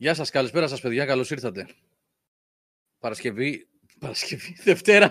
Γεια 0.00 0.14
σας, 0.14 0.30
καλησπέρα 0.30 0.68
σας 0.68 0.80
παιδιά, 0.80 1.04
καλώς 1.06 1.30
ήρθατε. 1.30 1.68
Παρασκευή, 2.98 3.68
Παρασκευή, 3.98 4.56
Δευτέρα, 4.64 5.10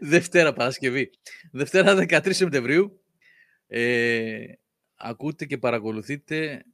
Δευτέρα 0.00 0.52
Παρασκευή. 0.52 1.10
Δευτέρα 1.52 1.94
13 1.94 2.34
Σεπτεμβρίου. 2.34 3.00
Ε, 3.66 4.44
ακούτε 4.94 5.46
και 5.46 5.58
παρακολουθείτε 5.58 6.64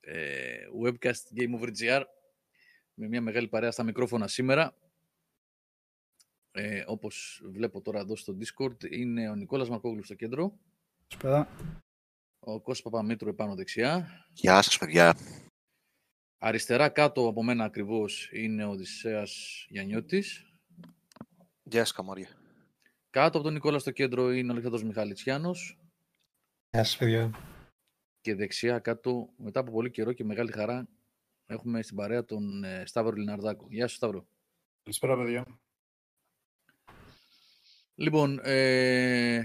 ε, 0.00 0.56
webcast 0.84 1.38
Game 1.38 1.60
Over 1.60 1.68
GR 1.80 2.02
με 2.94 3.08
μια 3.08 3.20
μεγάλη 3.20 3.48
παρέα 3.48 3.70
στα 3.70 3.82
μικρόφωνα 3.82 4.28
σήμερα. 4.28 4.76
Ε, 6.52 6.82
όπως 6.86 7.42
βλέπω 7.44 7.80
τώρα 7.80 8.00
εδώ 8.00 8.16
στο 8.16 8.36
Discord, 8.40 8.90
είναι 8.90 9.28
ο 9.28 9.34
Νικόλας 9.34 9.68
Μαρκόγλου 9.68 10.04
στο 10.04 10.14
κέντρο. 10.14 10.58
Σπέρα. 11.06 11.48
Ο 12.40 12.60
Κώστας 12.60 12.82
Παπαμήτρου 12.82 13.28
επάνω 13.28 13.54
δεξιά. 13.54 14.08
Γεια 14.32 14.62
σας, 14.62 14.78
παιδιά. 14.78 15.16
Αριστερά 16.44 16.88
κάτω 16.88 17.28
από 17.28 17.42
μένα 17.42 17.64
ακριβώς 17.64 18.30
είναι 18.32 18.64
ο 18.64 18.70
Οδυσσέας 18.70 19.64
Γιαννιώτης. 19.68 20.52
Γεια 21.62 21.84
σας, 21.84 21.92
Καμάρια. 21.92 22.28
Κάτω 23.10 23.36
από 23.38 23.46
τον 23.46 23.52
Νικόλα 23.52 23.78
στο 23.78 23.90
κέντρο 23.90 24.32
είναι 24.32 24.48
ο 24.48 24.50
Αλεξάνδρος 24.50 24.84
Μιχαλητσιάνος. 24.84 25.78
Γεια 26.70 26.84
σας, 26.84 26.96
παιδιά. 26.96 27.30
Και 28.20 28.34
δεξιά 28.34 28.78
κάτω, 28.78 29.32
μετά 29.36 29.60
από 29.60 29.72
πολύ 29.72 29.90
καιρό 29.90 30.12
και 30.12 30.24
μεγάλη 30.24 30.52
χαρά, 30.52 30.88
έχουμε 31.46 31.82
στην 31.82 31.96
παρέα 31.96 32.24
τον 32.24 32.64
ε, 32.64 32.86
Σταύρο 32.86 33.16
Λιναρδάκο. 33.16 33.66
Γεια 33.70 33.86
σου, 33.88 33.94
Σταύρο. 33.94 34.26
Καλησπέρα, 34.82 35.16
παιδιά. 35.16 35.60
Λοιπόν, 37.94 38.40
ε, 38.42 39.44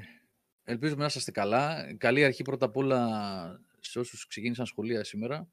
ελπίζουμε 0.63 0.99
να 0.99 1.05
είσαστε 1.05 1.31
καλά. 1.31 1.93
Καλή 1.97 2.23
αρχή 2.23 2.43
πρώτα 2.43 2.65
απ' 2.65 2.77
όλα 2.77 3.61
σε 3.79 3.99
όσους 3.99 4.27
ξεκίνησαν 4.27 4.65
σχολεία 4.65 5.03
σήμερα. 5.03 5.49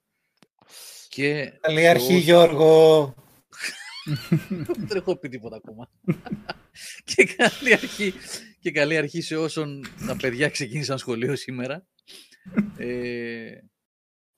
Και 1.09 1.53
Καλή 1.61 1.81
σε 1.81 1.89
αρχή, 1.89 2.13
όσους- 2.13 2.25
Γιώργο. 2.25 3.15
Δεν 4.77 4.97
έχω 4.97 5.17
πει 5.17 5.29
τίποτα 5.29 5.57
ακόμα. 5.57 5.91
και, 7.15 7.25
καλή 7.25 7.73
αρχή, 7.73 8.13
και 8.61 8.71
καλή 8.71 8.97
αρχή 8.97 9.21
σε 9.21 9.37
όσων 9.37 9.85
τα 10.07 10.17
παιδιά 10.17 10.49
ξεκίνησαν 10.49 10.99
σχολείο 10.99 11.37
σήμερα. 11.37 11.87
Ε, 12.77 13.59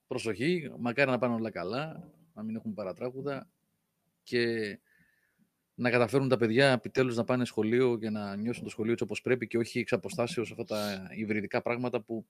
προσοχή, 0.07 0.71
μακάρι 0.79 1.11
να 1.11 1.19
πάνε 1.19 1.35
όλα 1.35 1.51
καλά, 1.51 2.13
να 2.35 2.43
μην 2.43 2.57
έχουμε 2.57 2.75
παρατράγουδα 2.75 3.49
και 4.23 4.79
να 5.75 5.91
καταφέρουν 5.91 6.29
τα 6.29 6.37
παιδιά 6.37 6.71
επιτέλους 6.71 7.17
να 7.17 7.25
πάνε 7.25 7.45
σχολείο 7.45 7.99
και 7.99 8.11
να 8.11 8.37
νιώσουν 8.37 8.65
το 8.65 8.71
σχολείο 8.71 8.93
έτσι 8.93 9.05
όπως 9.05 9.21
πρέπει 9.21 9.47
και 9.47 9.59
όχι 9.59 9.79
εξ 9.79 9.93
αποστάσεως 9.93 10.51
αυτά 10.51 10.65
τα 10.65 11.09
υβριδικά 11.17 11.63
πράγματα 11.63 12.01
που, 12.01 12.27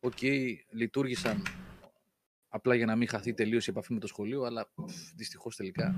οκ, 0.00 0.22
λειτουργήσαν 0.70 1.42
απλά 2.48 2.74
για 2.74 2.86
να 2.86 2.96
μην 2.96 3.08
χαθεί 3.08 3.34
τελείως 3.34 3.66
η 3.66 3.70
επαφή 3.70 3.92
με 3.92 4.00
το 4.00 4.06
σχολείο, 4.06 4.42
αλλά 4.42 4.66
πφ, 4.74 4.94
δυστυχώς 5.16 5.56
τελικά 5.56 5.96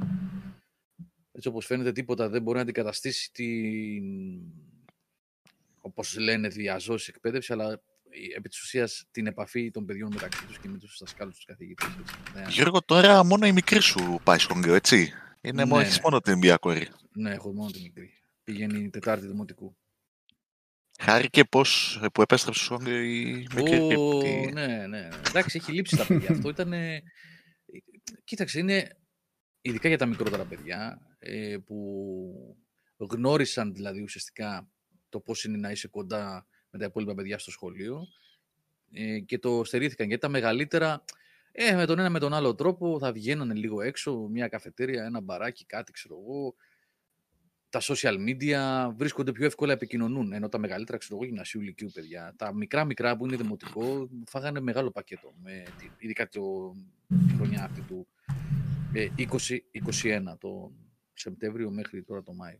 έτσι 1.33 1.49
όπως 1.49 1.67
φαίνεται 1.67 1.93
τίποτα 1.93 2.29
δεν 2.29 2.43
μπορεί 2.43 2.57
να 2.57 2.63
αντικαταστήσει 2.63 3.31
την, 3.33 4.05
όπως 5.81 6.19
λένε, 6.19 6.49
διά 6.49 6.73
ζώσης 6.73 7.13
εκπαίδευση, 7.15 7.53
αλλά 7.53 7.83
η- 8.11 8.33
επί 8.37 8.49
της 8.49 8.61
ουσίας 8.63 9.05
την 9.11 9.27
επαφή 9.27 9.71
των 9.71 9.85
παιδιών 9.87 10.11
μεταξύ 10.15 10.47
τους 10.47 10.59
και 10.59 10.69
με 10.69 10.79
τους 10.79 10.97
δασκάλους 11.01 11.35
τους 11.35 11.45
καθηγητές. 11.45 11.89
έτσι. 12.01 12.15
Ναι, 12.35 12.43
Γιώργο, 12.49 12.83
τώρα 12.83 13.25
μόνο 13.25 13.47
η 13.47 13.53
μικρή 13.53 13.81
σου 13.81 14.21
πάει 14.25 14.39
σχολείο, 14.39 14.75
έτσι; 14.75 15.13
Είναι 15.41 15.65
μόνο, 15.65 15.77
Ναι, 15.81 15.83
έχεις 15.87 15.97
ναι. 15.97 16.03
μόνο 16.05 16.21
την 16.21 16.39
μία 16.39 16.57
κόρη. 16.57 16.89
ναι, 17.13 17.31
έχω 17.31 17.53
μόνο 17.53 17.71
τη 17.71 17.81
μικρή. 17.81 18.13
Πηγαίνει 18.45 18.79
η 18.83 18.91
Τετάρτη 18.91 19.27
Δημοτικού. 19.27 19.77
Χάρηκε 21.03 21.45
πώς, 21.45 22.01
που 22.15 22.23
επέστρεψε 22.23 22.65
στο 22.65 22.75
σχολείο 22.75 23.01
η 23.03 23.47
μικρή. 23.55 23.79
Ω, 23.79 24.17
ότι- 24.17 24.51
ναι, 24.53 24.67
ναι, 24.67 24.87
ναι. 24.87 25.09
Εντάξει, 25.29 25.59
έχει 25.63 25.73
λείψει 25.73 25.97
τα 25.97 26.07
παιδιά. 26.07 26.31
Αυτό 26.31 26.49
ήταν. 26.49 26.73
Κοίταξε, 28.25 28.59
είναι 28.59 28.97
ειδικά 29.61 29.89
για 29.89 29.99
τα 29.99 30.07
μικρότερα 30.07 30.45
παιδιά 30.45 31.01
ε, 31.19 31.57
που 31.67 32.57
γνώρισαν 32.97 33.75
δηλαδή 33.75 34.03
ουσιαστικά 34.03 34.69
το 35.09 35.21
πώς 35.21 35.45
είναι 35.45 35.57
να 35.57 35.71
είσαι 35.71 35.89
κοντά 35.89 36.47
με 36.71 36.79
τα 36.79 36.85
υπόλοιπα 36.85 37.15
παιδιά 37.15 37.39
στο 37.39 37.51
σχολείο 37.51 38.07
ε, 38.93 39.19
και 39.19 39.39
το 39.39 39.65
στερήθηκαν. 39.65 40.07
Γιατί 40.07 40.23
τα 40.23 40.29
μεγαλύτερα, 40.29 41.05
ε, 41.53 41.75
με 41.75 41.87
τον 41.87 41.99
ένα 41.99 42.11
με 42.11 42.19
τον 42.19 42.33
άλλο 42.35 42.55
τρόπο 42.55 42.99
θα 42.99 43.13
βγαίνανε 43.13 43.55
λίγο 43.55 43.81
έξω, 43.81 44.17
μια 44.31 44.49
καφετέρια, 44.49 45.05
ένα 45.05 45.21
μπαράκι, 45.21 45.65
κάτι 45.65 45.93
ξέρω 45.93 46.19
εγώ. 46.23 46.55
Τα 47.71 47.81
social 47.83 48.17
media 48.29 48.91
βρίσκονται 48.97 49.33
πιο 49.33 49.45
εύκολα 49.47 49.73
επικοινωνούν. 49.73 50.33
Ενώ 50.33 50.49
τα 50.49 50.59
μεγαλύτερα, 50.59 50.99
ξέρω 50.99 51.17
εγώ, 51.17 51.25
γυμνασίου 51.25 51.61
ηλικίου 51.61 51.91
παιδιά. 51.95 52.35
Τα 52.37 52.55
μικρά 52.55 52.85
μικρά 52.85 53.17
που 53.17 53.27
είναι 53.27 53.37
δημοτικό 53.37 54.09
φάγανε 54.27 54.61
μεγάλο 54.61 54.91
πακέτο. 54.91 55.35
Με, 55.43 55.63
τη- 55.79 55.91
ειδικά 55.99 56.29
το, 56.29 56.73
τη 57.29 57.35
χρονιά 57.35 57.65
αυτή 57.65 57.81
του 57.81 58.07
ε, 58.93 59.09
2021, 59.19 60.39
το 60.39 60.73
Σεπτέμβριο 61.13 61.71
μέχρι 61.71 62.03
τώρα 62.03 62.23
το 62.23 62.33
Μάιο. 62.33 62.59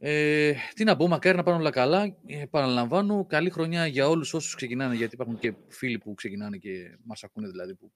Ε, 0.00 0.54
τι 0.74 0.84
να 0.84 0.96
πω, 0.96 1.08
μακάρι 1.08 1.36
να 1.36 1.42
πάνε 1.42 1.58
όλα 1.58 1.70
καλά. 1.70 2.02
Ε, 2.26 2.40
επαναλαμβάνω, 2.40 3.24
καλή 3.26 3.50
χρονιά 3.50 3.86
για 3.86 4.08
όλους 4.08 4.34
όσους 4.34 4.54
ξεκινάνε, 4.54 4.94
γιατί 4.94 5.14
υπάρχουν 5.14 5.38
και 5.38 5.54
φίλοι 5.68 5.98
που 5.98 6.14
ξεκινάνε 6.14 6.56
και 6.56 6.98
μας 7.04 7.24
ακούνε 7.24 7.48
δηλαδή 7.48 7.74
που 7.74 7.92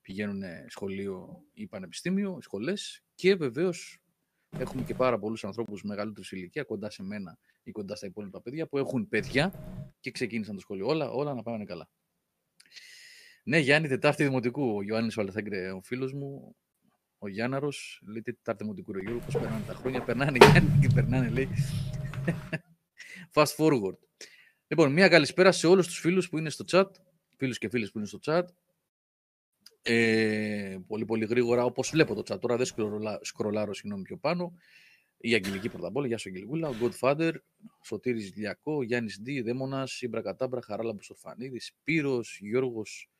πηγαίνουν 0.00 0.42
σχολείο 0.66 1.44
ή 1.52 1.66
πανεπιστήμιο, 1.66 2.38
σχολές 2.42 3.02
και 3.14 3.34
βεβαίως 3.34 4.00
έχουμε 4.58 4.82
και 4.82 4.94
πάρα 4.94 5.18
πολλούς 5.18 5.44
ανθρώπους 5.44 5.82
μεγαλύτερους 5.82 6.32
ηλικία, 6.32 6.62
κοντά 6.64 6.90
σε 6.90 7.02
μένα 7.02 7.38
ή 7.62 7.70
κοντά 7.70 7.96
στα 7.96 8.06
υπόλοιπα 8.06 8.42
παιδιά, 8.42 8.66
που 8.66 8.78
έχουν 8.78 9.08
παιδιά 9.08 9.52
και 10.00 10.10
ξεκίνησαν 10.10 10.54
το 10.54 10.60
σχολείο. 10.60 10.86
Όλα, 10.86 11.10
όλα 11.10 11.34
να 11.34 11.42
πάνε 11.42 11.64
καλά. 11.64 11.88
Ναι, 13.42 13.58
Γιάννη, 13.58 13.88
Τετάρτη 13.88 14.24
Δημοτικού. 14.24 14.76
Ο 14.76 14.82
Ιωάννης 14.82 15.14
Βαλαθέγκρε, 15.14 15.72
ο 15.72 15.80
φίλος 15.82 16.12
μου, 16.12 16.56
ο 17.18 17.28
Γιάνναρος, 17.28 18.02
λέει 18.06 18.22
Τετάρτη 18.22 18.62
Δημοτικού, 18.62 18.92
ρε 18.92 19.00
Γιώργο, 19.00 19.20
πώς 19.24 19.34
περνάνε 19.34 19.64
τα 19.66 19.74
χρόνια. 19.74 20.02
Περνάνε, 20.02 20.38
Γιάννη, 20.40 20.78
και 20.80 20.88
περνάνε, 20.94 21.28
λέει. 21.28 21.48
Fast 23.32 23.56
forward. 23.56 23.98
Λοιπόν, 24.66 24.92
μια 24.92 25.08
καλησπέρα 25.08 25.52
σε 25.52 25.66
όλους 25.66 25.86
τους 25.86 25.98
φίλους 25.98 26.28
που 26.28 26.38
είναι 26.38 26.50
στο 26.50 26.64
chat, 26.70 26.90
φίλους 27.36 27.58
και 27.58 27.68
φίλες 27.68 27.90
που 27.90 27.98
είναι 27.98 28.06
στο 28.06 28.18
chat. 28.22 28.42
Ε, 29.90 30.78
πολύ 30.86 31.04
πολύ 31.04 31.24
γρήγορα, 31.24 31.64
όπως 31.64 31.90
βλέπω 31.90 32.14
το 32.14 32.22
chat 32.28 32.40
τώρα, 32.40 32.56
δεν 32.56 32.66
σκρολα, 32.66 33.18
σκρολάρω 33.22 33.74
συγγνώμη 33.74 34.02
πιο 34.02 34.16
πάνω. 34.16 34.54
Η 35.16 35.34
Αγγελική 35.34 35.68
πρώτα 35.68 35.86
απ' 35.86 35.96
όλα, 35.96 36.06
γεια 36.06 36.18
σου 36.18 36.28
Αγγελικούλα, 36.28 36.68
ο 36.68 36.74
Godfather, 36.82 37.32
Σωτήρης 37.82 38.36
Λιακό, 38.36 38.82
Γιάννης 38.82 39.22
D, 39.26 39.42
Δαίμονας, 39.44 40.02
Ήμπρα 40.02 40.22
Κατάμπρα, 40.22 40.62
Χαράλαμπος 40.62 41.10
Ορφανίδης, 41.10 41.66
Σπύρος, 41.66 42.38
Γιώργος 42.40 43.10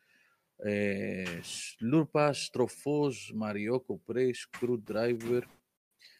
ε, 0.56 1.24
Σλούρπας, 1.42 2.50
Τροφός, 2.52 3.32
Μαριόκο, 3.34 4.00
Πρέις, 4.04 4.48
Screwdriver. 4.50 5.40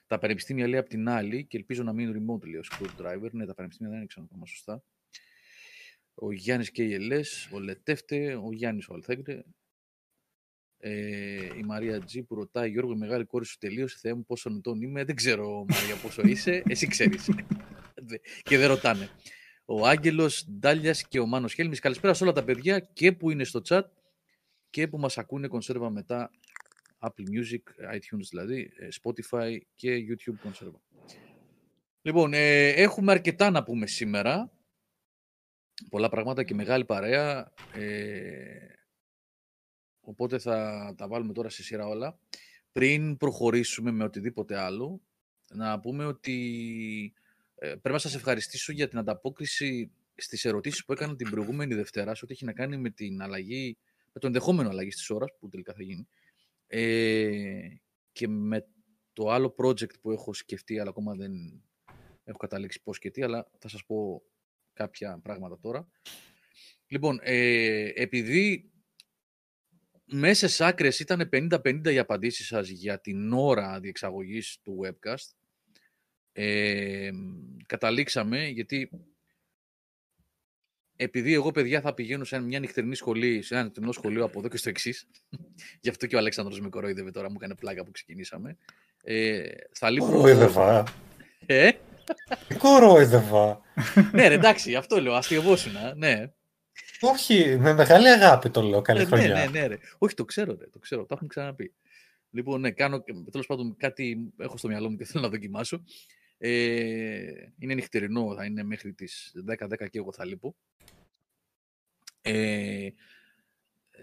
Τα 0.06 0.18
πανεπιστήμια 0.18 0.68
λέει 0.68 0.78
απ' 0.78 0.88
την 0.88 1.08
άλλη 1.08 1.44
και 1.44 1.56
ελπίζω 1.56 1.82
να 1.82 1.92
μείνουν 1.92 2.14
remote 2.14 2.44
λέει 2.44 2.60
ο 2.60 2.64
Screwdriver. 2.72 3.30
Ναι, 3.30 3.46
τα 3.46 3.54
πανεπιστήμια 3.54 3.92
δεν 3.92 4.00
είναι 4.00 4.26
ακόμα 4.30 4.46
σωστά. 4.46 4.82
Ο 6.14 6.32
Γιάννης 6.32 6.70
KLS, 6.76 7.52
ο 7.54 7.58
Λετεύτε, 7.58 8.34
ο 8.34 8.52
Γιάννης 8.52 8.88
ο 8.88 8.94
Αλθέγκρε, 8.94 9.42
ε, 10.78 11.44
η 11.58 11.62
Μαρία 11.64 12.00
Τζι 12.00 12.22
που 12.22 12.34
ρωτάει 12.34 12.70
Γιώργο, 12.70 12.92
η 12.92 12.96
μεγάλη 12.96 13.24
κόρη 13.24 13.44
σου 13.46 13.58
τελείωσε. 13.58 13.96
Θεέ 14.00 14.14
μου, 14.14 14.24
πόσο 14.24 14.50
ετών 14.56 14.82
είμαι; 14.82 15.04
Δεν 15.04 15.14
ξέρω, 15.14 15.64
Μαρία, 15.68 15.96
πόσο 16.02 16.22
είσαι. 16.22 16.62
Εσύ 16.68 16.86
ξέρεις. 16.86 17.30
Δε- 17.94 18.18
και 18.42 18.58
δεν 18.58 18.68
ρωτάνε. 18.68 19.08
Ο 19.64 19.86
Άγγελος, 19.86 20.46
Ντάλιας 20.50 21.08
και 21.08 21.18
ο 21.18 21.26
Μάνος 21.26 21.54
Χέλμης. 21.54 21.80
Καλησπέρα 21.80 22.14
σε 22.14 22.24
όλα 22.24 22.32
τα 22.32 22.44
παιδιά 22.44 22.78
και 22.78 23.12
που 23.12 23.30
είναι 23.30 23.44
στο 23.44 23.60
chat 23.68 23.82
και 24.70 24.88
που 24.88 24.98
μας 24.98 25.18
ακούνε 25.18 25.48
κονσέρβα 25.48 25.90
μετά 25.90 26.30
Apple 26.98 27.28
Music, 27.32 27.92
iTunes 27.94 28.26
δηλαδή, 28.30 28.72
ε, 28.78 28.88
Spotify 29.02 29.58
και 29.74 29.96
YouTube 30.08 30.34
κονσέρβα. 30.42 30.80
Λοιπόν, 32.02 32.32
ε, 32.32 32.68
έχουμε 32.68 33.12
αρκετά 33.12 33.50
να 33.50 33.62
πούμε 33.62 33.86
σήμερα. 33.86 34.52
Πολλά 35.90 36.08
πράγματα 36.08 36.42
και 36.42 36.54
μεγάλη 36.54 36.84
παρέα. 36.84 37.52
Ε, 37.74 38.77
οπότε 40.08 40.38
θα 40.38 40.94
τα 40.96 41.08
βάλουμε 41.08 41.32
τώρα 41.32 41.48
σε 41.48 41.62
σειρά 41.62 41.86
όλα. 41.86 42.18
Πριν 42.72 43.16
προχωρήσουμε 43.16 43.90
με 43.90 44.04
οτιδήποτε 44.04 44.58
άλλο, 44.58 45.00
να 45.54 45.80
πούμε 45.80 46.04
ότι 46.04 47.14
ε, 47.54 47.66
πρέπει 47.66 47.90
να 47.90 47.98
σας 47.98 48.14
ευχαριστήσω 48.14 48.72
για 48.72 48.88
την 48.88 48.98
ανταπόκριση 48.98 49.90
στις 50.14 50.44
ερωτήσεις 50.44 50.84
που 50.84 50.92
έκανα 50.92 51.16
την 51.16 51.30
προηγούμενη 51.30 51.74
Δευτέρα 51.74 52.14
σε 52.14 52.24
ό,τι 52.24 52.32
έχει 52.32 52.44
να 52.44 52.52
κάνει 52.52 52.76
με 52.76 52.90
την 52.90 53.22
αλλαγή, 53.22 53.76
με 54.12 54.20
το 54.20 54.26
ενδεχόμενο 54.26 54.68
αλλαγή 54.68 54.88
της 54.88 55.10
ώρας 55.10 55.30
που 55.38 55.48
τελικά 55.48 55.72
θα 55.72 55.82
γίνει 55.82 56.08
ε, 56.66 57.68
και 58.12 58.28
με 58.28 58.66
το 59.12 59.30
άλλο 59.30 59.54
project 59.58 60.00
που 60.00 60.10
έχω 60.10 60.34
σκεφτεί 60.34 60.78
αλλά 60.78 60.90
ακόμα 60.90 61.14
δεν 61.14 61.32
έχω 62.24 62.38
καταλήξει 62.38 62.82
πώς 62.82 62.98
και 62.98 63.10
τι 63.10 63.22
αλλά 63.22 63.50
θα 63.58 63.68
σας 63.68 63.84
πω 63.84 64.22
κάποια 64.72 65.20
πράγματα 65.22 65.58
τώρα. 65.58 65.88
Λοιπόν, 66.86 67.18
ε, 67.22 67.90
επειδή 67.94 68.72
μέσα 70.10 70.46
στις 70.46 70.60
άκρες 70.60 71.00
ήταν 71.00 71.28
50-50 71.32 71.92
οι 71.92 71.98
απαντήσεις 71.98 72.46
σας 72.46 72.68
για 72.68 73.00
την 73.00 73.32
ώρα 73.32 73.80
διεξαγωγής 73.80 74.58
του 74.62 74.80
webcast, 74.84 75.34
ε, 76.32 77.10
καταλήξαμε, 77.66 78.46
γιατί 78.46 78.90
επειδή 80.96 81.32
εγώ 81.32 81.50
παιδιά 81.50 81.80
θα 81.80 81.94
πηγαίνω 81.94 82.24
σε 82.24 82.40
μια 82.40 82.58
νυχτερινή 82.58 82.94
σχολή, 82.94 83.42
σε 83.42 83.54
ένα 83.54 83.62
νυχτερινό 83.62 83.92
σχολείο 83.92 84.24
από 84.24 84.38
εδώ 84.38 84.48
και 84.48 84.56
στο 84.56 84.68
εξής. 84.68 85.06
Γι' 85.80 85.88
αυτό 85.88 86.06
και 86.06 86.14
ο 86.14 86.18
Αλέξανδρος 86.18 86.60
με 86.60 86.68
κορόιδευε 86.68 87.10
τώρα, 87.10 87.30
μου 87.30 87.36
έκανε 87.36 87.54
πλάκα 87.54 87.84
που 87.84 87.90
ξεκινήσαμε. 87.90 88.56
Ε, 89.02 89.42
θα 89.72 89.90
λείπω... 89.90 90.06
Κορόιδευα. 90.06 90.84
Ε; 91.46 91.70
Κορόιδευα. 92.58 93.60
ναι, 94.12 94.28
ρε, 94.28 94.34
εντάξει, 94.34 94.74
αυτό 94.74 95.00
λέω, 95.00 95.14
αστειευόσουνα, 95.14 95.94
ναι. 95.94 96.32
Όχι, 97.00 97.56
με 97.58 97.72
μεγάλη 97.72 98.08
αγάπη 98.08 98.50
το 98.50 98.62
λέω. 98.62 98.82
Καλή 98.82 99.00
Ε, 99.00 99.04
χρονιά. 99.04 99.28
ναι, 99.28 99.34
ναι, 99.44 99.46
ναι, 99.60 99.66
ρε. 99.66 99.78
Όχι, 99.98 100.14
το 100.14 100.24
ξέρω, 100.24 100.56
ρε, 100.60 100.66
το 100.66 100.78
ξέρω, 100.78 101.00
το 101.00 101.14
έχουμε 101.14 101.28
ξαναπεί. 101.28 101.74
Λοιπόν, 102.30 102.60
ναι, 102.60 102.70
κάνω, 102.70 103.04
τέλος 103.30 103.46
πάντων, 103.46 103.76
κάτι 103.76 104.32
έχω 104.38 104.56
στο 104.56 104.68
μυαλό 104.68 104.90
μου 104.90 104.96
και 104.96 105.04
θέλω 105.04 105.22
να 105.22 105.28
δοκιμάσω. 105.28 105.84
Ε, 106.38 107.20
είναι 107.58 107.74
νυχτερινό, 107.74 108.34
θα 108.36 108.44
είναι 108.44 108.62
μέχρι 108.62 108.92
τις 108.92 109.32
10-10 109.48 109.68
και 109.90 109.98
εγώ 109.98 110.12
θα 110.12 110.24
λείπω. 110.24 110.56
Ε, 112.22 112.88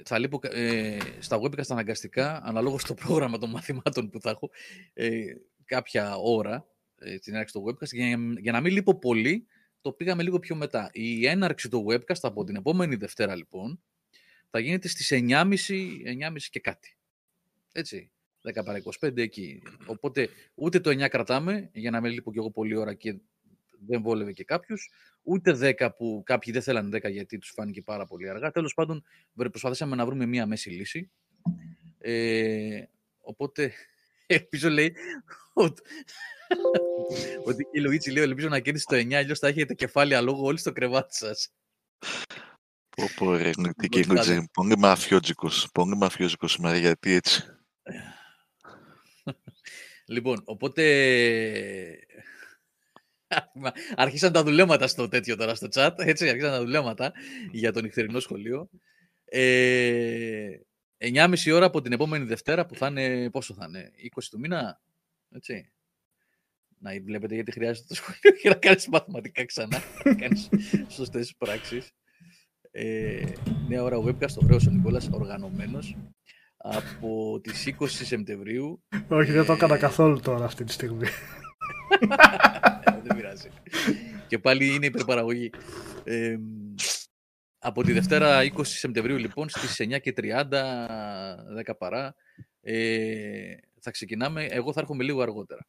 θα 0.05 0.19
λείπω 0.19 0.39
ε, 0.43 0.97
στα 1.19 1.39
webcast 1.41 1.69
αναγκαστικά, 1.69 2.41
αναλόγως 2.43 2.81
στο 2.81 2.93
πρόγραμμα 2.93 3.37
των 3.37 3.49
μαθημάτων 3.49 4.09
που 4.09 4.21
θα 4.21 4.29
έχω, 4.29 4.49
ε, 4.93 5.23
κάποια 5.65 6.15
ώρα 6.15 6.67
ε, 6.99 7.17
στην 7.17 7.33
έναρξη 7.33 7.53
του 7.53 7.65
webcast. 7.67 7.89
Για, 7.91 8.19
για 8.39 8.51
να 8.51 8.61
μην 8.61 8.73
λείπω 8.73 8.95
πολύ, 8.99 9.45
το 9.85 9.91
πήγαμε 9.91 10.23
λίγο 10.23 10.39
πιο 10.39 10.55
μετά. 10.55 10.89
Η 10.93 11.27
έναρξη 11.27 11.69
του 11.69 11.85
webcast 11.89 12.19
από 12.21 12.43
την 12.43 12.55
επόμενη 12.55 12.95
Δευτέρα, 12.95 13.35
λοιπόν, 13.35 13.81
θα 14.49 14.59
γίνεται 14.59 14.87
στις 14.87 15.11
9.30, 15.13 15.45
9.30 16.05 16.37
και 16.49 16.59
κάτι. 16.59 16.97
Έτσι, 17.71 18.11
10 18.41 18.63
παρά 18.65 18.81
25 18.99 19.17
εκεί. 19.17 19.61
Οπότε 19.85 20.29
ούτε 20.55 20.79
το 20.79 20.89
9 20.89 21.09
κρατάμε, 21.09 21.69
για 21.73 21.91
να 21.91 22.01
μην 22.01 22.11
λείπω 22.11 22.31
κι 22.31 22.37
εγώ 22.37 22.51
πολλή 22.51 22.75
ώρα 22.75 22.93
και 22.93 23.15
δεν 23.85 24.01
βόλευε 24.01 24.31
και 24.31 24.43
κάποιους, 24.43 24.89
ούτε 25.23 25.75
10 25.79 25.89
που 25.97 26.21
κάποιοι 26.25 26.53
δεν 26.53 26.61
θέλαν 26.61 26.93
10 26.95 27.11
γιατί 27.11 27.37
τους 27.37 27.51
φάνηκε 27.55 27.81
πάρα 27.81 28.05
πολύ 28.05 28.29
αργά. 28.29 28.51
Τέλος 28.51 28.73
πάντων, 28.73 29.03
βρε- 29.33 29.49
προσπαθήσαμε 29.49 29.95
να 29.95 30.05
βρούμε 30.05 30.25
μία 30.25 30.45
μέση 30.45 30.69
λύση. 30.69 31.11
Ε, 31.97 32.83
οπότε, 33.21 33.73
ελπίζω 34.25 34.69
λέει, 34.69 34.95
ότι, 35.53 35.81
ότι 37.45 37.67
η 37.71 37.79
Λουίτσι 37.79 38.11
λέει, 38.11 38.23
ελπίζω 38.23 38.47
να 38.47 38.59
κερδίσει 38.59 38.85
το 38.85 38.95
9, 38.95 39.13
αλλιώς 39.13 39.39
θα 39.39 39.47
έχετε 39.47 39.73
κεφάλαια 39.73 40.21
λόγω 40.21 40.45
όλοι 40.45 40.57
στο 40.57 40.71
κρεβάτι 40.71 41.15
σας. 41.15 41.49
Πω 42.89 43.03
πω 43.15 43.35
ρε, 43.35 43.49
τι 43.77 43.89
και 43.89 44.05
Μπροστά 44.07 44.33
είναι 44.33 44.47
πολύ 44.53 44.77
μαφιότζικος, 44.77 45.69
πολύ 45.73 45.97
μαφιότζικος 45.97 46.51
σήμερα, 46.51 46.77
γιατί 46.77 47.11
έτσι. 47.11 47.43
Λοιπόν, 50.05 50.41
οπότε 50.45 50.83
Μα, 53.53 53.71
Άρχισαν 53.95 54.31
τα 54.31 54.43
δουλέματα 54.43 54.87
στο 54.87 55.07
τέτοιο 55.07 55.35
τώρα 55.35 55.55
στο 55.55 55.67
chat. 55.71 55.91
Έτσι, 55.97 56.29
άρχισαν 56.29 56.51
τα 56.51 56.59
δουλέματα 56.59 57.13
για 57.51 57.71
το 57.71 57.81
νυχτερινό 57.81 58.19
σχολείο. 58.19 58.69
Ε, 59.25 60.49
9.30 60.97 61.53
ώρα 61.53 61.65
από 61.65 61.81
την 61.81 61.91
επόμενη 61.91 62.25
Δευτέρα 62.25 62.65
που 62.65 62.75
θα 62.75 62.87
είναι, 62.87 63.29
πόσο 63.29 63.53
θα 63.53 63.65
είναι, 63.67 63.91
20 64.15 64.23
του 64.29 64.39
μήνα, 64.39 64.81
έτσι. 65.31 65.71
Να 66.85 66.91
βλέπετε 67.03 67.35
γιατί 67.35 67.51
χρειάζεται 67.51 67.85
το 67.87 67.95
σχολείο 67.95 68.39
για 68.41 68.49
να 68.49 68.55
κάνεις 68.55 68.87
μαθηματικά 68.87 69.45
ξανά, 69.45 69.81
να 70.03 70.15
κάνεις 70.21 70.49
σωστές 70.87 71.33
πράξεις. 71.37 71.91
Ε, 72.71 73.23
νέα 73.67 73.83
ώρα 73.83 73.97
webcast, 73.97 74.37
ωραίος 74.43 74.67
ο 74.67 74.71
Νικόλας, 74.71 75.09
οργανωμένος. 75.11 75.97
Από 76.57 77.39
τις 77.43 77.75
20 77.79 77.85
Σεπτεμβρίου 77.87 78.83
Όχι, 79.07 79.31
δεν 79.31 79.45
το 79.45 79.53
έκανα 79.53 79.77
καθόλου 79.77 80.19
τώρα 80.19 80.45
αυτή 80.45 80.63
τη 80.63 80.71
στιγμή. 80.71 81.07
δεν 83.03 83.15
πειράζει. 83.15 83.49
Και 84.27 84.39
πάλι 84.39 84.75
είναι 84.75 84.85
υπερπαραγωγή. 84.85 85.49
Ε, 86.03 86.37
από 87.59 87.83
τη 87.83 87.91
Δευτέρα 87.91 88.41
20 88.55 88.61
Σεπτεμβρίου 88.63 89.17
λοιπόν 89.17 89.49
στις 89.49 89.75
9 89.79 89.99
και 90.01 90.13
30, 90.17 90.43
10 91.67 91.77
παρά, 91.77 92.15
ε, 92.61 93.55
θα 93.81 93.91
ξεκινάμε. 93.91 94.45
Εγώ 94.45 94.73
θα 94.73 94.79
έρχομαι 94.79 95.03
λίγο 95.03 95.21
αργότερα. 95.21 95.67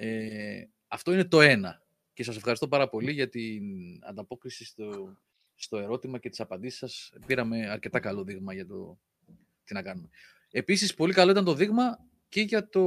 Ε, 0.00 0.64
αυτό 0.88 1.12
είναι 1.12 1.24
το 1.24 1.40
ένα. 1.40 1.82
Και 2.12 2.22
σας 2.24 2.36
ευχαριστώ 2.36 2.68
πάρα 2.68 2.88
πολύ 2.88 3.12
για 3.12 3.28
την 3.28 3.62
ανταπόκριση 4.02 4.64
στο, 4.64 5.16
στο 5.54 5.78
ερώτημα 5.78 6.18
και 6.18 6.28
τις 6.28 6.40
απαντήσεις 6.40 6.78
σας. 6.78 7.12
Πήραμε 7.26 7.68
αρκετά 7.70 8.00
καλό 8.00 8.24
δείγμα 8.24 8.54
για 8.54 8.66
το 8.66 8.98
τι 9.64 9.74
να 9.74 9.82
κάνουμε. 9.82 10.08
Επίσης, 10.50 10.94
πολύ 10.94 11.12
καλό 11.12 11.30
ήταν 11.30 11.44
το 11.44 11.54
δείγμα 11.54 11.98
και 12.28 12.40
για 12.40 12.68
το... 12.68 12.82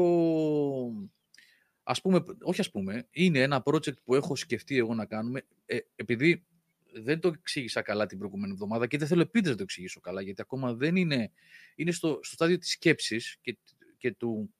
Ας 1.83 2.01
πούμε, 2.01 2.23
όχι 2.41 2.59
ας 2.59 2.71
πούμε, 2.71 3.07
είναι 3.11 3.39
ένα 3.39 3.63
project 3.65 4.03
που 4.03 4.15
έχω 4.15 4.35
σκεφτεί 4.35 4.77
εγώ 4.77 4.93
να 4.93 5.05
κάνουμε, 5.05 5.45
ε, 5.65 5.77
επειδή 5.95 6.45
δεν 6.93 7.19
το 7.19 7.27
εξήγησα 7.27 7.81
καλά 7.81 8.05
την 8.05 8.17
προηγούμενη 8.17 8.51
εβδομάδα 8.53 8.87
και 8.87 8.97
δεν 8.97 9.07
θέλω 9.07 9.21
επίσης 9.21 9.49
να 9.49 9.55
το 9.55 9.63
εξηγήσω 9.63 9.99
καλά, 9.99 10.21
γιατί 10.21 10.41
ακόμα 10.41 10.73
δεν 10.73 10.95
είναι, 10.95 11.31
είναι 11.75 11.91
στο, 11.91 12.19
στο 12.21 12.35
στάδιο 12.35 12.57
της 12.57 12.71
σκέψης 12.71 13.37
και, 13.41 13.57
και 13.97 14.11
του, 14.11 14.53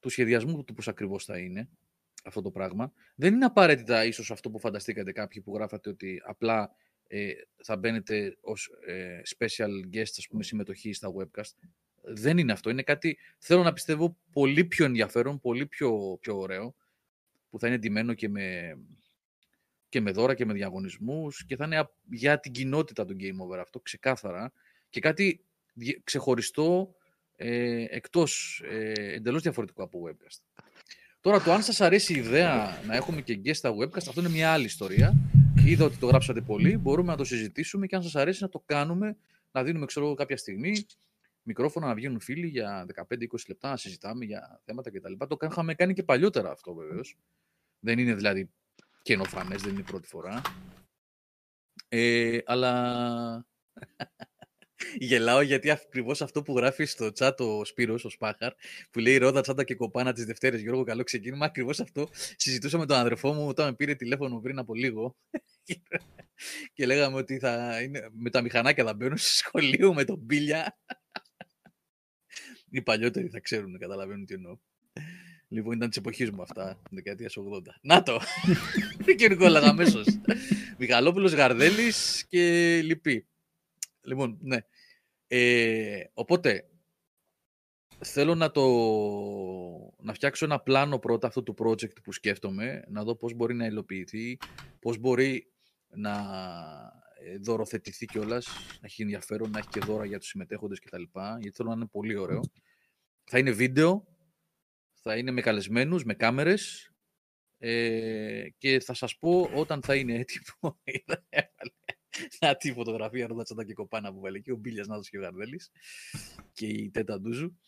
του 0.00 0.08
σχεδιασμού 0.08 0.64
του 0.64 0.74
πώς 0.74 0.88
ακριβώς 0.88 1.24
θα 1.24 1.38
είναι 1.38 1.68
αυτό 2.24 2.42
το 2.42 2.50
πράγμα. 2.50 2.92
Δεν 3.14 3.34
είναι 3.34 3.44
απαραίτητα 3.44 4.04
ίσως 4.04 4.30
αυτό 4.30 4.50
που 4.50 4.58
φανταστήκατε 4.60 5.12
κάποιοι 5.12 5.42
που 5.42 5.54
γράφατε 5.54 5.90
ότι 5.90 6.22
απλά 6.24 6.70
ε, 7.06 7.32
θα 7.62 7.76
μπαίνετε 7.76 8.36
ως 8.40 8.70
ε, 8.86 9.20
special 9.36 9.94
guest, 9.94 10.12
ας 10.18 10.26
πούμε, 10.30 10.42
συμμετοχή 10.42 10.92
στα 10.92 11.12
webcast. 11.18 11.54
Δεν 12.02 12.38
είναι 12.38 12.52
αυτό. 12.52 12.70
Είναι 12.70 12.82
κάτι, 12.82 13.18
θέλω 13.38 13.62
να 13.62 13.72
πιστεύω, 13.72 14.16
πολύ 14.32 14.64
πιο 14.64 14.84
ενδιαφέρον, 14.84 15.40
πολύ 15.40 15.66
πιο, 15.66 16.18
πιο 16.20 16.38
ωραίο, 16.38 16.74
που 17.50 17.58
θα 17.58 17.66
είναι 17.66 17.78
ντυμένο 17.78 18.14
και 18.14 18.28
με, 18.28 18.78
και 19.88 20.00
με 20.00 20.10
δώρα 20.10 20.34
και 20.34 20.44
με 20.44 20.52
διαγωνισμούς 20.52 21.44
και 21.44 21.56
θα 21.56 21.64
είναι 21.64 21.78
α- 21.78 21.90
για 22.10 22.40
την 22.40 22.52
κοινότητα 22.52 23.04
του 23.04 23.16
Game 23.20 23.36
Over 23.36 23.58
αυτό, 23.60 23.80
ξεκάθαρα. 23.80 24.52
Και 24.88 25.00
κάτι 25.00 25.44
δι- 25.72 26.00
ξεχωριστό, 26.04 26.94
ε, 27.42 27.84
εκτός, 27.88 28.62
ε, 28.70 28.92
εντελώς 28.92 29.42
διαφορετικό 29.42 29.82
από 29.82 30.02
webcast. 30.08 30.62
Τώρα, 31.20 31.40
το 31.42 31.52
αν 31.52 31.62
σας 31.62 31.80
αρέσει 31.80 32.14
η 32.14 32.16
ιδέα 32.16 32.80
να 32.86 32.94
έχουμε 32.96 33.20
και 33.20 33.40
guest 33.44 33.54
στα 33.54 33.74
webcast, 33.76 33.96
αυτό 34.08 34.20
είναι 34.20 34.28
μια 34.28 34.52
άλλη 34.52 34.64
ιστορία. 34.64 35.14
Είδα 35.64 35.84
ότι 35.84 35.96
το 35.96 36.06
γράψατε 36.06 36.40
πολύ, 36.40 36.76
μπορούμε 36.76 37.10
να 37.10 37.16
το 37.16 37.24
συζητήσουμε 37.24 37.86
και 37.86 37.96
αν 37.96 38.02
σας 38.02 38.16
αρέσει 38.16 38.42
να 38.42 38.48
το 38.48 38.62
κάνουμε, 38.66 39.16
να 39.52 39.62
δίνουμε 39.62 39.86
ξέρω, 39.86 40.06
εγώ, 40.06 40.14
κάποια 40.14 40.36
στιγμή 40.36 40.86
μικρόφωνα 41.42 41.86
να 41.86 41.94
βγαίνουν 41.94 42.20
φίλοι 42.20 42.46
για 42.46 42.86
15-20 42.94 43.48
λεπτά 43.48 43.68
να 43.70 43.76
συζητάμε 43.76 44.24
για 44.24 44.60
θέματα 44.64 44.90
κτλ. 44.90 45.12
Το 45.28 45.36
κα- 45.36 45.46
είχαμε 45.50 45.74
κάνει 45.74 45.94
και 45.94 46.02
παλιότερα 46.02 46.50
αυτό 46.50 46.74
βεβαίως. 46.74 47.16
Δεν 47.80 47.98
είναι 47.98 48.14
δηλαδή 48.14 48.50
καινοφανές, 49.02 49.62
δεν 49.62 49.70
είναι 49.72 49.80
η 49.80 49.84
πρώτη 49.90 50.08
φορά. 50.08 50.42
Ε, 51.88 52.38
αλλά 52.44 53.46
γελάω 54.98 55.40
γιατί 55.40 55.70
ακριβώς 55.70 56.22
αυτό 56.22 56.42
που 56.42 56.56
γράφει 56.56 56.84
στο 56.84 57.10
chat 57.18 57.36
ο 57.38 57.64
Σπύρος, 57.64 58.04
ο 58.04 58.08
Σπάχαρ, 58.08 58.52
που 58.90 58.98
λέει 58.98 59.16
Ρόδα, 59.16 59.40
τσάντα 59.40 59.64
και 59.64 59.74
κοπάνα 59.74 60.12
τις 60.12 60.24
Δευτέρες. 60.24 60.60
Γιώργο, 60.60 60.84
καλό 60.84 61.02
ξεκίνημα. 61.02 61.46
Ακριβώς 61.46 61.80
αυτό 61.80 62.08
συζητούσα 62.36 62.78
με 62.78 62.86
τον 62.86 62.96
αδερφό 62.96 63.32
μου 63.32 63.48
όταν 63.48 63.66
με 63.66 63.74
πήρε 63.74 63.94
τηλέφωνο 63.94 64.40
πριν 64.40 64.58
από 64.58 64.74
λίγο. 64.74 65.16
και 66.74 66.86
λέγαμε 66.86 67.16
ότι 67.16 67.38
θα 67.38 67.82
είναι, 67.82 68.08
με 68.12 68.30
τα 68.30 68.42
μηχανάκια 68.42 68.84
θα 68.84 68.94
μπαίνουν 68.94 69.16
στο 69.16 69.32
σχολείο 69.32 69.94
με 69.94 70.04
τον 70.04 70.18
μπίλια. 70.18 70.78
Οι 72.72 72.82
παλιότεροι 72.82 73.28
θα 73.28 73.40
ξέρουν, 73.40 73.78
καταλαβαίνουν 73.78 74.26
τι 74.26 74.34
εννοώ. 74.34 74.58
Λοιπόν, 75.52 75.76
ήταν 75.76 75.88
της 75.88 75.98
εποχής 75.98 76.30
μου 76.30 76.42
αυτά, 76.42 76.82
δεκαετίας 76.90 77.36
80. 77.38 77.42
Να 77.82 78.02
το! 78.02 78.20
και 79.16 79.24
ο 79.24 79.28
Νικόλα 79.28 79.60
αμέσως. 79.60 80.06
Μιχαλόπουλος 80.78 81.32
Γαρδέλης 81.32 82.26
και 82.28 82.80
λοιποί. 82.82 83.26
Λοιπόν, 84.02 84.38
ναι. 84.40 84.58
Ε, 85.26 86.04
οπότε, 86.12 86.68
θέλω 88.04 88.34
να 88.34 88.50
το 88.50 88.62
να 89.98 90.12
φτιάξω 90.12 90.44
ένα 90.44 90.60
πλάνο 90.60 90.98
πρώτα 90.98 91.26
αυτού 91.26 91.42
του 91.42 91.54
project 91.58 92.02
που 92.02 92.12
σκέφτομαι, 92.12 92.84
να 92.88 93.04
δω 93.04 93.16
πώς 93.16 93.34
μπορεί 93.34 93.54
να 93.54 93.66
υλοποιηθεί, 93.66 94.38
πώς 94.78 94.98
μπορεί 94.98 95.52
να 95.88 96.12
ε, 97.24 97.36
δωροθετηθεί 97.38 98.06
κιόλας, 98.06 98.46
να 98.80 98.86
έχει 98.86 99.02
ενδιαφέρον, 99.02 99.50
να 99.50 99.58
έχει 99.58 99.68
και 99.68 99.80
δώρα 99.80 100.04
για 100.04 100.18
τους 100.18 100.28
συμμετέχοντες 100.28 100.80
κτλ. 100.80 101.02
Γιατί 101.12 101.50
θέλω 101.50 101.68
να 101.68 101.74
είναι 101.74 101.86
πολύ 101.86 102.16
ωραίο. 102.16 102.40
Θα 103.24 103.38
είναι 103.38 103.50
βίντεο, 103.50 104.06
θα 104.92 105.16
είναι 105.16 105.30
με 105.30 105.40
καλεσμένους, 105.40 106.04
με 106.04 106.14
κάμερες 106.14 106.92
ε, 107.58 108.48
και 108.58 108.80
θα 108.80 108.94
σας 108.94 109.18
πω 109.18 109.50
όταν 109.54 109.82
θα 109.82 109.94
είναι 109.94 110.14
έτοιμο. 110.14 110.80
Να 112.40 112.56
τη 112.56 112.72
φωτογραφία 112.72 113.26
Ρόδα 113.26 113.42
Τσάντα 113.42 113.64
και 113.64 113.72
Κοπάνα 113.72 114.12
που 114.12 114.20
βάλε 114.20 114.36
εκεί, 114.38 114.50
ο 114.50 114.56
Μπίλιας 114.56 114.86
Νάτος 114.86 115.08
και 115.08 115.18
ο 115.18 115.20
Γαρδέλης 115.20 115.70
και 116.52 116.66
η 116.66 116.90
Τέτα 116.90 117.20
Ντούζου. 117.20 117.58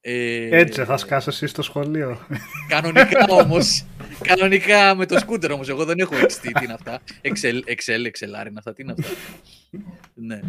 Ε, 0.00 0.58
Έτσι 0.58 0.84
θα 0.84 0.96
σκάσει 0.96 1.28
εσύ 1.28 1.46
στο 1.46 1.62
σχολείο. 1.62 2.26
Κανονικά 2.68 3.26
όμως. 3.28 3.84
κανονικά 4.22 4.94
με 4.94 5.06
το 5.06 5.18
σκούτερ 5.18 5.52
όμως. 5.52 5.68
Εγώ 5.68 5.84
δεν 5.84 5.98
έχω 5.98 6.14
XT. 6.14 6.52
Τι 6.58 6.64
είναι 6.64 6.72
αυτά. 6.72 7.00
Excel, 7.22 7.60
Excel, 7.64 8.06
Excel 8.06 8.46
είναι 8.46 8.58
αυτά. 8.58 8.72
Τι 8.72 8.82
είναι 8.82 8.92
αυτά. 8.92 9.08
ναι. 10.14 10.40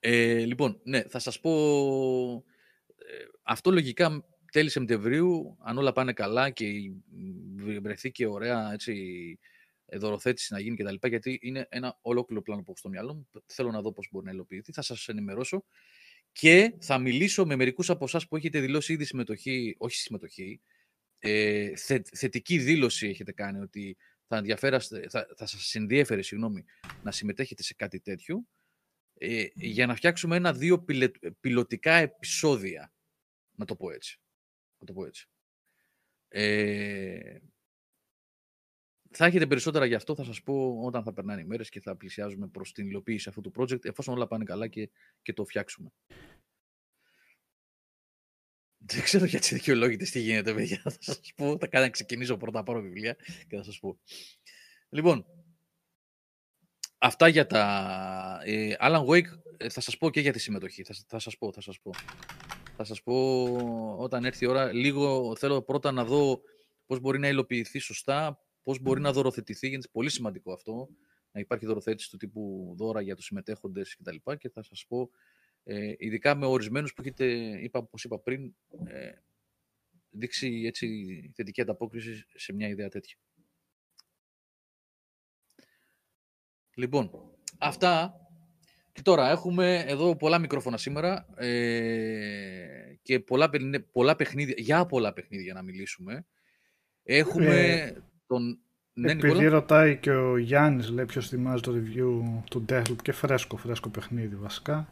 Ε, 0.00 0.38
λοιπόν, 0.38 0.80
ναι, 0.82 1.02
θα 1.02 1.18
σας 1.18 1.40
πω... 1.40 1.50
ε, 2.96 3.24
αυτό 3.42 3.70
λογικά 3.70 4.24
τέλη 4.52 4.68
Σεπτεμβρίου, 4.70 5.56
αν 5.60 5.78
όλα 5.78 5.92
πάνε 5.92 6.12
καλά 6.12 6.50
και 6.50 6.66
βρεθεί 7.80 8.10
και 8.10 8.26
ωραία 8.26 8.72
έτσι, 8.72 8.92
ε, 9.40 9.55
δωροθέτηση 9.92 10.52
να 10.52 10.60
γίνει 10.60 10.76
κτλ. 10.76 11.08
Γιατί 11.08 11.38
είναι 11.42 11.66
ένα 11.70 11.98
ολόκληρο 12.02 12.42
πλάνο 12.42 12.60
που 12.60 12.66
έχω 12.68 12.78
στο 12.78 12.88
μυαλό 12.88 13.14
μου. 13.14 13.28
Θέλω 13.46 13.70
να 13.70 13.80
δω 13.80 13.92
πώς 13.92 14.08
μπορεί 14.10 14.24
να 14.24 14.32
υλοποιηθεί. 14.32 14.72
Θα 14.72 14.82
σας 14.82 15.08
ενημερώσω 15.08 15.64
και 16.32 16.74
θα 16.80 16.98
μιλήσω 16.98 17.46
με 17.46 17.56
μερικούς 17.56 17.90
από 17.90 18.04
εσάς 18.04 18.28
που 18.28 18.36
έχετε 18.36 18.60
δηλώσει 18.60 18.92
ήδη 18.92 19.04
συμμετοχή, 19.04 19.74
όχι 19.78 19.96
συμμετοχή, 19.96 20.60
ε, 21.18 21.76
θε, 21.76 22.00
θετική 22.14 22.58
δήλωση 22.58 23.08
έχετε 23.08 23.32
κάνει 23.32 23.60
ότι 23.60 23.96
θα, 24.26 24.42
θα, 25.08 25.26
θα 25.36 25.46
σας 25.46 25.74
ενδιέφερε 25.74 26.22
συγγνώμη, 26.22 26.64
να 27.02 27.10
συμμετέχετε 27.10 27.62
σε 27.62 27.74
κάτι 27.74 28.00
τέτοιο 28.00 28.46
ε, 29.18 29.46
για 29.54 29.86
να 29.86 29.94
φτιάξουμε 29.94 30.36
ένα-δύο 30.36 30.84
πιλωτικά 31.40 31.94
επεισόδια. 31.94 32.92
Να 33.56 33.64
το 33.64 33.76
πω 33.76 33.90
έτσι. 33.90 34.20
Να 34.78 34.86
το 34.86 34.92
πω 34.92 35.06
έτσι. 35.06 35.28
Ε, 36.28 37.38
θα 39.16 39.26
έχετε 39.26 39.46
περισσότερα 39.46 39.84
γι' 39.84 39.94
αυτό, 39.94 40.14
θα 40.14 40.24
σας 40.24 40.42
πω 40.42 40.80
όταν 40.84 41.02
θα 41.02 41.12
περνάνε 41.12 41.40
οι 41.40 41.44
μέρες 41.44 41.68
και 41.68 41.80
θα 41.80 41.96
πλησιάζουμε 41.96 42.48
προς 42.48 42.72
την 42.72 42.86
υλοποίηση 42.86 43.28
αυτού 43.28 43.40
του 43.40 43.52
project, 43.56 43.84
εφόσον 43.84 44.14
όλα 44.14 44.26
πάνε 44.26 44.44
καλά 44.44 44.66
και, 44.66 44.90
και 45.22 45.32
το 45.32 45.44
φτιάξουμε. 45.44 45.92
Δεν 48.78 49.02
ξέρω 49.02 49.24
για 49.24 49.40
τι 49.40 49.54
δικαιολόγητες 49.54 50.10
τι 50.10 50.20
γίνεται, 50.20 50.54
παιδιά. 50.54 50.80
Θα 50.82 50.96
σας 51.00 51.32
πω. 51.36 51.58
Θα 51.58 51.66
κάνω 51.66 51.84
να 51.84 51.90
ξεκινήσω 51.90 52.36
πρώτα, 52.36 52.62
πάρω 52.62 52.80
βιβλία 52.80 53.16
και 53.48 53.56
θα 53.56 53.62
σας 53.62 53.78
πω. 53.78 53.98
Λοιπόν, 54.88 55.26
αυτά 56.98 57.28
για 57.28 57.46
τα. 57.46 58.40
Ε, 58.44 58.74
Alan 58.80 59.04
Wake 59.06 59.28
ε, 59.56 59.68
θα 59.68 59.80
σας 59.80 59.98
πω 59.98 60.10
και 60.10 60.20
για 60.20 60.32
τη 60.32 60.38
συμμετοχή. 60.38 60.82
Θα, 60.82 60.94
θα 61.06 61.18
σας 61.18 61.38
πω, 61.38 61.52
θα 61.52 61.60
σας 61.60 61.80
πω. 61.80 61.90
Θα 62.76 62.84
σας 62.84 63.02
πω 63.02 63.42
όταν 63.98 64.24
έρθει 64.24 64.44
η 64.44 64.48
ώρα. 64.48 64.72
Λίγο 64.72 65.36
θέλω 65.36 65.62
πρώτα 65.62 65.92
να 65.92 66.04
δω 66.04 66.40
πώς 66.86 67.00
μπορεί 67.00 67.18
να 67.18 67.28
υλοποιηθεί 67.28 67.78
σωστά, 67.78 68.45
πώς 68.66 68.80
μπορεί 68.80 69.00
να 69.00 69.12
δωροθετηθεί, 69.12 69.68
γιατί 69.68 69.84
είναι 69.84 69.92
πολύ 69.92 70.10
σημαντικό 70.10 70.52
αυτό, 70.52 70.88
να 71.30 71.40
υπάρχει 71.40 71.66
δωροθέτηση 71.66 72.10
του 72.10 72.16
τύπου 72.16 72.74
δώρα 72.76 73.00
για 73.00 73.16
τους 73.16 73.24
συμμετέχοντες 73.24 73.96
κτλ. 73.96 74.16
Και, 74.24 74.36
και 74.36 74.48
θα 74.48 74.62
σας 74.62 74.84
πω, 74.88 75.10
ε, 75.62 75.94
ειδικά 75.98 76.34
με 76.34 76.46
ορισμένους 76.46 76.94
που 76.94 77.00
έχετε, 77.00 77.24
είπα, 77.62 77.78
όπως 77.78 78.04
είπα 78.04 78.18
πριν, 78.18 78.54
ε, 78.84 79.10
δείξει 80.10 80.62
έτσι 80.66 80.86
θετική 81.34 81.60
ανταπόκριση 81.60 82.24
σε 82.34 82.52
μια 82.52 82.68
ιδέα 82.68 82.88
τέτοια. 82.88 83.16
Λοιπόν, 86.74 87.10
αυτά 87.58 88.20
και 88.92 89.02
τώρα 89.02 89.30
έχουμε 89.30 89.84
εδώ 89.86 90.16
πολλά 90.16 90.38
μικρόφωνα 90.38 90.76
σήμερα 90.76 91.26
ε, 91.36 92.94
και 93.02 93.20
πολλά, 93.20 93.50
πολλά 93.92 94.16
παιχνίδια, 94.16 94.54
για 94.58 94.86
πολλά 94.86 95.12
παιχνίδια 95.12 95.54
να 95.54 95.62
μιλήσουμε. 95.62 96.26
Έχουμε 97.02 97.80
ε, 97.80 97.96
τον... 98.26 98.58
Ναι, 98.98 99.12
επειδή 99.12 99.46
ρωτάει 99.46 99.96
και 99.96 100.10
ο 100.10 100.36
Γιάννης, 100.36 100.90
λέει 100.90 101.04
ποιος 101.04 101.28
θυμάζει 101.28 101.62
το 101.62 101.72
review 101.72 102.42
του 102.50 102.64
Deathloop 102.68 102.96
και 103.02 103.12
φρέσκο, 103.12 103.56
φρέσκο 103.56 103.88
παιχνίδι 103.88 104.36
βασικά. 104.36 104.88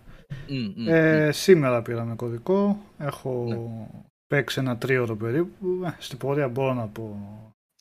ε, 0.87 1.33
Σήμερα 1.33 1.83
πήραμε 1.83 2.14
κωδικό, 2.14 2.85
έχω 2.99 3.47
ναι. 3.49 3.87
παίξει 4.27 4.61
ένα 4.61 4.79
τρίωρο 4.79 5.16
περίπου, 5.16 5.83
ε, 5.85 5.94
στην 5.99 6.18
πορεία 6.18 6.49
μπορώ 6.49 6.75
να 6.75 6.87
πω 6.87 7.18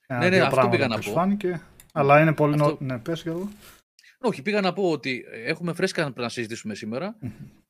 ένα 0.08 0.20
ναι, 0.20 0.30
ναι, 0.30 0.40
αυτό 0.40 0.68
πήγα 0.70 0.88
να 0.88 1.00
πω. 1.00 1.12
Φάνηκε, 1.12 1.62
αλλά 1.94 2.22
είναι 2.22 2.34
πολύ 2.34 2.54
αυτό... 2.54 2.68
νο... 2.68 2.78
Ναι, 2.80 3.00
πες 3.00 3.22
για 3.22 3.32
εδώ. 3.32 3.50
Όχι, 4.20 4.42
πήγα 4.42 4.62
να 4.62 4.74
πω 4.74 4.92
ότι 4.92 5.26
έχουμε 5.46 5.74
φρέσκα 5.74 6.14
να 6.16 6.30
συζητήσουμε 6.30 6.76
σήμερα. 6.76 7.18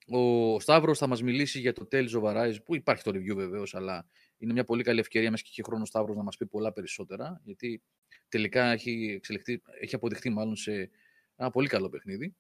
Ο 0.08 0.60
Σταύρος 0.60 0.98
θα 0.98 1.08
μας 1.08 1.22
μιλήσει 1.22 1.60
για 1.60 1.74
το 1.74 1.88
Tales 1.92 2.22
of 2.22 2.24
Arise, 2.24 2.56
που 2.66 2.76
υπάρχει 2.76 3.04
το 3.04 3.12
review 3.16 3.36
βεβαίως, 3.36 3.76
αλλά 3.76 4.06
είναι 4.38 4.54
μια 4.54 4.64
πολύ 4.64 4.84
καλή 4.84 5.00
ευκαιρία 5.00 5.32
μέσα 5.32 5.44
και 5.44 5.50
έχει 5.52 5.64
χρόνος 5.64 5.84
ο 5.84 5.86
Σταύρος 5.86 6.16
να 6.16 6.24
μας 6.24 6.38
πει 6.38 6.46
πολλά 6.46 6.74
περισσότερα, 6.74 7.42
γιατί 7.44 7.84
τελικά 8.30 8.72
έχει, 8.72 9.14
εξελιχθεί, 9.16 9.62
έχει 9.80 9.96
αποδειχθεί 9.96 10.30
μάλλον 10.30 10.56
σε 10.56 10.90
ένα 11.36 11.50
πολύ 11.52 11.68
καλό 11.68 11.90
παιχνίδι. 11.90 12.36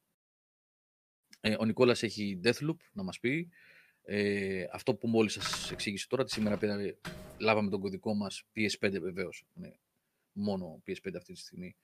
Ε, 1.42 1.56
ο 1.60 1.66
Νικόλας 1.66 2.04
έχει 2.04 2.40
Deathloop 2.44 2.78
να 2.92 3.04
μας 3.04 3.20
πει. 3.20 3.50
Ε, 4.06 4.66
αυτό 4.72 4.96
που 4.96 5.08
μόλις 5.08 5.34
σας 5.34 5.72
εξήγησε 5.72 6.08
τώρα, 6.08 6.24
τη 6.24 6.32
σήμερα 6.32 6.58
πήρα, 6.58 6.96
λάβαμε 7.38 7.70
τον 7.70 7.80
κωδικό 7.80 8.14
μας 8.14 8.44
PS5 8.56 9.00
βεβαίως. 9.02 9.46
Ναι, 9.54 9.72
μόνο 10.32 10.84
PS5 10.88 11.16
αυτή 11.16 11.34
τη 11.34 11.40
στιγμή 11.40 11.76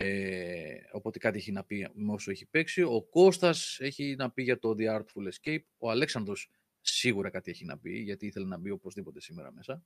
ε, 0.00 0.80
οπότε 0.92 1.18
κάτι 1.18 1.38
έχει 1.38 1.52
να 1.52 1.64
πει 1.64 1.88
με 1.92 2.12
όσο 2.12 2.30
έχει 2.30 2.46
παίξει. 2.46 2.82
Ο 2.82 3.02
Κώστας 3.10 3.76
έχει 3.80 4.14
να 4.18 4.30
πει 4.30 4.42
για 4.42 4.58
το 4.58 4.74
The 4.78 4.96
Artful 4.96 5.28
Escape. 5.32 5.62
Ο 5.78 5.90
Αλέξανδρος 5.90 6.50
σίγουρα 6.80 7.30
κάτι 7.30 7.50
έχει 7.50 7.64
να 7.64 7.78
πει, 7.78 7.90
γιατί 7.90 8.26
ήθελε 8.26 8.46
να 8.46 8.58
μπει 8.58 8.70
οπωσδήποτε 8.70 9.20
σήμερα 9.20 9.52
μέσα. 9.52 9.82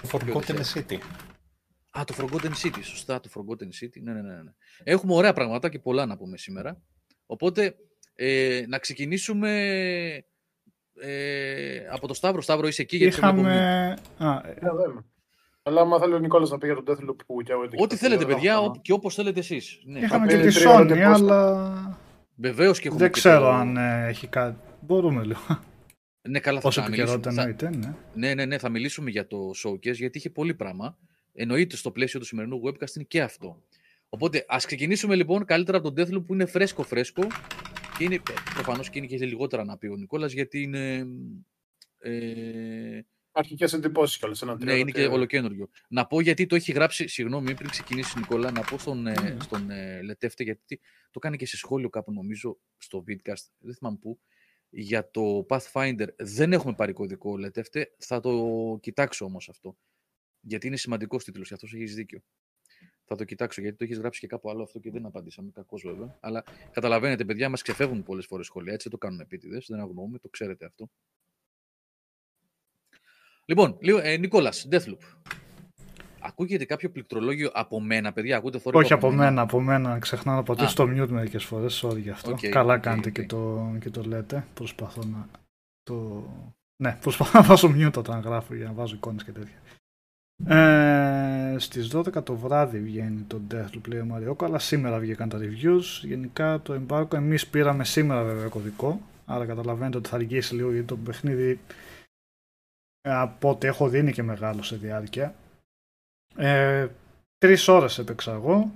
Το 0.00 0.08
Forgotten 0.12 0.60
City. 0.74 0.98
Α, 1.98 2.04
το 2.04 2.14
Forgotten 2.18 2.52
City, 2.64 2.80
σωστά, 2.82 3.20
το 3.20 3.30
Forgotten 3.34 3.84
City. 3.84 4.02
Ναι, 4.02 4.12
ναι, 4.12 4.20
ναι, 4.20 4.42
ναι. 4.42 4.52
Έχουμε 4.84 5.14
ωραία 5.14 5.32
πράγματα 5.32 5.68
και 5.68 5.78
πολλά 5.78 6.06
να 6.06 6.16
πούμε 6.16 6.36
σήμερα. 6.36 6.82
Οπότε, 7.26 7.76
ε, 8.14 8.64
να 8.68 8.78
ξεκινήσουμε 8.78 9.50
ε, 11.00 11.86
από 11.90 12.06
το 12.06 12.14
Σταύρο. 12.14 12.40
Σταύρο, 12.40 12.66
είσαι 12.66 12.82
εκεί. 12.82 12.96
Είχαμε... 12.96 13.52
Α, 14.18 14.30
ε, 14.48 14.58
αλλά 15.66 15.80
άμα 15.80 15.98
θέλει 15.98 16.14
ο 16.14 16.18
Νικόλας 16.18 16.50
να 16.50 16.58
πει 16.58 16.66
για 16.66 16.82
τον 16.82 16.84
Deathloop 16.86 17.16
που 17.26 17.42
και 17.42 17.52
εγώ 17.52 17.62
Ό,τι 17.76 17.96
θέλετε, 17.96 18.24
παιδιά, 18.24 18.58
και 18.82 18.92
όπως 18.92 19.14
θέλετε 19.14 19.38
εσείς. 19.38 19.82
Ναι. 19.84 19.98
Είχαμε 19.98 20.26
και 20.26 20.38
τη 20.38 20.62
Sony, 20.66 20.98
αλλά. 20.98 21.98
Βεβαίως 22.36 22.80
και 22.80 22.88
έχουμε. 22.88 23.02
Δεν 23.02 23.12
ξέρω 23.12 23.48
αν 23.48 23.76
ε, 23.76 24.06
έχει 24.08 24.26
κάτι. 24.26 24.56
Μπορούμε 24.80 25.24
λίγο. 25.24 25.40
Ναι, 26.28 26.40
καλά, 26.40 26.60
θα 26.60 26.68
Όσο 26.68 26.82
επικαιρότητα 26.82 27.28
εννοείται, 27.28 27.70
ναι. 27.70 27.94
Ναι, 28.14 28.34
ναι, 28.34 28.44
ναι, 28.44 28.58
θα 28.58 28.68
μιλήσουμε 28.68 29.10
για 29.10 29.26
το 29.26 29.50
showcase 29.64 29.94
γιατί 29.94 30.18
είχε 30.18 30.30
πολύ 30.30 30.54
πράγμα. 30.54 30.98
Εννοείται 31.32 31.76
στο 31.76 31.90
πλαίσιο 31.90 32.20
του 32.20 32.26
σημερινού 32.26 32.62
webcast 32.64 32.94
είναι 32.94 33.04
και 33.08 33.22
αυτό. 33.22 33.62
Οπότε 34.08 34.44
ας 34.48 34.66
ξεκινήσουμε 34.66 35.14
λοιπόν 35.14 35.44
καλύτερα 35.44 35.78
από 35.78 35.92
τον 35.92 36.04
Deathloop 36.04 36.26
που 36.26 36.34
είναι 36.34 36.46
φρέσκο-φρέσκο. 36.46 37.26
Και 37.98 38.04
είναι 38.04 38.22
προφανώς 38.54 38.90
και 38.90 38.98
είναι 38.98 39.06
και 39.06 39.26
λιγότερα 39.26 39.64
να 39.64 39.78
πει 39.78 39.86
ο 39.86 39.96
Νικόλας 39.96 40.32
γιατί 40.32 40.62
είναι. 40.62 41.06
Ε, 41.98 43.00
αρχικές 43.32 43.72
εντυπώσεις 43.72 44.18
κιόλας. 44.18 44.42
Ναι, 44.58 44.74
είναι 44.74 44.90
και 44.90 45.06
ολοκένουργιο. 45.06 45.68
Να 45.88 46.06
πω 46.06 46.20
γιατί 46.20 46.46
το 46.46 46.54
έχει 46.54 46.72
γράψει, 46.72 47.08
συγγνώμη, 47.08 47.54
πριν 47.54 47.70
ξεκινήσει 47.70 48.18
Νικόλα, 48.18 48.50
να 48.50 48.60
πω 48.60 48.78
στον, 48.78 49.06
mm. 49.08 49.36
στον 49.42 49.70
ε, 49.70 50.02
Λετεύτε, 50.02 50.42
γιατί 50.42 50.80
το 51.10 51.18
κάνει 51.18 51.36
και 51.36 51.46
σε 51.46 51.56
σχόλιο 51.56 51.88
κάπου 51.88 52.12
νομίζω 52.12 52.58
στο 52.78 53.04
vidcast, 53.08 53.46
δεν 53.58 53.74
θυμάμαι 53.74 53.98
πού, 54.00 54.20
για 54.76 55.10
το 55.10 55.46
Pathfinder. 55.48 56.06
Δεν 56.16 56.52
έχουμε 56.52 56.74
πάρει 56.74 56.92
κωδικό 56.92 57.36
Λετεύτε, 57.36 57.94
θα 57.98 58.20
το 58.20 58.78
κοιτάξω 58.80 59.24
όμως 59.24 59.48
αυτό. 59.48 59.76
Γιατί 60.40 60.66
είναι 60.66 60.76
σημαντικός 60.76 61.24
τίτλος, 61.24 61.48
γι' 61.48 61.54
αυτό 61.54 61.66
έχεις 61.72 61.94
δίκιο. 61.94 62.22
Θα 63.04 63.16
το 63.16 63.24
κοιτάξω 63.24 63.60
γιατί 63.60 63.76
το 63.76 63.84
έχεις 63.84 63.98
γράψει 63.98 64.20
και 64.20 64.26
κάπου 64.26 64.50
άλλο 64.50 64.62
αυτό 64.62 64.78
και 64.78 64.90
δεν 64.90 65.06
απαντήσαμε. 65.06 65.50
Κακός 65.54 65.82
βέβαια. 65.82 66.18
Αλλά 66.20 66.44
καταλαβαίνετε, 66.72 67.24
παιδιά, 67.24 67.48
μας 67.48 67.62
ξεφεύγουν 67.62 68.02
πολλές 68.02 68.26
φορές 68.26 68.46
σχόλια. 68.46 68.72
Έτσι 68.72 68.88
δεν 68.88 68.98
το 68.98 69.06
κάνουμε 69.06 69.22
επίτηδες. 69.22 69.66
Δεν 69.68 69.80
αγνοούμε, 69.80 70.18
το 70.18 70.28
ξέρετε 70.28 70.66
αυτό. 70.66 70.90
Λοιπόν, 73.44 73.78
λίγο, 73.80 73.98
ε, 73.98 74.16
Νικόλας, 74.16 74.68
Deathloop. 74.70 74.98
Ακούγεται 76.26 76.64
κάποιο 76.64 76.90
πληκτρολόγιο 76.90 77.50
από 77.54 77.80
μένα, 77.80 78.12
παιδιά; 78.12 78.36
Ακούτε 78.36 78.58
θόρυβο 78.58 78.82
Όχι 78.82 78.92
από, 78.92 79.10
μένα, 79.10 79.42
από 79.42 79.60
μένα. 79.60 79.98
Ξεχνάω 79.98 80.36
να 80.36 80.42
πατήσω 80.42 80.74
το 80.74 80.82
mute 80.82 81.08
μερικές 81.08 81.44
φορές. 81.44 81.84
Sorry 81.84 81.98
γι' 81.98 82.10
αυτό. 82.10 82.32
Okay, 82.32 82.48
Καλά 82.48 82.76
okay, 82.76 82.80
κάνετε 82.80 83.08
okay. 83.08 83.12
Και, 83.12 83.26
το, 83.26 83.72
και 83.80 83.90
το 83.90 84.02
λέτε. 84.02 84.44
Προσπαθώ 84.54 85.02
να. 85.04 85.28
Το... 85.82 86.24
Ναι, 86.82 86.98
προσπαθώ 87.04 87.38
να 87.38 87.44
βάζω 87.44 87.74
mute 87.76 87.96
όταν 87.96 88.20
γράφω 88.20 88.54
για 88.54 88.66
να 88.66 88.72
βάζω 88.72 88.94
εικόνες 88.94 89.24
και 89.24 89.32
τέτοια. 89.32 89.58
Ε, 90.46 91.58
στις 91.58 91.90
12 91.94 92.24
το 92.24 92.36
βράδυ 92.36 92.78
βγαίνει 92.78 93.20
το 93.20 93.40
Deathloop 93.50 93.88
λέει 93.88 94.00
ο 94.00 94.04
Μαριόκο 94.04 94.44
αλλά 94.44 94.58
σήμερα 94.58 94.98
βγήκαν 94.98 95.28
τα 95.28 95.38
reviews 95.38 95.82
γενικά 96.02 96.60
το 96.62 96.80
embargo 96.80 97.12
εμείς 97.12 97.46
πήραμε 97.46 97.84
σήμερα 97.84 98.22
βέβαια 98.22 98.48
κωδικό 98.48 99.00
άρα 99.26 99.46
καταλαβαίνετε 99.46 99.96
ότι 99.96 100.08
θα 100.08 100.16
αργήσει 100.16 100.54
λίγο 100.54 100.70
γιατί 100.70 100.86
το 100.86 100.96
παιχνίδι 100.96 101.58
από 103.08 103.50
ό,τι 103.50 103.66
έχω 103.66 103.88
δει 103.88 103.98
είναι 103.98 104.10
και 104.10 104.22
μεγάλο 104.22 104.62
σε 104.62 104.76
διάρκεια. 104.76 105.34
Ε, 106.36 106.88
τρεις 107.38 107.68
ώρες 107.68 107.98
έπαιξα 107.98 108.32
εγώ. 108.32 108.72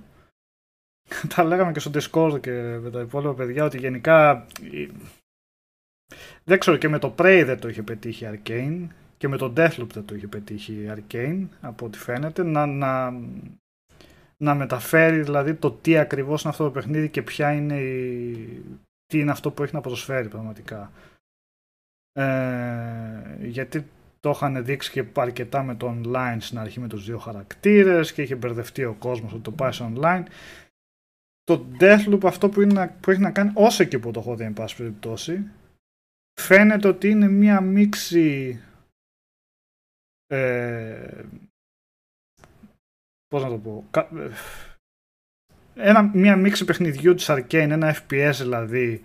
Τα 1.35 1.43
λέγαμε 1.43 1.71
και 1.71 1.79
στο 1.79 1.91
Discord 1.93 2.41
και 2.41 2.51
με 2.61 2.89
τα 2.89 3.01
υπόλοιπα 3.01 3.33
παιδιά 3.33 3.63
ότι 3.63 3.77
γενικά 3.77 4.45
δεν 6.43 6.59
ξέρω 6.59 6.77
και 6.77 6.89
με 6.89 6.99
το 6.99 7.15
Prey 7.17 7.43
δεν 7.45 7.59
το 7.59 7.67
είχε 7.67 7.83
πετύχει 7.83 8.29
Arcane 8.31 8.87
και 9.17 9.27
με 9.27 9.37
το 9.37 9.53
Deathloop 9.57 9.89
δεν 9.93 10.05
το 10.05 10.15
είχε 10.15 10.27
πετύχει 10.27 10.87
Arcane 10.89 11.47
από 11.61 11.85
ό,τι 11.85 11.97
φαίνεται 11.97 12.43
να, 12.43 12.65
να, 12.65 13.13
να 14.37 14.55
μεταφέρει 14.55 15.21
δηλαδή 15.21 15.53
το 15.53 15.71
τι 15.71 15.97
ακριβώς 15.97 16.41
είναι 16.41 16.51
αυτό 16.51 16.63
το 16.63 16.71
παιχνίδι 16.71 17.09
και 17.09 17.21
ποια 17.21 17.53
είναι 17.53 17.79
η, 17.79 18.63
τι 19.05 19.19
είναι 19.19 19.31
αυτό 19.31 19.51
που 19.51 19.63
έχει 19.63 19.73
να 19.75 19.81
προσφέρει 19.81 20.27
πραγματικά. 20.27 20.91
Ε, 22.11 23.45
γιατί 23.45 23.85
το 24.19 24.29
είχαν 24.29 24.65
δείξει 24.65 24.91
και 24.91 25.05
αρκετά 25.15 25.63
με 25.63 25.75
το 25.75 25.95
online 25.95 26.37
στην 26.39 26.57
αρχή 26.57 26.79
με 26.79 26.87
τους 26.87 27.05
δύο 27.05 27.17
χαρακτήρες 27.17 28.13
και 28.13 28.21
είχε 28.21 28.35
μπερδευτεί 28.35 28.83
ο 28.83 28.93
κόσμος 28.93 29.33
ότι 29.33 29.41
το 29.41 29.51
πάει 29.51 29.71
στο 29.71 29.91
online. 29.95 30.23
Το 31.43 31.65
Deathloop 31.79 32.19
αυτό 32.23 32.49
που, 32.49 32.61
είναι, 32.61 32.95
που 33.01 33.11
έχει 33.11 33.21
να 33.21 33.31
κάνει 33.31 33.51
όσο 33.53 33.83
και 33.83 33.99
που 33.99 34.11
το 34.11 34.19
έχω 34.19 34.35
δει 34.35 34.43
εν 34.43 34.53
πάση 34.53 34.75
περιπτώσει 34.75 35.51
φαίνεται 36.41 36.87
ότι 36.87 37.09
είναι 37.09 37.27
μία 37.27 37.61
μίξη 37.61 38.59
ε, 40.27 41.23
πώς 43.27 43.43
να 43.43 43.49
το 43.49 43.57
πω 43.57 43.87
ένα, 45.79 46.11
μια 46.13 46.35
μίξη 46.35 46.65
παιχνιδιού 46.65 47.13
της 47.15 47.29
Arcane, 47.29 47.51
ένα 47.51 47.95
FPS 47.95 48.33
δηλαδή 48.37 49.01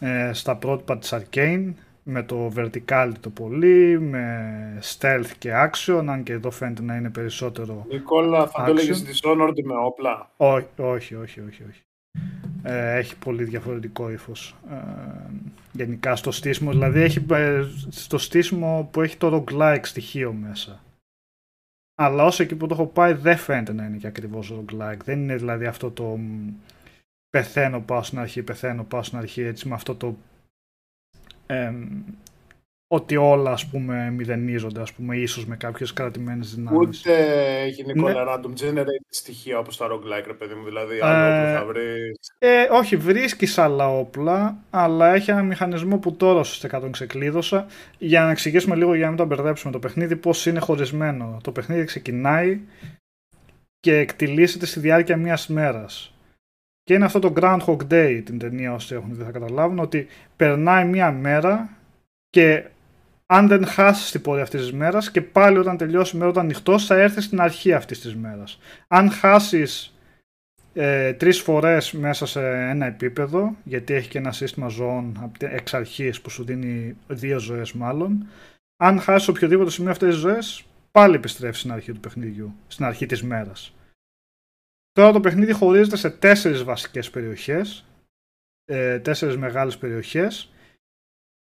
ε, 0.00 0.32
στα 0.32 0.56
πρότυπα 0.56 0.98
της 0.98 1.12
Arcane 1.12 1.72
με 2.10 2.22
το 2.22 2.52
vertical 2.56 3.12
το 3.20 3.30
πολύ, 3.30 4.00
με 4.00 4.78
stealth 4.82 5.30
και 5.38 5.50
action, 5.54 6.04
αν 6.06 6.22
και 6.22 6.32
εδώ 6.32 6.50
φαίνεται 6.50 6.82
να 6.82 6.96
είναι 6.96 7.10
περισσότερο 7.10 7.86
Νικόλα, 7.90 8.46
θα 8.46 8.62
action. 8.62 8.66
το 8.66 8.72
λέγεις 8.72 9.04
Dishonored 9.04 9.62
με 9.64 9.74
όπλα; 9.74 10.30
όχι, 10.36 10.66
όχι, 11.14 11.14
όχι, 11.14 11.40
όχι. 11.40 11.82
Ε, 12.62 12.96
έχει 12.96 13.16
πολύ 13.16 13.44
διαφορετικό 13.44 14.10
ύφος. 14.10 14.56
Ε, 14.70 14.76
γενικά 15.72 16.16
στο 16.16 16.30
στήσιμο, 16.30 16.70
δηλαδή 16.70 17.00
έχει 17.00 17.26
ε, 17.30 17.62
στο 17.88 18.18
στήσιμο 18.18 18.88
που 18.92 19.00
έχει 19.00 19.16
το 19.16 19.44
roguelike 19.48 19.82
στοιχείο 19.82 20.32
μέσα. 20.32 20.80
Αλλά 21.94 22.24
όσο 22.24 22.42
εκεί 22.42 22.56
που 22.56 22.66
το 22.66 22.74
έχω 22.74 22.86
πάει 22.86 23.12
δεν 23.12 23.36
φαίνεται 23.36 23.72
να 23.72 23.84
είναι 23.84 23.96
και 23.96 24.06
ακριβώς 24.06 24.52
roguelike. 24.54 24.98
Δεν 25.04 25.18
είναι 25.18 25.36
δηλαδή 25.36 25.66
αυτό 25.66 25.90
το 25.90 26.18
πεθαίνω 27.30 27.80
πάω 27.80 28.02
στην 28.02 28.18
αρχή, 28.18 28.42
πεθαίνω 28.42 28.84
πάω 28.84 29.02
στην 29.02 29.18
αρχή 29.18 29.42
έτσι 29.42 29.68
με 29.68 29.74
αυτό 29.74 29.94
το 29.94 30.16
ότι 32.92 33.16
όλα 33.16 33.50
ας 33.50 33.66
πούμε 33.66 34.10
μηδενίζονται 34.10 34.80
ας 34.80 34.92
πούμε 34.92 35.16
ίσως 35.16 35.46
με 35.46 35.56
κάποιες 35.56 35.92
κρατημένες 35.92 36.54
δυνάμεις. 36.54 36.98
Ούτε 36.98 37.14
έχει 37.62 37.84
Νικόλα 37.86 38.24
ναι. 38.24 38.30
random 38.34 38.60
generate 38.60 39.04
στοιχεία 39.08 39.58
όπως 39.58 39.76
τα 39.76 39.88
roguelike 39.90 40.26
ρε 40.26 40.32
παιδί 40.32 40.54
μου, 40.54 40.64
δηλαδή 40.64 40.96
ε, 40.96 41.06
άλλο 41.06 41.44
που 41.44 41.58
θα 41.58 41.64
βρεις. 41.66 42.18
Ε, 42.38 42.68
όχι, 42.70 42.96
βρίσκεις 42.96 43.58
άλλα 43.58 43.88
όπλα, 43.88 44.56
αλλά 44.70 45.14
έχει 45.14 45.30
ένα 45.30 45.42
μηχανισμό 45.42 45.98
που 45.98 46.16
τώρα 46.16 46.40
ουσιαστικά 46.40 46.80
τον 46.80 46.92
ξεκλείδωσα 46.92 47.66
για 47.98 48.22
να 48.22 48.30
εξηγήσουμε 48.30 48.76
λίγο 48.76 48.94
για 48.94 49.04
να 49.04 49.08
μην 49.08 49.18
το 49.18 49.24
μπερδέψουμε 49.24 49.72
το 49.72 49.78
παιχνίδι 49.78 50.16
πώς 50.16 50.46
είναι 50.46 50.60
χωρισμένο. 50.60 51.38
Το 51.42 51.52
παιχνίδι 51.52 51.84
ξεκινάει 51.84 52.60
και 53.80 53.96
εκτιλήσεται 53.96 54.66
στη 54.66 54.80
διάρκεια 54.80 55.16
μιας 55.16 55.48
μέρας. 55.48 56.14
Και 56.90 56.96
είναι 56.96 57.04
αυτό 57.04 57.18
το 57.18 57.32
Groundhog 57.36 57.76
Day 57.90 58.22
την 58.24 58.38
ταινία 58.38 58.72
όσοι 58.72 58.94
έχουν 58.94 59.14
δει 59.16 59.22
θα 59.22 59.30
καταλάβουν 59.30 59.78
ότι 59.78 60.06
περνάει 60.36 60.84
μια 60.84 61.12
μέρα 61.12 61.70
και 62.30 62.64
αν 63.26 63.48
δεν 63.48 63.66
χάσει 63.66 64.12
την 64.12 64.20
πορεία 64.20 64.42
αυτής 64.42 64.60
της 64.60 64.72
μέρας 64.72 65.10
και 65.10 65.20
πάλι 65.20 65.58
όταν 65.58 65.76
τελειώσει 65.76 66.16
η 66.16 66.18
μέρα, 66.18 66.30
όταν 66.30 66.44
ανοιχτό, 66.44 66.78
θα 66.78 66.94
έρθεις 66.94 67.24
στην 67.24 67.40
αρχή 67.40 67.72
αυτής 67.72 68.00
της 68.00 68.16
μέρας. 68.16 68.58
Αν 68.88 69.10
χάσεις 69.10 69.98
ε, 70.72 71.12
τρεις 71.12 71.40
φορές 71.40 71.92
μέσα 71.92 72.26
σε 72.26 72.40
ένα 72.48 72.86
επίπεδο, 72.86 73.56
γιατί 73.64 73.94
έχει 73.94 74.08
και 74.08 74.18
ένα 74.18 74.32
σύστημα 74.32 74.68
ζώων 74.68 75.32
εξ 75.38 75.74
αρχής 75.74 76.20
που 76.20 76.30
σου 76.30 76.44
δίνει 76.44 76.96
δύο 77.06 77.38
ζωές 77.38 77.72
μάλλον, 77.72 78.26
αν 78.76 79.00
χάσεις 79.00 79.28
οποιοδήποτε 79.28 79.70
σημείο 79.70 79.90
αυτές 79.90 80.08
τις 80.08 80.18
ζωές, 80.18 80.64
πάλι 80.90 81.14
επιστρέφεις 81.14 81.58
στην 81.58 81.72
αρχή 81.72 81.92
του 81.92 82.00
παιχνιδιού, 82.00 82.54
στην 82.66 82.84
αρχή 82.84 83.06
της 83.06 83.22
μέρας. 83.22 83.74
Τώρα 84.92 85.12
το 85.12 85.20
παιχνίδι 85.20 85.52
χωρίζεται 85.52 85.96
σε 85.96 86.10
τέσσερις 86.10 86.62
βασικές 86.62 87.10
περιοχές, 87.10 87.84
ε, 88.64 88.98
τέσσερις 88.98 89.36
μεγάλες 89.36 89.78
περιοχές 89.78 90.52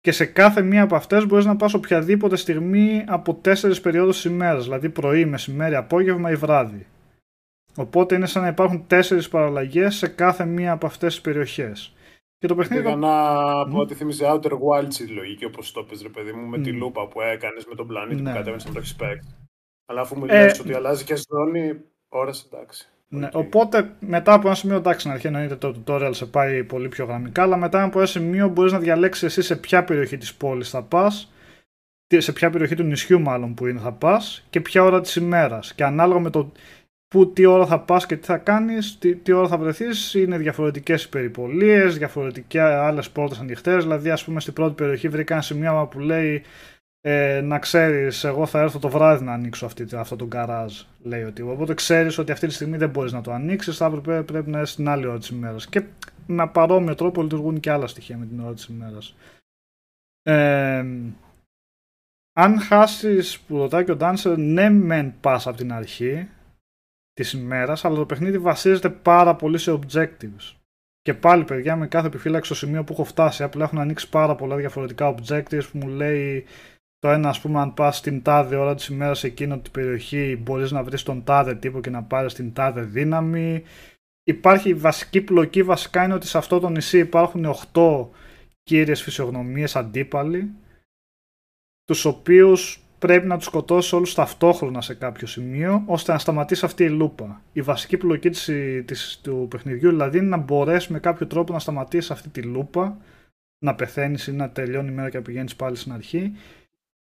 και 0.01 0.13
σε 0.13 0.27
κάθε 0.27 0.63
μία 0.63 0.83
από 0.83 0.97
αυτές 0.97 1.27
μπορείς 1.27 1.45
να 1.45 1.57
πας 1.57 1.75
οποιαδήποτε 1.75 2.37
στιγμή 2.37 3.05
από 3.07 3.35
τέσσερις 3.35 3.81
περιόδους 3.81 4.25
ημέρας, 4.25 4.65
δηλαδή 4.65 4.91
πρωί, 4.91 5.25
μεσημέρι, 5.25 5.75
απόγευμα 5.75 6.31
ή 6.31 6.35
βράδυ. 6.35 6.87
Οπότε 7.77 8.15
είναι 8.15 8.27
σαν 8.27 8.43
να 8.43 8.49
υπάρχουν 8.49 8.87
τέσσερις 8.87 9.29
παραλλαγές 9.29 9.95
σε 9.95 10.09
κάθε 10.09 10.45
μία 10.45 10.73
από 10.73 10.87
αυτές 10.87 11.13
τις 11.13 11.23
περιοχές. 11.23 11.95
Και 12.39 12.47
το 12.47 12.55
παιχνίδι... 12.55 12.83
Πήγα 12.83 12.97
να 12.97 13.13
πω 13.69 13.79
ότι 13.79 13.95
θύμιζε 13.95 14.25
Outer 14.29 14.53
Wilds 14.53 14.99
η 14.99 15.07
λογική 15.07 15.45
όπως 15.45 15.73
το 15.73 15.85
πες 15.85 16.03
ρε 16.03 16.09
παιδί 16.09 16.33
μου 16.33 16.47
με 16.47 16.59
τη 16.59 16.73
λούπα 16.73 17.09
που 17.09 17.21
έκανες 17.21 17.65
με 17.65 17.75
τον 17.75 17.87
πλανήτη 17.87 18.23
ναι. 18.23 18.31
που 18.31 18.37
κατέβαινες 18.37 18.65
να 18.65 18.73
το 18.73 18.81
expect. 18.81 19.35
Αλλά 19.87 20.01
αφού 20.01 20.19
μου 20.19 20.25
ε... 20.29 20.55
ότι 20.61 20.75
αλλάζει 20.75 21.05
και 21.05 21.15
ζώνη, 21.17 21.81
ώρες 22.09 22.49
εντάξει. 22.53 22.89
Ναι, 23.09 23.29
οπότε 23.33 23.95
μετά 24.01 24.33
από 24.33 24.47
ένα 24.47 24.57
σημείο, 24.57 24.77
εντάξει, 24.77 25.07
να 25.07 25.13
αρχίσει 25.13 25.35
εννοείται 25.35 25.57
το 25.57 25.83
tutorial 25.87 26.11
σε 26.15 26.27
πάει 26.27 26.65
πολύ 26.65 26.89
πιο 26.89 27.05
γραμμικά, 27.05 27.43
αλλά 27.43 27.57
μετά 27.57 27.83
από 27.83 27.99
ένα 27.99 28.07
σημείο 28.07 28.49
μπορείς 28.49 28.73
να 28.73 28.79
διαλέξεις 28.79 29.23
εσύ 29.23 29.43
σε 29.43 29.57
ποια 29.57 29.85
περιοχή 29.85 30.17
της 30.17 30.35
πόλης 30.35 30.71
θα 30.71 30.83
πας, 30.83 31.33
σε 32.17 32.33
ποια 32.33 32.51
περιοχή 32.51 32.75
του 32.75 32.83
νησιού 32.83 33.21
μάλλον 33.21 33.55
που 33.55 33.67
είναι 33.67 33.81
θα 33.81 33.93
πας 33.93 34.47
και 34.51 34.61
ποια 34.61 34.83
ώρα 34.83 35.01
της 35.01 35.17
ημέρας. 35.17 35.75
Και 35.75 35.85
ανάλογα 35.85 36.21
με 36.21 36.31
το 36.31 36.53
που, 37.09 37.33
τι 37.33 37.45
ώρα 37.45 37.67
θα 37.67 37.81
πας 37.81 38.07
και 38.07 38.17
τι 38.17 38.27
θα 38.27 38.37
κάνεις, 38.39 38.99
τι, 38.99 39.17
τι 39.17 39.33
ώρα 39.33 39.49
θα 39.49 39.59
βρεθείς, 39.59 40.15
είναι 40.15 40.39
διαφορετικές 40.39 41.05
οι 41.05 41.09
περιπολίες, 41.09 41.99
διαφορετικέ 41.99 42.61
άλλες 42.61 43.11
πόρτες 43.11 43.39
ανοιχτές. 43.39 43.83
Δηλαδή, 43.83 44.11
ας 44.11 44.25
πούμε, 44.25 44.41
στην 44.41 44.53
πρώτη 44.53 44.75
περιοχή 44.75 45.09
βρήκα 45.09 45.35
ένα 45.35 45.43
σημείο 45.43 45.89
που 45.91 45.99
λέει 45.99 46.43
ε, 47.07 47.41
να 47.41 47.59
ξέρεις 47.59 48.25
εγώ 48.25 48.47
θα 48.47 48.61
έρθω 48.61 48.79
το 48.79 48.89
βράδυ 48.89 49.25
να 49.25 49.33
ανοίξω 49.33 49.67
αυτή, 49.67 49.97
αυτό 49.97 50.17
το 50.17 50.27
γκαράζ 50.27 50.83
λέει 51.03 51.23
ότι 51.23 51.43
οπότε 51.43 51.75
ξέρεις 51.75 52.19
ότι 52.19 52.33
αυτή 52.33 52.47
τη 52.47 52.53
στιγμή 52.53 52.77
δεν 52.77 52.91
μπορείς 52.91 53.13
να 53.13 53.21
το 53.21 53.33
ανοίξεις 53.33 53.77
θα 53.77 53.91
πρέπει, 53.91 54.25
πρέπει 54.25 54.51
να 54.51 54.61
είσαι 54.61 54.77
την 54.77 54.89
άλλη 54.89 55.07
ώρα 55.07 55.19
της 55.19 55.29
ημέρας. 55.29 55.67
Και 55.67 55.83
με 56.27 56.49
παρόμοιο 56.49 56.95
τρόπο 56.95 57.23
λειτουργούν 57.23 57.61
και 57.61 57.71
άλλα 57.71 57.87
στοιχεία 57.87 58.17
με 58.17 58.27
την 58.27 58.41
ώρα 58.41 58.55
της 58.55 58.65
ημέρας. 58.65 59.17
Ε, 60.23 60.87
αν 62.33 62.61
χάσεις 62.61 63.41
που 63.41 63.57
ρωτάει 63.57 63.85
και 63.85 63.93
ο 63.93 63.97
Dancer 64.01 64.35
ναι 64.37 64.71
μεν 64.71 65.15
πας 65.21 65.47
από 65.47 65.57
την 65.57 65.73
αρχή 65.73 66.29
της 67.13 67.33
ημέρας 67.33 67.85
αλλά 67.85 67.97
το 67.97 68.07
παιχνίδι 68.07 68.39
βασίζεται 68.39 68.91
πάρα 68.91 69.37
πολύ 69.37 69.59
σε 69.59 69.79
objectives. 69.81 70.57
Και 71.01 71.15
πάλι 71.15 71.45
παιδιά 71.45 71.77
με 71.77 71.87
κάθε 71.87 72.07
επιφύλαξη 72.07 72.55
στο 72.55 72.67
σημείο 72.67 72.85
που 72.85 72.93
έχω 72.93 73.05
φτάσει 73.05 73.43
απλά 73.43 73.65
έχουν 73.65 73.79
ανοίξει 73.79 74.09
πάρα 74.09 74.35
πολλά 74.35 74.57
διαφορετικά 74.57 75.15
objectives 75.15 75.69
που 75.73 75.79
μου 75.79 75.89
λέει 75.89 76.45
το 77.05 77.11
ένα, 77.11 77.29
ας 77.29 77.41
πούμε, 77.41 77.61
αν 77.61 77.75
πας 77.75 77.97
στην 77.97 78.23
τάδε 78.23 78.57
ώρα 78.57 78.75
της 78.75 78.87
ημέρας 78.87 79.19
σε 79.19 79.27
εκείνο 79.27 79.59
την 79.59 79.73
περιοχή, 79.73 80.41
μπορείς 80.43 80.71
να 80.71 80.83
βρεις 80.83 81.03
τον 81.03 81.25
τάδε 81.25 81.55
τύπο 81.55 81.81
και 81.81 81.91
να 81.91 82.03
πάρεις 82.03 82.35
την 82.35 82.53
τάδε 82.53 82.83
δύναμη. 82.83 83.63
Υπάρχει 84.23 84.69
η 84.69 84.75
βασική 84.75 85.21
πλοκή, 85.21 85.63
βασικά 85.63 86.05
είναι 86.05 86.15
ότι 86.15 86.27
σε 86.27 86.39
αυτό 86.39 86.61
το 86.61 86.69
νησί 86.69 86.99
υπάρχουν 86.99 87.55
8 87.73 88.09
κύριες 88.63 89.03
φυσιογνωμίες 89.03 89.77
αντίπαλοι, 89.77 90.51
τους 91.85 92.05
οποίους 92.05 92.83
πρέπει 92.99 93.27
να 93.27 93.37
τους 93.37 93.47
σκοτώσεις 93.47 93.93
όλους 93.93 94.15
ταυτόχρονα 94.15 94.81
σε 94.81 94.95
κάποιο 94.95 95.27
σημείο, 95.27 95.83
ώστε 95.87 96.13
να 96.13 96.19
σταματήσει 96.19 96.65
αυτή 96.65 96.85
η 96.85 96.91
λούπα. 96.91 97.43
Η 97.53 97.63
βασική 97.63 97.97
πλοκή 97.97 98.31
της, 98.31 98.51
της, 98.85 99.21
του 99.23 99.47
παιχνιδιού 99.51 99.89
δηλαδή 99.89 100.19
είναι 100.19 100.29
να 100.29 100.37
μπορέσεις 100.37 100.89
με 100.89 100.99
κάποιο 101.01 101.27
τρόπο 101.27 101.53
να 101.53 101.59
σταματήσεις 101.59 102.11
αυτή 102.11 102.29
τη 102.29 102.43
λούπα, 102.43 102.99
να 103.65 103.75
πεθαίνεις 103.75 104.27
ή 104.27 104.33
να 104.33 104.51
τελειώνει 104.51 104.89
η 104.89 104.95
μέρα 104.95 105.11
και 105.11 105.17
να 105.17 105.23
πηγαίνεις 105.23 105.57
πάλι 105.57 105.77
στην 105.77 105.93
αρχή 105.93 106.33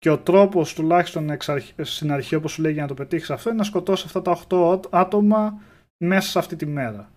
και 0.02 0.10
ο 0.10 0.18
τρόπος 0.18 0.74
τουλάχιστον 0.74 1.36
στην 1.82 2.12
αρχή 2.12 2.34
όπως 2.34 2.52
σου 2.52 2.62
λέει 2.62 2.72
για 2.72 2.82
να 2.82 2.88
το 2.88 2.94
πετύχεις 2.94 3.30
αυτό 3.30 3.48
είναι 3.48 3.58
να 3.58 3.64
σκοτώσεις 3.64 4.04
αυτά 4.04 4.22
τα 4.22 4.32
8 4.48 4.80
άτομα 4.90 5.62
μέσα 6.04 6.30
σε 6.30 6.38
αυτή 6.38 6.56
τη 6.56 6.66
μέρα. 6.66 7.12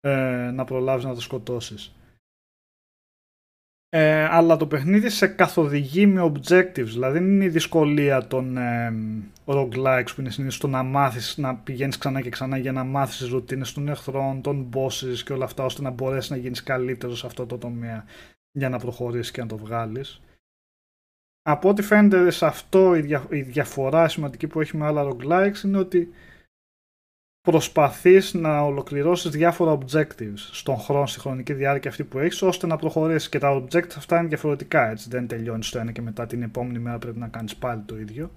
Ε, 0.00 0.50
να 0.54 0.64
προλάβεις 0.64 1.04
να 1.04 1.14
το 1.14 1.20
σκοτώσεις. 1.20 1.94
Ε, 3.88 4.24
αλλά 4.24 4.56
το 4.56 4.66
παιχνίδι 4.66 5.08
σε 5.08 5.26
καθοδηγεί 5.26 6.06
με 6.06 6.22
objectives, 6.22 6.84
δηλαδή 6.84 7.18
δεν 7.18 7.28
είναι 7.28 7.44
η 7.44 7.48
δυσκολία 7.48 8.26
των 8.26 8.56
ε, 8.56 8.92
roguelikes 9.44 10.08
που 10.14 10.20
είναι 10.20 10.30
συνήθως 10.30 10.58
το 10.58 10.68
να 10.68 10.82
μάθεις, 10.82 11.36
να 11.36 11.56
πηγαίνεις 11.56 11.98
ξανά 11.98 12.20
και 12.20 12.30
ξανά 12.30 12.56
για 12.56 12.72
να 12.72 12.84
μάθεις 12.84 13.16
τις 13.16 13.28
ρουτίνες 13.28 13.72
των 13.72 13.88
εχθρών, 13.88 14.42
των 14.42 14.68
bosses 14.74 15.18
και 15.24 15.32
όλα 15.32 15.44
αυτά 15.44 15.64
ώστε 15.64 15.82
να 15.82 15.90
μπορέσεις 15.90 16.30
να 16.30 16.36
γίνεις 16.36 16.62
καλύτερος 16.62 17.18
σε 17.18 17.26
αυτό 17.26 17.46
το 17.46 17.58
τομέα 17.58 18.04
για 18.50 18.68
να 18.68 18.78
προχωρήσεις 18.78 19.30
και 19.30 19.40
να 19.40 19.46
το 19.46 19.56
βγάλεις 19.56 20.20
από 21.46 21.68
ό,τι 21.68 21.82
φαίνεται 21.82 22.30
σε 22.30 22.46
αυτό 22.46 22.94
η, 23.30 23.42
διαφορά 23.42 24.08
σημαντική 24.08 24.46
που 24.46 24.60
έχει 24.60 24.76
με 24.76 24.86
άλλα 24.86 25.08
roguelikes 25.10 25.64
είναι 25.64 25.78
ότι 25.78 26.12
προσπαθείς 27.40 28.34
να 28.34 28.60
ολοκληρώσεις 28.60 29.30
διάφορα 29.30 29.78
objectives 29.78 30.36
στον 30.36 30.76
χρόνο, 30.76 31.06
στη 31.06 31.20
χρονική 31.20 31.52
διάρκεια 31.52 31.90
αυτή 31.90 32.04
που 32.04 32.18
έχεις 32.18 32.42
ώστε 32.42 32.66
να 32.66 32.76
προχωρήσεις. 32.76 33.28
Και 33.28 33.38
τα 33.38 33.62
objectives 33.62 33.96
αυτά 33.96 34.18
είναι 34.18 34.28
διαφορετικά 34.28 34.90
έτσι. 34.90 35.08
Δεν 35.08 35.26
τελειώνεις 35.26 35.70
το 35.70 35.78
ένα 35.78 35.92
και 35.92 36.02
μετά 36.02 36.26
την 36.26 36.42
επόμενη 36.42 36.78
μέρα 36.78 36.98
πρέπει 36.98 37.18
να 37.18 37.28
κάνεις 37.28 37.56
πάλι 37.56 37.82
το 37.82 37.98
ίδιο. 37.98 38.30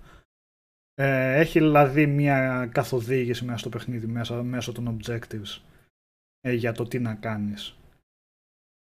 Ε, 0.93 1.39
έχει 1.39 1.59
δηλαδή 1.59 2.07
μια 2.07 2.69
καθοδήγηση 2.71 3.45
μέσα 3.45 3.57
στο 3.57 3.69
παιχνίδι 3.69 4.07
μέσα, 4.07 4.43
μέσω 4.43 4.71
των 4.71 4.97
objectives 4.97 5.61
ε, 6.41 6.53
για 6.53 6.71
το 6.71 6.83
τι 6.83 6.99
να 6.99 7.13
κάνεις 7.13 7.76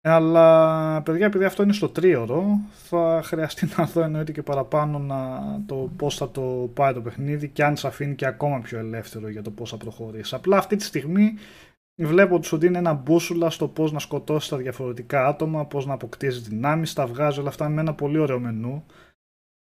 αλλά 0.06 1.02
παιδιά, 1.02 1.26
επειδή 1.26 1.44
αυτό 1.44 1.62
είναι 1.62 1.72
στο 1.72 1.88
τρίωρο, 1.88 2.60
θα 2.70 3.20
χρειαστεί 3.24 3.68
να 3.76 3.84
δω 3.84 4.02
εννοείται 4.02 4.32
και 4.32 4.42
παραπάνω 4.42 4.98
να, 4.98 5.40
το 5.66 5.90
πώς 5.96 6.16
θα 6.16 6.30
το 6.30 6.70
πάει 6.74 6.92
το 6.92 7.00
παιχνίδι 7.00 7.48
και 7.48 7.64
αν 7.64 7.76
σε 7.76 7.86
αφήνει 7.86 8.14
και 8.14 8.26
ακόμα 8.26 8.60
πιο 8.60 8.78
ελεύθερο 8.78 9.28
για 9.28 9.42
το 9.42 9.50
πώς 9.50 9.70
θα 9.70 9.76
προχωρήσει. 9.76 10.34
Απλά 10.34 10.56
αυτή 10.58 10.76
τη 10.76 10.84
στιγμή 10.84 11.34
βλέπω 11.94 12.34
ότι 12.34 12.46
σου 12.46 12.56
δίνει 12.56 12.76
ένα 12.76 12.92
μπούσουλα 12.92 13.50
στο 13.50 13.68
πώς 13.68 13.92
να 13.92 13.98
σκοτώσεις 13.98 14.48
τα 14.48 14.56
διαφορετικά 14.56 15.26
άτομα, 15.26 15.66
πώς 15.66 15.86
να 15.86 15.94
αποκτήσεις 15.94 16.42
δυνάμεις, 16.42 16.92
τα 16.92 17.06
βγάζει 17.06 17.40
όλα 17.40 17.48
αυτά 17.48 17.68
με 17.68 17.80
ένα 17.80 17.94
πολύ 17.94 18.18
ωραίο 18.18 18.38
μενού. 18.38 18.84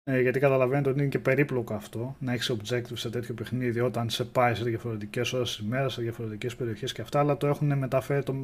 Ε, 0.03 0.21
γιατί 0.21 0.39
καταλαβαίνετε 0.39 0.89
ότι 0.89 0.99
είναι 0.99 1.09
και 1.09 1.19
περίπλοκο 1.19 1.73
αυτό 1.73 2.15
να 2.19 2.33
έχεις 2.33 2.51
objective 2.51 2.93
σε 2.93 3.09
τέτοιο 3.09 3.33
παιχνίδι 3.33 3.79
όταν 3.79 4.09
σε 4.09 4.23
πάει 4.25 4.55
σε 4.55 4.63
διαφορετικές 4.63 5.33
ώρες 5.33 5.55
της 5.55 5.65
ημέρας, 5.65 5.93
σε 5.93 6.01
διαφορετικές 6.01 6.55
περιοχές 6.55 6.93
και 6.93 7.01
αυτά, 7.01 7.19
αλλά 7.19 7.37
το 7.37 7.47
έχουν 7.47 7.77
μεταφέρει 7.77 8.23
το, 8.23 8.35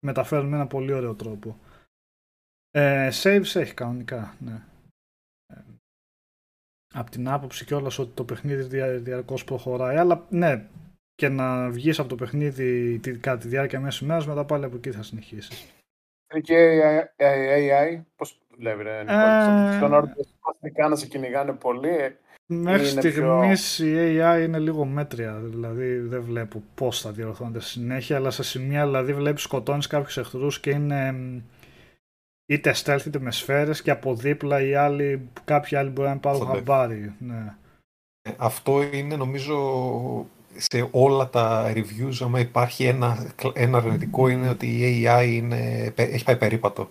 μεταφέρουν 0.00 0.48
με 0.48 0.56
ένα 0.56 0.66
πολύ 0.66 0.92
ωραίο 0.92 1.14
τρόπο. 1.14 1.58
Ε, 2.70 3.08
saves 3.22 3.54
έχει 3.54 3.74
κανονικά, 3.74 4.36
ναι. 4.38 4.62
Ε, 5.46 5.60
από 6.94 7.10
την 7.10 7.28
άποψη 7.28 7.64
κιόλας 7.64 7.98
ότι 7.98 8.10
το 8.14 8.24
παιχνίδι 8.24 8.62
δια, 8.62 8.98
διαρκώς 8.98 9.44
προχωράει, 9.44 9.96
αλλά 9.96 10.26
ναι, 10.28 10.66
και 11.14 11.28
να 11.28 11.70
βγεις 11.70 11.98
από 11.98 12.08
το 12.08 12.14
παιχνίδι 12.14 12.98
κατά 13.20 13.38
τη 13.38 13.48
διάρκεια 13.48 13.80
μέσα 13.80 14.04
ημέρας, 14.04 14.26
μετά 14.26 14.44
πάλι 14.44 14.64
από 14.64 14.76
εκεί 14.76 14.90
θα 14.90 15.02
συνεχίσεις. 15.02 15.74
Και 16.42 16.80
AI, 17.16 18.02
πώς 18.16 18.40
δουλεύει 18.48 18.82
ρε 18.82 19.02
Νικόλη, 19.02 19.76
στον 19.76 19.92
όρο 19.92 20.08
να 20.88 20.96
σε 20.96 21.06
κυνηγάνε 21.06 21.52
πολύ, 21.52 22.16
Μέχρι 22.52 22.86
στιγμής 22.86 23.78
η 23.78 23.94
AI 23.96 24.42
είναι 24.44 24.58
λίγο 24.58 24.84
μέτρια, 24.84 25.40
δηλαδή 25.42 25.98
δεν 25.98 26.22
βλέπω 26.22 26.62
πώς 26.74 27.00
θα 27.00 27.10
διορθώνεται 27.10 27.60
συνέχεια, 27.60 28.16
αλλά 28.16 28.30
σε 28.30 28.42
σημεία 28.42 28.84
δηλαδή 28.84 29.14
βλέπεις 29.14 29.42
σκοτώνεις 29.42 29.86
κάποιους 29.86 30.16
εχθρούς 30.16 30.60
και 30.60 30.70
είναι 30.70 31.14
είτε 32.46 32.74
stealth 32.84 33.04
είτε 33.06 33.18
με 33.18 33.30
σφαίρες 33.30 33.82
και 33.82 33.90
από 33.90 34.14
δίπλα 34.14 34.62
οι 34.62 34.74
άλλοι, 34.74 35.28
κάποιοι 35.44 35.76
άλλοι 35.76 35.90
μπορεί 35.90 36.08
να 36.08 36.18
πάρουν 36.18 36.46
χαμπάρι. 36.46 37.14
Ναι. 37.18 37.54
Ε, 38.22 38.30
αυτό 38.36 38.82
είναι 38.92 39.16
νομίζω 39.16 39.56
σε 40.56 40.88
όλα 40.90 41.28
τα 41.28 41.72
reviews, 41.74 42.14
άμα 42.20 42.40
υπάρχει 42.40 42.84
ένα, 42.84 43.32
ένα 43.52 43.78
αρνητικό 43.78 44.28
είναι 44.28 44.48
ότι 44.48 44.66
η 44.66 45.04
AI 45.06 45.26
είναι, 45.26 45.92
έχει 45.96 46.24
πάει 46.24 46.36
περίπατο. 46.36 46.90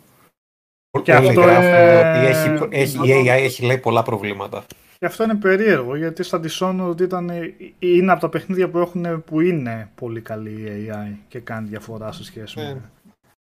Και 1.02 1.14
αυτό 1.14 1.42
είναι... 1.42 1.98
ότι 1.98 2.26
έχει, 2.26 2.68
έχει, 2.70 3.10
η 3.10 3.24
AI 3.26 3.44
έχει 3.44 3.66
λέει 3.66 3.78
πολλά 3.78 4.04
προβλήματα. 4.04 4.66
Και 5.00 5.06
αυτό 5.06 5.24
είναι 5.24 5.36
περίεργο 5.36 5.96
γιατί 5.96 6.24
στα 6.24 6.40
Dishonored 6.44 7.02
ήταν, 7.02 7.32
είναι 7.80 8.12
από 8.12 8.22
τα 8.22 8.30
παιχνίδια 8.30 8.70
που, 8.70 8.78
έχουν, 8.78 9.24
που 9.24 9.42
είναι 9.42 9.90
πολύ 9.96 10.22
καλή 10.22 10.50
η 10.50 10.92
AI 10.92 11.16
και 11.28 11.40
κάνει 11.40 11.68
διαφορά 11.68 12.12
σε 12.12 12.24
σχέση 12.24 12.60
με... 12.60 12.82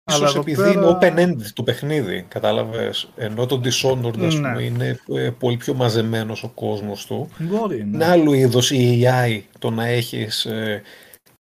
Ε, 0.04 0.14
ίσως 0.14 0.36
επειδή 0.36 0.56
πέρα... 0.56 0.72
είναι 0.72 0.98
open-ended 1.00 1.46
το 1.54 1.62
παιχνίδι, 1.62 2.24
κατάλαβες. 2.28 3.08
Ενώ 3.16 3.46
το 3.46 3.60
Dishonored 3.64 4.16
ναι. 4.16 4.28
πούμε, 4.28 4.62
είναι 4.62 5.00
ε, 5.14 5.30
πολύ 5.38 5.56
πιο 5.56 5.74
μαζεμένος 5.74 6.42
ο 6.42 6.48
κόσμος 6.48 7.06
του. 7.06 7.28
Μπορεί, 7.38 7.76
ναι. 7.76 7.82
Είναι 7.82 8.04
άλλο 8.04 8.32
είδος 8.32 8.70
η 8.70 9.02
AI 9.04 9.40
το 9.58 9.70
να 9.70 9.86
έχεις 9.86 10.44
ε, 10.44 10.82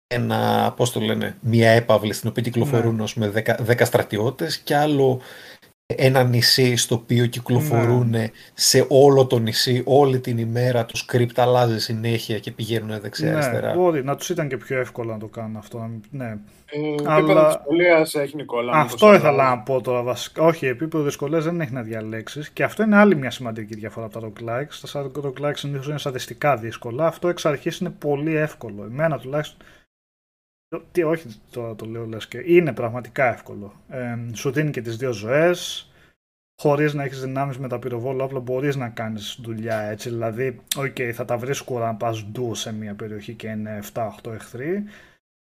ένα, 0.08 0.74
πώς 0.76 0.92
το 0.92 1.00
λένε, 1.00 1.36
μια 1.42 1.70
έπαυλη 1.70 2.14
στην 2.14 2.30
οποία 2.30 2.44
κυκλοφορούν 2.44 2.96
ναι. 2.96 3.28
με 3.28 3.44
10, 3.46 3.56
10 3.68 3.82
στρατιώτες 3.86 4.58
και 4.58 4.76
άλλο 4.76 5.22
ένα 5.86 6.24
νησί 6.24 6.76
στο 6.76 6.96
οποίο 6.96 7.26
κυκλοφορούν 7.26 8.10
ναι. 8.10 8.28
σε 8.54 8.86
όλο 8.90 9.26
το 9.26 9.40
νησί 9.40 9.82
όλη 9.86 10.20
την 10.20 10.38
ημέρα, 10.38 10.86
το 10.86 11.04
script 11.08 11.36
αλλάζει 11.36 11.80
συνέχεια 11.80 12.40
και 12.40 12.52
πηγαίνουν 12.52 13.00
δεξιά-αριστερά. 13.00 13.68
Ναι, 13.68 13.76
μπορεί 13.76 14.04
να 14.04 14.16
τους 14.16 14.30
ήταν 14.30 14.48
και 14.48 14.58
πιο 14.58 14.80
εύκολο 14.80 15.12
να 15.12 15.20
το 15.20 15.28
κάνουν 15.28 15.56
αυτό. 15.56 15.90
Ναι. 16.12 16.38
Ε, 16.76 16.96
Αλλά... 17.06 17.48
δυσκολία 17.48 18.08
έχει 18.24 18.36
Νικόλα. 18.36 18.72
Αυτό 18.74 19.14
ήθελα 19.14 19.50
να 19.50 19.60
πω 19.60 19.82
τώρα 19.82 20.02
βασικά. 20.02 20.44
Όχι, 20.44 20.66
επίπεδο 20.66 21.04
δυσκολίας 21.04 21.44
δεν 21.44 21.62
έχει 21.62 21.74
να 21.74 21.82
διαλέξεις 21.82 22.50
και 22.50 22.64
αυτό 22.64 22.84
είναι 22.84 22.98
άλλη 22.98 23.16
μια 23.16 23.32
σημαντική 23.32 23.76
διαφορά 23.76 24.06
από 24.06 24.20
τα 24.20 24.28
roguelikes. 24.28 24.90
Τα 24.92 25.12
roguelikes 25.24 25.56
συνήθως 25.56 25.88
είναι 25.88 25.98
σαδιστικά 25.98 26.58
δύσκολα. 26.58 27.08
Αυτό 27.08 27.28
εξ 27.28 27.46
αρχής 27.46 27.78
είναι 27.78 27.94
πολύ 28.00 28.36
εύκολο. 28.36 28.84
Εμένα 28.84 29.20
τουλάχιστον 29.20 29.58
τι, 30.92 31.04
όχι 31.04 31.28
τώρα 31.52 31.76
το 31.76 31.86
λέω 31.86 32.06
λες 32.06 32.28
και 32.28 32.44
είναι 32.46 32.74
πραγματικά 32.74 33.26
εύκολο. 33.26 33.74
Ε, 33.90 34.18
σου 34.34 34.52
δίνει 34.52 34.72
και 34.72 34.82
τις 34.82 34.98
δύο 34.98 35.12
ζωές, 35.12 35.92
χωρίς 36.62 36.94
να 36.94 37.04
έχεις 37.04 37.22
δυνάμεις 37.22 37.58
με 37.58 37.68
τα 37.68 37.80
πυροβόλα 37.80 38.24
όπλα 38.24 38.40
μπορείς 38.40 38.76
να 38.76 38.90
κάνεις 38.90 39.40
δουλειά 39.42 39.80
έτσι. 39.80 40.10
Δηλαδή, 40.10 40.60
OK, 40.76 40.86
okay, 40.86 41.12
θα 41.14 41.26
τα 41.26 41.38
βρεις 41.38 41.62
σκούρα 41.62 41.86
να 41.86 41.96
πας 41.96 42.26
ντου 42.26 42.56
σε 42.56 42.74
μια 42.74 42.94
περιοχή 42.94 43.34
και 43.34 43.48
είναι 43.48 43.80
7-8 43.94 44.32
εχθροί, 44.34 44.84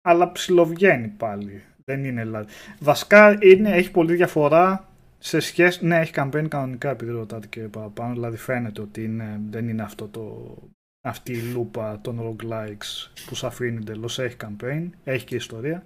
αλλά 0.03 0.33
ψιλοβγαίνει 0.33 1.09
πάλι. 1.09 1.63
Δεν 1.85 2.05
είναι 2.05 2.23
δηλαδή. 2.23 2.53
Βασικά 2.79 3.39
είναι, 3.41 3.71
έχει 3.71 3.91
πολύ 3.91 4.15
διαφορά 4.15 4.89
σε 5.19 5.41
σχέση. 5.41 5.87
Ναι, 5.87 5.99
έχει 5.99 6.13
campaign 6.17 6.47
κανονικά 6.49 6.91
επειδή 6.91 7.11
ρωτάτε 7.11 7.47
και 7.47 7.61
παραπάνω. 7.61 8.13
Δηλαδή 8.13 8.37
φαίνεται 8.37 8.81
ότι 8.81 9.05
είναι, 9.05 9.41
δεν 9.51 9.69
είναι 9.69 9.83
αυτό 9.83 10.09
το 10.09 10.57
αυτή 11.05 11.33
η 11.33 11.43
λούπα 11.43 12.01
των 12.01 12.21
roguelikes 12.21 13.11
που 13.27 13.35
σε 13.35 13.47
αφήνει 13.47 13.77
εντελώς 13.77 14.19
έχει 14.19 14.37
campaign, 14.41 14.91
έχει 15.05 15.25
και 15.25 15.35
ιστορία. 15.35 15.85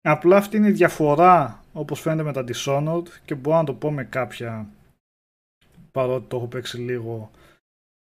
Απλά 0.00 0.36
αυτή 0.36 0.56
είναι 0.56 0.68
η 0.68 0.72
διαφορά 0.72 1.64
όπως 1.72 2.00
φαίνεται 2.00 2.22
με 2.22 2.32
τα 2.32 2.44
Dishonored 2.48 3.08
και 3.24 3.34
μπορώ 3.34 3.56
να 3.56 3.64
το 3.64 3.74
πω 3.74 3.90
με 3.90 4.04
κάποια 4.04 4.68
παρότι 5.92 6.28
το 6.28 6.36
έχω 6.36 6.46
παίξει 6.46 6.78
λίγο 6.78 7.30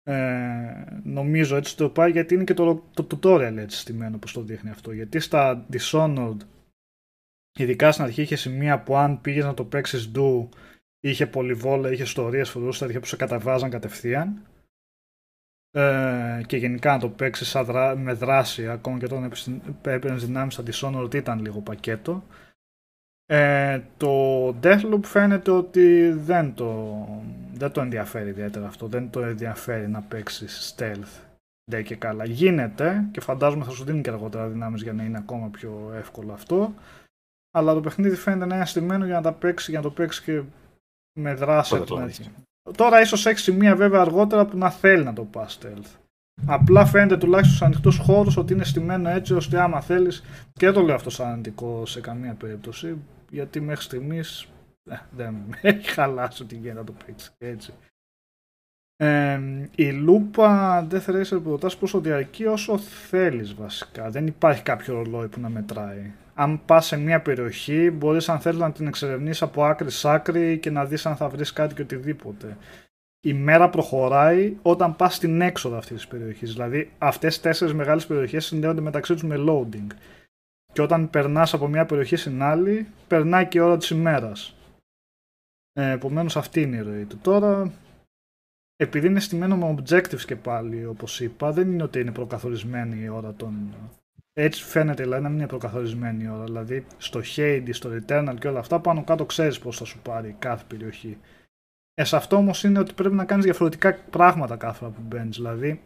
ε, 0.03 0.85
νομίζω 1.03 1.57
έτσι 1.57 1.77
το 1.77 1.91
πάει 1.91 2.11
γιατί 2.11 2.35
είναι 2.35 2.45
και 2.45 2.55
το, 2.55 2.85
το 2.95 3.07
tutorial 3.11 3.57
έτσι 3.57 3.79
στημένο 3.79 4.19
που 4.19 4.33
το 4.33 4.41
δείχνει 4.43 4.71
αυτό 4.71 4.93
γιατί 4.93 5.21
στα 5.21 5.67
Dishonored 5.73 6.37
ειδικά 7.59 7.93
στην 7.93 8.05
αρχή 8.05 8.23
είχε 8.23 8.37
σημεία 8.37 8.83
που 8.83 8.97
αν 8.97 9.21
πήγες 9.21 9.45
να 9.45 9.55
το 9.55 9.65
παίξεις 9.65 10.11
do 10.15 10.49
είχε 11.01 11.27
πολυβόλα, 11.27 11.93
είχε 11.93 12.03
ιστορίες, 12.03 12.51
φορούσε 12.51 12.85
τέτοια 12.85 13.01
που 13.01 13.07
σε 13.07 13.17
καταβάζαν 13.17 13.71
κατευθείαν 13.71 14.43
ε, 15.71 16.43
και 16.47 16.57
γενικά 16.57 16.93
να 16.93 16.99
το 16.99 17.09
παίξεις 17.09 17.57
με 17.97 18.13
δράση 18.13 18.69
ακόμα 18.69 18.99
και 18.99 19.05
όταν 19.05 19.33
έπαιρνες 19.83 20.27
δυνάμεις 20.27 20.55
στα 20.55 20.63
Dishonored 20.67 21.15
ήταν 21.15 21.41
λίγο 21.41 21.61
πακέτο. 21.61 22.25
Ε, 23.27 23.81
το 23.97 24.49
Deathloop 24.49 25.01
φαίνεται 25.03 25.51
ότι 25.51 26.11
δεν 26.11 26.55
το, 26.55 26.97
δεν 27.53 27.73
το 27.73 27.81
ενδιαφέρει 27.81 28.29
ιδιαίτερα 28.29 28.67
αυτό, 28.67 28.87
δεν 28.87 29.11
το 29.11 29.21
ενδιαφέρει 29.21 29.89
να 29.89 30.03
παίξεις 30.03 30.75
stealth. 30.77 31.23
Δεν 31.71 31.85
και 31.85 31.97
καλά. 31.97 32.25
Γίνεται 32.25 33.09
και 33.11 33.21
φαντάζομαι 33.21 33.65
θα 33.65 33.71
σου 33.71 33.85
δίνει 33.85 34.01
και 34.01 34.11
αργότερα 34.11 34.49
δυνάμεις 34.49 34.83
για 34.83 34.93
να 34.93 35.03
είναι 35.03 35.19
ακόμα 35.19 35.49
πιο 35.49 35.93
εύκολο 35.95 36.33
αυτό. 36.33 36.75
Αλλά 37.51 37.75
το 37.75 37.81
παιχνίδι 37.81 38.17
φαίνεται 38.17 38.47
να 38.47 38.55
είναι 38.55 38.67
στημένο 38.67 39.05
για 39.05 39.15
να 39.15 39.23
τα 39.23 39.33
παίξεις, 39.33 39.69
για 39.69 39.79
να 39.79 39.85
το 39.85 39.91
παίξεις 39.91 40.25
και 40.25 40.43
με 41.19 41.35
δράση 41.35 41.75
από 41.77 41.85
την 41.85 41.99
αρχή. 41.99 42.31
Τώρα 42.77 43.01
ίσως 43.01 43.27
έχεις 43.27 43.43
σημεία 43.43 43.77
βέβαια 43.77 44.01
αργότερα 44.01 44.47
που 44.47 44.57
να 44.57 44.71
θέλει 44.71 45.05
να 45.05 45.13
το 45.13 45.25
πας 45.25 45.59
stealth. 45.63 45.99
Απλά 46.47 46.87
φαίνεται 46.87 47.17
τουλάχιστον 47.17 47.57
στου 47.57 47.65
ανοιχτούς 47.65 47.97
χώρους 47.97 48.37
ότι 48.37 48.53
είναι 48.53 48.65
στημένο 48.65 49.09
έτσι 49.09 49.35
ώστε 49.35 49.61
άμα 49.61 49.81
θέλεις. 49.81 50.25
Και 50.53 50.67
δεν 50.67 50.75
το 50.75 50.83
λέω 50.83 50.95
αυτό 50.95 51.11
σαν 51.11 51.29
αρνητικό 51.29 51.87
σε 51.87 52.01
καμία 52.01 52.35
περίπτωση. 52.35 52.97
Γιατί 53.31 53.61
μέχρι 53.61 53.83
στιγμής 53.85 54.49
ε, 54.91 54.97
δεν 55.11 55.35
με 55.49 55.59
έχει 55.63 55.89
χαλάσει 55.91 56.43
ότι 56.43 56.55
γίνεται 56.55 56.79
να 56.79 56.85
το 56.85 56.93
πει 56.93 57.15
έτσι. 57.39 57.73
Ε, 58.97 59.41
η 59.75 59.93
λούπα 59.93 60.87
Death 60.91 61.07
Racer 61.07 61.41
που 61.43 61.51
ρωτάς 61.51 61.77
πόσο 61.77 62.01
διαρκεί 62.01 62.47
όσο 62.47 62.79
θέλεις 62.79 63.55
βασικά. 63.55 64.11
Δεν 64.11 64.27
υπάρχει 64.27 64.63
κάποιο 64.63 64.95
ρολόι 64.95 65.29
που 65.29 65.41
να 65.41 65.49
μετράει 65.49 66.11
αν 66.41 66.65
πας 66.65 66.87
σε 66.87 66.97
μια 66.97 67.21
περιοχή, 67.21 67.91
μπορείς 67.91 68.29
αν 68.29 68.41
θέλει 68.41 68.59
να 68.59 68.73
την 68.73 68.87
εξερευνήσει 68.87 69.45
από 69.45 69.65
άκρη 69.65 69.91
σ' 69.91 70.05
άκρη 70.05 70.59
και 70.59 70.71
να 70.71 70.85
δεις 70.85 71.07
αν 71.07 71.17
θα 71.17 71.29
βρεις 71.29 71.53
κάτι 71.53 71.75
και 71.75 71.83
οτιδήποτε. 71.83 72.57
Η 73.21 73.33
μέρα 73.33 73.71
προχωράει 73.71 74.57
όταν 74.63 74.97
πας 74.97 75.15
στην 75.15 75.41
έξοδο 75.41 75.77
αυτής 75.77 75.97
της 75.97 76.09
περιοχής. 76.09 76.53
Δηλαδή, 76.53 76.93
αυτές 76.99 77.33
τις 77.33 77.43
τέσσερις 77.43 77.75
μεγάλες 77.75 78.07
περιοχές 78.07 78.45
συνδέονται 78.45 78.81
μεταξύ 78.81 79.13
τους 79.13 79.23
με 79.23 79.37
loading. 79.39 79.87
Και 80.73 80.83
όταν 80.83 81.11
περνάς 81.11 81.55
από 81.55 81.69
μια 81.69 81.87
περιοχή 81.87 82.17
στην 82.17 82.43
άλλη, 82.43 82.87
περνάει 83.09 83.47
και 83.47 83.59
η 83.59 83.61
ώρα 83.61 83.77
της 83.77 83.91
ημέρας. 83.91 84.57
Ε, 85.73 85.91
Επομένως, 85.91 86.37
αυτή 86.37 86.61
είναι 86.63 86.77
η 86.77 86.81
ροή 86.81 87.05
του. 87.05 87.19
Τώρα, 87.19 87.73
επειδή 88.77 89.07
είναι 89.07 89.21
στημένο 89.21 89.57
με 89.57 89.75
objectives 89.77 90.25
και 90.27 90.37
πάλι, 90.37 90.87
όπως 90.87 91.21
είπα, 91.21 91.53
δεν 91.53 91.73
είναι 91.73 91.83
ότι 91.83 92.01
είναι 92.01 92.13
προκαθορισμένη 92.13 93.03
η 93.03 93.09
ώρα 93.09 93.35
των 93.35 93.75
έτσι 94.43 94.63
φαίνεται 94.63 95.03
δηλαδή 95.03 95.23
να 95.23 95.29
μην 95.29 95.39
είναι 95.39 95.47
προκαθορισμένη 95.47 96.25
η 96.25 96.29
ώρα. 96.29 96.45
Δηλαδή 96.45 96.87
στο 96.99 97.21
Hades, 97.37 97.69
στο 97.71 97.91
Returnal 97.93 98.35
και 98.39 98.49
όλα 98.49 98.59
αυτά 98.59 98.81
πάνω 98.81 99.05
κάτω 99.05 99.25
ξέρεις 99.25 99.59
πώς 99.59 99.77
θα 99.77 99.85
σου 99.85 99.99
πάρει 99.99 100.37
κάθε 100.39 100.65
περιοχή. 100.69 101.19
Ε, 101.95 102.05
σε 102.05 102.17
αυτό 102.17 102.37
όμως 102.37 102.65
είναι 102.65 102.79
ότι 102.79 102.93
πρέπει 102.93 103.15
να 103.15 103.25
κάνεις 103.25 103.45
διαφορετικά 103.45 103.95
πράγματα 103.95 104.57
κάθε 104.57 104.79
φορά 104.79 104.91
που 104.91 105.01
μπαίνεις. 105.01 105.37
Δηλαδή 105.37 105.81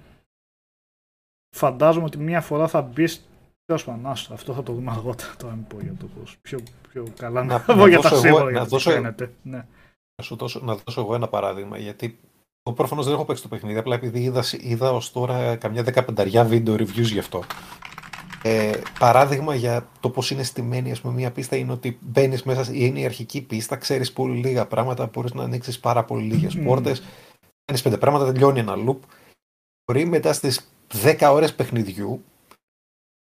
φαντάζομαι 1.56 2.04
ότι 2.04 2.18
μία 2.18 2.40
φορά 2.40 2.68
θα 2.68 2.82
μπεις. 2.82 3.28
Τέλος 3.64 3.84
πάντων, 3.84 4.06
αυτό 4.06 4.52
θα 4.54 4.62
το 4.62 4.72
δούμε 4.72 4.90
αργότερα. 4.90 5.30
Τώρα 5.36 5.54
μην 5.54 5.66
πω 5.66 5.80
για 5.80 5.94
το 5.98 6.06
πώς. 6.06 6.36
Πιο, 6.42 6.58
πιο 6.88 7.06
καλά 7.18 7.44
να, 7.44 7.64
να, 7.74 7.88
για 7.88 8.00
τα 8.00 8.16
σίγουρα 8.16 8.50
για 8.50 8.66
το 8.66 8.78
φαίνεται. 8.78 9.32
Ναι. 9.42 9.66
Να, 10.16 10.24
σου 10.24 10.36
δώσω, 10.36 10.60
να 10.64 10.76
δώσω 10.76 11.00
εγώ 11.00 11.14
ένα 11.14 11.28
παράδειγμα. 11.28 11.78
Γιατί 11.78 12.18
εγώ 12.62 12.76
προφανώς 12.76 13.04
δεν 13.04 13.14
έχω 13.14 13.24
παίξει 13.24 13.42
το 13.42 13.48
παιχνίδι. 13.48 13.78
Απλά 13.78 13.94
επειδή 13.94 14.22
είδα, 14.22 14.44
είδα 14.60 14.92
ως 14.92 15.12
τώρα 15.12 15.56
καμιά 15.56 15.82
δεκαπενταριά 15.82 16.44
βίντεο 16.44 16.74
reviews 16.74 17.02
γι' 17.02 17.18
αυτό. 17.18 17.42
Ε, 18.46 18.80
παράδειγμα 18.98 19.54
για 19.54 19.88
το 20.00 20.10
πώς 20.10 20.30
είναι 20.30 20.42
στημένη 20.42 20.90
ας 20.90 21.00
πούμε, 21.00 21.14
μια 21.14 21.30
πίστα 21.30 21.56
είναι 21.56 21.72
ότι 21.72 21.98
μπαίνεις 22.00 22.42
μέσα, 22.42 22.72
είναι 22.72 23.00
η 23.00 23.04
αρχική 23.04 23.42
πίστα, 23.42 23.76
ξέρεις 23.76 24.12
πολύ 24.12 24.38
λίγα 24.38 24.66
πράγματα, 24.66 25.10
μπορείς 25.12 25.32
να 25.32 25.42
ανοίξεις 25.42 25.80
πάρα 25.80 26.04
πολύ 26.04 26.22
λίγες 26.22 26.56
mm. 26.56 26.64
πόρτες. 26.64 27.02
Κάνεις 27.64 27.82
πέντε 27.82 27.96
πράγματα, 27.96 28.32
τελειώνει 28.32 28.58
ένα 28.58 28.74
loop. 28.86 28.98
Μπορεί 29.84 30.04
μετά 30.06 30.32
στις 30.32 30.70
10 31.02 31.30
ώρες 31.32 31.54
παιχνιδιού 31.54 32.24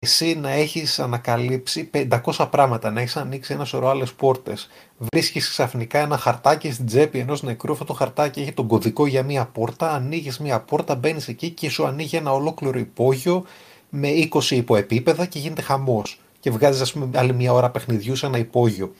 εσύ 0.03 0.35
να 0.35 0.49
έχεις 0.49 0.99
ανακαλύψει 0.99 1.89
500 1.93 2.47
πράγματα, 2.51 2.91
να 2.91 3.01
έχεις 3.01 3.17
ανοίξει 3.17 3.53
ένα 3.53 3.65
σωρό 3.65 3.89
άλλες 3.89 4.13
πόρτες. 4.13 4.69
Βρίσκεις 4.97 5.49
ξαφνικά 5.49 5.99
ένα 5.99 6.17
χαρτάκι 6.17 6.71
στην 6.71 6.85
τσέπη 6.85 7.19
ενός 7.19 7.43
νεκρού. 7.43 7.71
Αυτό 7.71 7.85
το 7.85 7.93
χαρτάκι 7.93 8.41
έχει 8.41 8.53
τον 8.53 8.67
κωδικό 8.67 9.05
για 9.05 9.23
μία 9.23 9.45
πόρτα. 9.45 9.91
Ανοίγεις 9.91 10.39
μία 10.39 10.59
πόρτα, 10.59 10.95
μπαίνεις 10.95 11.27
εκεί 11.27 11.49
και 11.49 11.69
σου 11.69 11.85
ανοίγει 11.85 12.17
ένα 12.17 12.33
ολόκληρο 12.33 12.79
υπόγειο 12.79 13.45
με 13.91 14.29
20 14.31 14.51
υποεπίπεδα 14.51 15.25
και 15.25 15.39
γίνεται 15.39 15.61
χαμός. 15.61 16.19
Και 16.39 16.51
βγάζεις, 16.51 16.81
ας 16.81 16.93
πούμε, 16.93 17.09
άλλη 17.13 17.33
μια 17.33 17.53
ώρα 17.53 17.69
παιχνιδιού 17.69 18.15
σε 18.15 18.25
ένα 18.25 18.37
υπόγειο. 18.37 18.93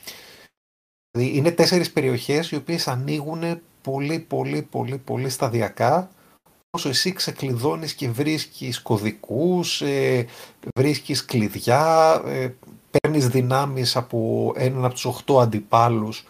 Δηλαδή 1.10 1.36
είναι 1.36 1.50
τέσσερις 1.50 1.92
περιοχές 1.92 2.50
οι 2.50 2.56
οποίες 2.56 2.88
ανοίγουν 2.88 3.60
πολύ, 3.82 4.18
πολύ, 4.18 4.62
πολύ, 4.62 4.98
πολύ 4.98 5.28
σταδιακά 5.28 6.10
όσο 6.76 6.88
εσύ 6.88 7.12
ξεκλειδώνεις 7.12 7.94
και 7.94 8.10
βρίσκεις 8.10 8.82
κωδικούς, 8.82 9.82
ε, 9.82 10.26
βρίσκεις 10.74 11.24
κλειδιά, 11.24 12.22
ε, 12.26 12.54
παίρνεις 12.90 13.28
δυνάμεις 13.28 13.96
από 13.96 14.52
έναν 14.56 14.84
από 14.84 14.94
τους 14.94 15.04
οχτώ 15.04 15.40
αντιπάλους 15.40 16.26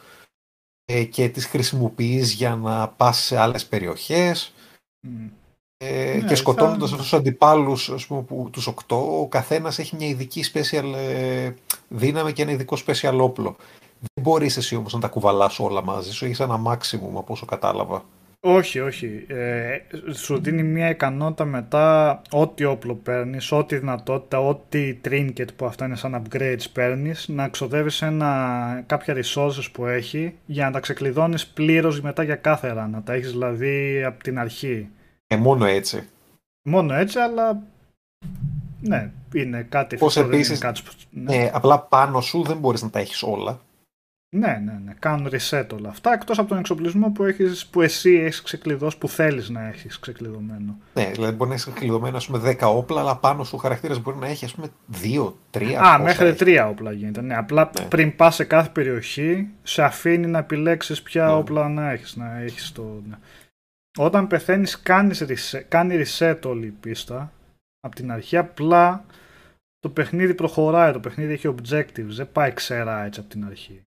ε, 0.84 1.04
και 1.04 1.28
τις 1.28 1.46
χρησιμοποιείς 1.46 2.32
για 2.32 2.56
να 2.56 2.88
πας 2.88 3.18
σε 3.18 3.38
άλλες 3.38 3.66
περιοχές. 3.66 4.54
Ε, 5.84 6.16
ναι, 6.16 6.28
και 6.28 6.34
σκοτώνοντας 6.34 6.78
θα... 6.78 6.94
αυτούς 6.94 7.10
τους 7.10 7.18
αντιπάλους, 7.18 7.90
ας 7.90 8.06
πούμε, 8.06 8.22
που, 8.22 8.48
τους 8.52 8.66
οκτώ, 8.66 9.20
ο 9.20 9.28
καθένας 9.28 9.78
έχει 9.78 9.96
μια 9.96 10.08
ειδική 10.08 10.44
special 10.52 10.94
ε, 10.96 11.50
δύναμη 11.88 12.32
και 12.32 12.42
ένα 12.42 12.50
ειδικό 12.50 12.76
special 12.86 13.18
όπλο. 13.20 13.56
Δεν 13.98 14.24
μπορείς 14.24 14.56
εσύ 14.56 14.76
όμως 14.76 14.92
να 14.92 15.00
τα 15.00 15.08
κουβαλάς 15.08 15.58
όλα 15.58 15.82
μαζί 15.84 16.12
σου, 16.12 16.24
έχεις 16.24 16.40
ένα 16.40 16.62
maximum 16.66 17.16
από 17.16 17.32
όσο 17.32 17.46
κατάλαβα. 17.46 18.04
Όχι, 18.44 18.80
όχι. 18.80 19.24
Ε, 19.28 19.76
σου 20.12 20.40
δίνει 20.40 20.62
μια 20.62 20.88
ικανότητα 20.88 21.44
μετά 21.44 22.22
ό,τι 22.30 22.64
όπλο 22.64 22.94
παίρνεις, 22.94 23.52
ό,τι 23.52 23.78
δυνατότητα, 23.78 24.40
ό,τι 24.40 25.00
trinket 25.04 25.46
που 25.56 25.66
αυτά 25.66 25.86
είναι 25.86 25.96
σαν 25.96 26.22
upgrades 26.22 26.64
παίρνεις, 26.72 27.28
να 27.28 27.48
ξοδεύεις 27.48 28.02
ένα, 28.02 28.82
κάποια 28.86 29.14
resources 29.16 29.70
που 29.72 29.86
έχει 29.86 30.34
για 30.46 30.64
να 30.64 30.70
τα 30.70 30.80
ξεκλειδώνεις 30.80 31.46
πλήρως 31.46 32.00
μετά 32.00 32.22
για 32.22 32.36
κάθε 32.36 32.74
run. 32.78 32.88
Να 32.90 33.02
τα 33.02 33.12
έχεις 33.12 33.30
δηλαδή 33.30 34.04
από 34.04 34.22
την 34.22 34.38
αρχή. 34.38 34.88
Ε, 35.32 35.36
μόνο 35.36 35.64
έτσι. 35.64 36.08
Μόνο 36.62 36.94
έτσι, 36.94 37.18
αλλά 37.18 37.62
ναι, 38.80 39.10
είναι 39.34 39.66
κάτι 39.68 39.96
Πώς 39.96 40.16
επίσης, 40.16 40.58
κάτι... 40.58 40.80
Ναι. 41.10 41.36
ναι. 41.36 41.50
απλά 41.52 41.80
πάνω 41.80 42.20
σου 42.20 42.42
δεν 42.42 42.56
μπορείς 42.56 42.82
να 42.82 42.90
τα 42.90 42.98
έχεις 42.98 43.22
όλα. 43.22 43.60
Ναι, 44.36 44.60
ναι, 44.64 44.80
ναι. 44.84 44.92
Κάνουν 44.98 45.30
reset 45.32 45.66
όλα 45.72 45.88
αυτά 45.88 46.12
εκτός 46.12 46.38
από 46.38 46.48
τον 46.48 46.58
εξοπλισμό 46.58 47.10
που, 47.10 47.24
έχεις, 47.24 47.66
που 47.66 47.80
εσύ 47.80 48.10
έχεις 48.10 48.42
ξεκλειδώσει, 48.42 48.98
που 48.98 49.08
θέλεις 49.08 49.48
να 49.48 49.66
έχεις 49.66 49.98
ξεκλειδωμένο. 49.98 50.76
Ναι, 50.94 51.10
δηλαδή 51.12 51.32
μπορεί 51.34 51.48
να 51.48 51.54
έχεις 51.54 51.66
ξεκλειδωμένο 51.66 52.16
ας 52.16 52.26
πούμε, 52.26 52.56
10 52.60 52.68
όπλα, 52.76 53.00
αλλά 53.00 53.16
πάνω 53.16 53.44
σου 53.44 53.56
χαρακτήρα 53.56 53.98
μπορεί 53.98 54.16
να 54.16 54.26
έχει 54.26 54.44
ας 54.44 54.54
πούμε 54.54 54.68
2, 55.02 55.32
3. 55.50 55.72
Α, 55.72 55.98
μέχρι 55.98 56.34
3 56.38 56.66
όπλα 56.70 56.92
γίνεται. 56.92 57.20
Ναι, 57.20 57.36
απλά 57.36 57.70
ναι. 57.78 57.86
πριν 57.86 58.16
πας 58.16 58.34
σε 58.34 58.44
κάθε 58.44 58.70
περιοχή, 58.72 59.48
σε 59.62 59.82
αφήνει 59.82 60.26
να 60.26 60.38
επιλέξεις 60.38 61.02
ποια 61.02 61.26
ναι. 61.26 61.32
όπλα 61.32 61.68
να 61.68 61.90
έχεις. 61.90 62.16
Να 62.16 62.40
έχεις 62.40 62.72
το... 62.72 63.02
Ναι. 63.98 64.04
Όταν 64.04 64.26
πεθαίνεις, 64.26 64.82
κάνεις 64.82 65.24
reset, 65.26 65.62
κάνει 65.68 66.02
reset 66.04 66.40
όλη 66.44 66.66
η 66.66 66.70
πίστα 66.70 67.32
από 67.80 67.94
την 67.94 68.10
αρχή. 68.12 68.36
Απλά 68.36 69.04
το 69.78 69.90
παιχνίδι 69.90 70.34
προχωράει, 70.34 70.92
το 70.92 71.00
παιχνίδι 71.00 71.32
έχει 71.32 71.54
objectives, 71.54 72.04
δεν 72.06 72.32
πάει 72.32 72.52
ξέρα 72.52 73.04
έτσι 73.04 73.20
από 73.20 73.28
την 73.28 73.44
αρχή. 73.44 73.82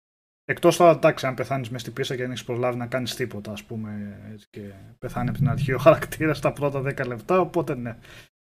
Εκτός 0.47 0.77
τώρα, 0.77 0.91
εντάξει, 0.91 1.25
αν 1.25 1.33
πεθάνεις 1.33 1.69
μες 1.69 1.81
στην 1.81 1.93
πίστα 1.93 2.15
και 2.15 2.21
δεν 2.21 2.31
έχεις 2.31 2.43
προλάβει 2.43 2.77
να 2.77 2.87
κάνεις 2.87 3.15
τίποτα, 3.15 3.51
ας 3.51 3.63
πούμε, 3.63 4.19
έτσι, 4.31 4.47
και 4.49 4.73
πεθάνει 4.99 5.29
από 5.29 5.37
την 5.37 5.49
αρχή 5.49 5.73
ο 5.73 5.77
χαρακτήρας 5.77 6.39
τα 6.39 6.53
πρώτα 6.53 6.81
10 6.81 7.05
λεπτά, 7.07 7.39
οπότε 7.39 7.75
ναι. 7.75 7.97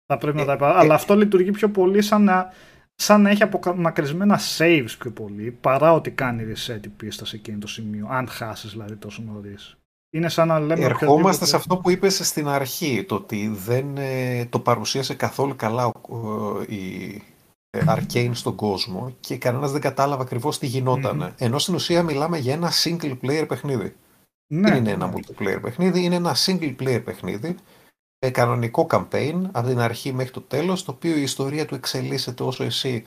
Θα 0.06 0.18
πρέπει 0.18 0.36
να 0.36 0.44
τα 0.44 0.52
υπάρξει. 0.52 0.78
Αλλά 0.80 0.94
αυτό 0.94 1.16
λειτουργεί 1.16 1.50
πιο 1.50 1.70
πολύ 1.70 2.02
σαν 2.02 2.24
να, 2.24 2.52
σαν 2.94 3.22
να 3.22 3.30
έχει 3.30 3.42
απομακρυσμένα 3.42 4.38
saves 4.58 4.94
πιο 4.98 5.10
πολύ, 5.10 5.50
παρά 5.50 5.92
ότι 5.92 6.10
κάνει 6.10 6.52
reset 6.52 6.84
η 6.84 6.88
πίστα 6.88 7.24
σε 7.24 7.36
εκείνο 7.36 7.58
το 7.58 7.66
σημείο, 7.66 8.06
αν 8.10 8.28
χάσεις 8.28 8.70
δηλαδή 8.70 8.96
τόσο 8.96 9.22
νωρίς. 9.22 9.78
Είναι 10.14 10.28
σαν 10.28 10.48
να 10.48 10.60
λέμε. 10.60 10.84
Ερχόμαστε 10.84 11.44
σε 11.44 11.56
αυτό 11.56 11.76
που 11.76 11.90
είπες 11.90 12.26
στην 12.26 12.48
αρχή, 12.48 13.04
το 13.04 13.14
ότι 13.14 13.48
δεν 13.48 13.96
ε, 13.96 14.44
το 14.44 14.58
παρουσίασε 14.58 15.14
καθόλου 15.14 15.56
καλά 15.56 15.92
η, 16.66 17.22
arcane 17.70 18.30
στον 18.32 18.54
κόσμο 18.54 19.16
και 19.20 19.36
κανένας 19.36 19.72
δεν 19.72 19.80
κατάλαβε 19.80 20.22
ακριβώς 20.22 20.58
τι 20.58 20.66
γινόταν. 20.66 21.34
Ενώ 21.38 21.58
στην 21.58 21.74
ουσία 21.74 22.02
μιλάμε 22.02 22.38
για 22.38 22.52
ένα 22.52 22.70
single 22.84 23.16
player 23.22 23.44
παιχνίδι. 23.48 23.94
Ναι, 24.46 24.68
δεν 24.68 24.78
είναι 24.78 24.90
ένα 24.90 25.06
ναι. 25.06 25.12
multiplayer 25.14 25.58
παιχνίδι, 25.62 26.04
είναι 26.04 26.14
ένα 26.14 26.34
single 26.46 26.74
player 26.80 27.02
παιχνίδι 27.04 27.56
ε, 28.18 28.30
κανονικό 28.30 28.86
campaign 28.90 29.42
από 29.52 29.68
την 29.68 29.78
αρχή 29.78 30.12
μέχρι 30.12 30.32
το 30.32 30.40
τέλος 30.40 30.84
το 30.84 30.90
οποίο 30.90 31.16
η 31.16 31.22
ιστορία 31.22 31.66
του 31.66 31.74
εξελίσσεται 31.74 32.42
όσο 32.42 32.64
εσύ 32.64 33.06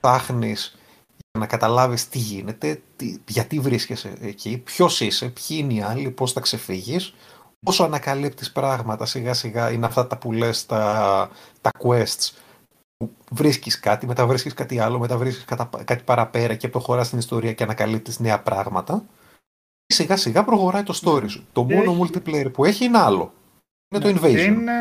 ψάχνεις 0.00 0.70
για 0.70 0.79
να 1.38 1.46
καταλάβεις 1.46 2.08
τι 2.08 2.18
γίνεται, 2.18 2.82
τι, 2.96 3.16
γιατί 3.28 3.60
βρίσκεσαι 3.60 4.12
εκεί, 4.20 4.58
ποιος 4.58 5.00
είσαι, 5.00 5.28
ποιοι 5.28 5.56
είναι 5.60 5.72
οι 5.72 5.82
άλλοι, 5.82 6.10
πώς 6.10 6.32
θα 6.32 6.40
ξεφύγεις 6.40 7.14
όσο 7.66 7.84
ανακαλύπτεις 7.84 8.52
πράγματα 8.52 9.06
σιγά 9.06 9.34
σιγά 9.34 9.70
είναι 9.70 9.86
αυτά 9.86 10.06
τα 10.06 10.18
που 10.18 10.32
λες 10.32 10.66
τα, 10.66 11.30
τα 11.60 11.70
quests 11.82 12.30
βρίσκεις 13.30 13.80
κάτι, 13.80 14.06
μετά 14.06 14.26
βρίσκεις 14.26 14.54
κάτι 14.54 14.78
άλλο, 14.78 14.98
μετά 14.98 15.16
βρίσκεις 15.16 15.44
κάτι 15.84 16.04
παραπέρα 16.04 16.54
και 16.54 16.68
προχωράς 16.68 17.06
στην 17.06 17.18
ιστορία 17.18 17.52
και 17.52 17.62
ανακαλύπτεις 17.62 18.18
νέα 18.18 18.40
πράγματα. 18.40 19.04
Σιγά 19.86 20.16
σιγά 20.16 20.44
προχωράει 20.44 20.82
το 20.82 21.00
story 21.02 21.24
σου. 21.28 21.46
Το 21.52 21.64
μόνο 21.64 21.98
multiplayer 22.00 22.52
που 22.52 22.64
έχει 22.64 22.84
είναι 22.84 22.98
άλλο. 22.98 23.32
Είναι 23.88 24.04
το 24.04 24.12
ναι, 24.12 24.18
Invasion. 24.20 24.46
Είναι 24.46 24.72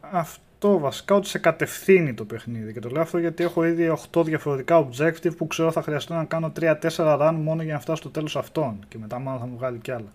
αυτό 0.00 0.42
βασικά 0.68 1.14
ότι 1.14 1.28
σε 1.28 1.38
κατευθύνει 1.38 2.14
το 2.14 2.24
παιχνίδι. 2.24 2.72
Και 2.72 2.80
το 2.80 2.88
λέω 2.88 3.02
αυτό 3.02 3.18
γιατί 3.18 3.42
έχω 3.42 3.64
ήδη 3.64 3.96
8 4.12 4.24
διαφορετικά 4.24 4.88
objective 4.88 5.36
που 5.36 5.46
ξέρω 5.46 5.70
θα 5.72 5.82
χρειαστεί 5.82 6.12
να 6.12 6.24
κάνω 6.24 6.52
3-4 6.60 6.80
run 6.96 7.34
μόνο 7.38 7.62
για 7.62 7.72
να 7.72 7.80
φτάσω 7.80 8.00
στο 8.00 8.10
τέλος 8.10 8.36
αυτών. 8.36 8.78
Και 8.88 8.98
μετά 8.98 9.18
μάλλον 9.18 9.40
θα 9.40 9.46
μου 9.46 9.56
βγάλει 9.56 9.78
κι 9.78 9.90
άλλα. 9.90 10.12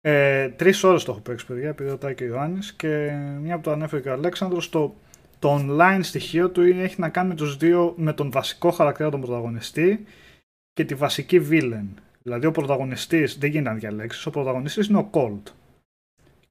Ε, 0.00 0.48
Τρεις 0.48 0.84
ώρες 0.84 1.04
το 1.04 1.12
έχω 1.12 1.20
παίξει, 1.20 1.46
παιδιά, 1.46 1.68
επειδή 1.68 1.90
ρωτάει 1.90 2.14
και 2.14 2.24
ο 2.24 2.26
Ιωάννης. 2.26 2.72
Και 2.72 3.10
μια 3.40 3.56
που 3.56 3.62
το 3.62 3.70
ανέφερε 3.70 4.02
και 4.02 4.08
ο 4.08 4.12
Αλέξανδρος, 4.12 4.68
το 4.68 4.94
το 5.38 5.58
online 5.60 6.00
στοιχείο 6.02 6.50
του 6.50 6.60
έχει 6.60 7.00
να 7.00 7.08
κάνει 7.08 7.28
με 7.28 7.34
τους 7.34 7.56
δύο, 7.56 7.94
με 7.96 8.12
τον 8.12 8.30
βασικό 8.30 8.70
χαρακτήρα 8.70 9.10
τον 9.10 9.20
πρωταγωνιστή 9.20 10.04
και 10.72 10.84
τη 10.84 10.94
βασική 10.94 11.46
villain. 11.50 11.86
Δηλαδή 12.22 12.46
ο 12.46 12.50
πρωταγωνιστής, 12.50 13.38
δεν 13.38 13.50
γίνεται 13.50 13.70
να 13.70 13.78
διαλέξεις, 13.78 14.26
ο 14.26 14.30
πρωταγωνιστής 14.30 14.86
είναι 14.86 14.98
ο 14.98 15.10
Colt. 15.12 15.52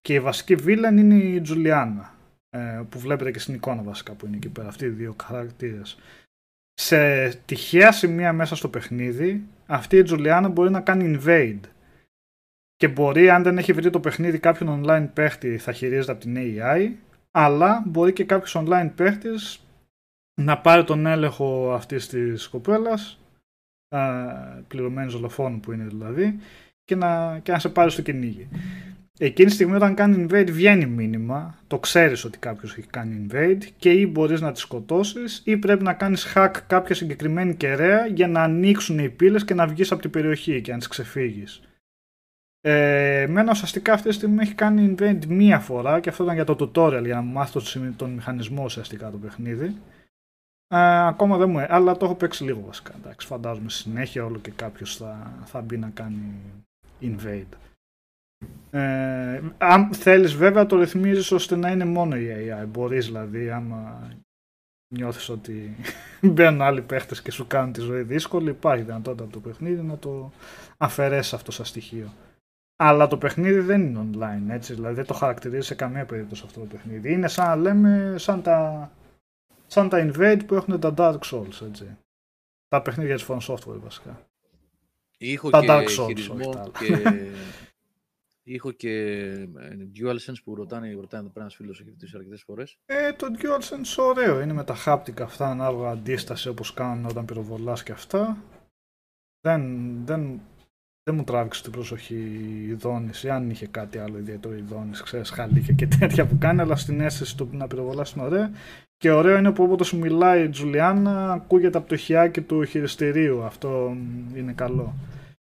Και 0.01 0.13
η 0.13 0.19
βασική 0.19 0.55
villain 0.65 0.97
είναι 0.97 1.15
η 1.15 1.41
Τζουλιάνα, 1.41 2.01
ε, 2.01 2.14
που 2.89 2.99
βλέπετε 2.99 3.32
και 3.32 3.39
στην 3.39 3.53
εικόνα 3.53 3.82
βασικά 3.82 4.14
που 4.14 4.26
είναι 4.26 4.36
εκεί 4.36 4.49
πέρα, 4.49 4.68
αυτοί 4.68 4.86
οι 4.86 4.89
δύο 4.89 5.16
χαρακτήρες. 5.24 5.97
Σε 6.74 7.30
τυχαία 7.30 7.91
σημεία 7.91 8.34
μέσα 8.34 8.56
στο 8.56 8.70
παιχνίδι, 8.70 9.43
αυτή 9.66 9.97
η 9.97 10.03
Τζουλιάνα 10.03 10.49
μπορεί 10.49 10.70
να 10.70 10.82
κάνει 10.82 11.20
invade. 11.20 11.60
Και 12.76 12.88
μπορεί, 12.88 13.30
αν 13.30 13.43
δεν 13.43 13.58
έχει 13.58 13.74
βρει 13.74 13.89
το 13.89 13.99
παιχνίδι 13.99 14.39
κάποιον 14.39 14.84
online 14.84 15.08
παίχτη, 15.14 15.58
θα 15.58 15.72
χειρίζεται 15.72 16.12
από 16.12 16.22
την 16.22 16.36
AI 16.38 16.91
αλλά 17.38 17.84
μπορεί 17.86 18.14
και 18.14 18.24
κάποιος 18.24 18.56
online 18.58 18.91
παίχτης 18.95 19.60
να 20.41 20.58
πάρει 20.58 20.84
τον 20.84 21.06
έλεγχο 21.06 21.74
αυτής 21.74 22.08
της 22.08 22.47
κοπέλας, 22.47 23.20
πληρωμένης 24.68 25.14
δολοφόνου 25.14 25.60
που 25.60 25.72
είναι 25.72 25.84
δηλαδή, 25.84 26.39
και 26.84 26.95
να, 26.95 27.39
και 27.39 27.51
να 27.51 27.60
σε 27.60 27.70
πάρει 27.70 27.91
στο 27.91 28.01
κυνήγι. 28.01 28.47
Εκείνη 29.18 29.47
τη 29.47 29.53
στιγμή 29.53 29.76
όταν 29.76 29.95
κάνει 29.95 30.26
invade 30.30 30.49
βγαίνει 30.51 30.86
μήνυμα, 30.86 31.57
το 31.68 31.80
ξέρεις 31.80 32.24
ότι 32.24 32.38
κάποιος 32.38 32.78
έχει 32.78 32.88
κάνει 32.88 33.28
invade 33.28 33.63
και 33.78 33.91
ή 33.91 34.09
μπορείς 34.11 34.41
να 34.41 34.51
τη 34.51 34.59
σκοτώσεις 34.59 35.41
ή 35.45 35.57
πρέπει 35.57 35.84
να 35.84 35.93
κάνεις 35.93 36.34
hack 36.36 36.51
κάποια 36.68 36.95
συγκεκριμένη 36.95 37.55
κεραία 37.55 38.05
για 38.05 38.28
να 38.28 38.43
ανοίξουν 38.43 38.99
οι 38.99 39.09
πύλες 39.09 39.45
και 39.45 39.53
να 39.53 39.68
βγεις 39.68 39.91
από 39.91 40.01
την 40.01 40.09
περιοχή 40.09 40.61
και 40.61 40.72
να 40.72 40.78
τις 40.78 40.88
ξεφύγεις. 40.88 41.61
Ε, 42.61 43.22
εμένα 43.22 43.51
ουσιαστικά 43.51 43.93
αυτή 43.93 44.07
τη 44.07 44.13
στιγμή 44.13 44.41
έχει 44.41 44.53
κάνει 44.53 44.95
invent 44.97 45.26
μία 45.28 45.59
φορά 45.59 45.99
και 45.99 46.09
αυτό 46.09 46.24
ήταν 46.24 46.36
για 46.36 46.43
το 46.43 46.55
tutorial 46.59 47.03
για 47.03 47.16
να 47.16 47.22
μάθω 47.22 47.61
τον 47.95 48.09
μηχανισμό 48.09 48.63
ουσιαστικά 48.63 49.11
το 49.11 49.18
παιχνίδι. 49.18 49.76
Ε, 50.68 51.07
ακόμα 51.07 51.38
δεν 51.38 51.49
μου 51.49 51.59
ε, 51.59 51.68
αλλά 51.70 51.97
το 51.97 52.05
έχω 52.05 52.16
παίξει 52.16 52.43
λίγο 52.43 52.61
βασικά. 52.66 52.93
Εντάξει, 52.95 53.28
φαντάζομαι 53.28 53.70
συνέχεια 53.70 54.26
όλο 54.26 54.39
και 54.39 54.51
κάποιος 54.51 54.97
θα, 54.97 55.34
θα 55.45 55.61
μπει 55.61 55.78
να 55.78 55.89
κάνει 55.89 56.41
invade. 57.01 57.64
Ε, 58.71 59.41
αν 59.57 59.93
θέλεις 59.93 60.33
βέβαια 60.33 60.65
το 60.65 60.79
ρυθμίζεις 60.79 61.31
ώστε 61.31 61.55
να 61.55 61.71
είναι 61.71 61.86
μόνο 61.86 62.15
η 62.15 62.27
AI. 62.29 62.65
Μπορείς 62.67 63.05
δηλαδή 63.05 63.49
άμα 63.49 64.09
νιώθεις 64.88 65.29
ότι 65.29 65.75
μπαίνουν 66.31 66.61
άλλοι 66.61 66.81
παίχτες 66.81 67.21
και 67.21 67.31
σου 67.31 67.47
κάνουν 67.47 67.71
τη 67.71 67.81
ζωή 67.81 68.01
δύσκολη 68.01 68.49
υπάρχει 68.49 68.83
δυνατότητα 68.83 69.23
από 69.23 69.33
το 69.33 69.39
παιχνίδι 69.39 69.81
να 69.81 69.97
το 69.97 70.31
αφαιρέσεις 70.77 71.33
αυτό 71.33 71.51
σαν 71.51 71.65
στοιχείο. 71.65 72.13
Αλλά 72.75 73.07
το 73.07 73.17
παιχνίδι 73.17 73.59
δεν 73.59 73.81
είναι 73.81 74.07
online, 74.11 74.49
έτσι, 74.49 74.73
δηλαδή 74.73 74.95
δεν 74.95 75.05
το 75.05 75.13
χαρακτηρίζεις 75.13 75.65
σε 75.65 75.75
καμία 75.75 76.05
περίπτωση 76.05 76.43
αυτό 76.45 76.59
το 76.59 76.65
παιχνίδι. 76.65 77.11
Είναι 77.11 77.27
σαν 77.27 77.47
να 77.47 77.55
λέμε, 77.55 78.15
σαν 78.17 78.41
τα, 78.41 78.91
σαν 79.67 79.89
τα 79.89 80.11
Invade 80.11 80.41
που 80.45 80.55
έχουν 80.55 80.79
τα 80.79 80.93
Dark 80.97 81.19
Souls, 81.31 81.67
έτσι. 81.67 81.97
Τα 82.67 82.81
παιχνίδια 82.81 83.15
της 83.15 83.25
From 83.27 83.38
Software 83.38 83.79
βασικά. 83.83 84.25
Ήχο 85.17 85.49
τα 85.49 85.59
και 85.59 85.67
Dark 85.69 85.83
Souls, 85.83 86.05
χειρισμό 86.07 86.71
και... 86.79 86.99
Ήχο 88.47 88.71
και 88.71 88.91
ε, 89.57 89.77
DualSense 89.95 90.41
που 90.43 90.55
ρωτάνε, 90.55 90.93
ρωτάνε 90.93 91.23
εδώ 91.23 91.31
πέρα 91.31 91.45
ένας 91.45 91.55
φίλος 91.55 91.79
έχει 91.79 91.89
ρωτήσει 91.89 92.15
αρκετές 92.15 92.43
φορές. 92.43 92.77
Ε, 92.85 93.13
το 93.13 93.27
DualSense 93.37 94.03
ωραίο, 94.03 94.41
είναι 94.41 94.53
με 94.53 94.63
τα 94.63 94.75
haptic 94.85 95.21
αυτά, 95.21 95.49
ανάλογα 95.49 95.89
αντίσταση 95.89 96.49
όπως 96.49 96.73
κάνουν 96.73 97.05
όταν 97.05 97.25
πυροβολάς 97.25 97.83
και 97.83 97.91
αυτά. 97.91 98.37
Δεν, 99.41 99.61
δεν 100.05 100.41
δεν 101.03 101.15
μου 101.15 101.23
τράβηξε 101.23 101.63
την 101.63 101.71
προσοχή 101.71 102.15
η 102.67 102.73
δόνηση, 102.73 103.29
αν 103.29 103.49
είχε 103.49 103.67
κάτι 103.67 103.97
άλλο 103.97 104.17
ιδιαίτερο 104.17 104.55
η 104.55 104.61
δόνηση, 104.61 105.03
ξέρεις, 105.03 105.29
χαλίκια 105.29 105.73
και 105.73 105.87
τέτοια 105.87 106.25
που 106.25 106.37
κάνει, 106.37 106.61
αλλά 106.61 106.75
στην 106.75 107.01
αίσθηση 107.01 107.37
του 107.37 107.49
να 107.51 107.67
πυροβολάς 107.67 108.11
είναι 108.11 108.25
ωραία. 108.25 108.51
Και 108.97 109.11
ωραίο 109.11 109.37
είναι 109.37 109.51
που 109.51 109.63
όποτε 109.63 109.83
σου 109.83 109.97
μιλάει 109.97 110.43
η 110.43 110.49
Τζουλιάννα, 110.49 111.31
ακούγεται 111.31 111.77
από 111.77 111.87
το 111.87 111.95
χιάκι 111.95 112.41
του 112.41 112.63
χειριστηρίου. 112.63 113.43
Αυτό 113.43 113.97
είναι 114.35 114.53
καλό. 114.53 114.93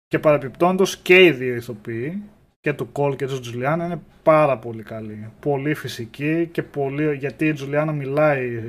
Και 0.08 0.20
παραπιπτόντω 0.20 0.86
και 1.04 1.26
οι 1.26 1.32
δύο 1.32 1.56
ηθοποιοί 1.56 2.24
και 2.62 2.74
του 2.74 2.92
Κόλ 2.92 3.16
και 3.16 3.26
της 3.26 3.40
Τζουλιάνα 3.40 3.86
είναι 3.86 4.02
πάρα 4.24 4.58
πολύ 4.58 4.84
καλή. 4.84 5.32
Πολύ 5.40 5.74
φυσική 5.74 6.50
και 6.52 6.64
πολύ, 6.64 7.16
γιατί 7.16 7.48
η 7.48 7.54
Τζουλιάνα 7.54 7.92
μιλάει 7.92 8.62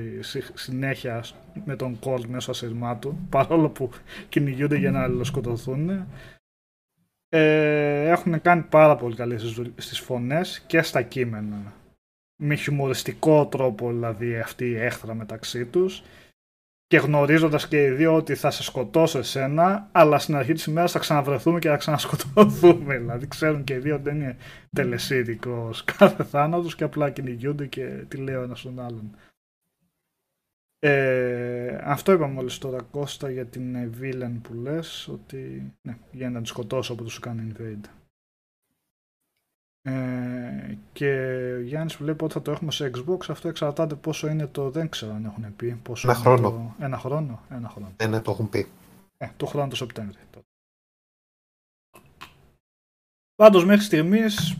συνέχεια 0.55 1.24
με 1.64 1.76
τον 1.76 1.99
Κόλ 1.99 2.24
μέσω 2.28 2.51
ασύρμά 2.51 2.97
του, 2.97 3.26
παρόλο 3.30 3.68
που 3.68 3.91
κυνηγούνται 4.28 4.76
για 4.76 4.91
να 4.91 5.03
αλληλοσκοτωθούν. 5.03 6.07
Ε, 7.28 8.09
έχουν 8.09 8.41
κάνει 8.41 8.62
πάρα 8.62 8.97
πολύ 8.97 9.14
καλή 9.14 9.38
στις 9.76 9.99
φωνές 9.99 10.61
και 10.66 10.82
στα 10.82 11.03
κείμενα. 11.03 11.72
Με 12.43 12.55
χιουμοριστικό 12.55 13.47
τρόπο 13.47 13.88
δηλαδή 13.88 14.38
αυτή 14.38 14.64
η 14.64 14.76
έχθρα 14.76 15.14
μεταξύ 15.14 15.64
τους 15.64 16.03
και 16.91 16.97
γνωρίζοντας 16.97 17.68
και 17.68 17.84
οι 17.84 17.91
δύο 17.91 18.14
ότι 18.14 18.34
θα 18.34 18.51
σε 18.51 18.62
σκοτώσω 18.62 19.18
εσένα, 19.18 19.88
αλλά 19.93 20.18
στην 20.18 20.36
αρχή 20.36 20.53
της 20.53 20.64
ημέρας 20.64 20.93
θα 20.93 20.99
ξαναβρεθούμε 20.99 21.59
και 21.59 21.68
θα 21.68 21.76
ξανασκοτωθούμε. 21.76 22.97
Δηλαδή 22.99 23.28
ξέρουν 23.28 23.64
και 23.64 23.74
οι 23.74 23.78
δύο 23.78 23.95
ότι 23.95 24.03
δεν 24.03 24.16
είναι 24.16 24.36
τελεσίδικος 24.72 25.84
κάθε 25.99 26.24
θάνατος 26.24 26.74
και 26.74 26.84
απλά 26.84 27.11
κυνηγούνται 27.11 27.66
και 27.66 28.05
τι 28.09 28.16
λέω 28.16 28.43
ένας 28.43 28.59
στον 28.59 28.80
άλλον. 28.80 29.16
Ε, 30.78 31.78
αυτό 31.82 32.12
είπαμε 32.12 32.32
μόλις 32.32 32.59
τώρα 32.59 32.82
Κώστα 32.82 33.30
για 33.30 33.47
την 33.47 33.93
villain 34.01 34.41
που 34.43 34.55
λες 34.55 35.09
ότι 35.09 35.72
ναι, 35.82 35.97
για 36.11 36.30
να 36.30 36.43
τη 36.43 36.49
σκοτώσω 36.49 36.93
από 36.93 37.03
τους 37.03 37.18
κάνει 37.18 37.53
invade. 37.53 37.99
Ε, 39.83 40.76
και 40.93 41.12
ο 41.57 41.61
Γιάννης 41.61 41.97
που 41.97 42.05
λέει 42.05 42.14
πότε 42.14 42.33
θα 42.33 42.43
το 42.43 42.51
έχουμε 42.51 42.70
σε 42.70 42.91
Xbox, 42.95 43.18
αυτό 43.28 43.49
εξαρτάται 43.49 43.95
πόσο 43.95 44.28
είναι 44.28 44.47
το, 44.47 44.70
δεν 44.70 44.89
ξέρω 44.89 45.14
αν 45.14 45.24
έχουν 45.24 45.57
πει. 45.57 45.81
Πόσο 45.83 46.11
ένα 46.11 46.18
χρόνο. 46.18 46.51
Το, 46.51 46.85
ένα 46.85 46.99
χρόνο. 46.99 47.41
Ένα 47.51 47.68
χρόνο. 47.68 47.93
Ε, 47.97 48.07
ναι, 48.07 48.20
το 48.20 48.31
έχουν 48.31 48.49
πει. 48.49 48.68
Ε, 49.16 49.28
το 49.37 49.47
χρόνο 49.47 49.68
το 49.68 49.76
Σεπτέμβριο. 49.76 50.20
Πάντως 53.35 53.64
μέχρι 53.64 53.85
στιγμής 53.85 54.57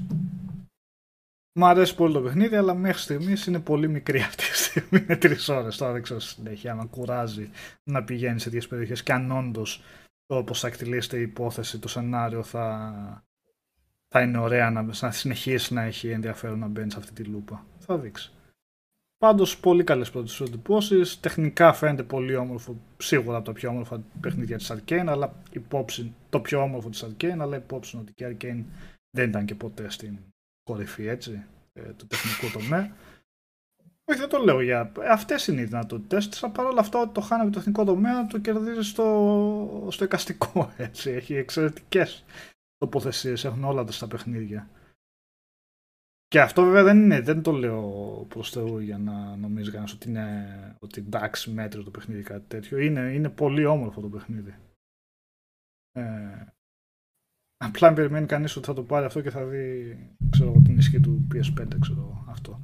μου 1.59 1.67
αρέσει 1.67 1.95
πολύ 1.95 2.13
το 2.13 2.21
παιχνίδι, 2.21 2.57
αλλά 2.57 2.75
μέχρι 2.75 3.01
στιγμής 3.01 3.47
είναι 3.47 3.61
πολύ 3.61 3.89
μικρή 3.89 4.21
αυτή 4.29 4.45
τη 4.51 4.57
στιγμή. 4.57 4.99
Είναι 4.99 5.17
τρεις 5.17 5.49
ώρες. 5.49 5.77
Τώρα 5.77 5.93
δεν 5.93 6.03
ξέρω 6.03 6.21
συνέχεια 6.21 6.73
αν 6.73 6.91
κουράζει 6.91 7.51
να 7.91 8.05
πηγαίνει 8.05 8.39
σε 8.39 8.45
τέτοιες 8.45 8.69
περιοχές 8.69 9.03
και 9.03 9.13
αν 9.13 9.31
όντως 9.31 9.83
όπω 10.27 10.55
θα 10.55 10.67
εκτελήσετε 10.67 11.19
η 11.19 11.23
υπόθεση, 11.23 11.79
το 11.79 11.89
σενάριο 11.89 12.43
θα, 12.43 13.25
θα 14.15 14.23
είναι 14.23 14.39
ωραία 14.39 14.71
να, 14.71 14.83
να 15.01 15.11
συνεχίσει 15.11 15.75
να 15.75 15.83
έχει 15.83 16.09
ενδιαφέρον 16.09 16.59
να 16.59 16.67
μπαίνει 16.67 16.91
σε 16.91 16.99
αυτή 16.99 17.13
τη 17.13 17.23
λούπα. 17.25 17.67
Θα 17.79 17.99
δείξει. 17.99 18.33
Πάντως, 19.19 19.59
πολύ 19.59 19.85
καλές 19.85 20.11
πρώτες 20.11 20.41
εντυπώσεις. 20.41 21.21
Τεχνικά 21.21 21.73
φαίνεται 21.73 22.03
πολύ 22.03 22.37
όμορφο. 22.37 22.77
Σίγουρα 22.97 23.37
από 23.37 23.47
τα 23.47 23.53
πιο 23.53 23.69
όμορφα 23.69 24.03
παιχνίδια 24.21 24.57
της 24.57 24.73
Arcane, 24.73 25.07
αλλά 25.07 25.35
υπόψη 25.51 26.15
το 26.31 26.41
πιο 26.41 26.63
όμορφο 26.63 26.89
της 26.89 27.05
Arcane, 27.05 27.39
αλλά 27.39 27.57
υπόψη 27.57 27.97
ότι 27.97 28.13
και 28.13 28.25
η 28.25 28.37
Arcane 28.41 28.65
δεν 29.11 29.29
ήταν 29.29 29.45
και 29.45 29.55
ποτέ 29.55 29.91
στην 29.91 30.19
κορυφή 30.63 31.07
έτσι, 31.07 31.45
ε, 31.73 31.83
του 31.83 32.07
τεχνικού 32.07 32.59
τομέα. 32.59 32.97
Όχι, 34.05 34.19
δεν 34.19 34.29
το 34.29 34.39
λέω 34.39 34.61
για. 34.61 34.93
Αυτές 35.11 35.47
είναι 35.47 35.61
οι 35.61 35.65
δυνατότητέ 35.65 36.17
της. 36.17 36.45
Παρ' 36.53 36.67
όλα 36.67 36.81
αυτά, 36.81 37.01
ότι 37.01 37.13
το 37.13 37.21
χάνει 37.21 37.51
το 37.51 37.59
εθνικό 37.59 37.85
τομέα, 37.85 38.27
το 38.27 38.39
κερδίζει 38.39 38.83
στο, 38.83 39.89
στο 39.91 40.05
εικαστικό. 40.05 40.73
Έτσι. 40.77 41.11
Έχει 41.11 41.35
εξαιρετικές 41.35 42.25
τοποθεσίες. 42.81 43.45
Έχουν 43.45 43.65
όλα 43.65 43.85
τα 43.85 43.93
στα 43.93 44.09
παιχνίδια. 44.09 44.71
Και 46.27 46.41
αυτό 46.41 46.63
βέβαια 46.63 46.83
δεν 46.83 47.03
είναι, 47.03 47.21
δεν 47.21 47.43
το 47.43 47.53
λέω 47.53 47.91
προς 48.29 48.51
Θεού 48.51 48.79
για 48.79 48.99
να 48.99 49.37
νομίζει 49.37 49.71
κανένας 49.71 49.93
ότι 49.93 50.09
είναι 50.09 50.77
ότι 50.81 51.01
εντάξει 51.01 51.51
μέτριο 51.51 51.83
το 51.83 51.91
παιχνίδι 51.91 52.23
κάτι 52.23 52.47
τέτοιο. 52.49 52.79
Είναι, 52.79 53.13
είναι 53.13 53.29
πολύ 53.29 53.65
όμορφο 53.65 54.01
το 54.01 54.09
παιχνίδι. 54.09 54.55
Ε, 55.93 56.45
Απλά 57.65 57.93
περιμένει 57.93 58.27
κανείς 58.27 58.57
ότι 58.57 58.67
θα 58.67 58.75
το 58.75 58.83
πάρει 58.83 59.05
αυτό 59.05 59.21
και 59.21 59.31
θα 59.31 59.45
δει 59.45 59.97
ξέρω, 60.31 60.53
την 60.65 60.77
ισχύ 60.77 61.01
του 61.01 61.27
PS5, 61.35 61.67
ξέρω 61.81 62.25
αυτό. 62.29 62.61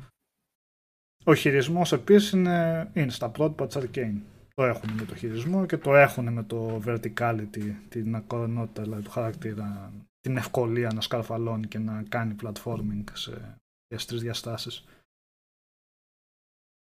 Ο 1.25 1.35
χειρισμός 1.35 1.93
επίσης 1.93 2.31
είναι, 2.31 2.91
είναι 2.95 3.11
στα 3.11 3.31
πρότυπα 3.31 3.67
της 3.67 3.77
Arcane. 3.81 4.21
Το 4.57 4.65
έχουν 4.65 4.91
με 4.91 5.05
το 5.05 5.15
χειρισμό 5.15 5.67
και 5.67 5.79
το 5.79 5.95
έχουν 5.95 6.33
με 6.33 6.43
το 6.45 6.83
verticality, 6.85 7.75
την 7.89 8.15
ακορονότητα 8.15 8.83
δηλαδή 8.83 9.03
του 9.03 9.11
χαρακτήρα, 9.11 9.93
την 10.21 10.37
ευκολία 10.37 10.91
να 10.95 11.01
σκαρφαλώνει 11.01 11.67
και 11.67 11.79
να 11.79 12.03
κάνει 12.03 12.37
platforming 12.43 13.05
σε, 13.13 13.59
σε 13.95 14.07
τρει 14.07 14.19
διαστάσεις. 14.19 14.85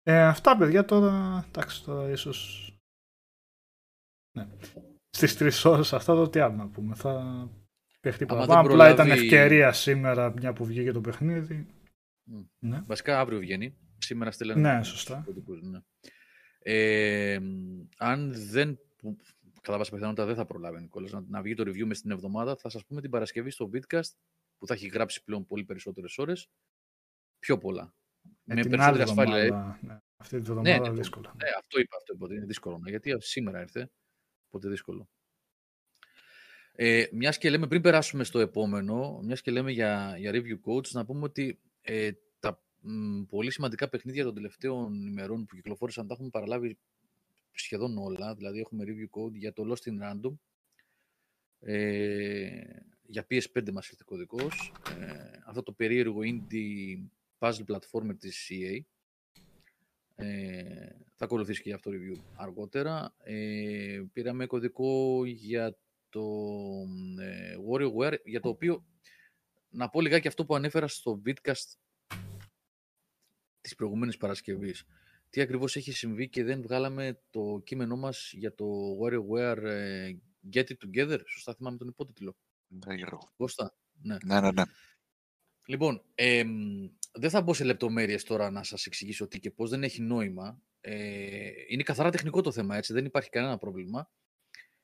Ε, 0.02 0.22
αυτά 0.22 0.58
παιδιά 0.58 0.86
τώρα, 0.86 1.46
εντάξει 1.48 1.84
τώρα 1.84 2.10
ίσως... 2.10 2.70
Ναι. 4.38 4.48
Στις 5.10 5.38
τρεις 5.38 5.66
ώρες 5.66 5.94
αυτά 5.94 6.16
το 6.16 6.30
τι 6.30 6.40
άλλο 6.40 6.56
να 6.56 6.68
πούμε. 6.68 6.96
Θα 6.96 7.50
Παιχτή 8.06 8.26
Απλά 8.30 8.90
ήταν 8.90 9.12
ευκαιρία 9.12 9.72
σήμερα 9.72 10.32
μια 10.32 10.54
που 10.54 10.66
βγήκε 10.66 10.92
το 10.92 11.02
παιχνίδι. 11.02 11.66
Ναι. 12.60 12.82
Βασικά 12.86 13.20
αύριο 13.20 13.40
βγαίνει. 13.40 13.78
Σήμερα 13.98 14.32
στέλνουν. 14.32 14.62
Ναι, 14.62 14.84
σωστά. 14.84 15.26
Ναι. 15.62 15.80
Ε, 16.68 17.40
αν 17.98 18.34
δεν. 18.34 18.80
Κατά 19.62 19.78
πάσα 19.78 19.92
πιθανότητα 19.92 20.26
δεν 20.26 20.36
θα 20.36 20.46
προλάβει 20.46 20.82
Νικόλας, 20.82 21.12
να, 21.12 21.24
να 21.28 21.42
βγει 21.42 21.54
το 21.54 21.64
review 21.64 21.86
μες 21.86 21.98
στην 21.98 22.12
εβδομάδα. 22.12 22.56
Θα 22.56 22.70
σας 22.70 22.86
πούμε 22.86 23.02
την 23.02 23.10
Παρασκευή 23.10 23.50
στο 23.50 23.70
Vidcast 23.74 24.12
που 24.58 24.68
θα 24.68 24.74
έχει 24.74 24.88
γράψει 24.88 25.24
πλέον 25.24 25.46
πολύ 25.46 25.64
περισσότερες 25.64 26.18
ώρες. 26.18 26.50
Πιο 27.40 27.58
πολλά. 27.58 27.94
με 28.44 28.62
περισσότερη 28.62 29.02
ασφάλεια. 29.02 29.38
Εβδομάδα, 29.38 29.80
ναι. 29.82 30.00
Αυτή 30.18 30.36
τη 30.36 30.42
εβδομάδα 30.42 30.70
ναι, 30.70 30.90
ναι, 30.90 30.96
δύσκολα. 30.96 31.34
Ναι, 31.36 31.50
αυτό 31.60 31.80
είπα. 31.80 31.98
Αυτό 31.98 32.14
είπα, 32.14 32.26
ότι 32.26 32.36
είναι 32.36 32.46
δύσκολο. 32.46 32.82
Γιατί 32.86 33.16
σήμερα 33.18 33.62
ήρθε. 33.62 33.92
Οπότε 34.48 34.70
δύσκολο. 34.70 35.10
Ε, 36.72 37.06
μιας 37.12 37.38
και 37.38 37.50
λέμε, 37.50 37.68
πριν 37.68 37.82
περάσουμε 37.82 38.24
στο 38.24 38.40
επόμενο, 38.40 39.20
μιας 39.24 39.42
και 39.42 39.52
λέμε 39.52 39.72
για, 39.72 40.16
για 40.18 40.32
review 40.32 40.72
codes, 40.72 40.90
να 40.92 41.06
πούμε 41.06 41.24
ότι 41.24 41.60
ε, 41.82 42.12
τα 42.12 42.20
μ, 42.86 43.24
πολύ 43.24 43.52
σημαντικά 43.52 43.90
παιχνίδια 43.90 44.24
των 44.24 44.34
τελευταίων 44.34 45.08
ημερών 45.08 45.46
που 45.46 45.56
κυκλοφόρησαν 45.56 46.08
τα 46.08 46.14
έχουμε 46.14 46.30
παραλάβει 46.30 46.78
σχεδόν 47.52 47.98
όλα. 47.98 48.36
Δηλαδή, 48.36 48.60
έχουμε 48.60 48.84
review 48.88 49.20
code 49.20 49.34
για 49.34 49.54
το 49.54 49.64
Lost 49.72 49.90
in 49.90 50.04
Random, 50.04 50.34
ε, 51.60 52.62
για 53.08 53.28
PS5 53.30 53.72
μας 53.72 53.90
ήρθε 53.90 54.04
κωδικός, 54.06 54.74
ε, 55.00 55.40
αυτό 55.46 55.64
το 55.64 55.72
περίεργο 55.72 56.20
indie 56.24 57.04
puzzle 57.40 57.66
platformer 57.68 58.18
της 58.20 58.52
EA. 58.52 58.80
Ε, 60.16 60.90
θα 61.16 61.26
ακολουθήσει 61.26 61.62
και 61.62 61.68
για 61.68 61.76
αυτό 61.76 61.92
το 61.92 61.98
review 61.98 62.22
αργότερα. 62.36 63.16
Ε, 63.24 64.04
πήραμε 64.14 64.46
κωδικό 64.46 65.26
για 65.26 65.78
το 66.10 66.24
ε, 67.20 67.56
WarioWare, 67.72 68.18
για 68.24 68.42
το 68.42 68.50
οποίο 68.50 68.86
να 69.70 69.90
πω 69.90 70.02
λιγάκι 70.02 70.28
αυτό 70.28 70.46
που 70.46 70.56
ανέφερα 70.56 70.88
στο 70.88 71.22
Vidcast 71.26 71.74
της 73.66 73.76
προηγούμενης 73.76 74.18
Παρασκευής. 74.18 74.86
Τι 75.30 75.42
ακριβώς 75.42 75.76
έχει 75.76 75.92
συμβεί 75.92 76.30
και 76.30 76.44
δεν 76.44 76.62
βγάλαμε 76.62 77.20
το 77.30 77.62
κείμενό 77.64 77.96
μας 77.96 78.32
για 78.34 78.54
το 78.54 78.66
WarioWare 79.02 79.64
ε, 79.64 80.12
Get 80.54 80.64
It 80.64 80.76
Together; 80.86 81.20
Σωστά 81.28 81.54
θυμάμαι 81.54 81.78
τον 81.78 81.88
υπότιτλο. 81.88 82.36
Ναι, 82.68 82.96
Κώστα. 83.38 83.76
Ναι. 84.02 84.18
ναι, 84.26 84.40
ναι, 84.40 84.52
ναι. 84.52 84.64
Λοιπόν, 85.66 86.04
ε, 86.16 86.44
δεν 87.12 87.30
θα 87.30 87.42
μπω 87.42 87.54
σε 87.54 87.64
λεπτομέρειες 87.64 88.24
τώρα 88.24 88.52
να 88.52 88.64
σας 88.64 88.86
εξηγήσω 88.86 89.28
τι 89.28 89.40
και 89.40 89.52
πώς, 89.52 89.70
δεν 89.70 89.84
έχει 89.84 90.02
νόημα. 90.02 90.62
Ε, 90.82 91.50
είναι 91.68 91.84
καθαρά 91.84 92.12
τεχνικό 92.12 92.42
το 92.42 92.52
θέμα, 92.52 92.78
έτσι, 92.78 92.94
δεν 92.94 93.06
υπάρχει 93.06 93.30
κανένα 93.30 93.58
πρόβλημα. 93.58 94.12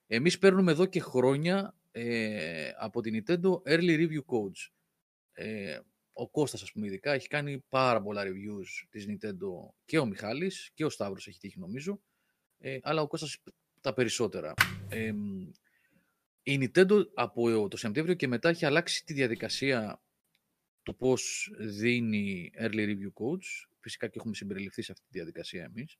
Εμείς 0.08 0.38
παίρνουμε 0.38 0.72
εδώ 0.72 0.86
και 0.86 1.00
χρόνια 1.00 1.76
ε, 1.92 2.72
από 2.78 3.02
την 3.02 3.24
Nintendo 3.24 3.52
Early 3.52 3.98
Review 3.98 4.24
Codes. 4.26 4.72
Ε, 5.32 5.80
ο 6.14 6.30
Κώστας, 6.30 6.62
ας 6.62 6.72
πούμε, 6.72 6.88
ειδικά, 6.88 7.12
έχει 7.12 7.28
κάνει 7.28 7.64
πάρα 7.70 8.02
πολλά 8.02 8.24
reviews 8.24 8.88
της 8.90 9.06
Nintendo 9.10 9.74
και 9.86 10.00
ο 10.00 10.06
Μιχάλης 10.06 10.72
και 10.74 10.86
ο 10.86 10.90
Σταύρος 10.90 11.28
έχει 11.28 11.40
τύχει 11.40 11.60
νομίζω, 11.60 12.02
ε, 12.58 12.78
αλλά 12.82 13.02
ο 13.02 13.08
Κώστας 13.08 13.38
τα 13.82 13.94
περισσότερα. 13.94 14.54
Ε, 14.90 15.14
η 16.44 16.60
Nintendo 16.62 17.06
από 17.14 17.68
το 17.68 17.78
Σεπτέμβριο 17.78 18.16
και 18.16 18.28
μετά 18.28 18.50
έχει 18.50 18.66
αλλάξει 18.66 19.06
τη 19.06 19.14
διαδικασία 19.14 20.02
του 20.84 20.96
πώς 20.96 21.52
δίνει 21.60 22.52
Early 22.60 22.88
Review 22.88 23.14
Codes. 23.14 23.68
Φυσικά 23.80 24.08
και 24.08 24.18
έχουμε 24.20 24.36
συμπεριληφθεί 24.36 24.82
σε 24.82 24.92
αυτή 24.92 25.06
τη 25.06 25.18
διαδικασία 25.18 25.64
εμείς. 25.64 25.98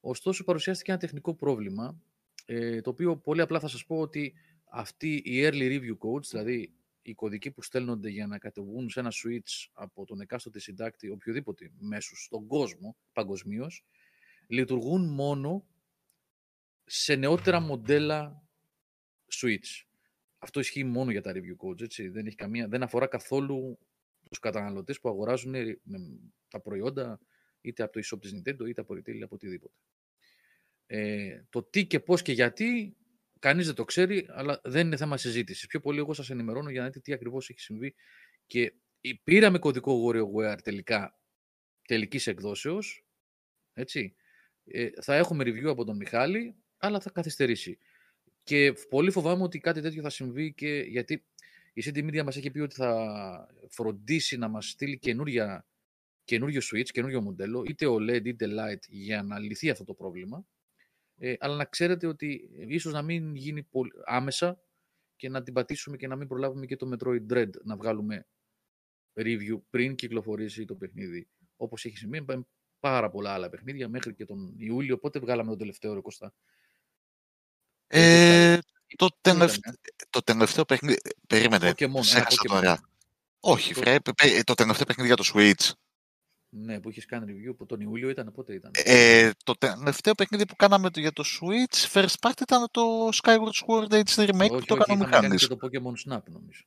Ωστόσο, 0.00 0.44
παρουσιάστηκε 0.44 0.90
ένα 0.90 1.00
τεχνικό 1.00 1.34
πρόβλημα 1.34 2.02
ε, 2.46 2.80
το 2.80 2.90
οποίο 2.90 3.16
πολύ 3.16 3.40
απλά 3.40 3.60
θα 3.60 3.68
σας 3.68 3.86
πω 3.86 3.98
ότι 3.98 4.34
αυτή 4.70 5.14
η 5.14 5.40
early 5.44 5.78
review 5.78 5.98
codes, 5.98 6.26
δηλαδή 6.30 6.72
οι 7.02 7.14
κωδικοί 7.14 7.50
που 7.50 7.62
στέλνονται 7.62 8.08
για 8.08 8.26
να 8.26 8.38
κατεβούν 8.38 8.90
σε 8.90 9.00
ένα 9.00 9.12
switch 9.12 9.68
από 9.72 10.04
τον 10.04 10.20
εκάστοτε 10.20 10.58
συντάκτη 10.58 11.10
οποιοδήποτε 11.10 11.70
μέσος 11.78 12.24
στον 12.24 12.46
κόσμο 12.46 12.96
παγκοσμίως, 13.12 13.84
λειτουργούν 14.46 15.14
μόνο 15.14 15.66
σε 16.84 17.14
νεότερα 17.14 17.60
μοντέλα 17.60 18.48
switch. 19.32 19.86
Αυτό 20.38 20.60
ισχύει 20.60 20.84
μόνο 20.84 21.10
για 21.10 21.22
τα 21.22 21.32
review 21.34 21.66
codes, 21.66 21.80
έτσι. 21.80 22.08
Δεν, 22.08 22.26
έχει 22.26 22.36
καμία, 22.36 22.68
δεν 22.68 22.82
αφορά 22.82 23.06
καθόλου 23.06 23.78
τους 24.28 24.38
καταναλωτές 24.38 25.00
που 25.00 25.08
αγοράζουν 25.08 25.54
τα 26.48 26.60
προϊόντα 26.60 27.20
είτε 27.60 27.82
από 27.82 27.92
το 27.92 28.00
e 28.00 28.20
της 28.20 28.32
Nintendo 28.34 28.68
είτε 28.68 28.80
από 28.80 28.94
retail 28.94 29.20
από 29.22 29.34
οτιδήποτε. 29.34 29.74
Ε, 30.86 31.42
το 31.50 31.62
τι 31.62 31.86
και 31.86 32.00
πώς 32.00 32.22
και 32.22 32.32
γιατί 32.32 32.96
κανείς 33.38 33.66
δεν 33.66 33.74
το 33.74 33.84
ξέρει, 33.84 34.26
αλλά 34.30 34.60
δεν 34.64 34.86
είναι 34.86 34.96
θέμα 34.96 35.16
συζήτησης. 35.16 35.66
Πιο 35.66 35.80
πολύ 35.80 35.98
εγώ 35.98 36.14
σας 36.14 36.30
ενημερώνω 36.30 36.70
για 36.70 36.80
να 36.80 36.86
δείτε 36.86 37.00
τι 37.00 37.12
ακριβώς 37.12 37.50
έχει 37.50 37.60
συμβεί. 37.60 37.94
Και 38.46 38.74
πήραμε 39.24 39.58
κωδικό 39.58 40.06
WarioWare 40.06 40.58
τελικά 40.62 41.18
τελικής 41.88 42.26
εκδόσεως, 42.26 43.04
έτσι. 43.72 44.14
Ε, 44.64 44.88
θα 45.02 45.14
έχουμε 45.14 45.44
review 45.44 45.66
από 45.66 45.84
τον 45.84 45.96
Μιχάλη, 45.96 46.56
αλλά 46.76 47.00
θα 47.00 47.10
καθυστερήσει. 47.10 47.78
Και 48.42 48.72
πολύ 48.88 49.10
φοβάμαι 49.10 49.42
ότι 49.42 49.58
κάτι 49.58 49.80
τέτοιο 49.80 50.02
θα 50.02 50.10
συμβεί 50.10 50.52
και 50.54 50.84
γιατί 50.88 51.24
η 51.72 51.82
CD 51.84 51.98
Media 51.98 52.22
μας 52.22 52.36
έχει 52.36 52.50
πει 52.50 52.60
ότι 52.60 52.74
θα 52.74 53.48
φροντίσει 53.68 54.36
να 54.36 54.48
μας 54.48 54.68
στείλει 54.68 54.98
καινούρια, 54.98 55.66
καινούριο 56.24 56.60
switch, 56.72 56.88
καινούριο 56.88 57.20
μοντέλο, 57.20 57.64
είτε 57.66 57.86
OLED 57.88 58.24
είτε 58.24 58.46
Light, 58.48 58.88
για 58.88 59.22
να 59.22 59.38
λυθεί 59.38 59.70
αυτό 59.70 59.84
το 59.84 59.94
πρόβλημα. 59.94 60.46
Ε, 61.18 61.34
αλλά 61.38 61.56
να 61.56 61.64
ξέρετε 61.64 62.06
ότι 62.06 62.50
ίσως 62.68 62.92
να 62.92 63.02
μην 63.02 63.34
γίνει 63.34 63.62
πολύ, 63.62 63.90
άμεσα 64.04 64.60
και 65.16 65.28
να 65.28 65.42
την 65.42 65.52
πατήσουμε 65.54 65.96
και 65.96 66.06
να 66.06 66.16
μην 66.16 66.28
προλάβουμε 66.28 66.66
και 66.66 66.76
το 66.76 66.90
Metroid 66.92 67.32
Dread 67.32 67.50
να 67.64 67.76
βγάλουμε 67.76 68.26
review 69.14 69.60
πριν 69.70 69.94
κυκλοφορήσει 69.94 70.64
το 70.64 70.74
παιχνίδι. 70.74 71.28
Όπως 71.56 71.84
έχει 71.84 71.96
συμβεί, 71.96 72.24
πάρα 72.80 73.10
πολλά 73.10 73.32
άλλα 73.32 73.48
παιχνίδια 73.48 73.88
μέχρι 73.88 74.14
και 74.14 74.24
τον 74.24 74.54
Ιούλιο. 74.56 74.98
Πότε 74.98 75.18
βγάλαμε 75.18 75.50
το 75.50 75.56
τελευταίο 75.56 75.94
ρε 75.94 76.00
Κωστά. 76.00 76.34
Ε, 77.86 78.58
το, 78.96 79.08
τελευταίο, 79.20 79.72
το 80.10 80.22
τελευταίο 80.22 80.64
παιχνίδι... 80.64 80.98
Περίμενε, 81.26 81.70
Pokemon, 81.70 82.00
ξέχασα 82.00 82.42
τώρα. 82.42 82.80
Όχι, 83.40 83.74
το... 83.74 83.80
Φρέ, 83.80 83.98
το 84.44 84.54
τελευταίο 84.54 84.86
παιχνίδι 84.86 85.14
για 85.14 85.16
το 85.16 85.30
Switch. 85.34 85.70
Ναι, 86.50 86.80
που 86.80 86.90
είχες 86.90 87.06
κάνει 87.06 87.32
review 87.32 87.50
από 87.50 87.66
τον 87.66 87.80
Ιούλιο 87.80 88.08
ήταν, 88.08 88.32
πότε 88.32 88.54
ήταν; 88.54 88.70
Ε, 88.74 89.30
το 89.44 89.54
τελευταίο 89.54 90.14
παιχνίδι 90.14 90.46
που 90.46 90.56
κάναμε 90.56 90.88
για 90.94 91.12
το 91.12 91.24
Switch, 91.26 91.92
first 91.92 92.14
part 92.20 92.40
ήταν 92.40 92.68
το 92.70 93.08
Skyward 93.08 93.66
Sword 93.66 94.02
HD 94.02 94.28
Remake 94.28 94.50
όχι, 94.50 94.50
που 94.50 94.64
το 94.64 94.76
κάναμε 94.76 95.10
κάνει 95.10 95.36
και 95.36 95.46
το 95.46 95.58
Pokemon 95.62 96.12
Snap 96.12 96.22
νομίζω. 96.26 96.62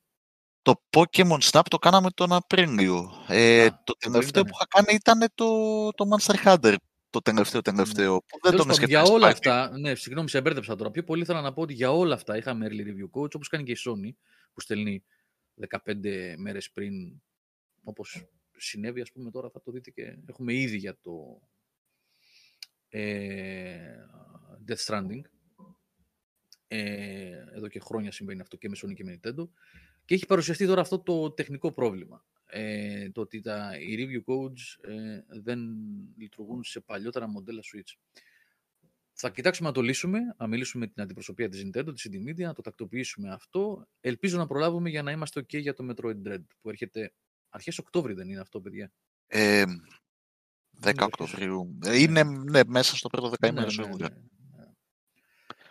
Το 0.62 0.82
Pokemon 0.90 1.38
Snap 1.50 1.62
το 1.70 1.78
κάναμε 1.78 2.10
τον 2.10 2.32
Απρίλιο. 2.32 3.10
Ε, 3.28 3.64
Α, 3.64 3.82
το 3.84 3.96
τελευταίο 3.98 4.42
που 4.42 4.50
είχα 4.54 4.66
κάνει 4.68 4.94
ήταν 4.94 5.32
το, 5.34 5.46
το 5.90 6.04
Monster 6.10 6.34
Hunter. 6.44 6.74
Το 7.10 7.20
τελευταίο 7.20 7.60
τελευταίο. 7.60 8.18
Που 8.18 8.38
δεν 8.42 8.56
τον 8.56 8.72
σκεφτεί. 8.74 8.90
Για 8.90 9.02
όλα 9.02 9.26
αυτά, 9.26 9.78
ναι, 9.78 9.94
συγγνώμη, 9.94 10.28
σε 10.28 10.40
μπέρδεψα 10.40 10.76
τώρα. 10.76 10.90
Πιο 10.90 11.04
πολύ 11.04 11.22
ήθελα 11.22 11.40
να 11.40 11.52
πω 11.52 11.62
ότι 11.62 11.72
για 11.72 11.92
όλα 11.92 12.14
αυτά 12.14 12.36
είχαμε 12.36 12.66
early 12.70 12.80
review 12.80 13.20
coach, 13.20 13.34
όπως 13.34 13.48
κάνει 13.48 13.64
και 13.64 13.72
η 13.72 13.76
Sony, 13.78 14.14
που 14.52 14.60
στέλνει 14.60 15.04
15 15.68 16.34
μέρες 16.36 16.70
πριν, 16.70 16.92
όπως 17.84 18.26
συνέβη, 18.62 19.00
ας 19.00 19.12
πούμε, 19.12 19.30
τώρα 19.30 19.50
θα 19.50 19.60
το 19.62 19.70
δείτε 19.70 19.90
και 19.90 20.18
έχουμε 20.26 20.54
ήδη 20.54 20.76
για 20.76 20.98
το 21.00 21.40
ε, 22.88 23.96
Death 24.68 24.84
Stranding. 24.86 25.20
Ε, 26.68 27.44
εδώ 27.54 27.68
και 27.68 27.80
χρόνια 27.80 28.12
συμβαίνει 28.12 28.40
αυτό 28.40 28.56
και 28.56 28.68
με 28.68 28.76
Sony 28.82 28.94
και 28.94 29.04
με 29.04 29.20
Nintendo. 29.22 29.48
Και 30.04 30.14
έχει 30.14 30.26
παρουσιαστεί 30.26 30.66
τώρα 30.66 30.80
αυτό 30.80 31.00
το 31.00 31.30
τεχνικό 31.30 31.72
πρόβλημα. 31.72 32.24
Ε, 32.46 33.10
το 33.10 33.20
ότι 33.20 33.40
τα, 33.40 33.70
οι 33.78 33.94
review 33.98 34.32
codes 34.32 34.90
ε, 34.90 35.20
δεν 35.42 35.60
λειτουργούν 36.16 36.64
σε 36.64 36.80
παλιότερα 36.80 37.28
μοντέλα 37.28 37.60
Switch. 37.60 38.20
Θα 39.12 39.30
κοιτάξουμε 39.30 39.68
να 39.68 39.74
το 39.74 39.80
λύσουμε, 39.80 40.18
να 40.38 40.46
μιλήσουμε 40.46 40.84
με 40.84 40.92
την 40.92 41.02
αντιπροσωπεία 41.02 41.48
της 41.48 41.62
Nintendo, 41.64 41.92
της 41.94 42.08
CD 42.08 42.30
Media, 42.30 42.44
να 42.44 42.52
το 42.54 42.62
τακτοποιήσουμε 42.62 43.32
αυτό. 43.32 43.88
Ελπίζω 44.00 44.38
να 44.38 44.46
προλάβουμε 44.46 44.90
για 44.90 45.02
να 45.02 45.10
είμαστε 45.10 45.40
ok 45.40 45.60
για 45.60 45.74
το 45.74 45.86
Metroid 45.90 46.28
Dread, 46.28 46.44
που 46.60 46.68
έρχεται 46.68 47.12
αρχές 47.52 47.78
Οκτώβρη 47.78 48.12
δεν 48.12 48.28
είναι 48.28 48.40
αυτό, 48.40 48.60
παιδιά. 48.60 48.92
Ε, 49.26 49.64
10 50.80 50.92
Οκτωβρίου. 51.00 51.78
Ε, 51.84 52.00
είναι 52.00 52.22
ναι, 52.22 52.60
μέσα 52.66 52.96
στο 52.96 53.08
πρώτο 53.08 53.28
δεκαήμερο 53.28 53.70
ναι, 53.76 53.86
ναι, 53.86 54.08
ναι, 54.08 54.14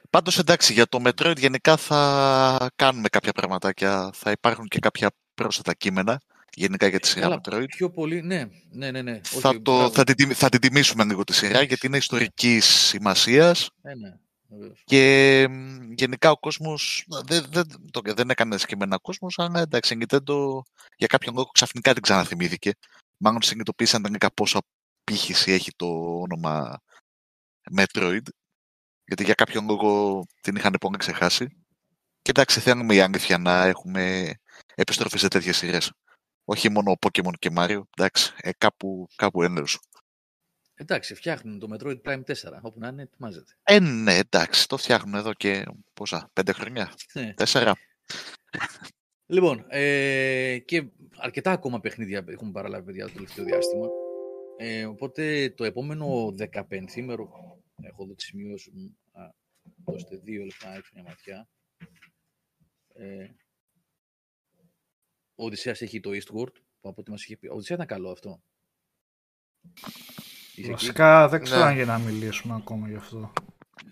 Πάντως 0.09 0.39
εντάξει, 0.39 0.73
για 0.73 0.88
το 0.88 1.01
Metroid 1.05 1.38
γενικά 1.38 1.77
θα 1.77 2.71
κάνουμε 2.75 3.07
κάποια 3.09 3.32
πραγματάκια, 3.32 4.11
θα 4.13 4.32
υπάρχουν 4.32 4.67
και 4.67 4.79
κάποια 4.79 5.11
πρόσθετα 5.34 5.73
κείμενα 5.73 6.21
γενικά 6.53 6.88
για 6.88 6.99
τη 6.99 7.07
σειρά 7.07 7.21
Καλά, 7.21 7.41
Metroid. 7.43 7.65
Πιο 7.67 7.89
πολύ, 7.89 8.21
ναι, 8.21 8.49
ναι, 8.69 8.91
ναι. 8.91 9.01
ναι. 9.01 9.19
Θα, 9.23 9.49
Όχι, 9.49 9.61
το, 9.61 9.89
θα, 9.91 10.03
την, 10.03 10.34
θα 10.34 10.49
την 10.49 10.59
τιμήσουμε 10.59 11.03
λίγο 11.03 11.23
τη 11.23 11.34
σειρά 11.34 11.61
γιατί 11.61 11.88
είναι 11.88 11.97
ιστορικής 11.97 12.65
σημασίας. 12.65 13.69
Ε, 13.82 13.95
ναι, 13.95 14.19
και 14.83 15.47
γενικά 15.95 16.31
ο 16.31 16.37
κόσμος 16.37 17.05
δεν, 17.25 17.45
δεν, 17.49 17.65
δεν 18.03 18.29
έκανε 18.29 18.57
συγκεκριμένα 18.57 18.97
κόσμος, 18.97 19.39
αλλά 19.39 19.59
εντάξει, 19.59 19.97
το 20.23 20.63
για 20.97 21.07
κάποιον 21.07 21.35
λόγο 21.35 21.47
ξαφνικά 21.47 21.93
την 21.93 22.01
ξαναθυμήθηκε. 22.01 22.71
Μάλλον 23.17 23.41
συνειδητοποίησαν 23.41 24.01
τελικά 24.01 24.33
πόσο 24.33 24.59
απήχηση 25.03 25.51
έχει 25.51 25.71
το 25.75 26.19
όνομα 26.21 26.81
Metroid 27.75 28.23
γιατί 29.11 29.23
για 29.23 29.33
κάποιον 29.33 29.65
λόγο 29.65 30.23
την 30.41 30.55
είχαν 30.55 30.75
πόνοι 30.79 30.97
ξεχάσει. 30.97 31.47
Και 32.21 32.29
εντάξει, 32.29 32.59
θέλουμε 32.59 32.95
η 32.95 32.99
αλήθεια 32.99 33.37
να 33.37 33.65
έχουμε 33.65 34.33
επιστροφή 34.75 35.17
σε 35.17 35.27
τέτοιες 35.27 35.57
σειρές. 35.57 35.91
Όχι 36.43 36.69
μόνο 36.69 36.97
Pokemon 36.99 37.33
και 37.39 37.51
Mario, 37.55 37.81
εντάξει, 37.97 38.33
ε, 38.37 38.51
κάπου, 38.57 39.07
κάπου 39.15 39.43
ένδεος. 39.43 39.79
Εντάξει, 40.82 41.15
φτιάχνουν 41.15 41.59
το 41.59 41.67
Metroid 41.73 42.01
Prime 42.01 42.23
4, 42.25 42.34
όπου 42.61 42.79
να 42.79 42.88
είναι, 42.88 43.01
ετοιμάζεται. 43.01 43.51
Ε, 43.63 43.79
ναι, 43.79 44.17
εντάξει, 44.17 44.67
το 44.67 44.77
φτιάχνουν 44.77 45.15
εδώ 45.15 45.34
και 45.34 45.63
πόσα, 45.93 46.29
πέντε 46.34 46.51
χρόνια, 46.51 46.93
ναι. 47.13 47.34
τέσσερα. 47.34 47.75
Λοιπόν, 49.25 49.65
ε, 49.69 50.57
και 50.65 50.88
αρκετά 51.17 51.51
ακόμα 51.51 51.79
παιχνίδια 51.79 52.23
έχουν 52.27 52.51
παραλάβει 52.51 52.86
παιδιά 52.86 53.05
το 53.07 53.13
τελευταίο 53.13 53.45
διάστημα. 53.45 53.88
Ε, 54.57 54.86
οπότε 54.86 55.49
το 55.49 55.63
επόμενο 55.63 56.34
15ήμερο 56.51 57.23
έχω 57.82 58.03
εδώ 58.03 58.13
τις 58.13 58.23
σημειώσεις 58.23 58.73
μου, 58.73 58.97
Α, 59.11 59.29
δώστε 59.86 60.17
δύο 60.23 60.43
λεπτά 60.43 60.69
να 60.69 60.75
ρίξω 60.75 60.91
μια 60.93 61.03
ματιά. 61.03 61.47
Ε, 62.93 63.29
ο 65.36 65.45
Οδυσσέας 65.45 65.82
έχει 65.82 65.99
το 65.99 66.09
Eastward, 66.09 66.53
που 66.79 66.89
από 66.89 67.01
ό,τι 67.01 67.11
μας 67.11 67.23
είχε 67.23 67.38
πει. 67.38 67.47
Ο 67.47 67.53
Οδυσσέας 67.53 67.77
ήταν 67.79 67.88
καλό 67.97 68.11
αυτό. 68.11 68.41
Βασικά 70.70 71.28
δεν 71.28 71.41
ξέρω 71.41 71.59
ναι. 71.59 71.66
αν 71.66 71.76
για 71.76 71.86
να 71.86 71.97
μιλήσουμε 71.97 72.55
ακόμα 72.55 72.88
γι' 72.88 72.95
αυτό. 72.95 73.32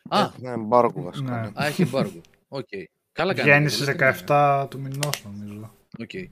Α, 0.10 0.32
έχει 0.36 0.48
εμπάργο 0.48 1.02
βασικά. 1.02 1.42
Ναι. 1.42 1.64
Α, 1.64 1.66
έχει 1.68 1.82
εμπάργο. 1.82 2.22
OK. 2.48 2.68
Okay. 2.72 2.84
Καλά 3.12 3.34
κάνει. 3.34 3.50
Βγαίνει 3.50 3.70
στις 3.70 3.96
17 4.28 4.68
του 4.70 4.80
μηνός 4.80 5.24
νομίζω. 5.24 5.72
Okay. 5.98 6.26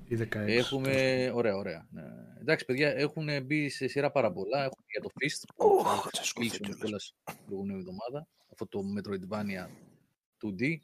Έχουμε. 0.48 0.92
Ωραία, 1.34 1.56
ωραία. 1.56 1.88
Ναι. 1.92 2.02
Εντάξει, 2.42 2.66
παιδιά, 2.66 2.94
έχουν 2.96 3.28
μπει 3.46 3.70
σε 3.70 3.88
σειρά 3.88 4.12
πάρα 4.12 4.32
πολλά. 4.32 4.60
Έχουν 4.64 4.84
για 4.88 5.02
το 5.02 5.10
Fist. 5.20 5.50
Που 5.56 5.82
θα 6.12 6.40
μιλήσουμε 6.40 6.76
κιόλας 6.80 7.16
την 7.26 7.36
προηγούμενη 7.46 7.80
εβδομάδα. 7.80 8.28
Αυτό 8.52 8.68
το 8.68 8.80
Metroidvania 8.98 9.68
2D. 10.44 10.76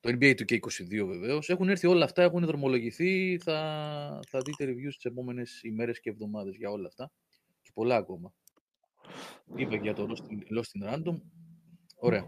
Το 0.00 0.10
NBA 0.12 0.34
του 0.36 0.44
και 0.44 0.54
22 0.54 1.06
βεβαίως. 1.06 1.48
Έχουν 1.48 1.68
έρθει 1.68 1.86
όλα 1.86 2.04
αυτά, 2.04 2.22
έχουν 2.22 2.44
δρομολογηθεί. 2.44 3.38
Θα, 3.38 4.20
θα 4.28 4.40
δείτε 4.40 4.64
reviews 4.64 4.94
τις 4.94 5.04
επόμενες 5.04 5.60
ημέρες 5.62 6.00
και 6.00 6.10
εβδομάδες 6.10 6.56
για 6.56 6.70
όλα 6.70 6.86
αυτά. 6.86 7.12
Και 7.62 7.70
πολλά 7.74 7.96
ακόμα. 7.96 8.32
Είπε 9.54 9.76
για 9.76 9.94
το 9.94 10.08
Lost 10.50 10.82
in 10.82 10.92
Random. 10.92 11.20
Ωραία. 11.96 12.24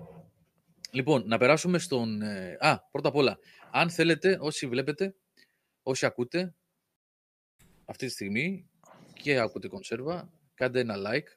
Λοιπόν, 0.90 1.22
να 1.26 1.38
περάσουμε 1.38 1.78
στον. 1.78 2.22
Ε, 2.22 2.56
α, 2.60 2.88
πρώτα 2.90 3.08
απ' 3.08 3.14
όλα, 3.14 3.38
αν 3.70 3.90
θέλετε, 3.90 4.38
όσοι 4.40 4.66
βλέπετε, 4.66 5.14
όσοι 5.82 6.06
ακούτε 6.06 6.54
αυτή 7.84 8.06
τη 8.06 8.12
στιγμή 8.12 8.68
και 9.12 9.38
ακούτε 9.38 9.68
κονσέρβα, 9.68 10.32
κάντε 10.54 10.80
ένα 10.80 10.94
like, 10.98 11.28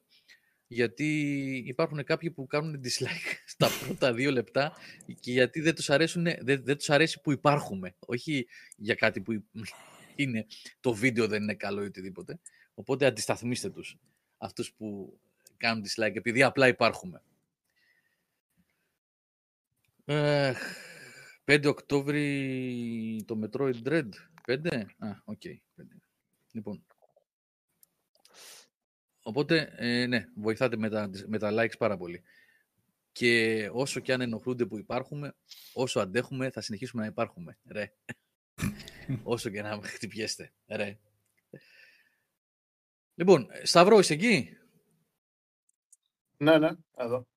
γιατί 0.68 1.08
υπάρχουν 1.66 2.04
κάποιοι 2.04 2.32
που 2.32 2.46
κάνουν 2.46 2.82
dislike 2.84 3.36
στα 3.54 3.68
πρώτα 3.86 4.14
δύο 4.14 4.32
λεπτά 4.32 4.74
και 5.20 5.32
γιατί 5.32 5.62
δεν 5.62 5.76
τους, 5.76 5.90
αρέσουν, 5.90 6.24
δεν, 6.24 6.64
δεν 6.64 6.78
τους 6.78 6.90
αρέσει 6.90 7.22
που 7.22 7.32
υπάρχουμε, 7.32 7.96
όχι 8.00 8.48
για 8.76 8.96
κάτι 8.96 9.22
που 9.22 9.44
είναι 10.16 10.46
το 10.80 10.94
βίντεο 10.94 11.28
δεν 11.28 11.42
είναι 11.42 11.56
καλό 11.56 11.84
ή 11.84 11.86
οτιδήποτε. 11.86 12.40
Οπότε 12.74 13.06
αντισταθμίστε 13.06 13.70
τους, 13.70 13.98
αυτούς 14.38 14.74
που 14.74 15.20
κάνουν 15.62 15.84
dislike, 15.86 16.16
επειδή 16.16 16.44
απλά 16.44 16.68
υπάρχουμε. 16.68 17.22
5 21.46 21.66
Οκτώβρη 21.66 23.24
το 23.28 23.40
Metroid 23.44 23.82
Dread. 23.84 24.10
Πέντε; 24.46 24.86
Α, 24.98 25.10
OK. 25.24 25.42
Okay. 25.44 25.56
Λοιπόν. 26.52 26.86
Οπότε, 29.22 29.74
ε, 29.78 30.06
ναι, 30.06 30.26
βοηθάτε 30.36 30.78
με 30.78 30.90
τα, 30.90 31.10
με 31.28 31.38
τα 31.38 31.50
likes 31.52 31.78
πάρα 31.78 31.98
πολύ. 31.98 32.24
Και 33.12 33.70
όσο 33.74 34.00
και 34.00 34.14
αν 34.14 34.22
ενοχλούνται 34.22 34.66
που 34.66 34.78
υπάρχουμε, 34.78 35.36
όσο 35.74 36.00
αντέχουμε, 36.00 36.50
θα 36.50 36.62
συνεχίσουμε 36.62 37.02
να 37.02 37.08
υπάρχουμε. 37.08 37.58
Ρε. 37.68 37.94
όσο 39.24 39.50
και 39.50 39.62
να 39.62 39.80
χτυπιέστε. 39.84 40.52
Ρε. 40.68 40.98
Λοιπόν, 43.16 43.48
Σταυρό, 43.64 44.00
είσαι 44.00 44.14
εκεί; 44.14 44.58
Ναι, 46.42 46.58
ναι, 46.58 46.70
εδώ. 46.98 47.28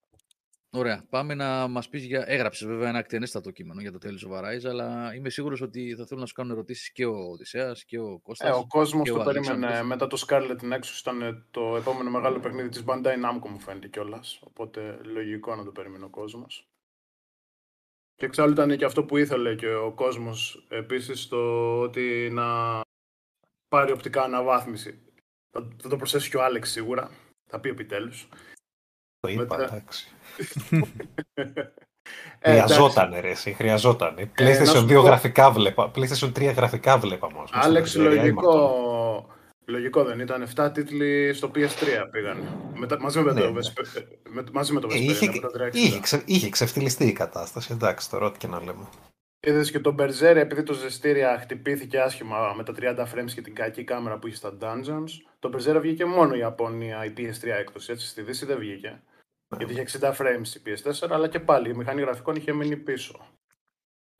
Ωραία. 0.70 1.05
Πάμε 1.11 1.34
να 1.34 1.68
μας 1.68 1.88
πεις 1.88 2.05
για. 2.05 2.24
Έγραψες 2.26 2.66
βέβαια 2.66 2.88
ένα 2.88 2.98
εκτενέστατο 2.98 3.50
κείμενο 3.50 3.80
για 3.80 3.92
το 3.92 3.98
τέλος 3.98 4.26
of 4.28 4.32
Arise, 4.32 4.64
αλλά 4.68 5.14
είμαι 5.14 5.28
σίγουρος 5.28 5.61
ότι 5.61 5.94
θα 5.94 6.07
θέλουν 6.07 6.20
να 6.20 6.26
σου 6.26 6.34
κάνουν 6.34 6.52
ερωτήσεις 6.52 6.92
και 6.92 7.07
ο 7.07 7.16
Οδυσσέας 7.16 7.84
και 7.84 7.98
ο 7.98 8.18
Κώστας. 8.18 8.48
Ε, 8.48 8.52
ο 8.52 8.66
κόσμος 8.66 9.09
το 9.09 9.22
περίμενε 9.22 9.82
μετά 9.82 10.07
το 10.07 10.24
Scarlet 10.28 10.59
Nexus. 10.61 10.98
Ήταν 11.00 11.46
το 11.50 11.76
επόμενο 11.76 12.11
μεγάλο 12.11 12.40
παιχνίδι 12.40 12.68
της 12.68 12.84
Bandai 12.86 13.14
Namco, 13.24 13.48
μου 13.48 13.59
φαίνεται 13.59 13.88
κιόλας. 13.88 14.40
Οπότε 14.44 15.00
λογικό 15.02 15.55
να 15.55 15.64
το 15.64 15.70
περίμενε 15.70 16.05
ο 16.05 16.11
κόσμος. 16.11 16.68
Και 18.14 18.26
εξάλλου 18.26 18.52
ήταν 18.52 18.76
και 18.76 18.84
αυτό 18.84 19.05
που 19.05 19.16
ήθελε 19.16 19.55
και 19.55 19.74
ο 19.74 19.92
κόσμος 19.92 20.66
επίσης, 20.68 21.28
το 21.28 21.80
ότι 21.80 22.28
να 22.32 22.80
πάρει 23.68 23.92
οπτικά 23.92 24.22
αναβάθμιση. 24.22 25.02
Θα, 25.50 25.68
το 25.88 25.96
προσθέσει 25.96 26.30
και 26.30 26.36
ο 26.36 26.44
Άλεξ 26.44 26.70
σίγουρα. 26.70 27.11
Θα 27.50 27.61
πει 27.61 27.68
επιτέλους. 27.68 28.28
Το 29.24 29.30
είπα, 29.30 29.56
εντάξει. 29.62 30.08
Ε, 32.38 32.50
χρειαζόταν, 32.50 33.14
ρε, 33.20 33.30
εσύ, 33.30 33.52
χρειαζόταν. 33.52 34.14
Ε, 34.18 34.30
PlayStation 34.38 34.98
2 34.98 35.02
γραφικά 35.02 35.50
βλέπα. 35.50 35.90
PlayStation 35.94 36.32
3 36.38 36.52
γραφικά 36.54 36.98
βλέπα 36.98 37.26
όμως. 37.26 37.50
Άλεξ, 37.52 37.94
λογικό, 37.94 39.26
λογικό 39.64 40.04
δεν 40.04 40.20
ήταν. 40.20 40.46
7 40.56 40.70
τίτλοι 40.74 41.32
στο 41.34 41.50
PS3 41.54 42.08
πήγαν. 42.10 42.36
μαζί 43.00 43.20
με, 43.20 43.32
ναι, 43.32 43.40
το, 43.40 43.50
ναι. 43.50 43.60
με, 44.28 44.44
μαζί 44.52 44.72
με 44.72 44.80
το 44.80 44.88
ε, 44.90 44.96
είχε, 44.96 45.30
είχε, 45.72 46.00
ξε, 46.00 46.22
είχε 46.24 46.48
ξεφτυλιστεί 46.48 47.06
η 47.06 47.12
κατάσταση. 47.12 47.72
Εντάξει, 47.72 48.10
τώρα 48.10 48.26
ό,τι 48.26 48.38
και 48.38 48.46
να 48.46 48.58
λέμε. 48.58 48.88
Είδες 49.40 49.70
και 49.70 49.80
τον 49.80 49.96
Berserk, 49.98 50.36
επειδή 50.36 50.62
το 50.62 50.72
ζεστήρια 50.72 51.38
χτυπήθηκε 51.40 52.00
άσχημα 52.00 52.54
με 52.56 52.62
τα 52.62 52.74
30 52.78 52.98
frames 52.98 53.30
και 53.34 53.40
την 53.40 53.54
κακή 53.54 53.84
κάμερα 53.84 54.18
που 54.18 54.26
είχε 54.26 54.36
στα 54.36 54.56
Dungeons. 54.60 55.10
Το 55.38 55.50
Berserk 55.54 55.80
βγήκε 55.80 56.04
μόνο 56.04 56.34
η 56.34 56.38
Ιαπωνία, 56.38 57.04
η 57.04 57.12
PS3 57.16 57.46
έκδοση. 57.60 57.92
Έτσι, 57.92 58.06
στη 58.06 58.22
Δύση 58.22 58.46
δεν 58.46 58.58
βγήκε. 58.58 59.00
Γιατί 59.57 59.72
είχε 59.72 59.98
60 60.00 60.12
frames 60.12 60.46
η 60.55 60.61
PS4, 60.66 61.09
αλλά 61.11 61.28
και 61.28 61.40
πάλι 61.40 61.70
η 61.70 61.74
μηχανή 61.74 62.00
γραφικών 62.00 62.36
είχε 62.36 62.52
μείνει 62.52 62.76
πίσω. 62.76 63.20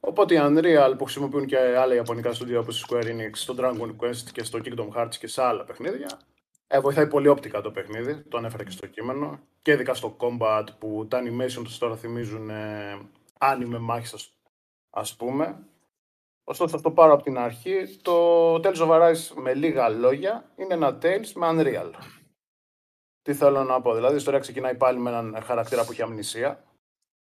Οπότε 0.01 0.35
η 0.35 0.39
Unreal 0.41 0.95
που 0.99 1.05
χρησιμοποιούν 1.05 1.47
και 1.47 1.59
άλλα 1.59 1.95
ιαπωνικά 1.95 2.33
στούντια 2.33 2.59
όπως 2.59 2.81
η 2.81 2.85
Square 2.89 3.05
Enix 3.05 3.31
στο 3.33 3.55
Dragon 3.59 3.97
Quest 3.97 4.31
και 4.33 4.45
στο 4.45 4.59
Kingdom 4.65 4.89
Hearts 4.97 5.15
και 5.19 5.27
σε 5.27 5.43
άλλα 5.43 5.65
παιχνίδια, 5.65 6.21
ε, 6.67 6.81
βοηθάει 6.81 7.07
πολύ 7.07 7.29
όπτικα 7.29 7.61
το 7.61 7.71
παιχνίδι, 7.71 8.23
το 8.29 8.37
ανέφερα 8.37 8.65
και 8.65 8.71
στο 8.71 8.87
κείμενο. 8.87 9.41
Και 9.63 9.73
ειδικά 9.73 9.95
στο 9.95 10.17
Combat 10.21 10.65
που 10.79 11.07
τα 11.11 11.23
animation 11.23 11.63
τους 11.65 11.79
τώρα 11.79 11.97
θυμίζουν 11.97 12.51
ε, 12.51 12.99
anime 13.39 13.79
μάχη, 13.81 14.17
ας 14.91 15.17
πούμε. 15.17 15.67
Ωστόσο, 16.45 16.77
αυτό 16.77 16.91
πάρω 16.91 17.13
από 17.13 17.23
την 17.23 17.39
αρχή. 17.39 17.99
Το 18.03 18.55
Tales 18.55 18.77
of 18.77 18.89
Arise 18.89 19.35
με 19.43 19.55
λίγα 19.55 19.89
λόγια 19.89 20.51
είναι 20.57 20.75
ένα 20.75 20.99
Tales 21.03 21.33
με 21.35 21.47
Unreal. 21.51 21.91
Τι 23.25 23.35
θέλω 23.35 23.65
να 23.65 23.81
πω. 23.81 23.95
Δηλαδή, 23.95 24.13
η 24.13 24.17
ιστορία 24.17 24.39
ξεκινάει 24.39 24.75
πάλι 24.75 24.99
με 24.99 25.11
έναν 25.11 25.43
χαρακτήρα 25.43 25.85
που 25.85 25.93
έχει 25.93 26.03
αμνησία. 26.03 26.65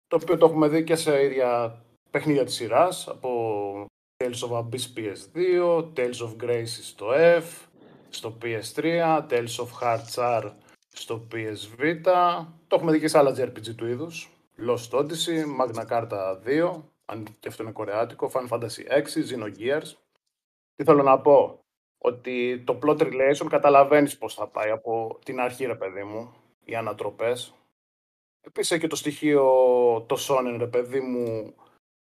Το 0.08 0.20
οποίο 0.22 0.38
το 0.38 0.46
έχουμε 0.46 0.68
δει 0.68 0.84
και 0.84 0.96
σε 0.96 1.24
ίδια 1.24 1.82
παιχνίδια 2.12 2.46
της 2.46 2.54
σειράς. 2.54 3.08
Από 3.08 3.86
Tales 4.24 4.50
of 4.50 4.58
Abyss 4.58 4.86
PS2, 4.96 5.78
Tales 5.96 6.20
of 6.28 6.36
Grace 6.44 6.74
στο 6.82 7.08
F, 7.14 7.44
στο 8.10 8.38
PS3, 8.42 8.84
Tales 9.30 9.56
of 9.58 9.68
Hearts 9.82 10.16
R 10.16 10.52
στο 10.94 11.28
PS 11.32 11.82
Vita. 11.82 12.46
Το 12.68 12.76
έχουμε 12.76 12.92
δει 12.92 13.00
και 13.00 13.08
σε 13.08 13.18
άλλα 13.18 13.36
JRPG 13.38 13.76
του 13.76 13.88
είδους. 13.88 14.30
Lost 14.68 15.00
Odyssey, 15.00 15.44
Magna 15.60 15.86
Carta 15.90 16.38
2, 16.46 16.82
αν 17.06 17.28
και 17.40 17.48
αυτό 17.48 17.64
είναι 17.64 17.72
κορεάτικο, 17.72 18.32
Final 18.34 18.48
Fantasy 18.48 18.84
6, 18.90 19.24
Xenogears. 19.30 19.92
Τι 20.76 20.84
θέλω 20.84 21.04
να 21.04 21.20
πω 21.20 21.63
ότι 22.06 22.64
το 22.66 22.80
plot 22.84 23.02
relation 23.02 23.48
καταλαβαίνεις 23.50 24.18
πώς 24.18 24.34
θα 24.34 24.48
πάει 24.48 24.70
από 24.70 25.20
την 25.26 25.40
αρχή, 25.40 25.66
ρε 25.66 25.76
παιδί 25.76 26.04
μου, 26.04 26.34
οι 26.64 26.76
ανατροπές. 26.76 27.54
Επίσης 28.42 28.80
και 28.80 28.88
το 28.88 28.96
στοιχείο 28.96 29.44
το 30.08 30.16
Sonen, 30.20 30.56
ρε 30.58 30.68
παιδί 30.68 31.00
μου, 31.00 31.56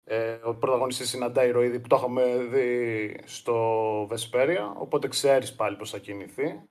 ε, 0.04 0.32
ο 0.32 0.54
πρωταγωνιστής 0.54 1.08
συναντάει 1.08 1.48
ηρωίδη 1.48 1.80
που 1.80 1.88
το 1.88 1.96
έχουμε 1.96 2.36
δει 2.36 3.20
στο 3.24 4.06
Βεσπέρια, 4.08 4.74
οπότε 4.78 5.08
ξέρεις 5.08 5.54
πάλι 5.54 5.76
πώς 5.76 5.90
θα 5.90 5.98
κινηθεί. 5.98 6.62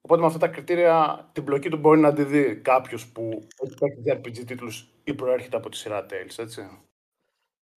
Οπότε 0.00 0.20
με 0.20 0.26
αυτά 0.26 0.38
τα 0.38 0.48
κριτήρια 0.48 1.28
την 1.32 1.44
πλοκή 1.44 1.68
του 1.68 1.76
μπορεί 1.76 2.00
να 2.00 2.12
τη 2.12 2.24
δει 2.24 2.56
κάποιος 2.56 3.08
που 3.08 3.46
έχει 3.62 3.74
παίξει 3.78 4.02
RPG 4.06 4.44
τίτλους 4.46 4.88
ή 5.04 5.14
προέρχεται 5.14 5.56
από 5.56 5.68
τη 5.68 5.76
σειρά 5.76 6.06
Tales, 6.10 6.38
έτσι. 6.38 6.82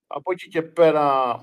Από 0.07 0.31
εκεί 0.31 0.47
και 0.47 0.61
πέρα 0.61 1.39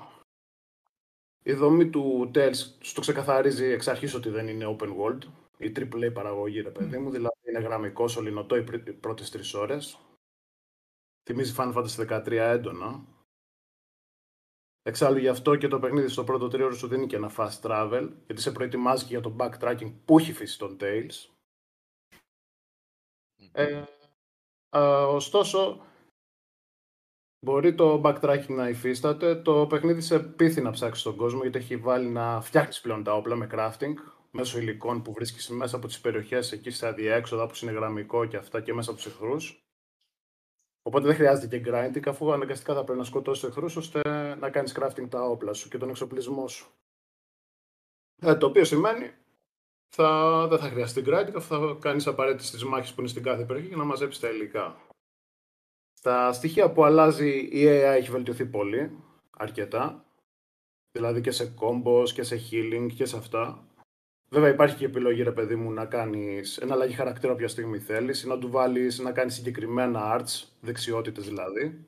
η 1.43 1.53
δομή 1.53 1.91
του 1.91 2.31
Tales 2.35 2.77
στο 2.81 3.01
ξεκαθαρίζει 3.01 3.65
εξ 3.65 3.89
αρχής 3.89 4.15
ότι 4.15 4.29
δεν 4.29 4.49
είναι 4.49 4.77
open 4.79 4.97
world. 4.97 5.23
Η 5.59 5.73
AAA 5.77 6.11
παραγωγή, 6.13 6.61
ρε 6.61 6.71
παιδί 6.71 6.99
μου, 6.99 7.11
δηλαδή 7.11 7.39
είναι 7.49 7.59
γραμμικός, 7.59 8.13
σωληνωτό 8.13 8.57
οι 8.57 8.93
πρώτες 8.93 9.31
τρεις 9.31 9.55
ώρες. 9.55 9.99
Θυμίζει 11.23 11.55
Final 11.57 11.75
Fantasy 11.75 12.07
13 12.07 12.31
έντονα. 12.31 13.05
Εξάλλου 14.83 15.19
γι' 15.19 15.29
αυτό 15.29 15.57
και 15.57 15.69
το 15.69 15.79
παιχνίδι 15.79 16.09
στο 16.09 16.25
πρώτο 16.25 16.49
τρίωρο 16.49 16.75
σου 16.75 16.89
δίνει 16.89 17.07
και 17.07 17.17
ένα 17.17 17.33
fast 17.37 17.61
travel, 17.61 18.11
γιατί 18.27 18.41
σε 18.41 18.53
προετοιμάζει 18.53 19.05
και 19.05 19.11
για 19.11 19.21
το 19.21 19.37
backtracking 19.39 19.93
που 20.05 20.19
έχει 20.19 20.33
φύσει 20.33 20.59
τον 20.59 20.77
Tales. 20.81 21.29
Ε, 23.53 23.85
ωστόσο, 25.07 25.85
Μπορεί 27.41 27.75
το 27.75 28.01
backtracking 28.05 28.49
να 28.49 28.69
υφίσταται. 28.69 29.35
Το 29.35 29.67
παιχνίδι 29.67 30.01
σε 30.01 30.19
πείθει 30.19 30.61
να 30.61 30.71
ψάξει 30.71 31.03
τον 31.03 31.17
κόσμο 31.17 31.43
γιατί 31.43 31.59
έχει 31.59 31.77
βάλει 31.77 32.09
να 32.09 32.41
φτιάχνει 32.41 32.75
πλέον 32.83 33.05
τα 33.05 33.15
όπλα 33.15 33.35
με 33.37 33.49
crafting 33.53 33.95
μέσω 34.31 34.59
υλικών 34.59 35.03
που 35.03 35.13
βρίσκεις 35.13 35.49
μέσα 35.49 35.77
από 35.77 35.87
τις 35.87 36.01
περιοχές 36.01 36.53
εκεί 36.53 36.71
στα 36.71 36.93
διέξοδα 36.93 37.47
που 37.47 37.55
είναι 37.63 37.73
γραμμικό 37.73 38.27
και 38.27 38.37
αυτά 38.37 38.61
και 38.61 38.75
μέσα 38.75 38.91
από 38.91 38.99
τους 38.99 39.09
εχθρούς. 39.13 39.63
Οπότε 40.83 41.07
δεν 41.07 41.15
χρειάζεται 41.15 41.59
και 41.59 41.71
grinding 41.71 42.09
αφού 42.09 42.33
αναγκαστικά 42.33 42.75
θα 42.75 42.85
πρέπει 42.85 42.99
να 42.99 43.05
σκοτώσεις 43.05 43.45
εχθρούς 43.45 43.77
ώστε 43.77 44.01
να 44.35 44.51
κάνεις 44.51 44.79
crafting 44.79 45.09
τα 45.09 45.23
όπλα 45.23 45.53
σου 45.53 45.69
και 45.69 45.79
τον 45.79 45.89
εξοπλισμό 45.89 46.49
σου. 46.49 46.71
Ε, 48.21 48.35
το 48.35 48.47
οποίο 48.47 48.65
σημαίνει 48.65 49.11
θα, 49.89 50.47
δεν 50.49 50.59
θα 50.59 50.69
χρειαστεί 50.69 51.03
grinding 51.07 51.35
αφού 51.35 51.57
θα 51.57 51.77
κάνεις 51.81 52.07
απαραίτητες 52.07 52.51
τις 52.51 52.65
μάχες 52.65 52.93
που 52.95 53.01
είναι 53.01 53.09
στην 53.09 53.23
κάθε 53.23 53.45
περιοχή 53.45 53.69
για 53.69 53.77
να 53.77 53.85
μαζέψεις 53.85 54.21
τα 54.21 54.29
υλικά. 54.29 54.88
Στα 55.99 56.33
στοιχεία 56.33 56.73
που 56.73 56.85
αλλάζει 56.85 57.29
η 57.39 57.65
AI 57.65 57.97
έχει 57.97 58.11
βελτιωθεί 58.11 58.47
πολύ, 58.47 58.91
αρκετά. 59.31 60.05
Δηλαδή 60.93 61.21
και 61.21 61.31
σε 61.31 61.55
combos 61.61 62.11
και 62.11 62.23
σε 62.23 62.41
healing 62.51 62.89
και 62.95 63.05
σε 63.05 63.17
αυτά. 63.17 63.65
Βέβαια 64.29 64.49
υπάρχει 64.49 64.77
και 64.77 64.85
επιλογή 64.85 65.23
ρε 65.23 65.33
παιδί 65.33 65.57
μου 65.57 65.71
να 65.73 65.87
κάνεις 65.87 66.63
αλλαγή 66.71 66.95
χαρακτήρα 66.95 67.33
όποια 67.33 67.49
στιγμή 67.49 67.79
θέλεις 67.79 68.23
ή 68.23 68.29
να 68.29 68.39
του 68.39 68.51
βάλεις 68.51 68.99
να 68.99 69.13
κάνεις 69.13 69.35
συγκεκριμένα 69.35 70.19
arts, 70.19 70.49
δεξιότητες 70.61 71.25
δηλαδή. 71.25 71.87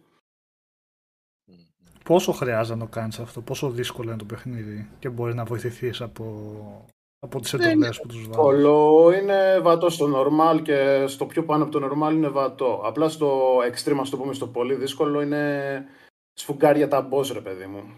Πόσο 2.04 2.32
χρειάζεται 2.32 2.78
να 2.78 2.84
το 2.84 2.90
κάνεις 2.90 3.18
αυτό, 3.18 3.40
πόσο 3.40 3.70
δύσκολο 3.70 4.08
είναι 4.08 4.18
το 4.18 4.24
παιχνίδι 4.24 4.90
και 4.98 5.08
μπορεί 5.08 5.34
να 5.34 5.44
βοηθηθείς 5.44 6.00
από 6.00 6.86
από 7.20 7.40
τις 7.40 7.52
εντολές 7.52 8.00
που 8.00 8.06
τους 8.06 8.28
βάλουν. 8.30 9.12
είναι 9.12 9.58
βατό 9.58 9.90
στο 9.90 10.08
normal 10.16 10.62
και 10.62 11.04
στο 11.06 11.26
πιο 11.26 11.44
πάνω 11.44 11.64
από 11.64 11.78
το 11.78 11.86
normal 11.86 12.12
είναι 12.12 12.28
βατό. 12.28 12.80
Απλά 12.84 13.08
στο 13.08 13.58
extreme, 13.58 13.98
ας 14.00 14.10
το 14.10 14.16
πούμε, 14.16 14.32
στο 14.32 14.46
πολύ 14.46 14.74
δύσκολο 14.74 15.22
είναι 15.22 15.84
σφουγγάρια 16.32 16.88
τα 16.88 17.08
boss, 17.12 17.26
ρε 17.32 17.40
παιδί 17.40 17.66
μου. 17.66 17.94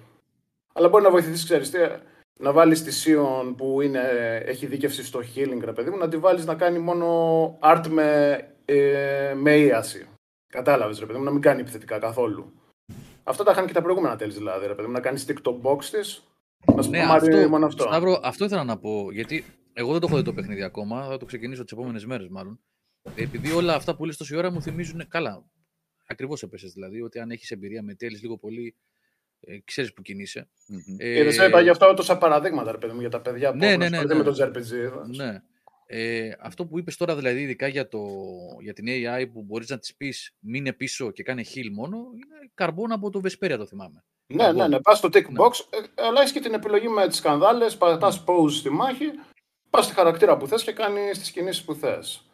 Αλλά 0.73 0.89
μπορεί 0.89 1.05
να 1.05 1.11
βοηθηθείς, 1.11 1.45
ξέρεις 1.45 1.71
τι, 1.71 1.79
να 2.39 2.53
βάλεις 2.53 2.83
τη 2.83 3.03
Sion 3.05 3.55
που 3.57 3.81
είναι, 3.81 4.01
έχει 4.45 4.67
δίκευση 4.67 5.05
στο 5.05 5.21
healing, 5.35 5.61
ρε 5.65 5.73
παιδί 5.73 5.91
μου, 5.91 5.97
να 5.97 6.09
τη 6.09 6.17
βάλεις 6.17 6.47
να 6.47 6.55
κάνει 6.55 6.79
μόνο 6.79 7.59
art 7.63 7.87
με, 7.89 8.39
ε, 8.65 9.35
με 9.37 9.57
ίαση. 9.57 10.07
Κατάλαβες, 10.49 10.99
ρε 10.99 11.07
παιδί 11.07 11.19
μου, 11.19 11.25
να 11.25 11.31
μην 11.31 11.41
κάνει 11.41 11.61
επιθετικά 11.61 11.99
καθόλου. 11.99 12.53
Αυτά 13.25 13.45
τα 13.45 13.51
είχαν 13.51 13.67
και 13.67 13.73
τα 13.73 13.83
προηγούμενα 13.83 14.17
τέλη 14.17 14.33
δηλαδή, 14.33 14.67
ρε 14.67 14.75
παιδί 14.75 14.87
μου, 14.87 14.93
να 14.93 15.01
κάνεις 15.01 15.27
stick 15.29 15.41
το 15.43 15.61
box 15.63 15.85
της 15.85 16.23
ναι, 16.89 17.01
αυτό, 17.03 17.49
μόνο 17.49 17.67
αυτό. 17.67 17.83
Σταύρο, 17.83 18.21
αυτό 18.23 18.45
ήθελα 18.45 18.65
να 18.65 18.79
πω. 18.79 19.11
Γιατί 19.13 19.45
εγώ 19.73 19.93
δεν 19.93 20.01
το 20.01 20.07
έχω 20.07 20.17
δει 20.17 20.23
το 20.23 20.33
παιχνίδι 20.33 20.63
ακόμα. 20.63 21.07
Θα 21.07 21.17
το 21.17 21.25
ξεκινήσω 21.25 21.63
τις 21.63 21.73
επόμενες 21.73 22.07
μέρες, 22.07 22.29
μάλλον. 22.29 22.61
Επειδή 23.15 23.53
όλα 23.53 23.75
αυτά 23.75 23.97
που 23.97 24.05
λες 24.05 24.17
τόση 24.17 24.37
ώρα 24.37 24.51
μου 24.51 24.63
θυμίζουν. 24.63 25.09
Καλά. 25.09 25.45
Ακριβώς 26.07 26.43
έπεσες 26.43 26.73
δηλαδή. 26.73 27.03
Ότι 27.03 27.19
αν 27.19 27.31
έχεις 27.31 27.51
εμπειρία 27.51 27.83
με 27.83 27.95
τέλη 27.95 28.19
λίγο 28.19 28.39
πολύ. 28.39 28.77
Ε, 29.41 29.59
ξέρεις 29.65 29.93
που 29.93 30.03
κινείσαι. 30.03 30.49
Mm-hmm. 30.49 30.97
Ε, 30.99 31.31
δεν 31.31 31.49
είπα 31.49 31.61
γι' 31.61 31.69
αυτό 31.69 31.95
τόσα 31.95 32.19
παραδείγματα, 32.19 32.73
ρε 32.73 32.79
παιδί 32.79 32.93
μου, 32.93 33.01
για 33.01 33.09
τα 33.09 33.21
παιδιά 33.21 33.51
που 33.51 33.57
ναι, 33.57 33.77
ναι, 33.77 33.89
ναι, 33.89 34.03
ναι, 34.03 34.15
με 34.15 34.23
το 34.23 34.35
JRPG. 34.39 34.93
Ναι. 35.17 35.43
Ε, 35.95 36.37
αυτό 36.41 36.67
που 36.67 36.79
είπες 36.79 36.97
τώρα 36.97 37.17
δηλαδή 37.17 37.41
ειδικά 37.41 37.67
για, 37.67 37.89
το, 37.89 38.01
για 38.61 38.73
την 38.73 38.85
AI 38.89 39.27
που 39.33 39.43
μπορείς 39.43 39.69
να 39.69 39.79
της 39.79 39.97
πεις 39.97 40.35
μείνε 40.39 40.73
πίσω 40.73 41.11
και 41.11 41.23
κάνει 41.23 41.45
heal 41.55 41.71
μόνο 41.73 41.97
είναι 41.97 42.51
καρμπόν 42.55 42.93
από 42.93 43.11
το 43.11 43.21
Vesperia 43.25 43.55
το 43.59 43.67
θυμάμαι. 43.67 44.05
Ναι, 44.27 44.53
ναι, 44.53 44.69
ναι, 44.69 44.81
πας 44.81 44.99
στο 44.99 45.09
tick 45.09 45.29
ναι. 45.29 45.39
box 45.39 45.51
ε, 45.71 46.03
αλλά 46.03 46.21
έχεις 46.21 46.33
και 46.33 46.41
την 46.41 46.55
επιλογή 46.55 46.89
με 46.89 47.09
τις 47.09 47.17
σκανδάλες, 47.17 47.77
πατάς 47.77 48.25
pause 48.27 48.51
στη 48.51 48.71
μάχη 48.71 49.11
πας 49.71 49.85
στη 49.85 49.95
χαρακτήρα 49.95 50.37
που 50.37 50.47
θες 50.47 50.63
και 50.63 50.73
κάνεις 50.73 51.19
τις 51.19 51.31
κινήσεις 51.31 51.65
που 51.65 51.75
θες. 51.75 52.27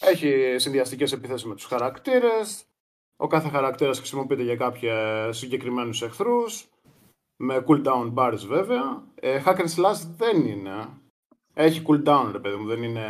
Έχει 0.00 0.54
συνδυαστικές 0.58 1.12
επιθέσεις 1.12 1.44
με 1.44 1.54
τους 1.54 1.64
χαρακτήρες, 1.64 2.64
ο 3.16 3.26
κάθε 3.26 3.48
χαρακτήρας 3.48 3.98
χρησιμοποιείται 3.98 4.42
για 4.42 4.56
κάποια 4.56 5.28
συγκεκριμένους 5.32 6.02
εχθρούς, 6.02 6.68
με 7.36 7.64
cooldown 7.66 8.14
bars 8.14 8.44
βέβαια. 8.46 9.04
Ε, 9.14 9.42
hack 9.46 9.56
and 9.56 9.74
slash 9.76 10.00
δεν 10.16 10.46
είναι. 10.46 11.02
Έχει 11.54 11.82
cooldown, 11.86 12.28
ρε 12.32 12.38
παιδί 12.38 12.56
μου. 12.56 12.66
Δεν 12.66 12.82
είναι... 12.82 13.00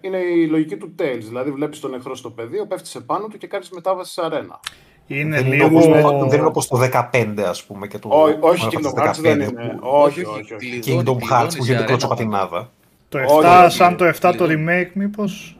είναι 0.00 0.18
η 0.18 0.46
λογική 0.46 0.76
του 0.76 0.94
Tales. 0.98 1.22
Δηλαδή, 1.22 1.50
βλέπεις 1.50 1.80
τον 1.80 1.94
εχθρό 1.94 2.14
στο 2.14 2.30
πεδίο, 2.30 2.66
πέφτεις 2.66 2.90
σε 2.90 3.00
πάνω 3.00 3.26
του 3.26 3.38
και 3.38 3.46
κάνεις 3.46 3.70
μετάβαση 3.70 4.12
σε 4.12 4.24
αρένα. 4.24 4.60
Είναι 5.06 5.42
δεν 5.42 5.52
λίγο... 5.52 5.80
Είναι 5.82 6.02
δεν 6.28 6.38
είναι 6.38 6.46
όπως 6.46 6.66
το 6.66 6.88
15, 7.12 7.40
ας 7.46 7.64
πούμε. 7.64 7.86
Και 7.86 7.98
το... 7.98 8.08
Ό, 8.08 8.38
όχι, 8.40 8.68
Kingdom 8.70 9.02
Hearts 9.02 9.18
δεν 9.20 9.40
είναι. 9.40 9.78
Όχι, 9.80 10.24
όχι, 10.24 10.54
όχι. 10.54 10.80
Kingdom 10.84 11.16
Hearts 11.30 11.50
που 11.56 11.64
γίνεται 11.64 11.84
κλωτσοπατινάδα. 11.84 12.70
Το 13.08 13.18
7, 13.42 13.66
σαν 13.70 13.96
το 13.96 14.12
7 14.20 14.34
το 14.36 14.46
remake, 14.48 14.90
μήπως; 14.92 15.58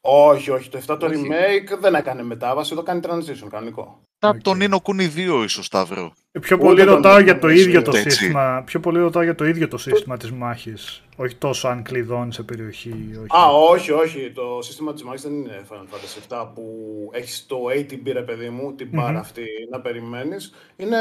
Όχι, 0.00 0.50
όχι. 0.50 0.68
Το 0.68 0.78
7 0.86 0.98
το 0.98 1.06
remake 1.06 1.78
δεν 1.80 1.94
έκανε 1.94 2.22
μετάβαση, 2.22 2.74
το 2.74 2.82
κάνει 2.82 3.00
transition 3.04 3.48
κανονικό. 3.50 4.00
Από 4.18 4.42
τον 4.42 4.58
Nino 4.60 4.76
Kuni 4.76 5.40
2 5.40 5.44
ίσως 5.44 5.66
Σταύρο. 5.66 6.12
Ε, 6.38 6.40
πιο 6.40 6.58
πολύ 6.58 6.82
ρωτάω 6.82 7.20
για 7.20 7.38
το 7.38 7.48
ίδιο 7.48 7.82
το 7.82 7.92
σύστημα. 7.92 8.62
Πιο 8.66 8.80
πολύ 8.80 8.98
ρωτάω 8.98 9.22
για 9.22 9.34
το 9.34 9.44
ίδιο 9.44 9.68
το 9.68 9.78
σύστημα 9.78 10.16
της 10.16 10.32
μάχης. 10.32 11.02
Όχι 11.16 11.34
τόσο 11.34 11.68
αν 11.68 11.82
κλειδώνει 11.82 12.32
σε 12.32 12.42
περιοχή. 12.42 13.10
Όχι. 13.12 13.42
Α, 13.42 13.46
όχι, 13.70 13.92
όχι. 13.92 14.32
Το 14.34 14.58
σύστημα 14.62 14.92
της 14.92 15.02
μάχης 15.02 15.22
δεν 15.22 15.32
είναι 15.32 15.62
Final 15.70 15.74
Fantasy 15.74 16.38
7 16.42 16.48
που 16.54 16.64
έχεις 17.12 17.46
το 17.46 17.56
ATB 17.76 18.12
ρε 18.12 18.22
παιδί 18.22 18.48
μου, 18.48 18.74
την 18.74 18.88
μπάρα 18.92 19.18
αυτή 19.18 19.44
να 19.70 19.80
περιμένεις. 19.80 20.54
Είναι 20.76 20.98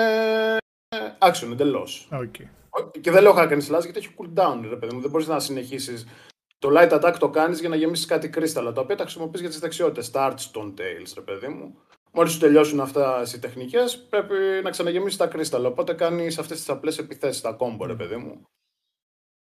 action 1.19 1.51
εντελώς. 1.51 2.09
Okay. 2.11 2.45
Και 3.01 3.11
δεν 3.11 3.21
λέω 3.21 3.33
hack 3.38 3.49
and 3.49 3.57
slash 3.57 3.81
γιατί 3.81 3.97
έχει 3.97 4.09
cooldown 4.17 4.67
ρε 4.69 4.75
παιδί 4.75 4.95
μου. 4.95 5.01
Δεν 5.01 5.09
μπορείς 5.09 5.27
να 5.27 5.39
συνεχίσεις 5.39 6.05
το 6.59 6.69
light 6.73 6.91
attack 6.91 7.15
το 7.19 7.29
κάνεις 7.29 7.59
για 7.59 7.69
να 7.69 7.75
γεμίσεις 7.75 8.05
κάτι 8.05 8.29
κρίσταλα, 8.29 8.71
τα 8.71 8.81
οποία 8.81 8.95
τα 8.95 9.03
χρησιμοποιείς 9.03 9.41
για 9.41 9.49
τις 9.49 9.59
δεξιότητες. 9.59 10.11
Τα 10.11 10.33
Archstone 10.33 10.73
Tales, 10.79 11.11
ρε 11.15 11.21
παιδί 11.21 11.47
μου. 11.47 11.75
Μόλις 12.11 12.31
σου 12.31 12.39
τελειώσουν 12.39 12.79
αυτά 12.79 13.23
οι 13.35 13.39
τεχνικές, 13.39 14.07
πρέπει 14.09 14.33
να 14.63 14.69
ξαναγεμίσεις 14.69 15.17
τα 15.17 15.27
κρίσταλα. 15.27 15.67
Οπότε 15.67 15.93
κάνεις 15.93 16.37
αυτές 16.37 16.57
τις 16.57 16.69
απλές 16.69 16.97
επιθέσεις, 16.97 17.41
τα 17.41 17.51
κόμπο, 17.51 17.85
ρε 17.85 17.95
παιδί 17.95 18.15
μου. 18.15 18.41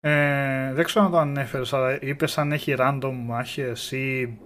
Ε, 0.00 0.72
δεν 0.72 0.84
ξέρω 0.84 1.04
αν 1.04 1.10
το 1.10 1.18
ανέφερες, 1.18 1.72
αλλά 1.72 1.98
είπες 2.02 2.38
αν 2.38 2.52
έχει 2.52 2.74
random 2.78 3.12
μάχες 3.12 3.92
ή, 3.92 4.38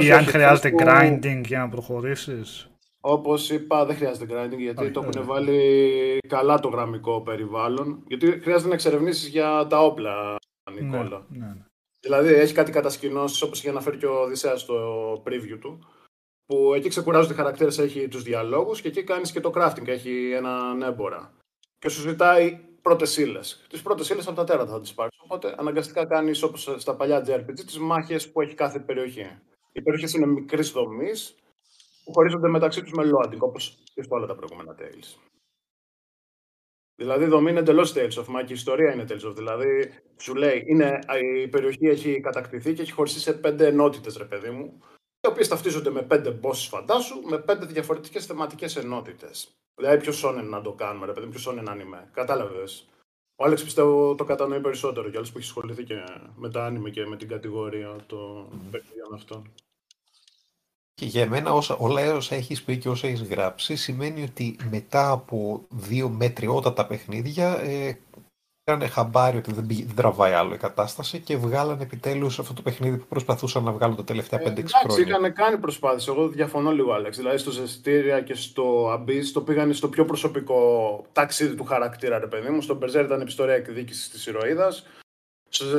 ή 0.00 0.12
αν 0.12 0.24
χρειάζεται 0.24 0.72
grinding 0.78 1.40
για 1.44 1.58
να 1.58 1.68
προχωρήσεις. 1.68 2.68
Όπως 3.00 3.50
είπα, 3.50 3.84
δεν 3.84 3.96
χρειάζεται 3.96 4.26
grinding 4.30 4.58
γιατί 4.58 4.90
το 4.90 5.00
έχουν 5.00 5.26
βάλει 5.26 6.18
καλά 6.28 6.60
το 6.60 6.68
γραμμικό 6.68 7.22
περιβάλλον. 7.22 8.04
Γιατί 8.06 8.40
χρειάζεται 8.40 8.68
να 8.68 8.74
εξερευνήσεις 8.74 9.28
για 9.28 9.66
τα 9.66 9.84
όπλα, 9.84 10.36
Νικόλα. 10.72 11.26
Ναι, 11.28 11.38
ναι, 11.38 11.46
ναι. 11.46 11.64
Δηλαδή 12.00 12.34
έχει 12.34 12.54
κάτι 12.54 12.72
κατασκηνώσεις 12.72 13.42
όπως 13.42 13.58
είχε 13.58 13.68
αναφέρει 13.68 13.96
και 13.96 14.06
ο 14.06 14.20
Οδυσσέας 14.20 14.60
στο 14.60 15.22
preview 15.26 15.58
του 15.60 15.78
που 16.46 16.74
εκεί 16.74 16.88
ξεκουράζονται 16.88 17.32
οι 17.32 17.36
χαρακτήρες, 17.36 17.78
έχει 17.78 18.08
τους 18.08 18.22
διαλόγους 18.22 18.80
και 18.80 18.88
εκεί 18.88 19.04
κάνεις 19.04 19.32
και 19.32 19.40
το 19.40 19.52
crafting, 19.54 19.86
έχει 19.86 20.30
έναν 20.30 20.82
έμπορα. 20.82 21.32
Και 21.78 21.88
σου 21.88 22.00
ζητάει 22.00 22.58
πρώτες 22.82 23.16
ύλες. 23.16 23.66
Τις 23.68 23.82
πρώτες 23.82 24.08
ύλες 24.08 24.26
από 24.26 24.36
τα 24.36 24.44
τέρατα 24.44 24.70
θα 24.70 24.80
τις 24.80 24.94
πάρεις. 24.94 25.18
Οπότε 25.24 25.54
αναγκαστικά 25.58 26.06
κάνεις 26.06 26.42
όπως 26.42 26.74
στα 26.76 26.96
παλιά 26.96 27.24
JRPG 27.26 27.54
τις 27.54 27.78
μάχες 27.78 28.30
που 28.30 28.40
έχει 28.40 28.54
κάθε 28.54 28.80
περιοχή. 28.80 29.38
Οι 29.72 29.82
περιοχές 29.82 30.12
είναι 30.12 30.26
μικρής 30.26 30.70
δομής 30.70 31.34
που 32.04 32.12
χωρίζονται 32.12 32.48
μεταξύ 32.48 32.82
τους 32.82 32.92
με 32.92 33.02
loading, 33.04 33.38
όπως 33.38 33.82
και 33.94 34.02
στο 34.02 34.16
όλα 34.16 34.26
τα 34.26 34.34
προηγούμενα 34.34 34.74
Tales. 34.78 35.18
Δηλαδή 36.96 37.24
η 37.24 37.28
δομή 37.28 37.50
είναι 37.50 37.58
εντελώς 37.58 37.92
Tales 37.96 38.22
of, 38.22 38.26
μα 38.26 38.42
και 38.42 38.52
η 38.52 38.56
ιστορία 38.56 38.92
είναι 38.92 39.04
Tales 39.08 39.28
of. 39.28 39.34
Δηλαδή 39.34 39.92
σου 40.16 40.34
λέει, 40.34 40.64
είναι, 40.66 40.98
η 41.42 41.48
περιοχή 41.48 41.86
έχει 41.86 42.20
κατακτηθεί 42.20 42.72
και 42.72 42.82
έχει 42.82 42.92
χωριστεί 42.92 43.20
σε 43.20 43.32
πέντε 43.32 43.66
ενότητες, 43.66 44.16
ρε 44.16 44.24
παιδί 44.24 44.50
μου 44.50 44.82
οι 45.24 45.30
οποίε 45.30 45.46
ταυτίζονται 45.46 45.90
με 45.90 46.02
πέντε 46.02 46.38
bosses 46.42 46.66
φαντάσου, 46.68 47.20
με 47.20 47.38
πέντε 47.38 47.66
διαφορετικές 47.66 48.26
θεματικές 48.26 48.76
ενότητες. 48.76 49.48
Δηλαδή, 49.74 49.98
ποιος 49.98 50.16
σώνεν 50.16 50.48
να 50.48 50.60
το 50.60 50.72
κάνουμε, 50.72 51.06
ρε 51.06 51.12
παιδί, 51.12 51.26
ποιος 51.26 51.42
σώνεν 51.42 51.68
άνιμε. 51.68 52.08
Κατάλαβες. 52.12 52.88
Ο 53.36 53.44
Άλεξ 53.44 53.64
πιστεύω 53.64 54.14
το 54.14 54.24
κατανοεί 54.24 54.60
περισσότερο 54.60 55.08
για 55.08 55.18
άλλου 55.18 55.28
που 55.28 55.38
έχει 55.38 55.46
ασχοληθεί 55.46 55.84
και 55.84 55.94
με 56.36 56.50
τα 56.50 56.64
άνιμε 56.64 56.90
και 56.90 57.06
με 57.06 57.16
την 57.16 57.28
κατηγορία 57.28 57.96
των 58.06 58.48
mm. 58.52 58.70
παιχνιδιών 58.70 59.14
αυτών. 59.14 59.52
Και 60.94 61.06
για 61.06 61.28
μένα 61.28 61.52
όσα, 61.52 61.76
όλα 61.76 62.14
όσα 62.14 62.34
έχεις 62.34 62.62
πει 62.62 62.78
και 62.78 62.88
όσα 62.88 63.06
έχεις 63.06 63.22
γράψει 63.22 63.76
σημαίνει 63.76 64.22
ότι 64.22 64.56
μετά 64.70 65.10
από 65.10 65.66
δύο 65.68 66.08
μετριότατα 66.08 66.86
παιχνίδια 66.86 67.58
ε, 67.58 67.98
Πήρανε 68.64 68.86
χαμπάρι 68.86 69.36
ότι 69.36 69.52
δεν, 69.52 69.66
δεν 69.66 69.94
τραβάει 69.94 70.32
άλλο 70.32 70.54
η 70.54 70.56
κατάσταση 70.56 71.18
και 71.20 71.36
βγάλανε 71.36 71.82
επιτέλους 71.82 72.38
αυτό 72.38 72.54
το 72.54 72.62
παιχνίδι 72.62 72.96
που 72.96 73.06
προσπαθούσαν 73.08 73.62
να 73.64 73.72
βγάλουν 73.72 73.96
τα 73.96 74.04
τελευταία 74.04 74.40
5-6 74.40 74.42
ε, 74.42 74.44
χρόνια. 74.46 74.66
Εντάξει, 74.84 75.02
είχαν 75.02 75.32
κάνει 75.32 75.58
προσπάθειες. 75.58 76.08
Εγώ 76.08 76.28
διαφωνώ 76.28 76.70
λίγο, 76.70 76.92
Άλεξ. 76.92 77.16
Δηλαδή 77.16 77.38
στο 77.38 77.50
Ζεστήρια 77.50 78.20
και 78.20 78.34
στο 78.34 78.92
Abyss 78.92 79.24
το 79.32 79.40
πήγανε 79.40 79.72
στο 79.72 79.88
πιο 79.88 80.04
προσωπικό 80.04 80.58
ταξίδι 81.12 81.54
του 81.54 81.64
χαρακτήρα, 81.64 82.18
ρε 82.18 82.26
παιδί 82.26 82.48
μου. 82.48 82.60
Στον 82.60 82.76
Μπερζέρ 82.76 83.04
ήταν 83.04 83.20
επιστορία 83.20 83.54
εκδίκησης 83.54 84.10
της 84.10 84.26
ηρωίδας. 84.26 84.86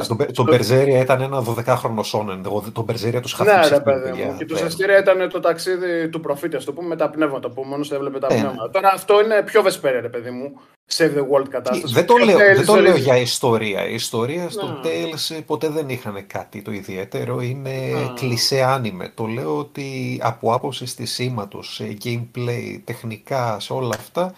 Το, 0.08 0.26
το 0.34 0.44
Μπερζέρια 0.44 1.00
ήταν 1.00 1.22
ένα 1.22 1.44
12χρονο 1.48 2.04
σόνεν. 2.04 2.44
Το 2.74 2.82
Μπερζέρια 2.82 3.22
του 3.22 3.30
χαθήκε. 3.36 3.58
Ναι, 3.58 3.68
ρε 3.68 3.80
παιδί 3.80 4.12
μου. 4.12 4.36
Και 4.38 4.46
το 4.46 4.56
Ζεστήρια 4.56 5.00
ήταν 5.00 5.30
το 5.30 5.40
ταξίδι 5.40 6.10
του 6.10 6.20
προφήτη, 6.20 6.56
ας 6.56 6.64
το 6.64 6.74
πούμε, 6.74 6.88
με 6.88 6.96
τα 6.96 7.10
πνεύματα 7.10 7.50
που 7.50 7.64
μόνο 7.64 7.86
έβλεπε 7.92 8.20
τα 8.20 8.28
ε, 8.30 8.40
πνεύματα. 8.40 8.70
Τώρα 8.70 8.92
αυτό 8.94 9.22
είναι 9.22 9.42
πιο 9.42 9.62
βεσπέρια, 9.62 10.02
ρε 10.02 10.10
παιδί 10.10 10.30
μου. 10.30 10.60
Save 10.98 11.18
the 11.18 11.22
World 11.22 11.48
κατάσταση. 11.50 11.94
Δεν 11.94 12.06
το, 12.06 12.18
λέω, 12.18 12.38
δεν 12.38 12.66
το 12.66 12.76
λέω 12.76 12.96
για 12.96 13.18
ιστορία. 13.18 13.88
Η 13.88 13.94
ιστορία 13.94 14.50
στο 14.50 14.66
ναι. 14.68 14.80
Tales 14.84 15.42
ποτέ 15.46 15.70
δεν 15.70 15.90
είχαν 15.90 16.28
κάτι 16.28 16.62
το 16.62 16.72
ιδιαίτερο. 16.72 17.42
Είναι 17.42 17.70
ναι. 17.70 18.14
κλισέ 18.16 18.64
άνιμε. 18.64 19.12
Το 19.14 19.26
λέω 19.26 19.58
ότι 19.58 20.20
από 20.24 20.54
άποψη 20.54 21.06
σήματο, 21.06 21.62
σε 21.62 21.98
gameplay, 22.04 22.80
τεχνικά, 22.84 23.60
σε 23.60 23.74
όλα 23.74 23.96
αυτά. 23.98 24.34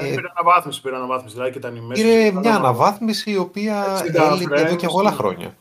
Ε, 0.00 0.14
πήρε 0.14 0.28
αναβάθμιση, 0.36 0.80
πήρε 0.80 0.96
αναβάθμιση. 0.96 1.34
Δηλαδή 1.34 1.52
και 1.52 1.58
τα 1.58 1.72
Είναι 1.94 2.30
μια 2.30 2.54
αναβάθμιση 2.54 3.30
η 3.30 3.36
οποία 3.36 4.02
έλειπε 4.32 4.60
εδώ 4.60 4.76
και 4.76 4.86
πολλά 4.86 5.10
χρόνια. 5.10 5.56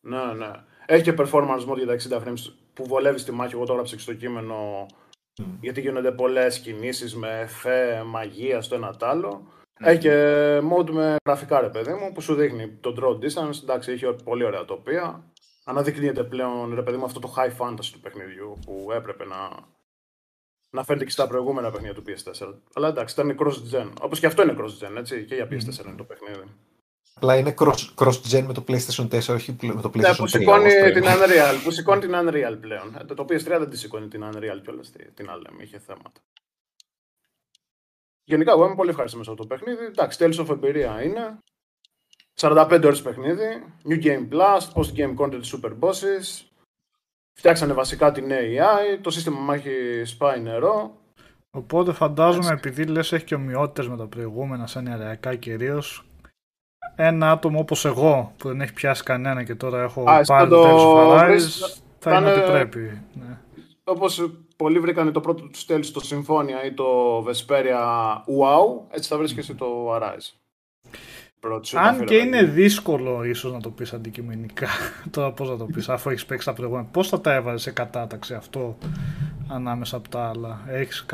Ναι, 0.00 0.32
ναι. 0.36 0.50
Έχει 0.86 1.02
και 1.02 1.14
performance 1.18 1.66
mode 1.68 1.76
για 1.76 1.86
τα 1.86 2.22
60 2.22 2.28
frames 2.28 2.52
που 2.74 2.86
βολεύει 2.86 3.18
στη 3.18 3.32
μάχη. 3.32 3.54
Εγώ 3.54 3.64
το 3.64 3.72
έγραψα 3.72 3.96
και 3.96 4.02
στο 4.02 4.14
κείμενο. 4.14 4.86
Mm. 5.42 5.44
Γιατί 5.60 5.80
γίνονται 5.80 6.12
πολλές 6.12 6.58
κινήσεις 6.58 7.16
με 7.16 7.40
εφέ, 7.40 8.02
μαγεία 8.06 8.62
στο 8.62 8.74
ένα 8.74 8.96
τ' 8.96 9.04
άλλο. 9.04 9.42
Έχει 9.80 9.98
και 9.98 10.12
mode 10.58 10.90
με 10.90 11.16
γραφικά 11.26 11.60
ρε 11.60 11.68
παιδί 11.68 11.92
μου 11.92 12.12
που 12.12 12.20
σου 12.20 12.34
δείχνει 12.34 12.68
το 12.68 12.94
draw 12.98 13.24
distance. 13.24 13.62
Εντάξει, 13.62 13.92
έχει 13.92 14.14
πολύ 14.24 14.44
ωραία 14.44 14.64
τοπία. 14.64 15.24
Αναδεικνύεται 15.64 16.24
πλέον 16.24 16.74
ρε 16.74 16.82
παιδί 16.82 16.96
μου 16.96 17.04
αυτό 17.04 17.20
το 17.20 17.34
high 17.36 17.64
fantasy 17.64 17.90
του 17.92 18.00
παιχνιδιού 18.00 18.58
που 18.64 18.88
έπρεπε 18.92 19.24
να, 19.24 19.36
να 20.70 20.84
φέρνει 20.84 21.04
και 21.04 21.10
στα 21.10 21.26
προηγούμενα 21.26 21.70
παιχνίδια 21.70 21.94
του 21.94 22.02
PS4. 22.06 22.54
Αλλά 22.74 22.88
εντάξει, 22.88 23.20
ήταν 23.20 23.36
cross-gen. 23.40 23.92
Όπως 24.00 24.20
και 24.20 24.26
αυτό 24.26 24.42
είναι 24.42 24.56
cross-gen, 24.58 24.96
έτσι. 24.96 25.24
Και 25.24 25.34
για 25.34 25.44
PS4 25.44 25.86
είναι 25.86 25.96
το 25.96 26.04
παιχνίδι. 26.04 26.44
Απλά 27.14 27.36
είναι 27.36 27.54
cross-gen 27.96 28.42
με 28.46 28.52
το 28.52 28.64
PlayStation 28.68 29.08
4, 29.08 29.34
όχι 29.34 29.56
με 29.60 29.80
το 29.80 29.90
PlayStation 29.94 30.00
3. 30.00 30.00
Ναι, 30.00 30.14
που 30.14 30.26
σηκώνει 30.26 30.70
την 30.92 31.04
Unreal, 31.04 31.60
που 31.64 31.70
σηκώνει 31.70 32.00
την 32.00 32.12
Unreal 32.14 32.56
πλέον. 32.60 32.96
Ε, 33.00 33.14
το 33.14 33.24
PS3 33.28 33.44
δεν 33.44 33.70
τη 33.70 33.76
σηκώνει 33.78 34.08
την 34.08 34.24
Unreal 34.24 34.60
κιόλας. 34.62 34.92
Την 35.14 35.30
άλλη, 35.30 35.46
είχε 35.60 35.78
θέματα. 35.78 36.20
Γενικά, 38.24 38.52
εγώ 38.52 38.64
είμαι 38.64 38.74
πολύ 38.74 38.90
ευχαριστημένος 38.90 39.32
από 39.32 39.42
το 39.42 39.46
παιχνίδι. 39.46 39.84
Εντάξει, 39.84 40.18
Tales 40.20 40.46
of 40.46 40.50
εμπειρία 40.50 41.02
είναι. 41.02 41.38
45 42.40 42.80
ώρες 42.84 43.02
παιχνίδι. 43.02 43.64
New 43.88 44.02
Game 44.04 44.28
Plus, 44.28 44.60
Post 44.74 44.94
Game 44.96 45.16
Content 45.16 45.42
Super 45.42 45.78
Bosses. 45.80 46.47
Φτιάξανε 47.38 47.72
βασικά 47.72 48.12
την 48.12 48.30
AI. 48.30 48.98
Το 49.00 49.10
σύστημα 49.10 49.40
μάχη 49.40 50.04
σπάει 50.04 50.40
νερό. 50.40 50.96
Οπότε 51.50 51.92
φαντάζομαι, 51.92 52.52
επειδή 52.52 52.84
λες 52.84 53.12
έχει 53.12 53.24
και 53.24 53.34
ομοιότητες 53.34 53.88
με 53.88 53.96
τα 53.96 54.06
προηγούμενα, 54.06 54.66
σαν 54.66 54.86
ιαριακά 54.86 55.34
κυρίως, 55.34 56.04
ένα 56.96 57.30
άτομο 57.30 57.58
όπως 57.58 57.84
εγώ 57.84 58.32
που 58.36 58.48
δεν 58.48 58.60
έχει 58.60 58.72
πιάσει 58.72 59.02
κανένα 59.02 59.44
και 59.44 59.54
τώρα 59.54 59.82
έχω 59.82 60.02
Α, 60.02 60.20
πάρει 60.20 60.48
το 60.48 61.18
Tales 61.18 61.80
θα 61.98 62.18
είναι 62.18 62.30
ό,τι 62.30 62.50
πρέπει. 62.50 63.02
Ναι. 63.12 63.38
Όπως 63.84 64.30
πολλοί 64.56 64.78
βρήκαν 64.78 65.12
το 65.12 65.20
πρώτο 65.20 65.48
τους 65.48 65.64
τέλος 65.64 65.86
στο 65.86 66.00
Συμφώνια 66.00 66.64
ή 66.64 66.72
το 66.72 67.18
Vesperia 67.18 68.12
Wow, 68.14 68.80
έτσι 68.90 69.08
θα 69.08 69.16
βρεις 69.18 69.34
και 69.34 69.40
εσύ 69.40 69.54
το 69.54 69.94
Arise. 69.94 70.32
Αν 71.74 72.04
και 72.04 72.16
είναι 72.16 72.42
δύσκολο 72.42 73.24
ίσως 73.24 73.52
να 73.52 73.60
το 73.60 73.70
πεις 73.70 73.92
αντικειμενικά, 73.92 74.68
τώρα 75.10 75.32
πώς 75.32 75.48
να 75.48 75.56
το 75.56 75.64
πεις, 75.64 75.88
αφού 75.88 76.10
έχεις 76.10 76.26
παίξει 76.26 76.46
τα 76.46 76.52
προηγούμενα, 76.52 76.86
πώς 76.90 77.08
θα 77.08 77.20
τα 77.20 77.34
έβαζες 77.34 77.62
σε 77.62 77.70
κατάταξη 77.70 78.34
αυτό 78.34 78.78
ανάμεσα 79.48 79.96
από 79.96 80.08
τα 80.08 80.28
άλλα. 80.28 80.60
Έχεις 80.68 81.06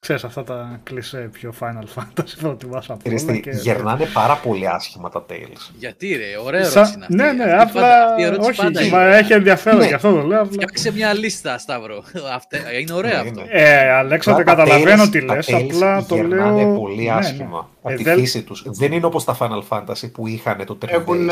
Ξέρεις 0.00 0.24
αυτά 0.24 0.44
τα 0.44 0.80
κλισέ 0.82 1.28
πιο 1.32 1.54
Final 1.60 2.00
Fantasy 2.00 2.34
προτιμάς 2.40 2.90
από 2.90 3.10
όλα. 3.10 3.36
Και... 3.36 3.50
Γερνάνε 3.50 4.06
πάρα 4.12 4.34
πολύ 4.36 4.68
άσχημα 4.68 5.08
τα 5.08 5.26
Tales. 5.30 5.70
Γιατί 5.78 6.16
ρε, 6.16 6.38
ωραία 6.44 6.64
Σα... 6.64 6.80
ερώτηση 6.80 6.94
είναι 6.94 7.04
αυτή. 7.04 7.16
Ναι, 7.16 7.44
ναι, 7.44 7.52
απλά 7.52 8.14
όχι, 8.40 8.90
μα 8.90 9.02
έχει 9.02 9.32
ενδιαφέρον 9.32 9.78
ναι. 9.78 9.86
και 9.86 9.94
αυτό 9.94 10.12
το 10.12 10.22
λέω. 10.26 10.44
Φτιάξε 10.44 10.92
μια 10.92 11.14
λίστα, 11.14 11.58
Σταύρο. 11.58 12.02
είναι 12.80 12.92
ωραίο 12.92 13.22
ναι, 13.22 13.28
αυτό. 13.28 13.44
Ε, 13.48 13.90
Αλέξανδρε, 13.90 14.44
καταλαβαίνω 14.44 15.08
τι 15.08 15.20
λες, 15.20 15.52
απλά 15.52 16.04
το 16.04 16.16
λέω... 16.16 16.26
Γερνάνε 16.26 16.76
πολύ 16.76 17.04
ναι, 17.04 17.12
άσχημα. 17.12 17.68
Από 17.82 17.96
τη 17.96 18.04
φύση 18.04 18.42
τους. 18.42 18.64
Δεν 18.66 18.92
είναι 18.92 19.06
όπως 19.06 19.24
τα 19.24 19.36
Final 19.40 19.62
Fantasy 19.68 20.10
που 20.12 20.26
είχαν 20.26 20.64
το 20.64 20.78
3 20.84 20.88
Έχουν 20.88 21.30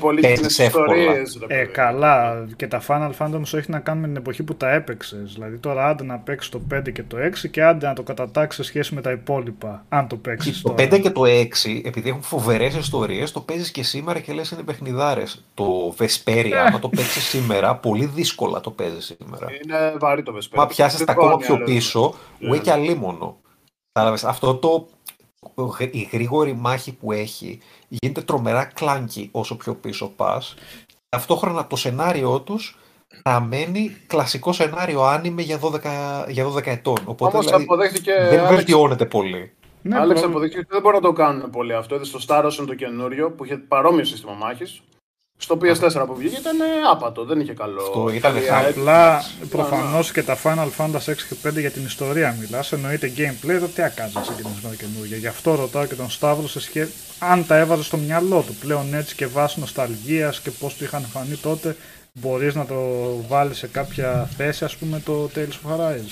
πολύ 0.00 0.20
κοινές 0.20 0.58
ιστορίες. 0.58 1.38
Ε, 1.46 1.64
καλά. 1.64 2.46
Και 2.56 2.66
τα 2.66 2.82
Final 2.88 3.10
Fantasy 3.18 3.54
έχει 3.54 3.70
να 3.70 3.78
κάνουν 3.78 4.00
με 4.00 4.06
την 4.06 4.16
εποχή 4.16 4.42
που 4.42 4.54
τα 4.54 4.70
έπαιξες. 4.70 5.32
Δηλαδή 5.34 5.58
τώρα 5.58 5.88
άντε 5.88 6.04
να 6.04 6.18
παίξεις 6.18 6.50
το 6.50 6.62
5 6.74 6.92
και 6.92 7.02
το 7.02 7.16
6 7.44 7.50
και 7.50 7.62
άντε 7.62 7.86
να 7.86 7.93
το 7.94 8.02
κατατάξεις 8.02 8.64
σε 8.64 8.70
σχέση 8.70 8.94
με 8.94 9.00
τα 9.00 9.10
υπόλοιπα, 9.10 9.84
αν 9.88 10.08
το 10.08 10.16
παίξεις. 10.16 10.60
Το 10.62 10.74
5 10.78 11.00
και 11.02 11.10
το 11.10 11.22
6, 11.24 11.80
επειδή 11.84 12.08
έχουν 12.08 12.22
φοβερές 12.22 12.74
ιστορίες, 12.74 13.32
το 13.32 13.40
παίζεις 13.40 13.70
και 13.70 13.82
σήμερα 13.82 14.20
και 14.20 14.32
λες 14.32 14.50
είναι 14.50 14.62
παιχνιδάρες. 14.62 15.44
Το 15.54 15.94
Vesperia, 15.98 16.50
ε. 16.52 16.60
άμα 16.60 16.78
το 16.78 16.88
παίξεις 16.88 17.24
σήμερα, 17.24 17.76
πολύ 17.76 18.06
δύσκολα 18.06 18.60
το 18.60 18.70
παίζεις 18.70 19.04
σήμερα. 19.04 19.46
Είναι 19.64 19.96
βαρύ 19.98 20.22
το 20.22 20.36
Vesperia. 20.36 20.56
Μα 20.56 20.66
πιάσεις 20.66 21.04
τα 21.04 21.12
ακόμα 21.12 21.36
πιο 21.36 21.58
πίσω, 21.64 22.14
ουέ 22.48 22.58
και 22.58 22.70
αλίμονο. 22.70 23.36
Αυτό 24.24 24.54
το. 24.54 24.88
Η 25.90 26.08
γρήγορη 26.12 26.54
μάχη 26.54 26.92
που 26.92 27.12
έχει 27.12 27.60
γίνεται 27.88 28.20
τρομερά 28.20 28.64
κλάνκι 28.64 29.28
όσο 29.32 29.56
πιο 29.56 29.74
πίσω 29.74 30.12
πας. 30.16 30.54
Ταυτόχρονα 31.08 31.66
το 31.66 31.76
σενάριό 31.76 32.40
τους 32.40 32.78
παραμένει 33.22 33.96
κλασικό 34.06 34.52
σενάριο 34.52 35.02
άνιμε 35.02 35.42
για 35.42 35.58
12, 35.60 35.80
για 36.28 36.46
12 36.46 36.66
ετών. 36.66 36.96
Οπότε 37.04 37.36
Όμως 37.36 37.46
δηλαδή, 37.46 37.62
αποδέχτηκε... 37.62 38.12
δεν 38.30 38.46
βελτιώνεται 38.46 39.04
πολύ. 39.04 39.52
Ναι, 39.82 39.98
Άλεξ 39.98 40.20
προ... 40.20 40.28
αποδείχθηκε 40.28 40.60
ότι 40.60 40.68
δεν 40.70 40.80
μπορούν 40.80 41.00
να 41.00 41.06
το 41.06 41.12
κάνουν 41.12 41.50
πολύ 41.50 41.74
αυτό. 41.74 41.94
Είδες 41.94 42.08
στο 42.08 42.18
Star 42.26 42.44
Ocean 42.44 42.64
το 42.66 42.74
καινούριο 42.74 43.30
που 43.30 43.44
είχε 43.44 43.56
παρόμοιο 43.56 44.04
σύστημα 44.04 44.32
μάχης. 44.32 44.82
Στο 45.36 45.58
PS4 45.62 46.04
που 46.06 46.14
βγήκε 46.14 46.36
ήταν 46.36 46.56
άπατο, 46.92 47.24
δεν 47.24 47.40
είχε 47.40 47.52
καλό. 47.52 47.82
Αυτό 47.82 48.10
ήταν 48.14 48.34
Απλά 48.68 49.22
προφανώς 49.50 50.12
και 50.12 50.22
τα 50.22 50.38
Final 50.42 50.68
Fantasy 50.78 51.10
6 51.10 51.14
και 51.14 51.48
5 51.48 51.58
για 51.58 51.70
την 51.70 51.84
ιστορία 51.84 52.36
μιλάς. 52.40 52.72
Εννοείται 52.72 53.12
gameplay, 53.16 53.56
το 53.60 53.66
τι 53.66 53.82
έκανε 53.82 54.10
συγκεκριμένα 54.22 54.56
με 54.62 54.68
το 54.68 54.76
καινούργιο. 54.76 55.16
Γι' 55.16 55.26
αυτό 55.26 55.54
ρωτάω 55.54 55.86
και 55.86 55.94
τον 55.94 56.10
Σταύρο 56.10 56.48
σε 56.48 56.60
σχέση 56.60 56.92
αν 57.18 57.46
τα 57.46 57.56
έβαζε 57.56 57.82
στο 57.82 57.96
μυαλό 57.96 58.40
του 58.46 58.54
πλέον 58.54 58.94
έτσι 58.94 59.14
και 59.14 59.26
βάσει 59.26 59.60
νοσταλγίας 59.60 60.40
και 60.40 60.50
πώς 60.50 60.74
του 60.74 60.84
είχαν 60.84 61.02
φανεί 61.02 61.36
τότε, 61.36 61.76
μπορείς 62.20 62.54
να 62.54 62.66
το 62.66 62.76
βάλεις 63.28 63.58
σε 63.58 63.68
κάποια 63.68 64.24
θέση, 64.24 64.64
ας 64.64 64.76
πούμε, 64.76 65.00
το 65.00 65.30
Tales 65.34 65.60
of 65.64 65.78
Arise. 65.78 66.10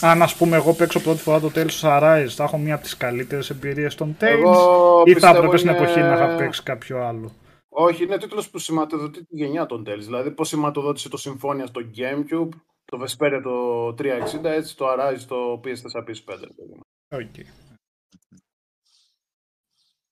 Αν 0.00 0.22
ας 0.22 0.36
πούμε 0.36 0.56
εγώ 0.56 0.74
παίξω 0.74 1.00
πρώτη 1.00 1.20
φορά 1.20 1.40
το 1.40 1.50
Tales 1.54 1.80
of 1.80 2.00
Arise, 2.00 2.28
θα 2.28 2.44
έχω 2.44 2.58
μία 2.58 2.74
από 2.74 2.82
τις 2.82 2.96
καλύτερες 2.96 3.50
εμπειρίες 3.50 3.94
των 3.94 4.16
Tales, 4.20 5.06
ή 5.06 5.14
θα 5.14 5.28
έπρεπε 5.28 5.56
στην 5.56 5.70
εποχή 5.70 6.00
να 6.00 6.12
είχα 6.14 6.36
παίξει 6.36 6.62
κάποιο 6.62 7.04
άλλο; 7.04 7.32
Όχι, 7.68 8.02
είναι 8.02 8.18
τίτλος 8.18 8.50
που 8.50 8.58
σηματοδοτεί 8.58 9.24
τη 9.24 9.36
γενιά 9.36 9.66
των 9.66 9.84
Tales. 9.86 10.00
Δηλαδή, 10.00 10.30
πώς 10.30 10.48
σηματοδότησε 10.48 11.08
το 11.08 11.16
Συμφώνια 11.16 11.66
στο 11.66 11.80
Gamecube, 11.96 12.56
το 12.84 13.02
Vesperia 13.02 13.40
το 13.42 13.86
360, 13.94 14.44
έτσι 14.44 14.76
το 14.76 14.86
Arise 14.88 15.18
στο 15.18 15.60
PS4 15.64 16.04
PS5. 16.04 16.44
Okay. 17.08 17.44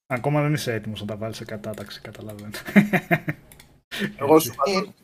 Ακόμα 0.07 0.43
δεν 0.43 0.53
είσαι 0.53 0.73
έτοιμος 0.73 1.01
να 1.01 1.07
τα 1.07 1.17
βάλεις 1.17 1.37
σε 1.37 1.45
κατάταξη, 1.45 2.01
καταλαβαίνω. 2.01 2.51
Εγώ 4.17 4.39
σου 4.39 4.55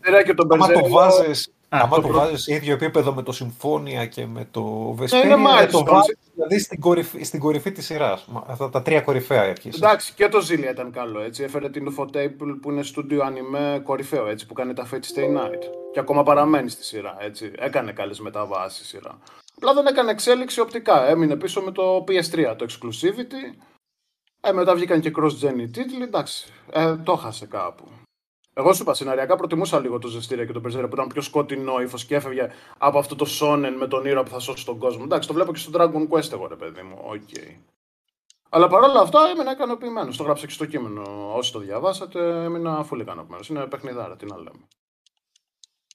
ε, 0.00 0.22
και 0.22 0.34
τον 0.34 0.52
Άμα 0.52 0.72
το 0.72 0.88
βάζεις 0.88 1.50
Άμα 1.68 2.00
το, 2.00 2.08
βάζεις 2.08 2.42
σε 2.42 2.54
ίδιο 2.54 2.74
επίπεδο 2.74 3.14
με 3.14 3.22
το 3.22 3.32
Συμφώνια 3.32 4.06
και 4.06 4.26
με 4.26 4.48
το 4.50 4.94
Vesperia, 5.00 5.58
ναι, 5.58 5.66
το 5.66 5.84
βάζεις 5.84 6.16
δηλαδή 6.34 6.58
στην 6.58 6.80
κορυφή, 6.80 7.22
στην 7.22 7.40
κορυφή 7.40 7.72
της 7.72 7.84
σειράς. 7.84 8.28
Αυτά 8.46 8.70
τα 8.70 8.82
τρία 8.82 9.00
κορυφαία 9.00 9.42
έρχεσαι. 9.42 9.84
Εντάξει, 9.84 10.12
και 10.14 10.28
το 10.28 10.38
Zillia 10.48 10.70
ήταν 10.70 10.90
καλό. 10.90 11.20
Έτσι. 11.20 11.42
Έφερε 11.42 11.70
την 11.70 11.94
Ufotable 11.94 12.58
που 12.62 12.70
είναι 12.70 12.82
studio 12.94 13.20
anime 13.20 13.80
κορυφαίο, 13.82 14.26
έτσι, 14.26 14.46
που 14.46 14.54
κάνει 14.54 14.72
τα 14.72 14.88
Fate 14.90 15.16
Stay 15.16 15.36
Night. 15.36 15.62
Και 15.92 16.00
ακόμα 16.00 16.22
παραμένει 16.22 16.68
στη 16.68 16.84
σειρά. 16.84 17.16
Έτσι. 17.20 17.52
Έκανε 17.58 17.92
καλές 17.92 18.20
μεταβάσεις 18.20 18.80
η 18.80 18.84
σειρά. 18.84 19.18
Απλά 19.56 19.74
δεν 19.74 19.86
έκανε 19.86 20.10
εξέλιξη 20.10 20.60
οπτικά. 20.60 21.08
Έμεινε 21.08 21.36
πίσω 21.36 21.60
με 21.60 21.70
το 21.70 22.04
PS3, 22.08 22.54
το 22.56 22.66
Exclusivity. 22.68 23.62
Ε, 24.40 24.52
μετά 24.52 24.74
βγήκαν 24.74 25.00
και 25.00 25.12
cross-gen 25.18 25.58
οι 25.58 25.70
τίτλοι. 25.70 26.02
Εντάξει, 26.02 26.52
ε, 26.72 26.96
το 26.96 27.16
'χασε 27.16 27.46
κάπου. 27.46 27.88
Εγώ 28.58 28.72
σου 28.72 28.82
είπα, 28.82 28.94
σεναριακά 28.94 29.36
προτιμούσα 29.36 29.80
λίγο 29.80 29.98
το 29.98 30.08
Zestiria 30.08 30.44
και 30.44 30.52
το 30.52 30.60
Berseria 30.60 30.88
που 30.88 30.94
ήταν 30.94 31.08
πιο 31.08 31.22
σκοτεινό 31.22 31.80
ύφος 31.80 32.04
και 32.04 32.14
έφευγε 32.14 32.50
από 32.78 32.98
αυτό 32.98 33.16
το 33.16 33.24
shonen 33.24 33.74
με 33.74 33.86
τον 33.86 34.04
ήρωα 34.04 34.22
που 34.22 34.30
θα 34.30 34.38
σώσει 34.38 34.64
τον 34.64 34.78
κόσμο. 34.78 35.02
Εντάξει, 35.04 35.28
το 35.28 35.34
βλέπω 35.34 35.52
και 35.52 35.58
στο 35.58 35.70
Dragon 35.74 36.08
Quest 36.08 36.32
εγώ, 36.32 36.46
ρε 36.46 36.54
παιδί 36.54 36.82
μου. 36.82 36.98
OK. 37.04 37.14
Okay. 37.14 37.54
Αλλά 38.48 38.68
παρόλα 38.68 39.00
αυτά 39.00 39.28
έμεινα 39.28 39.52
ικανοποιημένος. 39.52 40.16
Το 40.16 40.22
'γραψα 40.22 40.46
και 40.46 40.52
στο 40.52 40.66
κείμενο. 40.66 41.32
Όσοι 41.34 41.52
το 41.52 41.58
διαβάσατε, 41.58 42.44
έμεινα 42.44 42.84
φουλ 42.84 43.00
ικανοποιημένος. 43.00 43.48
Είναι 43.48 43.66
παιχνιδάρα, 43.66 44.16
τι 44.16 44.26
να 44.26 44.36
λέμε. 44.36 44.68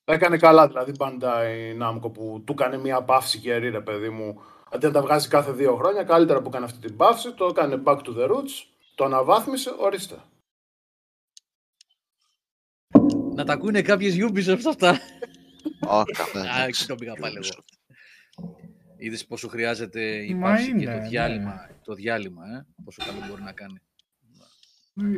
Έκανε 0.06 0.38
καλά 0.38 0.68
δηλαδή 0.68 0.92
Bandai 1.00 1.82
Namco 1.82 2.14
που 2.14 2.44
του 2.46 2.52
έκανε 2.52 2.78
μια 2.78 3.02
παύση 3.02 3.40
καιρή, 3.40 3.70
ρε 3.70 3.82
παιδί 3.82 4.10
μου. 4.10 4.42
Αντί 4.72 4.86
να 4.86 4.92
τα 4.92 5.02
βγάζει 5.02 5.28
κάθε 5.28 5.52
δύο 5.52 5.76
χρόνια, 5.76 6.04
καλύτερα 6.04 6.42
που 6.42 6.48
έκανε 6.48 6.66
αυτή 6.66 6.88
την 6.88 6.98
παύση, 6.98 7.34
το 7.34 7.46
έκανε 7.46 7.82
back 7.86 7.98
to 7.98 8.18
the 8.18 8.30
roots, 8.30 8.66
το 8.96 9.04
αναβάθμισε, 9.04 9.76
ορίστε. 9.80 10.16
Να 13.42 13.48
τα 13.48 13.54
ακούνε 13.54 13.82
κάποιες 13.82 14.16
Ubisoft 14.20 14.66
αυτά. 14.68 15.00
Όχι, 16.68 16.86
το 16.86 16.96
πήγα 16.96 17.14
πάλι 17.14 17.36
εγώ. 17.36 17.64
Είδες 18.98 19.26
πόσο 19.26 19.48
χρειάζεται 19.48 20.02
η 20.26 20.36
παύση 20.36 20.76
και 20.76 20.86
το 20.86 20.92
ναι. 20.92 21.08
διάλειμμα, 21.08 21.70
το 21.84 21.94
διάλειμμα 21.94 22.44
ε; 22.46 22.66
πόσο 22.84 23.02
καλό 23.06 23.26
μπορεί 23.30 23.42
να 23.42 23.52
κάνει. 23.52 23.82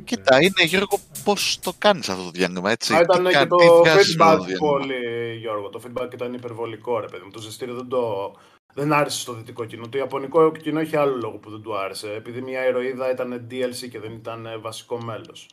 Κοίτα, 0.03 0.41
είναι 0.41 0.63
Γιώργο 0.63 0.99
πώς 1.23 1.59
το 1.61 1.73
κάνεις 1.77 2.09
αυτό 2.09 2.23
το 2.23 2.29
διάλειμμα, 2.29 2.71
έτσι. 2.71 2.93
Α, 2.95 2.99
ήταν 2.99 3.27
και 3.27 3.45
το 3.45 3.81
feedback 3.85 4.37
πολύ, 4.57 5.35
Γιώργο. 5.39 5.69
Το 5.69 5.81
feedback 5.85 6.13
ήταν 6.13 6.33
υπερβολικό, 6.33 6.99
ρε 6.99 7.07
παιδί 7.07 7.23
μου. 7.23 7.31
Το 7.31 7.39
ζεστήριο 7.39 7.75
δεν 7.75 7.87
το. 7.87 8.33
Δεν 8.73 8.93
άρεσε 8.93 9.19
στο 9.19 9.33
δυτικό 9.33 9.65
κοινό. 9.65 9.87
Το 9.89 9.97
ιαπωνικό 9.97 10.51
κοινό 10.51 10.81
είχε 10.81 10.97
άλλο 10.97 11.15
λόγο 11.15 11.37
που 11.37 11.49
δεν 11.49 11.61
του 11.61 11.77
άρεσε. 11.77 12.13
Επειδή 12.13 12.41
μια 12.41 12.67
ηρωίδα 12.67 13.11
ήταν 13.11 13.47
DLC 13.51 13.89
και 13.91 13.99
δεν 13.99 14.11
ήταν 14.11 14.47
βασικό 14.61 15.03
μέλος 15.03 15.47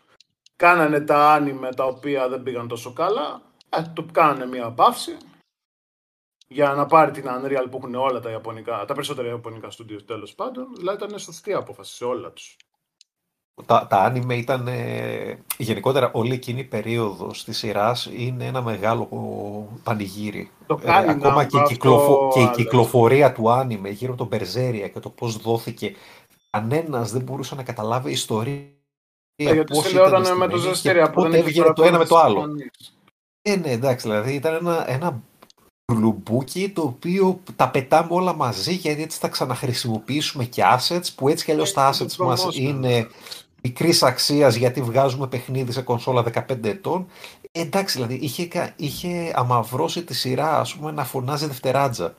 κάνανε 0.61 1.01
τα 1.01 1.33
άνιμε 1.33 1.75
τα 1.75 1.85
οποία 1.85 2.29
δεν 2.29 2.43
πήγαν 2.43 2.69
τόσο 2.69 2.93
καλά, 2.93 3.43
ε, 3.69 3.83
του 3.93 4.07
κάνανε 4.13 4.47
μια 4.47 4.71
παύση 4.71 5.17
για 6.49 6.73
να 6.73 6.87
πάρει 6.87 7.11
την 7.11 7.25
Unreal 7.27 7.67
που 7.71 7.77
έχουν 7.77 7.95
όλα 7.95 8.21
τα 8.21 8.31
Ιαπωνικά, 8.31 8.85
τα 8.85 8.95
περισσότερα 8.95 9.29
Ιαπωνικά 9.29 9.69
studios 9.69 10.03
τέλος 10.07 10.35
πάντων. 10.35 10.67
Δηλαδή 10.77 11.05
ήταν 11.05 11.19
σωστή 11.19 11.53
απόφαση 11.53 11.95
σε 11.95 12.05
όλα 12.05 12.31
τους. 12.31 12.57
Τα, 13.67 13.87
τα 13.87 13.97
άνιμε 13.97 14.37
ήταν, 14.37 14.67
ε, 14.69 15.45
γενικότερα 15.57 16.11
όλη 16.13 16.33
εκείνη 16.33 16.61
η 16.61 16.65
περίοδος 16.65 17.45
της 17.45 17.59
σειράς 17.59 18.09
είναι 18.13 18.45
ένα 18.45 18.63
μεγάλο 18.63 19.09
πανηγύρι. 19.83 20.51
Το 20.67 20.81
ε, 20.83 21.11
ακόμα 21.11 21.45
και, 21.45 21.63
κυκλοφο, 21.63 22.31
και 22.35 22.41
η 22.41 22.51
κυκλοφορία 22.51 23.33
του 23.33 23.51
άνιμε 23.51 23.89
γύρω 23.89 24.13
από 24.13 24.21
τον 24.21 24.31
Περζέρια 24.31 24.89
και 24.89 25.01
το 25.01 25.11
πώς 25.11 25.37
δόθηκε, 25.37 25.95
κανένας 26.51 27.13
δεν 27.13 27.23
μπορούσε 27.23 27.55
να 27.55 27.63
καταλάβει 27.63 28.11
ιστορία 28.11 28.80
ε, 29.45 29.53
γιατί 29.53 29.75
σε 29.75 30.35
με 30.35 30.49
το 30.49 30.57
ζεστήρια 30.57 31.11
που 31.11 31.23
δεν 31.23 31.35
έβγαινε 31.35 31.73
το 31.73 31.83
ένα 31.83 31.99
με 31.99 32.05
το 32.05 32.19
άλλο. 32.19 32.45
Ε, 33.43 33.57
ναι, 33.57 33.71
εντάξει, 33.71 34.09
δηλαδή 34.09 34.35
ήταν 34.35 34.55
ένα, 34.55 34.91
ένα 34.91 35.23
γλουμπούκι 35.93 36.69
το 36.69 36.83
οποίο 36.83 37.41
τα 37.57 37.71
πετάμε 37.71 38.09
όλα 38.11 38.35
μαζί 38.35 38.73
γιατί 38.73 39.03
έτσι 39.03 39.19
θα 39.19 39.29
ξαναχρησιμοποιήσουμε 39.29 40.45
και 40.45 40.63
assets 40.77 41.07
που 41.15 41.29
έτσι 41.29 41.45
κι 41.45 41.51
αλλιώς 41.51 41.71
ε, 41.71 41.75
τα 41.75 41.93
assets 41.93 42.17
μας 42.17 42.47
είναι 42.53 43.07
μικρής 43.63 44.03
αξίας 44.03 44.55
γιατί 44.55 44.83
βγάζουμε 44.83 45.27
παιχνίδι 45.27 45.73
σε 45.73 45.83
κονσόλα 45.83 46.25
15 46.49 46.65
ετών. 46.65 47.07
Ε, 47.53 47.61
εντάξει, 47.61 47.97
δηλαδή 47.97 48.15
είχε, 48.15 48.73
είχε 48.77 49.33
αμαυρώσει 49.35 50.05
τη 50.05 50.15
σειρά 50.15 50.61
ας 50.61 50.75
πούμε, 50.75 50.91
να 50.91 51.05
φωνάζει 51.05 51.47
δευτεράτζα. 51.47 52.15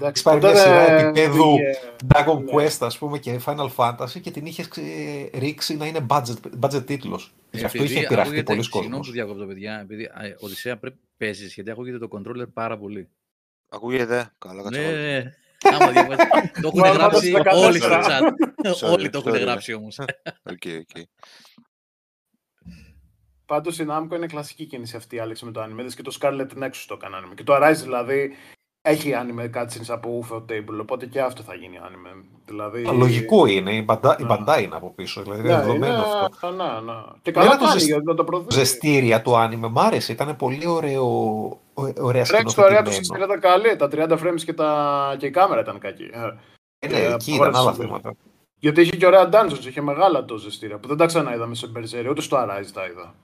Έχει 0.00 0.22
πάρει 0.22 0.38
μια 0.38 0.56
σειρά 0.56 0.90
επίπεδου 0.90 1.56
Dragon 2.14 2.44
ναι. 2.44 2.52
Quest, 2.52 2.76
ας 2.80 2.98
πούμε, 2.98 3.18
και 3.18 3.40
Final 3.46 3.68
Fantasy 3.76 4.20
και 4.20 4.30
την 4.30 4.46
είχες 4.46 4.68
ρίξει 5.34 5.76
να 5.76 5.86
είναι 5.86 6.06
budget, 6.08 6.36
budget 6.60 6.86
τίτλος. 6.86 7.34
Γι' 7.50 7.64
αυτό 7.64 7.82
είχε 7.82 8.06
πειραχτεί 8.06 8.42
πολλοί 8.42 8.68
κόσμος. 8.68 8.72
Συγγνώμη 8.72 9.04
που 9.04 9.12
διακόπτω, 9.12 9.44
παιδιά, 9.44 9.80
επειδή 9.80 10.10
Οδυσσέα 10.40 10.78
πρέπει 10.78 10.98
παίζεις 11.16 11.54
γιατί 11.54 11.70
ακούγεται 11.70 11.98
το 11.98 12.08
controller 12.10 12.46
πάρα 12.52 12.78
πολύ. 12.78 13.08
Ακούγεται, 13.68 14.32
καλά, 14.38 14.70
ναι, 14.70 14.78
ναι, 14.78 14.92
ναι. 14.92 15.34
Άμα 15.62 15.92
το 16.60 16.70
έχουν 16.74 16.92
γράψει 16.92 17.34
όλοι 17.54 17.78
στο 17.78 18.00
chat. 18.02 18.90
Όλοι 18.92 19.10
το 19.10 19.18
έχουν 19.18 19.40
γράψει 19.40 19.72
όμως. 19.72 19.98
OK, 20.52 20.62
OK. 20.78 21.04
Πάντως 23.46 23.78
η 23.78 23.86
Namco 23.88 24.14
είναι 24.14 24.26
κλασική 24.26 24.66
κίνηση 24.66 24.96
αυτή, 24.96 25.18
Άλεξ, 25.18 25.42
με 25.42 25.50
το 25.50 25.62
anime. 25.62 25.92
Και 25.94 26.02
το 26.02 26.16
Scarlet 26.20 26.48
Nexus 26.62 26.84
το 26.86 26.94
έκαναν. 26.94 27.34
Και 27.34 27.42
το 27.42 27.54
Arise 27.56 27.80
δηλαδή 27.82 28.32
έχει 28.82 29.12
anime 29.14 29.56
cutscenes 29.56 29.88
από 29.88 30.24
Ufotable, 30.24 30.80
οπότε 30.80 31.06
και 31.06 31.20
αυτό 31.20 31.42
θα 31.42 31.54
γίνει 31.54 31.78
anime. 31.82 32.24
Δηλαδή... 32.46 32.84
Λογικό 32.84 33.46
είναι, 33.46 33.74
η 33.74 33.84
Bandai, 33.88 34.14
η 34.18 34.26
Bandai 34.28 34.62
είναι 34.62 34.76
από 34.76 34.92
πίσω, 34.94 35.22
δηλαδή 35.22 35.40
είναι 35.40 35.56
δεδομένο 35.56 35.92
είναι, 35.92 36.04
αυτό. 36.24 36.50
Ναι, 36.50 36.64
ναι. 36.64 36.92
Και 37.22 37.30
καλά 37.30 37.56
το 37.56 37.66
ζεσ... 37.66 37.88
να 38.04 38.14
το 38.14 38.24
προωθήσει. 38.24 38.58
Zestiria 38.58 39.22
του 39.22 39.32
anime, 39.34 39.68
μ' 39.70 39.78
άρεσε, 39.78 40.12
ήταν 40.12 40.36
πολύ 40.36 40.66
ωραίο, 40.66 41.06
ωραία 42.00 42.24
σκηνοθετημένο. 42.24 42.52
Το 42.54 42.62
ωραία 42.62 42.82
του 42.82 42.90
Zestiria 42.90 43.24
ήταν 43.24 43.40
καλή, 43.40 43.76
τα 43.76 43.88
30 43.92 44.26
frames 44.26 44.40
και, 44.44 44.52
τα... 44.52 45.14
και 45.18 45.26
η 45.26 45.30
κάμερα 45.30 45.60
ήταν 45.60 45.78
κακή. 45.78 46.10
Ε, 46.78 46.88
ναι, 46.88 46.98
εκεί 46.98 47.34
ήταν 47.34 47.56
άλλα 47.56 47.72
θέματα. 47.72 48.14
Γιατί 48.58 48.80
είχε 48.80 48.96
και 48.96 49.06
ωραία 49.06 49.28
dungeons, 49.32 49.64
είχε 49.66 49.80
μεγάλα 49.80 50.24
το 50.24 50.36
ζεστήρια 50.36 50.78
που 50.78 50.88
δεν 50.88 50.96
τα 50.96 51.06
ξανά 51.06 51.34
είδαμε 51.34 51.54
σε 51.54 51.72
Berserk, 51.76 52.06
ούτε 52.10 52.20
στο 52.20 52.36
Arise 52.36 52.70
τα 52.72 52.86
είδα. 52.86 53.14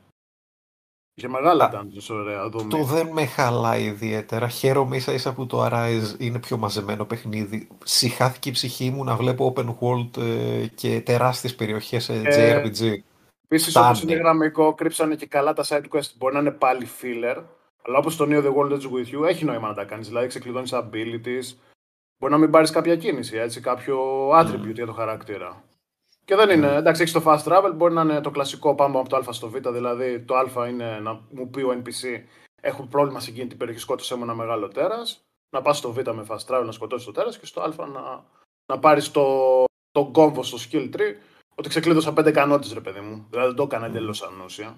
Είχε 1.18 1.28
μεγάλα 1.28 1.70
dungeons, 1.74 2.14
ωραία 2.14 2.48
δομή. 2.48 2.70
Το 2.70 2.82
δεν 2.82 3.08
με 3.12 3.26
χαλάει 3.26 3.84
ιδιαίτερα. 3.84 4.48
Χαίρομαι 4.48 4.96
ίσα 4.96 5.12
ίσα 5.12 5.34
που 5.34 5.46
το 5.46 5.64
Arise 5.64 6.18
είναι 6.18 6.38
πιο 6.38 6.56
μαζεμένο 6.56 7.04
παιχνίδι. 7.04 7.68
Συχάθηκε 7.84 8.48
η 8.48 8.52
ψυχή 8.52 8.90
μου 8.90 9.04
να 9.04 9.16
βλέπω 9.16 9.54
open 9.56 9.66
world 9.80 10.22
ε, 10.22 10.66
και 10.74 11.00
τεράστιες 11.00 11.54
περιοχές 11.54 12.04
σε 12.04 12.14
ε, 12.14 12.22
JRPG. 12.22 12.92
Επίσης, 13.44 13.76
όπως 13.76 14.02
είναι 14.02 14.14
γραμμικό, 14.14 14.74
κρύψανε 14.74 15.14
και 15.14 15.26
καλά 15.26 15.52
τα 15.52 15.64
side 15.68 15.84
quest. 15.92 16.10
Μπορεί 16.16 16.34
να 16.34 16.40
είναι 16.40 16.50
πάλι 16.50 16.88
filler, 17.00 17.42
αλλά 17.86 17.98
όπως 17.98 18.16
το 18.16 18.24
Neo 18.28 18.42
The 18.44 18.54
World 18.54 18.72
is 18.72 18.82
With 18.82 19.20
You, 19.20 19.28
έχει 19.28 19.44
νόημα 19.44 19.68
να 19.68 19.74
τα 19.74 19.84
κάνεις. 19.84 20.06
Δηλαδή, 20.06 20.26
ξεκλειδώνεις 20.26 20.70
abilities. 20.74 21.56
Μπορεί 22.18 22.32
να 22.32 22.38
μην 22.38 22.50
πάρεις 22.50 22.70
κάποια 22.70 22.96
κίνηση, 22.96 23.36
έτσι, 23.36 23.60
κάποιο 23.60 24.28
attribute 24.30 24.70
mm. 24.70 24.74
για 24.74 24.86
το 24.86 24.92
χαρακτήρα. 24.92 25.62
Και 26.28 26.36
δεν 26.36 26.50
είναι. 26.50 26.74
Εντάξει, 26.74 27.02
έχεις 27.02 27.14
το 27.14 27.22
fast 27.26 27.42
travel, 27.44 27.72
μπορεί 27.74 27.94
να 27.94 28.02
είναι 28.02 28.20
το 28.20 28.30
κλασικό 28.30 28.74
πάμε 28.74 28.98
από 28.98 29.08
το 29.08 29.16
Α 29.16 29.32
στο 29.32 29.48
Β. 29.48 29.56
Δηλαδή, 29.56 30.20
το 30.20 30.36
Α 30.36 30.68
είναι 30.68 30.98
να 31.00 31.20
μου 31.30 31.50
πει 31.50 31.62
ο 31.62 31.82
NPC 31.82 32.24
έχουν 32.60 32.88
πρόβλημα 32.88 33.20
σε 33.20 33.30
εκείνη 33.30 33.46
την 33.46 33.58
περιοχή, 33.58 33.80
σκότωσε 33.80 34.16
με 34.16 34.22
ένα 34.22 34.34
μεγάλο 34.34 34.68
τέρας. 34.68 35.24
Να 35.50 35.62
πας 35.62 35.78
στο 35.78 35.92
Β 35.92 35.96
με 35.96 36.26
fast 36.28 36.46
travel 36.46 36.62
να 36.64 36.72
σκοτώσεις 36.72 37.06
το 37.06 37.12
τέρας 37.12 37.38
και 37.38 37.46
στο 37.46 37.60
Α 37.60 37.68
να, 37.76 38.24
να 38.72 38.78
πάρεις 38.78 39.10
το, 39.10 39.64
το 39.90 40.10
κόμβο 40.12 40.42
στο 40.42 40.58
skill 40.58 40.96
tree 40.96 41.14
ότι 41.54 41.68
ξεκλείδωσα 41.68 42.12
πέντε 42.12 42.30
ικανότητε, 42.30 42.74
ρε 42.74 42.80
παιδί 42.80 43.00
μου. 43.00 43.26
Δηλαδή 43.30 43.48
δεν 43.48 43.56
το 43.56 43.62
έκανα 43.62 43.86
εντελώς 43.86 44.22
ανούσια. 44.22 44.76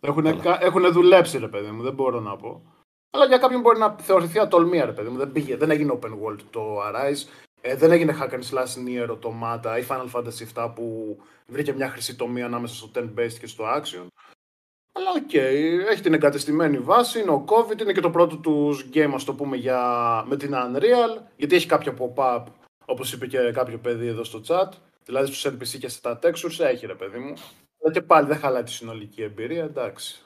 Έχουν, 0.00 0.26
έχουν 0.60 0.92
δουλέψει, 0.92 1.38
ρε 1.38 1.48
παιδί 1.48 1.70
μου, 1.70 1.82
δεν 1.82 1.94
μπορώ 1.94 2.20
να 2.20 2.36
πω. 2.36 2.62
Αλλά 3.10 3.24
για 3.24 3.38
κάποιον 3.38 3.60
μπορεί 3.60 3.78
να 3.78 3.96
θεωρηθεί 3.98 4.38
ατολμία, 4.38 4.84
ρε 4.84 4.92
παιδί 4.92 5.08
μου. 5.08 5.16
Δεν, 5.16 5.32
πήγε, 5.32 5.56
δεν 5.56 5.70
έγινε 5.70 5.98
open 6.00 6.10
world 6.10 6.40
το 6.50 6.82
Arise. 6.82 7.45
Ε, 7.68 7.74
δεν 7.74 7.90
έγινε 7.90 8.16
hack 8.20 8.30
and 8.30 8.42
slash 8.50 8.86
Nier 8.86 9.10
Automata 9.10 9.78
ή 9.80 9.84
Final 9.88 10.10
Fantasy 10.12 10.64
7 10.64 10.72
που 10.74 11.16
βρήκε 11.46 11.72
μια 11.72 11.88
χρυσή 11.90 12.16
τομή 12.16 12.42
ανάμεσα 12.42 12.74
στο 12.74 12.90
turn-based 12.94 13.32
και 13.40 13.46
στο 13.46 13.64
action. 13.64 14.06
Αλλά 14.92 15.10
OK, 15.16 15.30
okay, 15.32 15.90
έχει 15.90 16.02
την 16.02 16.14
εγκατεστημένη 16.14 16.78
βάση, 16.78 17.20
είναι 17.20 17.30
ο 17.30 17.44
COVID, 17.48 17.80
είναι 17.80 17.92
και 17.92 18.00
το 18.00 18.10
πρώτο 18.10 18.36
τους 18.36 18.88
game, 18.92 19.10
ας 19.14 19.24
το 19.24 19.34
πούμε, 19.34 19.56
για... 19.56 19.80
με 20.26 20.36
την 20.36 20.52
Unreal, 20.54 21.22
γιατί 21.36 21.54
έχει 21.54 21.66
κάποιο 21.66 21.94
pop-up, 21.98 22.44
όπως 22.84 23.12
είπε 23.12 23.26
και 23.26 23.50
κάποιο 23.52 23.78
παιδί 23.78 24.06
εδώ 24.06 24.24
στο 24.24 24.40
chat, 24.46 24.68
δηλαδή 25.04 25.32
στους 25.32 25.52
NPC 25.52 25.78
και 25.78 25.88
στα 25.88 26.18
textures, 26.22 26.58
έχει 26.58 26.86
ρε 26.86 26.94
παιδί 26.94 27.18
μου. 27.18 27.34
Αλλά 27.82 27.92
και 27.92 28.02
πάλι 28.02 28.26
δεν 28.26 28.38
χαλάει 28.38 28.62
τη 28.62 28.70
συνολική 28.70 29.22
εμπειρία, 29.22 29.64
εντάξει. 29.64 30.25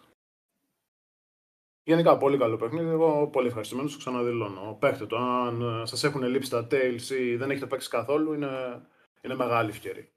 Γενικά 1.83 2.17
πολύ 2.17 2.39
καλό 2.39 2.57
παιχνίδι. 2.57 2.89
Εγώ 2.89 3.29
πολύ 3.29 3.47
ευχαριστημένος. 3.47 3.93
Σου 3.93 3.99
ξαναδηλώνω. 3.99 4.75
Παίχτε 4.75 5.07
το. 5.07 5.17
Αν 5.17 5.87
σας 5.87 6.05
έχουν 6.05 6.23
λείψει 6.23 6.51
τα 6.51 6.67
Tales 6.71 7.11
ή 7.11 7.37
δεν 7.37 7.51
έχετε 7.51 7.67
παίξει 7.67 7.89
καθόλου, 7.89 8.33
είναι, 8.33 8.83
είναι 9.21 9.35
μεγάλη 9.35 9.71
ευκαιρία. 9.71 10.09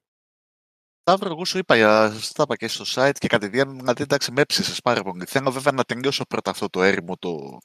Σταύρο, 1.05 1.29
εγώ 1.29 1.45
σου 1.45 1.57
είπα, 1.57 1.75
για, 1.75 2.11
στα 2.11 2.43
είπα 2.43 2.55
και 2.55 2.67
στο 2.67 2.83
site 2.87 3.17
και 3.17 3.27
κατηδίαν, 3.27 3.77
δηλαδή 3.77 4.01
εντάξει 4.01 4.31
με 4.31 4.41
έψησες 4.41 4.81
πάρα 4.81 5.03
πολύ. 5.03 5.25
Θέλω 5.25 5.51
βέβαια 5.51 5.71
να 5.71 5.83
τελειώσω 5.83 6.23
πρώτα 6.25 6.51
αυτό 6.51 6.69
το 6.69 6.83
έρημο, 6.83 7.17
το... 7.17 7.57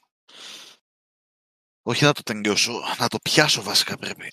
Όχι 1.81 2.03
να 2.03 2.13
το 2.13 2.21
τελειώσω, 2.23 2.73
να 2.99 3.07
το 3.07 3.17
πιάσω 3.23 3.61
βασικά 3.61 3.97
πρέπει. 3.97 4.31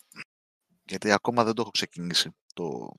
Γιατί 0.85 1.13
ακόμα 1.13 1.45
δεν 1.45 1.55
το 1.55 1.61
έχω 1.63 1.71
ξεκινήσει 1.71 2.31
το, 2.55 2.93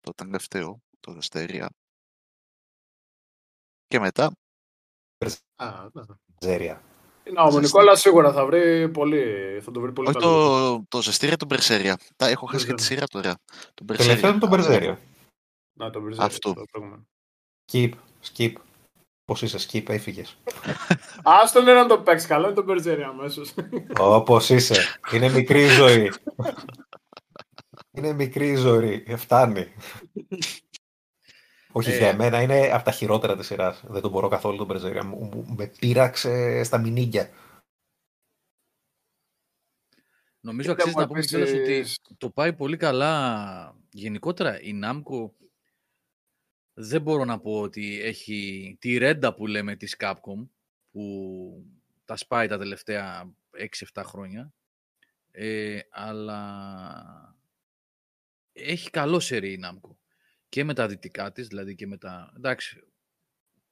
το 0.00 0.12
τελευταίο, 0.14 0.82
το 1.00 1.12
Δεστερία. 1.12 1.70
Και 3.86 3.98
μετά... 4.00 4.32
Α, 5.56 5.68
Ζέρια. 6.40 6.82
Ναι, 7.32 7.40
ο 7.40 7.60
Νικόλας 7.60 8.00
σίγουρα 8.00 8.32
θα, 8.32 8.46
βρει 8.46 8.88
πολύ, 8.88 9.24
θα 9.62 9.70
το 9.70 9.80
βρει 9.80 9.92
πολύ 9.92 10.08
Όχι 10.08 10.18
το, 10.18 10.84
το 10.88 11.02
ζεστήρια 11.02 11.36
τον 11.36 11.48
Περσέρια. 11.48 11.98
Τα 12.16 12.28
έχω 12.28 12.46
χάσει 12.46 12.66
και 12.66 12.74
τη 12.74 12.82
σειρά 12.82 13.06
τώρα. 13.06 13.34
Τον 13.74 13.86
Τελευταίο 13.86 14.30
είναι 14.30 14.38
τον 14.38 14.50
Περσέρια. 14.50 15.00
Να, 15.72 15.90
τον 15.90 16.02
Περσέρια. 16.02 16.26
Αυτό. 16.26 16.54
Skip, 17.72 17.92
skip. 18.32 18.52
Πώς 19.24 19.42
είσαι, 19.42 19.58
skip, 19.68 19.88
έφυγες. 19.88 20.38
Άστον 21.22 21.62
είναι 21.62 21.72
να 21.72 21.86
το 21.86 21.98
παίξεις 21.98 22.28
καλό, 22.28 22.46
είναι 22.46 22.54
τον 22.54 22.66
Περσέρια 22.66 23.08
αμέσως. 23.08 23.54
Όπως 23.98 24.50
είσαι. 24.50 24.98
Είναι 25.12 25.28
μικρή 25.28 25.62
η 25.62 25.68
ζωή. 25.68 26.12
είναι 27.96 28.12
μικρή 28.12 28.48
η 28.48 28.56
ζωή. 28.56 29.04
Φτάνει. 29.16 29.72
Όχι, 31.78 31.96
για 31.96 32.08
ε. 32.08 32.14
μένα 32.14 32.42
είναι 32.42 32.70
από 32.72 32.84
τα 32.84 32.90
χειρότερα 32.90 33.36
της 33.36 33.46
σειράς. 33.46 33.84
Δεν 33.86 34.02
τον 34.02 34.10
μπορώ 34.10 34.28
καθόλου 34.28 34.56
τον 34.56 34.66
Μπερζέρια. 34.66 35.04
Με 35.56 35.66
πείραξε 35.78 36.62
στα 36.62 36.78
μηνύγκια. 36.78 37.30
Νομίζω 40.40 40.72
αξίζει 40.72 40.94
να 40.96 41.06
πούμε 41.06 41.20
κιόλας 41.20 41.50
ότι 41.52 41.84
το 42.18 42.30
πάει 42.30 42.52
πολύ 42.52 42.76
καλά. 42.76 43.76
Γενικότερα 43.90 44.60
η 44.60 44.72
Νάμκο 44.72 45.36
δεν 46.74 47.02
μπορώ 47.02 47.24
να 47.24 47.40
πω 47.40 47.60
ότι 47.60 48.00
έχει 48.00 48.76
τη 48.80 48.98
ρέντα 48.98 49.34
που 49.34 49.46
λέμε 49.46 49.76
της 49.76 49.96
Capcom 49.98 50.48
που 50.90 51.66
τα 52.04 52.16
σπάει 52.16 52.48
τα 52.48 52.58
τελευταία 52.58 53.34
6-7 53.94 54.02
χρόνια 54.04 54.52
ε, 55.30 55.78
αλλά 55.90 57.36
έχει 58.52 58.90
καλό 58.90 59.20
σερί 59.20 59.52
η 59.52 59.58
Νάμκο 59.58 59.97
και 60.48 60.64
με 60.64 60.74
τα 60.74 60.88
δυτικά 60.88 61.32
της, 61.32 61.46
δηλαδή 61.46 61.74
και 61.74 61.86
με 61.86 61.96
τα... 61.96 62.32
Εντάξει, 62.36 62.82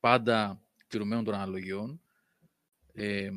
πάντα 0.01 0.62
τηρουμένων 0.87 1.24
των 1.24 1.35
αναλογιών. 1.35 2.01
Ε, 2.93 3.31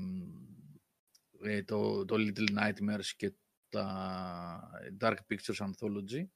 το, 1.66 2.06
το 2.06 2.16
Little 2.18 2.58
Nightmares 2.58 3.06
και 3.16 3.34
τα 3.70 4.72
Dark 5.00 5.18
Pictures 5.30 5.70
Anthology 5.70 6.28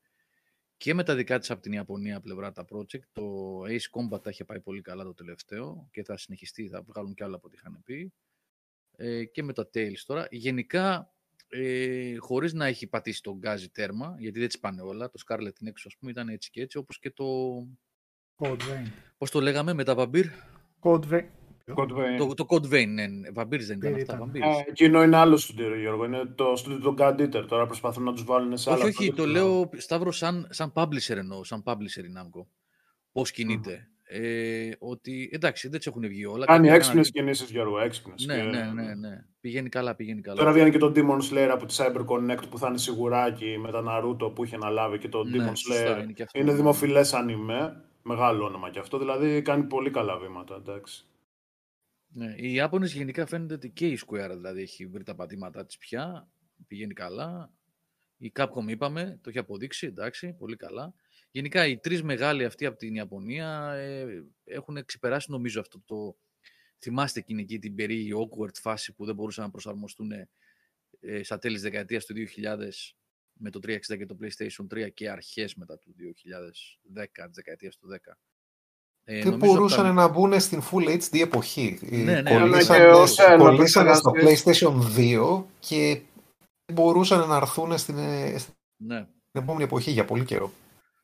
και 0.77 0.93
με 0.93 1.03
τα 1.03 1.15
δικά 1.15 1.39
της 1.39 1.51
από 1.51 1.61
την 1.61 1.71
Ιαπωνία 1.71 2.21
πλευρά 2.21 2.51
τα 2.51 2.65
project. 2.69 3.03
Το 3.11 3.59
Ace 3.61 3.89
Combat 3.91 4.23
τα 4.23 4.29
είχε 4.29 4.45
πάει 4.45 4.59
πολύ 4.59 4.81
καλά 4.81 5.03
το 5.03 5.13
τελευταίο 5.13 5.87
και 5.91 6.03
θα 6.03 6.17
συνεχιστεί, 6.17 6.67
θα 6.67 6.81
βγάλουν 6.81 7.13
κι 7.13 7.23
άλλα 7.23 7.35
από 7.35 7.47
ό,τι 7.47 7.55
είχαν 7.55 7.81
πει. 7.83 8.13
Ε, 8.95 9.25
και 9.25 9.43
με 9.43 9.53
τα 9.53 9.69
Tales 9.73 9.99
τώρα. 10.05 10.27
Γενικά 10.31 11.13
ε, 11.47 12.15
χωρίς 12.17 12.53
να 12.53 12.65
έχει 12.65 12.87
πατήσει 12.87 13.21
τον 13.21 13.37
γκάζι 13.37 13.69
τέρμα, 13.69 14.15
γιατί 14.19 14.39
δεν 14.39 14.47
τις 14.47 14.59
πάνε 14.59 14.81
όλα. 14.81 15.09
Το 15.09 15.21
Scarlet 15.27 15.67
Nexus, 15.67 15.83
ας 15.85 15.97
πούμε, 15.99 16.11
ήταν 16.11 16.29
έτσι 16.29 16.49
και 16.49 16.61
έτσι, 16.61 16.77
όπως 16.77 16.99
και 16.99 17.11
το... 17.11 17.25
Code 18.37 18.51
Vein. 18.51 18.91
Πώς 19.17 19.31
το 19.31 19.41
λέγαμε 19.41 19.73
με 19.73 19.83
τα 19.83 19.95
Vampir? 19.97 20.25
Code 20.79 21.09
Vein. 21.09 21.23
Το, 22.17 22.33
το 22.33 22.45
Code 22.49 22.65
Vein, 22.73 22.87
ναι. 22.87 23.05
Vampires 23.35 23.61
δεν 23.61 23.77
ήταν 23.77 23.93
αυτά. 23.93 24.29
Ε, 24.33 24.63
εκείνο 24.67 25.03
είναι 25.03 25.17
άλλος 25.17 25.43
στούντιο, 25.43 25.79
Γιώργο. 25.79 26.05
Είναι 26.05 26.25
το 26.25 26.55
στούντιο 26.55 26.79
του 26.79 26.95
God 26.99 27.19
Eater. 27.19 27.45
Τώρα 27.47 27.65
προσπαθούν 27.65 28.03
να 28.03 28.13
τους 28.13 28.23
βάλουν 28.23 28.57
σε 28.57 28.71
άλλα. 28.71 28.83
Όχι, 28.83 29.03
όχι. 29.03 29.13
Το 29.13 29.25
λέω, 29.25 29.69
Σταύρο, 29.77 30.11
σαν, 30.11 30.47
σαν 30.49 30.73
publisher 30.75 31.15
εννοώ. 31.15 31.43
Σαν 31.43 31.63
publisher 31.65 32.03
η 32.03 32.13
Namco. 32.17 32.45
Πώς 33.11 33.31
κινείται 33.31 33.92
ε, 34.03 34.71
ότι 34.79 35.29
εντάξει 35.33 35.67
δεν 35.67 35.79
τι 35.79 35.89
έχουν 35.89 36.07
βγει 36.07 36.25
όλα. 36.25 36.45
Κάνει 36.45 36.69
έξυπνες 36.69 37.11
κινήσεις, 37.11 37.49
Γιώργο, 37.49 37.79
έξυπνες. 37.79 38.25
Ναι, 38.25 38.35
και... 38.35 38.41
ναι, 38.41 38.71
ναι, 38.73 38.93
ναι. 38.93 39.25
Πηγαίνει 39.41 39.69
καλά, 39.69 39.95
πηγαίνει 39.95 40.21
καλά. 40.21 40.39
Τώρα 40.39 40.51
βγαίνει 40.51 40.71
και 40.71 40.77
το 40.77 40.91
Demon 40.95 41.19
Slayer 41.31 41.49
από 41.51 41.65
τη 41.65 41.75
Cyber 41.77 42.05
Connect 42.05 42.49
που 42.49 42.57
θα 42.57 42.67
είναι 42.67 42.77
σιγουράκι 42.77 43.57
με 43.59 43.71
τα 43.71 43.83
Naruto 43.87 44.35
που 44.35 44.43
είχε 44.43 44.55
αναλάβει 44.55 44.97
και 44.97 45.09
το 45.09 45.23
ναι, 45.23 45.37
Demon 45.37 45.49
Slayer. 45.49 46.01
Είναι, 46.03 46.13
είναι 46.33 46.51
ναι. 46.51 46.53
δημοφιλές 46.53 47.13
ανημέ. 47.13 47.83
Μεγάλο 48.05 48.45
όνομα 48.45 48.69
και 48.69 48.79
αυτό. 48.79 48.97
Δηλαδή 48.97 49.41
κάνει 49.41 49.63
πολύ 49.63 49.89
καλά 49.89 50.17
βήματα. 50.17 50.55
Εντάξει. 50.55 51.05
Ναι, 52.07 52.33
οι 52.37 52.53
Ιάπωνες 52.53 52.93
γενικά 52.93 53.25
φαίνεται 53.25 53.53
ότι 53.53 53.69
και 53.69 53.87
η 53.87 53.99
Square 54.05 54.31
δηλαδή 54.35 54.61
έχει 54.61 54.85
βρει 54.85 55.03
τα 55.03 55.15
πατήματά 55.15 55.65
της 55.65 55.77
πια. 55.77 56.27
Πηγαίνει 56.67 56.93
καλά. 56.93 57.51
Η 58.17 58.31
Capcom 58.35 58.67
είπαμε, 58.67 59.19
το 59.21 59.29
έχει 59.29 59.37
αποδείξει, 59.37 59.87
εντάξει, 59.87 60.35
πολύ 60.39 60.55
καλά. 60.55 60.93
Γενικά 61.35 61.67
οι 61.67 61.77
τρεις 61.77 62.03
μεγάλοι 62.03 62.45
αυτοί 62.45 62.65
από 62.65 62.77
την 62.77 62.95
Ιαπωνία 62.95 63.73
ε, 63.73 64.23
έχουν 64.43 64.85
ξεπεράσει 64.85 65.31
νομίζω 65.31 65.59
αυτό 65.59 65.81
το... 65.85 66.15
Θυμάστε 66.79 67.19
εκείνη 67.19 67.41
εκεί 67.41 67.59
την 67.59 67.75
περίεργη 67.75 68.11
awkward 68.15 68.55
φάση 68.61 68.93
που 68.93 69.05
δεν 69.05 69.15
μπορούσαν 69.15 69.43
να 69.43 69.49
προσαρμοστούν 69.49 70.11
ε, 70.99 71.23
στα 71.23 71.37
τέλη 71.37 71.53
της 71.53 71.63
δεκαετίας 71.63 72.05
του 72.05 72.13
2000 72.15 72.57
με 73.33 73.49
το 73.49 73.59
360 73.63 73.77
και 73.79 74.05
το 74.05 74.17
PlayStation 74.21 74.85
3 74.85 74.93
και 74.93 75.09
αρχές 75.09 75.55
μετά 75.55 75.77
το 75.77 75.85
2010, 76.93 77.05
της 77.13 77.35
δεκαετίας 77.35 77.77
του 77.77 77.87
10. 78.07 78.13
Ε, 79.03 79.21
δεν 79.21 79.37
μπορούσαν 79.37 79.95
να 79.95 80.07
μπουν 80.07 80.39
στην 80.39 80.61
Full 80.71 80.87
HD 80.87 81.19
εποχή. 81.21 81.79
Ναι, 81.81 82.21
ναι, 82.21 82.37
κολλήσανε, 83.37 83.93
στο 83.93 84.11
PlayStation 84.15 84.97
2 84.97 85.43
και 85.59 86.01
μπορούσαν 86.73 87.27
να 87.27 87.35
έρθουν 87.35 87.77
στην, 87.77 87.97
ε, 87.97 88.31
ναι. 88.77 89.07
στην 89.27 89.41
επόμενη 89.41 89.63
εποχή 89.63 89.91
για 89.91 90.05
πολύ 90.05 90.25
καιρό. 90.25 90.51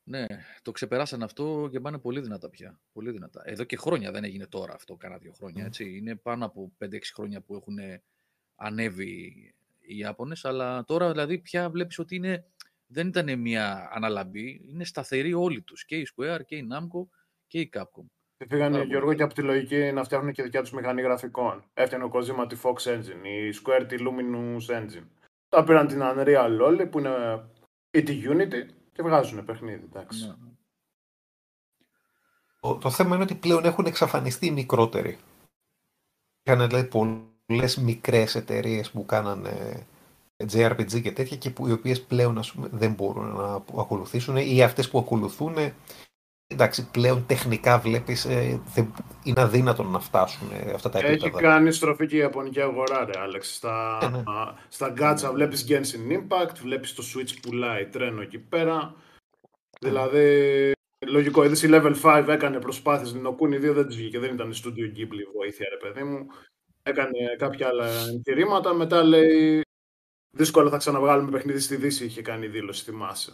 Ναι, 0.10 0.26
το 0.62 0.72
ξεπεράσαν 0.72 1.24
αυτό 1.24 1.68
και 1.72 1.80
πάνε 1.80 1.98
πολύ 1.98 2.20
δυνατά 2.20 2.50
πια. 2.50 2.80
Πολύ 2.92 3.12
δυνατά. 3.12 3.42
Εδώ 3.46 3.64
και 3.64 3.78
χρόνια 3.78 4.12
δεν 4.12 4.24
έγινε 4.24 4.48
τώρα 4.48 4.74
αυτό, 4.74 4.96
κάνα 4.96 5.18
δύο 5.18 5.34
χρόνια. 5.34 5.66
Έτσι. 5.66 5.98
Είναι 5.98 6.16
πάνω 6.16 6.46
από 6.46 6.72
5-6 6.78 7.00
χρόνια 7.14 7.42
που 7.42 7.56
έχουν 7.56 7.78
ανέβει 8.56 9.14
οι 9.80 9.98
Ιάπωνες, 9.98 10.46
αλλά 10.46 10.84
τώρα 10.84 11.12
δηλαδή 11.12 11.40
πια 11.40 11.70
βλέπεις 11.70 12.00
ότι 12.00 12.16
είναι, 12.16 12.46
δεν 12.88 13.08
ήταν 13.08 13.40
μια 13.40 13.90
αναλαμπή, 13.92 14.62
είναι 14.66 14.84
σταθεροί 14.84 15.34
όλοι 15.34 15.62
τους, 15.62 15.86
και 15.86 15.96
η 15.96 16.08
Square 16.16 16.40
και 16.46 16.56
η 16.56 16.68
Namco 16.72 17.08
και 17.48 17.60
η 17.60 17.70
Capcom. 17.74 18.06
Και 18.38 18.46
πήγαν, 18.46 18.82
Γιώργο, 18.82 19.14
και 19.14 19.24
από 19.24 19.34
τη 19.34 19.42
λογική 19.42 19.92
να 19.92 20.04
φτιάχνουν 20.04 20.32
και 20.32 20.44
δικιά 20.44 20.62
τους 20.62 20.72
μηχανή 20.72 21.02
γραφικών. 21.02 21.70
Έφτιανε 21.74 22.04
ο 22.04 22.12
Kojima 22.14 22.46
τη 22.50 22.58
Fox 22.64 22.74
Engine, 22.74 23.26
η 23.26 23.54
Square 23.64 23.86
τη 23.88 23.96
Luminous 24.00 24.76
Engine. 24.76 25.08
Τα 25.50 25.64
πήραν 25.64 25.88
την 25.88 26.00
Unreal 26.02 26.58
όλοι, 26.62 26.86
που 26.88 27.00
είναι 27.00 27.46
ή 27.92 28.04
τη 28.04 28.22
Unity, 28.26 28.66
και 29.00 29.06
βγάζουν 29.06 29.46
παιχνίδι, 29.46 29.84
εντάξει. 29.84 30.28
Ναι. 30.28 30.34
Το, 32.60 32.76
το 32.76 32.90
θέμα 32.90 33.16
είναι 33.16 33.24
ότι 33.24 33.36
πλέον 33.36 33.66
έχουν 33.66 33.86
εξαφανιστεί 33.86 34.46
οι 34.46 34.52
μικρότεροι. 34.52 35.18
Είχαν 36.44 36.68
δηλαδή 36.68 36.88
πολλές 37.48 37.78
μικρές 37.78 38.36
εταιρείες 38.36 38.92
που 38.92 39.06
κάνανε 39.06 39.86
JRPG 40.38 41.02
και 41.02 41.12
τέτοια 41.12 41.38
και 41.38 41.50
που, 41.50 41.68
οι 41.68 41.72
οποίες 41.72 42.02
πλέον 42.02 42.38
ας 42.38 42.52
πούμε, 42.52 42.68
δεν 42.72 42.94
μπορούν 42.94 43.28
να 43.36 43.54
ακολουθήσουν 43.54 44.38
ή 44.38 44.64
αυτές 44.64 44.90
που 44.90 45.00
ακολουθούν 45.00 45.56
εντάξει, 46.54 46.90
πλέον 46.92 47.26
τεχνικά 47.26 47.80
βλέπεις 47.80 48.26
ε, 48.26 48.62
είναι 49.24 49.42
αδύνατο 49.42 49.84
να 49.84 50.00
φτάσουν 50.00 50.48
ε, 50.52 50.72
αυτά 50.72 50.90
τα 50.90 51.00
επίπεδα. 51.00 51.26
Έχει 51.26 51.36
κάνει 51.36 51.72
στροφή 51.72 52.08
και 52.08 52.16
η 52.16 52.20
Ιαπωνική 52.20 52.62
αγορά, 52.62 53.06
ρε 53.06 53.20
Άλεξ. 53.20 53.56
Στα, 53.56 54.00
ε, 54.02 54.08
ναι. 54.08 54.24
στα 54.68 54.90
γκάτσα 54.90 55.32
βλέπεις 55.34 55.66
Genshin 55.70 56.12
Impact, 56.12 56.56
βλέπεις 56.62 56.94
το 56.94 57.04
Switch 57.14 57.38
πουλάει 57.42 57.86
τρένο 57.86 58.22
εκεί 58.22 58.40
πέρα. 58.40 58.96
Δηλαδή, 59.82 60.72
λογικό, 61.08 61.44
είδες 61.44 61.64
η 61.64 61.70
Level 61.72 61.96
5 62.04 62.26
έκανε 62.28 62.60
προσπάθειες, 62.60 63.12
την 63.12 63.28
Okuni 63.28 63.70
2 63.70 63.74
δεν 63.74 63.88
της 63.88 63.96
βγήκε, 63.96 64.20
δεν 64.20 64.34
ήταν 64.34 64.54
Studio 64.54 64.98
Ghibli 64.98 65.34
βοήθεια, 65.36 65.68
ρε 65.70 65.78
παιδί 65.78 66.04
μου. 66.04 66.26
Έκανε 66.84 67.36
κάποια 67.38 67.68
άλλα 67.68 67.88
εγχειρήματα, 67.88 68.74
μετά 68.74 69.04
λέει 69.04 69.62
δύσκολα 70.32 70.70
θα 70.70 70.78
ξαναβγάλουμε 70.78 71.32
παιχνίδι 71.32 71.60
στη 71.60 71.76
Δύση, 71.76 72.06
είχε 72.06 72.22
κάνει 72.22 72.48
δήλωση, 72.48 72.84
θυμάσαι. 72.84 73.32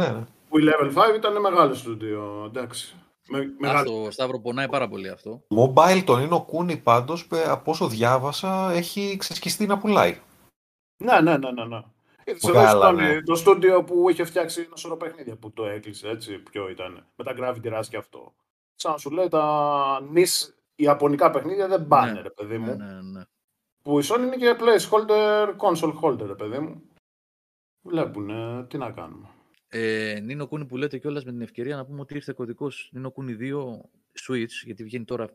Ναι, 0.00 0.08
ναι. 0.08 0.24
Που 0.54 0.60
η 0.60 0.64
Level 0.66 1.12
5 1.12 1.16
ήταν 1.16 1.40
μεγάλο 1.40 1.74
στούντιο, 1.74 2.44
εντάξει. 2.46 2.94
Με, 3.28 3.68
Αυτό, 3.68 4.08
Σταύρο, 4.10 4.40
πονάει 4.40 4.68
πάρα 4.68 4.88
πολύ 4.88 5.08
αυτό. 5.08 5.42
Mobile 5.48 6.02
τον 6.04 6.20
είναι 6.20 6.34
ο 6.34 6.42
Κούνι 6.42 6.76
πάντως, 6.76 7.28
από 7.46 7.70
όσο 7.70 7.88
διάβασα, 7.88 8.70
έχει 8.72 9.16
ξεσκιστεί 9.18 9.66
να 9.66 9.78
πουλάει. 9.78 10.20
Ναι, 10.96 11.20
ναι, 11.20 11.36
ναι, 11.36 11.52
ναι. 11.52 11.64
ναι. 11.64 11.82
Εδώ 12.24 12.92
ναι. 12.92 13.22
το 13.22 13.34
στούντιο 13.34 13.84
που 13.84 14.10
είχε 14.10 14.24
φτιάξει 14.24 14.60
ένα 14.60 14.76
σωρό 14.76 14.96
παιχνίδια 14.96 15.36
που 15.36 15.52
το 15.52 15.64
έκλεισε, 15.64 16.08
έτσι, 16.08 16.38
ποιο 16.38 16.68
ήταν, 16.68 17.06
με 17.16 17.24
τα 17.24 17.34
Gravity 17.38 17.78
Rush 17.78 17.86
και 17.88 17.96
αυτό. 17.96 18.34
Σαν 18.74 18.98
σου 18.98 19.10
λέει, 19.10 19.28
τα 19.28 20.00
νης 20.10 20.56
ιαπωνικά 20.74 21.30
παιχνίδια 21.30 21.68
δεν 21.68 21.86
πάνε, 21.86 22.12
ναι, 22.12 22.20
ρε 22.20 22.30
παιδί 22.30 22.58
μου. 22.58 22.76
Ναι, 22.76 22.84
ναι, 22.84 23.00
ναι. 23.02 23.22
Που 23.82 24.00
η 24.00 24.02
Sony 24.04 24.20
είναι 24.20 24.36
και 24.36 24.56
placeholder, 24.58 25.56
console 25.56 25.94
holder, 26.02 26.26
ρε 26.26 26.34
παιδί 26.34 26.58
μου. 26.58 26.82
Βλέπουν, 27.82 28.30
τι 28.68 28.78
να 28.78 28.90
κάνουμε. 28.90 29.28
Ε, 29.76 30.20
Νίνο 30.20 30.46
Κούνι 30.46 30.66
που 30.66 30.76
λέτε 30.76 30.98
κιόλας 30.98 31.24
με 31.24 31.30
την 31.30 31.40
ευκαιρία 31.40 31.76
να 31.76 31.84
πούμε 31.86 32.00
ότι 32.00 32.14
ήρθε 32.14 32.32
κωδικός 32.32 32.88
Νίνο 32.92 33.10
Κούνι 33.10 33.36
2 33.40 33.54
Switch, 34.26 34.64
γιατί 34.64 34.84
βγαίνει 34.84 35.04
τώρα 35.04 35.30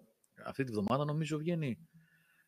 αυτή 0.46 0.64
τη 0.64 0.72
βδομάδα, 0.72 1.06
νομίζω 1.06 1.38
βγαίνει. 1.38 1.78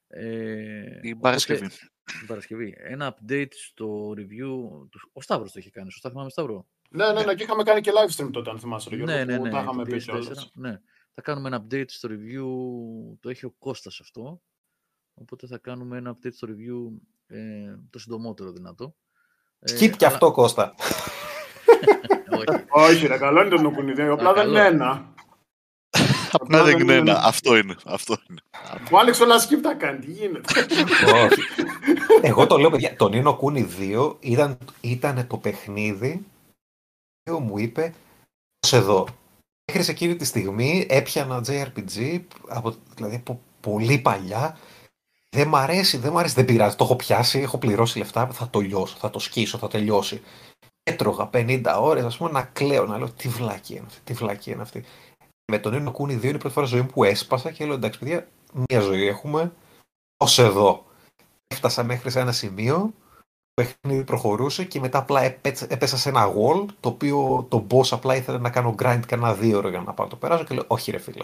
Ε, 0.08 1.00
η 1.02 1.16
Παρασκευή. 1.16 1.68
Την 2.04 2.28
Παρασκευή. 2.28 2.76
Ένα 2.78 3.18
update 3.18 3.52
στο 3.52 4.14
review. 4.18 4.88
Του... 4.89 5.10
Ο 5.14 5.22
Σταύρος 5.22 5.52
το 5.52 5.60
έχει 5.60 5.70
κάνει, 5.70 5.92
σωστά 5.92 6.10
θυμάμαι 6.10 6.30
Σταύρο; 6.30 6.68
Ναι, 6.89 7.12
ναι, 7.12 7.24
ναι, 7.24 7.36
και 7.36 7.44
είχαμε 7.44 7.64
κάνει 7.64 7.82
και 7.82 7.92
live 7.94 8.16
stream 8.16 8.30
τότε, 8.32 8.50
αν 8.50 8.60
θυμάσαι. 8.60 8.96
Ναι, 8.96 9.04
ναι, 9.04 9.24
ναι, 9.24 9.38
ναι, 9.38 9.50
τα 9.50 9.62
είχαμε 9.62 9.84
πει 9.84 10.02
ναι. 10.54 10.80
Θα 11.14 11.22
κάνουμε 11.22 11.48
ένα 11.48 11.66
update 11.66 11.89
στο 11.89 12.10
review. 12.12 12.46
Το 13.20 13.30
έχει 13.30 13.46
ο 13.46 13.52
Κώστας 13.60 14.00
αυτό. 14.00 14.42
Οπότε 15.14 15.48
θα 15.48 15.58
κάνουμε 15.58 15.98
ένα 15.98 16.16
update 16.16 16.34
στο 16.34 16.48
review 16.52 17.00
ε, 17.28 17.76
το 17.89 18.00
συντομότερο 18.00 18.52
δυνατό. 18.52 18.96
Skip 19.60 19.82
ε, 19.82 19.88
και 19.88 20.06
αλλά... 20.06 20.14
αυτό, 20.14 20.32
Κώστα. 20.32 20.76
Όχι. 22.30 22.64
Όχι, 22.70 23.08
ρε, 23.08 23.18
καλό 23.18 23.42
είναι 23.42 23.50
το 23.50 23.62
νοικουνιδί. 23.62 24.02
Απλά 24.02 24.34
δεν 24.34 24.48
είναι 24.48 24.66
ένα. 24.66 25.14
Απλά 26.32 26.64
δεν 26.64 26.80
είναι 26.80 26.94
ένα. 26.94 27.24
Αυτό 27.24 27.58
είναι. 27.58 27.76
Αυτό 27.86 28.18
είναι. 28.30 28.42
Ο 28.92 28.98
Άλεξ 28.98 29.20
όλα 29.20 29.36
skip 29.40 29.60
τα 29.62 29.74
κάνει. 29.74 30.00
Τι 30.00 30.12
γίνεται; 30.12 30.68
Όχι. 31.24 31.42
Εγώ 32.22 32.48
το 32.48 32.58
λέω, 32.58 32.70
παιδιά. 32.70 32.96
Το 32.96 33.10
Νίνο 33.10 33.36
Κούνι 33.36 33.68
2 33.80 34.16
ήταν, 34.20 34.58
ήταν 34.82 35.28
το 35.28 35.38
παιχνίδι 35.38 36.26
που 37.24 37.40
μου 37.40 37.58
είπε 37.58 37.94
εδώ. 38.72 39.08
Μέχρι 39.72 39.84
σε 39.84 39.92
εκείνη 39.92 40.16
τη 40.16 40.26
στιγμή 40.26 40.86
έπιανα 40.90 41.44
JRPG 41.48 42.22
από, 42.48 42.76
δηλαδή 42.96 43.16
από 43.16 43.42
πολύ 43.60 43.98
παλιά 43.98 44.58
δεν 45.36 45.48
μ' 45.48 45.56
αρέσει, 45.56 45.98
δεν 45.98 46.12
μ' 46.12 46.18
αρέσει, 46.18 46.34
δεν 46.34 46.46
πειράζει. 46.46 46.76
Το 46.76 46.84
έχω 46.84 46.96
πιάσει, 46.96 47.40
έχω 47.40 47.58
πληρώσει 47.58 47.98
λεφτά, 47.98 48.28
θα 48.28 48.50
το 48.50 48.60
λιώσω, 48.60 48.96
θα 48.98 49.10
το 49.10 49.20
σκίσω, 49.20 49.58
θα 49.58 49.68
τελειώσει. 49.68 50.22
Έτρωγα 50.84 51.30
50 51.34 51.62
ώρες, 51.80 52.04
ας 52.04 52.18
πούμε, 52.18 52.32
να 52.32 52.42
κλαίω, 52.42 52.86
να 52.86 52.98
λέω 52.98 53.10
τι 53.10 53.30
βλάκι 53.30 53.76
είναι 53.76 53.86
αυτή, 53.88 54.00
τι 54.04 54.14
βλάκι 54.14 54.52
είναι 54.52 54.62
αυτή. 54.62 54.84
Με 55.52 55.60
τον 55.60 55.74
Ίνο 55.74 55.92
Κούνι 55.92 56.16
2 56.16 56.24
είναι 56.24 56.36
η 56.36 56.38
πρώτη 56.38 56.54
φορά 56.54 56.66
ζωή 56.66 56.82
μου 56.82 56.88
που 56.88 57.04
έσπασα 57.04 57.52
και 57.52 57.66
λέω 57.66 57.74
εντάξει, 57.74 58.00
παιδιά, 58.00 58.28
μία 58.54 58.80
ζωή 58.80 59.08
έχουμε, 59.08 59.52
ως 60.18 60.40
εδώ. 60.40 60.86
Έφτασα 61.48 61.84
μέχρι 61.84 62.10
σε 62.10 62.20
ένα 62.20 62.32
σημείο, 62.32 62.94
το 63.54 63.64
παιχνίδι 63.64 64.04
προχωρούσε 64.04 64.64
και 64.64 64.80
μετά 64.80 64.98
απλά 64.98 65.22
έπεσα 65.68 65.98
σε 65.98 66.10
ένα 66.10 66.34
wall, 66.34 66.66
το 66.80 66.90
οποίο 66.90 67.46
το 67.50 67.66
boss 67.70 67.88
απλά 67.92 68.16
ήθελε 68.16 68.38
να 68.38 68.50
κάνω 68.50 68.76
grind 68.80 69.02
κανένα 69.08 69.34
δύο 69.34 69.58
ώρο 69.58 69.70
για 69.70 69.80
να 69.80 69.94
πάω 69.94 70.08
το 70.08 70.16
περάσω 70.16 70.44
και 70.44 70.54
λέω 70.54 70.64
όχι 70.68 70.92
ρε 70.92 70.98
φίλε, 70.98 71.24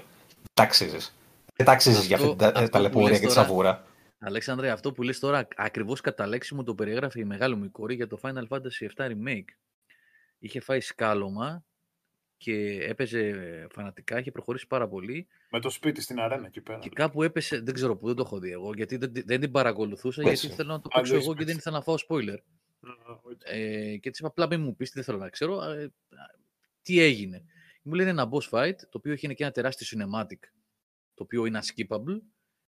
ταξίζεις. 0.54 1.16
Δεν 1.56 1.66
ταξίζεις 1.66 2.06
για 2.06 2.16
αυτή 2.16 2.36
την 2.36 2.70
ταλαιπωρία 2.70 3.20
και 3.20 3.26
τη 3.26 3.32
σαβούρα. 3.32 3.84
Αλέξανδρε, 4.20 4.70
αυτό 4.70 4.92
που 4.92 5.04
λες 5.04 5.20
τώρα 5.20 5.48
ακριβώς 5.56 6.02
κατά 6.02 6.28
λέξη 6.28 6.56
μου 6.56 6.64
το 6.64 6.76
περιέγραφε 6.76 7.20
η 7.20 7.26
μεγάλη 7.26 7.56
μου 7.56 7.72
κόρη 7.72 7.96
για 7.96 8.08
το 8.08 8.20
Final 8.22 8.48
Fantasy 8.48 8.88
VII 8.96 9.12
Remake. 9.12 9.50
Είχε 10.38 10.60
φάει 10.60 10.80
σκάλωμα 10.80 11.66
και 12.38 12.84
έπαιζε 12.84 13.68
φανατικά, 13.72 14.20
είχε 14.20 14.32
προχωρήσει 14.32 14.68
πάρα 14.68 14.88
πολύ. 14.88 15.28
Με 15.50 15.60
το 15.60 15.70
σπίτι 15.70 16.02
στην 16.02 16.20
αρένα 16.20 16.48
εκεί 16.48 16.62
πέρα. 16.62 16.80
Και 16.80 16.90
κάπου 16.90 17.24
έπεσε, 17.24 17.60
δεν 17.60 17.74
ξέρω 17.74 17.98
που, 17.98 18.08
δεν 18.08 18.16
το 18.16 18.24
έχω 18.26 18.40
δει 18.40 18.52
εγώ, 18.52 18.74
γιατί 18.74 18.98
δεν, 18.98 19.12
δεν 19.26 19.40
την 19.40 19.52
παρακολουθούσα, 19.52 20.22
Πέσει. 20.22 20.36
γιατί 20.36 20.54
ήθελα 20.54 20.74
να 20.74 20.82
το 20.82 20.90
παίξω 20.94 21.16
εγώ 21.16 21.36
και 21.36 21.46
δεν 21.46 21.58
ήθελα 21.58 21.78
να 21.78 21.84
φάω 21.84 21.96
spoiler. 22.08 22.38
Ε, 23.44 23.98
και 23.98 24.10
της 24.10 24.20
είπα 24.20 24.28
απλά 24.28 24.48
μην 24.48 24.62
μου 24.62 24.76
πεις, 24.76 24.92
δεν 24.92 25.04
θέλω 25.04 25.18
να 25.18 25.30
ξέρω, 25.30 25.64
ε, 25.64 25.94
τι 26.82 27.00
έγινε. 27.00 27.44
Μου 27.82 27.94
λένε 27.94 28.10
ένα 28.10 28.30
boss 28.32 28.50
fight, 28.50 28.76
το 28.78 28.98
οποίο 28.98 29.14
είχε 29.14 29.34
και 29.34 29.44
ένα 29.44 29.52
τεράστιο 29.52 30.00
cinematic, 30.00 30.40
το 31.14 31.24
οποίο 31.24 31.46
είναι 31.46 31.60
skippable, 31.64 32.20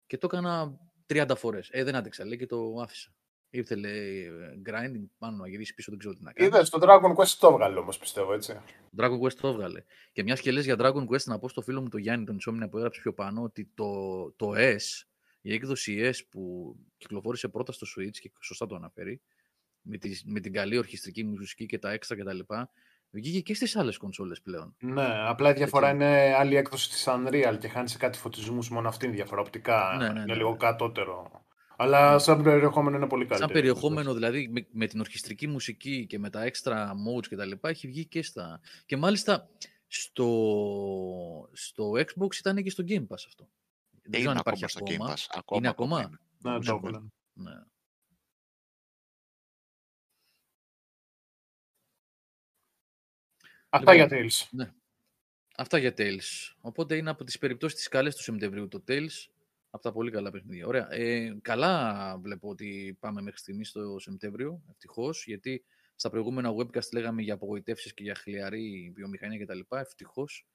και 0.06 0.18
το 0.18 0.28
έκανα 0.30 0.78
30 1.06 1.32
φορές. 1.36 1.68
Ε, 1.72 1.84
δεν 1.84 1.94
άντεξα, 1.94 2.26
λέει 2.26 2.36
και 2.36 2.46
το 2.46 2.80
άφησα. 2.82 3.14
Ήρθε, 3.50 3.74
λέει, 3.74 4.30
grinding 4.66 5.04
πάνω 5.18 5.36
να 5.36 5.48
γυρίσει 5.48 5.74
πίσω, 5.74 5.90
δεν 5.90 5.98
ξέρω 5.98 6.14
τι 6.14 6.22
να 6.22 6.32
κάνει. 6.32 6.48
Είδες, 6.48 6.70
το 6.70 6.78
Dragon 6.82 7.14
Quest 7.14 7.36
το 7.38 7.46
έβγαλε 7.46 7.78
όμως, 7.78 7.98
πιστεύω, 7.98 8.32
έτσι. 8.32 8.60
Το 8.96 9.04
Dragon 9.04 9.20
Quest 9.20 9.32
το 9.32 9.48
έβγαλε. 9.48 9.84
Και 10.12 10.22
μιας 10.22 10.40
και 10.40 10.52
λες 10.52 10.64
για 10.64 10.76
Dragon 10.78 11.06
Quest, 11.06 11.24
να 11.24 11.38
πω 11.38 11.48
στο 11.48 11.62
φίλο 11.62 11.80
μου 11.80 11.88
τον 11.88 12.00
Γιάννη, 12.00 12.24
τον 12.24 12.36
Insomnia 12.36 12.70
που 12.70 12.76
έγραψε 12.76 13.00
πιο 13.00 13.14
πάνω, 13.14 13.42
ότι 13.42 13.70
το, 13.74 14.30
το 14.32 14.52
S, 14.56 15.06
η 15.40 15.52
έκδοση 15.52 16.10
S 16.14 16.26
που 16.30 16.74
κυκλοφόρησε 16.96 17.48
πρώτα 17.48 17.72
στο 17.72 17.86
Switch 17.96 18.16
και 18.20 18.30
σωστά 18.40 18.66
το 18.66 18.74
αναφέρει, 18.74 19.20
με, 19.82 19.98
τη, 19.98 20.20
με 20.24 20.40
την 20.40 20.52
καλή 20.52 20.78
ορχιστρική 20.78 21.24
μουσική 21.24 21.66
και 21.66 21.78
τα 21.78 21.90
έξτρα 21.90 22.16
κτλ. 22.16 22.38
Βγήκε 23.14 23.40
και 23.40 23.54
στις 23.54 23.76
άλλες 23.76 23.96
κονσόλες 23.96 24.40
πλέον. 24.40 24.74
Ναι, 24.78 25.08
απλά 25.26 25.50
η 25.50 25.52
διαφορά 25.52 25.88
Έτσι. 25.88 26.04
είναι 26.04 26.34
άλλη 26.38 26.56
έκδοση 26.56 26.88
της 26.88 27.06
Unreal 27.08 27.56
και 27.60 27.68
χάνει 27.68 27.88
σε 27.88 27.98
κάτι 27.98 28.18
φωτισμούς 28.18 28.70
μόνο 28.70 28.88
αυτή 28.88 29.04
είναι 29.04 29.14
η 29.14 29.16
διαφορά. 29.16 29.40
Οπτικά 29.40 29.94
ναι, 29.98 30.04
ναι, 30.04 30.10
είναι 30.10 30.24
ναι, 30.24 30.34
λίγο 30.34 30.50
ναι. 30.50 30.56
κατώτερο. 30.56 31.44
Αλλά 31.76 32.18
σαν 32.18 32.42
περιεχόμενο 32.42 32.96
είναι 32.96 33.06
πολύ 33.06 33.26
καλύτερο. 33.26 33.52
Σαν 33.52 33.60
περιεχόμενο, 33.60 34.14
δηλαδή 34.14 34.48
με, 34.48 34.66
με, 34.70 34.86
την 34.86 35.00
ορχιστρική 35.00 35.46
μουσική 35.46 36.06
και 36.06 36.18
με 36.18 36.30
τα 36.30 36.44
extra 36.44 36.72
modes 36.72 37.26
και 37.28 37.36
τα 37.36 37.44
λοιπά, 37.44 37.68
έχει 37.68 37.86
βγει 37.86 38.06
και 38.06 38.22
στα. 38.22 38.60
Και 38.86 38.96
μάλιστα 38.96 39.48
στο, 39.86 40.28
στο 41.52 41.90
Xbox 41.92 42.34
ήταν 42.38 42.62
και 42.62 42.70
στο 42.70 42.84
Game 42.88 43.06
Pass 43.06 43.24
αυτό. 43.26 43.48
Δεν 44.02 44.12
ξέρω 44.12 44.30
αν 44.30 44.36
υπάρχει 44.36 44.64
ακόμα. 44.64 45.08
Game 45.08 45.12
Pass. 45.12 45.24
ακόμα. 45.28 45.58
Είναι 45.58 45.68
ακόμα. 45.68 46.20
Ναι, 46.38 46.58
το 46.58 46.80
ναι. 47.32 47.52
Αυτά 53.74 53.92
λοιπόν, 53.94 54.08
για 54.08 54.18
Tales. 54.18 54.48
Ναι. 54.50 54.72
Αυτά 55.56 55.78
για 55.78 55.94
Tales. 55.96 56.54
Οπότε 56.60 56.96
είναι 56.96 57.10
από 57.10 57.24
τις 57.24 57.38
περιπτώσεις 57.38 57.76
της 57.78 57.88
καλές 57.88 58.16
του 58.16 58.22
Σεπτεμβρίου 58.22 58.68
το 58.68 58.84
Tales. 58.88 59.26
Από 59.70 59.82
τα 59.82 59.92
πολύ 59.92 60.10
καλά 60.10 60.30
παιχνίδια. 60.30 60.66
Ωραία. 60.66 60.92
Ε, 60.92 61.38
καλά 61.42 62.16
βλέπω 62.18 62.48
ότι 62.48 62.96
πάμε 63.00 63.22
μέχρι 63.22 63.38
στιγμής 63.38 63.68
στο 63.68 63.98
Σεπτέμβριο, 63.98 64.62
ευτυχώς, 64.70 65.24
γιατί 65.26 65.64
στα 65.94 66.10
προηγούμενα 66.10 66.54
webcast 66.54 66.92
λέγαμε 66.92 67.22
για 67.22 67.34
απογοητεύσεις 67.34 67.94
και 67.94 68.02
για 68.02 68.14
χλιαρή 68.14 68.92
βιομηχανία 68.94 69.44
κτλ. 69.44 69.60
Ευτυχώς. 69.68 70.46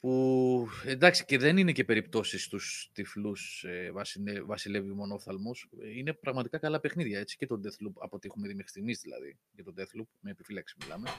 Που 0.00 0.68
εντάξει 0.84 1.24
και 1.24 1.38
δεν 1.38 1.56
είναι 1.56 1.72
και 1.72 1.84
περιπτώσεις 1.84 2.44
στους 2.44 2.90
τυφλούς 2.92 3.64
ε, 3.64 3.92
βασιλεύει 4.44 4.92
μονόφθαλμο. 4.92 5.50
Είναι 5.94 6.12
πραγματικά 6.12 6.58
καλά 6.58 6.80
παιχνίδια. 6.80 7.18
Έτσι 7.18 7.36
και 7.36 7.46
το 7.46 7.60
Deathloop, 7.64 7.92
από 7.98 8.16
ό,τι 8.16 8.26
έχουμε 8.26 8.48
δει 8.48 8.54
μέχρι 8.54 8.70
στιγμής 8.70 9.00
δηλαδή, 9.00 9.38
για 9.52 9.64
το 9.64 9.72
Deathloop, 9.76 10.06
με 10.20 10.30
επιφύλαξη 10.30 10.74
μιλάμε. 10.80 11.10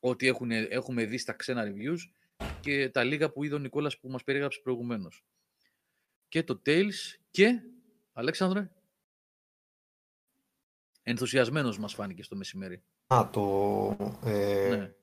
Ό,τι 0.00 0.28
έχουμε 0.68 1.04
δει 1.04 1.18
στα 1.18 1.32
ξένα 1.32 1.64
reviews 1.66 1.98
και 2.60 2.88
τα 2.88 3.04
λίγα 3.04 3.30
που 3.30 3.44
είδε 3.44 3.54
ο 3.54 3.58
Νικόλας 3.58 3.98
που 3.98 4.08
μας 4.08 4.24
περιέγραψε 4.24 4.60
προηγουμένως 4.62 5.24
και 6.34 6.42
το 6.42 6.62
Tales 6.66 7.18
και, 7.30 7.60
Αλέξανδρε, 8.12 8.70
ενθουσιασμένος 11.02 11.78
μας 11.78 11.94
φάνηκε 11.94 12.22
στο 12.22 12.36
μεσημέρι. 12.36 12.82
Α, 13.06 13.28
το... 13.32 14.20
Ε, 14.24 14.68
ναι. 14.68 14.94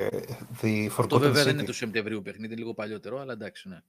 Ε, 0.00 0.20
the 0.62 0.88
Αυτό 0.98 1.18
βέβαια 1.18 1.44
δεν 1.44 1.54
είναι 1.54 1.64
το 1.64 1.72
Σεπτεμβρίου 1.72 2.22
παιχνίδι, 2.22 2.56
λίγο 2.56 2.74
παλιότερο, 2.74 3.20
αλλά 3.20 3.32
εντάξει, 3.32 3.68
ναι. 3.68 3.80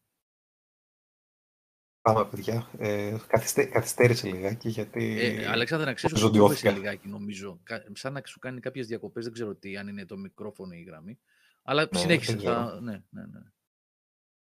Πάμε, 2.01 2.25
παιδιά. 2.25 2.69
Ε, 2.77 3.17
καθυστέ, 3.27 3.63
καθυστέρησε 3.63 4.27
λιγάκι, 4.27 4.69
γιατί... 4.69 5.19
Ε, 5.19 5.47
Αλέξανδρε, 5.47 5.87
να 5.87 5.93
ξέρεις 5.93 6.23
ότι 6.23 6.37
το 6.37 6.71
λιγάκι, 6.71 7.07
νομίζω. 7.07 7.59
Σαν 7.93 8.13
να 8.13 8.21
σου 8.25 8.39
κάνει 8.39 8.59
κάποιες 8.59 8.87
διακοπές, 8.87 9.23
δεν 9.23 9.33
ξέρω 9.33 9.55
τι, 9.55 9.77
αν 9.77 9.87
είναι 9.87 10.05
το 10.05 10.17
μικρόφωνο 10.17 10.73
ή 10.73 10.79
η 10.79 10.83
γραμμή. 10.83 11.19
Αλλά 11.63 11.87
ναι, 11.91 11.99
συνέχισε. 11.99 12.37
Θα... 12.37 12.79
Ναι, 12.81 13.03
ναι, 13.09 13.21
ναι. 13.21 13.41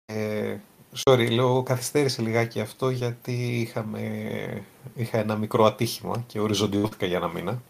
Ε, 0.06 0.62
Sorry, 1.06 1.32
λέω 1.32 1.64
καθυστέρησε 1.64 2.22
λιγάκι 2.22 2.60
αυτό 2.60 2.90
γιατί 2.90 3.60
είχαμε, 3.60 4.66
είχα 4.96 5.18
ένα 5.18 5.36
μικρό 5.36 5.66
ατύχημα 5.66 6.24
και 6.28 6.40
οριζοντιώθηκα 6.40 7.06
για 7.06 7.18
ένα 7.18 7.28
μήνα. 7.28 7.62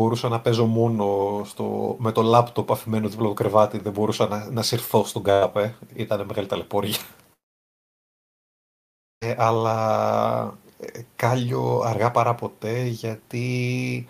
Μπορούσα 0.00 0.28
να 0.28 0.40
παίζω 0.40 0.66
μόνο 0.66 1.40
στο, 1.44 1.96
με 1.98 2.12
το 2.12 2.22
λάπτοπ 2.22 2.72
αφημένο 2.72 3.08
δίπλα 3.08 3.28
το 3.28 3.34
κρεβάτι, 3.34 3.78
δεν 3.78 3.92
μπορούσα 3.92 4.28
να, 4.28 4.50
να 4.50 4.62
συρθώ 4.62 5.04
στον 5.04 5.22
κάπε. 5.22 5.74
Ήταν 5.94 6.26
μεγάλη 6.26 6.46
ταλαιπωρία. 6.46 6.98
Ε, 9.18 9.34
αλλά 9.38 10.58
ε, 10.78 11.02
κάλιο 11.16 11.80
αργά 11.84 12.10
παρά 12.10 12.34
ποτέ 12.34 12.82
γιατί 12.82 14.08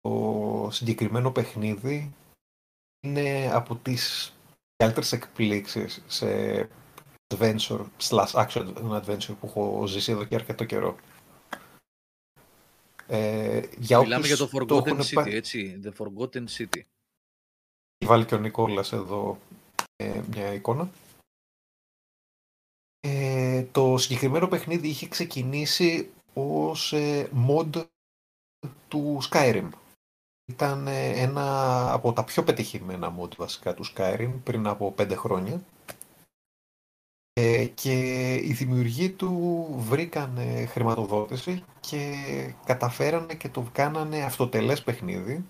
το 0.00 0.68
συγκεκριμένο 0.70 1.30
παιχνίδι 1.30 2.14
είναι 3.00 3.50
από 3.52 3.76
τις 3.76 4.34
καλύτερες 4.76 5.12
εκπλήξεις 5.12 6.02
σε 6.06 6.26
adventure 7.34 7.84
slash 8.00 8.46
action 8.46 8.72
adventure 8.76 9.34
που 9.40 9.46
έχω 9.46 9.86
ζήσει 9.86 10.12
εδώ 10.12 10.24
και 10.24 10.34
αρκετό 10.34 10.64
καιρό. 10.64 10.96
Ε, 13.08 13.62
για 13.78 14.00
Μιλάμε 14.00 14.26
για 14.26 14.36
το 14.36 14.50
Forgotten 14.52 15.00
City, 15.00 15.32
έτσι. 15.32 15.80
The 15.84 15.90
Forgotten 15.98 16.44
City. 16.58 16.80
Βάλει 18.04 18.24
και 18.24 18.34
ο 18.34 18.38
Νικόλας 18.38 18.92
εδώ 18.92 19.38
μια 20.30 20.52
εικόνα. 20.52 20.90
Ε, 23.00 23.62
το 23.72 23.98
συγκεκριμένο 23.98 24.48
παιχνίδι 24.48 24.88
είχε 24.88 25.08
ξεκινήσει 25.08 26.10
ως 26.34 26.92
ε, 26.92 27.30
mod 27.48 27.86
του 28.88 29.18
Skyrim. 29.30 29.68
Ήταν 30.44 30.86
ε, 30.86 31.10
ένα 31.10 31.92
από 31.92 32.12
τα 32.12 32.24
πιο 32.24 32.42
πετυχημένα 32.42 33.14
mod 33.18 33.36
βασικά 33.36 33.74
του 33.74 33.84
Skyrim 33.94 34.30
πριν 34.44 34.66
από 34.66 34.92
πέντε 34.92 35.14
χρόνια. 35.14 35.62
Ε, 37.38 37.66
και 37.66 38.34
οι 38.34 38.52
δημιουργοί 38.52 39.10
του 39.10 39.66
βρήκαν 39.78 40.38
χρηματοδότηση 40.66 41.64
και 41.80 42.14
καταφέρανε 42.64 43.34
και 43.34 43.48
το 43.48 43.68
κάνανε 43.72 44.24
αυτοτελές 44.24 44.82
παιχνίδι. 44.82 45.44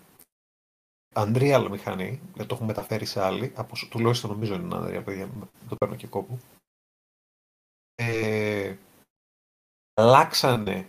Unreal 1.15 1.67
μηχανή, 1.71 2.21
δεν 2.35 2.47
το 2.47 2.55
έχουν 2.55 2.67
μεταφέρει 2.67 3.05
σε 3.05 3.23
άλλη, 3.23 3.53
από, 3.55 3.75
τουλάχιστον 3.91 4.31
νομίζω 4.31 4.55
είναι 4.55 4.77
Unreal, 4.79 5.05
παιδιά, 5.05 5.31
το 5.69 5.77
παίρνω 5.77 5.97
και 5.97 6.07
κόπο. 6.07 6.39
Ε, 7.95 8.77
αλλάξανε 9.95 10.89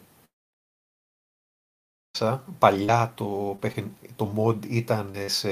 παλιά 2.59 3.13
το, 3.15 3.59
το 4.15 4.33
mod 4.37 4.65
ήταν 4.65 5.13
σε 5.25 5.49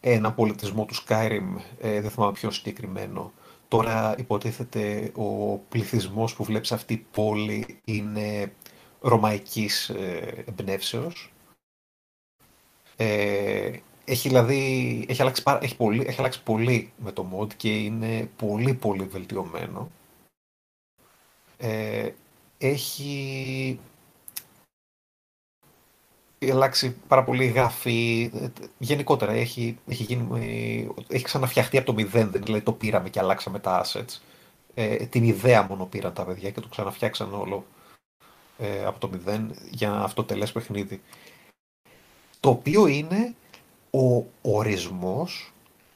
ένα 0.00 0.32
πολιτισμό 0.32 0.84
του 0.84 0.94
Skyrim, 0.94 1.56
ε, 1.80 2.00
δεν 2.00 2.10
θυμάμαι 2.10 2.32
πιο 2.32 2.50
συγκεκριμένο. 2.50 3.32
Τώρα 3.68 4.14
υποτίθεται 4.18 5.12
ο 5.14 5.56
πληθυσμός 5.58 6.34
που 6.34 6.44
βλέπεις 6.44 6.72
αυτή 6.72 6.94
η 6.94 7.06
πόλη 7.10 7.80
είναι 7.84 8.52
ρωμαϊκής 9.00 9.88
ε, 9.88 10.44
εμπνεύσεως. 10.48 11.32
Ε, 12.96 13.78
έχει 14.04 14.28
δηλαδή, 14.28 15.04
έχει 15.08 15.22
αλλάξει, 15.22 15.42
έχει, 15.60 15.76
πολύ, 15.76 16.04
έχει 16.06 16.18
αλλάξει 16.18 16.42
πολύ 16.42 16.92
με 16.96 17.12
το 17.12 17.26
mod 17.34 17.54
και 17.54 17.78
είναι 17.78 18.30
πολύ 18.36 18.74
πολύ 18.74 19.04
βελτιωμένο. 19.04 19.90
Ε, 21.56 22.10
έχει 22.58 23.80
αλλάξει 26.40 26.96
πάρα 27.08 27.24
πολύ 27.24 27.46
γράφη. 27.46 28.30
Γενικότερα 28.78 29.32
έχει, 29.32 29.78
έχει, 29.86 30.02
γίνει, 30.02 30.88
έχει 31.08 31.24
ξαναφτιαχτεί 31.24 31.76
από 31.76 31.86
το 31.86 31.94
μηδέν. 31.94 32.30
Δηλαδή 32.32 32.62
το 32.62 32.72
πήραμε 32.72 33.08
και 33.08 33.18
αλλάξαμε 33.18 33.58
τα 33.58 33.84
assets. 33.84 34.20
Ε, 34.74 34.96
την 34.96 35.24
ιδέα 35.24 35.62
μόνο 35.62 35.86
πήραν 35.86 36.12
τα 36.12 36.24
παιδιά 36.24 36.50
και 36.50 36.60
το 36.60 36.68
ξαναφτιάξαν 36.68 37.34
όλο 37.34 37.66
ε, 38.58 38.84
από 38.84 38.98
το 38.98 39.08
μηδέν 39.08 39.54
για 39.70 39.92
αυτό 39.92 40.24
τελές 40.24 40.52
παιχνίδι. 40.52 41.02
Το 42.40 42.50
οποίο 42.50 42.86
είναι 42.86 43.34
ο 43.90 44.24
ορισμός 44.42 45.52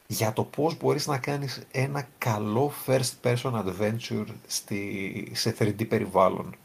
για 0.07 0.33
το 0.33 0.43
πώς 0.43 0.77
μπορείς 0.77 1.07
να 1.07 1.17
κάνεις 1.17 1.63
ένα 1.71 2.07
καλό 2.17 2.71
first 2.85 3.11
person 3.23 3.63
adventure 3.63 4.25
στη, 4.47 5.31
σε 5.33 5.55
3D 5.59 5.87
περιβάλλον. 5.87 6.55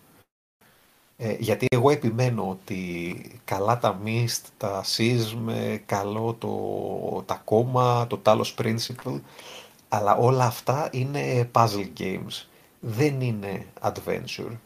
Ε, 1.20 1.36
γιατί 1.38 1.66
εγώ 1.70 1.90
επιμένω 1.90 2.48
ότι 2.48 3.40
καλά 3.44 3.78
τα 3.78 4.00
Mist, 4.04 4.42
τα 4.56 4.84
Sism, 4.96 5.76
καλό 5.86 6.34
το, 6.34 7.22
τα 7.26 7.42
κόμμα, 7.44 8.06
το 8.06 8.20
Talos 8.24 8.54
Principle, 8.58 9.20
αλλά 9.88 10.16
όλα 10.16 10.44
αυτά 10.44 10.88
είναι 10.92 11.50
puzzle 11.54 11.88
games. 11.98 12.46
Δεν 12.80 13.20
είναι 13.20 13.66
adventure. 13.80 14.56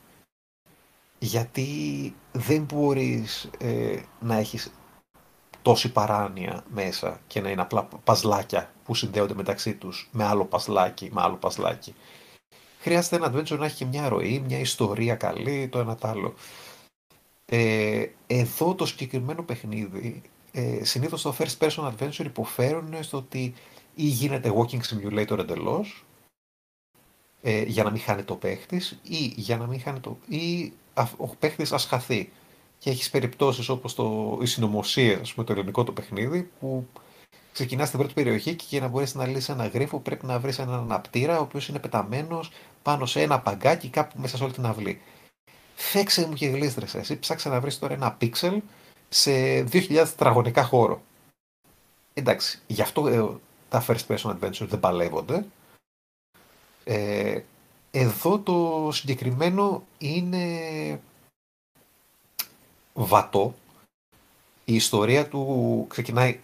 Γιατί 1.18 2.14
δεν 2.32 2.62
μπορείς 2.62 3.50
ε, 3.58 4.00
να 4.20 4.36
έχεις 4.36 4.72
τόση 5.62 5.92
παράνοια 5.92 6.64
μέσα 6.68 7.20
και 7.26 7.40
να 7.40 7.50
είναι 7.50 7.62
απλά 7.62 7.88
παζλάκια 8.04 8.72
που 8.84 8.94
συνδέονται 8.94 9.34
μεταξύ 9.34 9.74
τους 9.74 10.08
με 10.12 10.24
άλλο 10.24 10.44
παζλάκι, 10.44 11.10
με 11.12 11.22
άλλο 11.22 11.36
παζλάκι. 11.36 11.94
Χρειάζεται 12.82 13.16
ένα 13.16 13.32
adventure 13.32 13.58
να 13.58 13.64
έχει 13.64 13.76
και 13.76 13.84
μια 13.84 14.08
ροή, 14.08 14.42
μια 14.46 14.58
ιστορία 14.58 15.14
καλή, 15.14 15.68
το 15.68 15.78
ένα 15.78 15.96
το 15.96 16.08
άλλο. 16.08 16.34
Ε, 17.44 18.06
εδώ 18.26 18.74
το 18.74 18.86
συγκεκριμένο 18.86 19.42
παιχνίδι, 19.42 20.22
ε, 20.52 20.84
συνήθως 20.84 21.22
το 21.22 21.36
first 21.38 21.58
person 21.58 21.92
adventure 21.92 22.24
υποφέρουν 22.24 23.02
στο 23.02 23.16
ότι 23.16 23.54
ή 23.94 24.04
γίνεται 24.04 24.52
walking 24.56 24.80
simulator 24.80 25.38
εντελώς, 25.38 26.04
ε, 27.42 27.62
για 27.62 27.84
να 27.84 27.90
μην 27.90 28.00
χάνει 28.00 28.22
το 28.22 28.34
παίχτης 28.34 29.00
ή 29.02 29.32
για 29.36 29.56
να 29.56 29.66
μην 29.66 29.80
χάνει 29.80 30.00
το... 30.00 30.18
ή 30.28 30.72
ο 31.16 31.26
παίχτης 31.26 31.72
ας 31.72 31.84
χαθεί 31.84 32.32
και 32.78 32.90
έχεις 32.90 33.10
περιπτώσεις 33.10 33.68
όπως 33.68 33.94
το, 33.94 34.38
οι 34.42 34.46
συνωμοσίε, 34.46 35.20
με 35.36 35.44
το 35.44 35.52
ελληνικό 35.52 35.84
το 35.84 35.92
παιχνίδι, 35.92 36.50
που 36.60 36.86
ξεκινάς 37.52 37.86
στην 37.86 37.98
πρώτη 37.98 38.14
περιοχή 38.14 38.54
και 38.54 38.64
για 38.68 38.80
να 38.80 38.88
μπορέσεις 38.88 39.14
να 39.14 39.26
λύσεις 39.26 39.48
ένα 39.48 39.66
γρίφο 39.66 40.00
πρέπει 40.00 40.26
να 40.26 40.38
βρεις 40.38 40.58
έναν 40.58 40.74
αναπτήρα 40.74 41.38
ο 41.38 41.42
οποίος 41.42 41.68
είναι 41.68 41.78
πεταμένος 41.78 42.50
πάνω 42.82 43.06
σε 43.06 43.20
ένα 43.22 43.40
παγκάκι 43.40 43.88
κάπου 43.88 44.20
μέσα 44.20 44.36
σε 44.36 44.44
όλη 44.44 44.52
την 44.52 44.66
αυλή. 44.66 45.00
Φέξε 45.74 46.26
μου 46.26 46.32
και 46.32 46.46
γλίστρε 46.46 46.86
εσύ, 46.98 47.18
ψάξε 47.18 47.48
να 47.48 47.60
βρεις 47.60 47.78
τώρα 47.78 47.94
ένα 47.94 48.12
πίξελ 48.12 48.62
σε 49.08 49.60
2000 49.60 49.88
τετραγωνικά 49.88 50.64
χώρο. 50.64 51.02
Εντάξει, 52.14 52.58
γι' 52.66 52.82
αυτό 52.82 53.08
ε, 53.08 53.38
τα 53.68 53.84
first 53.86 54.06
person 54.06 54.38
adventure 54.38 54.66
δεν 54.68 54.80
παλεύονται. 54.80 55.44
Ε, 56.84 57.40
εδώ 57.90 58.38
το 58.38 58.88
συγκεκριμένο 58.92 59.84
είναι 59.98 61.00
βατό. 62.94 63.54
Η 64.64 64.74
ιστορία 64.74 65.28
του 65.28 65.84
ξεκινάει 65.88 66.40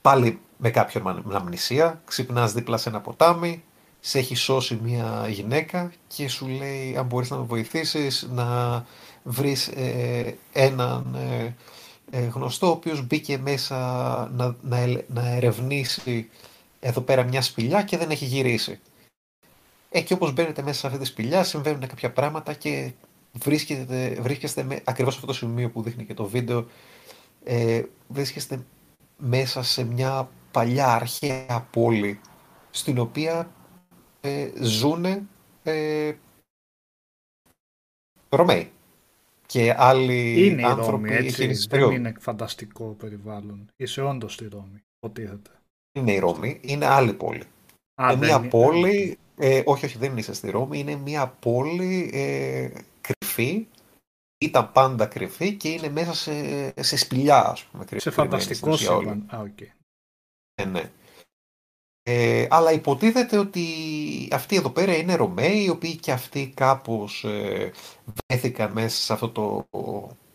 πάλι 0.00 0.40
με 0.60 0.70
κάποιον 0.70 1.34
αμνησία. 1.34 2.02
Ξυπνάς 2.04 2.52
δίπλα 2.52 2.76
σε 2.76 2.88
ένα 2.88 3.00
ποτάμι, 3.00 3.62
σε 4.00 4.18
έχει 4.18 4.34
σώσει 4.34 4.78
μια 4.82 5.26
γυναίκα 5.28 5.92
και 6.06 6.28
σου 6.28 6.48
λέει 6.48 6.96
αν 6.96 7.06
μπορείς 7.06 7.30
να 7.30 7.36
με 7.36 7.44
βοηθήσεις 7.44 8.28
να 8.30 8.46
βρεις 9.22 9.68
ε, 9.68 10.36
έναν 10.52 11.14
ε, 11.14 11.54
ε, 12.10 12.20
γνωστό 12.20 12.66
ο 12.66 12.70
οποίος 12.70 13.06
μπήκε 13.06 13.38
μέσα 13.38 13.76
να, 14.32 14.56
να, 14.62 15.02
να 15.06 15.28
ερευνήσει 15.28 16.28
εδώ 16.80 17.00
πέρα 17.00 17.22
μια 17.22 17.42
σπηλιά 17.42 17.82
και 17.82 17.96
δεν 17.96 18.10
έχει 18.10 18.24
γυρίσει. 18.24 18.80
Ε, 19.90 20.00
και 20.00 20.12
όπως 20.12 20.32
μπαίνετε 20.32 20.62
μέσα 20.62 20.78
σε 20.78 20.86
αυτή 20.86 20.98
τη 20.98 21.04
σπηλιά 21.04 21.44
συμβαίνουν 21.44 21.86
κάποια 21.86 22.10
πράγματα 22.10 22.52
και 22.52 22.92
βρίσκεστε, 23.32 24.18
βρίσκεστε 24.20 24.62
με, 24.62 24.80
ακριβώς 24.84 25.14
αυτό 25.14 25.26
το 25.26 25.32
σημείο 25.32 25.70
που 25.70 25.82
δείχνει 25.82 26.04
και 26.04 26.14
το 26.14 26.24
βίντεο 26.24 26.66
ε, 27.44 27.82
βρίσκεστε 28.08 28.64
μέσα 29.16 29.62
σε 29.62 29.84
μια 29.84 30.28
παλιά 30.50 30.94
αρχαία 30.94 31.68
πόλη 31.70 32.20
στην 32.70 32.98
οποία 32.98 33.50
ε, 34.20 34.50
ζούνε 34.60 35.22
ε, 35.62 36.12
Ρωμαίοι 38.28 38.72
και 39.46 39.74
άλλοι 39.78 40.46
είναι 40.46 40.66
άνθρωποι 40.66 41.08
η 41.08 41.16
Ρώμη, 41.16 41.26
έτσι, 41.26 41.66
δεν 41.68 41.90
είναι 41.90 42.14
φανταστικό 42.18 42.84
περιβάλλον. 42.84 43.68
Είσαι 43.76 44.02
όντως 44.02 44.32
στη 44.32 44.48
Ρώμη, 44.48 44.84
υποτίθεται. 44.96 45.50
Είναι 45.92 46.12
η 46.12 46.18
Ρώμη, 46.18 46.60
είναι 46.62 46.86
άλλη 46.86 47.12
πόλη. 47.12 47.42
Α, 48.02 48.12
είναι 48.12 48.26
μια 48.26 48.48
πόλη, 48.48 49.18
ε, 49.36 49.62
όχι, 49.64 49.84
όχι, 49.84 49.98
δεν 49.98 50.16
είσαι 50.16 50.32
στη 50.32 50.50
Ρώμη, 50.50 50.78
είναι 50.78 50.96
μια 50.96 51.28
πόλη 51.28 52.10
ε, 52.12 52.70
κρυφή, 53.00 53.66
ήταν 54.38 54.72
πάντα 54.72 55.06
κρυφή 55.06 55.54
και 55.54 55.68
είναι 55.68 55.88
μέσα 55.88 56.14
σε, 56.14 56.82
σε 56.82 56.96
σπηλιά, 56.96 57.46
ας 57.48 57.64
πούμε. 57.64 57.84
Σε 57.96 58.10
φανταστικό 58.10 58.76
σύμπαν. 58.76 59.26
Α, 59.28 59.42
okay. 59.44 59.79
Ε, 60.60 60.64
ναι. 60.64 60.90
Ε, 62.02 62.46
αλλά 62.50 62.72
υποτίθεται 62.72 63.38
ότι 63.38 63.64
αυτοί 64.32 64.56
εδώ 64.56 64.70
πέρα 64.70 64.96
είναι 64.96 65.14
Ρωμαίοι, 65.14 65.64
οι 65.64 65.68
οποίοι 65.68 65.96
και 65.96 66.12
αυτοί 66.12 66.52
κάπως 66.56 67.24
ε, 67.24 67.72
βρέθηκαν 68.04 68.72
μέσα 68.72 69.02
σε, 69.02 69.12
αυτό 69.12 69.30
το, 69.30 69.66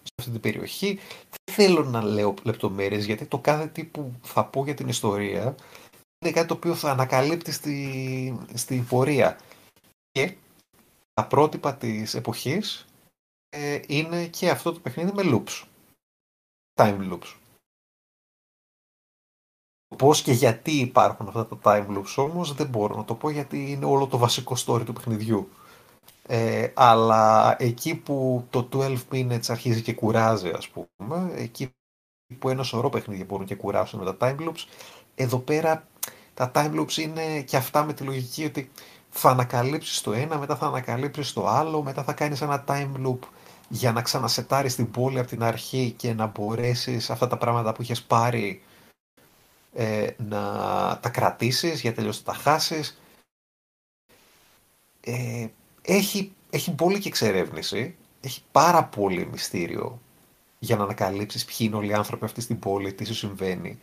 σε 0.04 0.14
αυτή 0.20 0.32
την 0.32 0.40
περιοχή. 0.40 1.00
Δεν 1.30 1.56
θέλω 1.56 1.84
να 1.84 2.04
λέω 2.04 2.34
λεπτομέρειες, 2.44 3.06
γιατί 3.06 3.26
το 3.26 3.40
κάθε 3.40 3.68
τι 3.68 3.84
που 3.84 4.12
θα 4.22 4.46
πω 4.46 4.64
για 4.64 4.74
την 4.74 4.88
ιστορία 4.88 5.56
είναι 6.20 6.34
κάτι 6.34 6.48
το 6.48 6.54
οποίο 6.54 6.76
θα 6.76 6.92
ανακαλύπτει 6.92 7.52
στη, 7.52 8.40
στη 8.54 8.86
πορεία. 8.90 9.40
Και 10.12 10.36
τα 11.14 11.28
πρότυπα 11.28 11.76
της 11.76 12.14
εποχής 12.14 12.86
ε, 13.50 13.80
είναι 13.88 14.28
και 14.28 14.50
αυτό 14.50 14.74
το 14.74 14.80
παιχνίδι 14.80 15.12
με 15.14 15.24
loops. 15.26 15.64
Time 16.74 17.12
loops. 17.12 17.45
Πώς 19.98 20.22
και 20.22 20.32
γιατί 20.32 20.72
υπάρχουν 20.72 21.28
αυτά 21.28 21.46
τα 21.46 21.58
time 21.64 21.98
loops 21.98 22.14
όμως 22.16 22.54
δεν 22.54 22.68
μπορώ 22.68 22.96
να 22.96 23.06
το 23.06 23.16
πω 23.16 23.30
γιατί 23.30 23.72
είναι 23.72 23.86
όλο 23.86 24.08
το 24.08 24.18
βασικό 24.18 24.56
story 24.66 24.86
του 24.86 24.94
παιχνιδιού. 24.94 25.50
Ε, 26.28 26.68
αλλά 26.74 27.56
εκεί 27.60 27.96
που 27.96 28.46
το 28.50 28.70
12 28.74 28.98
minutes 29.12 29.48
αρχίζει 29.48 29.82
και 29.82 29.94
κουράζει 29.94 30.50
ας 30.50 30.70
πούμε, 30.70 31.32
εκεί 31.36 31.70
που 32.40 32.50
ένα 32.50 32.64
σωρό 32.64 32.90
παιχνίδια 32.90 33.26
μπορούν 33.26 33.46
και 33.46 33.56
κουράσουν 33.56 34.00
με 34.00 34.14
τα 34.14 34.18
time 34.20 34.48
loops, 34.48 34.66
εδώ 35.16 35.38
πέρα 35.38 35.88
τα 36.34 36.52
time 36.56 36.80
loops 36.80 36.98
είναι 36.98 37.42
και 37.42 37.58
αυτά 37.58 37.84
με 37.84 37.94
τη 37.94 38.04
λογική 38.04 38.46
ότι 38.46 38.72
θα 39.10 39.30
ανακαλύψεις 39.30 40.02
το 40.02 40.14
ένα, 40.14 40.38
μετά 40.38 40.56
θα 40.56 40.68
ανακαλύψεις 40.68 41.34
το 41.34 41.48
άλλο, 41.48 41.82
μετά 41.82 42.04
θα 42.04 42.14
κάνεις 42.14 42.42
ένα 42.42 42.64
time 42.68 42.92
loop 43.06 43.20
για 43.70 43.92
να 43.92 44.02
ξανασετάρεις 44.02 44.76
την 44.76 44.92
πόλη 44.92 45.20
από 45.20 45.28
την 45.28 45.44
αρχή 45.44 45.94
και 45.98 46.14
να 46.14 46.26
μπορέσεις 46.26 47.10
αυτά 47.10 47.28
τα 47.28 47.38
πράγματα 47.38 47.72
που 47.72 47.82
είχες 47.82 48.02
πάρει 48.02 48.62
ε, 49.78 50.08
να 50.18 50.42
τα 51.02 51.10
κρατήσεις 51.10 51.82
γιατί 51.82 51.96
τελειώς 51.96 52.18
θα 52.18 52.24
τα 52.24 52.34
χάσεις. 52.34 53.02
Ε, 55.02 55.48
έχει, 55.82 56.34
έχει 56.50 56.76
πολύ 56.76 57.00
και 57.00 57.08
εξερεύνηση, 57.08 57.96
έχει 58.22 58.44
πάρα 58.52 58.84
πολύ 58.84 59.28
μυστήριο 59.32 60.02
για 60.60 60.76
να 60.76 60.84
ανακαλύψεις 60.84 61.46
ποιοι 61.46 61.58
είναι 61.60 61.76
όλοι 61.76 61.90
οι 61.90 61.94
άνθρωποι 61.94 62.26
αυτή 62.26 62.42
στην 62.42 62.60
πόλη, 62.60 62.94
τι 62.94 63.06
σου 63.06 63.16
συμβαίνει. 63.16 63.80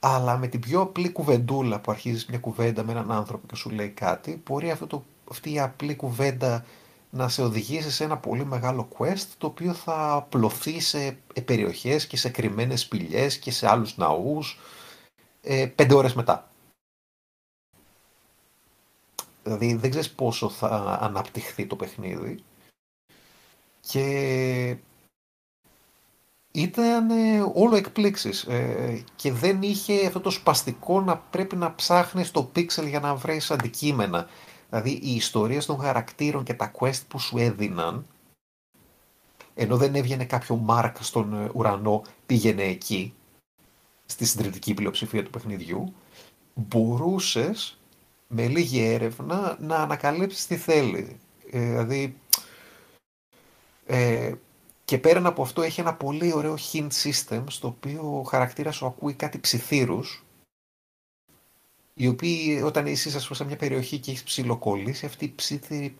Αλλά 0.00 0.36
με 0.36 0.46
την 0.46 0.60
πιο 0.60 0.80
απλή 0.80 1.12
κουβεντούλα 1.12 1.80
που 1.80 1.90
αρχίζεις 1.90 2.26
μια 2.26 2.38
κουβέντα 2.38 2.84
με 2.84 2.92
έναν 2.92 3.12
άνθρωπο 3.12 3.46
και 3.46 3.54
σου 3.54 3.70
λέει 3.70 3.88
κάτι, 3.88 4.42
μπορεί 4.46 4.70
αυτό 4.70 4.86
το, 4.86 5.04
αυτή 5.30 5.52
η 5.52 5.60
απλή 5.60 5.96
κουβέντα 5.96 6.64
να 7.10 7.28
σε 7.28 7.42
οδηγήσει 7.42 7.90
σε 7.90 8.04
ένα 8.04 8.16
πολύ 8.16 8.44
μεγάλο 8.44 8.88
quest 8.98 9.26
το 9.38 9.46
οποίο 9.46 9.72
θα 9.72 10.12
απλωθεί 10.12 10.80
σε 10.80 11.16
περιοχές 11.44 12.06
και 12.06 12.16
σε 12.16 12.28
κρυμμένες 12.28 12.80
σπηλιές 12.80 13.38
και 13.38 13.50
σε 13.50 13.68
άλλους 13.68 13.96
ναούς 13.96 14.58
ε, 15.42 15.66
πέντε 15.66 15.94
ώρες 15.94 16.14
μετά. 16.14 16.50
Δηλαδή 19.42 19.74
δεν 19.74 19.90
ξέρεις 19.90 20.10
πόσο 20.10 20.48
θα 20.48 20.98
αναπτυχθεί 21.00 21.66
το 21.66 21.76
παιχνίδι 21.76 22.42
και 23.80 24.76
ήταν 26.52 27.10
όλο 27.54 27.76
εκπλήξεις 27.76 28.42
ε, 28.42 29.04
και 29.16 29.32
δεν 29.32 29.62
είχε 29.62 30.06
αυτό 30.06 30.20
το 30.20 30.30
σπαστικό 30.30 31.00
να 31.00 31.16
πρέπει 31.18 31.56
να 31.56 31.74
ψάχνεις 31.74 32.30
το 32.30 32.50
pixel 32.56 32.86
για 32.88 33.00
να 33.00 33.14
βρεις 33.14 33.50
αντικείμενα. 33.50 34.28
Δηλαδή 34.68 34.90
οι 34.90 35.14
ιστορίες 35.14 35.66
των 35.66 35.78
χαρακτήρων 35.78 36.44
και 36.44 36.54
τα 36.54 36.70
quest 36.78 37.00
που 37.08 37.18
σου 37.18 37.38
έδιναν 37.38 38.06
ενώ 39.54 39.76
δεν 39.76 39.94
έβγαινε 39.94 40.24
κάποιο 40.24 40.64
mark 40.68 40.92
στον 41.00 41.34
ε, 41.34 41.50
ουρανό 41.54 42.02
πήγαινε 42.26 42.62
εκεί 42.62 43.14
στη 44.12 44.24
συντριπτική 44.24 44.74
πλειοψηφία 44.74 45.24
του 45.24 45.30
παιχνιδιού 45.30 45.94
μπορούσες 46.54 47.78
με 48.26 48.46
λίγη 48.46 48.80
έρευνα 48.80 49.56
να 49.60 49.76
ανακαλύψεις 49.76 50.46
τι 50.46 50.56
θέλει. 50.56 51.18
Ε, 51.50 51.66
δηλαδή 51.66 52.16
ε, 53.86 54.34
και 54.84 54.98
πέραν 54.98 55.26
από 55.26 55.42
αυτό 55.42 55.62
έχει 55.62 55.80
ένα 55.80 55.94
πολύ 55.94 56.32
ωραίο 56.34 56.56
hint 56.72 56.88
system 57.02 57.44
στο 57.46 57.68
οποίο 57.68 58.18
ο 58.18 58.22
χαρακτήρας 58.22 58.76
σου 58.76 58.86
ακούει 58.86 59.14
κάτι 59.14 59.38
ψιθύρους 59.38 60.24
οι 61.94 62.08
οποίοι 62.08 62.62
όταν 62.64 62.86
είσαι 62.86 63.16
ας 63.16 63.22
πούμε, 63.22 63.36
σε 63.36 63.44
μια 63.44 63.56
περιοχή 63.56 63.98
και 63.98 64.10
έχεις 64.10 64.22
ψιλοκολλήσει 64.22 65.06
αυτοί 65.06 65.24
οι 65.24 65.32
ψήθυροι 65.34 65.96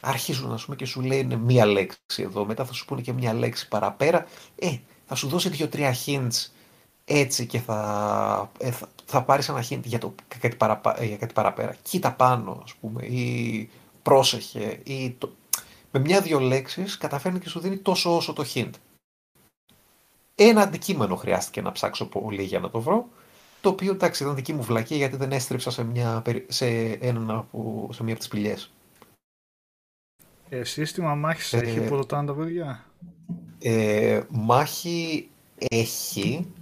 αρχίζουν 0.00 0.52
ας 0.52 0.64
πούμε, 0.64 0.76
και 0.76 0.84
σου 0.84 1.00
λένε 1.00 1.36
μία 1.36 1.66
λέξη 1.66 1.98
εδώ 2.16 2.44
μετά 2.44 2.64
θα 2.64 2.72
σου 2.72 2.84
πούνε 2.84 3.00
και 3.00 3.12
μία 3.12 3.32
λέξη 3.32 3.68
παραπέρα 3.68 4.26
ε, 4.58 4.76
θα 5.06 5.14
σου 5.14 5.28
δώσει 5.28 5.48
δύο-τρία 5.48 5.94
hints 6.06 6.46
έτσι 7.08 7.46
και 7.46 7.58
θα, 7.58 8.50
ε, 8.58 8.70
θα, 8.70 8.88
θα 9.04 9.22
πάρεις 9.22 9.48
ένα 9.48 9.64
hint 9.68 9.80
για, 9.84 9.98
το, 9.98 10.14
κάτι 10.38 10.56
παραπα, 10.56 11.04
για 11.04 11.16
κάτι 11.16 11.32
παραπέρα 11.32 11.76
κοίτα 11.82 12.12
πάνω 12.12 12.60
ας 12.64 12.74
πούμε 12.74 13.04
ή 13.04 13.70
πρόσεχε 14.02 14.80
ή 14.84 15.10
το, 15.10 15.32
με 15.90 16.00
μια-δυο 16.00 16.40
λέξεις 16.40 16.98
καταφέρνει 16.98 17.38
και 17.38 17.48
σου 17.48 17.60
δίνει 17.60 17.76
τόσο 17.76 18.16
όσο 18.16 18.32
το 18.32 18.44
hint. 18.54 18.70
Ένα 20.34 20.62
αντικείμενο 20.62 21.16
χρειάστηκε 21.16 21.60
να 21.60 21.72
ψάξω 21.72 22.06
πολύ 22.06 22.42
για 22.42 22.58
να 22.58 22.70
το 22.70 22.80
βρω, 22.80 23.08
το 23.60 23.68
οποίο 23.68 23.92
εντάξει 23.92 24.22
ήταν 24.22 24.34
δική 24.34 24.52
μου 24.52 24.62
βλακία 24.62 24.96
γιατί 24.96 25.16
δεν 25.16 25.32
έστριψα 25.32 25.70
σε, 25.70 25.84
μια, 25.84 26.22
σε, 26.46 26.66
ένα 26.92 27.34
από, 27.34 27.88
σε 27.92 28.02
μια 28.02 28.12
από 28.12 28.22
τις 28.22 28.32
πηγές. 28.32 28.72
Ε, 30.48 30.64
σύστημα 30.64 31.14
μάχης 31.14 31.52
ε, 31.52 31.58
έχει 31.58 31.80
που 31.80 31.96
ρωτάνε 31.96 32.26
τα 32.26 32.34
παιδιά; 32.34 32.84
Ε, 33.58 34.20
μάχη 34.28 35.28
έχει, 35.58 36.52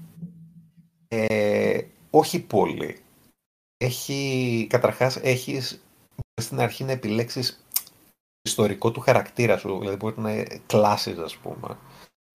ε, 1.08 1.80
όχι 2.10 2.40
πολύ. 2.40 3.00
Έχει, 3.76 4.66
καταρχάς 4.70 5.16
έχεις 5.16 5.84
στην 6.40 6.60
αρχή 6.60 6.84
να 6.84 6.92
επιλέξεις 6.92 7.64
ιστορικό 8.42 8.90
του 8.90 9.00
χαρακτήρα 9.00 9.58
σου. 9.58 9.78
Δηλαδή 9.78 9.96
μπορεί 9.96 10.20
να 10.20 10.32
είναι 10.32 10.60
κλάσεις 10.66 11.18
ας 11.18 11.36
πούμε. 11.36 11.78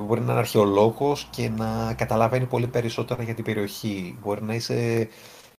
Μπορεί 0.03 0.22
να 0.22 0.31
είναι 0.31 0.39
αρχαιολόγος 0.39 1.27
και 1.31 1.49
να 1.49 1.93
καταλαβαίνει 1.93 2.45
πολύ 2.45 2.68
περισσότερα 2.68 3.23
για 3.23 3.34
την 3.34 3.43
περιοχή. 3.43 4.18
Μπορεί 4.22 4.43
να 4.43 4.53
είσαι 4.53 5.10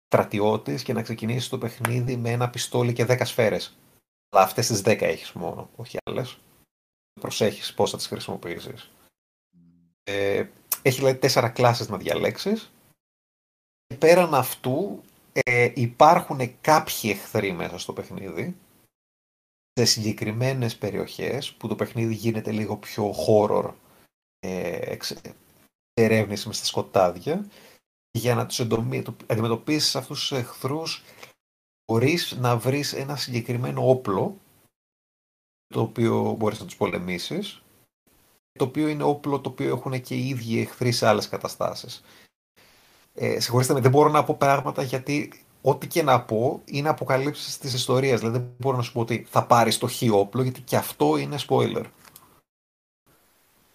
στρατιώτης 0.07 0.83
και 0.83 0.93
να 0.93 1.03
ξεκινήσεις 1.03 1.49
το 1.49 1.59
παιχνίδι 1.59 2.17
με 2.17 2.31
ένα 2.31 2.51
πιστόλι 2.51 2.93
και 2.93 3.07
10 3.09 3.21
σφαίρες. 3.25 3.77
Αλλά 4.29 4.45
αυτές 4.45 4.67
τις 4.67 4.83
10 4.85 5.01
έχεις 5.03 5.33
μόνο, 5.33 5.71
όχι 5.77 5.99
άλλες. 6.05 6.39
Προσέχεις 7.21 7.75
πώς 7.75 7.91
θα 7.91 7.97
τις 7.97 8.07
χρησιμοποιήσεις. 8.07 8.91
Ε, 10.03 10.45
έχει 10.83 10.99
δηλαδή 10.99 11.19
τέσσερα 11.19 11.49
κλάσεις 11.49 11.89
να 11.89 11.97
διαλέξεις. 11.97 12.73
Και 13.93 13.99
πέραν 13.99 14.35
αυτού 14.35 15.03
ε, 15.33 15.73
υπάρχουν 15.75 16.61
κάποιοι 16.61 17.11
εχθροί 17.15 17.53
μέσα 17.53 17.79
στο 17.79 17.93
παιχνίδι 17.93 18.57
σε 19.73 19.85
συγκεκριμένες 19.85 20.77
περιοχές 20.77 21.53
που 21.53 21.69
το 21.69 21.75
παιχνίδι 21.75 22.15
γίνεται 22.15 22.53
λίγο 22.53 22.77
πιο 22.77 23.15
horror 23.27 23.73
ε, 24.39 24.97
ερεύνηση 25.95 26.47
μες 26.47 26.57
στα 26.57 26.67
σκοτάδια 26.67 27.47
για 28.19 28.35
να 28.35 28.47
τους 28.47 28.61
αντιμετωπίσεις 29.27 29.97
αυτούς 29.97 30.19
τους 30.19 30.33
εχθρούς 30.33 31.03
μπορείς 31.85 32.33
να 32.33 32.57
βρεις 32.57 32.93
ένα 32.93 33.17
συγκεκριμένο 33.17 33.89
όπλο 33.89 34.37
το 35.67 35.81
οποίο 35.81 36.35
μπορείς 36.39 36.61
να 36.61 36.67
τους 36.67 36.77
πολεμήσεις 36.77 37.63
το 38.59 38.65
οποίο 38.65 38.89
είναι 38.89 39.03
όπλο 39.03 39.41
το 39.41 39.51
οποίο 39.51 39.69
έχουν 39.69 40.01
και 40.01 40.15
οι 40.15 40.29
ίδιοι 40.29 40.61
εχθροί 40.61 40.93
σε 40.93 41.07
άλλες 41.07 41.29
καταστάσεις. 41.29 42.03
Ε, 43.15 43.41
συγχωρήστε 43.41 43.73
με, 43.73 43.81
δεν 43.81 43.91
μπορώ 43.91 44.09
να 44.09 44.25
πω 44.25 44.35
πράγματα 44.35 44.83
γιατί 44.83 45.33
ό,τι 45.63 45.87
και 45.87 46.03
να 46.03 46.23
πω 46.23 46.63
είναι 46.65 46.89
αποκαλύψεις 46.89 47.59
της 47.59 47.75
ιστορίας. 47.75 48.21
Δηλαδή 48.21 48.39
δεν 48.39 48.49
μπορώ 48.59 48.77
να 48.77 48.83
σου 48.83 48.93
πω 48.93 49.01
ότι 49.01 49.27
θα 49.31 49.47
πάρεις 49.47 49.79
το 49.79 49.87
χ 49.87 50.03
όπλο, 50.13 50.43
γιατί 50.43 50.61
και 50.61 50.77
αυτό 50.77 51.17
είναι 51.17 51.37
spoiler. 51.49 51.85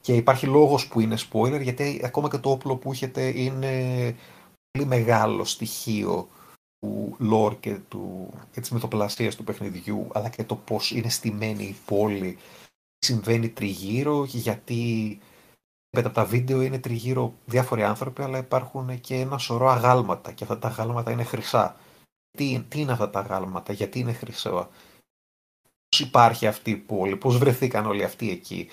Και 0.01 0.15
υπάρχει 0.15 0.45
λόγος 0.45 0.87
που 0.87 0.99
είναι 0.99 1.17
spoiler, 1.31 1.61
γιατί 1.61 2.01
ακόμα 2.03 2.29
και 2.29 2.37
το 2.37 2.51
όπλο 2.51 2.75
που 2.75 2.91
έχετε 2.91 3.39
είναι 3.39 4.15
πολύ 4.71 4.87
μεγάλο 4.87 5.43
στοιχείο 5.43 6.27
του 6.79 7.17
lore 7.31 7.55
και, 7.59 7.79
του, 7.87 8.33
και 8.51 8.61
της 8.61 8.71
μυθοπλασίας 8.71 9.35
του 9.35 9.43
παιχνιδιού, 9.43 10.07
αλλά 10.13 10.29
και 10.29 10.43
το 10.43 10.55
πώς 10.55 10.91
είναι 10.91 11.09
στημένη 11.09 11.63
η 11.63 11.75
πόλη, 11.85 12.37
συμβαίνει 12.99 13.49
τριγύρω, 13.49 14.23
γιατί 14.25 15.19
πέρα 15.19 15.36
από 15.89 16.09
τα 16.09 16.25
βίντεο 16.25 16.61
είναι 16.61 16.79
τριγύρω 16.79 17.33
διάφοροι 17.45 17.83
άνθρωποι, 17.83 18.21
αλλά 18.21 18.37
υπάρχουν 18.37 18.99
και 18.99 19.15
ένα 19.15 19.37
σωρό 19.37 19.69
αγάλματα 19.69 20.31
και 20.31 20.43
αυτά 20.43 20.59
τα 20.59 20.67
αγάλματα 20.67 21.11
είναι 21.11 21.23
χρυσά. 21.23 21.75
Τι, 22.37 22.65
τι 22.67 22.79
είναι 22.79 22.91
αυτά 22.91 23.09
τα 23.09 23.19
αγάλματα, 23.19 23.73
γιατί 23.73 23.99
είναι 23.99 24.13
χρυσά, 24.13 24.69
πώς 25.89 25.99
υπάρχει 25.99 26.47
αυτή 26.47 26.71
η 26.71 26.75
πόλη, 26.75 27.15
πώς 27.17 27.37
βρεθήκαν 27.37 27.85
όλοι 27.85 28.03
αυτοί 28.03 28.29
εκεί, 28.29 28.69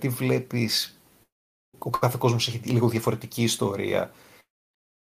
τι 0.00 0.08
βλέπεις, 0.08 1.00
ο 1.78 1.90
κάθε 1.90 2.16
κόσμος 2.20 2.48
έχει 2.48 2.58
λίγο 2.58 2.88
διαφορετική 2.88 3.42
ιστορία. 3.42 4.12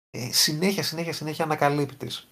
Ε, 0.09 0.31
συνέχεια, 0.31 0.83
συνέχεια, 0.83 1.13
συνέχεια 1.13 1.43
ανακαλύπτεις. 1.43 2.29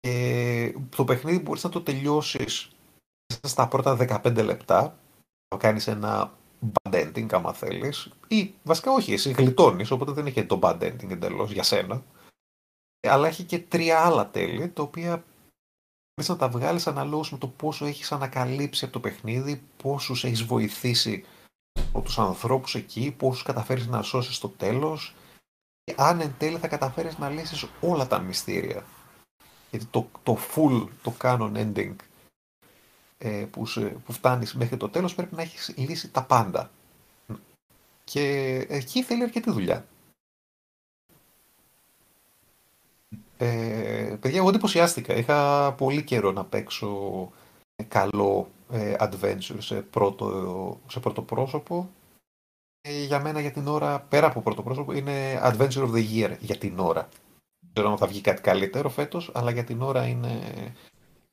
Και 0.00 0.74
το 0.96 1.04
παιχνίδι 1.04 1.38
μπορείς 1.38 1.64
να 1.64 1.70
το 1.70 1.82
τελειώσεις 1.82 2.70
στα 3.42 3.68
πρώτα 3.68 3.96
15 3.96 4.44
λεπτά, 4.44 4.98
να 5.54 5.60
κάνεις 5.60 5.86
ένα 5.86 6.38
bad 6.72 6.94
ending 6.94 7.32
άμα 7.32 7.52
θέλεις. 7.52 8.08
Ή 8.28 8.54
βασικά 8.62 8.92
όχι, 8.92 9.12
εσύ 9.12 9.30
γλιτώνεις, 9.30 9.90
οπότε 9.90 10.12
δεν 10.12 10.26
έχει 10.26 10.44
το 10.44 10.58
bad 10.62 10.82
ending 10.82 11.10
εντελώς 11.10 11.52
για 11.52 11.62
σένα. 11.62 12.02
Αλλά 13.08 13.28
έχει 13.28 13.44
και 13.44 13.58
τρία 13.58 14.00
άλλα 14.00 14.30
τέλη, 14.30 14.68
τα 14.68 14.82
οποία 14.82 15.24
μπορείς 16.14 16.30
να 16.30 16.36
τα 16.36 16.48
βγάλεις 16.48 16.86
αναλόγως 16.86 17.32
με 17.32 17.38
το 17.38 17.46
πόσο 17.46 17.86
έχεις 17.86 18.12
ανακαλύψει 18.12 18.84
από 18.84 18.92
το 18.92 19.00
παιχνίδι, 19.00 19.62
πόσους 19.82 20.24
έχεις 20.24 20.42
βοηθήσει 20.42 21.24
από 21.92 22.00
τους 22.00 22.18
ανθρώπους 22.18 22.74
εκεί, 22.74 23.14
πόσους 23.18 23.42
καταφέρεις 23.42 23.86
να 23.86 24.02
σώσεις 24.02 24.36
στο 24.36 24.48
τέλος. 24.48 25.14
Και 25.84 25.94
αν 25.98 26.20
εν 26.20 26.34
τέλει 26.38 26.58
θα 26.58 26.68
καταφέρεις 26.68 27.18
να 27.18 27.28
λύσεις 27.28 27.66
όλα 27.80 28.06
τα 28.06 28.18
μυστήρια. 28.18 28.84
Γιατί 29.70 29.86
το, 29.86 30.08
το 30.22 30.38
full, 30.54 30.86
το 31.02 31.14
canon 31.20 31.52
ending 31.56 31.94
ε, 31.94 32.13
που, 33.50 33.66
που 34.04 34.12
φτάνεις 34.12 34.54
μέχρι 34.54 34.76
το 34.76 34.88
τέλος 34.88 35.14
πρέπει 35.14 35.34
να 35.34 35.42
έχεις 35.42 35.74
λύσει 35.76 36.10
τα 36.10 36.24
πάντα. 36.24 36.70
Και 38.04 38.56
εκεί 38.68 39.02
θέλει 39.02 39.22
αρκετή 39.22 39.50
δουλειά. 39.50 39.86
Ε, 43.36 44.16
παιδιά, 44.20 44.38
εγώ 44.38 44.48
εντυπωσιάστηκα. 44.48 45.14
Είχα 45.14 45.72
πολύ 45.72 46.02
καιρό 46.02 46.32
να 46.32 46.44
παίξω 46.44 47.30
καλό 47.88 48.50
ε, 48.70 48.94
adventure 48.98 49.56
σε 49.58 49.80
πρώτο, 49.80 50.80
σε 50.86 51.00
πρώτο 51.00 51.22
πρόσωπο. 51.22 51.90
Ε, 52.80 53.04
για 53.04 53.20
μένα 53.20 53.40
για 53.40 53.52
την 53.52 53.66
ώρα, 53.66 54.00
πέρα 54.00 54.26
από 54.26 54.40
πρώτο 54.40 54.62
πρόσωπο, 54.62 54.92
είναι 54.92 55.40
adventure 55.42 55.88
of 55.88 55.92
the 55.92 56.04
year 56.14 56.36
για 56.40 56.58
την 56.58 56.78
ώρα. 56.78 57.08
Δεν 57.60 57.72
ξέρω 57.72 57.90
αν 57.90 57.98
θα 57.98 58.06
βγει 58.06 58.20
κάτι 58.20 58.42
καλύτερο 58.42 58.88
φέτος, 58.88 59.30
αλλά 59.34 59.50
για 59.50 59.64
την 59.64 59.82
ώρα 59.82 60.06
είναι 60.06 60.40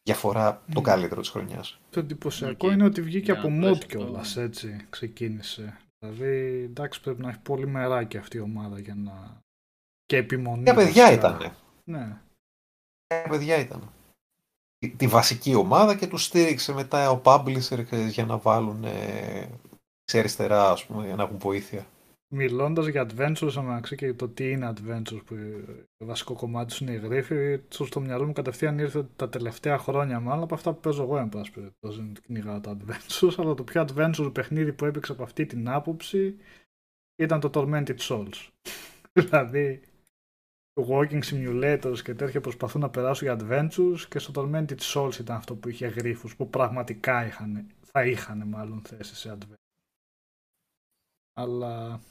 διαφορά 0.04 0.64
το 0.74 0.82
καλύτερο 0.82 1.22
της 1.22 1.30
χρονιάς. 1.30 1.80
Το 1.90 2.00
εντυπωσιακό 2.00 2.72
είναι 2.72 2.84
ότι 2.84 3.02
βγήκε 3.02 3.32
από 3.32 3.48
mod 3.64 3.86
κιόλας 3.88 4.38
έτσι 4.38 4.86
ξεκίνησε. 4.90 5.78
Δηλαδή 6.00 6.64
εντάξει 6.64 7.02
πρέπει 7.02 7.22
να 7.22 7.30
έχει 7.30 7.40
πολύ 7.40 7.68
μεράκι 7.68 8.18
αυτή 8.18 8.38
η 8.38 8.40
ομάδα 8.40 8.80
για 8.80 8.96
να 8.96 9.42
Και 10.06 10.18
επιμονή. 10.18 10.64
Για 10.64 10.74
παιδιά 10.74 11.12
ήταν. 11.12 11.54
Ναι. 11.84 12.18
Για 13.08 13.26
παιδιά 13.30 13.58
ήταν. 13.58 13.92
Τη 14.98 15.08
βασική 15.08 15.56
ομάδα 15.56 15.96
και 15.96 16.08
τους 16.08 16.24
στήριξε 16.24 16.74
μετά 16.74 17.12
ο 17.12 17.22
publisher 17.24 18.08
για 18.10 18.26
να 18.26 18.38
βάλουν 18.38 18.84
ε, 18.84 19.50
σε 20.04 20.20
αριστερά, 20.20 20.72
ας 20.72 20.86
πούμε, 20.86 21.06
για 21.06 21.16
να 21.16 21.24
έχουν 21.24 21.38
βοήθεια. 21.38 21.86
Μιλώντας 22.34 22.88
για 22.88 23.08
adventures 23.10 23.54
αναξύ 23.58 23.96
και 23.96 24.14
το 24.14 24.30
τι 24.30 24.52
είναι 24.52 24.74
adventures 24.76 25.22
που 25.26 25.36
το 25.98 26.06
βασικό 26.06 26.34
κομμάτι 26.34 26.76
του 26.76 26.84
είναι 26.84 26.94
η 26.94 26.98
γρήφη, 26.98 27.60
στο 27.70 28.00
μυαλό 28.00 28.26
μου 28.26 28.34
κατευθείαν 28.34 28.80
ήρθε 28.80 29.08
τα 29.16 29.30
τελευταία 29.30 29.78
χρόνια 29.78 30.20
μάλλον 30.20 30.44
από 30.44 30.54
αυτά 30.54 30.74
που 30.74 30.80
παίζω 30.80 31.04
εγώ 31.04 31.18
εν 31.18 31.30
πάση 31.30 31.52
περιπτώσει 31.52 32.12
κυνηγάω 32.26 32.60
τα 32.60 32.78
adventures, 32.78 33.34
αλλά 33.38 33.54
το 33.54 33.64
πιο 33.64 33.86
adventure 33.88 34.32
παιχνίδι 34.34 34.74
που 34.74 34.86
έπαιξε 34.86 35.12
από 35.12 35.24
αυτή 35.24 35.46
την 35.46 35.70
άποψη 35.70 36.38
ήταν 37.16 37.40
το 37.40 37.50
Tormented 37.54 37.98
Souls. 37.98 38.48
δηλαδή 39.20 39.82
walking 40.74 41.24
simulators 41.24 42.00
και 42.04 42.14
τέτοια 42.14 42.42
προσπαθούν 42.42 42.82
να 42.82 42.90
περάσουν 42.90 43.28
για 43.28 43.38
adventures 43.40 44.00
και 44.10 44.20
στο 44.20 44.32
Tormented 44.36 44.80
Souls 44.80 45.20
ήταν 45.20 45.36
αυτό 45.36 45.56
που 45.56 45.70
είχε 45.70 45.88
γρίφους 45.88 46.36
που 46.36 46.50
πραγματικά 46.50 47.26
είχαν, 47.26 47.68
θα 47.82 48.06
είχαν 48.06 48.48
μάλλον 48.48 48.82
θέση 48.82 49.16
σε 49.16 49.38
adventures. 49.38 49.56
Αλλά 51.34 52.02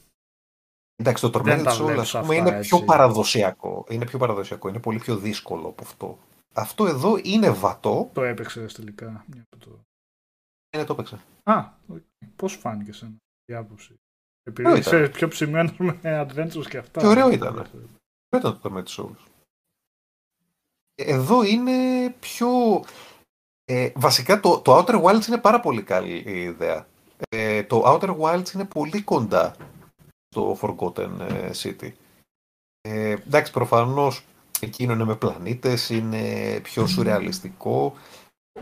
Εντάξει, 1.00 1.30
το 1.30 1.30
Tormented 1.34 1.66
Souls 1.66 2.20
πούμε, 2.20 2.34
είναι 2.34 2.60
πιο 2.60 2.84
παραδοσιακό. 2.84 3.84
Είναι 3.88 4.04
πιο 4.04 4.18
παραδοσιακό, 4.18 4.68
είναι 4.68 4.78
πολύ 4.78 4.98
πιο 4.98 5.16
δύσκολο 5.16 5.68
από 5.68 5.82
αυτό. 5.82 6.18
Αυτό 6.54 6.86
εδώ 6.86 7.16
είναι 7.22 7.50
βατό. 7.50 8.10
Το 8.12 8.22
έπαιξε 8.22 8.66
τελικά. 8.66 9.24
Το... 9.58 9.80
Είναι 10.70 10.84
το 10.84 10.92
έπαιξε. 10.92 11.18
Α, 11.42 11.68
πώς 12.36 12.54
φάνηκε 12.54 12.92
σε 12.92 13.12
η 13.44 13.54
άποψη. 13.54 13.94
Επειδή 14.42 14.78
είσαι 14.78 15.08
πιο 15.08 15.28
ψημένος 15.28 15.76
με 15.76 16.00
adventures 16.02 16.66
και 16.68 16.78
αυτά. 16.78 17.00
Και 17.00 17.06
ωραίο 17.06 17.30
ήταν. 17.30 17.52
Ωραίο 17.52 17.66
ήταν 18.36 18.60
το 18.60 18.60
Tormented 18.62 18.86
Souls. 18.86 19.26
Εδώ 20.94 21.42
είναι 21.42 22.10
πιο... 22.20 22.48
Ε, 23.64 23.90
βασικά 23.96 24.40
το, 24.40 24.60
το 24.60 24.78
Outer 24.78 25.02
Wilds 25.02 25.26
είναι 25.26 25.38
πάρα 25.38 25.60
πολύ 25.60 25.82
καλή 25.82 26.22
η 26.26 26.42
ιδέα. 26.42 26.86
Ε, 27.28 27.62
το 27.62 27.82
Outer 27.86 28.16
Wilds 28.20 28.54
είναι 28.54 28.64
πολύ 28.64 29.02
κοντά 29.02 29.56
στο 30.30 30.58
Forgotten 30.60 31.20
ε, 31.20 31.50
City. 31.54 31.92
Ε, 32.80 33.10
εντάξει, 33.10 33.52
προφανώς 33.52 34.24
εκείνο 34.60 34.92
είναι 34.92 35.04
με 35.04 35.16
πλανήτες, 35.16 35.90
είναι 35.90 36.60
πιο 36.62 36.86
σουρεαλιστικό, 36.86 37.94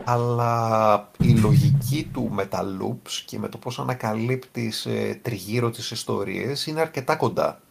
αλλά 0.03 1.11
η 1.19 1.29
λογική 1.29 2.09
του 2.13 2.29
με 2.29 2.45
τα 2.45 2.77
loops 2.79 3.11
και 3.25 3.39
με 3.39 3.49
το 3.49 3.57
πώς 3.57 3.79
ανακαλύπτεις 3.79 4.85
ε, 4.85 5.19
τριγύρω 5.21 5.69
τις 5.69 5.91
ιστορίες 5.91 6.67
είναι 6.67 6.81
αρκετά 6.81 7.15
κοντά. 7.15 7.61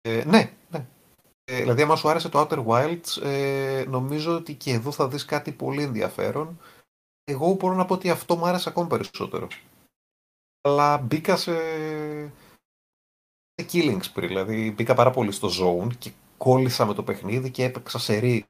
Ε, 0.00 0.24
ναι, 0.24 0.52
ναι. 0.70 0.86
Ε, 1.44 1.60
δηλαδή, 1.60 1.82
άμα 1.82 1.96
σου 1.96 2.08
άρεσε 2.08 2.28
το 2.28 2.40
Outer 2.40 2.64
Wilds, 2.66 3.22
ε, 3.22 3.84
νομίζω 3.88 4.36
ότι 4.36 4.54
και 4.54 4.72
εδώ 4.72 4.90
θα 4.90 5.08
δεις 5.08 5.24
κάτι 5.24 5.52
πολύ 5.52 5.82
ενδιαφέρον. 5.82 6.60
Εγώ 7.24 7.52
μπορώ 7.52 7.74
να 7.74 7.84
πω 7.84 7.94
ότι 7.94 8.10
αυτό 8.10 8.36
μου 8.36 8.46
άρεσε 8.46 8.68
ακόμη 8.68 8.88
περισσότερο. 8.88 9.48
Αλλά 10.60 10.98
μπήκα 10.98 11.36
σε, 11.36 11.52
killing 13.62 14.00
spree, 14.00 14.26
δηλαδή 14.26 14.70
μπήκα 14.70 14.94
πάρα 14.94 15.10
πολύ 15.10 15.32
στο 15.32 15.48
zone 15.60 15.96
και 15.98 16.10
κόλλησα 16.38 16.86
με 16.86 16.94
το 16.94 17.02
παιχνίδι 17.02 17.50
και 17.50 17.64
έπαιξα 17.64 17.98
σε 17.98 18.16
ρί 18.16 18.44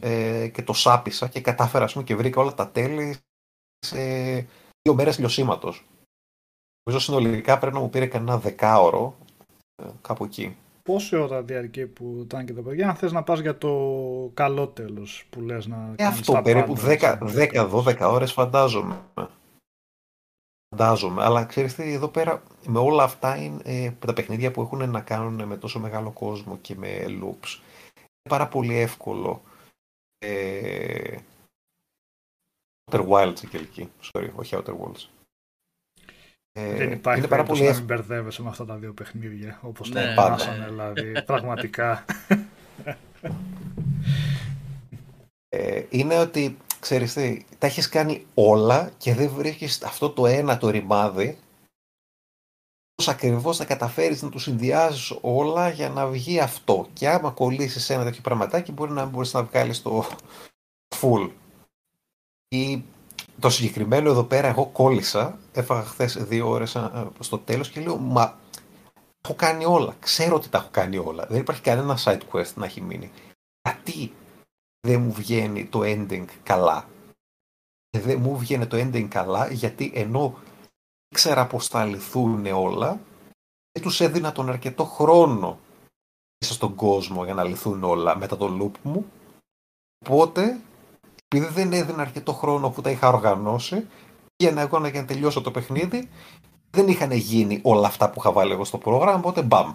ε, 0.00 0.48
και 0.48 0.62
το 0.62 0.72
σάπισα 0.72 1.28
και 1.28 1.40
κατάφερα 1.40 1.86
πούμε, 1.86 2.04
και 2.04 2.16
βρήκα 2.16 2.40
όλα 2.40 2.54
τα 2.54 2.68
τέλη 2.68 3.16
σε 3.78 3.98
δύο 4.82 4.94
μέρες 4.94 5.18
λιωσίματος. 5.18 5.84
Νομίζω 6.84 7.04
συνολικά 7.04 7.58
πρέπει 7.58 7.74
να 7.74 7.80
μου 7.80 7.90
πήρε 7.90 8.06
κανένα 8.06 8.38
δεκάωρο 8.38 9.16
ε, 9.82 9.86
κάπου 10.02 10.24
εκεί. 10.24 10.56
Πόση 10.82 11.16
ώρα 11.16 11.42
διαρκεί 11.42 11.86
που 11.86 12.20
ήταν 12.24 12.46
και 12.46 12.52
τα 12.52 12.62
παιδιά, 12.62 12.88
αν 12.88 12.94
θες 12.94 13.12
να 13.12 13.22
πας 13.22 13.40
για 13.40 13.58
το 13.58 13.70
καλό 14.34 14.68
τέλος 14.68 15.26
που 15.30 15.40
λες 15.40 15.66
να 15.66 15.94
ε, 15.96 16.04
αυτό, 16.04 16.40
περίπου 16.42 16.76
10-12 16.78 17.98
ώρες 18.00 18.32
φαντάζομαι 18.32 19.00
φαντάζομαι. 20.74 21.22
Αλλά 21.22 21.44
ξέρεις 21.44 21.74
τι, 21.74 21.92
εδώ 21.92 22.08
πέρα 22.08 22.42
με 22.66 22.78
όλα 22.78 23.02
αυτά 23.02 23.36
είναι, 23.36 23.62
ε, 23.64 23.90
τα 23.90 24.12
παιχνίδια 24.12 24.50
που 24.50 24.62
έχουν 24.62 24.90
να 24.90 25.00
κάνουν 25.00 25.44
με 25.44 25.56
τόσο 25.56 25.80
μεγάλο 25.80 26.10
κόσμο 26.10 26.58
και 26.58 26.74
με 26.74 27.04
loops 27.06 27.58
είναι 27.96 28.28
πάρα 28.28 28.48
πολύ 28.48 28.74
εύκολο. 28.74 29.42
Ε, 30.18 31.18
Outer 32.90 33.08
Wilds 33.08 33.40
και 33.50 33.56
εκεί. 33.56 33.90
Sorry, 34.12 34.30
όχι 34.34 34.56
Outer 34.56 34.74
Worlds. 34.80 35.08
Ε, 36.52 36.74
Δεν 36.74 36.92
υπάρχει 36.92 37.20
είναι 37.20 37.28
πάρα 37.28 37.42
πολύ 37.42 37.62
να 37.62 37.74
μην 37.74 37.84
μπερδεύεσαι 37.84 38.42
με 38.42 38.48
αυτά 38.48 38.64
τα 38.64 38.76
δύο 38.76 38.92
παιχνίδια, 38.92 39.58
όπως 39.62 39.90
ναι, 39.90 40.14
το 40.14 40.28
ναι. 40.28 40.66
δηλαδή, 40.68 41.22
πραγματικά. 41.22 42.04
Ε, 45.56 45.86
είναι 45.90 46.18
ότι 46.18 46.56
ξέρεις 46.84 47.12
τι, 47.12 47.44
τα 47.58 47.66
έχεις 47.66 47.88
κάνει 47.88 48.26
όλα 48.34 48.90
και 48.98 49.14
δεν 49.14 49.28
βρίσκεις 49.28 49.82
αυτό 49.82 50.10
το 50.10 50.26
ένα 50.26 50.58
το 50.58 50.70
ρημάδι 50.70 51.38
πώς 52.94 53.08
ακριβώς 53.08 53.56
θα 53.56 53.64
καταφέρεις 53.64 54.22
να 54.22 54.28
του 54.28 54.38
συνδυάζεις 54.38 55.18
όλα 55.20 55.68
για 55.68 55.88
να 55.88 56.06
βγει 56.06 56.40
αυτό. 56.40 56.86
Και 56.92 57.08
άμα 57.08 57.30
κολλήσεις 57.30 57.90
ένα 57.90 58.04
τέτοιο 58.04 58.20
πραγματάκι 58.20 58.72
μπορεί 58.72 58.92
να 58.92 59.04
μπορείς 59.04 59.32
να 59.32 59.42
βγάλεις 59.42 59.82
το 59.82 60.06
full. 61.00 61.30
Ή 62.48 62.84
το 63.38 63.50
συγκεκριμένο 63.50 64.10
εδώ 64.10 64.24
πέρα 64.24 64.48
εγώ 64.48 64.66
κόλλησα, 64.66 65.38
έφαγα 65.52 65.82
χθες 65.82 66.24
δύο 66.24 66.48
ώρες 66.48 66.78
στο 67.18 67.38
τέλος 67.38 67.70
και 67.70 67.80
λέω 67.80 67.96
μα 67.96 68.38
έχω 69.20 69.34
κάνει 69.34 69.64
όλα, 69.64 69.96
ξέρω 70.00 70.34
ότι 70.34 70.48
τα 70.48 70.58
έχω 70.58 70.68
κάνει 70.70 70.96
όλα. 70.96 71.26
Δεν 71.28 71.40
υπάρχει 71.40 71.62
κανένα 71.62 71.98
side 72.04 72.20
quest 72.32 72.52
να 72.54 72.64
έχει 72.64 72.80
μείνει. 72.80 73.10
Γιατί 74.84 74.98
δεν 74.98 75.06
μου 75.06 75.12
βγαίνει 75.12 75.66
το 75.66 75.80
ending 75.82 76.24
καλά. 76.42 76.88
Δεν 77.98 78.20
μου 78.20 78.38
βγαίνει 78.38 78.66
το 78.66 78.76
ending 78.76 79.08
καλά 79.08 79.52
γιατί 79.52 79.92
ενώ 79.94 80.38
ήξερα 81.08 81.46
πως 81.46 81.68
θα 81.68 81.84
λυθούν 81.84 82.46
όλα 82.46 83.00
δεν 83.72 83.82
τους 83.82 84.00
έδινα 84.00 84.32
τον 84.32 84.48
αρκετό 84.48 84.84
χρόνο 84.84 85.58
μέσα 86.40 86.54
στον 86.54 86.74
κόσμο 86.74 87.24
για 87.24 87.34
να 87.34 87.44
λυθούν 87.44 87.84
όλα 87.84 88.16
μετά 88.16 88.36
το 88.36 88.58
loop 88.60 88.78
μου 88.82 89.06
οπότε 90.06 90.60
επειδή 91.28 91.52
δεν 91.52 91.72
έδινα 91.72 92.02
αρκετό 92.02 92.32
χρόνο 92.32 92.70
που 92.70 92.80
τα 92.80 92.90
είχα 92.90 93.08
οργανώσει 93.08 93.86
για 94.36 94.52
να 94.52 94.60
εγώ 94.60 94.78
να 94.78 95.04
τελειώσω 95.04 95.40
το 95.40 95.50
παιχνίδι 95.50 96.08
δεν 96.70 96.88
είχαν 96.88 97.12
γίνει 97.12 97.60
όλα 97.62 97.86
αυτά 97.86 98.10
που 98.10 98.18
είχα 98.18 98.32
βάλει 98.32 98.52
εγώ 98.52 98.64
στο 98.64 98.78
πρόγραμμα 98.78 99.18
οπότε 99.18 99.42
μπαμ 99.42 99.74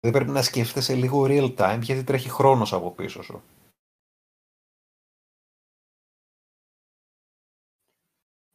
δεν 0.00 0.12
πρέπει 0.12 0.30
να 0.30 0.42
σκέφτεσαι 0.42 0.94
λίγο 0.94 1.24
real 1.28 1.56
time 1.56 1.78
γιατί 1.82 2.04
τρέχει 2.04 2.28
χρόνος 2.28 2.72
από 2.72 2.90
πίσω 2.90 3.22
σου. 3.22 3.42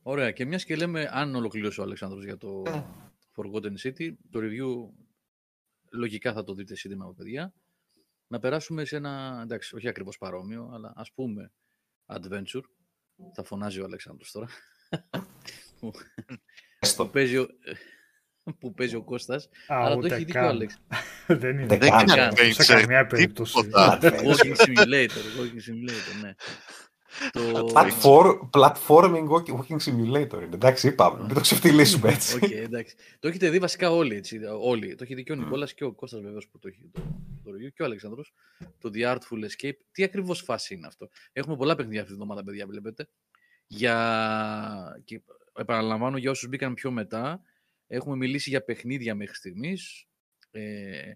Ωραία. 0.02 0.32
Και 0.32 0.46
μιας 0.46 0.66
και 0.66 0.76
λέμε, 0.76 1.10
αν 1.12 1.36
ολοκληρώσει 1.36 1.80
ο 1.80 1.84
Αλεξάνδρος 1.84 2.24
για 2.24 2.38
το 2.38 2.64
yeah. 2.66 2.72
Ναι. 2.72 2.86
Forgotten 3.36 3.78
City, 3.84 4.14
το 4.30 4.40
review 4.44 4.90
λογικά 5.92 6.34
θα 6.34 6.44
το 6.44 6.54
δείτε 6.54 6.76
σύντομα 6.76 7.14
παιδιά. 7.14 7.54
Να 8.28 8.40
περάσουμε 8.40 8.86
σε 8.86 8.96
ένα, 8.96 9.40
εντάξει, 9.44 9.76
όχι 9.76 9.88
ακριβώς 9.88 10.18
παρόμοιο, 10.18 10.70
αλλά 10.74 10.94
ας 10.96 11.12
πούμε 11.14 11.52
adventure. 12.06 12.64
Θα 13.34 13.44
φωνάζει 13.44 13.82
ο 13.82 13.84
Αλεξάνδρος 13.84 14.32
τώρα. 14.32 14.48
που, 15.80 17.10
παίζει, 17.12 17.46
που 18.60 18.74
παίζει 18.74 18.96
ο 18.96 19.04
Κώστας, 19.04 19.50
αλλά 19.68 19.98
το 19.98 20.06
έχει 20.06 20.24
δίκιο 20.24 20.46
ο 20.46 20.48
Άλεξ. 20.48 20.78
Δεν 21.28 21.60
είναι. 21.60 21.78
Δεν 21.78 21.92
είναι 22.44 22.54
σε 22.54 22.74
καμία 22.74 23.06
περίπτωση. 23.06 23.54
Walking 24.28 24.56
Simulator, 24.56 25.26
Walking 25.38 25.62
Simulator, 25.70 26.22
ναι. 26.22 26.36
Το... 27.32 27.72
Platforming 28.52 29.28
walking 29.28 29.78
simulator 29.86 30.44
είναι. 30.44 30.54
Εντάξει, 30.54 30.88
είπαμε. 30.88 31.24
Μην 31.26 31.34
το 31.34 31.40
ξεφτυλίσουμε 31.40 32.10
έτσι. 32.10 32.40
Okay, 32.42 32.52
εντάξει. 32.52 32.96
Το 33.20 33.28
έχετε 33.28 33.50
δει 33.50 33.60
βασικά 33.60 33.92
όλοι. 33.92 34.16
Έτσι, 34.16 34.40
όλοι. 34.62 34.96
Το 34.96 35.04
έχει 35.04 35.16
δει 35.16 35.24
και 35.24 35.32
ο 35.32 35.36
Νικόλας 35.36 35.74
και 35.74 35.84
ο 35.84 35.94
Κώστας 35.94 36.22
βέβαια 36.22 36.42
που 36.52 36.60
το 36.60 36.68
έχει 36.68 36.90
το, 36.92 37.02
το 37.44 37.52
review 37.52 37.72
και 37.74 37.82
ο 37.82 37.86
Αλεξάνδρος. 37.86 38.34
Το 38.80 38.90
The 38.94 39.14
Artful 39.14 39.46
Escape. 39.46 39.78
Τι 39.92 40.04
ακριβώς 40.04 40.42
φάση 40.42 40.74
είναι 40.74 40.88
αυτό; 40.88 41.10
Έχουμε 41.34 41.56
πολλά 41.56 41.76
παιχνίδια 41.76 42.02
αυτή 42.02 42.14
τη 42.14 42.20
εβδομάδα, 42.20 42.44
παιδιά, 42.44 42.68
βλέπετε. 42.68 43.08
Για... 43.68 45.02
Και 45.04 45.22
επαναλαμβάνω 45.58 46.18
για 46.18 46.32
όσους 46.32 46.50
μπήκαν 46.50 46.74
πιο 46.74 46.92
μετά. 46.92 47.42
Έχουμε 47.88 48.16
μιλήσει 48.16 48.50
για 48.50 48.64
παιχνίδια 48.64 49.16
μέχρι 49.16 49.36
στιγμής. 49.36 50.08
Ε, 50.52 51.12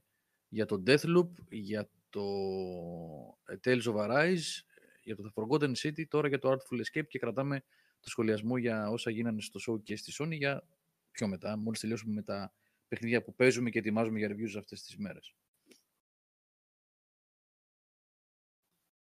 για 0.49 0.65
το 0.65 0.83
Deathloop, 0.85 1.29
για 1.49 1.89
το 2.09 2.21
Tales 3.63 3.83
of 3.83 3.95
Arise, 3.95 4.63
για 5.03 5.15
το 5.15 5.31
The 5.35 5.43
Forgotten 5.43 5.71
City, 5.75 6.07
τώρα 6.07 6.27
για 6.27 6.39
το 6.39 6.51
Artful 6.51 6.75
Escape 6.75 7.07
και 7.07 7.19
κρατάμε 7.19 7.63
το 7.99 8.09
σχολιασμό 8.09 8.57
για 8.57 8.89
όσα 8.89 9.11
γίνανε 9.11 9.41
στο 9.41 9.59
show 9.67 9.83
και 9.83 9.95
στη 9.95 10.13
Sony 10.17 10.37
για 10.37 10.67
πιο 11.11 11.27
μετά, 11.27 11.57
μόλις 11.57 11.79
τελειώσουμε 11.79 12.13
με 12.13 12.21
τα 12.21 12.53
παιχνίδια 12.87 13.23
που 13.23 13.35
παίζουμε 13.35 13.69
και 13.69 13.79
ετοιμάζουμε 13.79 14.19
για 14.19 14.29
reviews 14.31 14.57
αυτές 14.57 14.83
τις 14.83 14.97
μέρες. 14.97 15.35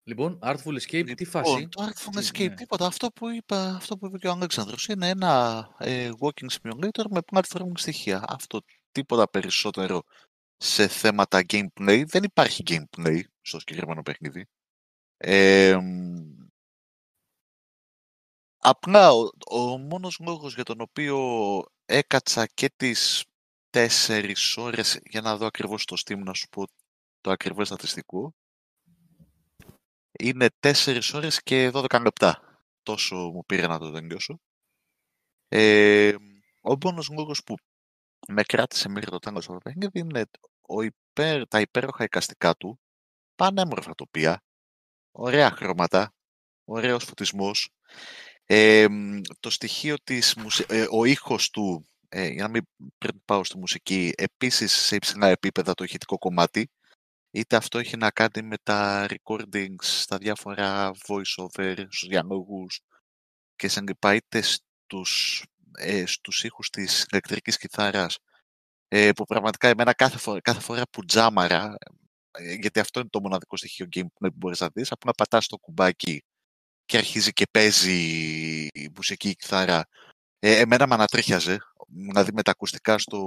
Λοιπόν, 0.06 0.38
Artful 0.42 0.78
Escape, 0.80 0.92
λοιπόν, 0.92 1.14
τι 1.14 1.24
φάση; 1.24 1.68
Το 1.68 1.88
Artful 1.88 2.18
Escape, 2.18 2.48
ναι. 2.48 2.54
τίποτα. 2.54 2.86
Αυτό 2.86 3.10
που, 3.10 3.28
είπα, 3.28 3.74
αυτό 3.74 3.96
που 3.96 4.06
είπε 4.06 4.18
και 4.18 4.28
ο 4.28 4.30
Αλέξανδρος 4.30 4.86
είναι 4.86 5.08
ένα 5.08 5.68
ε, 5.78 6.10
walking 6.20 6.48
simulator 6.60 7.04
με 7.10 7.20
platforming 7.30 7.78
στοιχεία. 7.78 8.24
Αυτό 8.28 8.60
τίποτα 8.92 9.30
περισσότερο 9.30 10.02
σε 10.56 10.88
θέματα 10.88 11.42
gameplay. 11.48 12.04
Δεν 12.06 12.22
υπάρχει 12.22 12.62
gameplay 12.66 13.20
στο 13.40 13.58
συγκεκριμένο 13.58 14.02
παιχνίδι. 14.02 14.46
Ε, 15.16 15.78
απλά 18.58 19.12
ο, 19.12 19.28
ο 19.50 19.78
μόνος 19.78 20.18
λόγος 20.20 20.54
για 20.54 20.64
τον 20.64 20.80
οποίο 20.80 21.18
έκατσα 21.84 22.46
και 22.46 22.70
τις 22.76 23.24
τέσσερις 23.70 24.56
ώρες 24.56 25.00
για 25.04 25.20
να 25.20 25.36
δω 25.36 25.46
ακριβώς 25.46 25.84
το 25.84 25.96
Steam 26.04 26.18
να 26.18 26.34
σου 26.34 26.48
πω 26.48 26.64
το 27.20 27.30
ακριβές 27.30 27.66
στατιστικό 27.66 28.34
είναι 30.28 30.48
4 30.60 31.00
ώρες 31.14 31.42
και 31.42 31.70
12 31.74 32.00
λεπτά. 32.02 32.60
Τόσο 32.82 33.16
μου 33.16 33.44
πήρε 33.46 33.66
να 33.66 33.78
το 33.78 33.90
τελειώσω. 33.90 34.40
Ε, 35.48 36.14
ο 36.62 36.76
μόνος 36.84 37.08
λόγος 37.08 37.42
που 37.44 37.54
με 38.28 38.42
κράτησε 38.42 38.88
μέχρι 38.88 39.10
το 39.10 39.18
τέλος 39.18 39.46
το 39.46 39.58
παιχνίδι 39.58 39.98
είναι 39.98 40.24
ο 40.60 40.82
υπέρ, 40.82 41.48
τα 41.48 41.60
υπέροχα 41.60 42.04
εικαστικά 42.04 42.54
του, 42.56 42.80
πανέμορφα 43.34 43.94
τοπία, 43.94 44.42
ωραία 45.10 45.50
χρώματα, 45.50 46.14
ωραίος 46.64 47.04
φωτισμός, 47.04 47.70
ε, 48.46 48.86
το 49.40 49.50
στοιχείο 49.50 49.96
της, 50.04 50.36
ε, 50.66 50.86
ο 50.90 51.04
ήχος 51.04 51.50
του, 51.50 51.86
ε, 52.08 52.26
για 52.26 52.42
να 52.42 52.48
μην 52.48 52.62
πριν 52.98 53.24
πάω 53.24 53.44
στη 53.44 53.58
μουσική, 53.58 54.12
επίσης 54.16 54.72
σε 54.72 54.96
υψηλά 54.96 55.28
επίπεδα 55.28 55.74
το 55.74 55.84
ηχητικό 55.84 56.18
κομμάτι, 56.18 56.70
είτε 57.34 57.56
αυτό 57.56 57.78
έχει 57.78 57.96
να 57.96 58.10
κάνει 58.10 58.42
με 58.42 58.56
τα 58.62 59.06
recordings 59.08 59.82
στα 59.82 60.18
διάφορα 60.18 60.92
voice-over, 61.06 61.74
στους 61.76 62.08
διαλόγους 62.08 62.80
και 63.56 63.68
σαν 63.68 63.86
λοιπά, 63.86 64.14
είτε 64.14 64.42
στους, 64.42 65.44
ε, 65.78 66.06
στους 66.06 66.44
ήχους 66.44 66.70
της 66.70 67.06
ηλεκτρικής 67.10 67.58
κιθάρας, 67.58 68.18
ε, 68.88 69.12
που 69.12 69.24
πραγματικά 69.24 69.68
εμένα 69.68 69.92
κάθε 69.92 70.18
φορά, 70.18 70.40
κάθε 70.40 70.60
φορά 70.60 70.82
που 70.90 71.04
τζάμαρα, 71.04 71.76
ε, 72.30 72.54
γιατί 72.54 72.80
αυτό 72.80 73.00
είναι 73.00 73.08
το 73.08 73.20
μοναδικό 73.20 73.56
στοιχείο 73.56 73.86
gameplay 73.92 74.06
που 74.30 74.36
μπορείς 74.36 74.60
να 74.60 74.68
δεις, 74.74 74.92
απλά 74.92 75.12
πατάς 75.12 75.46
το 75.46 75.56
κουμπάκι 75.56 76.24
και 76.84 76.96
αρχίζει 76.96 77.32
και 77.32 77.46
παίζει 77.50 77.92
η 78.72 78.90
μουσική 78.96 79.28
η 79.28 79.34
κιθάρα. 79.36 79.84
Ε, 80.38 80.58
εμένα 80.58 80.86
με 80.86 80.94
ανατρίχιαζε, 80.94 81.58
δηλαδή 81.88 82.32
με 82.34 82.42
τα 82.42 82.50
ακουστικά 82.50 82.98
στο, 82.98 83.20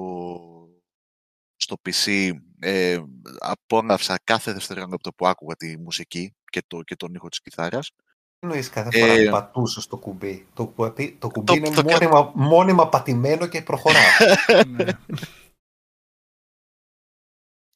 στο 1.57 1.75
PC 1.85 2.31
ε, 2.59 2.97
απόλαυσα 3.39 4.19
κάθε 4.23 4.53
δευτερόλεπτο 4.53 5.13
που 5.13 5.27
άκουγα 5.27 5.55
τη 5.55 5.77
μουσική 5.77 6.35
και, 6.45 6.63
το, 6.67 6.81
και 6.81 6.95
τον 6.95 7.13
ήχο 7.13 7.29
της 7.29 7.41
κιθάρας. 7.41 7.91
Τι 8.39 8.47
εννοείς 8.47 8.69
κάθε 8.69 8.99
φορά 8.99 9.11
ε, 9.11 9.29
πατούσες 9.29 9.87
το 9.87 9.97
κουμπί. 9.97 10.47
Το, 10.53 10.73
το 11.19 11.29
κουμπί 11.29 11.57
είναι 11.57 11.69
το, 11.69 11.83
μόνιμα, 11.83 12.31
μόνιμα 12.35 12.89
πατημένο 12.89 13.47
και 13.47 13.61
προχωρά. 13.61 13.99
Ναι. 14.67 14.85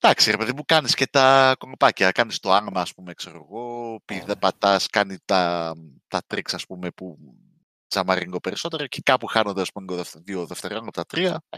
Εντάξει, 0.04 0.32
ρε 0.32 0.38
παιδί 0.38 0.54
μου, 0.56 0.64
κάνεις 0.66 0.94
και 0.94 1.08
τα 1.08 1.56
κομπάκια. 1.58 2.12
Κάνεις 2.12 2.40
το 2.40 2.52
άγμα, 2.52 2.82
ας 2.82 2.94
πούμε, 2.94 3.14
ξέρω 3.14 3.48
εγώ, 3.50 3.98
δεν 4.06 4.24
ναι. 4.28 4.36
πατάς, 4.36 4.88
κάνει 4.88 5.18
τα, 5.26 5.74
τα 6.08 6.22
τρίξ, 6.28 6.54
ας 6.54 6.66
πούμε, 6.66 6.90
που 6.92 7.18
τσαμαρίνγκο 7.88 8.40
περισσότερο 8.40 8.88
και 8.88 9.02
κάπου 9.06 9.28
χάνονται, 9.28 9.62
ας 9.62 9.72
πούμε, 9.72 10.04
δύο 10.24 10.46
δευτερόλεπτα, 10.46 11.06
τρία, 11.06 11.44
ε, 11.50 11.58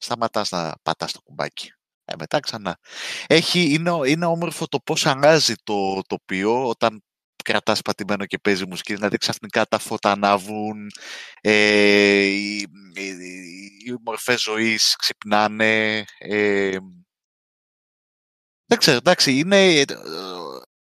σταματάς 0.00 0.50
να 0.50 0.74
πατάς 0.82 1.12
το 1.12 1.20
κουμπάκι. 1.22 1.72
Ε, 2.04 2.14
μετά 2.18 2.40
ξανά. 2.40 2.78
Έχει, 3.26 3.72
είναι, 3.74 3.90
είναι 4.06 4.26
όμορφο 4.26 4.66
το 4.66 4.78
πώς 4.80 5.06
αλλάζει 5.06 5.54
το 5.64 6.02
τοπίο 6.06 6.68
όταν 6.68 7.02
κρατάς 7.44 7.82
πατημένο 7.82 8.26
και 8.26 8.38
παίζει 8.38 8.66
μουσική, 8.66 8.94
δηλαδή 8.94 9.16
ξαφνικά 9.16 9.66
τα 9.66 9.78
φώτα 9.78 10.10
ανάβουν, 10.12 10.90
ε, 11.40 12.22
οι, 12.22 12.56
οι, 12.94 13.08
οι 13.86 13.94
μορφές 14.04 14.40
ζωής 14.40 14.96
ξυπνάνε, 14.98 16.04
ε, 16.18 16.76
δεν 18.66 18.78
ξέρω, 18.78 18.96
εντάξει, 18.96 19.38
είναι, 19.38 19.80
ε, 19.80 19.84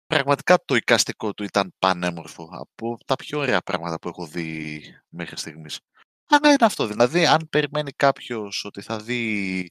πραγματικά 0.06 0.59
το 0.64 0.74
εικαστικό 0.74 1.34
του 1.34 1.44
ήταν 1.44 1.74
πανέμορφο, 1.78 2.48
από 2.52 2.98
τα 3.06 3.16
πιο 3.16 3.38
ωραία 3.38 3.60
πράγματα 3.60 3.98
που 3.98 4.09
έχω 4.09 4.26
δει 4.26 4.82
μέχρι 5.09 5.36
στιγμής. 5.38 5.80
Αλλά 6.28 6.48
είναι 6.48 6.65
αυτό, 6.65 6.86
δηλαδή 6.86 7.27
αν 7.27 7.48
περιμένει 7.51 7.93
κάποιος 7.93 8.65
ότι 8.65 8.81
θα 8.81 8.98
δει 8.98 9.70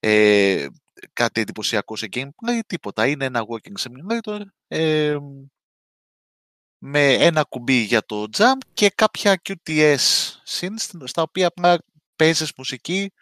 ε, 0.00 0.66
κάτι 1.12 1.40
εντυπωσιακό 1.40 1.96
σε 1.96 2.08
gameplay, 2.12 2.60
τίποτα. 2.66 3.06
Είναι 3.06 3.24
ένα 3.24 3.44
walking 3.48 3.80
simulator 3.80 4.40
ε, 4.68 5.16
με 6.78 7.12
ένα 7.12 7.42
κουμπί 7.42 7.74
για 7.74 8.04
το 8.04 8.26
jump 8.36 8.58
και 8.72 8.90
κάποια 8.94 9.40
QTS 9.48 9.96
scenes 10.46 11.02
στα 11.04 11.22
οποία 11.22 11.46
απλά 11.46 11.78
παίζεις 12.16 12.52
μουσική 12.56 13.12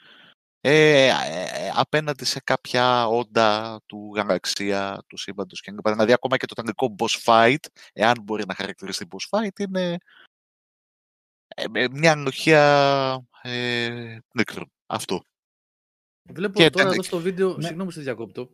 ε, 0.61 1.07
ε, 1.07 1.70
απέναντι 1.74 2.24
σε 2.24 2.40
κάποια 2.44 3.07
όντα 3.07 3.81
του 3.86 4.12
γαλαξία, 4.15 5.03
του 5.07 5.16
σύμπαντος 5.16 5.61
και 5.61 5.73
Δηλαδή 5.82 6.12
ακόμα 6.12 6.36
και 6.36 6.47
το 6.47 6.55
ταγγλικό 6.55 6.94
boss 6.99 7.23
fight, 7.24 7.66
εάν 7.93 8.23
μπορεί 8.23 8.44
να 8.47 8.55
χαρακτηριστεί 8.55 9.07
boss 9.11 9.39
fight, 9.39 9.61
είναι 9.61 9.97
ε, 11.54 11.84
μια 11.92 12.12
ανοχία 12.12 13.26
ε, 13.42 14.18
Αυτό. 14.86 15.22
Βλέπω 16.22 16.60
και 16.60 16.70
τώρα 16.70 16.88
εδώ 16.88 17.02
στο 17.02 17.18
βίντεο, 17.18 17.56
ναι. 17.56 17.62
συγγνώμη 17.66 17.92
σε 17.92 18.00
διακόπτω, 18.00 18.50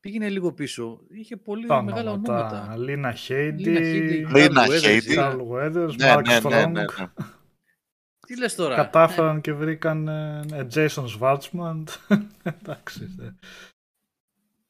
πήγαινε 0.00 0.28
λίγο 0.28 0.52
πίσω. 0.52 1.00
Είχε 1.08 1.36
πολύ 1.36 1.66
Τα 1.66 1.82
μεγάλα 1.82 2.10
ονόματα. 2.10 2.76
Λίνα 2.76 3.12
Χέιντι, 3.12 3.70
Λίνα 3.70 4.66
Χέιντι, 4.66 5.14
Carl 5.18 5.40
Weathers, 5.50 5.90
Mark 5.98 6.40
Strong. 6.42 6.84
Τι 8.26 8.38
λες 8.38 8.54
τώρα; 8.54 8.74
Κατάφεραν 8.74 9.34
ναι. 9.34 9.40
και 9.40 9.52
βρήκαν 9.52 10.08
ε, 10.08 10.66
Jason 10.74 11.04
Schwartzman. 11.18 11.84
Εντάξει. 12.60 13.14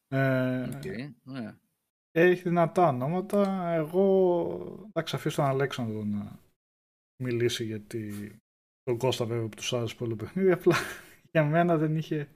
Ε, 0.09 0.69
okay, 0.73 1.13
ναι. 1.23 1.55
Έχει 2.13 2.43
δυνατά 2.43 2.89
ονόματα. 2.89 3.71
Εγώ 3.73 4.91
θα 4.93 5.05
αφήσω 5.17 5.37
τον 5.37 5.51
Αλέξανδρο 5.51 6.05
να 6.05 6.39
μιλήσει 7.23 7.65
γιατί 7.65 8.33
τον 8.83 8.99
Κώστα 8.99 9.25
βέβαια 9.25 9.49
που 9.49 9.57
τους 9.57 9.73
άρεσε 9.73 9.95
πολύ 9.95 10.17
παιχνίδι. 10.17 10.53
Απλά 10.53 10.77
για 11.33 11.45
μένα 11.45 11.77
δεν 11.77 11.97
είχε... 11.97 12.29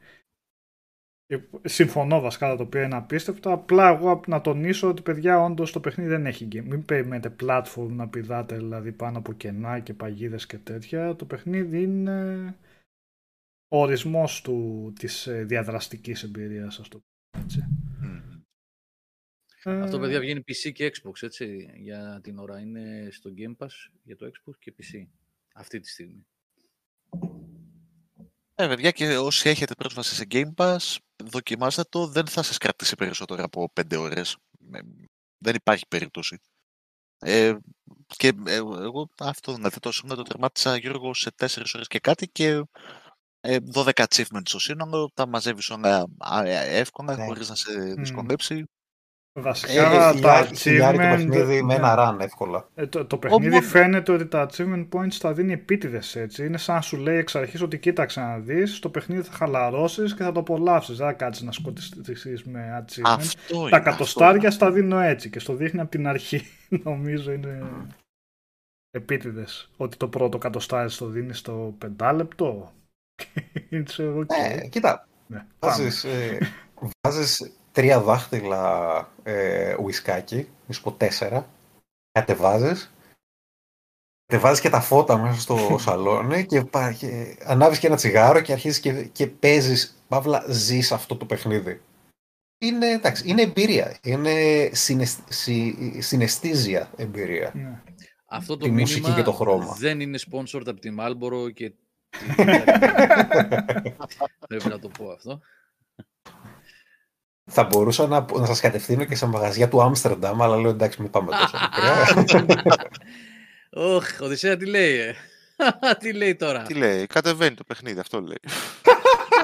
Συμφωνώ 1.65 2.21
βασικά 2.21 2.57
το 2.57 2.63
οποίο 2.63 2.83
είναι 2.83 2.97
απίστευτο. 2.97 3.53
Απλά 3.53 3.89
εγώ 3.89 4.21
να 4.27 4.41
τονίσω 4.41 4.89
ότι 4.89 5.03
παιδιά 5.03 5.45
όντως 5.45 5.73
το 5.73 5.81
παιχνίδι 5.81 6.11
δεν 6.11 6.27
έχει 6.27 6.49
game. 6.53 6.65
Μην 6.65 6.85
περιμένετε 6.85 7.37
platform 7.43 7.89
να 7.89 8.09
πηδάτε 8.09 8.57
δηλαδή 8.57 8.93
πάνω 8.93 9.19
από 9.19 9.33
κενά 9.33 9.81
και 9.81 9.95
παγίδες 9.95 10.47
και 10.47 10.59
τέτοια. 10.59 11.17
Το 11.17 11.25
παιχνίδι 11.25 11.83
είναι 11.83 12.47
ο 13.69 13.81
ορισμός 13.81 14.43
του, 14.43 14.93
της 14.99 15.27
ε, 15.27 15.45
διαδραστικής 15.45 16.23
εμπειρίας, 16.23 16.79
ας 16.79 16.89
το 16.89 16.99
πω 16.99 17.41
έτσι. 17.41 17.84
Αυτό, 19.65 19.99
παιδιά, 19.99 20.21
βγαίνει 20.21 20.41
PC 20.41 20.73
και 20.73 20.93
Xbox, 20.95 21.23
έτσι, 21.23 21.71
για 21.77 22.21
την 22.23 22.39
ώρα. 22.39 22.61
Είναι 22.61 23.09
στο 23.11 23.31
Game 23.37 23.65
Pass 23.65 23.73
για 24.03 24.17
το 24.17 24.27
Xbox 24.27 24.55
και 24.59 24.75
PC, 24.79 25.07
αυτή 25.55 25.81
τη 25.81 25.89
στιγμή. 25.89 26.27
Ε, 28.55 28.67
παιδιά, 28.67 28.91
και 28.91 29.17
όσοι 29.17 29.49
έχετε 29.49 29.75
πρόσβαση 29.75 30.15
σε 30.15 30.27
Game 30.31 30.55
Pass, 30.57 30.97
δοκιμάστε 31.25 31.83
το, 31.89 32.07
δεν 32.07 32.27
θα 32.27 32.43
σας 32.43 32.59
κρατήσει 32.59 32.97
περισσότερο 32.97 33.43
από 33.45 33.73
5 33.81 33.97
ώρες. 33.99 34.37
Δεν 35.39 35.55
υπάρχει 35.55 35.87
περίπτωση. 35.89 36.39
Ε, 37.19 37.55
και 38.07 38.33
ε, 38.47 38.55
εγώ 38.57 39.09
αυτό 39.19 39.55
δηλαδή 39.55 39.79
το 39.81 39.91
το 40.09 40.23
τερμάτισα 40.23 40.77
Γιώργο 40.77 41.15
σε 41.15 41.31
4 41.37 41.47
ώρες 41.75 41.87
και 41.87 41.99
κάτι 41.99 42.29
και 42.29 42.57
12 42.57 42.67
ε, 43.41 43.59
achievements 43.95 44.43
στο 44.45 44.59
σύνολο, 44.59 45.11
τα 45.15 45.27
μαζεύεις 45.27 45.71
όλα 45.71 46.07
εύκολα, 46.65 47.17
ναι. 47.17 47.25
χωρίς 47.25 47.49
να 47.49 47.55
σε 47.55 47.73
δυσκολέψει. 47.73 48.65
Βασικά 49.41 50.11
ε, 50.11 50.21
τα 50.21 50.49
achievement... 50.49 50.97
παιχνίδι 50.97 51.63
με 51.63 51.75
ένα 51.75 51.95
run 51.99 52.21
εύκολα. 52.21 52.69
Ε, 52.75 52.87
το, 52.87 53.05
το 53.05 53.17
παιχνίδι 53.17 53.61
φαίνεται 53.61 54.13
ότι 54.13 54.27
τα 54.27 54.49
achievement 54.51 54.89
points 54.93 55.15
τα 55.21 55.33
δίνει 55.33 55.53
επίτηδες 55.53 56.17
έτσι. 56.17 56.47
Είναι 56.47 56.59
σαν 56.59 56.75
να 56.75 56.81
σου 56.81 56.97
λέει 56.97 57.17
εξ 57.17 57.35
αρχής 57.35 57.63
ότι 57.63 57.79
κοίταξε 57.79 58.21
να 58.21 58.39
δεις, 58.39 58.79
το 58.79 58.89
παιχνίδι 58.89 59.23
θα 59.23 59.33
χαλαρώσεις 59.33 60.15
και 60.15 60.23
θα 60.23 60.33
το 60.33 60.41
απολαύσεις. 60.41 60.97
Δεν 60.97 61.07
θα 61.07 61.13
κάτσεις 61.13 61.43
να 61.43 61.53
σκοτιστείς 61.53 62.45
με 62.45 62.85
achievement. 62.85 63.03
Αυτό 63.05 63.69
τα 63.69 63.79
κατοστάρια 63.79 64.51
στα 64.51 64.71
δίνω 64.71 65.01
έτσι 65.01 65.31
και 65.31 65.39
στο 65.39 65.55
δείχνει 65.55 65.81
από 65.81 65.91
την 65.91 66.07
αρχή. 66.07 66.43
Νομίζω 66.85 67.33
είναι 67.33 67.63
επίτηδες. 68.91 69.71
Ότι 69.77 69.97
το 69.97 70.09
πρώτο 70.09 70.39
κατοστάρι 70.39 70.93
το 70.93 71.07
δίνεις 71.07 71.39
στο 71.39 71.75
πεντάλεπτο. 71.79 72.73
okay. 73.73 74.27
Ναι, 74.27 74.69
κοίτα. 74.69 75.07
Ναι, 75.27 75.47
βάζεις, 75.59 76.07
τρία 77.75 78.01
δάχτυλα 78.01 79.09
ε, 79.23 79.77
ουισκάκι, 79.81 80.49
μη 80.67 80.77
πω 80.83 80.93
τέσσερα, 80.93 81.49
κατεβάζεις, 82.13 82.95
κατεβάζεις 84.27 84.61
και 84.61 84.71
τα 84.71 84.81
φώτα 84.81 85.19
μέσα 85.19 85.41
στο 85.41 85.57
σαλόνι 85.85 86.47
και, 86.47 86.65
και 86.99 87.37
ανάβεις 87.45 87.79
και 87.79 87.87
ένα 87.87 87.97
τσιγάρο 87.97 88.41
και 88.41 88.53
αρχίζεις 88.53 88.81
και, 88.81 89.05
και 89.05 89.27
παίζεις, 89.27 90.05
παύλα 90.09 90.45
ζεις 90.49 90.93
αυτό 90.93 91.17
το 91.17 91.25
παιχνίδι. 91.25 91.81
Είναι, 92.59 92.91
εντάξει, 92.91 93.29
είναι 93.29 93.43
εμπειρία, 93.43 93.99
είναι 94.03 94.71
συναισθήζια 95.99 96.91
εμπειρία. 96.97 97.51
Ναι. 97.55 97.83
Αυτό 98.27 98.57
το 98.57 98.69
μουσική 98.69 99.13
και 99.13 99.23
το 99.23 99.33
χρώμα. 99.33 99.75
δεν 99.79 100.01
είναι 100.01 100.19
sponsored 100.31 100.67
από 100.67 100.81
τη 100.81 100.91
Marlboro 100.99 101.53
και 101.55 101.73
Πρέπει 104.49 104.69
να 104.69 104.79
το 104.79 104.89
πω 104.89 105.11
αυτό. 105.11 105.41
Θα 107.51 107.65
μπορούσα 107.65 108.07
να, 108.07 108.27
να 108.39 108.47
σας 108.47 108.61
κατευθύνω 108.61 109.05
και 109.05 109.15
σε 109.15 109.27
μαγαζιά 109.27 109.69
του 109.69 109.83
Άμστερνταμ, 109.83 110.43
αλλά 110.43 110.57
λέω 110.57 110.71
εντάξει 110.71 111.01
μην 111.03 111.11
πάμε 111.11 111.31
τόσο 111.31 111.59
μακριά. 111.61 112.25
Ωχ, 113.71 114.05
Οδυσσέα 114.21 114.57
τι 114.57 114.67
λέει, 114.67 114.99
ε; 114.99 115.15
τι 116.01 116.13
λέει 116.13 116.37
τώρα; 116.37 116.63
Τι 116.63 116.75
λέει, 116.75 117.07
κατεβαίνει 117.07 117.55
το 117.55 117.65
παιχνίδι, 117.65 118.01
αυτό 118.01 118.21
λέει. 118.21 118.41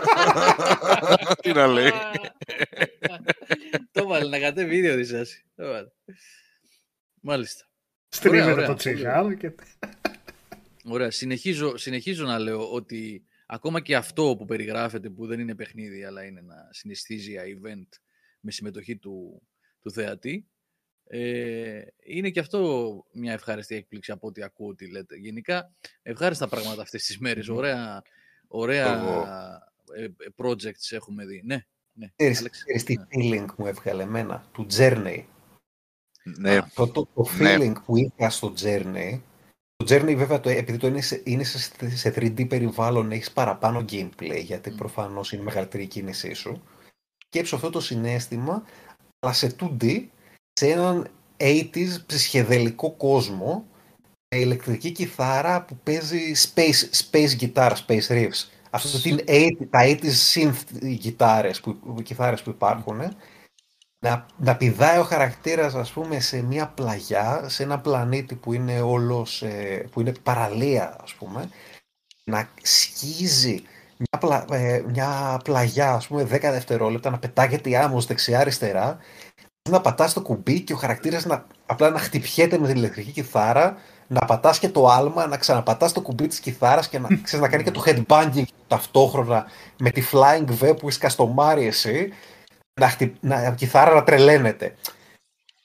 τι 1.42 1.52
να 1.52 1.66
λέει. 1.66 1.92
το 3.92 4.06
βάλε 4.06 4.28
να 4.28 4.38
κατέβει 4.38 4.76
ήδη 4.76 4.88
ο 4.88 4.92
Οδυσσέας. 4.92 5.42
Μάλιστα. 7.20 7.64
Στρίβεται 8.08 8.66
το 8.66 8.74
τσιγάρο 8.74 9.32
και... 9.32 9.52
Ωραία. 10.84 11.10
Συνεχίζω, 11.10 11.76
συνεχίζω 11.76 12.24
να 12.24 12.38
λέω 12.38 12.72
ότι 12.72 13.24
ακόμα 13.52 13.80
και 13.80 13.96
αυτό 13.96 14.34
που 14.38 14.44
περιγράφεται 14.44 15.10
που 15.10 15.26
δεν 15.26 15.40
είναι 15.40 15.54
παιχνίδι 15.54 16.04
αλλά 16.04 16.24
είναι 16.24 16.40
ένα 16.40 16.68
συναισθήζια 16.70 17.42
event 17.42 17.88
με 18.40 18.50
συμμετοχή 18.50 18.96
του, 18.96 19.42
του 19.80 19.92
θεατή 19.92 20.48
ε, 21.12 21.82
είναι 22.04 22.30
και 22.30 22.40
αυτό 22.40 23.04
μια 23.12 23.32
ευχάριστη 23.32 23.74
έκπληξη 23.74 24.12
από 24.12 24.26
ό,τι 24.26 24.42
ακούω 24.42 24.68
ότι 24.68 24.90
λέτε. 24.90 25.16
Γενικά 25.16 25.72
ευχάριστα 26.02 26.48
πράγματα 26.48 26.82
αυτές 26.82 27.04
τις 27.04 27.18
μέρες. 27.18 27.48
Ωραία, 27.48 28.02
ωραία 28.48 28.92
ε, 29.96 30.04
ε, 30.04 30.10
projects 30.36 30.90
έχουμε 30.90 31.24
δει. 31.24 31.42
Ναι, 31.44 31.64
ναι. 31.92 32.12
Ξέρεις 32.16 32.84
τι 32.84 32.96
ναι. 32.96 33.04
feeling 33.10 33.46
μου 33.56 33.66
έβγαλε 33.66 34.02
εμένα, 34.02 34.48
του 34.52 34.66
Journey. 34.76 35.24
Ναι. 36.38 36.56
Αυτό 36.56 36.86
το, 36.86 37.08
το, 37.14 37.26
ναι. 37.38 37.56
feeling 37.56 37.74
που 37.84 37.96
είχα 37.96 38.30
στο 38.30 38.52
Journey 38.60 39.20
το 39.84 39.94
Journey 39.94 40.14
βέβαια, 40.16 40.40
το, 40.40 40.48
επειδή 40.48 40.78
το 40.78 40.86
είναι 40.86 41.00
σε, 41.00 41.22
είναι 41.24 41.44
σε 41.94 42.14
3D 42.16 42.48
περιβάλλον, 42.48 43.12
έχεις 43.12 43.30
παραπάνω 43.30 43.84
gameplay, 43.90 44.42
γιατί 44.42 44.72
mm. 44.74 44.76
προφανώς 44.76 45.32
είναι 45.32 45.42
μεγαλύτερη 45.42 45.82
η 45.82 45.86
κίνησή 45.86 46.32
σου. 46.32 46.62
Σκέψω 47.26 47.56
αυτό 47.56 47.70
το 47.70 47.80
συνέστημα, 47.80 48.62
αλλά 49.18 49.32
σε 49.32 49.56
2D, 49.60 50.06
σε 50.52 50.70
έναν 50.70 51.08
80s 51.36 52.06
ψυχεδελικό 52.06 52.90
κόσμο, 52.90 53.66
με 54.34 54.40
ηλεκτρική 54.40 54.90
κιθάρα 54.90 55.64
που 55.64 55.76
παίζει 55.82 56.32
space, 56.36 57.06
space 57.10 57.40
guitar, 57.40 57.72
space 57.86 58.06
riffs. 58.08 58.48
Αυτός 58.70 59.04
είναι 59.04 59.24
80, 59.26 59.48
τα 59.70 59.80
80s 59.82 60.34
synth 60.34 60.96
κιθάρες 60.98 61.60
που, 61.60 62.02
κιθάρες 62.02 62.42
που 62.42 62.50
υπάρχουν 62.50 63.00
να, 64.00 64.26
να 64.36 64.56
πηδάει 64.56 64.98
ο 64.98 65.02
χαρακτήρας 65.02 65.74
ας 65.74 65.90
πούμε 65.90 66.20
σε 66.20 66.42
μια 66.42 66.66
πλαγιά, 66.66 67.48
σε 67.48 67.62
ένα 67.62 67.80
πλανήτη 67.80 68.34
που 68.34 68.52
είναι 68.52 68.80
όλος, 68.80 69.42
ε, 69.42 69.88
που 69.90 70.00
είναι 70.00 70.12
παραλία 70.22 70.96
ας 71.02 71.14
πούμε, 71.14 71.48
να 72.24 72.48
σκίζει 72.62 73.62
μια, 73.96 74.20
πλα, 74.20 74.44
ε, 74.50 74.82
μια 74.86 75.40
πλαγιά 75.44 75.92
ας 75.92 76.06
πούμε 76.06 76.22
10 76.24 76.50
δευτερόλεπτα, 76.50 77.10
να 77.10 77.18
πετάγεται 77.18 77.70
η 77.70 77.76
άμμος 77.76 78.06
δεξιά-αριστερά, 78.06 78.98
να 79.70 79.80
πατάς 79.80 80.12
το 80.12 80.22
κουμπί 80.22 80.60
και 80.60 80.72
ο 80.72 80.76
χαρακτήρας 80.76 81.24
να, 81.24 81.46
απλά 81.66 81.90
να 81.90 81.98
χτυπιέται 81.98 82.58
με 82.58 82.66
την 82.66 82.76
ηλεκτρική 82.76 83.10
κιθάρα, 83.10 83.76
να 84.06 84.20
πατάς 84.20 84.58
και 84.58 84.68
το 84.68 84.88
άλμα, 84.88 85.26
να 85.26 85.36
ξαναπατάς 85.36 85.92
το 85.92 86.00
κουμπί 86.00 86.26
της 86.26 86.40
κιθάρας 86.40 86.88
και 86.88 86.98
να, 86.98 87.08
ξέρεις, 87.22 87.44
να 87.44 87.48
κάνει 87.48 87.62
και 87.62 87.70
το 87.70 87.82
headbanging 87.86 88.44
ταυτόχρονα 88.68 89.46
με 89.78 89.90
τη 89.90 90.02
flying 90.12 90.46
V 90.60 90.78
που 90.78 90.88
είσαι 90.88 90.98
καστομάρι 90.98 91.66
εσύ 91.66 92.12
να, 92.80 92.88
χτυ... 92.88 93.14
να 93.20 93.54
κιθάρα 93.54 93.94
να 93.94 94.02
τρελαίνεται. 94.02 94.74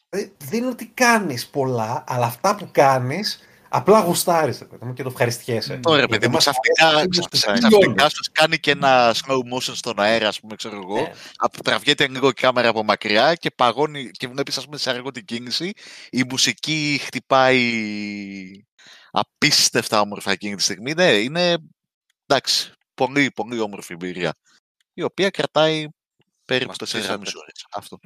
Ε, 0.09 0.27
δεν 0.37 0.59
είναι 0.59 0.69
ότι 0.69 0.91
κάνεις 0.93 1.47
πολλά, 1.47 2.03
αλλά 2.07 2.25
αυτά 2.25 2.55
που 2.55 2.69
κάνεις 2.71 3.39
απλά 3.69 3.99
γουστάρεις 3.99 4.63
και 4.93 5.03
το 5.03 5.09
ευχαριστιέσαι. 5.09 5.79
Ωραία, 5.83 6.07
παιδί 6.07 6.27
μου, 6.27 6.37
ξαφνικά 6.37 8.09
σου 8.09 8.31
κάνει 8.31 8.57
και 8.57 8.71
ένα 8.71 9.13
slow 9.13 9.37
motion 9.53 9.75
στον 9.75 9.99
αέρα, 9.99 10.27
ας 10.27 10.39
πούμε, 10.39 10.55
ξέρω 10.55 10.75
εγώ. 10.75 11.07
Yeah. 11.45 11.49
Τραβιέται 11.63 12.07
λίγο 12.07 12.27
η 12.27 12.33
κάμερα 12.33 12.69
από 12.69 12.83
μακριά 12.83 13.35
και 13.35 13.51
παγώνει 13.51 14.09
και 14.11 14.27
βλέπεις, 14.27 14.57
ας 14.57 14.65
πούμε, 14.65 14.77
σε 14.77 14.89
αργό 14.89 15.11
την 15.11 15.25
κίνηση. 15.25 15.71
Η 16.09 16.23
μουσική 16.29 16.99
χτυπάει 17.03 17.71
απίστευτα 19.11 20.01
όμορφα 20.01 20.31
εκείνη 20.31 20.55
τη 20.55 20.63
στιγμή. 20.63 20.93
Ναι, 20.93 21.11
είναι, 21.11 21.57
εντάξει, 22.25 22.71
πολύ, 22.93 23.31
πολύ 23.31 23.59
όμορφη 23.59 23.93
εμπειρία. 23.93 24.33
Η 24.93 25.01
οποία 25.01 25.29
κρατάει 25.29 25.87
Περίπου 26.45 26.73
4,5 26.77 27.09
ώρες. 27.11 27.65
Αυτό. 27.71 27.99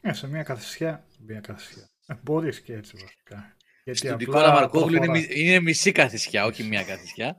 Ε, 0.00 0.12
σε 0.12 0.28
μια 0.28 0.42
καθισιά, 0.42 1.06
μια 1.18 1.40
καθισιά. 1.40 1.90
Ε, 2.06 2.14
μπορείς 2.22 2.60
και 2.60 2.72
έτσι 2.72 2.96
βασικά. 2.96 3.56
Γιατί 3.84 3.98
Στην 3.98 4.14
Νικόλα 4.16 4.52
Μαρκόγλου 4.52 5.02
είναι, 5.02 5.26
είναι 5.28 5.60
μισή 5.60 5.92
καθισιά, 5.92 6.44
όχι 6.44 6.62
μια 6.62 6.82
καθισιά. 6.82 7.36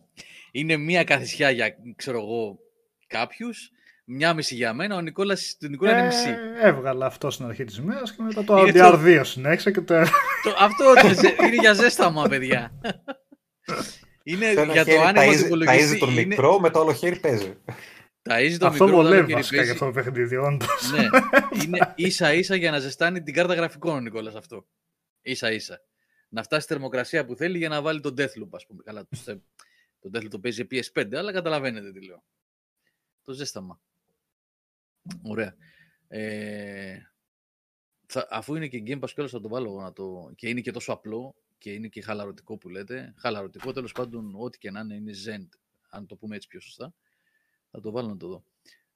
Είναι 0.52 0.78
μια 0.78 1.04
καθισιά 1.04 1.50
για, 1.50 1.76
ξέρω 1.96 2.18
εγώ, 2.18 2.60
κάποιους, 3.08 3.72
μια 4.06 4.34
μισή 4.34 4.56
για 4.56 4.74
μένα, 4.74 4.96
ο 4.96 5.02
Νικόλας, 5.02 5.58
του 5.60 5.68
Νικόλα 5.68 5.92
είναι 5.92 6.06
μισή. 6.06 6.30
Ε, 6.30 6.68
έβγαλα 6.68 7.06
αυτό 7.06 7.30
στην 7.30 7.46
αρχή 7.46 7.64
της 7.64 7.78
ημέρας 7.78 8.16
και 8.16 8.22
μετά 8.22 8.44
το 8.44 8.56
RDR2 8.58 9.22
συνέχισε 9.24 9.72
και 9.72 9.82
το... 9.82 10.04
το 10.44 10.56
αυτό 10.60 10.94
είναι 11.46 11.56
για 11.56 11.74
ζέσταμα, 11.74 12.28
παιδιά. 12.28 12.72
είναι 14.24 14.52
για 14.72 14.86
το 14.86 15.02
άνοιγμα 15.02 15.34
του 15.38 15.46
υπολογιστή. 15.46 15.96
Ταΐζει 15.96 16.00
τον 16.00 16.14
μικρό, 16.14 16.60
με 16.60 16.70
το 16.70 16.80
άλλο 16.80 16.94
χέρι 16.94 17.20
παίζει. 17.20 17.58
Ταΐζει 18.30 18.58
το 18.60 18.68
αυτό 18.68 18.88
βολεύει 18.88 19.34
βασικά 19.34 19.64
για 19.64 19.72
αυτό 19.72 19.86
το 19.86 19.92
παιχνίδι, 19.92 20.36
όντως. 20.36 20.92
Ναι, 20.92 21.08
είναι 21.64 21.94
ίσα 21.96 22.34
ίσα 22.34 22.56
για 22.56 22.72
να 22.72 22.80
ζεστάνει 22.80 23.24
την 23.24 23.34
κάρτα 23.34 23.54
γραφικών 23.54 23.96
ο 23.96 24.00
Νικόλας 24.00 24.36
αυτό. 24.36 24.68
Ίσα 25.22 25.52
ίσα. 25.52 25.82
Να 26.30 26.44
φτάσει 26.44 26.62
στη 26.62 26.74
θερμοκρασία 26.74 27.26
που 27.26 27.36
θέλει 27.36 27.58
για 27.58 27.70
να 27.70 27.82
βάλει 27.82 28.00
τον 28.00 28.14
Deathloop, 28.18 28.50
ας 28.52 28.66
πούμε. 28.66 28.84
Καλά, 28.84 29.08
το 30.00 30.10
Deathloop 30.14 30.30
το 30.30 30.40
παίζει 30.40 30.68
PS5, 30.72 31.16
αλλά 31.16 31.32
καταλαβαίνετε 31.32 31.92
τι 31.92 32.06
λέω. 32.06 32.24
Το 33.24 33.34
ζέσταμα. 33.34 33.82
Ωραία. 35.24 35.56
Ε, 36.08 36.98
θα, 38.06 38.28
αφού 38.30 38.56
είναι 38.56 38.68
και 38.68 38.84
Game 38.88 39.00
Pass 39.00 39.10
κιόλας 39.14 39.32
θα 39.32 39.42
το 39.42 39.48
βάλω 39.48 39.82
να 39.82 39.94
το... 39.94 40.32
και 40.36 40.50
είναι 40.50 40.62
και 40.62 40.72
τόσο 40.72 40.94
απλό 40.94 41.36
και 41.58 41.72
είναι 41.72 41.88
και 41.88 42.02
χαλαρωτικό 42.02 42.58
που 42.58 42.70
λέτε. 42.70 43.14
Χαλαρωτικό 43.18 43.72
τέλος 43.72 43.92
πάντων 43.92 44.36
ό,τι 44.38 44.58
και 44.58 44.72
να 44.72 44.80
είναι 44.80 44.96
είναι 44.96 45.12
Zen, 45.26 45.48
αν 45.90 46.06
το 46.06 46.16
πούμε 46.16 46.36
έτσι 46.36 46.48
πιο 46.48 46.60
σωστά. 46.60 46.94
Θα 47.76 47.82
το 47.82 47.92
βάλω 47.92 48.08
να 48.08 48.18
το 48.18 48.28
δω. 48.28 48.44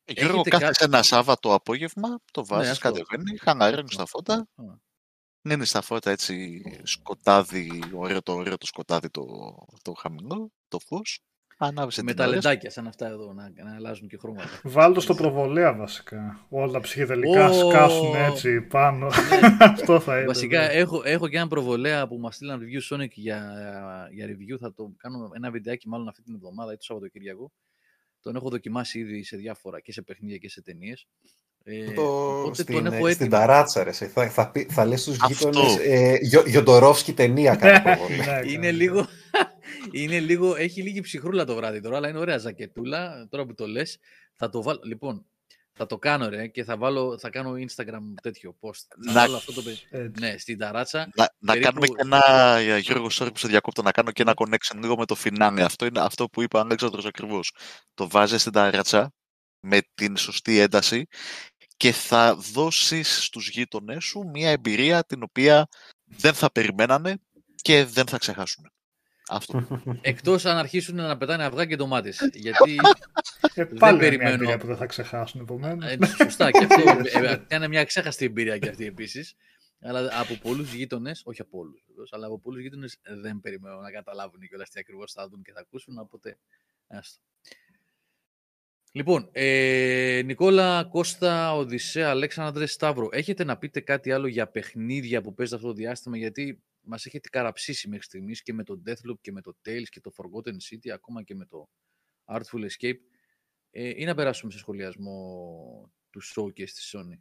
Ε, 0.05 0.13
Γιώργο, 0.13 0.41
κάθε 0.41 0.65
κάτι... 0.65 0.83
ένα 0.83 1.03
Σάββατο 1.03 1.53
απόγευμα, 1.53 2.19
το 2.31 2.45
βάζεις, 2.45 2.71
ναι, 2.71 2.77
κατεβαίνει, 2.77 3.37
χαναρίνει 3.37 3.91
στα 3.91 4.05
φώτα. 4.05 4.47
Ναι, 5.41 5.53
είναι 5.53 5.65
στα 5.65 5.81
φώτα 5.81 6.11
έτσι 6.11 6.61
σκοτάδι, 6.83 7.83
ωραίο 7.93 8.21
το, 8.21 8.33
ωραίο 8.33 8.57
το 8.57 8.65
σκοτάδι 8.65 9.09
το, 9.09 9.25
το 9.81 9.93
χαμηλό, 9.93 10.51
το 10.67 10.79
φως. 10.79 11.19
Ανάβησε 11.61 12.03
με 12.03 12.13
τα 12.13 12.27
λεντάκια 12.27 12.69
σαν 12.69 12.87
αυτά 12.87 13.07
εδώ, 13.07 13.33
να, 13.33 13.51
να 13.63 13.75
αλλάζουν 13.75 14.07
και 14.07 14.17
χρώματα. 14.17 14.49
Βάλτε 14.63 14.99
στο 14.99 15.15
προβολέα 15.15 15.73
βασικά. 15.73 16.45
Όλα 16.49 16.71
τα 16.71 16.79
ψυχεδελικά 16.79 17.49
oh! 17.49 17.53
σκάσουν 17.53 18.15
έτσι 18.15 18.61
πάνω. 18.61 19.07
Ναι. 19.07 19.57
Αυτό 19.59 19.99
θα 19.99 20.17
είναι. 20.17 20.25
Βασικά 20.25 20.59
ναι. 20.59 20.73
έχω, 20.73 21.01
έχω 21.03 21.27
και 21.27 21.37
ένα 21.37 21.47
προβολέα 21.47 22.07
που 22.07 22.17
μας 22.17 22.35
στείλαν 22.35 22.61
review 22.61 22.95
Sonic 22.95 23.09
για, 23.09 23.53
για 24.11 24.27
review. 24.27 24.57
Θα 24.59 24.73
το 24.73 24.93
κάνω 24.97 25.29
ένα 25.33 25.51
βιντεάκι 25.51 25.87
μάλλον 25.87 26.07
αυτή 26.07 26.23
την 26.23 26.33
εβδομάδα 26.33 26.73
ή 26.73 26.75
το 26.75 26.83
Σαββατοκύριακο. 26.83 27.51
Τον 28.21 28.35
έχω 28.35 28.49
δοκιμάσει 28.49 28.99
ήδη 28.99 29.23
σε 29.23 29.37
διάφορα 29.37 29.79
και 29.79 29.91
σε 29.91 30.01
παιχνίδια 30.01 30.37
και 30.37 30.49
σε 30.49 30.61
ταινίες. 30.61 31.07
Ε, 31.63 31.91
το, 31.91 32.51
στην, 32.53 32.75
τον 32.75 32.85
έχω 32.85 33.09
στην 33.09 33.29
ταράτσα, 33.29 33.83
ρε. 33.83 33.91
Θα, 33.91 34.29
θα, 34.29 34.51
θα 34.69 34.85
λες 34.85 35.01
στους 35.01 35.17
γείτονες 35.27 35.77
ε, 35.77 36.19
Γιοντορόφσκι 36.45 37.13
ταινία 37.13 37.55
κάτι 37.55 37.89
ναι, 37.89 38.51
είναι 38.51 38.71
λίγο, 38.71 39.07
είναι 40.01 40.19
λίγο, 40.19 40.55
έχει 40.55 40.81
λίγη 40.81 41.01
ψυχρούλα 41.01 41.45
το 41.45 41.55
βράδυ 41.55 41.81
τώρα, 41.81 41.97
αλλά 41.97 42.09
είναι 42.09 42.19
ωραία 42.19 42.37
ζακετούλα. 42.37 43.27
Τώρα 43.29 43.45
που 43.45 43.53
το 43.53 43.67
λες, 43.67 43.99
θα 44.35 44.49
το 44.49 44.63
βάλω. 44.63 44.81
Λοιπόν, 44.83 45.25
θα 45.79 45.85
το 45.85 45.97
κάνω 45.97 46.29
ρε 46.29 46.47
και 46.47 46.63
θα, 46.63 46.77
βάλω, 46.77 47.17
θα 47.19 47.29
κάνω 47.29 47.53
Instagram 47.53 48.13
τέτοιο 48.21 48.55
post. 48.59 48.85
Να... 48.97 49.13
βάλω 49.13 49.35
αυτό 49.35 49.53
το 49.53 49.61
Ναι, 50.19 50.37
στην 50.37 50.57
ταράτσα. 50.57 51.09
Να, 51.15 51.29
να 51.39 51.57
κάνουμε 51.57 51.87
και 51.87 51.93
ένα, 51.97 52.21
για 52.61 52.77
Γιώργο, 52.77 53.07
sorry 53.11 53.29
που 53.33 53.39
σε 53.39 53.47
διακόπτω, 53.47 53.81
να 53.81 53.91
κάνω 53.91 54.11
και 54.11 54.21
ένα 54.21 54.33
connection 54.35 54.75
λίγο 54.75 54.97
με 54.97 55.05
το 55.05 55.15
φινάνε. 55.15 55.63
Αυτό 55.63 55.85
είναι 55.85 55.99
αυτό 55.99 56.29
που 56.29 56.41
είπε 56.41 56.57
ο 56.57 56.59
Αλέξανδρος 56.59 57.05
ακριβώς. 57.05 57.55
Το 57.93 58.09
βάζεις 58.09 58.41
στην 58.41 58.53
ταράτσα 58.53 59.13
με 59.59 59.79
την 59.93 60.17
σωστή 60.17 60.59
ένταση 60.59 61.05
και 61.77 61.91
θα 61.91 62.35
δώσεις 62.35 63.23
στους 63.23 63.49
γείτονές 63.49 64.03
σου 64.03 64.29
μια 64.33 64.49
εμπειρία 64.49 65.03
την 65.03 65.23
οποία 65.23 65.67
δεν 66.03 66.33
θα 66.33 66.51
περιμένανε 66.51 67.15
και 67.55 67.85
δεν 67.85 68.07
θα 68.07 68.17
ξεχάσουν. 68.17 68.71
Αυτό. 69.29 69.81
Εκτός 70.01 70.45
αν 70.45 70.57
αρχίσουν 70.57 70.95
να 70.95 71.17
πετάνε 71.17 71.43
αυγά 71.43 71.65
και 71.65 71.75
ντομάτες. 71.75 72.29
Γιατί 72.33 72.75
ε, 73.53 73.65
δεν 73.65 73.97
περιμένω. 73.97 74.45
Μια 74.45 74.57
που 74.57 74.67
δεν 74.67 74.77
θα 74.77 74.85
ξεχάσουν 74.85 75.41
επομένως. 75.41 75.91
Ε, 75.91 75.97
σωστά. 76.05 76.51
και 76.51 76.63
αυτό 76.69 76.81
ε, 77.25 77.55
είναι 77.55 77.67
μια 77.67 77.83
ξέχαστη 77.83 78.25
εμπειρία 78.25 78.57
και 78.57 78.69
αυτή 78.69 78.85
επίσης. 78.85 79.35
Αλλά 79.81 80.09
από 80.19 80.33
πολλούς 80.41 80.73
γείτονες, 80.73 81.21
όχι 81.25 81.41
από 81.41 81.57
όλους, 81.57 81.83
αλλά 82.11 82.25
από 82.25 82.39
πολλούς 82.39 82.61
γείτονες 82.61 82.99
δεν 83.21 83.39
περιμένω 83.39 83.79
να 83.79 83.91
καταλάβουν 83.91 84.39
και 84.39 84.55
όλα 84.55 84.63
τι 84.63 84.79
ακριβώς 84.79 85.11
θα 85.11 85.27
δουν 85.29 85.41
και 85.41 85.51
θα 85.51 85.59
ακούσουν. 85.59 85.97
Οπότε. 85.97 86.37
Άστο. 86.87 87.21
Λοιπόν, 88.91 89.29
ε, 89.31 90.21
Νικόλα, 90.25 90.83
Κώστα, 90.91 91.55
Οδυσσέα, 91.55 92.09
Αλέξανδρε, 92.09 92.65
Σταύρο, 92.65 93.09
έχετε 93.11 93.43
να 93.43 93.57
πείτε 93.57 93.79
κάτι 93.79 94.11
άλλο 94.11 94.27
για 94.27 94.47
παιχνίδια 94.47 95.21
που 95.21 95.33
παίζετε 95.33 95.55
αυτό 95.57 95.67
το 95.67 95.73
διάστημα, 95.73 96.17
γιατί 96.17 96.63
μας 96.89 97.05
έχετε 97.05 97.29
καραψήσει 97.29 97.87
μέχρι 97.89 98.03
στιγμής 98.03 98.41
και 98.41 98.53
με 98.53 98.63
το 98.63 98.81
Deathloop 98.85 99.19
και 99.21 99.31
με 99.31 99.41
το 99.41 99.57
Tales 99.65 99.87
και 99.89 99.99
το 99.99 100.11
Forgotten 100.15 100.53
City, 100.53 100.89
ακόμα 100.93 101.23
και 101.23 101.35
με 101.35 101.45
το 101.45 101.69
Artful 102.25 102.67
Escape, 102.69 102.99
ε, 103.69 103.93
ή 103.95 104.05
να 104.05 104.15
περάσουμε 104.15 104.51
σε 104.51 104.57
σχολιασμό 104.57 105.91
του 106.09 106.21
showcase 106.23 106.69
της 106.69 106.95
Sony. 106.95 107.19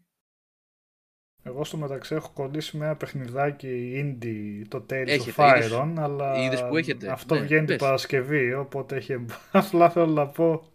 Εγώ 1.42 1.64
στο 1.64 1.76
μεταξύ 1.76 2.14
έχω 2.14 2.32
κολλήσει 2.32 2.76
με 2.76 2.84
ένα 2.84 2.96
παιχνιδάκι 2.96 3.92
indie, 3.96 4.64
το 4.68 4.86
Tales 4.90 5.18
of 5.18 5.62
Iron, 5.62 5.94
αλλά 5.98 6.68
που 6.68 6.76
έχετε; 6.76 7.10
αυτό 7.10 7.34
ναι, 7.34 7.40
βγαίνει 7.40 7.66
την 7.66 7.76
Παρασκευή, 7.76 8.52
οπότε 8.54 8.96
έχει 8.96 9.24
απλά 9.52 9.90
θέλω 9.90 10.12
να 10.12 10.28
πω 10.28 10.72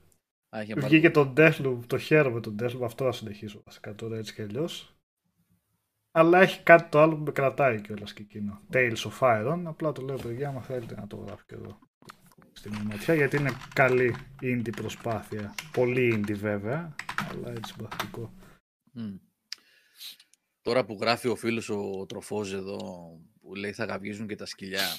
Α, 0.50 0.64
βγήκε 0.76 1.12
το 1.12 1.34
Deathloop, 1.38 1.80
το 1.88 1.98
χαίρομαι 1.98 2.40
τον 2.40 2.56
Deathloop, 2.62 2.82
αυτό 2.84 3.06
θα 3.06 3.12
συνεχίσω 3.12 3.62
βασικά 3.66 3.96
τώρα 3.96 4.18
έτσι 4.18 4.34
κι 4.34 4.42
αλλιώς. 4.42 4.93
Αλλά 6.16 6.42
έχει 6.42 6.64
κάτι 6.64 6.90
το 6.90 7.02
άλλο 7.02 7.16
που 7.16 7.24
με 7.24 7.32
κρατάει 7.32 7.82
κιόλας 7.82 8.14
και 8.14 8.22
εκείνο. 8.22 8.62
Tales 8.74 8.96
of 8.96 9.20
Iron, 9.20 9.62
απλά 9.66 9.92
το 9.92 10.02
λέω 10.02 10.18
παιδιά, 10.18 10.48
άμα 10.48 10.62
θέλετε 10.62 10.96
να 10.96 11.08
το 11.08 11.16
γράφω 11.16 11.44
και 11.48 11.56
εδώ 11.56 11.80
στην 12.54 12.74
ματιά, 12.74 13.14
γιατί 13.14 13.38
είναι 13.38 13.52
καλή 13.74 14.16
indie 14.42 14.72
προσπάθεια. 14.76 15.56
Πολύ 15.72 16.14
indie 16.16 16.36
βέβαια, 16.36 16.96
αλλά 17.30 17.50
έτσι 17.52 17.74
συμπαθητικό. 17.74 18.34
Mm. 18.96 19.20
Τώρα 20.62 20.86
που 20.86 20.98
γράφει 21.02 21.28
ο 21.28 21.36
φίλος 21.36 21.70
ο 21.70 22.06
Τροφός 22.06 22.54
εδώ, 22.54 22.78
που 23.42 23.56
λέει 23.56 23.74
θα 23.74 23.86
γαβγίζουν 23.86 24.28
και 24.28 24.36
τα 24.36 24.46
σκυλιά. 24.46 24.98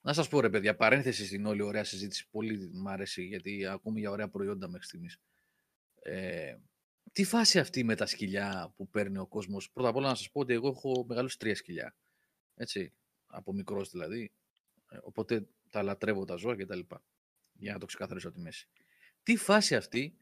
Να 0.00 0.12
σας 0.12 0.28
πω 0.28 0.40
ρε 0.40 0.50
παιδιά, 0.50 0.76
παρένθεση 0.76 1.26
στην 1.26 1.46
όλη 1.46 1.62
ωραία 1.62 1.84
συζήτηση, 1.84 2.28
πολύ 2.30 2.70
μου 2.72 2.90
αρέσει 2.90 3.22
γιατί 3.24 3.66
ακούμε 3.66 4.00
για 4.00 4.10
ωραία 4.10 4.28
προϊόντα 4.28 4.68
μέχρι 4.68 4.86
στιγμής. 4.86 5.20
Ε, 6.02 6.56
τι 7.12 7.24
φάση 7.24 7.58
αυτή 7.58 7.84
με 7.84 7.94
τα 7.94 8.06
σκυλιά 8.06 8.72
που 8.76 8.88
παίρνει 8.88 9.18
ο 9.18 9.26
κόσμος. 9.26 9.70
Πρώτα 9.70 9.88
απ' 9.88 9.96
όλα 9.96 10.08
να 10.08 10.14
σας 10.14 10.30
πω 10.30 10.40
ότι 10.40 10.52
εγώ 10.52 10.68
έχω 10.68 11.04
μεγαλώσει 11.08 11.38
τρία 11.38 11.54
σκυλιά. 11.54 11.96
Έτσι, 12.54 12.92
από 13.26 13.52
μικρός 13.52 13.90
δηλαδή. 13.90 14.32
Ε, 14.88 14.98
οπότε 15.02 15.48
τα 15.70 15.82
λατρεύω 15.82 16.24
τα 16.24 16.36
ζώα 16.36 16.56
κτλ. 16.56 16.80
Για 17.52 17.72
να 17.72 17.78
το 17.78 17.86
ξεκαθαρίσω 17.86 18.32
τη 18.32 18.40
μέση. 18.40 18.68
Τι 19.22 19.36
φάση 19.36 19.76
αυτή 19.76 20.16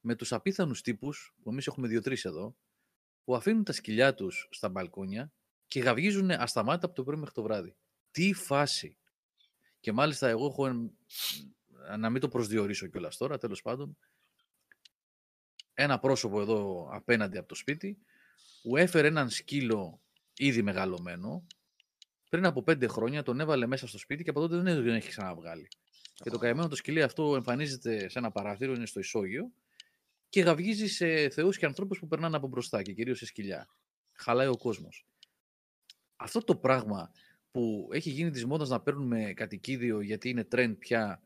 με 0.00 0.14
τους 0.14 0.32
απίθανους 0.32 0.82
τύπους, 0.82 1.34
που 1.42 1.50
εμείς 1.50 1.66
έχουμε 1.66 1.88
δύο-τρεις 1.88 2.24
εδώ, 2.24 2.56
που 3.24 3.34
αφήνουν 3.36 3.64
τα 3.64 3.72
σκυλιά 3.72 4.14
τους 4.14 4.48
στα 4.50 4.68
μπαλκόνια 4.68 5.32
και 5.66 5.80
γαυγίζουν 5.80 6.30
ασταμάτητα 6.30 6.86
από 6.86 6.94
το 6.94 7.04
πρωί 7.04 7.16
μέχρι 7.18 7.34
το 7.34 7.42
βράδυ. 7.42 7.76
Τι 8.10 8.32
φάση. 8.32 8.96
Και 9.80 9.92
μάλιστα 9.92 10.28
εγώ 10.28 10.46
έχω, 10.46 10.90
να 11.98 12.10
μην 12.10 12.20
το 12.20 12.28
προσδιορίσω 12.28 12.86
κιόλας 12.86 13.16
τώρα, 13.16 13.38
τέλος 13.38 13.62
πάντων, 13.62 13.98
ένα 15.80 15.98
πρόσωπο 15.98 16.40
εδώ 16.40 16.88
απέναντι 16.92 17.38
από 17.38 17.48
το 17.48 17.54
σπίτι, 17.54 17.98
που 18.62 18.76
έφερε 18.76 19.08
έναν 19.08 19.30
σκύλο 19.30 20.00
ήδη 20.36 20.62
μεγαλωμένο, 20.62 21.46
πριν 22.28 22.46
από 22.46 22.62
πέντε 22.62 22.86
χρόνια 22.86 23.22
τον 23.22 23.40
έβαλε 23.40 23.66
μέσα 23.66 23.86
στο 23.86 23.98
σπίτι 23.98 24.24
και 24.24 24.30
από 24.30 24.40
τότε 24.40 24.56
δεν 24.56 24.74
τον 24.74 24.88
έχει 24.88 25.08
ξαναβγάλει. 25.08 25.68
Και 26.14 26.30
το 26.30 26.38
καημένο 26.38 26.68
το 26.68 26.76
σκυλί 26.76 27.02
αυτό 27.02 27.36
εμφανίζεται 27.36 28.08
σε 28.08 28.18
ένα 28.18 28.30
παραθύρο, 28.30 28.72
είναι 28.72 28.86
στο 28.86 29.00
ισόγειο 29.00 29.52
και 30.28 30.40
γαυγίζει 30.40 30.86
σε 30.86 31.28
θεούς 31.28 31.58
και 31.58 31.66
ανθρώπους 31.66 31.98
που 31.98 32.06
περνάνε 32.06 32.36
από 32.36 32.46
μπροστά 32.46 32.82
και 32.82 32.92
κυρίως 32.92 33.18
σε 33.18 33.26
σκυλιά. 33.26 33.68
Χαλάει 34.12 34.46
ο 34.46 34.56
κόσμος. 34.56 35.06
Αυτό 36.16 36.44
το 36.44 36.56
πράγμα 36.56 37.10
που 37.50 37.88
έχει 37.92 38.10
γίνει 38.10 38.30
της 38.30 38.44
μόδας 38.44 38.68
να 38.68 38.80
παίρνουμε 38.80 39.32
κατοικίδιο 39.32 40.00
γιατί 40.00 40.28
είναι 40.28 40.48
trend 40.52 40.74
πια, 40.78 41.22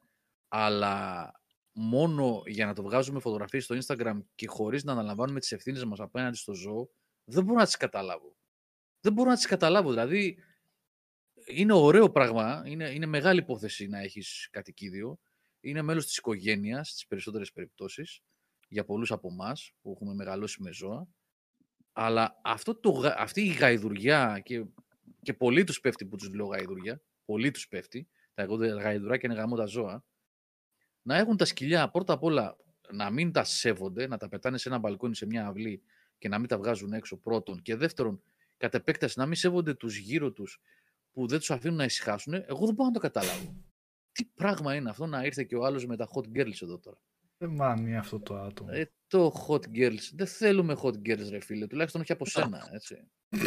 αλλά 0.49 1.42
μόνο 1.73 2.43
για 2.47 2.67
να 2.67 2.75
το 2.75 2.83
βγάζουμε 2.83 3.21
φωτογραφίες 3.21 3.65
στο 3.65 3.77
Instagram 3.77 4.21
και 4.35 4.47
χωρίς 4.47 4.85
να 4.85 4.93
αναλαμβάνουμε 4.93 5.41
τις 5.41 5.53
ευθύνες 5.53 5.85
μας 5.85 6.01
απέναντι 6.01 6.37
στο 6.37 6.55
ζώο, 6.55 6.91
δεν 7.25 7.45
μπορώ 7.45 7.59
να 7.59 7.65
τις 7.65 7.77
καταλάβω. 7.77 8.37
Δεν 9.01 9.13
μπορώ 9.13 9.31
να 9.31 9.37
τις 9.37 9.47
καταλάβω. 9.47 9.91
Δηλαδή, 9.91 10.39
είναι 11.47 11.73
ωραίο 11.73 12.11
πράγμα, 12.11 12.63
είναι, 12.67 12.91
είναι 12.91 13.07
μεγάλη 13.07 13.41
υπόθεση 13.41 13.87
να 13.87 13.99
έχεις 13.99 14.49
κατοικίδιο. 14.51 15.19
Είναι 15.61 15.83
μέλος 15.83 16.07
της 16.07 16.17
οικογένειας 16.17 16.89
στις 16.89 17.07
περισσότερες 17.07 17.53
περιπτώσεις 17.53 18.21
για 18.69 18.85
πολλούς 18.85 19.13
από 19.13 19.29
εμάς 19.29 19.73
που 19.81 19.91
έχουμε 19.91 20.15
μεγαλώσει 20.15 20.63
με 20.63 20.73
ζώα. 20.73 21.09
Αλλά 21.93 22.41
αυτό 22.45 22.75
το, 22.75 23.13
αυτή 23.17 23.41
η 23.43 23.53
γαϊδουριά 23.53 24.41
και, 24.45 24.65
και 25.23 25.35
πολλοί 25.35 25.65
τους 25.65 25.81
πέφτει 25.81 26.07
που 26.07 26.17
τους 26.17 26.35
λέω 26.35 26.47
γαϊδουριά, 26.47 27.03
πολλοί 27.25 27.51
τους 27.51 27.69
πέφτει, 27.69 28.09
τα 28.35 28.43
εγώ 28.43 28.55
γαϊδουράκια 28.55 29.29
είναι 29.31 29.41
γαμό 29.41 29.57
τα 29.57 29.67
ζώα, 29.67 30.05
να 31.03 31.17
έχουν 31.17 31.37
τα 31.37 31.45
σκυλιά 31.45 31.91
πρώτα 31.91 32.13
απ' 32.13 32.23
όλα 32.23 32.57
να 32.93 33.11
μην 33.11 33.33
τα 33.33 33.45
σέβονται, 33.45 34.07
να 34.07 34.17
τα 34.17 34.29
πετάνε 34.29 34.59
σε 34.59 34.69
ένα 34.69 34.79
μπαλκόνι, 34.79 35.15
σε 35.15 35.27
μια 35.27 35.47
αυλή 35.47 35.83
και 36.19 36.29
να 36.29 36.39
μην 36.39 36.49
τα 36.49 36.59
βγάζουν 36.59 36.93
έξω 36.93 37.17
πρώτον 37.17 37.63
και 37.63 37.77
δεύτερον 37.77 38.23
κατ' 38.57 38.75
επέκταση 38.75 39.19
να 39.19 39.27
μην 39.27 39.37
σέβονται 39.37 39.75
τους 39.75 39.97
γύρω 39.97 40.33
τους 40.33 40.61
που 41.13 41.27
δεν 41.27 41.39
τους 41.39 41.51
αφήνουν 41.51 41.77
να 41.77 41.85
ησυχάσουν, 41.85 42.35
εγώ 42.35 42.67
δεν 42.67 42.75
μπορώ 42.75 42.89
να 42.89 42.95
το 42.95 43.01
καταλάβω. 43.01 43.55
Τι 44.13 44.25
πράγμα 44.25 44.75
είναι 44.75 44.91
αυτό 44.91 45.07
να 45.07 45.25
ήρθε 45.25 45.45
και 45.45 45.57
ο 45.57 45.65
άλλος 45.65 45.87
με 45.87 45.97
τα 45.97 46.09
hot 46.15 46.39
girls 46.39 46.63
εδώ 46.63 46.79
τώρα; 46.79 46.99
Δεν 47.39 47.51
μάνει 47.51 47.97
αυτό 47.97 48.21
το 48.21 48.37
άτομο. 48.37 48.71
Ε, 48.73 48.91
το 49.07 49.47
hot 49.49 49.65
girls. 49.77 50.11
Δεν 50.15 50.27
θέλουμε 50.27 50.77
hot 50.83 50.95
girls, 50.95 51.29
ρε 51.31 51.41
φίλε. 51.41 51.67
Τουλάχιστον 51.67 52.01
όχι 52.01 52.13
από 52.13 52.27
σένα, 52.27 52.69
έτσι. 52.73 53.11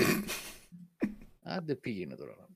Άντε 1.42 1.76
πήγαινε 1.76 2.16
τώρα. 2.16 2.48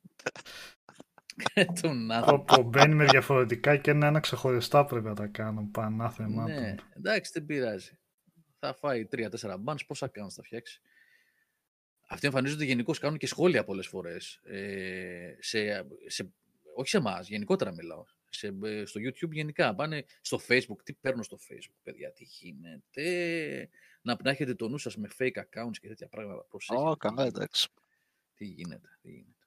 Ε, 1.53 1.65
τον 1.81 2.11
άνθρωπο. 2.11 2.63
μπαίνει 2.63 2.95
με 2.95 3.05
διαφορετικά 3.05 3.77
και 3.77 3.91
ένα-ένα 3.91 4.19
ξεχωριστά 4.19 4.85
πρέπει 4.85 5.05
να 5.05 5.15
τα 5.15 5.27
κάνω. 5.27 5.69
Πανάθεμα. 5.71 6.43
Ναι, 6.43 6.75
εντάξει, 6.97 7.31
δεν 7.33 7.45
πειράζει. 7.45 7.97
Θα 8.59 8.73
φάει 8.73 9.05
τρία-τέσσερα 9.05 9.57
μπάνς, 9.57 9.85
πόσα 9.85 10.07
κάνεις 10.07 10.33
θα 10.33 10.43
φτιάξει. 10.43 10.81
Αυτοί 12.07 12.27
εμφανίζονται 12.27 12.63
γενικώς, 12.65 12.99
κάνουν 12.99 13.17
και 13.17 13.27
σχόλια 13.27 13.63
πολλές 13.63 13.87
φορές. 13.87 14.39
Ε, 14.43 15.35
σε, 15.39 15.85
σε, 16.05 16.33
όχι 16.75 16.89
σε 16.89 16.97
εμάς, 16.97 17.27
γενικότερα 17.27 17.71
μιλάω 17.71 18.03
σε, 18.29 18.57
ε, 18.63 18.85
στο 18.85 18.99
YouTube 19.03 19.31
γενικά. 19.31 19.75
Πάνε 19.75 20.05
στο 20.21 20.39
Facebook. 20.47 20.83
Τι 20.83 20.93
παίρνω 20.93 21.23
στο 21.23 21.37
Facebook, 21.49 21.79
παιδιά, 21.83 22.11
τι 22.11 22.23
γίνεται; 22.23 23.69
Να, 24.01 24.17
να 24.23 24.29
έχετε 24.29 24.55
το 24.55 24.67
νου 24.67 24.77
σας 24.77 24.97
με 24.97 25.09
fake 25.17 25.37
accounts 25.37 25.77
και 25.81 25.87
τέτοια 25.87 26.07
πράγματα. 26.07 26.45
Προσέχετε. 26.49 26.95
καλά, 26.97 27.25
εντάξει. 27.25 27.69
Τι 28.35 28.45
γίνεται, 28.45 28.97
τι 29.01 29.11
γίνεται. 29.11 29.38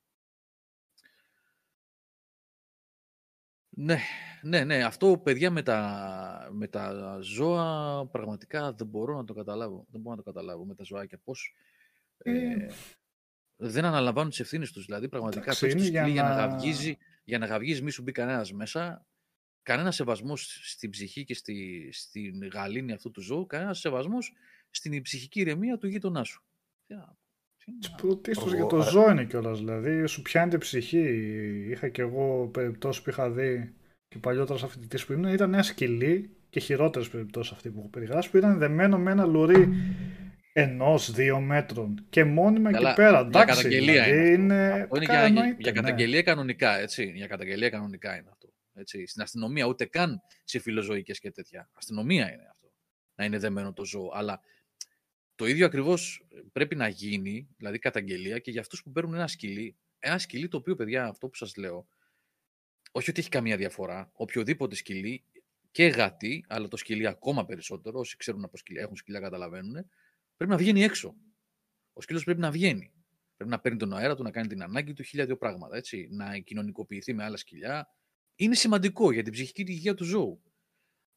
Ναι, 3.74 3.98
ναι, 4.42 4.64
ναι. 4.64 4.84
Αυτό, 4.84 5.18
παιδιά, 5.18 5.50
με 5.50 5.62
τα, 5.62 6.48
με 6.52 6.68
τα 6.68 7.18
ζώα 7.20 8.06
πραγματικά 8.06 8.72
δεν 8.72 8.86
μπορώ 8.86 9.16
να 9.16 9.24
το 9.24 9.34
καταλάβω. 9.34 9.86
Δεν 9.90 10.00
μπορώ 10.00 10.16
να 10.16 10.22
το 10.22 10.32
καταλάβω 10.32 10.64
με 10.64 10.74
τα 10.74 10.84
ζωάκια. 10.84 11.18
Πώς 11.24 11.54
ε, 12.18 12.32
ε 12.32 12.70
δεν 13.56 13.84
αναλαμβάνουν 13.84 14.30
τις 14.30 14.40
ευθύνες 14.40 14.72
τους. 14.72 14.84
Δηλαδή, 14.84 15.08
πραγματικά, 15.08 15.54
το 15.54 15.66
για, 15.66 16.02
να... 16.02 16.08
για 16.08 16.22
να 16.22 16.34
γαυγίζει 16.34 16.98
για 17.24 17.38
να 17.38 17.46
γαυγείς 17.46 17.82
μη 17.82 17.90
σου 17.90 18.02
μπει 18.02 18.12
κανένας 18.12 18.52
μέσα, 18.52 19.06
κανένας 19.62 19.94
σεβασμός 19.94 20.60
στην 20.64 20.90
ψυχή 20.90 21.24
και 21.24 21.34
στη, 21.34 21.88
στην 21.92 22.48
γαλήνη 22.48 22.92
αυτού 22.92 23.10
του 23.10 23.20
ζώου, 23.20 23.46
κανένας 23.46 23.78
σεβασμός 23.78 24.32
στην 24.70 25.02
ψυχική 25.02 25.40
ηρεμία 25.40 25.78
του 25.78 25.86
γείτονά 25.86 26.24
σου. 26.24 26.44
Πρωτίστω 27.96 28.48
για 28.54 28.66
το 28.66 28.80
ζώο 28.80 29.10
είναι 29.10 29.24
κιόλας. 29.24 29.58
Δηλαδή, 29.58 30.06
σου 30.06 30.22
πιάνει 30.22 30.50
την 30.50 30.58
ψυχή. 30.58 31.06
Είχα 31.70 31.88
κι 31.88 32.00
εγώ 32.00 32.50
περιπτώσει 32.52 33.02
που 33.02 33.10
είχα 33.10 33.30
δει 33.30 33.74
και 34.08 34.18
παλιότερα 34.18 34.58
σε 34.58 34.64
αυτή 34.64 34.98
που 35.06 35.12
ήμουν. 35.12 35.32
Ήταν 35.32 35.54
ένα 35.54 35.62
σκυλί 35.62 36.30
και 36.50 36.60
χειρότερες 36.60 37.08
περιπτώσεις 37.08 37.52
αυτή 37.52 37.70
που 37.70 37.78
έχω 37.78 37.88
περιγράψει 37.88 38.30
που 38.30 38.36
ήταν 38.36 38.58
δεμένο 38.58 38.98
με 38.98 39.10
ένα 39.10 39.24
λουρί 39.24 39.68
ενός 40.52 41.12
δύο 41.12 41.40
μέτρων 41.40 42.06
και 42.10 42.24
μόνιμα 42.24 42.70
Καλά, 42.70 42.88
εκεί 42.88 43.00
πέρα. 43.00 43.28
Για 43.30 43.44
καταγγελία 43.44 44.04
δηλαδή 44.04 44.32
είναι. 44.32 44.88
είναι, 44.94 45.04
για, 45.04 45.26
για, 45.26 45.56
για, 45.58 45.72
καταγγελία 45.72 46.16
ναι. 46.16 46.22
κανονικά, 46.22 46.78
έτσι. 46.78 47.12
Για 47.14 47.26
καταγγελία 47.26 47.70
κανονικά 47.70 48.16
είναι 48.16 48.28
αυτό. 48.30 48.48
Έτσι. 48.74 49.06
Στην 49.06 49.22
αστυνομία 49.22 49.66
ούτε 49.66 49.84
καν 49.84 50.22
σε 50.44 50.58
φιλοζωικές 50.58 51.18
και 51.18 51.30
τέτοια. 51.30 51.68
Αστυνομία 51.72 52.32
είναι 52.32 52.46
αυτό. 52.50 52.72
Να 53.14 53.24
είναι 53.24 53.38
δεμένο 53.38 53.72
το 53.72 53.84
ζώο. 53.84 54.10
Αλλά 54.14 54.40
το 55.42 55.48
ίδιο 55.48 55.66
ακριβώς 55.66 56.26
πρέπει 56.52 56.74
να 56.76 56.88
γίνει, 56.88 57.48
δηλαδή 57.56 57.78
καταγγελία 57.78 58.38
και 58.38 58.50
για 58.50 58.60
αυτούς 58.60 58.82
που 58.82 58.92
παίρνουν 58.92 59.14
ένα 59.14 59.26
σκυλί. 59.26 59.76
Ένα 59.98 60.18
σκυλί 60.18 60.48
το 60.48 60.56
οποίο, 60.56 60.74
παιδιά, 60.74 61.06
αυτό 61.06 61.28
που 61.28 61.34
σας 61.34 61.56
λέω, 61.56 61.86
όχι 62.92 63.10
ότι 63.10 63.20
έχει 63.20 63.28
καμία 63.28 63.56
διαφορά. 63.56 64.10
Οποιοδήποτε 64.12 64.74
σκυλί 64.74 65.24
και 65.70 65.86
γάτι, 65.86 66.44
αλλά 66.48 66.68
το 66.68 66.76
σκυλί 66.76 67.06
ακόμα 67.06 67.44
περισσότερο, 67.44 67.98
όσοι 67.98 68.16
ξέρουν 68.16 68.44
από 68.44 68.56
σκυλιά, 68.56 68.82
έχουν 68.82 68.96
σκυλιά 68.96 69.20
καταλαβαίνουν, 69.20 69.72
πρέπει 70.36 70.50
να 70.52 70.56
βγαίνει 70.56 70.82
έξω. 70.82 71.16
Ο 71.92 72.00
σκύλος 72.00 72.24
πρέπει 72.24 72.40
να 72.40 72.50
βγαίνει. 72.50 72.92
Πρέπει 73.36 73.50
να 73.50 73.60
παίρνει 73.60 73.78
τον 73.78 73.96
αέρα 73.96 74.16
του, 74.16 74.22
να 74.22 74.30
κάνει 74.30 74.48
την 74.48 74.62
ανάγκη 74.62 74.92
του, 74.92 75.02
χίλια 75.02 75.26
δύο 75.26 75.36
πράγματα. 75.36 75.76
Έτσι. 75.76 76.08
Να 76.10 76.38
κοινωνικοποιηθεί 76.38 77.14
με 77.14 77.24
άλλα 77.24 77.36
σκυλιά. 77.36 77.88
Είναι 78.34 78.54
σημαντικό 78.54 79.12
για 79.12 79.22
την 79.22 79.32
ψυχική 79.32 79.62
υγεία 79.62 79.94
του 79.94 80.04
ζώου. 80.04 80.42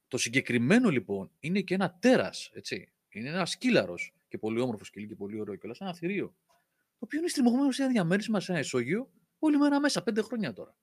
Το 0.07 0.17
συγκεκριμένο 0.17 0.89
λοιπόν 0.89 1.31
είναι 1.39 1.61
και 1.61 1.73
ένα 1.73 1.97
τέρας. 1.99 2.51
Είναι 3.09 3.29
ένας 3.29 3.49
σκύλαρος 3.49 4.14
και 4.35 4.41
πολύ 4.41 4.59
όμορφο 4.59 4.83
σκυλί 4.83 5.07
και 5.07 5.15
πολύ 5.15 5.39
ωραίο 5.39 5.55
κιόλας. 5.55 5.79
Ένα 5.79 5.93
θηρίο. 5.93 6.35
Το 6.75 7.05
οποίο 7.05 7.19
είναι 7.19 7.27
στριμωγμένο 7.27 7.71
σε 7.71 7.83
ένα 7.83 7.91
διαμέρισμα, 7.91 8.39
σε 8.39 8.51
ένα 8.51 8.61
ισόγειο, 8.61 9.11
όλη 9.39 9.57
μέρα 9.57 9.79
μέσα, 9.79 10.03
πέντε 10.03 10.21
χρόνια 10.21 10.53
τώρα. 10.53 10.77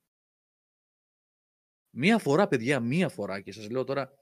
Μία 1.89 2.17
φορά, 2.17 2.47
παιδιά, 2.47 2.79
μία 2.79 3.09
φορά, 3.09 3.41
και 3.41 3.51
σας 3.51 3.69
λέω 3.69 3.83
τώρα, 3.83 4.13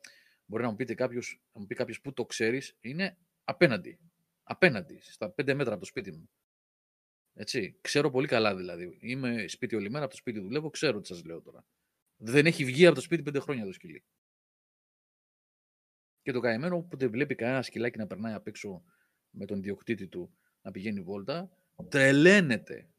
μπορεί 0.45 0.63
να 0.63 0.69
μου, 0.69 0.75
πείτε 0.75 0.93
κάποιος, 0.93 1.41
να 1.53 1.59
μου 1.61 1.67
πει 1.67 1.75
κάποιος 1.75 2.01
που 2.01 2.13
το 2.13 2.25
ξέρεις, 2.25 2.77
είναι 2.79 3.17
απέναντι 3.43 3.99
απέναντι, 4.51 4.99
στα 5.01 5.31
πέντε 5.31 5.53
μέτρα 5.53 5.71
από 5.71 5.81
το 5.81 5.87
σπίτι 5.87 6.11
μου. 6.11 6.29
Έτσι. 7.33 7.77
Ξέρω 7.81 8.09
πολύ 8.09 8.27
καλά 8.27 8.55
δηλαδή. 8.55 8.97
Είμαι 9.01 9.47
σπίτι 9.47 9.75
όλη 9.75 9.89
μέρα, 9.89 10.03
από 10.03 10.13
το 10.13 10.19
σπίτι 10.19 10.39
δουλεύω, 10.39 10.69
ξέρω 10.69 11.01
τι 11.01 11.07
σας 11.07 11.23
λέω 11.23 11.41
τώρα. 11.41 11.65
Δεν 12.17 12.45
έχει 12.45 12.65
βγει 12.65 12.85
από 12.85 12.95
το 12.95 13.01
σπίτι 13.01 13.23
πέντε 13.23 13.39
χρόνια 13.39 13.65
το 13.65 13.73
σκυλί. 13.73 14.03
Και 16.21 16.31
το 16.31 16.39
καημένο, 16.39 16.75
όποτε 16.75 17.07
βλέπει 17.07 17.35
κανένα 17.35 17.61
σκυλάκι 17.61 17.97
να 17.97 18.07
περνάει 18.07 18.33
απ' 18.33 18.47
έξω 18.47 18.83
με 19.31 19.45
τον 19.45 19.61
διοκτήτη 19.61 20.07
του 20.07 20.33
να 20.61 20.71
πηγαίνει 20.71 21.01
βόλτα, 21.01 21.49
τρελαίνεται. 21.89 22.89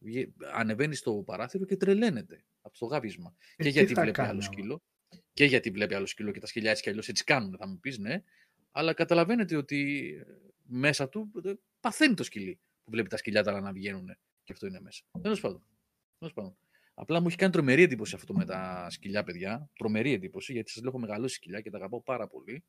Ανεβαίνει 0.52 0.94
στο 0.94 1.22
παράθυρο 1.26 1.64
και 1.64 1.76
τρελαίνεται 1.76 2.44
από 2.60 2.78
το 2.78 2.86
γάβισμα. 2.86 3.34
Ε, 3.56 3.62
και 3.62 3.68
γιατί 3.68 3.94
βλέπει 3.94 4.20
άλλο 4.20 4.40
σκύλο. 4.40 4.82
Και 5.32 5.44
γιατί 5.44 5.70
βλέπει 5.70 5.94
άλλο 5.94 6.06
σκύλο 6.06 6.30
και 6.30 6.40
τα 6.40 6.46
σκυλιά 6.46 6.70
έτσι 6.70 6.82
κι 6.82 6.88
αλλιώς 6.88 7.08
έτσι 7.08 7.24
κάνουν, 7.24 7.56
θα 7.58 7.66
μου 7.66 7.78
πεις, 7.78 7.98
ναι. 7.98 8.22
Αλλά 8.70 8.92
καταλαβαίνετε 8.92 9.56
ότι 9.56 10.10
ε, 10.20 10.24
μέσα 10.62 11.08
του 11.08 11.30
ε, 11.44 11.52
παθαίνει 11.80 12.14
το 12.14 12.22
σκυλί 12.22 12.60
που 12.84 12.90
βλέπει 12.90 13.08
τα 13.08 13.16
σκυλιά 13.16 13.42
τα 13.42 13.60
να 13.60 13.72
βγαίνουν 13.72 14.06
και 14.44 14.52
αυτό 14.52 14.66
είναι 14.66 14.80
μέσα. 14.80 15.02
Τέλος 15.22 15.40
πάντων. 15.40 15.62
πάντων. 16.34 16.56
Απλά 16.94 17.20
μου 17.20 17.26
έχει 17.26 17.36
κάνει 17.36 17.52
τρομερή 17.52 17.82
εντύπωση 17.82 18.14
αυτό 18.14 18.34
με 18.34 18.44
τα 18.44 18.86
σκυλιά, 18.90 19.24
παιδιά. 19.24 19.70
Τρομερή 19.78 20.12
εντύπωση, 20.12 20.52
γιατί 20.52 20.70
σας 20.70 20.82
λέω 20.82 20.90
έχω 20.90 20.98
μεγαλώσει 20.98 21.34
σκυλιά 21.34 21.60
και 21.60 21.70
τα 21.70 21.76
αγαπάω 21.76 22.02
πάρα 22.02 22.28
πολύ. 22.28 22.64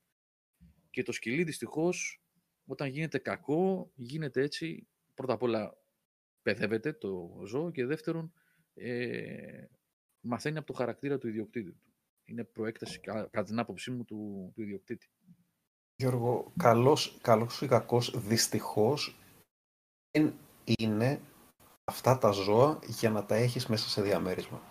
Και 0.89 1.03
το 1.03 1.11
σκυλί 1.11 1.43
δυστυχώς, 1.43 2.22
όταν 2.65 2.87
γίνεται 2.87 3.17
κακό, 3.17 3.91
γίνεται 3.95 4.41
έτσι. 4.41 4.87
Πρώτα 5.13 5.33
απ' 5.33 5.41
όλα 5.41 5.77
παιδεύεται 6.41 6.93
το 6.93 7.41
ζώο 7.45 7.71
και 7.71 7.85
δεύτερον 7.85 8.33
ε, 8.73 9.65
μαθαίνει 10.19 10.57
από 10.57 10.67
το 10.67 10.73
χαρακτήρα 10.73 11.17
του 11.17 11.27
ιδιοκτήτη 11.27 11.71
του. 11.71 11.93
Είναι 12.25 12.43
προέκταση, 12.43 12.99
κατά 12.99 13.43
την 13.43 13.59
άποψή 13.59 13.91
μου, 13.91 14.03
του, 14.03 14.51
του 14.55 14.61
ιδιοκτήτη. 14.61 15.09
Γιώργο, 15.95 16.51
καλός, 16.57 17.17
καλός 17.21 17.61
ή 17.61 17.67
κακός, 17.67 18.27
δυστυχώς 18.27 19.17
δεν 20.11 20.33
είναι 20.79 21.21
αυτά 21.83 22.17
τα 22.17 22.31
ζώα 22.31 22.79
για 22.87 23.09
να 23.09 23.25
τα 23.25 23.35
έχεις 23.35 23.67
μέσα 23.67 23.89
σε 23.89 24.01
διαμέρισμα. 24.01 24.61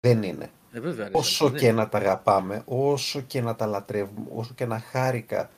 Δεν 0.00 0.22
είναι. 0.22 0.50
Ε, 0.72 0.80
βέβαια, 0.80 1.10
όσο 1.12 1.50
και 1.50 1.72
να 1.72 1.88
τα 1.88 1.98
αγαπάμε, 1.98 2.62
όσο 2.66 3.20
και 3.20 3.40
να 3.40 3.56
τα 3.56 3.66
λατρεύουμε, 3.66 4.28
όσο 4.32 4.54
και 4.54 4.66
να 4.66 4.78
χάρηκα 4.78 5.40
ε, 5.40 5.50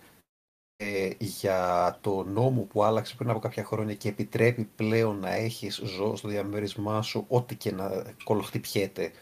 για 1.19 1.99
το 2.01 2.25
νόμο 2.25 2.63
που 2.63 2.83
άλλαξε 2.85 3.15
πριν 3.17 3.31
από 3.31 3.39
κάποια 3.39 3.65
χρόνια 3.65 3.95
και 3.95 4.09
επιτρέπει 4.09 4.65
πλέον 4.77 5.19
να 5.19 5.35
έχεις 5.35 5.83
ζώο 5.85 6.17
στο 6.17 6.29
διαμέρισμά 6.29 7.03
σου 7.03 7.25
ό,τι 7.29 7.55
και 7.55 7.73
να 7.73 8.15
κολοχτυπιέται 8.25 9.13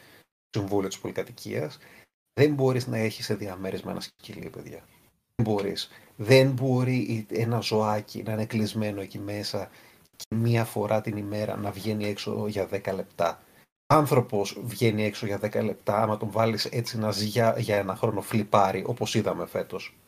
στο 0.49 0.61
συμβούλιο 0.61 0.89
της 0.89 0.99
πολυκατοικίας, 0.99 1.79
δεν 2.41 2.55
μπορείς 2.55 2.87
να 2.87 2.97
έχεις 2.99 3.25
σε 3.25 3.35
διαμέρισμα 3.35 3.91
ένα 3.91 4.01
σκυλί, 4.01 4.51
παιδιά. 4.51 4.85
Δεν 5.35 5.47
μπορείς. 5.47 5.91
Δεν 6.17 6.51
μπορεί 6.51 7.27
ένα 7.31 7.61
ζωάκι 7.61 8.23
να 8.23 8.33
είναι 8.33 8.47
κλεισμένο 8.47 9.01
εκεί 9.01 9.19
μέσα 9.19 9.71
και 10.17 10.35
μία 10.35 10.65
φορά 10.65 11.01
την 11.01 11.17
ημέρα 11.17 11.57
να 11.57 11.71
βγαίνει 11.71 12.07
έξω 12.07 12.47
για 12.49 12.69
10 12.73 12.95
λεπτά. 12.95 13.43
Άνθρωπος 13.87 14.59
βγαίνει 14.63 15.05
έξω 15.05 15.27
για 15.27 15.41
10 15.43 15.65
λεπτά, 15.65 16.03
άμα 16.03 16.17
τον 16.17 16.31
βάλεις 16.31 16.65
έτσι 16.65 16.99
να 16.99 17.11
ζει 17.11 17.25
για, 17.25 17.55
για 17.59 17.77
ένα 17.77 17.97
χρόνο 17.97 18.21
φλιπάρει, 18.21 18.85
όπως 18.87 19.15
είδαμε 19.15 19.47
φέτος 19.47 20.00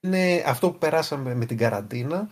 είναι 0.00 0.42
αυτό 0.46 0.70
που 0.70 0.78
περάσαμε 0.78 1.34
με 1.34 1.46
την 1.46 1.56
καραντίνα. 1.56 2.28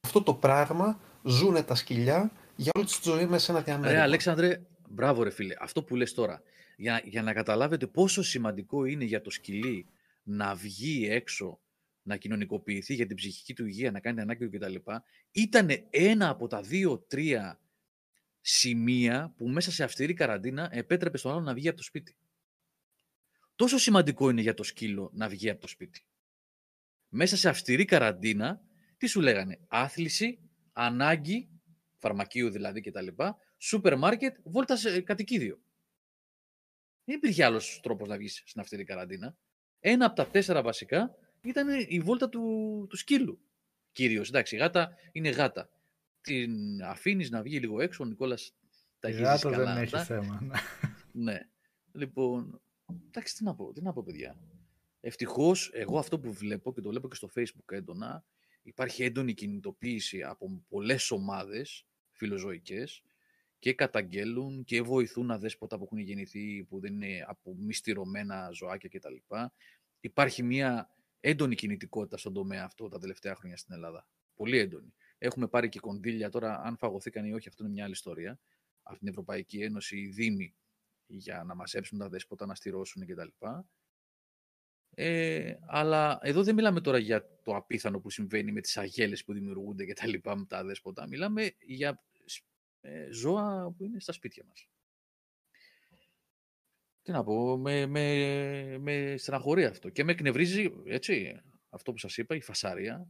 Αυτό 0.00 0.22
το 0.22 0.34
πράγμα 0.34 1.00
ζουν 1.22 1.64
τα 1.64 1.74
σκυλιά 1.74 2.30
για 2.56 2.70
όλη 2.74 2.86
τη 2.86 2.98
ζωή 3.02 3.26
μέσα 3.26 3.44
σε 3.44 3.50
ένα 3.50 3.60
διαμέρισμα. 3.60 3.98
Ρε 3.98 4.02
Αλέξανδρε, 4.02 4.60
μπράβο 4.88 5.22
ρε 5.22 5.30
φίλε. 5.30 5.54
Αυτό 5.58 5.82
που 5.82 5.96
λες 5.96 6.14
τώρα. 6.14 6.42
Για, 6.76 7.00
για 7.04 7.22
να 7.22 7.32
καταλάβετε 7.32 7.86
πόσο 7.86 8.22
σημαντικό 8.22 8.84
είναι 8.84 9.04
για 9.04 9.20
το 9.20 9.30
σκυλί 9.30 9.86
να 10.22 10.54
βγει 10.54 11.08
έξω, 11.10 11.60
να 12.02 12.16
κοινωνικοποιηθεί 12.16 12.94
για 12.94 13.06
την 13.06 13.16
ψυχική 13.16 13.54
του 13.54 13.66
υγεία, 13.66 13.90
να 13.90 14.00
κάνει 14.00 14.20
ανάγκη 14.20 14.48
του 14.48 14.58
κτλ. 14.58 14.74
Ήταν 15.30 15.68
ένα 15.90 16.28
από 16.28 16.46
τα 16.46 16.60
δύο-τρία 16.60 17.60
σημεία 18.40 19.32
που 19.36 19.48
μέσα 19.48 19.70
σε 19.70 19.84
αυστηρή 19.84 20.14
καραντίνα 20.14 20.68
επέτρεπε 20.72 21.18
στον 21.18 21.32
άλλο 21.32 21.40
να 21.40 21.54
βγει 21.54 21.68
από 21.68 21.76
το 21.76 21.82
σπίτι. 21.82 22.16
Τόσο 23.56 23.78
σημαντικό 23.78 24.30
είναι 24.30 24.40
για 24.40 24.54
το 24.54 24.62
σκύλο 24.62 25.10
να 25.14 25.28
βγει 25.28 25.50
από 25.50 25.60
το 25.60 25.68
σπίτι 25.68 26.02
μέσα 27.08 27.36
σε 27.36 27.48
αυστηρή 27.48 27.84
καραντίνα, 27.84 28.60
τι 28.96 29.06
σου 29.06 29.20
λέγανε, 29.20 29.58
άθληση, 29.68 30.38
ανάγκη, 30.72 31.48
φαρμακείου 31.96 32.50
δηλαδή 32.50 32.80
κτλ, 32.80 33.06
σούπερ 33.58 33.96
μάρκετ, 33.96 34.36
βόλτα 34.44 34.76
σε 34.76 35.00
κατοικίδιο. 35.00 35.60
Δεν 37.04 37.16
υπήρχε 37.16 37.44
άλλος 37.44 37.80
τρόπος 37.82 38.08
να 38.08 38.16
βγεις 38.16 38.42
στην 38.46 38.60
αυστηρή 38.60 38.84
καραντίνα. 38.84 39.36
Ένα 39.80 40.06
από 40.06 40.14
τα 40.14 40.26
τέσσερα 40.26 40.62
βασικά 40.62 41.14
ήταν 41.42 41.68
η 41.88 42.00
βόλτα 42.00 42.28
του, 42.28 42.86
του 42.88 42.96
σκύλου. 42.96 43.40
Κυρίως. 43.92 44.28
Εντάξει, 44.28 44.56
η 44.56 44.58
γάτα 44.58 44.90
είναι 45.12 45.28
γάτα. 45.28 45.70
Την 46.20 46.82
αφήνεις 46.82 47.30
να 47.30 47.42
βγει 47.42 47.58
λίγο 47.58 47.80
έξω, 47.80 48.04
ο 48.04 48.06
Νικόλας 48.06 48.54
τα 48.98 49.08
έχει 49.08 49.20
γάτα 49.20 49.50
δεν 49.50 49.76
έχει 49.76 49.98
θέμα. 49.98 50.40
Ναι. 50.42 51.32
ναι. 51.32 51.38
Λοιπόν, 51.92 52.60
εντάξει, 53.06 53.36
τι 53.36 53.44
να 53.44 53.54
πω, 53.54 53.72
τι 53.72 53.82
να 53.82 53.92
πω, 53.92 54.02
παιδιά. 54.02 54.36
Ευτυχώς, 55.00 55.70
εγώ 55.72 55.98
αυτό 55.98 56.20
που 56.20 56.32
βλέπω 56.32 56.72
και 56.72 56.80
το 56.80 56.88
βλέπω 56.88 57.08
και 57.08 57.14
στο 57.14 57.28
Facebook 57.34 57.72
έντονα, 57.72 58.24
υπάρχει 58.62 59.02
έντονη 59.02 59.34
κινητοποίηση 59.34 60.22
από 60.22 60.64
πολλές 60.68 61.10
ομάδες 61.10 61.86
φιλοζωικές 62.10 63.02
και 63.58 63.72
καταγγέλουν 63.72 64.64
και 64.64 64.82
βοηθούν 64.82 65.30
αδέσποτα 65.30 65.78
που 65.78 65.84
έχουν 65.84 65.98
γεννηθεί, 65.98 66.64
που 66.64 66.80
δεν 66.80 66.92
είναι 66.92 67.24
από 67.26 67.54
μυστηρωμένα 67.54 68.50
ζωάκια 68.52 68.88
κτλ. 68.88 69.14
Υπάρχει 70.00 70.42
μια 70.42 70.90
έντονη 71.20 71.54
κινητικότητα 71.54 72.16
στον 72.16 72.32
τομέα 72.32 72.64
αυτό 72.64 72.88
τα 72.88 72.98
τελευταία 72.98 73.34
χρόνια 73.34 73.56
στην 73.56 73.74
Ελλάδα. 73.74 74.06
Πολύ 74.34 74.58
έντονη. 74.58 74.94
Έχουμε 75.18 75.48
πάρει 75.48 75.68
και 75.68 75.80
κονδύλια 75.80 76.30
τώρα, 76.30 76.60
αν 76.60 76.76
φαγωθήκαν 76.76 77.24
ή 77.24 77.32
όχι, 77.32 77.48
αυτό 77.48 77.64
είναι 77.64 77.72
μια 77.72 77.84
άλλη 77.84 77.92
ιστορία. 77.92 78.40
Από 78.82 78.98
την 78.98 79.08
Ευρωπαϊκή 79.08 79.62
Ένωση, 79.62 79.98
οι 79.98 80.06
Δήμοι 80.06 80.54
για 81.06 81.44
να 81.44 81.54
μαζέψουν 81.54 81.98
τα 81.98 82.08
δέσποτα, 82.08 82.46
να 82.46 82.54
στηρώσουν 82.54 83.06
κτλ. 83.06 83.28
Ε, 85.00 85.58
αλλά 85.66 86.18
εδώ 86.22 86.42
δεν 86.42 86.54
μιλάμε 86.54 86.80
τώρα 86.80 86.98
για 86.98 87.28
το 87.42 87.56
απίθανο 87.56 88.00
που 88.00 88.10
συμβαίνει 88.10 88.52
με 88.52 88.60
τις 88.60 88.76
αγέλες 88.76 89.24
που 89.24 89.32
δημιουργούνται 89.32 89.84
και 89.84 89.92
τα 89.92 90.06
λοιπά 90.06 90.36
με 90.36 90.44
τα 90.44 90.64
δέσποτα. 90.64 91.06
Μιλάμε 91.06 91.50
για 91.66 92.02
ε, 92.80 93.08
ζώα 93.10 93.74
που 93.76 93.84
είναι 93.84 94.00
στα 94.00 94.12
σπίτια 94.12 94.44
μας. 94.48 94.68
Τι 97.02 97.12
να 97.12 97.24
πω, 97.24 97.56
με, 97.56 97.86
με, 97.86 98.78
με 98.78 99.14
στεναχωρεί 99.16 99.64
αυτό. 99.64 99.88
Και 99.88 100.04
με 100.04 100.12
εκνευρίζει, 100.12 100.72
έτσι, 100.84 101.40
αυτό 101.68 101.92
που 101.92 101.98
σας 101.98 102.16
είπα, 102.16 102.34
η 102.34 102.40
φασάρια. 102.40 103.08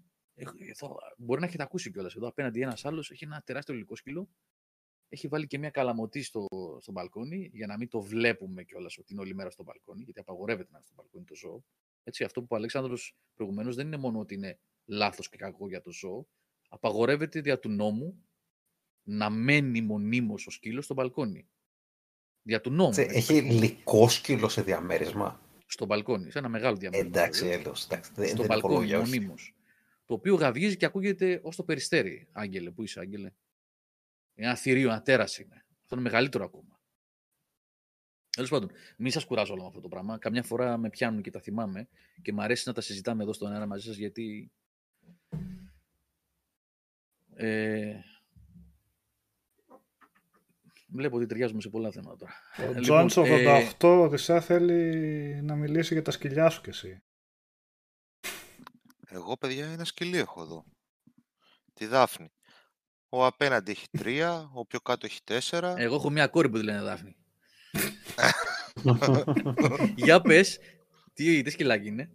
Εδώ, 0.70 0.96
μπορεί 1.16 1.40
να 1.40 1.46
έχετε 1.46 1.62
ακούσει 1.62 1.90
κιόλας 1.90 2.14
εδώ, 2.14 2.28
απέναντι 2.28 2.60
ένας 2.60 2.84
άλλος 2.84 3.10
έχει 3.10 3.24
ένα 3.24 3.42
τεράστιο 3.46 3.74
λιλικό 3.74 3.96
σκύλο 3.96 4.28
έχει 5.08 5.28
βάλει 5.28 5.46
και 5.46 5.58
μια 5.58 5.70
καλαμωτή 5.70 6.22
στο, 6.22 6.46
στο 6.80 6.92
μπαλκόνι 6.92 7.50
για 7.52 7.66
να 7.66 7.76
μην 7.76 7.88
το 7.88 8.00
βλέπουμε 8.00 8.62
κιόλας 8.62 8.98
ότι 8.98 9.12
είναι 9.12 9.22
όλη 9.22 9.34
μέρα 9.34 9.50
στο 9.50 9.62
μπαλκόνι, 9.62 10.02
γιατί 10.02 10.20
απαγορεύεται 10.20 10.68
να 10.70 10.76
είναι 10.76 10.86
στο 10.86 10.94
μπαλκόνι 10.96 11.24
το 11.24 11.34
ζώο. 11.34 11.64
Έτσι, 12.02 12.24
αυτό 12.24 12.40
που 12.40 12.48
ο 12.50 12.56
Αλέξανδρος 12.56 13.16
προηγουμένως 13.34 13.74
δεν 13.74 13.86
είναι 13.86 13.96
μόνο 13.96 14.18
ότι 14.18 14.34
είναι 14.34 14.58
λάθος 14.84 15.28
και 15.28 15.36
κακό 15.36 15.68
για 15.68 15.80
το 15.80 15.92
ζώο, 15.92 16.26
απαγορεύεται 16.68 17.40
δια 17.40 17.58
του 17.58 17.68
νόμου 17.68 18.24
να 19.02 19.30
μένει 19.30 19.80
μονίμως 19.80 20.46
ο 20.46 20.50
σκύλος 20.50 20.84
στο 20.84 20.94
μπαλκόνι. 20.94 21.48
Δια 22.42 22.60
του 22.60 22.70
νόμου. 22.70 22.94
έχει 22.96 23.40
λικό 23.40 24.08
σκύλο 24.08 24.48
σε 24.48 24.62
διαμέρισμα; 24.62 25.40
Στο 25.66 25.86
μπαλκόνι, 25.86 26.30
σε 26.30 26.38
ένα 26.38 26.48
μεγάλο 26.48 26.76
διαμέρισμα. 26.76 27.08
Εντάξει, 27.08 27.46
έλο. 27.46 27.74
Στο 27.74 28.44
μπαλκόνι, 28.46 28.96
μονίμως. 28.96 29.54
Το 30.04 30.14
οποίο 30.14 30.34
γαβγίζει 30.34 30.76
και 30.76 30.84
ακούγεται 30.84 31.40
ως 31.42 31.56
το 31.56 31.62
περιστέρι. 31.62 32.28
Άγγελε, 32.32 32.70
πού 32.70 32.82
είσαι, 32.82 33.00
Άγγελε; 33.00 33.32
Ένα 34.40 34.54
θηρίο, 34.54 34.90
ένα 34.90 35.02
τέρας 35.02 35.38
είναι. 35.38 35.64
Αυτό 35.82 35.94
είναι 35.94 36.02
μεγαλύτερο 36.02 36.44
ακόμα. 36.44 36.80
Τέλος 38.30 38.50
πάντων, 38.50 38.70
μην 38.96 39.12
σας 39.12 39.24
κουράζω 39.24 39.52
όλο 39.52 39.62
με 39.62 39.68
αυτό 39.68 39.80
το 39.80 39.88
πράγμα. 39.88 40.18
Καμιά 40.18 40.42
φορά 40.42 40.76
με 40.76 40.90
πιάνουν 40.90 41.22
και 41.22 41.30
τα 41.30 41.40
θυμάμαι 41.40 41.88
και 42.22 42.32
μου 42.32 42.42
αρέσει 42.42 42.62
να 42.66 42.74
τα 42.74 42.80
συζητάμε 42.80 43.22
εδώ 43.22 43.32
στον 43.32 43.52
αέρα 43.52 43.66
μαζί 43.66 43.86
σας 43.86 43.96
γιατί. 43.96 44.52
Ε, 47.34 48.00
βλέπω 50.88 51.16
ότι 51.16 51.26
ταιριάζουμε 51.26 51.60
σε 51.60 51.68
πολλά 51.68 51.90
θέματα 51.90 52.16
τώρα. 52.16 52.32
Ο 52.58 52.80
λοιπόν, 52.80 53.06
Τζόνς 53.06 53.16
88 53.80 54.28
ε... 54.28 54.40
θέλει 54.40 55.42
να 55.42 55.54
μιλήσει 55.54 55.94
για 55.94 56.02
τα 56.02 56.10
σκυλιά 56.10 56.48
σου 56.48 56.60
κι 56.60 56.68
εσύ. 56.68 57.02
Εγώ, 59.06 59.36
παιδιά, 59.36 59.66
ένα 59.66 59.84
σκυλί 59.84 60.18
έχω 60.18 60.42
εδώ. 60.42 60.64
Τη 61.74 61.86
Δάφνη. 61.86 62.32
Ο 63.08 63.26
απέναντι 63.26 63.70
έχει 63.70 63.86
τρία, 63.90 64.50
ο 64.52 64.66
πιο 64.66 64.80
κάτω 64.80 65.06
έχει 65.06 65.20
τέσσερα. 65.24 65.74
Εγώ 65.78 65.94
έχω 65.94 66.10
μια 66.10 66.26
κόρη 66.26 66.48
που 66.48 66.58
τη 66.58 66.64
λένε 66.64 66.80
Δάφνη. 66.82 67.16
Για 69.96 70.20
πες, 70.20 70.58
τι, 71.12 71.42
τι 71.42 71.50
σκυλάκι 71.50 71.86
είναι; 71.86 72.10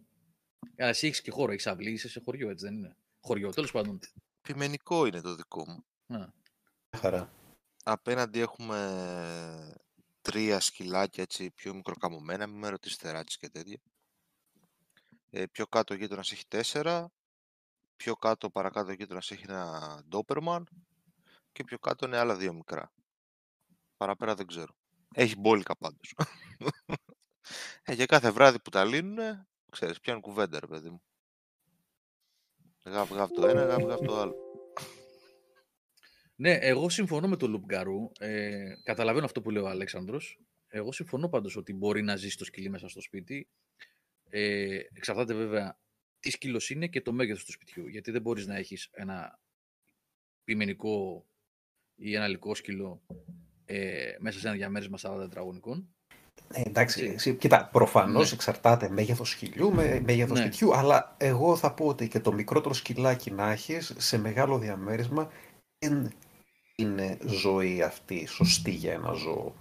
εσύ 0.75 1.07
έχεις 1.07 1.21
και 1.21 1.31
χώρο, 1.31 1.51
έχεις 1.51 1.67
αυλή, 1.67 1.91
είσαι 1.91 2.09
σε 2.09 2.21
χωριό, 2.25 2.49
έτσι 2.49 2.65
δεν 2.65 2.75
είναι; 2.75 2.95
Χωριό, 3.19 3.49
τέλος 3.49 3.71
πάντων. 3.71 3.99
Πιμενικό 4.41 5.05
είναι 5.05 5.21
το 5.21 5.35
δικό 5.35 5.65
μου. 5.67 5.85
Χαρά. 6.97 7.33
Απέναντι 7.83 8.39
έχουμε 8.39 8.77
τρία 10.21 10.59
σκυλάκια 10.59 11.23
έτσι 11.23 11.51
πιο 11.51 11.73
μικροκαμωμένα, 11.73 12.47
μην 12.47 12.59
με 12.59 12.69
ρωτήσετε 12.69 13.23
και 13.39 13.49
τέτοια. 13.49 13.79
Ε, 15.29 15.45
πιο 15.45 15.67
κάτω 15.67 15.93
ο 15.93 15.97
γείτονας 15.97 16.31
έχει 16.31 16.47
τέσσερα, 16.47 17.11
πιο 18.03 18.15
κάτω 18.15 18.49
παρακάτω 18.49 18.89
ο 18.89 18.93
γείτονας 18.93 19.31
έχει 19.31 19.43
ένα 19.47 20.03
Doberman 20.11 20.63
και 21.51 21.63
πιο 21.63 21.79
κάτω 21.79 22.05
είναι 22.05 22.17
άλλα 22.17 22.35
δύο 22.35 22.53
μικρά. 22.53 22.93
Παραπέρα 23.97 24.35
δεν 24.35 24.45
ξέρω. 24.45 24.75
Έχει 25.13 25.39
μπόλικα 25.39 25.77
πάντως. 25.77 26.15
ε, 27.83 27.93
για 27.93 28.05
κάθε 28.05 28.31
βράδυ 28.31 28.59
που 28.59 28.69
τα 28.69 28.85
λύνουν, 28.85 29.47
ξέρεις, 29.71 29.99
πιάνουν 29.99 30.21
κουβέντα, 30.21 30.59
ρε 30.59 30.67
παιδί 30.67 30.89
μου. 30.89 31.03
Γαβ, 32.85 33.11
γαβ 33.11 33.31
το 33.31 33.47
ένα, 33.47 33.65
γαβ, 33.65 33.83
γαβ 33.83 33.99
το 34.05 34.19
άλλο. 34.19 34.35
Ναι, 36.35 36.53
εγώ 36.53 36.89
συμφωνώ 36.89 37.27
με 37.27 37.37
τον 37.37 37.49
Λουπγκαρού. 37.49 38.11
Ε, 38.19 38.73
καταλαβαίνω 38.83 39.25
αυτό 39.25 39.41
που 39.41 39.49
λέει 39.49 39.63
ο 39.63 39.67
Αλέξανδρος. 39.67 40.39
Εγώ 40.67 40.91
συμφωνώ 40.91 41.29
πάντως 41.29 41.55
ότι 41.55 41.73
μπορεί 41.73 42.01
να 42.01 42.15
ζήσει 42.15 42.37
το 42.37 42.45
σκυλί 42.45 42.69
μέσα 42.69 42.87
στο 42.87 43.01
σπίτι. 43.01 43.49
Ε, 44.29 44.79
εξαρτάται 44.93 45.33
βέβαια 45.33 45.77
τι 46.23 46.31
σκύλο 46.31 46.61
είναι 46.69 46.87
και 46.87 47.01
το 47.01 47.13
μέγεθος 47.13 47.45
του 47.45 47.51
σπιτιού. 47.51 47.87
Γιατί 47.87 48.11
δεν 48.11 48.21
μπορείς 48.21 48.47
να 48.47 48.55
έχεις 48.55 48.89
ένα 48.91 49.39
πειμενικό 50.43 51.25
ή 51.95 52.15
ένα 52.15 52.27
λικό 52.27 52.55
σκύλο 52.55 53.01
ε, 53.65 54.15
μέσα 54.19 54.39
σε 54.39 54.47
ένα 54.47 54.55
διαμέρισμα 54.55 54.97
40 55.01 55.17
τετραγωνικών. 55.19 55.95
Ε, 56.53 56.61
εντάξει, 56.61 57.03
εσύ, 57.03 57.35
κοίτα, 57.35 57.69
προφανώς 57.71 58.29
ναι. 58.29 58.35
εξαρτάται 58.35 58.89
μέγεθος 58.89 59.29
σκυλιού, 59.29 59.73
με, 59.73 60.01
μέγεθος 60.05 60.39
ναι. 60.39 60.45
σπιτιού, 60.45 60.75
αλλά 60.75 61.15
εγώ 61.19 61.55
θα 61.55 61.73
πω 61.73 61.85
ότι 61.85 62.07
και 62.07 62.19
το 62.19 62.33
μικρότερο 62.33 62.73
σκυλάκι 62.73 63.31
να 63.31 63.51
έχεις 63.51 63.93
σε 63.97 64.17
μεγάλο 64.17 64.57
διαμέρισμα 64.57 65.31
δεν 65.79 66.13
είναι 66.75 67.17
ζωή 67.25 67.81
αυτή 67.81 68.25
σωστή 68.25 68.71
για 68.71 68.93
ένα 68.93 69.11
ζώο. 69.11 69.55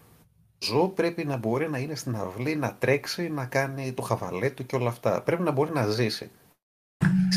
Ζώο 0.59 0.89
πρέπει 0.89 1.25
να 1.25 1.37
μπορεί 1.37 1.71
να 1.71 1.79
είναι 1.79 1.95
στην 1.95 2.17
αυλή, 2.17 2.57
να 2.57 2.75
τρέξει, 2.75 3.29
να 3.29 3.47
κάνει 3.47 3.93
το 3.93 4.03
χαβαλέ 4.03 4.51
του 4.51 4.67
και 4.67 4.77
όλα 4.77 4.89
αυτά. 4.89 5.23
Πρέπει 5.23 5.43
να 5.43 5.51
μπορεί 5.51 5.73
να 5.73 5.87
ζήσει. 5.87 6.31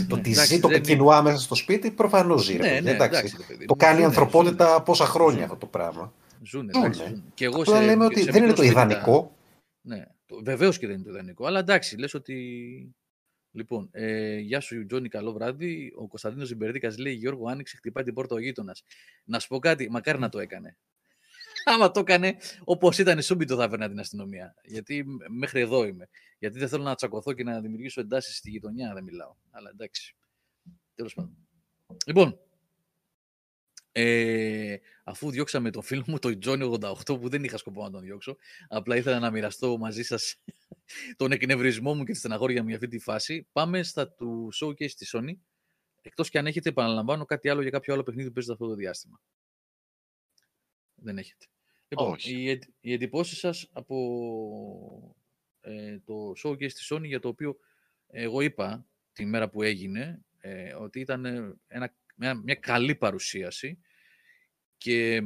Το 0.07 0.15
ότι 0.15 0.34
ζει 0.34 0.60
το 0.60 0.68
πεκινουά 0.68 1.22
μέσα 1.22 1.38
στο 1.38 1.56
σπίτι 1.56 1.91
προφανώς 1.91 2.44
ζει. 2.44 2.57
Ναι, 2.57 2.80
ναι, 2.80 2.91
εντάξει, 2.91 3.36
το 3.65 3.76
κάνει 3.76 4.02
η 4.02 4.03
ανθρωπότητα 4.03 4.82
πόσα 4.82 5.06
χρόνια 5.06 5.44
αυτό 5.44 5.56
το 5.56 5.65
πράγμα. 5.65 6.14
Ζούνε. 6.44 6.72
Ζούνε. 6.94 7.23
Και 7.34 7.45
εγώ 7.45 7.61
Απλά 7.61 7.82
λέμε 7.82 8.06
ότι 8.06 8.23
δεν 8.23 8.44
είναι 8.44 8.53
το 8.53 8.64
ιδανικό. 8.64 9.36
Ναι, 9.82 10.06
βεβαίως 10.44 10.77
και 10.77 10.88
δεν 10.88 10.95
είναι 10.95 11.06
το 11.06 11.10
ιδανικό. 11.10 11.45
Αλλά 11.45 11.60
εντάξει, 11.60 11.98
λες 11.98 12.14
ότι. 12.14 12.95
Λοιπόν, 13.52 13.90
ε, 13.91 14.38
γεια 14.38 14.60
σου 14.60 14.86
Τζόνι, 14.86 15.10
καλό 15.10 15.34
βράδυ. 15.34 15.94
Ο 15.95 16.07
Κωνσταντίνος 16.07 16.48
Ζιμπερδίκα 16.48 16.94
λέει: 16.99 17.14
Γιώργο, 17.14 17.48
άνοιξε, 17.48 17.76
χτυπάει 17.77 18.03
την 18.03 18.14
πόρτα 18.14 18.36
ο 18.36 18.40
γείτονας. 18.40 18.84
Να 19.23 19.40
σου 19.40 19.48
πω 19.48 19.60
κάτι, 19.60 19.90
μακάρι 19.90 20.19
να 20.19 20.30
το 20.30 20.40
έκανε. 20.40 20.77
Άμα 21.68 21.92
το 21.92 22.00
έκανε 22.00 22.38
όπως 22.64 22.98
ήταν, 22.98 23.22
σούμπιτο 23.22 23.56
θα 23.56 23.64
έφερνα 23.64 23.90
την 23.90 24.00
αστυνομία. 24.00 24.56
Γιατί 24.64 25.06
μέχρι 25.30 25.60
εδώ 25.60 25.86
είμαι. 25.86 26.10
Γιατί 26.40 26.60
δεν 26.60 26.68
θέλω 26.68 26.84
να 26.84 26.96
τσακωθώ 26.96 27.34
και 27.34 27.44
να 27.44 27.62
δημιουργήσω 27.62 28.02
εντάσεις 28.02 28.38
στη 28.38 28.50
γειτονιά, 28.50 28.94
δεν 28.94 29.04
μιλάω. 29.04 29.36
Αλλά 29.52 29.70
εντάξει. 29.70 30.16
Τέλος 30.96 31.14
πάντων. 31.14 31.38
Λοιπόν, 32.06 32.40
ε, 33.92 34.78
αφού 35.04 35.32
διώξαμε 35.32 35.70
τον 35.70 35.82
φίλο 35.82 36.04
μου, 36.08 36.20
τον 36.20 36.40
Τζόνι 36.40 36.78
88, 36.82 37.20
που 37.20 37.30
δεν 37.30 37.44
είχα 37.44 37.58
σκοπό 37.58 37.84
να 37.84 37.92
τον 37.92 38.02
διώξω, 38.02 38.36
απλά 38.68 38.96
ήθελα 38.96 39.20
να 39.20 39.32
μοιραστώ 39.32 39.78
μαζί 39.78 40.04
σας 40.04 40.36
τον 41.18 41.32
εκνευρισμό 41.32 41.94
μου 41.96 42.04
και 42.04 42.12
τη 42.12 42.18
στεναχώρια 42.18 42.62
μου 42.62 42.68
για 42.68 42.78
αυτή 42.78 42.88
τη 42.88 43.00
φάση, 43.00 43.48
πάμε 43.52 43.84
στα 43.84 44.10
του 44.10 44.50
showcase 44.62 44.92
της 44.92 45.16
Sony, 45.16 45.34
εκτός 46.02 46.30
και 46.30 46.38
αν 46.38 46.48
έχετε, 46.48 46.70
επαναλαμβάνω, 46.70 47.26
κάτι 47.26 47.50
άλλο 47.50 47.62
για 47.62 47.72
κάποιο 47.72 47.94
άλλο 47.94 48.04
παιχνίδι 48.04 48.28
που 48.28 48.34
παίζετε 48.34 48.54
αυτό 48.54 48.68
το 48.68 48.76
διάστημα. 48.76 49.22
Δεν 50.96 51.18
έχετε. 51.18 51.46
Λοιπόν, 51.88 52.12
Όχι. 52.12 52.52
οι, 52.52 52.60
οι 52.80 52.94
εντυπώσεις 52.94 53.40
σας 53.40 53.70
από 53.72 55.16
ε, 55.62 55.99
το 55.99 56.34
showcase 56.44 56.57
της 56.57 56.94
Sony, 56.94 57.06
για 57.06 57.20
το 57.20 57.28
οποίο 57.28 57.57
εγώ 58.07 58.41
είπα 58.41 58.88
τη 59.14 59.26
μέρα 59.26 59.49
που 59.49 59.62
έγινε, 59.62 60.26
ε, 60.40 60.74
ότι 60.74 60.99
ήταν 60.99 61.26
ένα, 61.68 61.95
μια, 62.16 62.36
μια 62.36 62.56
καλή 62.56 62.95
παρουσίαση 62.95 63.80
και 64.78 65.22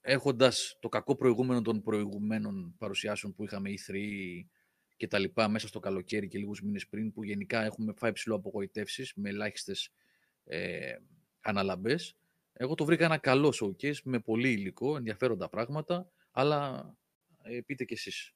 έχοντας 0.00 0.76
το 0.80 0.88
κακό 0.88 1.16
προηγούμενο 1.16 1.62
των 1.62 1.82
προηγουμένων 1.82 2.74
παρουσιάσεων 2.78 3.34
που 3.34 3.44
είχαμε 3.44 3.70
E3 3.70 3.96
και 4.96 5.06
τα 5.06 5.18
λοιπά 5.18 5.48
μέσα 5.48 5.68
στο 5.68 5.80
καλοκαίρι 5.80 6.28
και 6.28 6.38
λίγους 6.38 6.62
μήνες 6.62 6.88
πριν 6.88 7.12
που 7.12 7.24
γενικά 7.24 7.62
έχουμε 7.64 7.92
φάει 7.96 8.12
ψηλό 8.12 8.34
απογοητεύσεις 8.34 9.12
με 9.14 9.28
ελάχιστες 9.28 9.90
ε, 10.44 10.96
αναλαμπές. 11.40 12.16
Εγώ 12.52 12.74
το 12.74 12.84
βρήκα 12.84 13.04
ένα 13.04 13.18
καλό 13.18 13.54
showcase 13.60 14.00
με 14.04 14.18
πολύ 14.18 14.52
υλικό, 14.52 14.96
ενδιαφέροντα 14.96 15.48
πράγματα, 15.48 16.10
αλλά 16.30 16.90
ε, 17.42 17.60
πείτε 17.60 17.84
κι 17.84 17.92
εσείς. 17.92 18.34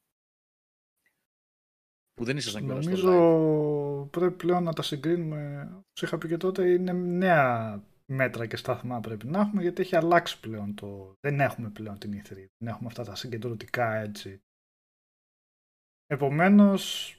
Που 2.15 2.25
δεν 2.25 2.37
ήσασταν 2.37 2.65
κιόλας 2.65 2.85
Νομίζω 2.85 4.09
πρέπει 4.11 4.37
πλέον 4.37 4.63
να 4.63 4.73
τα 4.73 4.83
συγκρίνουμε, 4.83 5.69
όπως 5.71 6.03
είχα 6.03 6.19
πει 6.19 6.29
και 6.29 6.37
τότε, 6.37 6.73
είναι 6.73 6.93
νέα 6.93 7.83
μέτρα 8.07 8.47
και 8.47 8.57
σταθμά 8.57 9.01
πρέπει 9.01 9.27
να 9.27 9.41
έχουμε 9.41 9.63
γιατί 9.63 9.83
έχει 9.83 9.97
αλλάξει 9.97 10.41
πλέον 10.41 10.75
το... 10.75 11.17
Δεν 11.21 11.41
έχουμε 11.41 11.71
πλέον 11.71 11.99
την 11.99 12.23
E3, 12.23 12.35
δεν 12.35 12.69
έχουμε 12.69 12.87
αυτά 12.87 13.05
τα 13.05 13.15
συγκεντρωτικά 13.15 13.95
έτσι. 13.95 14.43
Επομένως, 16.07 17.11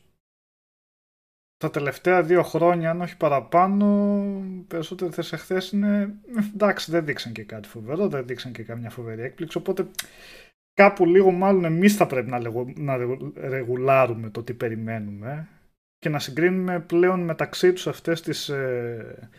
τα 1.58 1.70
τελευταία 1.70 2.24
δύο 2.24 2.44
χρόνια, 2.44 2.90
αν 2.90 3.02
όχι 3.02 3.18
παραπάνω, 3.18 3.88
περισσότερο 4.68 5.12
θες 5.12 5.34
εχθές 5.34 5.72
είναι... 5.72 6.14
Εντάξει, 6.54 6.92
δεν 6.92 7.06
δείξαν 7.06 7.32
και 7.32 7.44
κάτι 7.44 7.68
φοβερό, 7.68 8.08
δεν 8.08 8.28
δείξαν 8.28 8.52
και 8.52 8.64
καμιά 8.64 8.90
φοβερή 8.90 9.22
έκπληξη, 9.22 9.58
οπότε 9.58 9.88
κάπου 10.74 11.06
λίγο 11.06 11.32
μάλλον 11.32 11.66
εμείς 11.66 11.96
θα 11.96 12.08
πρέπει 12.08 12.30
να, 12.30 12.40
να 12.76 12.98
ρεγουλάρουμε 13.36 14.30
το 14.30 14.44
τι 14.44 14.54
περιμένουμε 14.54 15.48
και 15.98 16.10
να 16.10 16.20
συγκρίνουμε 16.20 16.80
πλέον 16.80 17.20
μεταξύ 17.20 17.74
τους 17.74 17.88
αυτές 17.88 18.22
τις 18.22 18.50
ε, 18.50 19.30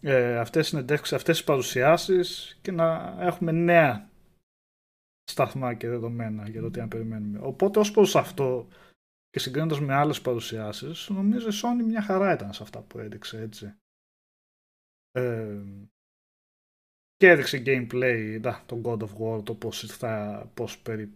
ε, 0.00 0.38
αυτές 0.38 0.60
τις 0.62 0.70
συνεντεύξεις, 0.70 1.16
αυτές 1.16 1.36
τις 1.36 1.44
παρουσιάσεις 1.44 2.58
και 2.62 2.72
να 2.72 3.16
έχουμε 3.20 3.52
νέα 3.52 4.08
σταθμά 5.24 5.74
και 5.74 5.88
δεδομένα 5.88 6.48
για 6.48 6.60
το 6.60 6.70
τι 6.70 6.78
να 6.78 6.88
περιμένουμε. 6.88 7.38
Οπότε 7.42 7.78
ως 7.78 7.90
προς 7.90 8.16
αυτό 8.16 8.68
και 9.30 9.38
συγκρίνοντας 9.38 9.80
με 9.80 9.94
άλλες 9.94 10.20
παρουσιάσεις, 10.20 11.08
νομίζω 11.08 11.48
η 11.48 11.52
Sony 11.62 11.84
μια 11.84 12.02
χαρά 12.02 12.32
ήταν 12.32 12.52
σε 12.52 12.62
αυτά 12.62 12.82
που 12.82 12.98
έδειξε 12.98 13.40
έτσι. 13.40 13.74
Ε, 15.12 15.62
και 17.16 17.28
έδειξε 17.28 17.62
gameplay, 17.66 18.38
να, 18.42 18.62
το 18.66 18.80
God 18.84 18.98
of 18.98 19.10
War, 19.20 19.44
το 19.44 19.54
πώς 19.54 19.86
θα, 19.86 20.46
πώς 20.54 20.78
περι, 20.78 21.12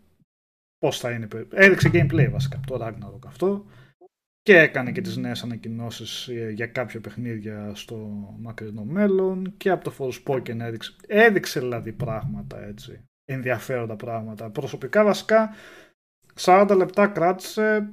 πώς 0.78 0.98
θα 0.98 1.10
είναι. 1.10 1.28
Έδειξε 1.50 1.90
gameplay 1.92 2.28
βασικά, 2.30 2.60
το 2.66 2.86
Ragnarok 2.86 3.26
αυτό 3.26 3.66
και 4.42 4.58
έκανε 4.58 4.92
και 4.92 5.00
τις 5.00 5.16
νέες 5.16 5.42
ανακοινώσεις 5.42 6.28
ε, 6.28 6.50
για 6.50 6.66
κάποια 6.66 7.00
παιχνίδια 7.00 7.74
στο 7.74 7.96
μακρινό 8.38 8.84
μέλλον 8.84 9.56
και 9.56 9.70
από 9.70 9.84
το 9.84 9.94
Forspoken 9.98 10.58
έδειξε, 10.58 10.96
έδειξε 11.06 11.60
δηλαδή 11.60 11.92
πράγματα 11.92 12.62
έτσι, 12.64 13.04
ενδιαφέροντα 13.24 13.96
πράγματα. 13.96 14.50
Προσωπικά 14.50 15.04
βασικά 15.04 15.54
40 16.40 16.74
λεπτά 16.76 17.06
κράτησε, 17.06 17.88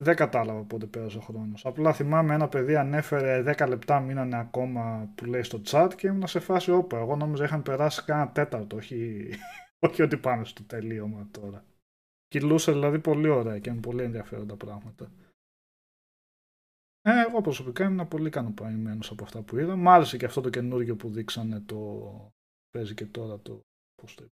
δεν 0.00 0.16
κατάλαβα 0.16 0.62
πότε 0.64 0.86
πέρασε 0.86 1.18
ο 1.18 1.20
χρόνος. 1.20 1.66
Απλά 1.66 1.92
θυμάμαι 1.92 2.34
ένα 2.34 2.48
παιδί 2.48 2.76
ανέφερε 2.76 3.54
10 3.56 3.68
λεπτά 3.68 4.00
μείνανε 4.00 4.38
ακόμα 4.38 5.12
που 5.14 5.24
λέει 5.24 5.42
στο 5.42 5.60
chat 5.64 5.90
και 5.96 6.06
ήμουν 6.06 6.26
σε 6.26 6.40
φάση 6.40 6.70
όπα. 6.70 6.98
Εγώ 6.98 7.16
νόμιζα 7.16 7.44
είχαν 7.44 7.62
περάσει 7.62 8.04
κάνα 8.04 8.30
τέταρτο, 8.30 8.76
όχι, 8.76 9.28
όχι 9.86 10.02
ότι 10.02 10.16
πάμε 10.16 10.44
στο 10.44 10.62
τελείωμα 10.62 11.28
τώρα. 11.30 11.64
Κυλούσε 12.28 12.72
δηλαδή 12.72 12.98
πολύ 12.98 13.28
ωραία 13.28 13.58
και 13.58 13.72
με 13.72 13.80
πολύ 13.80 14.02
ενδιαφέροντα 14.02 14.56
πράγματα. 14.56 15.12
Ε, 17.02 17.20
εγώ 17.28 17.40
προσωπικά 17.40 17.84
ήμουν 17.84 18.08
πολύ 18.08 18.26
ικανοποιημένος 18.26 19.10
από 19.10 19.24
αυτά 19.24 19.42
που 19.42 19.58
είδα. 19.58 19.76
Μ' 19.76 19.88
άρεσε 19.88 20.16
και 20.16 20.24
αυτό 20.24 20.40
το 20.40 20.50
καινούργιο 20.50 20.96
που 20.96 21.10
δείξανε 21.10 21.60
το. 21.60 22.32
Παίζει 22.70 22.94
και 22.94 23.06
τώρα 23.06 23.40
το. 23.40 23.60
Πώς 23.94 24.14
το 24.14 24.26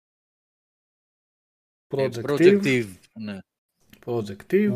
Projective. 1.94 2.24
Projective, 2.24 2.88
ναι. 3.18 3.38
Projective. 4.04 4.70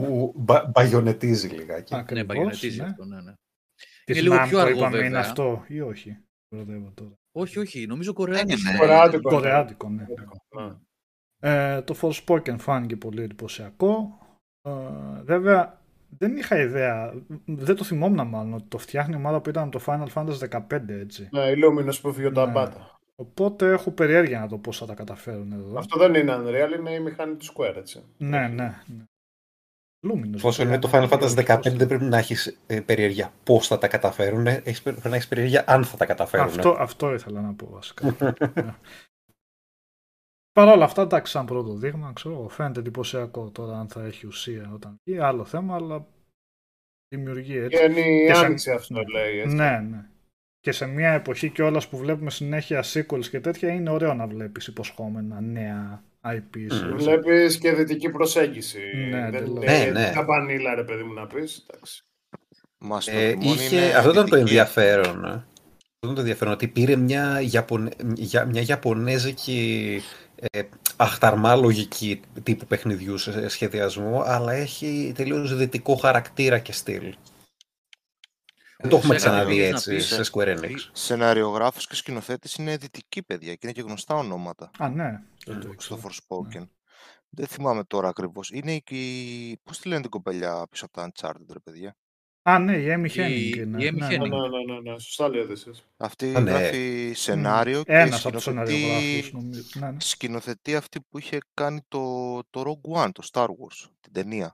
Μπαγιονετίζει 0.73 1.49
λιγάκι. 1.49 1.95
Ακριβώς, 1.95 2.19
ναι, 2.19 2.25
μπαγιονετίζει 2.25 2.81
ναι. 2.81 2.87
αυτό, 2.87 3.05
ναι, 3.05 3.21
ναι. 3.21 3.33
Είναι 4.07 4.21
λίγο 4.21 4.37
πιο 4.49 4.59
αργό, 4.59 4.79
είπαμε, 4.79 4.99
είναι 4.99 5.19
αυτό 5.19 5.65
ή 5.69 5.81
όχι; 5.81 6.19
Τώρα. 6.95 7.19
Όχι, 7.33 7.59
όχι. 7.59 7.87
Νομίζω 7.87 8.13
κορεάτικο. 8.13 8.77
Κορεάτικο, 8.79 9.31
κορεάτικο 9.31 9.89
ναι. 9.89 10.07
Ε, 11.41 11.83
το 11.83 11.95
Forspoken 12.01 12.57
φάνηκε 12.59 12.97
πολύ 12.97 13.23
εντυπωσιακό. 13.23 14.19
Ε, 14.63 14.71
βέβαια, 15.23 15.83
δεν 16.09 16.37
είχα 16.37 16.61
ιδέα, 16.61 17.15
δεν 17.45 17.77
το 17.77 17.85
θυμόμουν 17.85 18.27
μάλλον, 18.27 18.55
ότι 18.55 18.65
το 18.69 18.79
φτιάχνει 18.79 19.15
η 19.15 19.17
ομάδα 19.17 19.41
που 19.41 19.49
ήταν 19.49 19.71
το 19.71 19.81
Final 19.87 20.09
Fantasy 20.15 20.49
15 20.69 20.89
έτσι. 20.89 21.29
Ναι, 21.33 21.41
η 21.41 21.55
Luminous 21.65 22.01
που 22.03 22.13
φύγει 22.13 22.31
τα 22.31 22.47
μπάτα. 22.47 22.99
Οπότε 23.15 23.71
έχω 23.71 23.91
περιέργεια 23.91 24.41
να 24.41 24.49
το 24.49 24.59
πώς 24.59 24.79
θα 24.79 24.87
τα 24.87 24.95
καταφέρουν 24.95 25.53
εδώ. 25.53 25.79
Αυτό 25.79 25.99
δεν 25.99 26.15
είναι 26.15 26.37
Unreal, 26.37 26.79
είναι 26.79 26.91
η 26.91 27.01
μηχανή 27.01 27.37
του 27.37 27.47
Square, 27.47 27.75
έτσι. 27.77 28.05
Ναι, 28.17 28.49
ναι. 28.49 28.83
ναι. 28.87 29.05
Luminous. 30.03 30.41
Όσο 30.43 30.63
είναι 30.63 30.79
το 30.79 30.91
Final 30.93 31.09
Fantasy 31.09 31.45
15 31.47 31.61
δεν 31.63 31.89
πρέπει 31.89 32.05
να 32.05 32.19
έχεις 32.19 32.59
ε, 32.67 32.81
περιέργεια 32.81 33.33
πώς 33.45 33.67
θα 33.67 33.79
τα 33.79 33.89
καταφέρουν, 33.89 34.47
έχεις, 34.47 34.83
πρέπει 34.83 35.09
να 35.09 35.15
έχεις 35.15 35.29
περιέργεια 35.29 35.65
αν 35.67 35.85
θα 35.85 35.97
τα 35.97 36.07
καταφέρουν. 36.07 36.47
Αυτό, 36.47 36.77
αυτό 36.79 37.13
ήθελα 37.15 37.41
να 37.41 37.55
πω 37.55 37.69
βασικά. 37.71 38.17
Ναι. 38.21 38.75
Παρ' 40.53 40.69
όλα 40.69 40.85
αυτά, 40.85 41.03
εντάξει, 41.03 41.33
σαν 41.33 41.47
πρώτο 41.47 41.75
δείγμα, 41.75 42.13
ξέρω, 42.15 42.49
φαίνεται 42.49 42.81
εντυπωσιακό 42.81 43.51
τώρα 43.51 43.79
αν 43.79 43.89
θα 43.89 44.05
έχει 44.05 44.27
ουσία 44.27 44.71
όταν 44.75 45.01
βγει. 45.05 45.19
Άλλο 45.19 45.45
θέμα, 45.45 45.75
αλλά 45.75 46.07
δημιουργεί 47.09 47.57
έτσι. 47.57 47.79
Και 47.79 47.85
είναι 47.85 48.01
η 48.01 48.31
άνοιξη 48.31 48.71
αυτό, 48.71 49.03
λέει. 49.13 49.39
Έτσι. 49.39 49.57
Ναι, 49.57 49.79
ναι. 49.79 50.05
και 50.61 50.73
σε 50.73 50.87
μια 50.87 51.13
εποχή 51.13 51.51
κιόλας 51.51 51.89
που 51.89 51.97
βλέπουμε 51.97 52.31
συνέχεια 52.31 52.85
sequels 52.93 53.27
και 53.31 53.41
τέτοια, 53.41 53.69
είναι 53.69 53.91
ωραίο 53.91 54.15
να 54.15 54.27
βλέπεις 54.27 54.67
υποσχόμενα 54.67 55.41
νέα 55.41 56.03
IPs. 56.35 56.73
Mm. 56.73 56.95
Βλέπεις 56.97 57.59
και 57.59 57.73
δυτική 57.73 58.09
προσέγγιση. 58.09 58.79
Ναι, 59.11 59.31
Δεν 59.31 59.53
ναι, 59.53 59.73
είναι 59.77 59.91
ναι. 60.01 60.11
καμπανίλα, 60.15 60.75
ρε 60.75 60.83
παιδί 60.85 61.03
μου, 61.03 61.13
να 61.13 61.27
πεις. 61.27 61.67
Μας 62.79 63.05
το 63.05 63.11
Ε, 63.15 63.31
τιμόνι 63.31 63.51
είχε... 63.57 63.77
είναι 63.77 63.95
Αυτό 63.95 64.11
ήταν 64.11 64.15
το 64.15 64.23
δυτική. 64.23 64.39
ενδιαφέρον. 64.41 65.25
ε. 65.25 65.29
Αυτό 65.29 65.45
ήταν 66.03 66.15
το 66.15 66.21
ενδιαφέρον, 66.21 66.53
ότι 66.53 66.69
πήρε 66.69 66.97
μια, 66.97 67.41
Ιαπωνε... 67.51 67.91
για- 68.15 68.45
μια 68.45 68.63
Ιαπωνέζικη 68.67 70.01
ε, 70.53 70.61
αχταρμά 70.97 71.55
λογική 71.57 72.21
τύπου 72.43 72.67
παιχνιδιού 72.67 73.19
σε 73.19 73.49
σχεδιασμό, 73.49 74.23
αλλά 74.27 74.53
έχει 74.53 75.13
τελείως 75.17 75.57
δυτικό 75.57 75.95
χαρακτήρα 75.97 76.59
και 76.59 76.73
στυλ. 76.73 77.15
Δεν 78.81 78.91
το 78.91 78.97
έχουμε 78.97 79.19
Σένα, 79.19 79.31
ξαναδεί 79.33 79.55
θέλεις 79.55 79.71
να 79.71 79.77
έτσι 79.77 79.95
πεις, 79.95 80.07
σε 80.07 80.31
Square 80.33 80.59
Enix. 80.59 80.75
Σεναριογράφος 80.93 81.87
και 81.87 81.95
σκηνοθέτης 81.95 82.55
είναι 82.55 82.77
δυτικοί 82.77 83.23
παιδιά 83.23 83.53
και 83.53 83.59
είναι 83.63 83.73
και 83.73 83.81
γνωστά 83.83 84.15
ονόματα 84.15 84.71
Α, 84.79 84.89
ναι. 84.89 85.21
Δεν 85.47 85.57
Mm, 85.59 85.61
το 85.61 85.75
στο 85.79 85.95
ήξερα. 85.95 86.01
Forspoken. 86.03 86.69
Δεν 87.29 87.47
θυμάμαι 87.47 87.85
τώρα 87.85 88.09
ακριβώς. 88.09 88.51
Είναι 88.51 88.73
η... 88.89 89.57
Πώς 89.63 89.79
τη 89.79 89.89
λένε 89.89 90.01
την 90.01 90.11
κοπελιά 90.11 90.67
πίσω 90.71 90.85
από 90.85 90.95
τα 90.95 91.11
Uncharted, 91.13 91.53
ρε 91.53 91.59
παιδιά; 91.59 91.97
Α, 92.43 92.59
ναι, 92.59 92.77
η 92.77 92.87
Amy 92.95 93.09
Η- 93.09 93.13
Hennig 93.17 93.31
η 93.31 93.53
είναι. 93.57 93.89
Amy 93.89 93.95
ναι, 93.95 94.07
Hennig. 94.07 94.19
ναι. 94.19 94.29
Ναι, 94.29 94.49
ναι, 94.49 94.81
ναι, 94.81 94.91
ναι. 94.91 94.99
Σωστά 94.99 95.29
λέτε 95.29 95.53
εσείς. 95.53 95.85
Αυτή 95.97 96.35
Α, 96.37 96.41
ναι. 96.41 96.51
γράφει 96.51 97.13
σενάριο 97.15 97.83
και 97.83 97.93
Ένας 97.93 98.25
από 98.27 98.35
τους 98.35 98.43
σκηνοθετεί... 98.43 98.73
σεναριογράφους, 98.79 99.33
νομίζω. 99.33 99.63
Ναι, 99.75 99.91
ναι. 99.91 99.97
σκηνοθετεί 100.01 100.77
αυτή 100.77 101.01
που 101.01 101.19
είχε 101.19 101.39
κάνει 101.55 101.81
το, 101.89 102.39
το 102.51 102.63
Rogue 102.67 103.05
One, 103.05 103.11
το 103.13 103.29
Star 103.33 103.47
Wars, 103.47 103.89
την 104.01 104.13
ταινία. 104.13 104.47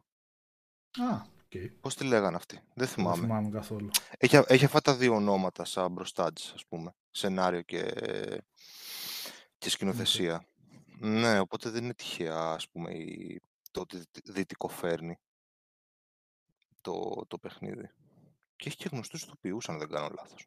Α, 1.11 1.33
οκ. 1.59 1.71
Πώς 1.81 1.95
τη 1.97 2.05
λέγανε 2.05 2.37
αυτή, 2.37 2.55
δεν 2.55 2.65
Δεν 2.75 2.87
θυμάμαι. 2.89 3.23
θυμάμαι 3.23 3.51
καθόλου. 3.51 3.91
Έχει, 4.19 4.41
έχει 4.47 4.65
αυτά 4.65 4.81
τα 4.81 4.97
δύο 4.97 5.15
ονόματα 5.15 5.65
σαν 5.65 5.93
μπροστά 5.93 6.33
της, 6.33 6.51
ας 6.55 6.67
πούμε. 6.67 6.95
Σενάριο 7.11 7.63
και, 7.63 7.93
και 9.59 9.71
σκηνοθεσία. 9.71 10.47
Ναι, 10.99 11.39
οπότε 11.39 11.71
δεν 11.71 11.85
είναι 11.85 11.95
τυχαία, 11.95 12.39
ας 12.39 12.69
πούμε, 12.69 12.91
η, 12.95 13.41
το 13.71 13.81
ότι 13.81 13.97
δυ- 13.97 14.31
δυτικό 14.33 14.69
φέρνει 14.69 15.19
το, 16.81 17.25
το 17.29 17.39
παιχνίδι. 17.39 17.91
Και 18.57 18.69
έχει 18.69 18.77
και 18.77 18.89
γνωστούς 18.93 19.23
ηθοποιούς, 19.23 19.69
αν 19.69 19.79
δεν 19.79 19.89
κάνω 19.89 20.09
λάθος. 20.17 20.47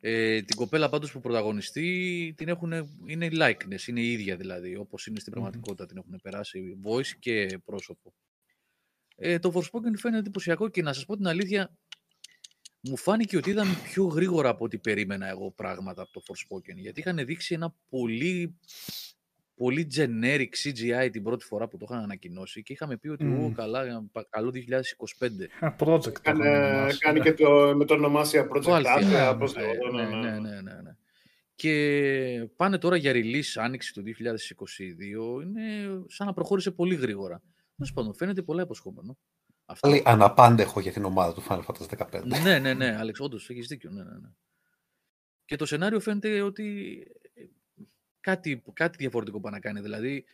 Ε, 0.00 0.42
την 0.42 0.56
κοπέλα 0.56 0.88
πάντως 0.88 1.12
που 1.12 1.20
πρωταγωνιστεί 1.20 2.34
την 2.36 2.48
έχουν, 2.48 2.72
είναι 3.06 3.28
likeness, 3.32 3.86
είναι 3.86 4.00
η 4.00 4.12
ίδια 4.12 4.36
δηλαδή, 4.36 4.76
όπως 4.76 5.06
είναι 5.06 5.20
στην 5.20 5.32
Μμμ. 5.32 5.42
πραγματικότητα 5.42 5.86
την 5.86 5.96
έχουν 5.96 6.20
περάσει 6.22 6.78
voice 6.84 7.16
και 7.18 7.58
πρόσωπο. 7.64 8.14
Ε, 9.16 9.38
το 9.38 9.52
Forspoken 9.54 9.96
φαίνεται 9.96 10.18
εντυπωσιακό 10.20 10.68
και 10.68 10.82
να 10.82 10.92
σας 10.92 11.04
πω 11.04 11.16
την 11.16 11.26
αλήθεια, 11.26 11.76
μου 12.80 12.96
φάνηκε 12.96 13.36
ότι 13.36 13.50
ήταν 13.50 13.66
πιο 13.92 14.04
γρήγορα 14.04 14.48
από 14.48 14.64
ό,τι 14.64 14.78
περίμενα 14.78 15.28
εγώ 15.28 15.50
πράγματα 15.50 16.02
από 16.02 16.12
το 16.12 16.22
Forspoken, 16.26 16.74
γιατί 16.76 17.00
είχαν 17.00 17.16
δείξει 17.24 17.54
ένα 17.54 17.74
πολύ, 17.88 18.58
πολύ 19.54 19.88
generic 19.96 20.48
CGI 20.64 21.08
την 21.12 21.22
πρώτη 21.22 21.44
φορά 21.44 21.68
που 21.68 21.76
το 21.76 21.86
είχαν 21.90 22.02
ανακοινώσει 22.02 22.62
και 22.62 22.72
είχαμε 22.72 22.96
πει 22.96 23.08
ότι 23.08 23.24
Μμ. 23.24 23.44
«Ω, 23.44 23.52
καλά, 23.56 24.06
πα- 24.12 24.26
καλό 24.30 24.50
2025». 24.50 25.48
Ένα 25.60 25.76
project 25.78 26.00
το 26.02 26.10
έχουν 26.10 26.12
Κάνε, 26.22 26.48
ονομάσει. 26.68 26.98
κάνει 26.98 27.20
και 27.20 27.32
το, 27.32 27.72
με 27.76 27.84
το 27.84 27.94
ονομάσια 27.94 28.46
Το 28.48 28.60
Project 28.64 28.82
Alpha, 28.84 29.32
Alpha, 29.32 29.36
πώς 29.38 29.54
ναι, 29.54 29.62
λέγεται, 29.62 29.90
ναι, 29.90 30.30
ναι, 30.30 30.38
ναι, 30.38 30.60
ναι, 30.60 30.80
ναι. 30.82 30.96
Και 31.54 32.48
πάνε 32.56 32.78
τώρα 32.78 32.96
για 32.96 33.12
release 33.14 33.52
άνοιξη 33.54 33.92
του 33.92 34.02
2022. 34.02 35.42
Είναι 35.42 35.62
σαν 36.08 36.26
να 36.26 36.32
προχώρησε 36.32 36.70
πολύ 36.70 36.94
γρήγορα. 36.94 37.42
Τέλο 37.76 37.90
πάντων, 37.94 38.14
φαίνεται 38.14 38.42
πολλά 38.42 38.62
υποσχόμενο. 38.62 39.18
Αυτό. 39.64 39.88
Πάλι 39.88 40.02
αναπάντεχο 40.04 40.80
για 40.80 40.92
την 40.92 41.04
ομάδα 41.04 41.34
του 41.34 41.42
Final 41.48 41.62
Fantasy 41.64 42.08
15. 42.20 42.22
ναι, 42.42 42.58
ναι, 42.58 42.74
ναι, 42.74 42.96
Άλεξ, 42.96 43.20
όντως 43.20 43.50
έχεις 43.50 43.66
δίκιο. 43.66 43.90
Ναι, 43.90 44.02
ναι, 44.04 44.18
ναι. 44.18 44.28
Και 45.44 45.56
το 45.56 45.66
σενάριο 45.66 46.00
φαίνεται 46.00 46.40
ότι 46.42 46.98
ε, 47.34 47.44
κάτι, 48.20 48.62
κάτι 48.72 48.96
διαφορετικό 48.96 49.40
πάει 49.40 49.52
να 49.52 49.60
κάνει. 49.60 49.80
Δηλαδή, 49.80 50.24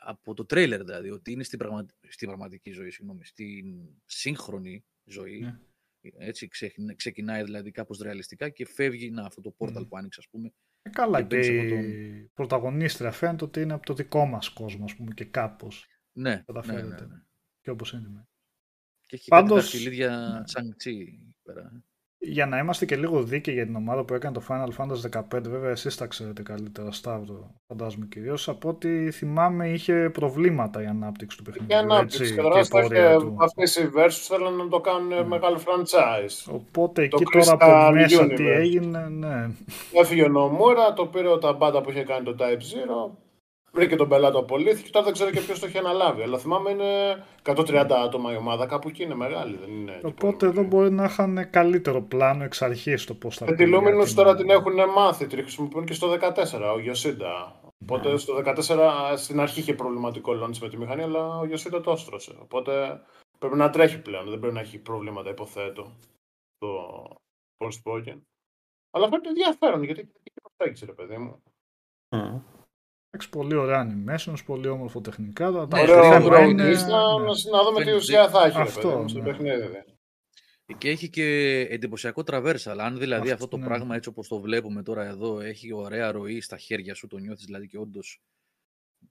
από 0.00 0.34
το 0.34 0.44
τρέιλερ 0.44 0.84
δηλαδή, 0.84 1.10
ότι 1.10 1.32
είναι 1.32 1.42
στην, 1.42 1.58
πραγμα... 1.58 1.86
στην 2.08 2.28
πραγματική 2.28 2.70
ζωή, 2.70 2.90
συγγνώμη, 2.90 3.24
στην 3.24 3.88
σύγχρονη 4.04 4.84
ζωή. 5.04 5.40
Ναι. 5.40 5.58
Έτσι, 6.18 6.48
ξεκινά- 6.48 6.94
ξεκινάει 6.96 7.42
δηλαδή 7.42 7.70
κάπως 7.70 7.98
ρεαλιστικά 7.98 8.48
και 8.48 8.66
φεύγει 8.66 9.10
να, 9.10 9.22
αυτό 9.24 9.40
το 9.40 9.54
portal 9.58 9.72
Μμμ. 9.72 9.88
που 9.88 9.96
άνοιξε, 9.96 10.20
ας 10.20 10.28
πούμε. 10.28 10.52
Ε, 10.82 10.90
καλά 10.90 11.22
και 11.22 11.26
και 11.28 11.28
παίρνεις 11.36 11.48
η 11.48 11.58
από 11.60 11.68
τον- 11.82 12.30
πρωταγωνίστρια 12.34 13.10
φαίνεται 13.12 13.44
ότι 13.44 13.60
είναι 13.60 13.72
από 13.72 13.86
το 13.86 13.94
δικό 13.94 14.26
μας 14.26 14.48
κόσμο, 14.50 14.84
ας 14.84 14.96
πούμε, 14.96 15.14
και 15.14 15.24
κάπως 15.24 15.86
Ναι, 16.12 16.28
ναι, 16.30 16.34
ναι, 16.36 16.42
καταφέρεται. 16.46 17.06
ναι. 17.10 17.16
Και 17.60 17.70
όπως 17.70 17.92
είναι. 17.92 18.26
Και 19.06 19.16
έχει 19.16 19.28
Πάντως- 19.28 19.48
κάτι 19.50 19.62
δαχτυλίδια 19.76 20.42
Τσανγκ-Τσι 20.46 20.90
εκεί 20.90 21.36
πέρα. 21.42 21.60
ε. 21.60 21.82
Για 22.24 22.46
να 22.46 22.58
είμαστε 22.58 22.84
και 22.84 22.96
λίγο 22.96 23.22
δίκαιοι 23.22 23.54
για 23.54 23.64
την 23.66 23.76
ομάδα 23.76 24.04
που 24.04 24.14
έκανε 24.14 24.34
το 24.34 24.42
Final 24.48 24.68
Fantasy 24.76 25.08
15, 25.10 25.48
βέβαια 25.48 25.70
εσείς 25.70 25.96
τα 25.96 26.06
ξέρετε 26.06 26.42
καλύτερα, 26.42 26.92
Σταύρο, 26.92 27.54
φαντάζομαι 27.66 28.06
κυρίως, 28.06 28.48
από 28.48 28.68
ό,τι 28.68 29.10
θυμάμαι 29.10 29.68
είχε 29.70 30.10
προβλήματα 30.12 30.82
η 30.82 30.86
ανάπτυξη 30.86 31.36
του 31.36 31.42
Και 31.44 31.50
παιχνιδιού, 31.50 31.76
ανάπτυξη. 31.76 32.22
έτσι, 32.22 32.34
Καταρχάς, 32.34 32.68
και 32.68 32.78
η 32.78 32.80
τα 32.80 32.86
πορεία 32.86 33.08
είχε- 33.10 33.18
του. 33.18 33.36
αυτές 33.40 33.76
οι 33.76 33.90
Versus 33.96 34.08
θέλουν 34.10 34.56
να 34.56 34.68
το 34.68 34.80
κάνουν 34.80 35.08
Ναι. 35.08 35.24
μεγάλο 35.24 35.56
franchise. 35.66 36.52
Οπότε 36.54 37.08
Το 37.08 37.18
εκεί 37.20 37.24
τώρα 37.38 37.52
από 37.52 37.64
Crystal 37.66 37.90
μέσα 37.94 38.26
τι 38.26 38.34
Universe. 38.38 38.46
έγινε, 38.46 39.08
ναι. 39.08 39.50
Έφυγε 39.92 40.22
ο 40.22 40.28
Νομούρα, 40.28 40.92
το 40.92 41.06
πήρε 41.06 41.28
ο 41.28 41.38
Ταμπάντα 41.38 41.80
που 41.80 41.90
είχε 41.90 42.02
κάνει 42.04 42.24
το 42.24 42.36
Type 42.38 42.58
Zero. 42.60 43.16
Βρήκε 43.74 43.96
τον 43.96 44.08
πελάτη 44.08 44.36
απολύθηκε. 44.36 44.90
Τώρα 44.90 45.04
δεν 45.04 45.14
ξέρω 45.14 45.30
και 45.30 45.40
ποιος 45.40 45.58
το 45.58 45.66
είχε 45.66 45.78
αναλάβει. 45.78 46.22
Αλλά 46.22 46.38
θυμάμαι 46.38 46.70
είναι 46.70 47.24
130 47.42 47.86
άτομα 48.04 48.32
η 48.32 48.36
ομάδα. 48.36 48.66
Κάπου 48.66 48.88
εκεί 48.88 49.02
είναι 49.02 49.14
μεγάλη. 49.14 49.56
Δεν 49.56 49.70
είναι 49.70 50.00
Οπότε 50.04 50.46
εδώ 50.46 50.62
μπορεί 50.64 50.90
να 50.90 51.04
είχαν 51.04 51.50
καλύτερο 51.50 52.02
πλάνο 52.02 52.44
εξ 52.44 52.62
αρχής 52.62 53.04
το 53.04 53.14
πώς 53.14 53.36
θα 53.36 53.44
Με 53.44 53.50
τη 53.56 53.64
πήγε 53.64 53.76
Luminous 53.78 54.04
την- 54.04 54.14
τώρα 54.14 54.34
την 54.36 54.50
έχουν 54.50 54.74
μάθει. 54.94 55.26
Τη 55.26 55.36
χρησιμοποιούν 55.36 55.84
και 55.84 55.92
στο 55.92 56.08
14 56.08 56.72
ο 56.74 56.78
Γιωσίντα. 56.78 57.60
Οπότε 57.82 58.16
στο 58.16 58.34
14 58.34 59.16
στην 59.16 59.40
αρχή 59.40 59.60
είχε 59.60 59.74
προβληματικό 59.74 60.32
launch 60.32 60.56
με 60.60 60.68
τη 60.68 60.76
μηχανή, 60.76 61.02
αλλά 61.02 61.38
ο 61.38 61.44
Γιωσίντα 61.44 61.80
το 61.80 61.90
έστρωσε. 61.90 62.36
Οπότε 62.42 63.00
πρέπει 63.38 63.56
να 63.56 63.70
τρέχει 63.70 64.02
πλέον. 64.02 64.30
Δεν 64.30 64.38
πρέπει 64.38 64.54
να 64.54 64.60
έχει 64.60 64.78
προβλήματα, 64.78 65.30
υποθέτω. 65.30 65.92
Το 66.58 66.68
Forspoken. 67.64 68.20
Αλλά 68.90 69.08
φαίνεται 69.08 69.28
ενδιαφέρον 69.28 69.82
γιατί 69.82 70.00
έχει 70.00 70.36
προσέγγιση, 70.42 70.84
ρε 70.86 70.92
παιδί 70.92 71.16
μου. 71.16 71.42
Μμ. 72.16 72.38
Εντάξει, 73.14 73.30
πολύ 73.30 73.54
ωραία 73.54 73.86
animations, 73.88 74.36
πολύ 74.46 74.68
όμορφο 74.68 75.00
τεχνικά. 75.00 75.50
Τα, 75.50 75.68
τα 75.68 75.76
Ναι, 75.76 75.82
Ωραίο 75.82 76.02
θέμα 76.12 76.38
road 76.38 76.48
είναι- 76.48 76.64
list, 76.72 76.86
να, 76.88 77.18
ναι. 77.18 77.26
να 77.50 77.62
δούμε 77.62 77.78
τι 77.78 77.84
Φαίνεται- 77.84 77.94
ουσία 77.94 78.28
θα 78.30 78.44
έχει 78.44 78.56
ρε 78.56 78.62
Αυτό, 78.62 78.88
παιδί 78.88 79.00
μου, 79.02 79.08
στο 79.08 79.18
ναι. 79.18 79.24
παιχνίδι. 79.24 79.84
Και 80.78 80.88
έχει 80.88 81.08
και 81.10 81.58
εντυπωσιακό 81.70 82.22
traversal. 82.26 82.76
Αν 82.78 82.98
δηλαδή 82.98 83.22
Αυτό, 83.30 83.34
αυτό 83.34 83.48
το 83.48 83.56
ναι. 83.56 83.64
πράγμα 83.66 83.94
έτσι 83.96 84.08
όπως 84.08 84.28
το 84.28 84.40
βλέπουμε 84.40 84.82
τώρα 84.82 85.04
εδώ 85.04 85.40
έχει 85.40 85.72
ωραία 85.72 86.12
ροή 86.12 86.40
στα 86.40 86.56
χέρια 86.56 86.94
σου, 86.94 87.06
το 87.06 87.16
νιώθεις 87.18 87.44
δηλαδή 87.44 87.66
και 87.68 87.78
όντως 87.78 88.22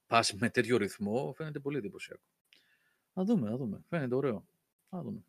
πας 0.08 0.34
με 0.34 0.50
τέτοιο 0.50 0.78
ρυθμό, 0.78 1.34
φαίνεται 1.38 1.60
πολύ 1.60 1.78
εντυπωσιακό. 1.78 2.22
Να 3.14 3.24
δούμε, 3.24 3.50
να 3.50 3.58
δούμε. 3.58 3.82
Φαίνεται 3.90 4.16
ωραίο. 4.16 4.46
Να 4.90 5.02
δούμε. 5.02 5.20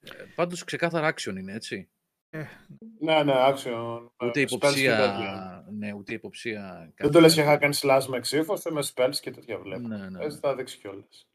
Ε, 0.00 0.10
πάντως 0.34 0.64
ξεκάθαρα 0.64 1.14
action 1.14 1.36
είναι, 1.36 1.52
έτσι. 1.52 1.88
Ναι, 3.00 3.22
ναι, 3.22 3.32
action. 3.36 4.06
Ούτε 4.26 4.40
ε, 4.40 4.44
spells 4.44 4.48
και 4.48 4.58
τέτοια. 4.58 4.94
υποψία, 4.96 5.53
ναι, 5.78 5.92
ούτε 5.92 6.12
υποψία. 6.12 6.92
Δεν 6.96 7.10
το 7.10 7.20
λες 7.20 7.34
και 7.34 7.40
είχα 7.40 7.56
κάνει 7.56 7.74
slash 7.80 8.04
με 8.08 8.20
ξύφος, 8.20 8.62
με 8.64 8.82
spells 8.94 9.16
και 9.20 9.30
τέτοια 9.30 9.58
βλέπω. 9.58 9.88
Ναι, 9.88 9.96
ναι, 9.96 10.24
Έτσι 10.24 10.34
ναι. 10.34 10.40
θα 10.40 10.54
δείξει 10.54 10.78
κιόλας. 10.78 11.28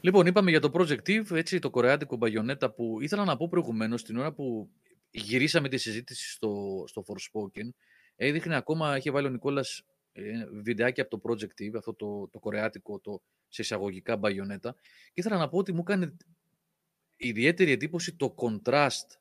Λοιπόν, 0.00 0.26
είπαμε 0.26 0.50
για 0.50 0.60
το 0.60 0.70
Project 0.72 1.08
Eve, 1.08 1.30
έτσι, 1.30 1.58
το 1.58 1.70
κορεάτικο 1.70 2.16
μπαγιονέτα 2.16 2.70
που 2.70 3.00
ήθελα 3.00 3.24
να 3.24 3.36
πω 3.36 3.48
προηγουμένως 3.48 4.04
την 4.04 4.16
ώρα 4.16 4.32
που 4.32 4.70
γυρίσαμε 5.10 5.68
τη 5.68 5.76
συζήτηση 5.76 6.30
στο, 6.30 6.84
στο 6.86 7.04
Forspoken. 7.06 7.68
Έδειχνε 8.16 8.56
ακόμα, 8.56 8.96
είχε 8.96 9.10
βάλει 9.10 9.26
ο 9.26 9.30
Νικόλας 9.30 9.82
ε, 10.12 10.46
βιντεάκι 10.62 11.00
από 11.00 11.18
το 11.18 11.20
Project 11.24 11.62
Eve, 11.62 11.76
αυτό 11.76 11.94
το, 11.94 12.28
το 12.28 12.38
κορεάτικο, 12.38 13.00
το 13.00 13.22
σε 13.48 13.62
εισαγωγικά 13.62 14.16
μπαγιονέτα. 14.16 14.74
Και 15.06 15.20
ήθελα 15.20 15.36
να 15.36 15.48
πω 15.48 15.58
ότι 15.58 15.72
μου 15.72 15.80
έκανε 15.80 16.16
ιδιαίτερη 17.16 17.72
εντύπωση 17.72 18.16
το 18.16 18.34
contrast 18.38 19.18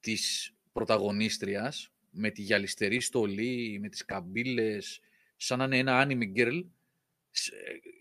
της 0.00 0.54
πρωταγωνίστριας 0.80 1.92
με 2.10 2.30
τη 2.30 2.42
γυαλιστερή 2.42 3.00
στολή, 3.00 3.78
με 3.80 3.88
τις 3.88 4.04
καμπύλες, 4.04 5.00
σαν 5.36 5.58
να 5.58 5.64
είναι 5.64 5.78
ένα 5.78 6.06
anime 6.06 6.38
girl, 6.38 6.64
σε, 7.30 7.52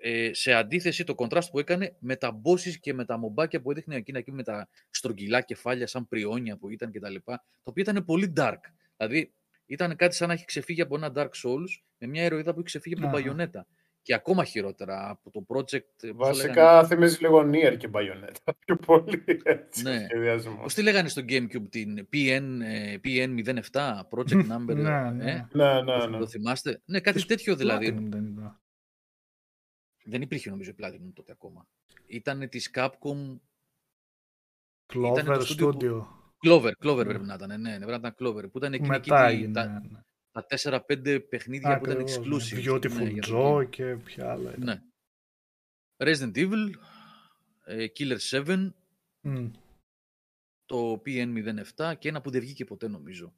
ε, 0.02 0.34
σε 0.34 0.54
αντίθεση 0.54 1.04
το 1.04 1.16
contrast 1.18 1.50
που 1.52 1.60
έκανε 1.60 1.96
με 2.00 2.16
τα 2.16 2.42
bosses 2.44 2.74
και 2.80 2.94
με 2.94 3.06
τα 3.06 3.18
μομπάκια 3.18 3.62
που 3.62 3.72
έδειχνε 3.72 3.96
εκείνα 3.96 4.18
εκεί 4.18 4.32
με 4.32 4.44
τα 4.44 4.70
στρογγυλά 4.90 5.42
κεφάλια 5.42 5.88
σαν 5.88 6.08
πριόνια 6.08 6.58
που 6.58 6.70
ήταν 6.70 6.92
κτλ. 6.92 7.16
Τα 7.26 7.44
οποία 7.64 7.84
ήταν 7.88 8.06
πολύ 8.06 8.34
dark. 8.36 8.60
Δηλαδή 8.98 9.34
ήταν 9.66 9.96
κάτι 9.96 10.16
σαν 10.16 10.28
να 10.28 10.34
έχει 10.34 10.46
ξεφύγει 10.46 10.82
από 10.82 10.96
ένα 10.96 11.12
Dark 11.16 11.30
Souls 11.44 11.82
με 11.98 12.08
μια 12.08 12.24
ηρωίδα 12.24 12.52
που 12.52 12.60
έχει 12.60 12.68
ξεφύγει 12.68 12.96
από 13.04 13.18
τον 13.18 13.40
Αχα. 13.40 13.68
Bayonetta. 14.10 14.14
Και 14.14 14.16
ακόμα 14.16 14.44
χειρότερα 14.44 15.10
από 15.10 15.32
το 15.32 15.46
project. 15.48 15.82
πώς 15.98 16.02
το 16.02 16.08
λέγανε, 16.08 16.34
Βασικά 16.34 16.86
θυμίζει 16.88 17.18
λίγο 17.22 17.40
Nier 17.40 17.76
και 17.78 17.90
Bayonetta. 17.94 18.52
Πιο 18.66 18.76
πολύ 18.76 19.24
έτσι. 19.44 19.84
Ναι. 19.84 20.06
σχεδιασμός. 20.10 20.62
Πώς 20.62 20.74
τη 20.74 20.82
λέγανε 20.82 21.08
στο 21.10 21.22
Gamecube 21.30 21.70
την 21.70 22.08
PN, 22.14 22.60
ε, 22.62 22.96
PN07, 23.04 24.02
Project 24.10 24.48
Number. 24.52 24.76
Ναι, 24.76 25.12
ναι. 25.12 25.32
ε, 25.32 25.48
Ναι, 25.52 25.82
ναι, 25.82 25.98
το- 26.00 26.10
ναι. 26.10 26.18
Το 26.18 26.28
θυμάστε; 26.28 26.82
Ναι, 26.86 27.00
κάτι 27.00 27.16
Της 27.18 27.26
τέτοιο 27.26 27.56
δηλαδή. 27.56 27.88
Platinum 27.88 28.10
δεν 28.10 28.26
ήταν. 28.26 28.60
Δεν 30.04 30.22
υπήρχε 30.22 30.50
νομίζω 30.50 30.72
Platinum 30.82 31.12
τότε 31.14 31.32
ακόμα. 31.32 31.68
Ήταν 32.08 32.50
της 32.50 32.72
Capcom 32.74 33.40
Clover 34.94 35.42
Studio. 35.58 36.06
Clover, 36.48 36.72
Clover 36.84 37.06
πρέπει 37.06 37.26
να 37.26 37.34
ήταν, 37.34 37.48
ναι, 37.50 37.58
ναι, 37.58 37.86
πρέπει 37.86 38.02
να 38.02 38.08
ήταν 38.08 38.16
Clover. 38.20 38.52
Που 38.52 38.58
ήταν 38.58 38.74
εκείνη 38.74 38.88
Μετά 38.90 39.26
εκεί, 39.28 39.36
έγινε, 39.36 39.54
τα, 39.54 39.66
ναι. 39.92 40.00
Τα 40.32 40.46
4-5 40.50 41.26
παιχνίδια 41.30 41.78
που 41.80 41.86
ήταν 41.86 42.00
Ακριβώς, 42.02 42.28
ναι. 42.28 42.36
exclusive. 42.38 42.70
Beautiful 42.70 42.92
ναι, 43.04 43.10
για 43.10 43.22
το 43.22 43.58
Joe 43.58 43.62
game. 43.62 43.70
και 43.70 43.96
ποια 43.96 44.32
άλλα. 44.32 44.50
ήταν. 44.50 44.64
Ναι. 44.64 44.82
Resident 45.98 46.36
Evil, 46.36 46.70
ε, 47.66 47.86
Killer 47.98 48.18
7, 48.32 48.72
Μμ. 49.22 49.52
το 50.66 51.02
PN07 51.06 51.94
και 52.00 52.10
ένα 52.10 52.22
που 52.22 52.30
δεν 52.30 52.42
βγήκε 52.42 52.66
ποτέ 52.66 52.88
νομίζω. 52.88 53.34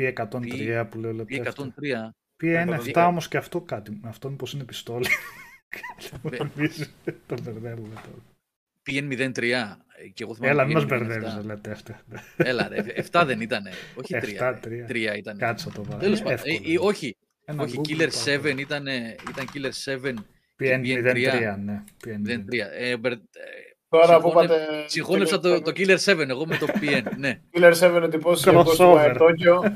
P103 0.00 0.86
που 0.90 0.98
λέει 0.98 1.10
ο 1.10 1.14
P103, 1.14 1.14
Λεπτεύτη. 1.14 1.72
P103. 1.80 2.10
P107 2.42 3.04
όμως 3.08 3.28
και 3.28 3.36
αυτό 3.36 3.60
κάτι. 3.60 4.00
Αυτό 4.04 4.30
μήπως 4.30 4.52
είναι 4.52 4.64
πιστόλι. 4.64 5.06
Ναι. 6.22 6.36
Νομίζει. 6.36 6.92
Το 7.26 7.40
μπερδεύουμε 7.42 7.94
τώρα. 7.94 8.37
PN03 8.88 9.42
ε, 9.42 10.08
και 10.14 10.22
εγώ 10.22 10.34
θυμάμαι 10.34 10.52
Έλα, 10.52 10.64
μην 10.64 10.74
μας 10.74 10.82
PN07. 10.84 10.88
μπερδεύεις, 10.88 11.34
ο 11.34 11.42
Λεπτεύτη. 11.44 11.94
Έλα 12.36 12.68
ρε, 12.68 12.84
7 13.10 13.22
δεν 13.26 13.40
ήτανε. 13.40 13.70
Όχι 13.94 14.14
3. 14.14 14.24
7, 14.40 14.54
3. 14.60 14.86
3 14.88 15.16
ήταν. 15.16 15.38
Κάτσε 15.38 15.68
να 15.68 15.74
το 15.74 15.84
βάλω. 15.84 16.00
Τέλος 16.00 16.20
Ε, 16.20 16.22
πάντων. 16.22 16.34
εύκολο 16.38 16.54
ε, 16.54 16.66
ε, 16.66 16.70
είναι. 16.70 16.78
όχι, 16.82 17.16
Ένα 17.44 17.62
όχι, 17.62 17.80
Google 17.80 17.90
Killer 17.90 18.08
πάω. 18.24 18.52
7 18.52 18.58
ήταν, 18.58 18.86
ήταν 18.86 19.46
Killer 19.54 19.70
7 19.84 20.14
PN03, 20.60 21.58
ναι. 21.58 21.82
PN03. 22.04 22.44
03. 22.50 22.66
Ε, 22.78 22.96
μπερ- 22.96 23.12
ε, 23.12 23.18
Τώρα 23.88 24.20
που 24.20 24.28
Συγχώνε- 24.28 24.50
είπατε. 24.50 24.84
Συγχώνεψα 24.86 25.38
το, 25.40 25.62
το 25.62 25.72
Killer 25.76 25.96
7 26.04 26.28
εγώ 26.28 26.46
με 26.46 26.56
το 26.56 26.66
PN. 26.80 27.02
ναι. 27.18 27.40
Killer 27.54 27.72
7 27.80 28.02
εντυπώσει 28.02 28.44
Crossover. 28.52 28.64
Ghostwire 28.76 29.16
Tokyo. 29.18 29.72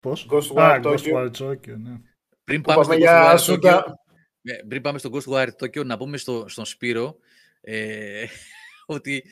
Πώς; 0.00 0.26
Ghostwire 0.30 0.58
Α, 0.60 0.80
Tokyo. 0.82 0.94
Ghostwire 0.94 1.30
Tokyo, 1.38 1.76
ναι. 1.76 2.00
Πριν 2.44 2.60
Που 2.62 2.66
πάμε, 2.72 2.82
πάμε 2.82 2.84
στο 2.84 2.94
για 2.94 3.32
Ghostwire 3.34 3.38
σούτα. 3.40 3.84
Tokyo, 3.86 3.92
ε, 4.42 4.54
πριν 4.68 4.82
πάμε 4.82 4.98
στο 4.98 5.10
Ghostwire 5.12 5.48
Tokyo, 5.60 5.84
να 5.84 5.96
πούμε 5.96 6.16
στο, 6.16 6.44
στον 6.48 6.64
Σπύρο 6.64 7.16
ε, 7.64 8.26
ότι 8.86 9.24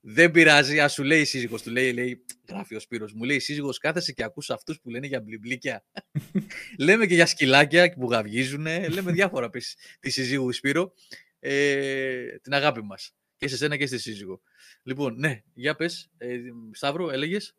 δεν 0.00 0.30
πειράζει, 0.30 0.80
ας 0.80 0.92
σου 0.92 1.02
λέει 1.02 1.20
η 1.20 1.24
σύζυγος 1.24 1.62
του, 1.62 1.70
λέει, 1.70 1.92
λέει, 1.92 2.24
γράφει 2.48 2.74
ο 2.74 2.80
Σπύρος, 2.80 3.12
μου 3.12 3.24
λέει 3.24 3.36
η 3.36 3.40
σύζυγος 3.40 3.78
κάθεσαι 3.78 4.12
και 4.12 4.24
ακούς 4.24 4.50
αυτούς 4.50 4.80
που 4.80 4.90
λένε 4.90 5.06
για 5.06 5.20
μπλιμπλίκια. 5.20 5.84
λέμε 6.78 7.06
και 7.06 7.14
για 7.14 7.26
σκυλάκια 7.26 7.92
που 7.92 8.10
γαυγίζουν, 8.10 8.66
λέμε 8.88 9.12
διάφορα 9.12 9.50
πεις 9.50 9.76
τη 10.00 10.10
σύζυγου 10.10 10.52
Σπύρο, 10.52 10.92
ε, 11.38 12.38
την 12.38 12.54
αγάπη 12.54 12.82
μας. 12.82 13.14
Και 13.36 13.48
σε 13.48 13.56
σένα 13.56 13.76
και 13.76 13.86
στη 13.86 13.98
σύζυγο. 13.98 14.40
Λοιπόν, 14.82 15.14
ναι, 15.18 15.42
για 15.54 15.74
πες, 15.76 16.10
ε, 16.18 16.38
Σταύρο, 16.72 17.10
έλεγες; 17.10 17.54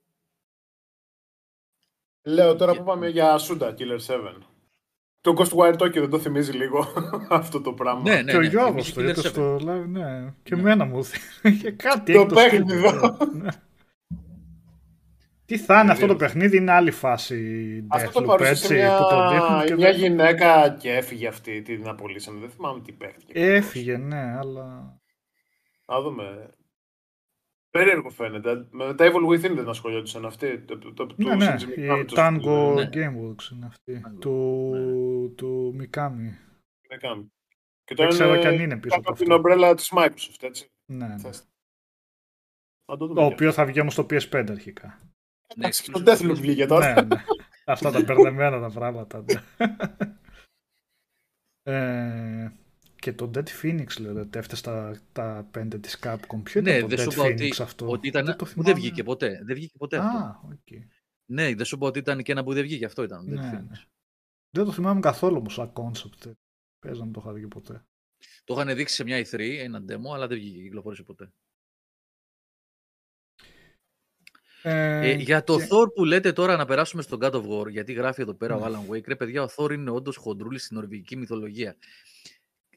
Λέω 2.23 2.55
τώρα 2.55 2.71
Για- 2.71 2.81
που 2.81 2.87
πάμε 2.87 3.09
για 3.09 3.39
Suda 3.39 3.75
Killer 3.75 3.99
7. 4.07 4.50
Το 5.21 5.33
Ghostwire 5.37 5.73
Tokyo 5.77 5.93
δεν 5.93 6.09
το 6.09 6.19
θυμίζει 6.19 6.51
λίγο 6.51 6.87
αυτό 7.29 7.61
το 7.61 7.73
πράγμα. 7.73 8.01
Ναι, 8.01 8.21
ναι, 8.21 8.31
και 8.31 8.37
ο 8.37 8.39
ναι, 8.41 8.47
Γιώργος 8.47 8.91
θυμίζει 8.91 9.13
το 9.13 9.19
Killer 9.21 9.25
είπε 9.25 9.27
7. 9.27 9.31
στο 9.31 9.55
live, 9.55 9.87
ναι. 9.87 10.33
Και 10.43 10.55
Ναι. 10.55 10.61
εμένα 10.61 10.85
μου 10.85 10.99
είχε 11.43 11.71
κάτι 11.71 12.13
Το 12.13 12.19
έχει 12.19 12.33
παιχνίδι 12.33 12.63
στυλ, 12.79 12.83
εδώ. 12.93 13.17
ναι. 13.41 13.49
Τι 15.45 15.57
θα 15.57 15.81
είναι 15.81 15.91
αυτό 15.91 16.05
το 16.07 16.13
Τελείως. 16.15 16.31
παιχνίδι, 16.33 16.57
είναι 16.57 16.71
άλλη 16.71 16.91
φάση 16.91 17.37
Αυτό 17.87 18.11
το 18.11 18.19
Deathloop, 18.19 18.27
παρουσίασε 18.27 18.63
έτσι, 18.63 18.73
μια, 18.75 18.97
που 18.97 19.03
το 19.09 19.29
δείχνουν 19.29 19.65
και 19.65 19.75
μια 19.75 19.91
δεν- 19.91 19.99
γυναίκα 19.99 20.69
και 20.79 20.91
έφυγε 20.91 21.27
αυτή, 21.27 21.61
την 21.61 21.87
απολύσανε. 21.87 22.39
Δεν 22.39 22.49
θυμάμαι 22.49 22.81
τι 22.81 22.91
παίχτηκε. 22.91 23.31
Έφυγε, 23.39 23.97
ναι, 23.97 24.37
αλλά... 24.39 24.99
Να 25.87 26.01
δούμε. 26.01 26.49
Περίεργο 27.71 28.09
φαίνεται. 28.09 28.67
Με 28.71 28.93
τα 28.93 29.11
Evil 29.11 29.27
Within 29.29 29.51
δεν 29.55 29.69
ασχολιόντουσαν 29.69 30.25
αυτοί. 30.25 30.59
Το, 30.59 30.77
το, 30.77 30.93
το, 30.93 31.05
Ναι, 31.05 31.29
του 31.29 31.35
ναι, 31.35 31.55
Shinji 31.59 31.77
η 31.77 31.87
Mikami, 31.89 32.05
το 32.07 32.13
Tango 32.17 32.73
Ναι. 32.75 32.89
Gameworks 32.93 33.51
είναι 33.51 33.65
αυτή, 33.65 34.01
Tango, 34.05 34.19
του, 34.19 35.33
του 35.37 35.75
Mikami. 35.79 36.27
Mikami. 36.89 37.25
Και 37.83 37.95
Δεν 37.95 37.95
τώρα 37.95 38.07
ξέρω 38.09 38.29
είναι 38.29 38.39
κι 38.39 38.47
αν 38.47 38.59
είναι 38.59 38.77
πίσω 38.77 38.95
κάτω 38.95 38.99
από 38.99 39.09
από 39.09 39.17
την 39.17 39.31
αυτό. 39.31 39.35
ομπρέλα 39.35 39.75
της 39.75 39.91
Microsoft, 39.95 40.43
έτσι. 40.43 40.71
Ναι, 40.85 41.07
ναι. 41.07 41.17
Θες. 41.17 41.43
Να 42.85 42.97
το 42.97 43.07
δούμε. 43.07 43.21
Το 43.21 43.27
κι 43.27 43.33
οποίο 43.33 43.51
θα 43.51 43.65
βγει 43.65 43.79
όμως 43.79 43.93
στο 43.93 44.03
PS5 44.09 44.45
αρχικά. 44.49 44.87
Ναι, 44.87 45.65
Εντάξει, 45.65 45.83
exclusive 45.85 46.03
Το 46.05 46.15
στο 46.15 46.27
Deathloop 46.27 46.31
PS5. 46.31 46.39
βγήκε 46.41 46.65
τώρα. 46.65 46.93
ναι, 46.93 47.01
ναι. 47.01 47.23
Αυτά 47.65 47.91
τα 47.91 48.01
μπερδεμένα 48.03 48.59
τα 48.59 48.69
πράγματα. 48.71 49.23
ναι. 49.27 49.43
ε, 52.43 52.51
και 53.01 53.13
το 53.13 53.31
Dead 53.35 53.47
Phoenix 53.61 53.87
λέτε, 53.99 54.39
έφτασε 54.39 54.61
τα, 54.63 55.01
τα 55.11 55.49
5 55.57 55.81
της 55.81 55.99
Capcom. 56.03 56.41
Ποιο 56.43 56.61
Ναι, 56.61 56.69
ήταν 56.77 56.89
το 56.89 56.95
δεν 56.95 57.07
Dead 57.07 57.11
σου 57.11 57.19
είπα 57.19 57.27
Phoenix 57.29 57.49
ότι, 57.51 57.61
αυτό; 57.61 57.89
ότι 57.89 58.07
ήταν. 58.07 58.25
Δεν 58.25 58.35
το 58.37 58.45
που 58.45 58.51
δεν 58.53 58.63
θυμάμαι. 58.63 58.79
βγήκε 58.79 59.03
ποτέ. 59.03 59.41
Δεν 59.45 59.55
βγήκε 59.55 59.77
ποτέ 59.77 59.97
αυτό. 59.97 60.17
Α, 60.17 60.41
οκ. 60.45 60.79
Ναι, 61.31 61.55
δεν 61.55 61.65
σου 61.65 61.75
είπα 61.75 61.87
ότι 61.87 61.99
ήταν 61.99 62.23
και 62.23 62.31
ένα 62.31 62.43
που 62.43 62.53
δεν 62.53 62.63
βγήκε. 62.63 62.85
Αυτό 62.85 63.03
ήταν. 63.03 63.25
Dead 63.25 63.33
Ναι, 63.33 63.49
Phoenix. 63.53 63.69
ναι. 63.69 63.83
Δεν 64.49 64.65
το 64.65 64.71
θυμάμαι 64.71 64.99
καθόλου 64.99 65.37
όμως 65.37 65.53
σαν 65.53 65.73
concept. 65.73 66.31
Πες 66.79 66.97
να 66.97 67.03
μην 67.03 67.13
το 67.13 67.21
είχα 67.23 67.33
δει 67.33 67.47
ποτέ. 67.47 67.85
Το 68.43 68.53
είχαν 68.53 68.75
δείξει 68.75 68.95
σε 68.95 69.03
μια 69.03 69.19
E3, 69.25 69.39
ένα 69.59 69.83
demo, 69.87 70.13
αλλά 70.13 70.27
δεν 70.27 70.37
βγήκε. 70.37 70.61
Κυκλοφόρησε 70.61 71.03
ποτέ. 71.03 71.31
Ε, 74.63 75.09
Ε, 75.09 75.13
για 75.13 75.43
το 75.43 75.57
και- 75.57 75.67
Thor 75.71 75.93
που 75.93 76.05
λέτε 76.05 76.33
τώρα 76.33 76.55
να 76.57 76.65
περάσουμε 76.65 77.01
στον 77.01 77.19
God 77.21 77.31
of 77.31 77.47
War, 77.49 77.69
γιατί 77.69 77.93
γράφει 77.93 78.21
εδώ 78.21 78.33
πέρα 78.33 78.55
Ναι. 78.55 78.61
ο 78.61 78.65
Alan 78.65 78.91
Wake, 78.95 79.07
ρε 79.07 79.15
παιδιά, 79.15 79.43
ο 79.43 79.47
Thor 79.55 79.71
είναι 79.71 79.89
όντως 79.91 80.15
χοντρούλης 80.15 80.63
στην 80.65 80.77
νορβηγική 80.77 81.15
μυθολογία. 81.15 81.75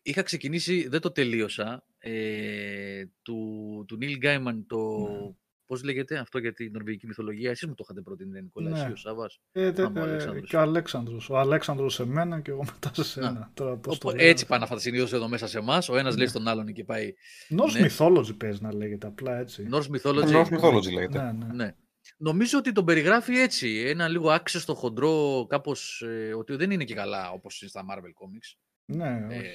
Είχα 0.06 0.22
ξεκινήσει, 0.22 0.88
δεν 0.88 1.00
το 1.00 1.10
τελείωσα, 1.10 1.84
ε, 1.98 3.04
του, 3.22 3.84
του 3.88 3.98
Neil 4.00 4.24
Gaiman 4.24 4.62
το. 4.66 4.98
Ναι. 4.98 5.34
Πώς 5.66 5.82
λέγεται 5.84 6.18
αυτό 6.18 6.38
για 6.38 6.52
την 6.52 6.72
νορβηγική 6.72 7.06
μυθολογία, 7.06 7.50
εσείς 7.50 7.68
μου 7.68 7.74
το 7.74 7.82
είχατε 7.84 8.00
προτείνει, 8.00 8.40
Νικόλα, 8.42 8.70
Ναι. 8.70 8.80
εσύ 8.80 8.92
ο 8.92 8.96
Σάββας; 8.96 9.40
Ε, 9.52 9.70
δε- 9.70 9.82
Άμα 9.84 10.02
ο 10.02 10.04
ε, 10.04 10.08
Αλέξανδρος. 10.08 10.48
και 10.48 10.56
ο 10.56 10.60
Αλέξανδρος. 10.60 11.30
Ο 11.30 11.38
Αλέξανδρος 11.38 11.94
σε 11.94 12.04
μένα 12.06 12.40
και 12.40 12.50
εγώ 12.50 12.64
μετά 12.64 12.90
σε 12.94 13.04
σένα. 13.04 13.50
Τώρα, 13.54 13.76
πώς 13.76 13.98
το 13.98 14.08
Οπό- 14.08 14.18
λέω. 14.18 14.28
έτσι 14.28 14.46
πάνε 14.46 14.64
αυτά 14.64 14.78
συνήθως 14.78 15.12
εδώ 15.12 15.28
μέσα 15.28 15.46
σε 15.46 15.58
εμάς. 15.58 15.88
Ο 15.88 15.96
ένας 15.96 16.12
Ναι. 16.12 16.18
λέει 16.18 16.28
στον 16.28 16.48
άλλον 16.48 16.72
και 16.72 16.84
πάει. 16.84 17.12
Norse 17.50 17.80
ναι. 17.80 17.86
Mythology 17.88 18.36
παίζει 18.38 18.62
να 18.62 18.74
λέγεται 18.74 19.06
απλά 19.06 19.38
έτσι. 19.38 19.68
Norse 19.72 19.86
Mythology. 19.96 20.28
North 20.32 20.48
Mythology 20.58 20.92
λέγεται. 20.92 21.22
Ναι, 21.22 21.32
ναι. 21.32 21.52
Ναι. 21.54 21.74
Νομίζω 22.16 22.58
ότι 22.58 22.72
τον 22.72 22.84
περιγράφει 22.84 23.34
έτσι. 23.38 23.82
Ένα 23.86 24.08
λίγο 24.08 24.30
άξεστο 24.30 24.74
χοντρό, 24.74 25.46
κάπως. 25.48 26.02
ότι 26.38 26.56
δεν 26.56 26.70
είναι 26.70 26.84
και 26.84 26.94
καλά 26.94 27.30
όπως 27.30 27.60
είναι 27.60 27.70
στα 27.70 27.84
Marvel 27.90 28.08
Comics. 28.24 28.58
ναι, 28.96 29.26
Ε, 29.30 29.36
όχι. 29.38 29.48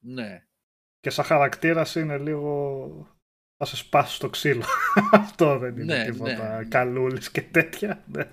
Ναι. 0.00 0.44
Και 1.00 1.10
σαν 1.10 1.24
χαρακτήρας 1.24 1.94
είναι 1.94 2.18
λίγο. 2.18 3.06
Θα 3.56 3.64
σε 3.64 3.76
σπάσει 3.76 4.14
στο 4.14 4.28
ξύλο. 4.30 4.64
Αυτό 5.12 5.58
δεν 5.58 5.76
είναι 5.78 5.96
Ναι, 5.96 6.04
τίποτα. 6.04 6.58
ναι. 6.58 6.64
Καλούλης 6.64 7.30
και 7.30 7.42
τέτοια. 7.42 8.04
Ναι. 8.12 8.28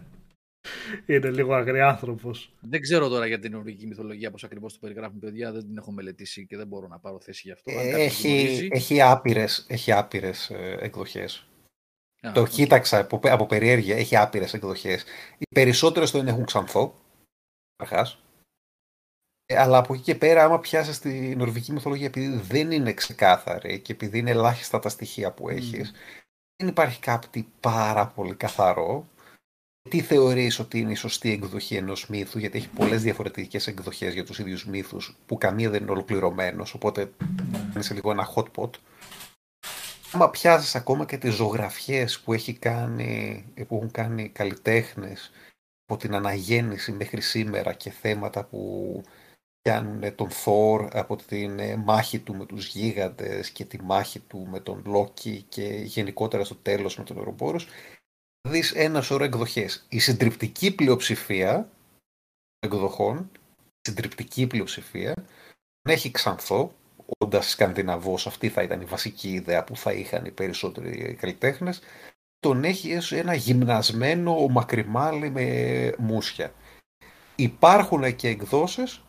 Είναι 1.05 1.29
λίγο 1.31 1.53
αγριάνθρωπο. 1.53 2.31
Δεν 2.59 2.81
ξέρω 2.81 3.07
τώρα 3.07 3.25
για 3.27 3.39
την 3.39 3.51
νορβηγική 3.51 3.87
μυθολογία 3.87 4.31
πώς 4.31 4.43
ακριβώς 4.43 4.73
το 4.73 4.79
περιγράφουν, 4.81 5.19
παιδιά. 5.19 5.51
Δεν 5.51 5.61
την 5.61 5.77
έχω 5.77 5.91
μελετήσει 5.91 6.45
και 6.45 6.57
δεν 6.57 6.67
μπορώ 6.67 6.87
να 6.87 6.99
πάρω 6.99 7.19
θέση 7.19 7.41
γι' 7.45 7.51
αυτό. 7.51 7.71
Αν 7.71 7.77
κάποιος 7.77 7.99
Έχει, 8.05 8.27
γνωρίζει- 8.29 8.67
έχει 8.71 9.01
άπειρες, 9.01 9.65
έχει 9.69 9.91
άπειρες 9.91 10.49
ε, 10.49 10.77
εκδοχές. 10.79 11.47
Α, 12.21 12.31
Το 12.31 12.41
οκ. 12.41 12.49
κοίταξα 12.49 12.99
από, 12.99 13.19
από 13.23 13.45
περιέργεια, 13.45 13.95
έχει 13.95 14.15
άπειρες 14.15 14.53
εκδοχές. 14.53 15.03
Οι 15.37 15.45
περισσότερες 15.55 16.11
το 16.11 16.17
είναι 16.17 16.29
έχουν 16.29 16.45
ξανθό, 16.45 16.95
αρχάς. 17.75 18.19
Ε, 19.49 19.57
αλλά 19.57 19.77
από 19.77 19.93
εκεί 19.93 20.03
και 20.03 20.15
πέρα, 20.15 20.43
άμα 20.43 20.59
πιάσεις 20.59 20.99
τη 20.99 21.35
νορβηγική 21.35 21.71
μυθολογία, 21.71 22.05
επειδή 22.05 22.37
δεν 22.37 22.71
είναι 22.71 22.93
ξεκάθαρη 22.93 23.79
και 23.79 23.91
επειδή 23.91 24.17
είναι 24.17 24.29
ελάχιστα 24.29 24.79
τα 24.79 24.89
στοιχεία 24.89 25.31
που 25.31 25.49
έχεις, 25.49 25.93
δεν 26.55 26.67
υπάρχει 26.67 26.99
κάτι 26.99 27.47
πάρα 27.59 28.07
πολύ 28.07 28.35
καθαρό. 28.35 29.07
Τι 29.89 30.01
θεωρείς 30.01 30.59
ότι 30.59 30.79
είναι 30.79 30.91
η 30.91 30.95
σωστή 30.95 31.31
εκδοχή 31.31 31.75
ενός 31.75 32.07
μύθου, 32.07 32.39
γιατί 32.39 32.57
έχει 32.57 32.69
πολλές 32.69 33.01
διαφορετικές 33.01 33.67
εκδοχές 33.67 34.13
για 34.13 34.25
τους 34.25 34.39
ίδιους 34.39 34.65
μύθους, 34.65 35.17
που 35.25 35.37
καμία 35.37 35.69
δεν 35.69 35.81
είναι 35.81 35.91
ολοκληρωμένος, 35.91 36.73
οπότε 36.73 37.11
είσαι 37.77 37.93
λίγο 37.93 38.11
ένα 38.11 38.33
hot 38.35 38.45
pot. 38.55 38.69
Άμα 40.11 40.29
πιάσεις 40.29 40.75
ακόμα 40.75 41.05
και 41.05 41.17
τις 41.17 41.33
ζωγραφιές 41.33 42.19
που, 42.19 42.33
έχει 42.33 42.53
κάνει, 42.53 43.45
που 43.67 43.75
έχουν 43.75 43.91
κάνει 43.91 44.29
καλλιτέχνες 44.29 45.31
από 45.85 45.99
την 45.99 46.15
αναγέννηση 46.15 46.91
μέχρι 46.91 47.21
σήμερα 47.21 47.73
και 47.73 47.91
θέματα 47.91 48.43
που 48.43 49.03
πιάνουν 49.67 50.15
τον 50.15 50.29
Θόρ 50.29 50.87
από 50.97 51.15
την 51.15 51.59
ε, 51.59 51.75
μάχη 51.75 52.19
του 52.19 52.35
με 52.35 52.45
τους 52.45 52.67
γίγαντες 52.67 53.49
και 53.49 53.65
τη 53.65 53.81
μάχη 53.81 54.19
του 54.19 54.47
με 54.49 54.59
τον 54.59 54.83
Λόκι 54.85 55.45
και 55.49 55.63
γενικότερα 55.63 56.43
στο 56.43 56.55
τέλος 56.55 56.97
με 56.97 57.03
τον 57.03 57.17
Ερομπόρος 57.17 57.67
δεις 58.49 58.71
ένα 58.71 59.01
σωρό 59.01 59.23
εκδοχές. 59.23 59.85
Η 59.89 59.99
συντριπτική 59.99 60.75
πλειοψηφία 60.75 61.69
εκδοχών, 62.59 63.31
η 63.59 63.87
συντριπτική 63.87 64.47
πλειοψηφία 64.47 65.13
δεν 65.81 65.95
έχει 65.95 66.11
ξανθό, 66.11 66.73
όντας 67.17 67.49
Σκανδιναβός, 67.49 68.27
αυτή 68.27 68.49
θα 68.49 68.61
ήταν 68.61 68.81
η 68.81 68.85
βασική 68.85 69.33
ιδέα 69.33 69.63
που 69.63 69.75
θα 69.75 69.93
είχαν 69.93 70.25
οι 70.25 70.31
περισσότεροι 70.31 71.13
καλλιτέχνες. 71.19 71.81
Τον 72.39 72.63
έχει 72.63 72.95
ως 72.95 73.11
ένα 73.11 73.33
γυμνασμένο 73.33 74.47
μακριμάλι 74.47 75.29
με 75.29 75.93
μουσια. 75.97 76.53
Υπάρχουν 77.35 78.15
και 78.15 78.27
εκδόσεις 78.27 78.97
που, 78.97 79.06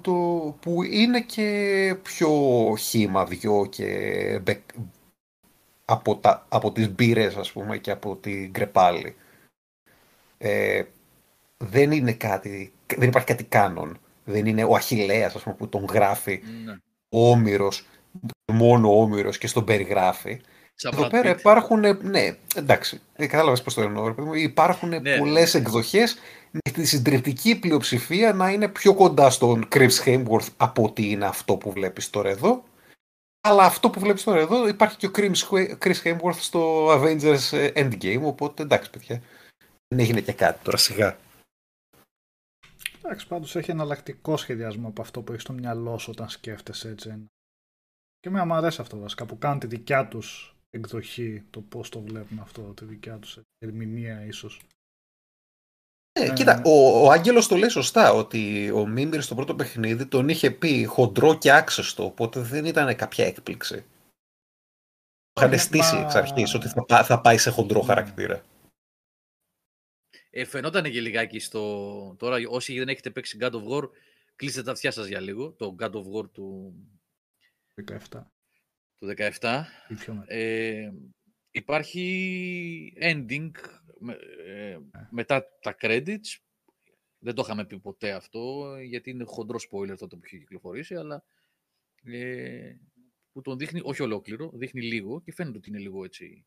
το, 0.00 0.12
που 0.60 0.82
είναι 0.82 1.20
και 1.20 1.96
πιο 2.02 2.30
χύμα 2.78 3.24
δυο 3.26 3.66
και 3.66 4.40
μπε- 4.42 4.72
από, 5.84 6.16
τα, 6.16 6.46
από 6.48 6.72
τις 6.72 6.90
μπύρες 6.90 7.36
ας 7.36 7.52
πούμε 7.52 7.78
και 7.78 7.90
από 7.90 8.16
την 8.16 8.52
κρεπάλη. 8.52 9.16
Ε, 10.38 10.82
δεν 11.56 11.92
είναι 11.92 12.12
κάτι, 12.12 12.72
δεν 12.96 13.08
υπάρχει 13.08 13.28
κάτι 13.28 13.44
κάνον. 13.44 13.98
Δεν 14.24 14.46
είναι 14.46 14.64
ο 14.64 14.74
Αχιλέας 14.74 15.34
ας 15.34 15.42
πούμε 15.42 15.54
που 15.54 15.68
τον 15.68 15.84
γράφει 15.84 16.42
Ναι. 16.64 16.72
ο 17.08 17.30
Όμηρος, 17.30 17.86
μόνο 18.52 18.96
ο 18.96 19.02
Όμηρος 19.02 19.38
και 19.38 19.46
στον 19.46 19.64
περιγράφει. 19.64 20.40
Εδώ 20.82 21.08
πέρα 21.08 21.30
υπάρχουν, 21.30 21.80
ναι, 22.02 22.36
εντάξει, 22.54 23.00
ε, 23.12 23.26
κατάλαβες 23.26 23.62
πώς 23.62 23.74
το 23.74 23.82
εννοώ, 23.82 24.14
υπάρχουν 24.34 24.88
ναι, 24.88 24.98
ναι, 24.98 25.18
πολλές 25.18 25.54
ναι. 25.54 25.60
εκδοχές 25.60 26.16
με 26.50 26.70
τη 26.72 26.84
συντριπτική 26.84 27.58
πλειοψηφία 27.58 28.32
να 28.32 28.50
είναι 28.50 28.68
πιο 28.68 28.94
κοντά 28.94 29.30
στον 29.30 29.68
Chris 29.72 30.04
Hemsworth 30.04 30.48
από 30.56 30.82
ότι 30.82 31.10
είναι 31.10 31.26
αυτό 31.26 31.56
που 31.56 31.72
βλέπεις 31.72 32.10
τώρα 32.10 32.28
εδώ. 32.28 32.64
Αλλά 33.40 33.64
αυτό 33.64 33.90
που 33.90 34.00
βλέπεις 34.00 34.24
τώρα 34.24 34.40
εδώ 34.40 34.68
υπάρχει 34.68 34.96
και 34.96 35.06
ο 35.06 35.10
Chris 35.80 36.02
Hemsworth 36.04 36.38
στο 36.38 36.88
Avengers 36.88 37.52
ε, 37.52 37.70
Endgame, 37.74 38.22
οπότε 38.22 38.62
εντάξει 38.62 38.90
παιδιά, 38.90 39.22
δεν 39.88 39.98
έγινε 39.98 40.20
και 40.20 40.32
κάτι 40.32 40.64
τώρα 40.64 40.76
σιγά. 40.76 41.16
Εντάξει, 43.02 43.26
πάντως 43.26 43.56
έχει 43.56 43.70
εναλλακτικό 43.70 44.36
σχεδιασμό 44.36 44.88
από 44.88 45.02
αυτό 45.02 45.22
που 45.22 45.30
έχεις 45.32 45.42
στο 45.42 45.52
μυαλό 45.52 45.98
σου 45.98 46.10
όταν 46.10 46.28
σκέφτεσαι 46.28 46.88
έτσι. 46.88 47.26
Και 48.20 48.30
με 48.30 48.44
μου 48.44 48.54
αρέσει 48.54 48.80
αυτό 48.80 48.98
βασικά 48.98 49.26
που 49.26 49.38
κάνουν 49.38 49.58
τη 49.58 49.66
δικιά 49.66 50.08
τους 50.08 50.53
εκδοχή, 50.74 51.44
το 51.50 51.60
πώς 51.60 51.88
το 51.88 52.00
βλέπουν 52.00 52.38
αυτό, 52.38 52.62
τη 52.62 52.84
δικιά 52.84 53.18
τους 53.18 53.38
ερμηνεία 53.58 54.24
ίσως. 54.24 54.60
Ε, 56.12 56.32
κοίτα, 56.32 56.62
ο, 56.64 57.04
ο 57.04 57.10
Άγγελος 57.10 57.48
το 57.48 57.56
λέει 57.56 57.68
σωστά 57.68 58.12
ότι 58.12 58.70
ο 58.70 58.86
Μίμηρ 58.86 59.22
στο 59.22 59.34
πρώτο 59.34 59.54
παιχνίδι 59.54 60.06
τον 60.06 60.28
είχε 60.28 60.50
πει 60.50 60.84
χοντρό 60.84 61.38
και 61.38 61.52
άξεστο, 61.52 62.04
οπότε 62.04 62.40
δεν 62.40 62.64
ήταν 62.64 62.96
κάποια 62.96 63.26
έκπληξη. 63.26 63.84
Το 65.32 65.44
είχαν 65.44 65.58
στήσει 65.58 65.96
εξ 65.96 66.14
αρχής 66.14 66.54
ότι 66.54 66.68
θα, 66.88 67.04
θα 67.04 67.20
πάει 67.20 67.38
σε 67.38 67.50
χοντρό 67.50 67.80
ναι. 67.80 67.86
χαρακτήρα. 67.86 68.44
Ε, 70.30 70.44
φαινόταν 70.44 70.82
και 70.82 71.00
λιγάκι 71.00 71.38
στο... 71.38 72.14
Τώρα 72.18 72.36
όσοι 72.48 72.78
δεν 72.78 72.88
έχετε 72.88 73.10
παίξει 73.10 73.38
God 73.40 73.50
of 73.50 73.68
War, 73.68 73.88
κλείστε 74.36 74.62
τα 74.62 74.72
αυτιά 74.72 74.90
σας 74.90 75.06
για 75.06 75.20
λίγο. 75.20 75.50
Το 75.52 75.76
God 75.78 75.92
of 75.92 76.04
War 76.14 76.30
του... 76.32 76.74
17. 78.10 78.22
Του 79.04 79.14
17. 79.40 79.62
Ε, 80.26 80.90
υπάρχει 81.50 82.94
ending 83.00 83.50
ε, 84.46 84.70
ε, 84.70 84.78
μετά 85.10 85.44
τα 85.60 85.76
credits. 85.80 86.38
Δεν 87.18 87.34
το 87.34 87.42
είχαμε 87.44 87.64
πει 87.64 87.78
ποτέ 87.78 88.12
αυτό, 88.12 88.76
γιατί 88.82 89.10
είναι 89.10 89.24
χοντρό 89.24 89.58
spoiler 89.70 89.96
τότε 89.98 90.16
που 90.16 90.22
έχει 90.24 90.38
κυκλοφορήσει, 90.38 90.94
αλλά 90.94 91.24
ε, 92.04 92.74
που 93.32 93.40
τον 93.40 93.58
δείχνει, 93.58 93.80
όχι 93.84 94.02
ολόκληρο, 94.02 94.50
δείχνει 94.54 94.82
λίγο 94.82 95.20
και 95.20 95.32
φαίνεται 95.32 95.58
ότι 95.58 95.68
είναι 95.68 95.78
λίγο 95.78 96.04
έτσι. 96.04 96.46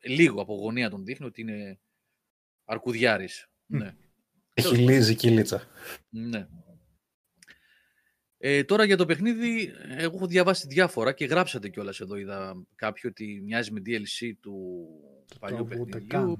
Λίγο 0.00 0.40
από 0.40 0.54
γωνία 0.54 0.90
τον 0.90 1.04
δείχνει 1.04 1.26
ότι 1.26 1.40
είναι 1.40 1.80
Αρκουδιάρης. 2.64 3.48
Ναι. 3.66 3.96
Έχει 4.54 4.76
λύζει 4.76 5.14
κυλίτσα. 5.14 5.62
Ναι. 6.08 6.48
Ε, 8.44 8.64
τώρα 8.64 8.84
για 8.84 8.96
το 8.96 9.06
παιχνίδι, 9.06 9.72
εγώ 9.88 10.16
έχω 10.16 10.26
διαβάσει 10.26 10.66
διάφορα 10.66 11.12
και 11.12 11.24
γράψατε 11.24 11.68
κιόλας 11.68 12.00
εδώ, 12.00 12.16
είδα 12.16 12.64
κάποιο 12.74 13.10
ότι 13.10 13.40
μοιάζει 13.44 13.72
με 13.72 13.80
DLC 13.86 14.32
του 14.40 14.86
το 15.26 15.36
παλιού 15.40 15.66
παιχνιδιού. 15.66 16.38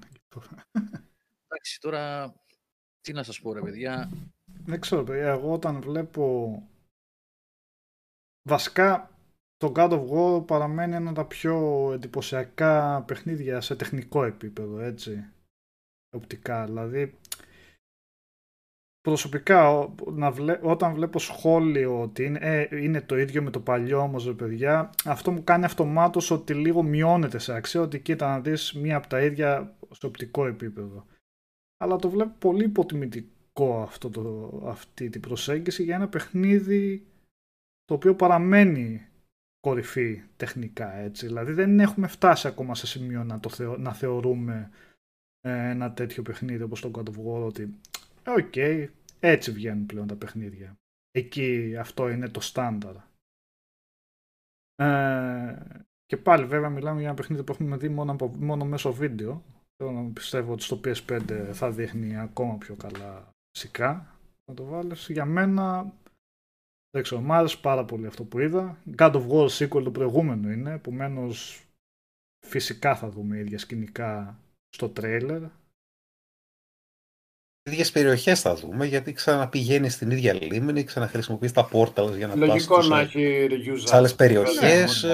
Εντάξει, 1.47 1.81
τώρα, 1.81 2.35
τι 3.01 3.13
να 3.13 3.23
σας 3.23 3.41
πω 3.41 3.53
ρε 3.53 3.61
παιδιά. 3.61 4.11
Δεν 4.65 4.81
ξέρω 4.81 5.05
παιδιά, 5.05 5.29
εγώ 5.29 5.53
όταν 5.53 5.81
βλέπω... 5.81 6.57
Βασικά, 8.49 9.19
το 9.57 9.73
God 9.77 9.91
of 9.91 10.09
War 10.09 10.47
παραμένει 10.47 10.95
ένα 10.95 11.11
από 11.11 11.19
τα 11.19 11.27
πιο 11.27 11.91
εντυπωσιακά 11.93 13.05
παιχνίδια 13.07 13.61
σε 13.61 13.77
τεχνικό 13.77 14.25
επίπεδο, 14.25 14.79
έτσι 14.79 15.33
οπτικά. 16.11 16.65
Δηλαδή, 16.67 17.19
προσωπικά 19.03 19.89
να 20.13 20.31
βλέ... 20.31 20.59
όταν 20.63 20.95
βλέπω 20.95 21.19
σχόλιο 21.19 22.01
ότι 22.01 22.25
είναι, 22.25 22.39
ε, 22.43 22.83
είναι 22.83 23.01
το 23.01 23.19
ίδιο 23.19 23.43
με 23.43 23.51
το 23.51 23.61
παλιό 23.61 23.99
όμως 23.99 24.27
ρε 24.27 24.33
παιδιά 24.33 24.91
αυτό 25.05 25.31
μου 25.31 25.45
κάνει 25.45 25.65
αυτομάτως 25.65 26.31
ότι 26.31 26.55
λίγο 26.55 26.83
μειώνεται 26.83 27.39
σε 27.39 27.55
αξία 27.55 27.81
ότι 27.81 28.01
κοίτα 28.01 28.29
να 28.29 28.41
δεις 28.41 28.73
μία 28.73 28.97
από 28.97 29.07
τα 29.07 29.23
ίδια 29.23 29.77
σε 29.91 30.07
οπτικό 30.07 30.47
επίπεδο. 30.47 31.07
Αλλά 31.77 31.97
το 31.97 32.11
βλέπω 32.11 32.33
πολύ 32.39 32.65
υποτιμητικό 32.65 33.83
αυτό 33.83 34.11
το, 34.11 34.51
αυτή 34.67 35.09
την 35.09 35.21
προσέγγιση 35.21 35.83
για 35.83 35.95
ένα 35.95 36.09
παιχνίδι 36.09 37.07
το 37.85 37.95
οποίο 37.95 38.15
παραμένει 38.15 39.07
κορυφή 39.61 40.23
τεχνικά 40.37 40.97
έτσι. 40.97 41.27
Δηλαδή 41.27 41.53
δεν 41.53 41.81
έχουμε 41.81 42.07
φτάσει 42.07 42.47
ακόμα 42.47 42.75
σε 42.75 42.87
σημείο 42.87 43.25
να, 43.25 43.41
το 43.41 43.79
να 43.79 43.93
θεωρούμε 43.93 44.71
ένα 45.41 45.93
τέτοιο 45.93 46.23
παιχνίδι 46.23 46.63
όπως 46.63 46.81
το 46.81 46.91
God 46.95 47.03
of 47.03 47.15
War 47.15 47.47
ότι 47.47 47.81
οκ, 48.27 48.57
έτσι 49.21 49.53
βγαίνουν 49.53 49.87
πλέον 49.87 50.07
τα 50.07 50.17
παιχνίδια. 50.17 50.77
Εκεί 51.11 51.77
αυτό 51.77 52.09
είναι 52.09 52.29
το 52.29 52.41
στάνταρ. 52.41 52.95
Ε, 54.75 55.63
και 56.07 56.17
πάλι 56.17 56.45
βέβαια 56.45 56.71
μιλάμε 56.71 56.99
για 56.99 57.09
ένα 57.09 57.17
παιχνίδι 57.17 57.45
που 57.45 57.53
έχουμε 57.53 57.77
δει 57.77 57.89
μόνο, 57.89 58.17
μόνο 58.35 58.65
μέσω 58.65 58.93
βίντεο. 58.93 59.45
Θέλω 59.77 60.11
πιστεύω 60.15 60.53
ότι 60.53 60.63
στο 60.63 60.81
PS5 60.85 61.51
θα 61.53 61.71
δείχνει 61.71 62.19
ακόμα 62.19 62.59
πιο 62.59 62.77
καλά 62.77 63.31
φυσικά. 63.51 64.17
Να 64.45 64.55
το 64.55 64.65
βάλεις. 64.65 65.09
Για 65.09 65.25
μένα 65.25 65.93
δεν 66.91 67.03
ξέρω, 67.03 67.21
μου 67.21 67.33
άρεσε 67.33 67.59
πάρα 67.61 67.85
πολύ 67.85 68.07
αυτό 68.07 68.25
που 68.25 68.39
είδα. 68.39 68.79
God 68.97 69.13
of 69.13 69.29
War 69.29 69.49
sequel 69.49 69.83
το 69.83 69.91
προηγούμενο 69.91 70.51
είναι, 70.51 70.73
επομένως 70.73 71.67
φυσικά 72.47 72.97
θα 72.97 73.11
δούμε 73.11 73.39
ίδια 73.39 73.59
σκηνικά 73.59 74.39
στο 74.69 74.89
τρέιλερ. 74.89 75.43
Ίδιες 77.65 77.91
περιοχές 77.91 78.41
θα 78.41 78.55
δούμε, 78.55 78.87
γιατί 78.87 79.13
ξαναπηγαίνεις 79.13 79.93
στην 79.93 80.11
ίδια 80.11 80.33
λίμνη, 80.33 80.85
ξαναχρησιμοποιείς 80.85 81.53
τα 81.53 81.69
portals 81.73 82.17
για 82.17 82.27
να 82.27 82.35
Λογικό 82.35 82.75
πας 82.75 82.89
να 82.89 83.01
έχει 83.01 83.49
σε 83.75 83.97
άλλες 83.97 84.15
περιοχές. 84.15 85.03
Ναι, 85.03 85.11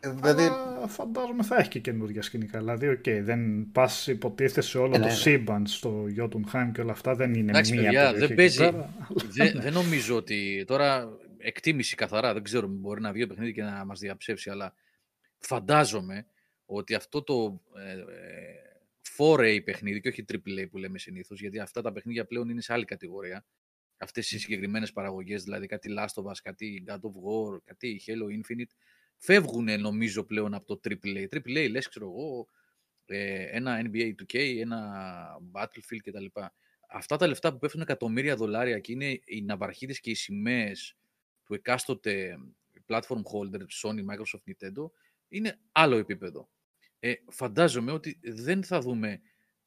ε, 0.00 0.10
δηλαδή... 0.10 0.50
φαντάζομαι 0.86 1.42
θα 1.42 1.56
έχει 1.56 1.68
και 1.68 1.78
καινούργια 1.78 2.22
σκηνικά. 2.22 2.58
Δηλαδή, 2.58 2.88
OK, 2.88 3.02
okay, 3.04 3.20
δεν 3.22 3.70
πας 3.72 4.06
υποτίθεται 4.06 4.60
σε 4.60 4.78
όλο 4.78 4.94
ε, 4.94 4.98
το 4.98 4.98
ναι, 4.98 5.04
ναι. 5.04 5.12
σύμπαν 5.12 5.66
στο 5.66 6.04
Jotunheim 6.18 6.70
και 6.74 6.80
όλα 6.80 6.92
αυτά, 6.92 7.14
δεν 7.14 7.34
είναι 7.34 7.50
Εντάξει, 7.50 7.72
μία 7.72 7.82
παιδιά, 7.82 8.12
δεν 8.12 8.34
παίζει. 8.34 8.70
δεν, 9.28 9.60
δεν 9.60 9.72
νομίζω 9.72 10.16
ότι 10.16 10.64
τώρα 10.66 11.08
εκτίμηση 11.38 11.94
καθαρά, 11.94 12.32
δεν 12.32 12.42
ξέρω, 12.42 12.66
μπορεί 12.66 13.00
να 13.00 13.12
βγει 13.12 13.20
το 13.20 13.26
παιχνίδι 13.26 13.52
και 13.52 13.62
να 13.62 13.84
μας 13.84 13.98
διαψεύσει, 13.98 14.50
αλλά 14.50 14.74
φαντάζομαι 15.38 16.26
ότι 16.66 16.94
αυτό 16.94 17.22
το 17.22 17.60
ε, 17.76 17.94
4A 19.18 19.60
παιχνίδι 19.64 20.00
και 20.00 20.08
όχι 20.08 20.24
AAA 20.32 20.66
που 20.70 20.78
λέμε 20.78 20.98
συνήθως, 20.98 21.40
γιατί 21.40 21.58
αυτά 21.58 21.82
τα 21.82 21.92
παιχνίδια 21.92 22.24
πλέον 22.26 22.48
είναι 22.48 22.60
σε 22.60 22.72
άλλη 22.72 22.84
κατηγορία. 22.84 23.44
Αυτές 23.96 24.30
οι 24.30 24.38
συγκεκριμένες 24.38 24.92
παραγωγές, 24.92 25.42
δηλαδή 25.42 25.66
κάτι 25.66 25.94
Last 25.98 26.22
of 26.22 26.24
Us, 26.24 26.36
κάτι 26.42 26.84
God 26.86 26.92
of 26.92 26.98
War, 26.98 27.58
κάτι 27.64 28.00
Halo 28.06 28.38
Infinite, 28.38 28.70
φεύγουν 29.16 29.80
νομίζω 29.80 30.24
πλέον 30.24 30.54
από 30.54 30.66
το 30.66 30.80
AAA. 30.90 31.26
AAA 31.28 31.70
λες, 31.70 31.88
ξέρω 31.88 32.06
εγώ, 32.06 32.48
ε, 33.06 33.42
ένα 33.42 33.82
NBA 33.84 34.14
2K, 34.14 34.58
ένα 34.60 34.94
Battlefield 35.52 36.00
κτλ. 36.02 36.26
Αυτά 36.88 37.16
τα 37.16 37.26
λεφτά 37.26 37.52
που 37.52 37.58
πέφτουν 37.58 37.80
εκατομμύρια 37.80 38.36
δολάρια 38.36 38.78
και 38.78 38.92
είναι 38.92 39.20
οι 39.24 39.42
ναυαρχίδες 39.42 40.00
και 40.00 40.10
οι 40.10 40.14
σημαίες 40.14 40.96
του 41.44 41.54
εκάστοτε 41.54 42.38
platform 42.86 43.22
holder, 43.32 43.60
Sony, 43.82 44.00
Microsoft, 44.10 44.50
Nintendo, 44.50 44.90
είναι 45.28 45.58
άλλο 45.72 45.96
επίπεδο 45.96 46.48
ε, 47.06 47.14
φαντάζομαι 47.28 47.92
ότι 47.92 48.18
δεν 48.22 48.64
θα 48.64 48.80
δούμε 48.80 49.20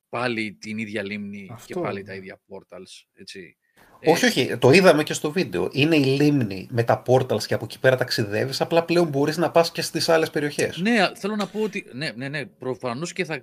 πάλι 0.09 0.53
την 0.53 0.77
ίδια 0.77 1.03
λίμνη 1.03 1.49
και 1.65 1.73
πάλι 1.73 2.03
τα 2.03 2.13
ίδια 2.13 2.41
portals, 2.47 3.05
έτσι. 3.13 3.57
Ε, 3.99 4.11
όχι, 4.11 4.25
όχι, 4.25 4.57
το 4.57 4.71
είδαμε 4.71 5.03
και 5.03 5.13
στο 5.13 5.31
βίντεο. 5.31 5.69
Είναι 5.71 5.95
η 5.95 6.03
λίμνη 6.03 6.67
με 6.71 6.83
τα 6.83 7.03
portals 7.05 7.43
και 7.43 7.53
από 7.53 7.65
εκεί 7.65 7.79
πέρα 7.79 7.95
ταξιδεύεις. 7.95 8.61
Απλά 8.61 8.83
πλέον 8.83 9.07
μπορείς 9.07 9.37
να 9.37 9.51
πας 9.51 9.71
και 9.71 9.81
στις 9.81 10.09
άλλες 10.09 10.29
περιοχές. 10.29 10.77
Ναι, 10.77 11.11
θέλω 11.15 11.35
να 11.35 11.47
πω 11.47 11.61
ότι. 11.61 11.85
Ναι, 11.91 12.11
ναι, 12.15 12.29
ναι. 12.29 12.45
Προφανώς 12.45 13.13
και 13.13 13.25
θα 13.25 13.33
ε, 13.33 13.41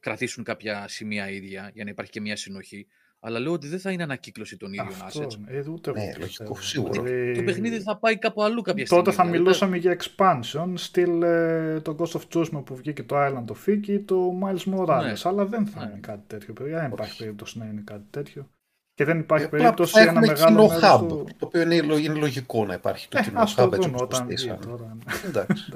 κρατήσουν 0.00 0.44
κάποια 0.44 0.88
σημεία 0.88 1.30
ίδια 1.30 1.70
για 1.74 1.84
να 1.84 1.90
υπάρχει 1.90 2.10
και 2.10 2.20
μια 2.20 2.36
συνοχή. 2.36 2.86
Αλλά 3.24 3.38
λέω 3.38 3.52
ότι 3.52 3.68
δεν 3.68 3.80
θα 3.80 3.90
είναι 3.90 4.02
ανακύκλωση 4.02 4.56
των 4.56 4.72
ίδιων 4.72 4.88
assets. 4.88 5.38
Ε, 5.46 5.62
ούτε 5.68 5.92
ναι, 5.92 6.12
λογικό, 6.18 6.56
σίγουρο. 6.60 6.92
Δηλαδή... 6.92 7.34
Το 7.34 7.42
παιχνίδι 7.42 7.80
θα 7.80 7.96
πάει 7.96 8.18
κάπου 8.18 8.42
αλλού 8.42 8.62
κάποια 8.62 8.86
στιγμή. 8.86 9.04
Τότε 9.04 9.16
θα 9.16 9.22
δηλαδή. 9.22 9.42
μιλούσαμε 9.42 9.76
για 9.76 9.96
expansion, 10.00 10.72
στυλ 10.74 11.22
ε, 11.22 11.80
το 11.80 11.96
Ghost 11.98 12.20
of 12.20 12.20
Tsushima 12.32 12.64
που 12.64 12.76
βγήκε 12.76 13.02
το 13.02 13.16
Island 13.18 13.44
of 13.44 13.68
Fiki 13.68 13.88
ή 13.88 14.00
το 14.00 14.40
Miles 14.42 14.74
Morales. 14.74 15.02
Ναι. 15.02 15.12
Αλλά 15.22 15.46
δεν 15.46 15.66
θα 15.66 15.84
ναι. 15.84 15.90
είναι 15.90 16.00
κάτι 16.00 16.22
τέτοιο, 16.26 16.52
παιδιά. 16.52 16.80
Δεν 16.80 16.90
υπάρχει 16.90 17.18
περίπτωση 17.18 17.58
να 17.58 17.64
είναι 17.64 17.82
κάτι 17.84 18.06
τέτοιο. 18.10 18.50
Και 18.94 19.04
δεν 19.04 19.18
υπάρχει 19.18 19.44
ε, 19.44 19.48
περίπτωση 19.48 20.00
ένα 20.00 20.20
μεγάλο 20.20 20.70
hub, 20.82 20.98
του... 21.08 21.26
το 21.38 21.46
οποίο 21.46 21.60
είναι, 21.60 21.74
είναι 21.74 22.14
λογικό 22.14 22.66
να 22.66 22.74
υπάρχει 22.74 23.08
το 23.08 23.18
ε, 23.18 23.22
κοινό 23.22 23.44
hub 23.56 23.72
έτσι 23.72 23.90
όταν 23.94 24.28
τώρα. 24.66 24.98
Εντάξει. 25.26 25.72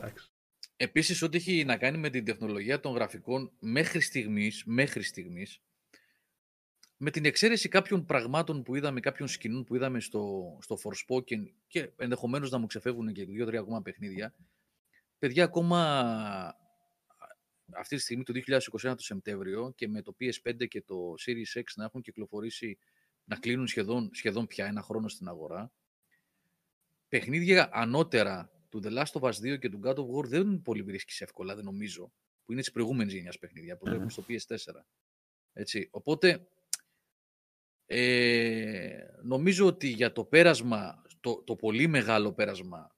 Επίσης, 0.77 1.23
ό,τι 1.23 1.37
έχει 1.37 1.65
να 1.65 1.77
κάνει 1.77 1.99
με 1.99 2.11
την 2.11 2.25
τεχνολογία 2.25 2.81
των 2.81 2.93
γραφικών 2.95 3.51
μέχρι 3.59 4.01
στιγμής, 4.01 4.63
μέχρι 4.67 5.03
στιγμής 5.03 5.61
με 6.97 7.11
την 7.11 7.25
εξαίρεση 7.25 7.69
κάποιων 7.69 8.05
πραγμάτων 8.05 8.63
που 8.63 8.75
είδαμε, 8.75 9.01
κάποιων 9.01 9.29
σκηνών 9.29 9.65
που 9.65 9.75
είδαμε 9.75 10.01
στο, 10.01 10.57
στο 10.61 10.79
Forspoken 10.83 11.45
και 11.67 11.91
ενδεχομένως 11.97 12.51
να 12.51 12.59
μου 12.59 12.67
ξεφεύγουν 12.67 13.13
και 13.13 13.25
δύο-τρία 13.25 13.61
ακόμα 13.61 13.83
παιχνίδια, 13.83 14.35
παιδιά 15.19 15.45
ακόμα 15.45 15.81
αυτή 17.73 17.97
τη 17.97 18.03
στιγμή 18.03 18.23
το 18.23 18.33
2021 18.47 18.95
το 18.97 19.03
Σεπτέμβριο 19.03 19.73
και 19.77 19.89
με 19.89 20.03
το 20.03 20.17
PS5 20.21 20.69
και 20.69 20.83
το 20.83 21.15
Series 21.27 21.59
X 21.61 21.65
να 21.77 21.85
έχουν 21.85 22.01
κυκλοφορήσει, 22.03 22.79
να 23.25 23.37
κλείνουν 23.37 23.67
σχεδόν, 23.67 24.11
σχεδόν 24.13 24.47
πια 24.47 24.67
ένα 24.67 24.83
χρόνο 24.83 25.09
στην 25.09 25.29
αγορά, 25.29 25.73
παιχνίδια 27.09 27.69
ανώτερα 27.73 28.51
του 28.69 28.81
The 28.85 28.89
Last 28.89 29.21
of 29.21 29.23
Us 29.23 29.55
2 29.55 29.59
και 29.59 29.69
του 29.69 29.81
God 29.85 29.95
of 29.95 30.07
War 30.07 30.25
δεν 30.25 30.63
πολύ 30.63 30.83
βρίσκεις 30.83 31.21
εύκολα, 31.21 31.55
δεν 31.55 31.65
νομίζω, 31.65 32.13
που 32.45 32.53
είναι 32.53 32.61
της 32.61 32.71
προηγούμενης 32.71 33.15
γενιάς 33.15 33.39
παιχνίδια, 33.39 33.77
που 33.77 33.85
βλέπουμε 33.85 34.11
στο 34.11 34.25
PS4. 34.29 34.57
Έτσι. 35.53 35.89
Οπότε, 35.91 36.49
ε, 37.87 38.99
νομίζω 39.23 39.67
ότι 39.67 39.89
για 39.89 40.13
το 40.13 40.25
πέρασμα, 40.25 41.03
το, 41.21 41.43
το 41.43 41.57
πολύ 41.57 41.87
μεγάλο 41.87 42.33
πέρασμα, 42.33 42.97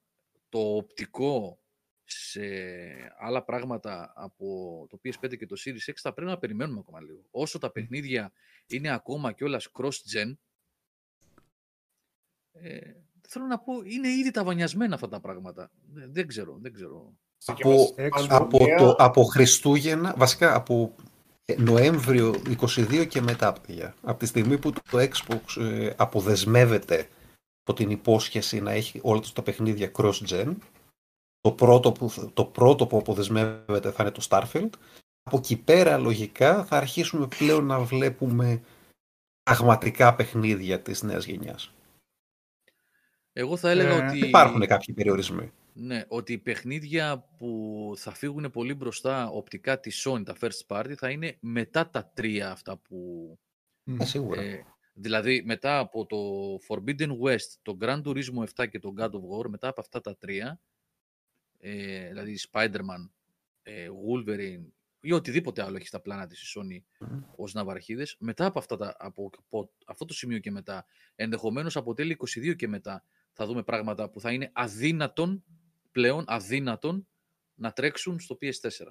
το 0.49 0.77
οπτικό 0.77 1.61
σε 2.05 2.41
άλλα 3.19 3.45
πράγματα 3.45 4.13
από 4.17 4.87
το 4.91 5.01
PS5 5.05 5.37
και 5.39 5.47
το 5.47 5.57
Series 5.65 5.91
X 5.91 5.95
θα 5.97 6.13
πρέπει 6.13 6.31
να 6.31 6.39
περιμένουμε 6.39 6.79
ακόμα 6.79 7.01
λίγο. 7.01 7.25
Όσο 7.31 7.59
τα 7.59 7.71
παιχνίδια 7.71 8.33
είναι 8.67 8.89
ακόμα 8.89 9.33
κιόλας 9.33 9.69
cross-gen, 9.73 10.37
ε, 12.53 12.79
θέλω 13.29 13.47
να 13.47 13.59
πω, 13.59 13.73
είναι 13.85 14.09
ήδη 14.09 14.31
ταβανιασμένα 14.31 14.95
αυτά 14.95 15.09
τα 15.09 15.21
πράγματα. 15.21 15.71
Δεν, 15.87 16.27
ξέρω, 16.27 16.59
δεν 16.61 16.73
ξέρω. 16.73 17.13
Από, 17.45 17.95
από, 18.29 18.59
το, 18.79 18.91
από 18.99 19.23
Χριστούγεννα, 19.23 20.15
βασικά 20.17 20.55
από 20.55 20.95
Νοέμβριο 21.57 22.35
22 22.61 23.07
και 23.09 23.21
μετά, 23.21 23.53
παιδιά. 23.53 23.95
Από 24.03 24.19
τη 24.19 24.27
στιγμή 24.27 24.59
που 24.59 24.73
το 24.73 24.81
Xbox 24.93 25.63
ε, 25.63 25.93
αποδεσμεύεται 25.97 27.09
από 27.63 27.77
την 27.77 27.91
υπόσχεση 27.91 28.61
να 28.61 28.71
έχει 28.71 29.01
όλα 29.03 29.21
τα 29.33 29.43
παιχνίδια 29.43 29.91
cross-gen, 29.95 30.55
το 31.41 31.53
πρώτο, 31.53 31.93
που, 31.93 32.31
το 32.35 32.45
πρώτο 32.45 32.87
που 32.87 32.97
αποδεσμεύεται 32.97 33.91
θα 33.91 34.03
είναι 34.03 34.13
το 34.13 34.27
Starfield. 34.29 34.71
Από 35.23 35.37
εκεί 35.37 35.57
πέρα 35.57 35.99
λογικά 35.99 36.65
θα 36.65 36.77
αρχίσουμε 36.77 37.27
πλέον 37.27 37.65
να 37.65 37.81
βλέπουμε 37.81 38.63
πραγματικά 39.43 40.15
παιχνίδια 40.15 40.81
της 40.81 41.03
νέας 41.03 41.25
γενιάς. 41.25 41.73
Εγώ 43.33 43.57
θα 43.57 43.71
έλεγα 43.71 44.05
ε, 44.05 44.07
ότι... 44.07 44.19
Υπάρχουν 44.19 44.67
κάποιοι 44.67 44.95
περιορισμοί. 44.95 45.53
Ναι, 45.81 46.05
ότι 46.09 46.33
οι 46.33 46.39
παιχνίδια 46.39 47.25
που 47.37 47.93
θα 47.97 48.15
φύγουν 48.15 48.51
πολύ 48.51 48.75
μπροστά 48.75 49.29
οπτικά 49.29 49.81
της 49.81 50.07
Sony, 50.07 50.23
τα 50.25 50.37
first 50.41 50.67
party, 50.67 50.95
θα 50.97 51.11
είναι 51.11 51.37
μετά 51.41 51.91
τα 51.91 52.11
τρία 52.15 52.51
αυτά 52.51 52.77
που... 52.79 53.39
Ε, 53.85 54.05
σίγουρα. 54.05 54.41
Ε, 54.41 54.65
δηλαδή 54.93 55.43
μετά 55.45 55.79
από 55.79 56.07
το 56.07 56.19
Forbidden 56.69 57.19
West, 57.19 57.57
το 57.63 57.77
Grand 57.81 58.03
Turismo 58.03 58.45
7 58.55 58.69
και 58.69 58.79
το 58.79 58.95
God 58.99 59.11
of 59.11 59.39
War, 59.39 59.49
μετά 59.49 59.69
από 59.69 59.81
αυτά 59.81 60.01
τα 60.01 60.17
τρία, 60.17 60.61
ε, 61.59 62.09
δηλαδή 62.09 62.39
Spider-Man, 62.51 63.11
ε, 63.63 63.89
Wolverine 64.09 64.67
ή 65.01 65.13
οτιδήποτε 65.13 65.63
άλλο 65.63 65.77
έχει 65.77 65.87
στα 65.87 66.01
πλάνα 66.01 66.27
της 66.27 66.55
η 66.55 66.59
Sony 66.59 67.05
mm. 67.05 67.23
ως 67.37 67.55
ναυαρχίδες, 67.55 68.17
μετά 68.19 68.47
από, 68.47 68.59
αυτά 68.59 68.77
τα, 68.77 68.97
από, 68.99 69.31
από 69.39 69.71
αυτό 69.87 70.05
το 70.05 70.15
σημείο 70.15 70.39
και 70.39 70.51
μετά, 70.51 70.87
ενδεχομένως 71.15 71.77
από 71.77 71.95
τέλη 71.95 72.17
22 72.37 72.57
και 72.57 72.69
μετά, 72.69 73.05
θα 73.33 73.47
δούμε 73.47 73.63
πράγματα 73.63 74.11
που 74.11 74.21
θα 74.21 74.33
είναι 74.33 74.51
αδύνατον, 74.53 75.45
πλέον 75.91 76.25
αδύνατον, 76.27 77.09
να 77.55 77.73
τρέξουν 77.73 78.21
στο 78.21 78.39
PS4. 78.41 78.89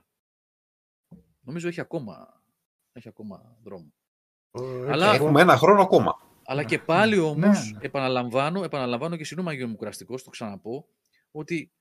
Νομίζω 1.39 1.67
έχει 1.67 1.81
ακόμα, 1.81 2.43
έχει 2.91 3.07
ακόμα 3.07 3.57
δρόμο. 3.63 3.93
Ε, 4.51 4.91
αλλά, 4.91 5.13
έχουμε 5.13 5.41
ένα 5.41 5.57
χρόνο 5.57 5.81
ακόμα. 5.81 6.21
Αλλά 6.45 6.63
και 6.63 6.79
πάλι 6.79 7.15
ναι, 7.15 7.21
όμως, 7.21 7.71
ναι. 7.71 7.79
επαναλαμβάνω, 7.81 8.63
επαναλαμβάνω 8.63 9.15
και 9.15 9.23
συγγνώμη 9.23 9.49
Αγίου 9.49 9.67
μου 9.67 9.75
κουραστικός, 9.75 10.23
το 10.23 10.29
ξαναπώ, 10.29 10.87
ότι 11.31 11.71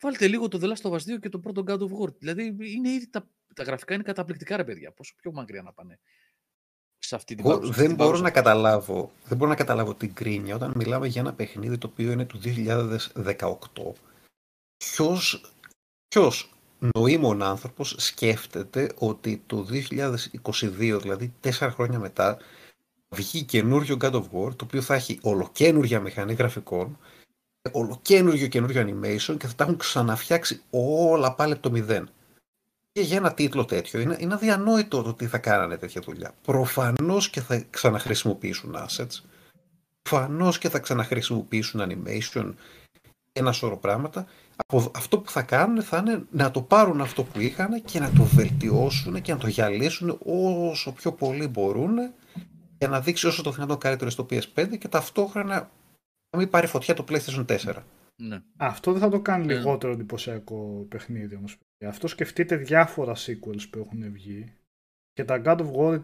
Βάλτε 0.00 0.28
λίγο 0.28 0.48
το 0.48 0.58
The 0.62 0.66
Last 0.66 0.90
of 0.90 0.92
Us 0.92 1.14
2 1.14 1.20
και 1.20 1.28
το 1.28 1.38
πρώτο 1.38 1.64
God 1.66 1.78
of 1.78 2.02
War. 2.02 2.14
Δηλαδή 2.18 2.56
είναι 2.58 2.88
ήδη 2.88 3.10
τα, 3.10 3.28
τα 3.54 3.62
γραφικά 3.62 3.94
είναι 3.94 4.02
καταπληκτικά 4.02 4.56
ρε 4.56 4.64
παιδιά. 4.64 4.92
Πόσο 4.92 5.14
πιο 5.16 5.32
μακριά 5.32 5.62
να 5.62 5.72
πάνε 5.72 5.98
σε 6.98 7.14
αυτή 7.14 7.34
την 7.34 7.44
Εγώ 7.46 7.58
δεν 7.58 7.94
μπορώ 7.94 8.18
να 8.18 8.30
καταλάβω, 8.30 9.10
δεν 9.24 9.36
μπορώ 9.36 9.50
να 9.50 9.56
καταλάβω 9.56 9.94
την 9.94 10.14
κρίνια 10.14 10.54
όταν 10.54 10.72
μιλάμε 10.76 11.06
για 11.06 11.20
ένα 11.20 11.34
παιχνίδι 11.34 11.78
το 11.78 11.86
οποίο 11.86 12.12
είναι 12.12 12.24
του 12.24 12.40
2018. 12.44 13.56
Ποιος, 14.76 15.40
ποιος 16.08 16.50
νοήμων 16.78 17.42
άνθρωπος 17.42 17.94
σκέφτεται 17.98 18.92
ότι 18.98 19.42
το 19.46 19.66
2022, 19.70 20.98
δηλαδή 21.00 21.32
τέσσερα 21.40 21.70
χρόνια 21.70 21.98
μετά, 21.98 22.38
βγει 23.08 23.42
καινούριο 23.42 23.96
God 24.00 24.12
of 24.12 24.22
War, 24.32 24.56
το 24.56 24.64
οποίο 24.64 24.82
θα 24.82 24.94
έχει 24.94 25.18
ολοκένουργια 25.22 26.00
μηχανή 26.00 26.34
γραφικών, 26.34 26.98
ολοκένουργιο 27.72 28.46
καινούριο 28.46 28.82
animation 28.82 29.36
και 29.38 29.46
θα 29.46 29.54
τα 29.56 29.64
έχουν 29.64 29.76
ξαναφτιάξει 29.76 30.62
όλα 30.70 31.34
πάλι 31.34 31.52
από 31.52 31.62
το 31.62 31.70
μηδέν. 31.70 32.10
Και 32.92 33.02
για 33.02 33.16
ένα 33.16 33.34
τίτλο 33.34 33.64
τέτοιο 33.64 34.00
είναι, 34.00 34.16
είναι 34.20 34.34
αδιανόητο 34.34 35.02
το 35.02 35.14
τι 35.14 35.26
θα 35.26 35.38
κάνανε 35.38 35.76
τέτοια 35.76 36.00
δουλειά. 36.00 36.34
Προφανώς 36.42 37.30
και 37.30 37.40
θα 37.40 37.64
ξαναχρησιμοποιήσουν 37.70 38.76
assets. 38.76 39.20
Προφανώς 40.02 40.58
και 40.58 40.68
θα 40.68 40.78
ξαναχρησιμοποιήσουν 40.78 41.80
animation. 41.84 42.54
Ένα 43.32 43.52
σώρο 43.52 43.76
πράγματα. 43.76 44.26
Από 44.56 44.90
αυτό 44.94 45.18
που 45.18 45.30
θα 45.30 45.42
κάνουν 45.42 45.82
θα 45.82 45.98
είναι 45.98 46.24
να 46.30 46.50
το 46.50 46.62
πάρουν 46.62 47.00
αυτό 47.00 47.24
που 47.24 47.40
είχαν 47.40 47.82
και 47.84 48.00
να 48.00 48.12
το 48.12 48.24
βελτιώσουν 48.24 49.22
και 49.22 49.32
να 49.32 49.38
το 49.38 49.46
γυαλίσουν 49.46 50.18
όσο 50.24 50.92
πιο 50.92 51.12
πολύ 51.12 51.46
μπορούν 51.46 51.96
για 52.78 52.88
να 52.88 53.00
δείξει 53.00 53.26
όσο 53.26 53.42
το 53.42 53.50
δυνατόν 53.50 53.78
καλύτερο 53.78 54.10
στο 54.10 54.26
PS5 54.30 54.78
και 54.78 54.88
ταυτόχρονα 54.88 55.70
να 56.30 56.38
μην 56.38 56.50
πάρει 56.50 56.66
φωτιά 56.66 56.94
το 56.94 57.04
PlayStation 57.08 57.44
4. 57.46 57.82
Ναι. 58.16 58.42
Αυτό 58.56 58.92
δεν 58.92 59.00
θα 59.00 59.08
το 59.08 59.20
κάνει 59.20 59.46
ναι. 59.46 59.54
λιγότερο 59.54 59.92
εντυπωσιακό 59.92 60.86
παιχνίδι 60.88 61.34
όμως. 61.34 61.58
Αυτό 61.86 62.08
σκεφτείτε 62.08 62.56
διάφορα 62.56 63.14
sequels 63.14 63.68
που 63.70 63.78
έχουν 63.78 64.12
βγει 64.12 64.52
και 65.12 65.24
τα 65.24 65.42
God 65.44 65.58
of 65.58 65.72
War 65.72 66.00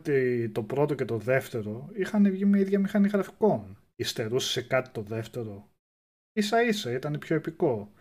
το 0.52 0.62
πρώτο 0.62 0.94
και 0.94 1.04
το 1.04 1.18
δεύτερο 1.18 1.90
είχαν 1.92 2.30
βγει 2.30 2.44
με 2.44 2.60
ίδια 2.60 2.78
μηχανή 2.78 3.08
γραφικών. 3.08 3.76
Ιστερούσε 3.96 4.50
σε 4.50 4.62
κάτι 4.62 4.90
το 4.90 5.02
δεύτερο. 5.02 5.70
Ίσα 6.32 6.62
ίσα 6.62 6.92
ήταν 6.92 7.18
πιο 7.18 7.36
επικό. 7.36 7.92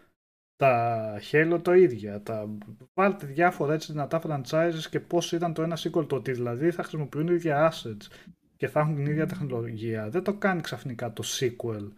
Τα 0.61 1.19
Halo 1.31 1.59
το 1.61 1.73
ίδια. 1.73 2.21
Τα... 2.21 2.57
Βάλτε 2.93 3.25
διάφορα 3.25 3.73
έτσι 3.73 3.91
δυνατά 3.91 4.21
franchises 4.23 4.85
και 4.89 4.99
πώς 4.99 5.31
ήταν 5.31 5.53
το 5.53 5.61
ένα 5.61 5.77
sequel 5.77 6.07
το 6.07 6.15
ότι 6.15 6.31
δηλαδή 6.31 6.71
θα 6.71 6.83
χρησιμοποιούν 6.83 7.27
ίδια 7.27 7.71
assets 7.71 8.29
και 8.57 8.67
θα 8.67 8.79
έχουν 8.79 8.95
την 8.95 9.05
ίδια 9.05 9.25
τεχνολογία. 9.25 10.09
Δεν 10.09 10.23
το 10.23 10.33
κάνει 10.33 10.61
ξαφνικά 10.61 11.13
το 11.13 11.23
sequel 11.25 11.91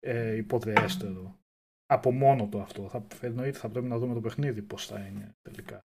ε, 0.00 0.36
υποδεέστερο. 0.36 1.38
Από 1.86 2.12
μόνο 2.12 2.48
το 2.48 2.60
αυτό. 2.60 2.88
Θα, 2.88 3.06
εννοείται 3.20 3.58
θα 3.58 3.68
πρέπει 3.68 3.86
να 3.86 3.98
δούμε 3.98 4.14
το 4.14 4.20
παιχνίδι 4.20 4.62
πώς 4.62 4.86
θα 4.86 5.00
είναι 5.00 5.36
τελικά. 5.42 5.84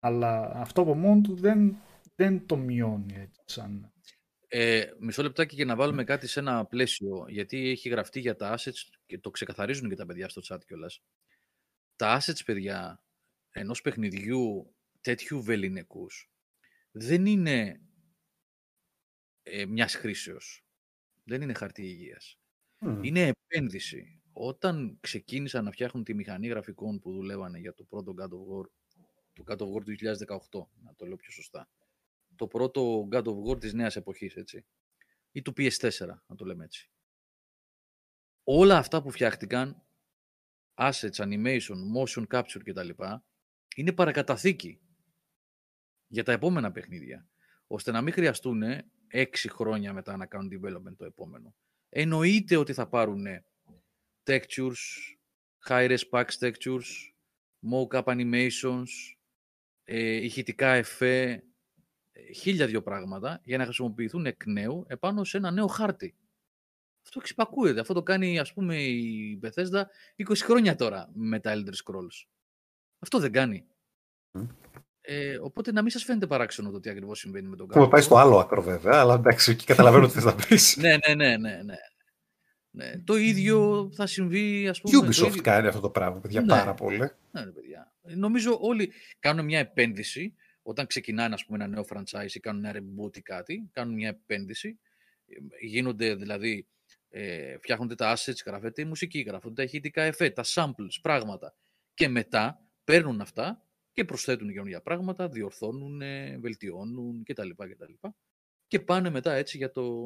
Αλλά 0.00 0.50
αυτό 0.54 0.80
από 0.80 0.94
μόνο 0.94 1.20
του 1.20 1.34
δεν, 1.34 1.76
δεν 2.14 2.46
το 2.46 2.56
μειώνει 2.56 3.14
έτσι 3.14 3.42
σαν... 3.44 3.92
Ε, 4.56 4.90
μισό 4.98 5.22
λεπτάκι 5.22 5.54
για 5.54 5.64
να 5.64 5.76
βάλουμε 5.76 6.04
κάτι 6.04 6.26
σε 6.26 6.40
ένα 6.40 6.66
πλαίσιο, 6.66 7.26
γιατί 7.28 7.68
έχει 7.68 7.88
γραφτεί 7.88 8.20
για 8.20 8.36
τα 8.36 8.58
assets 8.58 8.88
και 9.06 9.18
το 9.18 9.30
ξεκαθαρίζουν 9.30 9.88
και 9.88 9.94
τα 9.94 10.06
παιδιά 10.06 10.28
στο 10.28 10.42
chat 10.48 10.58
κιόλας. 10.66 11.02
Τα 11.96 12.20
assets, 12.20 12.44
παιδιά, 12.44 13.02
ενός 13.50 13.80
παιχνιδιού 13.80 14.74
τέτοιου 15.00 15.42
βεληνικούς 15.42 16.30
δεν 16.90 17.26
είναι 17.26 17.80
ε, 19.42 19.66
μιας 19.66 19.94
χρήσεως. 19.94 20.64
Δεν 21.24 21.42
είναι 21.42 21.54
χαρτί 21.54 21.82
υγείας. 21.82 22.38
Είναι 23.00 23.32
επένδυση. 23.48 24.22
Όταν 24.32 24.98
ξεκίνησαν 25.00 25.64
να 25.64 25.70
φτιάχνουν 25.70 26.04
τη 26.04 26.14
μηχανή 26.14 26.46
γραφικών 26.46 26.98
που 26.98 27.12
δουλεύανε 27.12 27.58
για 27.58 27.74
το 27.74 27.84
πρώτο 27.84 28.14
God 28.18 28.28
of 28.28 28.28
War, 28.28 28.66
το 29.32 29.44
God 29.46 29.58
of 29.58 29.76
War 29.76 29.84
του 29.84 29.94
2018, 30.50 30.66
να 30.82 30.94
το 30.96 31.06
λέω 31.06 31.16
πιο 31.16 31.30
σωστά, 31.32 31.68
το 32.36 32.46
πρώτο 32.46 33.08
God 33.12 33.24
of 33.24 33.50
War 33.50 33.60
της 33.60 33.72
νέας 33.72 33.96
εποχής, 33.96 34.36
έτσι, 34.36 34.66
ή 35.32 35.42
του 35.42 35.52
PS4, 35.56 36.06
να 36.26 36.34
το 36.36 36.44
λέμε 36.44 36.64
έτσι. 36.64 36.90
Όλα 38.44 38.78
αυτά 38.78 39.02
που 39.02 39.10
φτιάχτηκαν, 39.10 39.82
assets, 40.74 41.16
animation, 41.16 41.76
motion 41.96 42.26
capture 42.26 42.62
κτλ, 42.64 42.88
είναι 43.76 43.92
παρακαταθήκη 43.92 44.80
για 46.06 46.24
τα 46.24 46.32
επόμενα 46.32 46.72
παιχνίδια, 46.72 47.28
ώστε 47.66 47.90
να 47.90 48.02
μην 48.02 48.12
χρειαστούν 48.12 48.62
έξι 49.08 49.48
χρόνια 49.48 49.92
μετά 49.92 50.16
να 50.16 50.26
κάνουν 50.26 50.50
development 50.52 50.96
το 50.96 51.04
επόμενο 51.04 51.54
εννοείται 51.96 52.56
ότι 52.56 52.72
θα 52.72 52.88
πάρουν 52.88 53.26
textures, 54.24 54.74
high-res 55.68 56.00
packs 56.10 56.38
textures, 56.38 56.88
mock-up 57.70 58.04
animations, 58.04 58.88
ε, 59.84 60.24
ηχητικά 60.24 60.72
εφέ, 60.72 61.44
χίλια 62.34 62.66
δυο 62.66 62.82
πράγματα 62.82 63.40
για 63.44 63.58
να 63.58 63.64
χρησιμοποιηθούν 63.64 64.26
εκ 64.26 64.46
νέου 64.46 64.84
επάνω 64.88 65.24
σε 65.24 65.36
ένα 65.36 65.50
νέο 65.50 65.66
χάρτη. 65.66 66.14
Αυτό 67.04 67.20
ξυπακούεται. 67.20 67.80
Αυτό 67.80 67.94
το 67.94 68.02
κάνει, 68.02 68.38
ας 68.38 68.52
πούμε, 68.52 68.82
η 68.82 69.40
Bethesda 69.42 69.82
20 70.28 70.36
χρόνια 70.36 70.76
τώρα 70.76 71.10
με 71.14 71.40
τα 71.40 71.52
Elder 71.54 71.74
Scrolls. 71.84 72.26
Αυτό 72.98 73.18
δεν 73.18 73.32
κάνει. 73.32 73.66
Ε, 75.00 75.38
οπότε 75.38 75.72
να 75.72 75.82
μην 75.82 75.90
σας 75.90 76.04
φαίνεται 76.04 76.26
παράξενο 76.26 76.70
το 76.70 76.80
τι 76.80 76.90
ακριβώς 76.90 77.18
συμβαίνει 77.18 77.48
με 77.48 77.56
τον 77.56 77.66
κόσμο. 77.66 77.82
Έχουμε 77.82 77.96
πάει 77.96 78.06
στο 78.06 78.16
άλλο 78.16 78.38
άκρο 78.38 78.62
βέβαια, 78.62 79.00
αλλά 79.00 79.14
εντάξει, 79.14 79.50
εκεί 79.50 79.64
καταλαβαίνω 79.64 80.06
τι 80.06 80.12
θες 80.12 80.24
να 80.24 80.34
πεις. 80.34 80.76
ναι, 80.80 80.96
ναι, 81.06 81.14
ναι, 81.14 81.36
ναι, 81.36 81.62
ναι. 81.62 81.76
ναι. 82.70 82.98
Το 83.04 83.16
ίδιο 83.16 83.90
θα 83.94 84.06
συμβεί, 84.06 84.68
ας 84.68 84.80
πούμε. 84.80 84.98
Ubisoft 84.98 85.26
ίδιο... 85.26 85.42
κάνει 85.42 85.66
αυτό 85.66 85.80
το 85.80 85.90
πράγμα, 85.90 86.20
παιδιά, 86.20 86.40
ναι. 86.40 86.46
πάρα 86.46 86.74
πολύ. 86.74 87.10
Ναι, 87.30 87.46
παιδιά. 87.46 87.92
Νομίζω 88.02 88.58
όλοι 88.60 88.92
κάνουν 89.18 89.44
μια 89.44 89.58
επένδυση 89.58 90.34
όταν 90.66 90.86
ξεκινάνε 90.86 91.34
ας 91.34 91.44
πούμε, 91.44 91.64
ένα 91.64 91.74
νέο 91.74 91.84
franchise 91.88 92.32
ή 92.32 92.40
κάνουν 92.40 92.64
ένα 92.64 92.80
reboot 92.80 93.16
ή 93.16 93.20
κάτι, 93.20 93.68
κάνουν 93.72 93.94
μια 93.94 94.08
επένδυση. 94.08 94.78
Γίνονται 95.60 96.14
δηλαδή 96.14 96.66
ε, 97.08 97.58
φτιάχνονται 97.58 97.94
τα 97.94 98.16
assets, 98.16 98.44
γράφεται 98.46 98.82
η 98.82 98.84
μουσική, 98.84 99.20
γράφονται 99.20 99.54
τα 99.54 99.62
ηχητικά 99.62 100.02
εφέ, 100.02 100.30
τα 100.30 100.44
samples, 100.46 101.00
πράγματα. 101.02 101.54
Και 101.94 102.08
μετά 102.08 102.68
παίρνουν 102.84 103.20
αυτά 103.20 103.66
και 103.92 104.04
προσθέτουν 104.04 104.52
καινούργια 104.52 104.80
πράγματα, 104.80 105.28
διορθώνουν, 105.28 106.02
βελτιώνουν 106.40 107.24
κτλ. 107.24 107.50
κτλ. 107.50 108.08
Και 108.66 108.80
πάνε 108.80 109.10
μετά 109.10 109.32
έτσι 109.32 109.56
για, 109.56 109.70
το, 109.70 110.02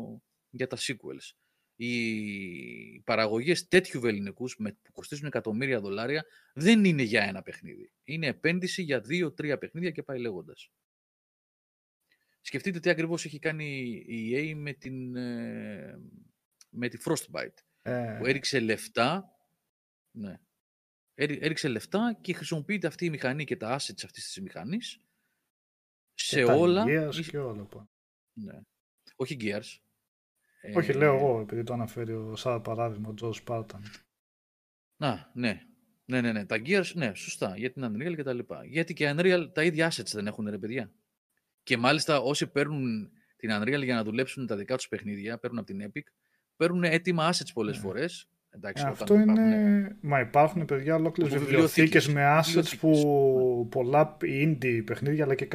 για 0.51 0.67
τα 0.67 0.77
sequels. 0.77 1.37
Οι 1.81 3.01
παραγωγές 3.01 3.69
τέτοιου 3.69 4.01
βεληνικούς 4.01 4.57
που 4.57 4.93
κοστίζουν 4.93 5.27
εκατομμύρια 5.27 5.81
δολάρια 5.81 6.25
δεν 6.55 6.85
είναι 6.85 7.03
για 7.03 7.23
ένα 7.23 7.43
παιχνίδι. 7.43 7.93
Είναι 8.05 8.27
επένδυση 8.27 8.83
για 8.83 9.01
δύο-τρία 9.01 9.59
παιχνίδια 9.59 9.91
και 9.91 10.03
πάει 10.03 10.19
λέγοντας. 10.19 10.71
Σκεφτείτε 12.41 12.81
τι 12.81 12.91
ακριβώς 12.91 13.25
έχει 13.25 13.39
κάνει 13.39 13.65
η 14.07 14.33
EA 14.35 14.55
με, 14.55 14.73
την, 14.73 15.17
ε, 15.17 16.01
με 16.71 16.89
τη 16.89 16.99
Frostbite. 17.05 17.55
Ε... 17.83 18.17
Που 18.19 18.27
έριξε 18.27 18.61
λεφτά 18.61 19.39
ναι, 20.11 20.41
έριξε 21.15 21.69
λεφτά 21.69 22.19
και 22.21 22.33
χρησιμοποιείται 22.33 22.87
αυτή 22.87 23.05
η 23.05 23.11
μηχανή 23.11 23.45
και 23.45 23.57
τα 23.57 23.75
assets 23.75 24.05
αυτής 24.05 24.25
της 24.25 24.41
μηχανής 24.41 25.01
σε 26.15 26.45
όλα. 26.45 26.85
και 27.31 27.39
όλα. 27.39 27.69
Ναι. 28.33 28.61
Όχι 29.17 29.37
Gears. 29.41 29.88
Όχι, 30.75 30.91
ε... 30.91 30.95
λέω 30.95 31.15
εγώ, 31.15 31.41
επειδή 31.41 31.63
το 31.63 31.73
αναφέρει 31.73 32.13
ο, 32.13 32.37
σαν 32.37 32.63
παράδειγμα 32.63 33.09
ο 33.09 33.15
Τζο 33.15 33.33
Σπάρταν. 33.33 33.83
Να, 34.97 35.31
ναι. 35.35 35.63
Ναι, 36.05 36.21
ναι, 36.21 36.33
ναι. 36.33 36.47
Τα 36.47 36.57
Gears, 36.65 36.93
ναι, 36.95 37.15
σωστά. 37.15 37.57
Για 37.57 37.73
την 37.73 37.85
Unreal 37.85 38.15
και 38.17 38.23
τα 38.23 38.33
λοιπά. 38.33 38.65
Γιατί 38.65 38.95
και 38.95 39.15
Unreal 39.17 39.49
τα 39.53 39.65
ίδια 39.65 39.91
assets 39.91 40.13
δεν 40.13 40.27
έχουν, 40.27 40.49
ρε 40.51 40.59
παιδιά. 40.59 40.93
Και 41.63 41.77
μάλιστα 41.77 42.21
όσοι 42.21 42.47
παίρνουν 42.47 43.11
την 43.37 43.51
Unreal 43.53 43.83
για 43.85 43.95
να 43.95 44.05
δουλέψουν 44.05 44.47
τα 44.47 44.57
δικά 44.57 44.77
τους 44.77 44.89
παιχνίδια, 44.89 45.39
παίρνουν 45.39 45.59
από 45.59 45.67
την 45.67 45.91
Epic, 45.91 46.03
παίρνουν 46.57 46.85
έτοιμα 46.85 47.33
assets 47.33 47.51
πολλές 47.55 47.77
ναι. 47.77 47.83
φορές 47.83 48.29
Εντάξει, 48.51 48.85
ε, 48.87 48.89
Αυτό 48.89 49.15
είναι. 49.15 49.33
Υπάρχουν... 49.33 49.97
Μα 50.01 50.21
υπάρχουν 50.21 50.65
παιδιά 50.65 50.95
ολόκληρες 50.95 51.35
βιβλιοθήκες 51.35 52.09
με 52.09 52.41
assets 52.41 52.73
που 52.81 52.91
ναι. 53.63 53.69
πολλά 53.69 54.17
indie 54.21 54.83
παιχνίδια 54.85 55.25
αλλά 55.25 55.35
και 55.35 55.49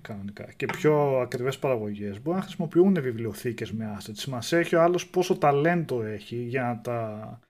κανονικά 0.00 0.52
και 0.56 0.66
πιο 0.66 1.18
ακριβές 1.18 1.58
παραγωγές 1.58 2.22
μπορούν 2.22 2.38
να 2.38 2.44
χρησιμοποιούν 2.44 3.02
βιβλιοθήκες 3.02 3.72
με 3.72 3.96
assets. 3.98 4.24
Μας 4.24 4.52
έχει 4.52 4.76
ο 4.76 4.82
άλλος 4.82 5.06
πόσο 5.06 5.36
ταλέντο 5.36 6.02
έχει 6.02 6.36
για 6.36 6.62
να 6.62 6.80
τα 6.80 7.40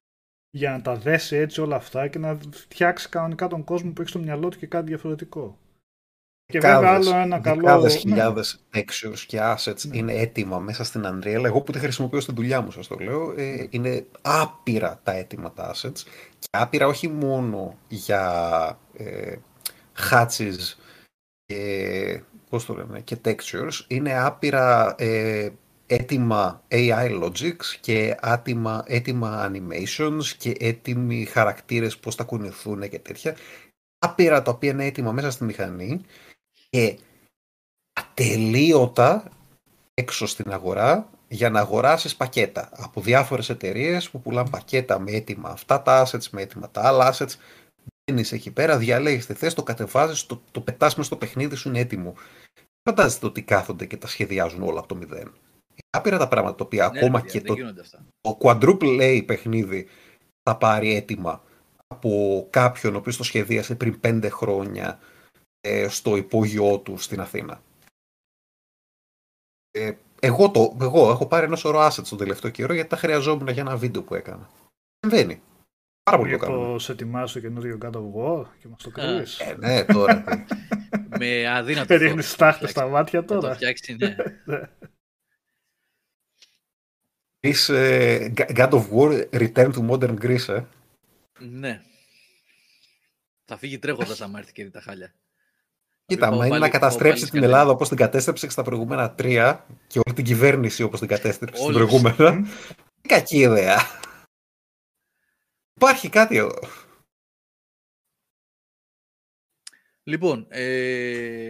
για 0.51 0.71
να 0.71 0.83
τα 0.83 0.97
δέσει 0.97 1.37
έτσι 1.37 1.61
όλα 1.61 1.77
αυτά 1.77 2.09
και 2.09 2.19
να 2.19 2.39
φτιάξει 2.51 3.09
κανονικά 3.09 3.47
τον 3.47 3.65
κόσμο 3.65 3.93
που 3.93 4.01
έχει 4.01 4.11
στο 4.11 4.19
μυαλό 4.19 4.49
του 4.49 4.59
και 4.59 4.67
κάτι 4.67 4.87
διαφορετικό. 4.87 5.59
Και 6.47 6.59
βέβαια 6.59 6.91
άλλο 6.91 7.17
ένα 7.17 7.39
καλό... 7.39 7.61
Δεκάδες 7.61 7.93
ναι. 7.93 7.99
χιλιάδες 7.99 8.61
textures 8.75 9.19
και 9.27 9.39
assets 9.41 9.85
ναι. 9.89 9.97
είναι 9.97 10.13
έτοιμα 10.13 10.59
μέσα 10.59 10.85
στην 10.85 11.03
Unreal. 11.07 11.45
Εγώ 11.45 11.61
που 11.61 11.73
τη 11.73 11.79
χρησιμοποιώ 11.79 12.21
στην 12.21 12.35
δουλειά 12.35 12.61
μου, 12.61 12.71
σας 12.71 12.87
το 12.87 12.97
λέω, 13.01 13.35
ε, 13.37 13.67
είναι 13.71 14.07
άπειρα 14.23 15.01
τα 15.03 15.13
έτοιμα 15.13 15.53
τα 15.53 15.75
assets. 15.75 16.01
Και 16.39 16.49
άπειρα 16.51 16.87
όχι 16.87 17.09
μόνο 17.09 17.79
για 17.89 18.79
ε, 18.97 19.37
hatches 20.11 20.75
και, 21.47 22.23
πώς 22.51 22.65
το 22.67 22.75
λέμε, 22.75 23.01
και 23.01 23.17
textures, 23.25 23.85
είναι 23.87 24.19
άπειρα 24.19 24.95
ε, 24.99 25.49
έτοιμα 25.87 26.63
AI 26.69 27.23
logics 27.23 27.65
και 27.81 28.17
άτιμα, 28.21 28.85
έτοιμα 28.87 29.51
animations 29.51 30.25
και 30.39 30.57
έτοιμοι 30.59 31.25
χαρακτήρες 31.25 31.97
πώς 31.97 32.15
θα 32.15 32.25
κουνηθούν 32.25 32.89
και 32.89 32.99
τέτοια. 32.99 33.37
Άπειρα 33.99 34.43
τα 34.43 34.51
οποία 34.51 34.71
είναι 34.71 34.85
έτοιμα 34.85 35.13
μέσα 35.13 35.31
στη 35.31 35.45
μηχανή 35.45 36.01
και 36.71 36.99
ατελείωτα 37.93 39.31
έξω 39.95 40.27
στην 40.27 40.53
αγορά 40.53 41.11
για 41.29 41.51
να 41.51 41.61
αγοράσεις 41.61 42.17
πακέτα 42.17 42.69
από 42.73 43.01
διάφορες 43.01 43.49
εταιρείες 43.49 44.11
που 44.11 44.21
πουλάνε 44.21 44.51
πακέτα 44.51 44.99
με 44.99 45.11
έτοιμα 45.11 45.49
αυτά 45.49 45.83
τα 45.83 46.07
assets, 46.07 46.29
με 46.31 46.43
έτοιμα 46.43 46.71
τα 46.71 46.83
άλλα 46.83 47.15
assets. 47.15 47.35
είσαι 48.05 48.35
εκεί 48.35 48.51
πέρα, 48.51 48.79
διαλέγεις 48.79 49.27
τι 49.27 49.35
θες, 49.35 49.55
το 49.55 49.63
κατεβάζεις, 49.63 50.27
το, 50.27 50.43
το 50.51 50.61
πετάς 50.61 50.95
μέσα 50.95 51.09
στο 51.09 51.17
παιχνίδι 51.17 51.57
σου 51.57 51.69
είναι 51.69 51.79
έτοιμο. 51.79 52.15
Φαντάζεστε 52.89 53.27
ότι 53.27 53.43
κάθονται 53.43 53.87
και 53.87 53.97
τα 53.97 54.07
σχεδιάζουν 54.07 54.63
όλα 54.63 54.79
από 54.79 54.89
το 54.89 54.95
μηδέν. 54.95 55.33
Άπειρα 55.91 56.19
τα 56.19 56.29
πράγματα 56.29 56.57
τα 56.57 56.65
οποία 56.65 56.89
ναι, 56.89 56.99
ακόμα 56.99 57.21
και 57.21 57.41
το, 57.41 57.55
το 58.21 58.39
quadruple 58.41 59.01
A 59.01 59.23
παιχνίδι 59.27 59.89
θα 60.43 60.57
πάρει 60.57 60.95
έτοιμα 60.95 61.43
από 61.87 62.47
κάποιον 62.51 62.95
ο 62.95 62.99
οποίος 62.99 63.17
το 63.17 63.23
σχεδίασε 63.23 63.75
πριν 63.75 64.01
πέντε 64.01 64.29
χρόνια 64.29 64.89
ε, 64.89 65.16
στο 65.89 66.17
υπόγειό 66.17 66.79
του 66.79 66.99
στην 66.99 67.21
Αθήνα. 67.21 67.63
Ε, 69.71 69.93
εγώ, 70.21 70.51
το, 70.51 70.77
εγώ 70.81 71.11
έχω 71.11 71.27
πάρει 71.27 71.47
ένα 71.47 71.57
σωρό 71.57 71.87
assets 71.87 72.09
τον 72.09 72.19
τελευταίο 72.19 72.51
καιρό 72.51 72.75
γιατί 72.75 72.89
τα 72.89 72.97
χρειαζόμουν 72.97 73.49
για 73.49 73.63
ένα 73.63 73.77
βίντεο 73.77 74.03
που 74.03 74.15
έκανα. 74.15 74.51
Συμβαίνει. 74.99 75.43
Πάρα 76.03 76.19
πολύ 76.19 76.39
καλό. 76.39 76.73
Πώς 76.73 76.89
ετοιμάζει 76.89 77.33
το 77.33 77.41
καινούριο 77.41 77.79
God 77.83 77.93
of 77.93 78.13
War 78.15 78.47
και 78.61 78.69
μας 78.69 78.83
το 78.83 78.91
κρύβεις; 78.91 79.41
Ε, 79.41 79.57
ναι, 79.59 79.85
τώρα. 79.85 80.25
Με 81.19 81.49
αδύνατο. 81.49 81.97
Ρίχνεις 81.97 82.31
στάχτες 82.31 82.71
στα 82.71 82.87
μάτια 82.87 83.25
τώρα. 83.25 83.41
Θα 83.41 83.49
το 83.49 83.55
φτιάξει, 83.55 83.95
ναι. 83.95 84.17
Είσαι 87.41 87.95
ε, 88.15 88.33
God 88.37 88.71
of 88.71 88.89
War 88.91 89.29
Return 89.31 89.73
to 89.73 89.89
Modern 89.91 90.19
Greece, 90.19 90.49
ε. 90.49 90.65
Ναι. 91.39 91.83
Θα 93.45 93.57
φύγει 93.57 93.79
τρέχοντας 93.79 94.21
άμα 94.21 94.39
έρθει 94.39 94.53
και 94.53 94.65
δει 94.65 94.71
τα 94.71 94.81
χάλια. 94.81 95.15
Κοίτα, 96.07 96.31
μα 96.31 96.47
είναι 96.47 96.59
να 96.59 96.69
καταστρέψει 96.69 97.31
την 97.31 97.43
Ελλάδα 97.43 97.71
όπως 97.71 97.89
την 97.89 97.97
κατέστρεψε 97.97 98.51
στα 98.51 98.63
προηγούμενα 98.63 99.15
τρία 99.15 99.67
και 99.87 100.01
όλη 100.07 100.17
την 100.17 100.25
κυβέρνηση 100.25 100.83
όπως 100.83 100.99
την 100.99 101.09
κατέστρεψε 101.09 101.63
στην 101.63 101.75
προηγούμενα. 101.75 102.33
Είναι 102.33 102.49
κακή 103.09 103.39
ιδέα. 103.39 103.77
Υπάρχει 105.75 106.09
κάτι 106.09 106.37
εδώ. 106.37 106.59
Λοιπόν, 110.03 110.47
ε... 110.49 110.65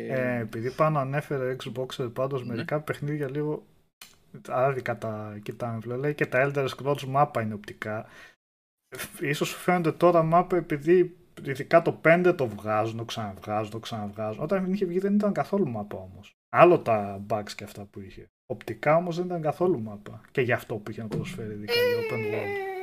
Ε, 0.06 0.38
επειδή 0.38 0.70
πάνω 0.70 0.98
ανέφερε 0.98 1.56
Xbox 1.64 2.12
πάντως 2.12 2.40
ναι. 2.40 2.54
μερικά 2.54 2.80
παιχνίδια 2.80 3.30
λίγο 3.30 3.66
άδικα 4.48 4.98
τα 4.98 5.38
κοιτάμε. 5.42 5.96
Λέει 5.96 6.14
και 6.14 6.26
τα 6.26 6.50
Elder 6.54 6.68
Scrolls 6.68 7.02
μάπα 7.02 7.42
είναι 7.42 7.54
οπτικά. 7.54 8.06
Ίσως 9.20 9.54
φαίνονται 9.54 9.92
τώρα 9.92 10.22
μάπα 10.22 10.56
επειδή 10.56 11.16
ειδικά 11.42 11.82
το 11.82 12.00
5 12.04 12.34
το 12.36 12.46
βγάζουν, 12.46 12.96
το 12.96 13.04
ξαναβγάζουν, 13.04 13.70
το 13.70 13.78
ξαναβγάζουν. 13.78 14.42
Όταν 14.42 14.72
είχε 14.72 14.84
βγει 14.84 14.98
δεν 14.98 15.14
ήταν 15.14 15.32
καθόλου 15.32 15.68
μάπα 15.68 15.96
όμως. 15.96 16.36
Άλλο 16.48 16.78
τα 16.78 17.24
bugs 17.30 17.50
και 17.56 17.64
αυτά 17.64 17.84
που 17.90 18.00
είχε. 18.00 18.30
Οπτικά 18.46 18.96
όμως 18.96 19.16
δεν 19.16 19.24
ήταν 19.24 19.42
καθόλου 19.42 19.82
μάπα. 19.82 20.20
Και 20.30 20.40
γι' 20.40 20.52
αυτό 20.52 20.74
που 20.74 20.90
είχε 20.90 21.02
να 21.02 21.08
προσφέρει 21.08 21.52
ειδικά 21.52 21.72
η 21.72 22.06
Open 22.10 22.34
World. 22.34 22.74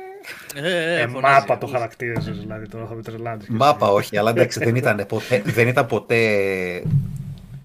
Ε, 0.54 0.96
ε, 0.96 1.00
ε 1.00 1.06
μάπα 1.06 1.58
το 1.58 1.66
χαρακτήριζες, 1.66 2.38
δηλαδή 2.38 2.68
τώρα 2.68 2.86
θα 2.86 2.94
με 2.94 3.02
τρελάνεις. 3.02 3.48
Μάπα 3.48 3.88
όχι, 3.88 4.18
αλλά 4.18 4.30
εντάξει 4.30 4.58
δεν 4.58 4.76
ήταν 4.76 5.06
ποτέ, 5.08 5.42
δεν 5.44 5.68
ήταν 5.68 5.86
ποτέ 5.86 6.82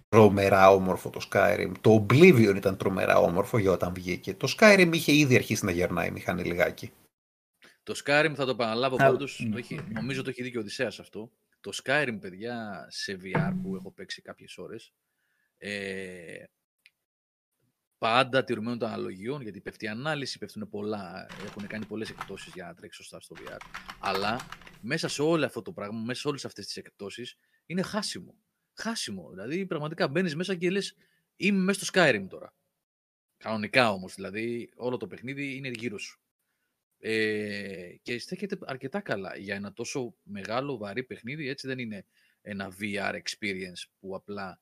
τρομερά 0.09 0.71
όμορφο 0.71 1.09
το 1.09 1.19
Skyrim. 1.31 1.71
Το 1.81 2.05
Oblivion 2.05 2.53
ήταν 2.55 2.77
τρομερά 2.77 3.17
όμορφο 3.17 3.57
για 3.57 3.71
όταν 3.71 3.93
βγήκε. 3.93 4.33
Το 4.33 4.55
Skyrim 4.57 4.89
είχε 4.91 5.15
ήδη 5.15 5.35
αρχίσει 5.35 5.65
να 5.65 5.71
γερνάει 5.71 6.07
η 6.07 6.11
μηχανή 6.11 6.43
λιγάκι. 6.43 6.91
Το 7.89 8.01
Skyrim 8.05 8.33
θα 8.35 8.45
το 8.45 8.51
επαναλάβω 8.51 8.95
πάντως, 8.95 9.47
νομίζω 9.93 10.23
το 10.23 10.29
έχει 10.29 10.43
δει 10.43 10.51
και 10.51 10.57
ο 10.57 10.59
Οδυσσέας 10.59 10.99
αυτό. 10.99 11.31
Το 11.59 11.71
Skyrim, 11.83 12.17
παιδιά, 12.19 12.87
σε 12.89 13.19
VR 13.23 13.53
που 13.61 13.75
έχω 13.75 13.91
παίξει 13.91 14.21
κάποιες 14.21 14.57
ώρες, 14.57 14.93
ε, 15.57 16.43
πάντα 17.97 18.43
τηρουμένων 18.43 18.79
των 18.79 18.87
αναλογιών, 18.87 19.41
γιατί 19.41 19.61
πέφτει 19.61 19.85
η 19.85 19.87
ανάλυση, 19.87 20.37
πέφτουν 20.37 20.69
πολλά, 20.69 21.27
έχουν 21.45 21.67
κάνει 21.67 21.85
πολλές 21.85 22.09
εκπτώσεις 22.09 22.53
για 22.53 22.65
να 22.65 22.73
τρέξει 22.73 22.97
σωστά 22.97 23.19
στο 23.19 23.35
VR. 23.39 23.59
Αλλά 23.99 24.39
μέσα 24.81 25.07
σε 25.07 25.21
όλο 25.21 25.45
αυτό 25.45 25.61
το 25.61 25.71
πράγμα, 25.71 25.99
μέσα 25.99 26.19
σε 26.19 26.27
όλες 26.27 26.45
αυτές 26.45 26.65
τις 26.65 26.77
εκπτώσεις, 26.77 27.37
είναι 27.65 27.81
χάσιμο. 27.81 28.35
Χάσιμο. 28.73 29.29
Δηλαδή, 29.29 29.65
πραγματικά 29.65 30.07
μπαίνεις 30.07 30.35
μέσα 30.35 30.55
και 30.55 30.69
λες, 30.69 30.95
είμαι 31.35 31.63
μέσα 31.63 31.85
στο 31.85 32.01
Skyrim 32.01 32.25
τώρα. 32.29 32.53
Κανονικά 33.37 33.91
όμως, 33.91 34.15
δηλαδή, 34.15 34.71
όλο 34.75 34.97
το 34.97 35.07
παιχνίδι 35.07 35.55
είναι 35.55 35.69
γύρω 35.69 35.97
σου. 35.97 36.21
Ε, 37.01 37.95
και 38.01 38.19
στέκεται 38.19 38.57
αρκετά 38.61 39.01
καλά 39.01 39.37
για 39.37 39.55
ένα 39.55 39.73
τόσο 39.73 40.15
μεγάλο 40.23 40.77
βαρύ 40.77 41.03
παιχνίδι. 41.03 41.47
Έτσι 41.47 41.67
δεν 41.67 41.79
είναι 41.79 42.05
ένα 42.41 42.73
VR 42.79 43.13
experience 43.13 43.89
που 43.99 44.15
απλά 44.15 44.61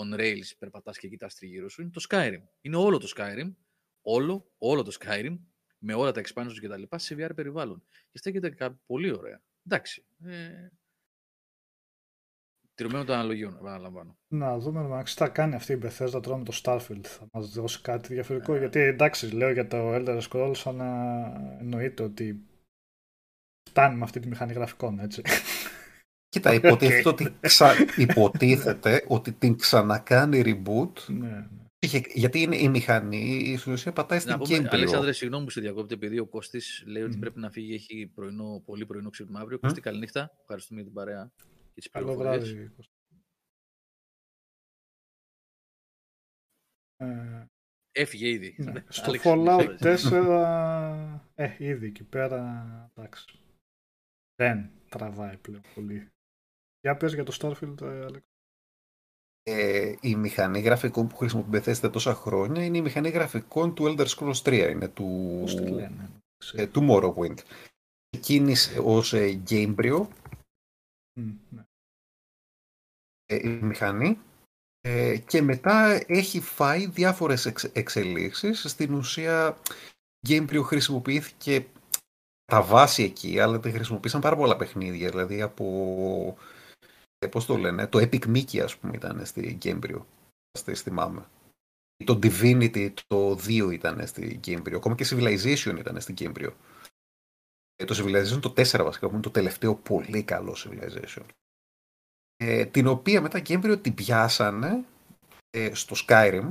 on 0.00 0.20
rails 0.20 0.50
περπατάς 0.58 0.98
και 0.98 1.08
κοιτάς 1.08 1.34
τριγύρω 1.34 1.68
σου. 1.68 1.82
Είναι 1.82 1.90
το 1.90 2.04
Skyrim. 2.08 2.42
Είναι 2.60 2.76
όλο 2.76 2.98
το 2.98 3.12
Skyrim. 3.16 3.54
Όλο, 4.02 4.52
όλο 4.58 4.82
το 4.82 4.96
Skyrim 5.00 5.38
με 5.78 5.94
όλα 5.94 6.12
τα 6.12 6.22
expansions 6.24 6.58
και 6.60 6.68
τα 6.68 6.76
λοιπά 6.76 6.98
σε 6.98 7.14
VR 7.18 7.30
περιβάλλον. 7.34 7.82
Και 8.10 8.18
στέκεται 8.18 8.76
πολύ 8.86 9.10
ωραία. 9.16 9.42
Εντάξει. 9.66 10.04
Ε, 10.24 10.68
Τηρουμένο 12.74 13.04
των 13.04 13.14
αναλογιών, 13.14 13.56
επαναλαμβάνω. 13.60 14.18
Να 14.28 14.58
δούμε 14.58 14.80
αν 14.80 15.06
θα 15.06 15.28
κάνει 15.28 15.54
αυτή 15.54 15.72
η 15.72 15.78
Bethesda 15.82 16.22
τώρα 16.22 16.36
με 16.36 16.44
το 16.44 16.60
Starfield. 16.62 17.02
Θα 17.02 17.26
μας 17.32 17.48
δώσει 17.48 17.80
κάτι 17.80 18.14
διαφορετικό. 18.14 18.54
Yeah. 18.54 18.58
Γιατί 18.58 18.80
εντάξει, 18.80 19.30
λέω 19.30 19.52
για 19.52 19.66
το 19.66 19.94
Elder 19.94 20.20
Scrolls, 20.30 20.62
αλλά 20.64 21.22
εννοείται 21.60 22.02
ότι 22.02 22.46
φτάνει 23.70 23.96
με 23.96 24.02
αυτή 24.02 24.20
τη 24.20 24.28
μηχανή 24.28 24.52
γραφικών, 24.52 24.98
έτσι. 24.98 25.22
Κοίτα, 26.28 26.54
υποτίθεται, 26.60 27.08
ότι, 27.08 27.36
ξα... 27.40 27.72
υποτίθεται 27.96 29.04
ότι 29.08 29.32
την 29.32 29.56
ξανακάνει 29.56 30.42
reboot 30.44 30.92
ναι, 31.06 31.28
ναι. 31.28 31.46
Γιατί 32.14 32.40
είναι 32.40 32.56
η 32.56 32.68
μηχανή, 32.68 33.58
η 33.66 33.70
ουσία 33.70 33.92
πατάει 33.92 34.18
στην 34.18 34.36
gameplay. 34.38 34.68
Αλέξανδρε, 34.70 35.12
συγγνώμη 35.12 35.44
που 35.44 35.50
σε 35.50 35.60
διακόπτω, 35.60 35.94
επειδή 35.94 36.18
ο 36.18 36.26
Κώστης 36.26 36.84
λέει 36.86 37.02
ότι 37.02 37.16
πρέπει 37.16 37.40
να 37.40 37.50
φύγει, 37.50 37.74
έχει 37.74 38.10
πρωινό, 38.14 38.62
πολύ 38.64 38.86
πρωινό 38.86 39.10
ξύπνημα 39.10 39.40
αύριο. 39.40 39.56
Mm. 39.56 39.60
Κώστη, 39.60 39.80
καληνύχτα. 39.80 40.30
Ευχαριστούμε 40.40 40.80
για 40.80 40.90
την 40.90 40.98
παρέα 40.98 41.32
και 41.74 41.80
τις 41.80 41.90
πληροφορίες. 41.90 42.50
Ε, 46.96 47.46
Έφυγε 47.96 48.28
ήδη. 48.28 48.54
Ναι. 48.58 48.84
Στο 48.88 49.12
Fallout 49.24 49.76
4, 49.80 51.20
ε, 51.34 51.54
ήδη 51.58 51.86
εκεί 51.86 52.04
πέρα, 52.04 52.90
εντάξει. 52.94 53.38
Δεν 54.34 54.70
τραβάει 54.88 55.36
πλέον 55.36 55.62
πολύ. 55.74 56.08
Για 56.80 56.96
πες 56.96 57.14
για 57.14 57.24
το 57.24 57.36
Starfield, 57.40 57.80
ε, 57.80 58.06
Alex. 58.08 58.20
Ε, 59.42 59.94
η 60.00 60.16
μηχανή 60.16 60.60
γραφικών 60.60 61.08
που 61.08 61.16
χρησιμοποιείται 61.16 61.88
τόσα 61.88 62.14
χρόνια 62.14 62.64
είναι 62.64 62.76
η 62.76 62.82
μηχανή 62.82 63.08
γραφικών 63.08 63.74
του 63.74 63.84
Elder 63.84 64.06
Scrolls 64.06 64.42
3, 64.42 64.68
είναι 64.70 64.88
του, 64.88 65.38
Πώς 65.40 65.54
τη 65.56 65.68
λένε, 65.68 66.10
ε, 66.52 66.66
του 66.66 66.86
Morrowind. 66.90 67.38
Κίνησε 68.20 68.80
ως 68.84 69.12
ε, 69.12 69.42
Gamebryo 69.48 70.00
mm, 70.00 70.08
ναι. 71.20 71.64
ε, 73.26 73.36
η 73.36 73.48
μηχανή 73.48 74.18
ε, 74.80 75.16
και 75.18 75.42
μετά 75.42 76.04
έχει 76.06 76.40
φάει 76.40 76.86
διάφορες 76.86 77.46
εξ, 77.46 77.64
εξελίξεις. 77.64 78.64
Στην 78.68 78.94
ουσία 78.94 79.58
Gamebryo 80.28 80.62
χρησιμοποιήθηκε 80.62 81.66
τα 82.44 82.62
βάση 82.62 83.02
εκεί, 83.02 83.40
αλλά 83.40 83.60
τη 83.60 83.70
χρησιμοποίησαν 83.70 84.20
πάρα 84.20 84.36
πολλά 84.36 84.56
παιχνίδια, 84.56 85.10
δηλαδή 85.10 85.42
από 85.42 86.36
ε, 87.18 87.26
πώς 87.26 87.46
το 87.46 87.56
λένε, 87.56 87.86
το 87.86 87.98
Epic 87.98 88.26
Mickey 88.26 88.58
ας 88.58 88.76
πούμε 88.76 88.92
ήταν 88.94 89.26
στη 89.26 89.58
Gamebryo, 89.62 90.00
στη 90.58 90.74
θυμάμαι. 90.74 91.26
Το 92.04 92.18
Divinity 92.22 92.92
το 93.06 93.32
2 93.32 93.72
ήταν 93.72 94.06
στη 94.06 94.40
Gamebryo, 94.44 94.74
ακόμα 94.74 94.94
και 94.94 95.06
Civilization 95.10 95.76
ήταν 95.78 96.00
στη 96.00 96.14
Gamebryo. 96.18 96.50
Ε, 97.76 97.84
το 97.84 97.94
Civilization 97.98 98.40
το 98.40 98.52
4 98.56 98.84
βασικά, 98.84 99.06
που 99.06 99.12
είναι 99.12 99.22
το 99.22 99.30
τελευταίο 99.30 99.74
πολύ 99.74 100.22
καλό 100.22 100.56
Civilization. 100.58 101.24
Ε, 102.36 102.66
την 102.66 102.86
οποία 102.86 103.20
μετά 103.20 103.38
Gamebryo 103.38 103.78
την 103.82 103.94
πιάσανε 103.94 104.84
ε, 105.50 105.74
στο 105.74 105.96
Skyrim, 106.06 106.50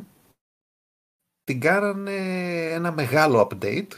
την 1.43 1.59
κάνανε 1.59 2.15
ένα 2.71 2.91
μεγάλο 2.91 3.47
update 3.51 3.91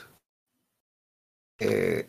ε, 1.56 2.02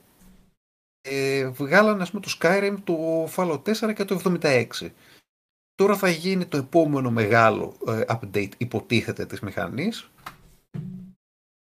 ε, 1.01 1.49
βγάλανε 1.49 2.03
ας 2.03 2.11
πούμε 2.11 2.23
το 2.23 2.37
Skyrim, 2.41 2.77
το 2.85 3.25
Fallout 3.37 3.63
4 3.63 3.95
και 3.95 4.05
το 4.05 4.39
76. 4.41 4.67
Τώρα 5.75 5.97
θα 5.97 6.09
γίνει 6.09 6.47
το 6.47 6.57
επόμενο 6.57 7.11
μεγάλο 7.11 7.77
ε, 7.87 8.05
update 8.09 8.51
υποτίθεται 8.59 9.27
της 9.27 9.41
μηχανής 9.41 10.11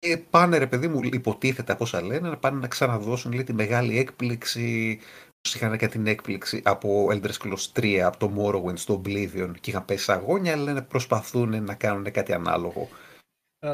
και 0.02 0.18
πάνε 0.30 0.58
ρε 0.58 0.66
παιδί 0.66 0.88
μου 0.88 1.00
υποτίθεται 1.02 1.72
από 1.72 1.84
όσα 1.84 2.02
λένε 2.02 2.28
να 2.28 2.36
πάνε 2.36 2.58
να 2.58 2.68
ξαναδώσουν 2.68 3.32
λέει, 3.32 3.44
τη 3.44 3.52
μεγάλη 3.52 3.98
έκπληξη 3.98 4.98
όπως 5.38 5.54
είχαν 5.54 5.78
και 5.78 5.88
την 5.88 6.06
έκπληξη 6.06 6.62
από 6.64 7.08
Elder 7.10 7.30
Scrolls 7.30 7.72
3, 7.80 7.96
από 7.96 8.18
το 8.18 8.32
Morrowind 8.36 8.78
στο 8.78 9.02
Oblivion 9.04 9.52
και 9.60 9.70
είχαν 9.70 9.84
πέσει 9.84 10.12
αγώνια 10.12 10.56
λένε 10.56 10.82
προσπαθούν 10.82 11.64
να 11.64 11.74
κάνουν 11.74 12.10
κάτι 12.10 12.32
ανάλογο. 12.32 12.88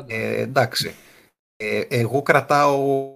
Ε, 0.07 0.40
εντάξει. 0.40 0.94
Ε, 1.57 1.81
εγώ 1.81 2.23
κρατάω 2.23 3.12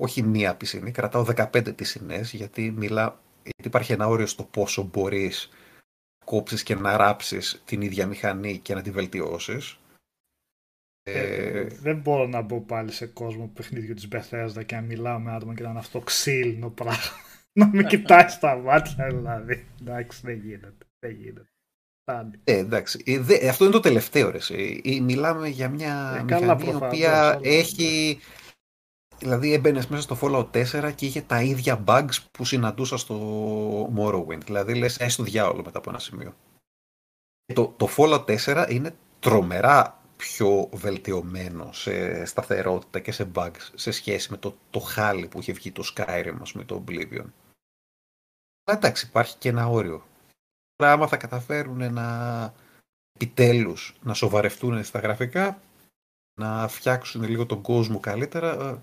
όχι 0.00 0.22
μία 0.22 0.56
πισινή, 0.56 0.90
κρατάω 0.90 1.26
15 1.36 1.76
πισινές 1.76 2.32
γιατί, 2.32 2.70
μιλά, 2.70 3.20
γιατί 3.42 3.66
υπάρχει 3.66 3.92
ένα 3.92 4.06
όριο 4.06 4.26
στο 4.26 4.42
πόσο 4.42 4.82
μπορείς 4.82 5.48
να 6.18 6.26
κόψεις 6.26 6.62
και 6.62 6.74
να 6.74 6.96
ράψεις 6.96 7.62
την 7.64 7.80
ίδια 7.80 8.06
μηχανή 8.06 8.58
και 8.58 8.74
να 8.74 8.82
τη 8.82 8.90
βελτιώσεις. 8.90 9.78
Ε, 11.06 11.58
ε, 11.58 11.64
δεν 11.64 11.96
μπορώ 11.96 12.26
να 12.26 12.40
μπω 12.40 12.60
πάλι 12.60 12.92
σε 12.92 13.06
κόσμο 13.06 13.50
παιχνίδιου 13.54 13.94
της 13.94 14.08
Bethesda 14.12 14.64
και 14.66 14.74
να 14.74 14.80
μιλάω 14.80 15.18
με 15.18 15.32
άτομα 15.32 15.54
και 15.54 15.62
να 15.62 15.70
είναι 15.70 15.78
αυτό 15.78 16.00
ξύλινο 16.00 16.70
πράγμα. 16.70 17.02
να 17.60 17.66
μην 17.66 17.86
κοιτάει 17.86 18.28
στα 18.28 18.56
μάτια 18.56 19.06
δηλαδή. 19.06 19.66
Εντάξει, 19.80 20.20
δεν 20.24 20.38
γίνεται. 20.38 20.86
Δεν 20.98 21.10
γίνεται. 21.10 21.48
Ε, 22.44 22.58
εντάξει. 22.58 23.02
Ε, 23.06 23.48
αυτό 23.48 23.64
είναι 23.64 23.72
το 23.72 23.80
τελευταίο. 23.80 24.30
Ρε. 24.30 24.38
Μιλάμε 25.00 25.48
για 25.48 25.68
μια 25.68 26.14
ε, 26.18 26.22
μηχανή 26.22 26.66
η 26.66 26.74
οποία 26.74 27.38
έχει 27.42 28.20
Δηλαδή 29.18 29.52
έμπαινε 29.52 29.82
μέσα 29.88 30.02
στο 30.02 30.18
Fallout 30.20 30.50
4 30.50 30.92
και 30.94 31.06
είχε 31.06 31.20
τα 31.20 31.42
ίδια 31.42 31.84
bugs 31.86 32.16
που 32.30 32.44
συναντούσα 32.44 32.96
στο 32.96 33.92
Morrowind. 33.96 34.44
Δηλαδή 34.44 34.74
λες 34.74 34.98
έστω 34.98 35.22
διάολο 35.22 35.62
μετά 35.64 35.78
από 35.78 35.90
ένα 35.90 35.98
σημείο. 35.98 36.34
Το, 37.54 37.74
το 37.76 37.88
Fallout 37.96 38.24
4 38.24 38.66
είναι 38.70 38.94
τρομερά 39.20 40.03
πιο 40.16 40.68
βελτιωμένο 40.72 41.72
σε 41.72 42.24
σταθερότητα 42.24 43.00
και 43.00 43.12
σε 43.12 43.30
bugs 43.34 43.70
σε 43.74 43.90
σχέση 43.90 44.30
με 44.30 44.36
το, 44.36 44.56
το 44.70 44.78
χάλι 44.78 45.26
που 45.26 45.40
είχε 45.40 45.52
βγει 45.52 45.72
το 45.72 45.82
Skyrim, 45.94 46.36
ας 46.40 46.52
πούμε, 46.52 46.64
το 46.64 46.84
Oblivion. 46.86 47.26
Αλλά 48.64 48.78
εντάξει, 48.78 49.06
υπάρχει 49.06 49.36
και 49.36 49.48
ένα 49.48 49.68
όριο. 49.68 50.06
Τώρα 50.76 50.92
άμα 50.92 51.06
θα 51.06 51.16
καταφέρουν 51.16 51.92
να 51.92 52.54
επιτέλους 53.14 53.94
να 54.02 54.14
σοβαρευτούν 54.14 54.84
στα 54.84 54.98
γραφικά, 54.98 55.60
να 56.40 56.68
φτιάξουν 56.68 57.22
λίγο 57.22 57.46
τον 57.46 57.62
κόσμο 57.62 58.00
καλύτερα, 58.00 58.80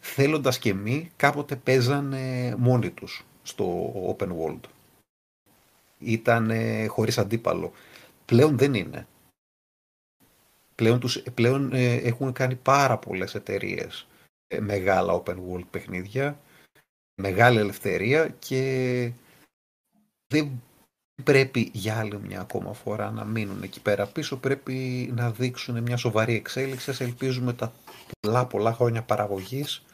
θέλοντας 0.00 0.58
και 0.58 0.74
μη, 0.74 1.10
κάποτε 1.16 1.56
παίζανε 1.56 2.54
μόνοι 2.58 2.90
τους 2.90 3.24
στο 3.42 3.92
open 4.18 4.28
world. 4.28 4.60
Ήταν 5.98 6.52
χωρίς 6.88 7.18
αντίπαλο. 7.18 7.72
Πλέον 8.24 8.58
δεν 8.58 8.74
είναι. 8.74 9.06
Πλέον, 10.78 11.00
τους, 11.00 11.22
πλέον 11.34 11.72
ε, 11.72 11.94
έχουν 11.94 12.32
κάνει 12.32 12.54
πάρα 12.54 12.98
πολλές 12.98 13.34
εταιρείες 13.34 14.06
ε, 14.46 14.60
μεγάλα 14.60 15.22
open 15.22 15.36
world 15.36 15.66
παιχνίδια, 15.70 16.40
μεγάλη 17.20 17.58
ελευθερία 17.58 18.28
και 18.28 19.12
δεν 20.26 20.62
πρέπει 21.24 21.70
για 21.74 21.98
άλλη 21.98 22.18
μια 22.18 22.40
ακόμα 22.40 22.72
φορά 22.72 23.10
να 23.10 23.24
μείνουν 23.24 23.62
εκεί 23.62 23.82
πέρα 23.82 24.06
πίσω. 24.06 24.38
Πρέπει 24.38 25.10
να 25.14 25.30
δείξουν 25.30 25.82
μια 25.82 25.96
σοβαρή 25.96 26.34
εξέλιξη. 26.34 27.04
ελπίζουμε 27.04 27.52
τα 27.52 27.72
πολλά 28.20 28.46
πολλά 28.46 28.72
χρόνια 28.72 29.02
παραγωγής 29.02 29.84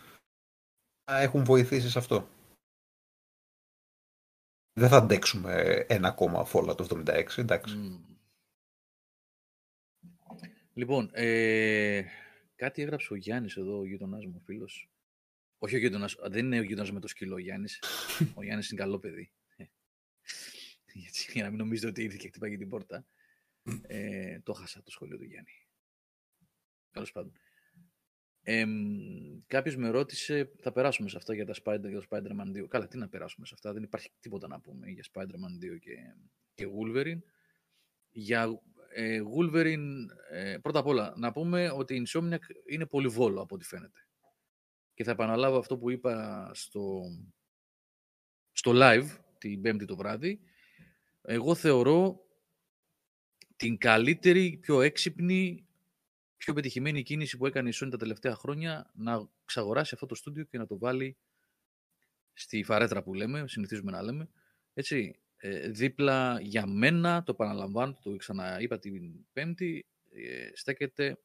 έχουν 1.04 1.44
βοηθήσει 1.44 1.90
σε 1.90 1.98
αυτό. 1.98 2.28
Δεν 4.80 4.88
θα 4.88 4.96
αντέξουμε 4.96 5.84
ένα 5.88 6.08
ακόμα 6.08 6.44
φόλα 6.44 6.74
το 6.74 7.02
76, 7.06 7.24
εντάξει. 7.36 7.98
Λοιπόν, 10.74 11.10
ε, 11.12 12.04
κάτι 12.56 12.82
έγραψε 12.82 13.12
ο 13.12 13.16
Γιάννης 13.16 13.56
εδώ, 13.56 13.78
ο 13.78 13.86
γείτονάς 13.86 14.26
μου, 14.26 14.34
ο 14.36 14.40
φίλος. 14.44 14.90
Όχι 15.58 15.74
ο 15.74 15.78
γείτονας, 15.78 16.16
δεν 16.22 16.44
είναι 16.44 16.58
ο 16.58 16.62
γείτονας 16.62 16.92
με 16.92 17.00
το 17.00 17.08
σκύλο 17.08 17.34
ο 17.34 17.38
Γιάννης. 17.38 17.82
ο 18.34 18.42
Γιάννης 18.42 18.70
είναι 18.70 18.80
καλό 18.80 18.98
παιδί. 18.98 19.30
Ε, 20.86 21.32
για 21.32 21.42
να 21.42 21.48
μην 21.48 21.58
νομίζετε 21.58 21.88
ότι 21.88 22.02
ήρθε 22.02 22.16
και 22.16 22.28
χτυπάει 22.28 22.56
την 22.56 22.68
πόρτα. 22.68 23.06
Ε, 23.82 24.40
το 24.40 24.52
χάσα 24.52 24.82
το 24.82 24.90
σχολείο 24.90 25.16
του 25.16 25.24
Γιάννη. 25.24 25.50
Τέλος 26.90 27.12
πάντων. 27.12 27.32
Ε, 28.42 28.66
Κάποιος 29.46 29.76
με 29.76 29.88
ρώτησε, 29.88 30.52
θα 30.60 30.72
περάσουμε 30.72 31.08
σε 31.08 31.16
αυτά 31.16 31.34
για, 31.34 31.46
τα 31.46 31.54
Spider, 31.64 31.88
για 31.88 32.00
το 32.00 32.06
Spider-Man 32.10 32.62
2. 32.62 32.66
Καλά, 32.68 32.88
τι 32.88 32.98
να 32.98 33.08
περάσουμε 33.08 33.46
σε 33.46 33.54
αυτά, 33.54 33.72
δεν 33.72 33.82
υπάρχει 33.82 34.10
τίποτα 34.20 34.48
να 34.48 34.60
πούμε 34.60 34.88
για 34.88 35.04
Spider-Man 35.12 35.64
2 35.64 35.78
και, 35.80 35.96
και 36.54 36.66
Wolverine. 36.78 37.20
Για 38.10 38.62
ε, 38.96 39.20
Wolverine, 39.36 40.06
ε, 40.30 40.56
πρώτα 40.62 40.78
απ' 40.78 40.86
όλα, 40.86 41.14
να 41.16 41.32
πούμε 41.32 41.70
ότι 41.70 41.94
η 41.94 42.06
Insomniac 42.06 42.38
είναι 42.66 42.86
πολύ 42.86 43.08
βόλο 43.08 43.40
από 43.40 43.54
ό,τι 43.54 43.64
φαίνεται. 43.64 44.06
Και 44.94 45.04
θα 45.04 45.10
επαναλάβω 45.10 45.58
αυτό 45.58 45.78
που 45.78 45.90
είπα 45.90 46.50
στο, 46.54 47.02
στο 48.52 48.72
live 48.74 49.06
την 49.38 49.60
πέμπτη 49.60 49.84
το 49.84 49.96
βράδυ. 49.96 50.40
Εγώ 51.22 51.54
θεωρώ 51.54 52.20
την 53.56 53.78
καλύτερη, 53.78 54.58
πιο 54.62 54.80
έξυπνη 54.80 55.68
πιο 56.44 56.54
πετυχημένη 56.54 57.02
κίνηση 57.02 57.36
που 57.36 57.46
έκανε 57.46 57.68
η 57.68 57.72
Sony 57.74 57.88
τα 57.90 57.96
τελευταία 57.96 58.34
χρόνια 58.34 58.90
να 58.94 59.28
ξαγοράσει 59.44 59.94
αυτό 59.94 60.06
το 60.06 60.14
στούντιο 60.14 60.44
και 60.44 60.58
να 60.58 60.66
το 60.66 60.78
βάλει 60.78 61.16
στη 62.32 62.62
φαρέτρα 62.62 63.02
που 63.02 63.14
λέμε, 63.14 63.48
συνηθίζουμε 63.48 63.90
να 63.90 64.02
λέμε. 64.02 64.28
Έτσι, 64.74 65.20
ε, 65.46 65.68
δίπλα 65.68 66.40
για 66.40 66.66
μένα, 66.66 67.22
το 67.22 67.32
επαναλαμβάνω, 67.32 67.98
το 68.02 68.16
ξαναείπα 68.16 68.78
την 68.78 69.26
Πέμπτη, 69.32 69.84
ε, 70.10 70.50
στέκεται 70.54 71.18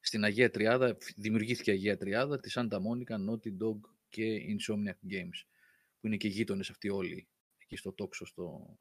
στην 0.00 0.24
Αγία 0.24 0.50
Τριάδα, 0.50 0.96
δημιουργήθηκε 1.16 1.70
η 1.70 1.74
Αγία 1.74 1.96
Τριάδα, 1.96 2.40
τη 2.40 2.50
Santa 2.54 2.76
Monica, 2.76 3.14
Naughty 3.30 3.48
Dog 3.62 3.78
και 4.08 4.38
Insomniac 4.48 5.12
Games, 5.12 5.46
που 6.00 6.06
είναι 6.06 6.16
και 6.16 6.28
γείτονες 6.28 6.70
αυτοί 6.70 6.88
όλοι, 6.88 7.28
εκεί 7.56 7.76
στο 7.76 7.92
τόξο, 7.92 8.26
στο... 8.26 8.78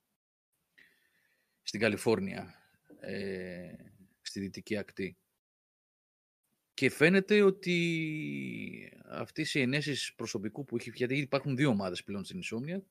στην 1.63 1.79
Καλιφόρνια, 1.79 2.53
ε, 2.99 3.73
στη 4.21 4.39
δυτική 4.39 4.77
ακτή. 4.77 5.17
Και 6.73 6.89
φαίνεται 6.89 7.41
ότι 7.41 8.99
αυτές 9.05 9.53
οι 9.53 9.61
ενέσεις 9.61 10.13
προσωπικού 10.15 10.65
που 10.65 10.77
έχει, 10.77 10.91
γιατί 10.95 11.17
υπάρχουν 11.17 11.55
δύο 11.55 11.69
ομάδες 11.69 12.03
πλέον 12.03 12.23
στην 12.23 12.41
Insomnia, 12.43 12.81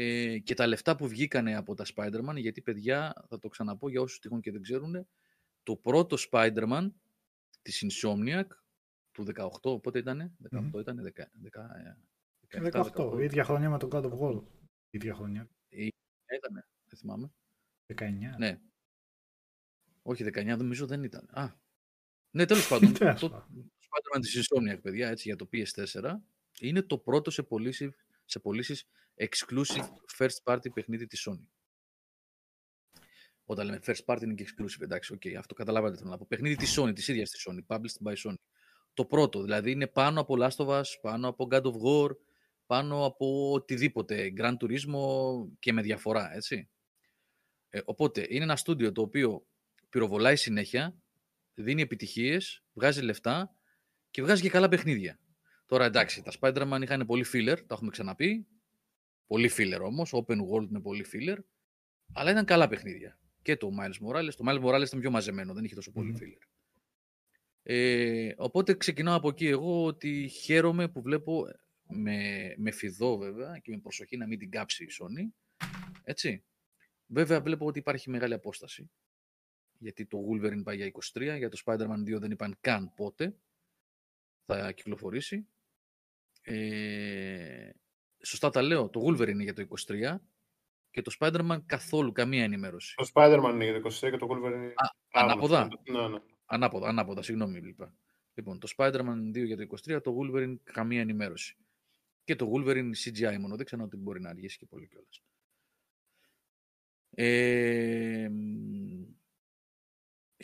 ε, 0.00 0.38
και 0.38 0.54
τα 0.54 0.66
λεφτά 0.66 0.96
που 0.96 1.08
βγήκανε 1.08 1.56
από 1.56 1.74
τα 1.74 1.84
Spider-Man, 1.94 2.34
γιατί 2.36 2.62
παιδιά, 2.62 3.24
θα 3.28 3.38
το 3.38 3.48
ξαναπώ 3.48 3.88
για 3.88 4.00
όσους 4.00 4.18
τυχόν 4.18 4.40
και 4.40 4.50
δεν 4.50 4.62
ξέρουν, 4.62 5.08
το 5.62 5.76
πρώτο 5.76 6.16
Spider-Man 6.30 6.90
της 7.62 7.84
Insomniac 7.86 8.46
του 9.10 9.24
18, 9.62 9.82
πότε 9.82 9.98
ήτανε, 9.98 10.32
18 10.50 10.58
mm. 10.58 10.80
ήτανε, 10.80 11.12
10, 12.50 12.60
18, 12.62 12.92
18, 12.94 13.22
ίδια 13.22 13.44
χρονιά 13.44 13.70
με 13.70 13.78
τον 13.78 13.90
God 13.92 14.04
of 14.04 14.18
War. 14.18 14.42
Ίδια 14.90 15.14
χρονιά. 15.14 15.48
Ήτανε, 15.68 16.68
δεν 16.84 16.98
θυμάμαι. 16.98 17.32
19. 17.94 18.10
Ναι. 18.38 18.60
Όχι, 20.02 20.24
19 20.24 20.56
νομίζω 20.58 20.86
δεν 20.86 21.02
ήταν. 21.04 21.28
Α, 21.30 21.48
ναι, 22.30 22.44
τέλος 22.44 22.68
πάντων. 22.70 22.92
το 22.92 23.46
Spider-Man 23.80 24.20
της 24.20 24.48
Insomniac, 24.48 24.78
παιδιά, 24.82 25.08
έτσι, 25.08 25.28
για 25.28 25.36
το 25.36 25.48
PS4, 25.52 26.14
είναι 26.60 26.82
το 26.82 26.98
πρώτο 26.98 27.30
σε 27.30 27.42
πωλήσεις 27.42 27.90
σε 28.24 28.38
πωλήσεις 28.38 28.86
exclusive 29.18 29.88
first 30.18 30.42
party 30.44 30.72
παιχνίδι 30.74 31.06
της 31.06 31.28
Sony. 31.28 31.46
Όταν 33.44 33.66
λέμε 33.66 33.80
first 33.84 34.04
party 34.04 34.22
είναι 34.22 34.34
και 34.34 34.46
exclusive, 34.48 34.80
εντάξει, 34.80 35.18
okay, 35.20 35.34
αυτό 35.34 35.54
καταλάβατε 35.54 35.96
θέλω 35.96 36.10
να 36.10 36.18
πω. 36.18 36.26
Παιχνίδι 36.28 36.56
της 36.56 36.78
Sony, 36.78 36.94
της 36.94 37.08
ίδιας 37.08 37.30
της 37.30 37.48
Sony, 37.48 37.76
published 37.76 38.08
by 38.08 38.14
Sony. 38.14 38.38
Το 38.94 39.04
πρώτο, 39.04 39.42
δηλαδή 39.42 39.70
είναι 39.70 39.86
πάνω 39.86 40.20
από 40.20 40.34
Last 40.38 40.56
of 40.56 40.66
Us, 40.66 40.84
πάνω 41.00 41.28
από 41.28 41.48
God 41.50 41.62
of 41.62 41.74
War, 41.84 42.10
πάνω 42.66 43.04
από 43.04 43.52
οτιδήποτε, 43.52 44.32
Grand 44.36 44.56
Turismo 44.56 45.00
και 45.58 45.72
με 45.72 45.82
διαφορά, 45.82 46.34
έτσι. 46.34 46.70
Ε, 47.68 47.80
οπότε, 47.84 48.26
είναι 48.28 48.44
ένα 48.44 48.56
στούντιο 48.56 48.92
το 48.92 49.02
οποίο 49.02 49.46
πυροβολάει 49.88 50.36
συνέχεια, 50.36 51.02
δίνει 51.54 51.82
επιτυχίες, 51.82 52.64
βγάζει 52.72 53.02
λεφτά 53.02 53.54
και 54.10 54.22
βγάζει 54.22 54.42
και 54.42 54.50
καλά 54.50 54.68
παιχνίδια. 54.68 55.20
Τώρα 55.66 55.84
εντάξει, 55.84 56.22
τα 56.22 56.32
Spider-Man 56.40 56.78
είχαν 56.82 57.06
πολύ 57.06 57.24
filler, 57.32 57.56
τα 57.66 57.74
έχουμε 57.74 57.90
ξαναπεί. 57.90 58.46
Πολύ 59.28 59.50
filler 59.56 59.80
όμως, 59.82 60.12
open 60.14 60.36
world 60.36 60.68
με 60.68 60.80
πολύ 60.80 61.06
filler. 61.12 61.38
Αλλά 62.12 62.30
ήταν 62.30 62.44
καλά 62.44 62.68
παιχνίδια. 62.68 63.18
Και 63.42 63.56
το 63.56 63.70
Miles 63.80 64.06
Morales. 64.06 64.34
Το 64.36 64.44
Miles 64.48 64.64
Morales 64.64 64.86
ήταν 64.86 65.00
πιο 65.00 65.10
μαζεμένο, 65.10 65.54
δεν 65.54 65.64
είχε 65.64 65.74
τόσο 65.74 65.92
πολύ 65.92 66.16
filler. 66.20 66.46
Ε, 67.62 68.34
οπότε 68.36 68.74
ξεκινάω 68.74 69.16
από 69.16 69.28
εκεί 69.28 69.46
εγώ 69.46 69.84
ότι 69.84 70.28
χαίρομαι 70.28 70.88
που 70.88 71.02
βλέπω 71.02 71.46
με, 71.88 72.54
με 72.56 72.70
φιδό 72.70 73.16
βέβαια 73.16 73.58
και 73.58 73.70
με 73.70 73.78
προσοχή 73.78 74.16
να 74.16 74.26
μην 74.26 74.38
την 74.38 74.50
κάψει 74.50 74.84
η 74.84 74.88
Sony. 75.00 75.56
Έτσι. 76.02 76.44
Βέβαια 77.06 77.40
βλέπω 77.40 77.66
ότι 77.66 77.78
υπάρχει 77.78 78.10
μεγάλη 78.10 78.34
απόσταση. 78.34 78.90
Γιατί 79.78 80.06
το 80.06 80.18
Wolverine 80.28 80.62
πάει 80.64 80.76
για 80.76 80.90
23, 81.12 81.36
για 81.36 81.48
το 81.48 81.62
Spider-Man 81.64 82.14
2 82.14 82.18
δεν 82.18 82.30
είπαν 82.30 82.56
καν 82.60 82.92
πότε 82.94 83.36
θα 84.44 84.72
κυκλοφορήσει. 84.72 85.48
Ε, 86.42 87.70
σωστά 88.22 88.50
τα 88.50 88.62
λέω, 88.62 88.88
το 88.88 89.00
Wolverine 89.06 89.28
είναι 89.28 89.42
για 89.42 89.54
το 89.54 89.66
23 89.86 90.16
και 90.90 91.02
το 91.02 91.16
Spider-Man 91.18 91.58
καθόλου, 91.66 92.12
καμία 92.12 92.42
ενημέρωση. 92.42 92.94
Το 92.96 93.10
Spider-Man 93.14 93.50
είναι 93.52 93.64
για 93.64 93.80
το 93.80 93.88
23 93.88 94.10
και 94.10 94.16
το 94.16 94.26
Wolverine 94.30 94.54
είναι... 94.54 94.66
Α, 94.66 95.20
ανάποδα. 95.20 95.68
Ναι, 95.90 96.08
ναι. 96.08 96.18
Ανάποδα, 96.46 96.88
ανάποδα, 96.88 97.22
συγγνώμη 97.22 97.60
λοιπόν. 97.60 97.98
Λοιπόν, 98.34 98.58
το 98.58 98.68
Spider-Man 98.76 99.36
2 99.36 99.44
για 99.44 99.56
το 99.56 99.66
23, 99.88 100.02
το 100.02 100.16
Wolverine 100.18 100.56
καμία 100.62 101.00
ενημέρωση. 101.00 101.56
Και 102.24 102.36
το 102.36 102.52
Wolverine 102.54 102.90
CGI 103.04 103.36
μόνο, 103.38 103.56
δεν 103.56 103.66
ξέρω 103.66 103.84
ότι 103.84 103.96
μπορεί 103.96 104.20
να 104.20 104.28
αργήσει 104.28 104.58
και 104.58 104.66
πολύ 104.66 104.88
κιόλας. 104.88 105.22
Ε, 107.10 108.30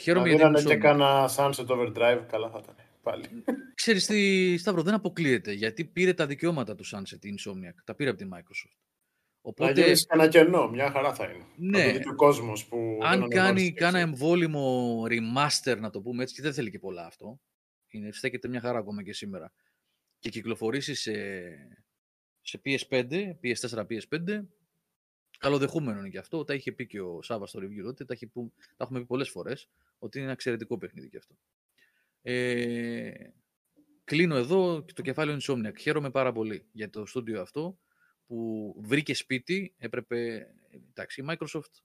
χαίρομαι 0.00 0.28
γιατί... 0.28 0.42
Αν 0.42 0.54
και 0.54 0.76
κάνα 0.76 1.28
Sunset 1.36 1.66
Overdrive, 1.66 2.24
καλά 2.28 2.50
θα 2.50 2.60
ήταν 2.62 2.76
πάλι. 3.04 3.24
Ξέρεις 3.74 4.06
τι, 4.06 4.56
Σταύρο, 4.56 4.82
δεν 4.82 4.94
αποκλείεται, 4.94 5.52
γιατί 5.52 5.84
πήρε 5.84 6.14
τα 6.14 6.26
δικαιώματα 6.26 6.74
του 6.74 6.84
Sunset 6.86 7.24
η 7.24 7.34
Insomniac. 7.38 7.74
Τα 7.84 7.94
πήρε 7.94 8.10
από 8.10 8.18
τη 8.18 8.28
Microsoft. 8.32 8.84
Οπότε... 9.46 9.80
Να 9.80 9.86
γίνει 9.86 9.98
ένα 10.08 10.28
κενό, 10.28 10.68
μια 10.68 10.90
χαρά 10.90 11.14
θα 11.14 11.24
είναι. 11.24 11.44
Ναι. 11.56 12.00
Ο 12.10 12.14
κόσμος 12.14 12.66
που 12.66 12.98
Αν 13.02 13.28
κάνει 13.28 13.72
κάνα 13.72 13.98
εμβόλυμο 13.98 15.02
remaster, 15.08 15.78
να 15.78 15.90
το 15.90 16.00
πούμε 16.00 16.22
έτσι, 16.22 16.34
και 16.34 16.42
δεν 16.42 16.54
θέλει 16.54 16.70
και 16.70 16.78
πολλά 16.78 17.06
αυτό, 17.06 17.40
είναι, 17.88 18.12
στέκεται 18.12 18.48
μια 18.48 18.60
χαρά 18.60 18.78
ακόμα 18.78 19.02
και 19.02 19.12
σήμερα, 19.12 19.52
και 20.18 20.28
κυκλοφορήσει 20.28 20.94
σε, 20.94 21.12
σε 22.40 22.60
PS5, 22.64 23.10
PS4, 23.42 23.86
PS5, 23.86 24.40
καλοδεχούμενο 25.38 25.98
είναι 25.98 26.08
και 26.08 26.18
αυτό. 26.18 26.44
Τα 26.44 26.54
είχε 26.54 26.72
πει 26.72 26.86
και 26.86 27.00
ο 27.00 27.22
Σάβα 27.22 27.46
στο 27.46 27.60
review 27.60 27.82
τότε, 27.82 28.04
τα, 28.04 28.14
τα 28.76 28.84
έχουμε 28.84 28.98
πει 28.98 29.06
πολλές 29.06 29.30
φορές, 29.30 29.68
ότι 29.98 30.16
είναι 30.16 30.24
ένα 30.24 30.34
εξαιρετικό 30.34 30.78
παιχνίδι 30.78 31.08
και 31.08 31.16
αυτό. 31.16 31.34
Ε, 32.26 33.12
κλείνω 34.04 34.36
εδώ 34.36 34.84
το 34.84 35.02
κεφάλαιο 35.02 35.38
Insomniac. 35.40 35.78
Χαίρομαι 35.78 36.10
πάρα 36.10 36.32
πολύ 36.32 36.68
για 36.72 36.90
το 36.90 37.06
στούντιο 37.06 37.40
αυτό 37.40 37.78
που 38.26 38.74
βρήκε 38.78 39.14
σπίτι. 39.14 39.74
Έπρεπε. 39.78 40.46
Εντάξει, 40.70 41.20
η 41.20 41.24
Microsoft 41.28 41.82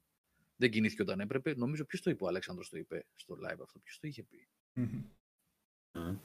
δεν 0.55 0.69
κινήθηκε 0.71 1.01
όταν 1.01 1.19
έπρεπε. 1.19 1.53
Νομίζω 1.55 1.85
ποιος 1.85 2.01
το 2.01 2.09
είπε, 2.09 2.23
ο 2.23 2.27
Αλέξανδρος 2.27 2.69
το 2.69 2.77
είπε 2.77 3.05
στο 3.15 3.35
live 3.35 3.59
αυτό. 3.61 3.79
Ποιος 3.79 3.99
το 3.99 4.07
είχε 4.07 4.23
πει; 4.23 4.47
Mm-hmm. 4.75 6.17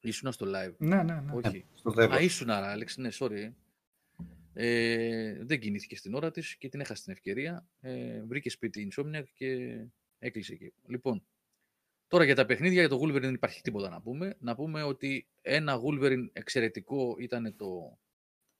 Ήσουνα 0.00 0.32
στο 0.32 0.46
live. 0.48 0.76
Ναι, 0.78 1.02
ναι, 1.02 1.20
ναι. 1.20 1.32
Όχι. 1.32 1.64
Στο 1.74 2.00
Α, 2.00 2.20
ήσουν 2.20 2.50
άρα, 2.50 2.70
Άλεξ. 2.70 2.96
Ναι, 2.96 3.08
sorry. 3.12 3.52
Ε, 4.52 5.44
δεν 5.44 5.60
κινήθηκε 5.60 5.96
στην 5.96 6.14
ώρα 6.14 6.30
της 6.30 6.56
και 6.56 6.68
την 6.68 6.80
έχασε 6.80 7.02
την 7.02 7.12
ευκαιρία. 7.12 7.68
Ε, 7.80 8.22
βρήκε 8.22 8.50
σπίτι 8.50 8.88
Insomniac 8.90 9.24
και 9.32 9.78
έκλεισε 10.18 10.52
εκεί. 10.52 10.72
Λοιπόν, 10.86 11.26
Τώρα 12.08 12.24
για 12.24 12.34
τα 12.34 12.46
παιχνίδια, 12.46 12.80
για 12.80 12.88
το 12.88 13.00
Wolverine 13.02 13.20
δεν 13.20 13.34
υπάρχει 13.34 13.60
τίποτα 13.60 13.88
να 13.88 14.00
πούμε. 14.00 14.36
Να 14.38 14.54
πούμε 14.54 14.82
ότι 14.82 15.26
ένα 15.42 15.80
Wolverine 15.80 16.28
εξαιρετικό 16.32 17.16
ήταν 17.18 17.56
το, 17.56 17.98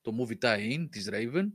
το 0.01 0.13
movie 0.21 0.39
tie-in 0.39 0.87
της 0.91 1.09
Raven, 1.13 1.47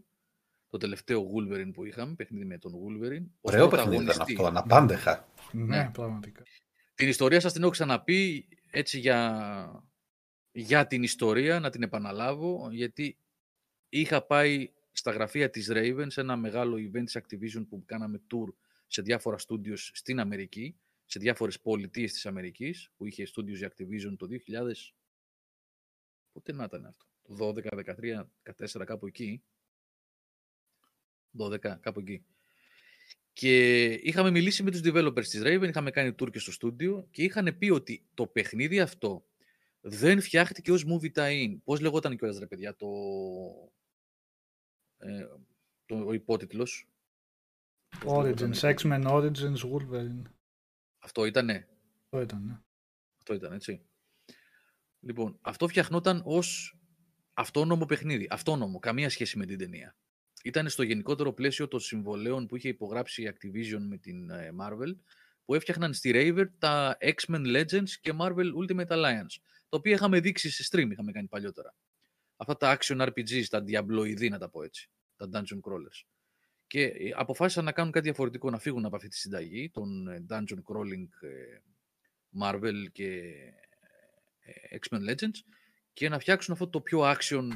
το 0.69 0.77
τελευταίο 0.77 1.31
Wolverine 1.35 1.71
που 1.73 1.85
είχαμε, 1.85 2.13
παιχνίδι 2.13 2.45
με 2.45 2.57
τον 2.57 2.73
Wolverine. 2.73 3.25
Ωραίο 3.41 3.67
παιχνίδι 3.67 4.03
ήταν 4.03 4.21
αυτό, 4.21 4.45
αναπάντεχα. 4.45 5.27
Ναι, 5.51 5.77
ναι, 5.77 5.89
πραγματικά. 5.93 6.43
Την 6.95 7.07
ιστορία 7.07 7.39
σας 7.39 7.53
την 7.53 7.61
έχω 7.61 7.71
ξαναπεί 7.71 8.47
έτσι 8.69 8.99
για, 8.99 9.83
για 10.51 10.87
την 10.87 11.03
ιστορία, 11.03 11.59
να 11.59 11.69
την 11.69 11.83
επαναλάβω, 11.83 12.69
γιατί 12.71 13.17
είχα 13.89 14.25
πάει 14.25 14.71
στα 14.91 15.11
γραφεία 15.11 15.49
της 15.49 15.69
Raven 15.71 16.05
σε 16.07 16.21
ένα 16.21 16.35
μεγάλο 16.35 16.77
event 16.77 17.03
της 17.05 17.17
Activision 17.17 17.65
που 17.69 17.83
κάναμε 17.85 18.21
tour 18.31 18.53
σε 18.87 19.01
διάφορα 19.01 19.37
studios 19.47 19.77
στην 19.77 20.19
Αμερική 20.19 20.75
σε 21.11 21.19
διάφορες 21.19 21.61
πολιτείες 21.61 22.13
της 22.13 22.25
Αμερικής, 22.25 22.91
που 22.97 23.05
είχε 23.05 23.27
studios 23.35 23.55
για 23.55 23.71
Activision 23.71 24.15
το 24.17 24.27
2000, 24.27 24.93
πότε 26.31 26.53
να 26.53 26.63
ήταν 26.63 26.85
αυτό, 26.85 27.05
το 27.21 27.35
12, 27.35 27.75
13, 27.75 28.29
14, 28.41 28.85
κάπου 28.85 29.07
εκεί, 29.07 29.43
12, 31.37 31.57
κάπου 31.59 31.99
εκεί. 31.99 32.25
Και 33.33 33.83
είχαμε 33.93 34.31
μιλήσει 34.31 34.63
με 34.63 34.71
τους 34.71 34.81
developers 34.83 35.25
της 35.25 35.41
Raven, 35.43 35.67
είχαμε 35.69 35.91
κάνει 35.91 36.15
tour 36.19 36.31
και 36.31 36.39
στο 36.39 36.51
στούντιο 36.51 37.07
και 37.11 37.23
είχαν 37.23 37.57
πει 37.57 37.69
ότι 37.69 38.05
το 38.13 38.27
παιχνίδι 38.27 38.79
αυτό 38.79 39.25
δεν 39.81 40.21
φτιάχτηκε 40.21 40.71
ως 40.71 40.85
movie 40.87 41.11
tie-in. 41.13 41.57
Πώς 41.63 41.79
λεγόταν 41.79 42.17
κιόλας 42.17 42.37
ρε 42.37 42.47
παιδιά 42.47 42.75
το, 42.75 42.87
ε, 44.97 45.27
το 45.85 46.05
ο 46.05 46.13
υπότιτλος. 46.13 46.87
Origins, 48.05 48.59
X-Men 48.59 49.03
Origins 49.03 49.57
Wolverine. 49.71 50.21
Αυτό 51.01 51.25
ήτανε; 51.25 51.67
Αυτό 52.03 52.21
ήταν, 52.21 52.45
ναι. 52.45 52.59
Αυτό 53.17 53.33
ήταν, 53.33 53.53
έτσι. 53.53 53.85
Λοιπόν, 54.99 55.37
αυτό 55.41 55.67
φτιαχνόταν 55.67 56.21
ως 56.25 56.77
αυτόνομο 57.33 57.85
παιχνίδι. 57.85 58.27
Αυτόνομο, 58.29 58.79
καμία 58.79 59.09
σχέση 59.09 59.37
με 59.37 59.45
την 59.45 59.57
ταινία. 59.57 59.95
Ήταν 60.43 60.69
στο 60.69 60.83
γενικότερο 60.83 61.33
πλαίσιο 61.33 61.67
των 61.67 61.79
συμβολέων 61.79 62.47
που 62.47 62.55
είχε 62.55 62.67
υπογράψει 62.67 63.21
η 63.21 63.33
Activision 63.33 63.81
με 63.87 63.97
την 63.97 64.29
ε, 64.29 64.51
Marvel, 64.59 64.95
που 65.45 65.55
έφτιαχναν 65.55 65.93
στη 65.93 66.11
Raver 66.13 66.45
τα 66.57 66.97
X-Men 67.01 67.55
Legends 67.55 67.89
και 68.01 68.13
Marvel 68.19 68.51
Ultimate 68.61 68.87
Alliance, 68.87 69.35
τα 69.69 69.77
οποία 69.77 69.93
είχαμε 69.93 70.19
δείξει 70.19 70.49
σε 70.49 70.67
stream, 70.71 70.91
είχαμε 70.91 71.11
κάνει 71.11 71.27
παλιότερα. 71.27 71.75
Αυτά 72.35 72.57
τα 72.57 72.77
action 72.77 73.07
RPGs, 73.07 73.43
τα 73.49 73.63
Diabloidy, 73.67 74.29
να 74.29 74.37
τα 74.37 74.49
πω 74.49 74.63
έτσι, 74.63 74.89
τα 75.15 75.29
Dungeon 75.33 75.59
Crawlers. 75.59 76.05
Και 76.71 76.81
ε, 76.81 77.11
αποφάσισαν 77.15 77.63
να 77.63 77.71
κάνουν 77.71 77.91
κάτι 77.91 78.05
διαφορετικό, 78.05 78.49
να 78.49 78.59
φύγουν 78.59 78.85
από 78.85 78.95
αυτή 78.95 79.07
τη 79.07 79.17
συνταγή 79.17 79.69
των 79.69 80.07
ε, 80.07 80.25
Dungeon 80.29 80.61
Crawling 80.63 81.07
ε, 81.21 81.59
Marvel 82.41 82.91
και 82.91 83.33
X-Men 84.79 85.09
Legends 85.09 85.39
και 85.93 86.09
να 86.09 86.19
φτιάξουν 86.19 86.53
αυτό 86.53 86.67
το 86.67 86.81
πιο 86.81 87.11
action 87.11 87.49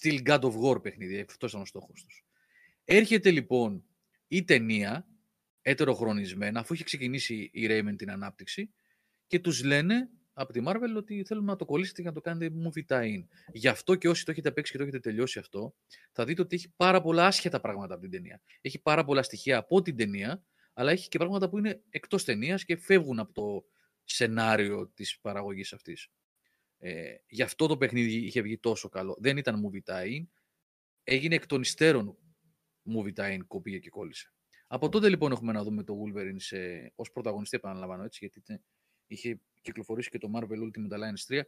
still 0.00 0.22
God 0.26 0.40
of 0.40 0.60
War 0.62 0.82
παιχνίδι. 0.82 1.20
Αυτός 1.20 1.50
ήταν 1.50 1.62
ο 1.62 1.64
στόχος 1.64 2.02
τους. 2.04 2.24
Έρχεται 2.84 3.30
λοιπόν 3.30 3.84
η 4.28 4.44
ταινία, 4.44 5.06
ετεροχρονισμένα, 5.62 6.60
αφού 6.60 6.74
έχει 6.74 6.84
ξεκινήσει 6.84 7.50
η 7.52 7.66
Rayman 7.70 7.94
την 7.96 8.10
ανάπτυξη 8.10 8.74
και 9.26 9.38
τους 9.38 9.64
λένε 9.64 10.10
από 10.34 10.52
τη 10.52 10.60
Marvel 10.66 10.96
ότι 10.96 11.24
θέλουμε 11.26 11.50
να 11.50 11.56
το 11.56 11.64
κολλήσετε 11.64 12.02
και 12.02 12.08
να 12.08 12.14
το 12.14 12.20
κάνετε 12.20 12.54
movie 12.64 12.94
tie-in. 12.94 13.24
Γι' 13.52 13.68
αυτό 13.68 13.94
και 13.94 14.08
όσοι 14.08 14.24
το 14.24 14.30
έχετε 14.30 14.52
παίξει 14.52 14.72
και 14.72 14.78
το 14.78 14.82
έχετε 14.82 15.00
τελειώσει 15.00 15.38
αυτό, 15.38 15.74
θα 16.12 16.24
δείτε 16.24 16.42
ότι 16.42 16.56
έχει 16.56 16.72
πάρα 16.76 17.00
πολλά 17.00 17.26
άσχετα 17.26 17.60
πράγματα 17.60 17.94
από 17.94 18.02
την 18.02 18.10
ταινία. 18.10 18.40
Έχει 18.60 18.82
πάρα 18.82 19.04
πολλά 19.04 19.22
στοιχεία 19.22 19.58
από 19.58 19.82
την 19.82 19.96
ταινία, 19.96 20.44
αλλά 20.72 20.90
έχει 20.90 21.08
και 21.08 21.18
πράγματα 21.18 21.48
που 21.48 21.58
είναι 21.58 21.82
εκτός 21.88 22.24
ταινίας 22.24 22.64
και 22.64 22.76
φεύγουν 22.76 23.18
από 23.18 23.32
το 23.32 23.64
σενάριο 24.04 24.88
της 24.94 25.18
παραγωγής 25.20 25.72
αυτής. 25.72 26.08
Ε, 26.78 27.14
γι' 27.26 27.42
αυτό 27.42 27.66
το 27.66 27.76
παιχνίδι 27.76 28.12
είχε 28.12 28.40
βγει 28.40 28.58
τόσο 28.58 28.88
καλό. 28.88 29.16
Δεν 29.20 29.36
ήταν 29.36 29.62
movie 29.64 29.92
tie-in. 29.92 30.24
Έγινε 31.04 31.34
εκ 31.34 31.46
των 31.46 31.60
υστέρων 31.60 32.16
movie 32.96 33.12
tie-in, 33.14 33.38
κοπήγε 33.46 33.78
και 33.78 33.90
κόλλησε. 33.90 34.32
Από 34.66 34.88
τότε 34.88 35.08
λοιπόν 35.08 35.32
έχουμε 35.32 35.52
να 35.52 35.62
δούμε 35.62 35.82
το 35.82 35.94
Wolverine 36.02 36.36
σε, 36.36 36.92
ως 36.94 37.12
πρωταγωνιστή, 37.12 37.56
επαναλαμβάνω 37.56 38.04
έτσι, 38.04 38.18
γιατί 38.18 38.62
είχε 39.06 39.40
κυκλοφορήσει 39.64 40.10
και 40.10 40.18
το 40.18 40.30
Marvel 40.34 40.58
Ultimate 40.58 40.92
Alliance 40.92 41.38
3. 41.38 41.40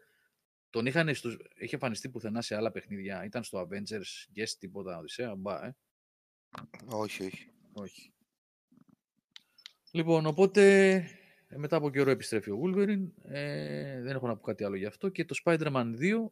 Τον 0.70 0.86
είχαν 0.86 1.14
στους, 1.14 1.36
είχε 1.54 1.74
εμφανιστεί 1.74 2.08
πουθενά 2.08 2.42
σε 2.42 2.56
άλλα 2.56 2.70
παιχνίδια. 2.70 3.24
Ήταν 3.24 3.44
στο 3.44 3.68
Avengers, 3.68 4.36
Guest, 4.36 4.50
τίποτα, 4.58 4.98
Οδυσσέα, 4.98 5.34
μπα, 5.34 5.66
ε. 5.66 5.76
Όχι, 6.86 7.24
όχι. 7.24 7.50
όχι. 7.72 8.12
Λοιπόν, 9.92 10.26
οπότε 10.26 10.94
ε, 11.48 11.56
μετά 11.56 11.76
από 11.76 11.90
καιρό 11.90 12.10
επιστρέφει 12.10 12.50
ο 12.50 12.60
Wolverine. 12.64 13.10
Ε, 13.22 14.00
δεν 14.00 14.14
έχω 14.14 14.26
να 14.26 14.36
πω 14.36 14.42
κάτι 14.42 14.64
άλλο 14.64 14.76
γι' 14.76 14.86
αυτό. 14.86 15.08
Και 15.08 15.24
το 15.24 15.40
Spider-Man 15.44 15.94
2, 16.00 16.26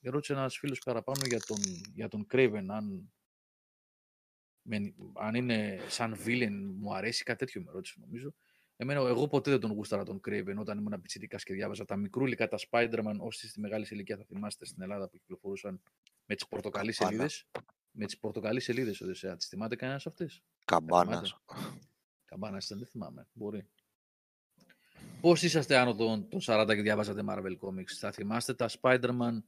ρώτησε 0.00 0.32
ένας 0.32 0.58
φίλος 0.58 0.78
παραπάνω 0.78 1.20
για 1.26 1.38
τον, 1.38 1.58
για 1.94 2.08
τον 2.08 2.26
Craven, 2.32 2.64
αν, 2.68 3.12
αν 5.14 5.34
είναι 5.34 5.78
σαν 5.88 6.16
villain, 6.24 6.72
μου 6.78 6.94
αρέσει, 6.94 7.22
κάτι 7.22 7.38
τέτοιο 7.38 7.62
με 7.62 7.70
ρώτησε 7.70 7.94
νομίζω. 8.00 8.34
Εμένα, 8.80 9.00
εγώ 9.00 9.28
ποτέ 9.28 9.50
δεν 9.50 9.60
τον 9.60 9.72
γούσταρα 9.72 10.04
τον 10.04 10.20
Craven 10.28 10.54
όταν 10.56 10.78
ήμουν 10.78 11.00
πιτσιρικά 11.00 11.36
και 11.36 11.54
διάβαζα 11.54 11.84
τα 11.84 11.96
μικρούλικα, 11.96 12.48
τα 12.48 12.58
Spider-Man, 12.70 13.16
όσοι 13.18 13.48
στη 13.48 13.60
μεγάλη 13.60 13.86
ηλικία 13.90 14.16
θα 14.16 14.24
θυμάστε 14.24 14.64
στην 14.66 14.82
Ελλάδα 14.82 15.08
που 15.08 15.16
κυκλοφορούσαν 15.16 15.80
με 16.26 16.34
τις 16.34 16.46
πορτοκαλί 16.48 16.92
σελίδες. 16.92 17.46
Με 17.90 18.06
τις 18.06 18.18
πορτοκαλί 18.18 18.60
σελίδες, 18.60 19.00
Οδυσσέα. 19.00 19.36
Τις 19.36 19.46
θυμάται 19.46 19.76
κανένας 19.76 20.06
αυτές; 20.06 20.42
Καμπάνα. 20.64 21.22
Καμπάνα 22.24 22.58
ήταν, 22.64 22.78
δεν 22.78 22.86
θυμάμαι. 22.86 23.26
Μπορεί. 23.32 23.68
Πώς 25.20 25.42
είσαστε 25.42 25.76
άνω 25.76 25.94
των, 25.94 26.28
των 26.28 26.40
40 26.42 26.66
και 26.74 26.82
διάβαζατε 26.82 27.22
Marvel 27.28 27.56
Comics, 27.58 27.92
θα 27.98 28.12
θυμάστε 28.12 28.54
τα 28.54 28.68
Spider-Man 28.80 29.42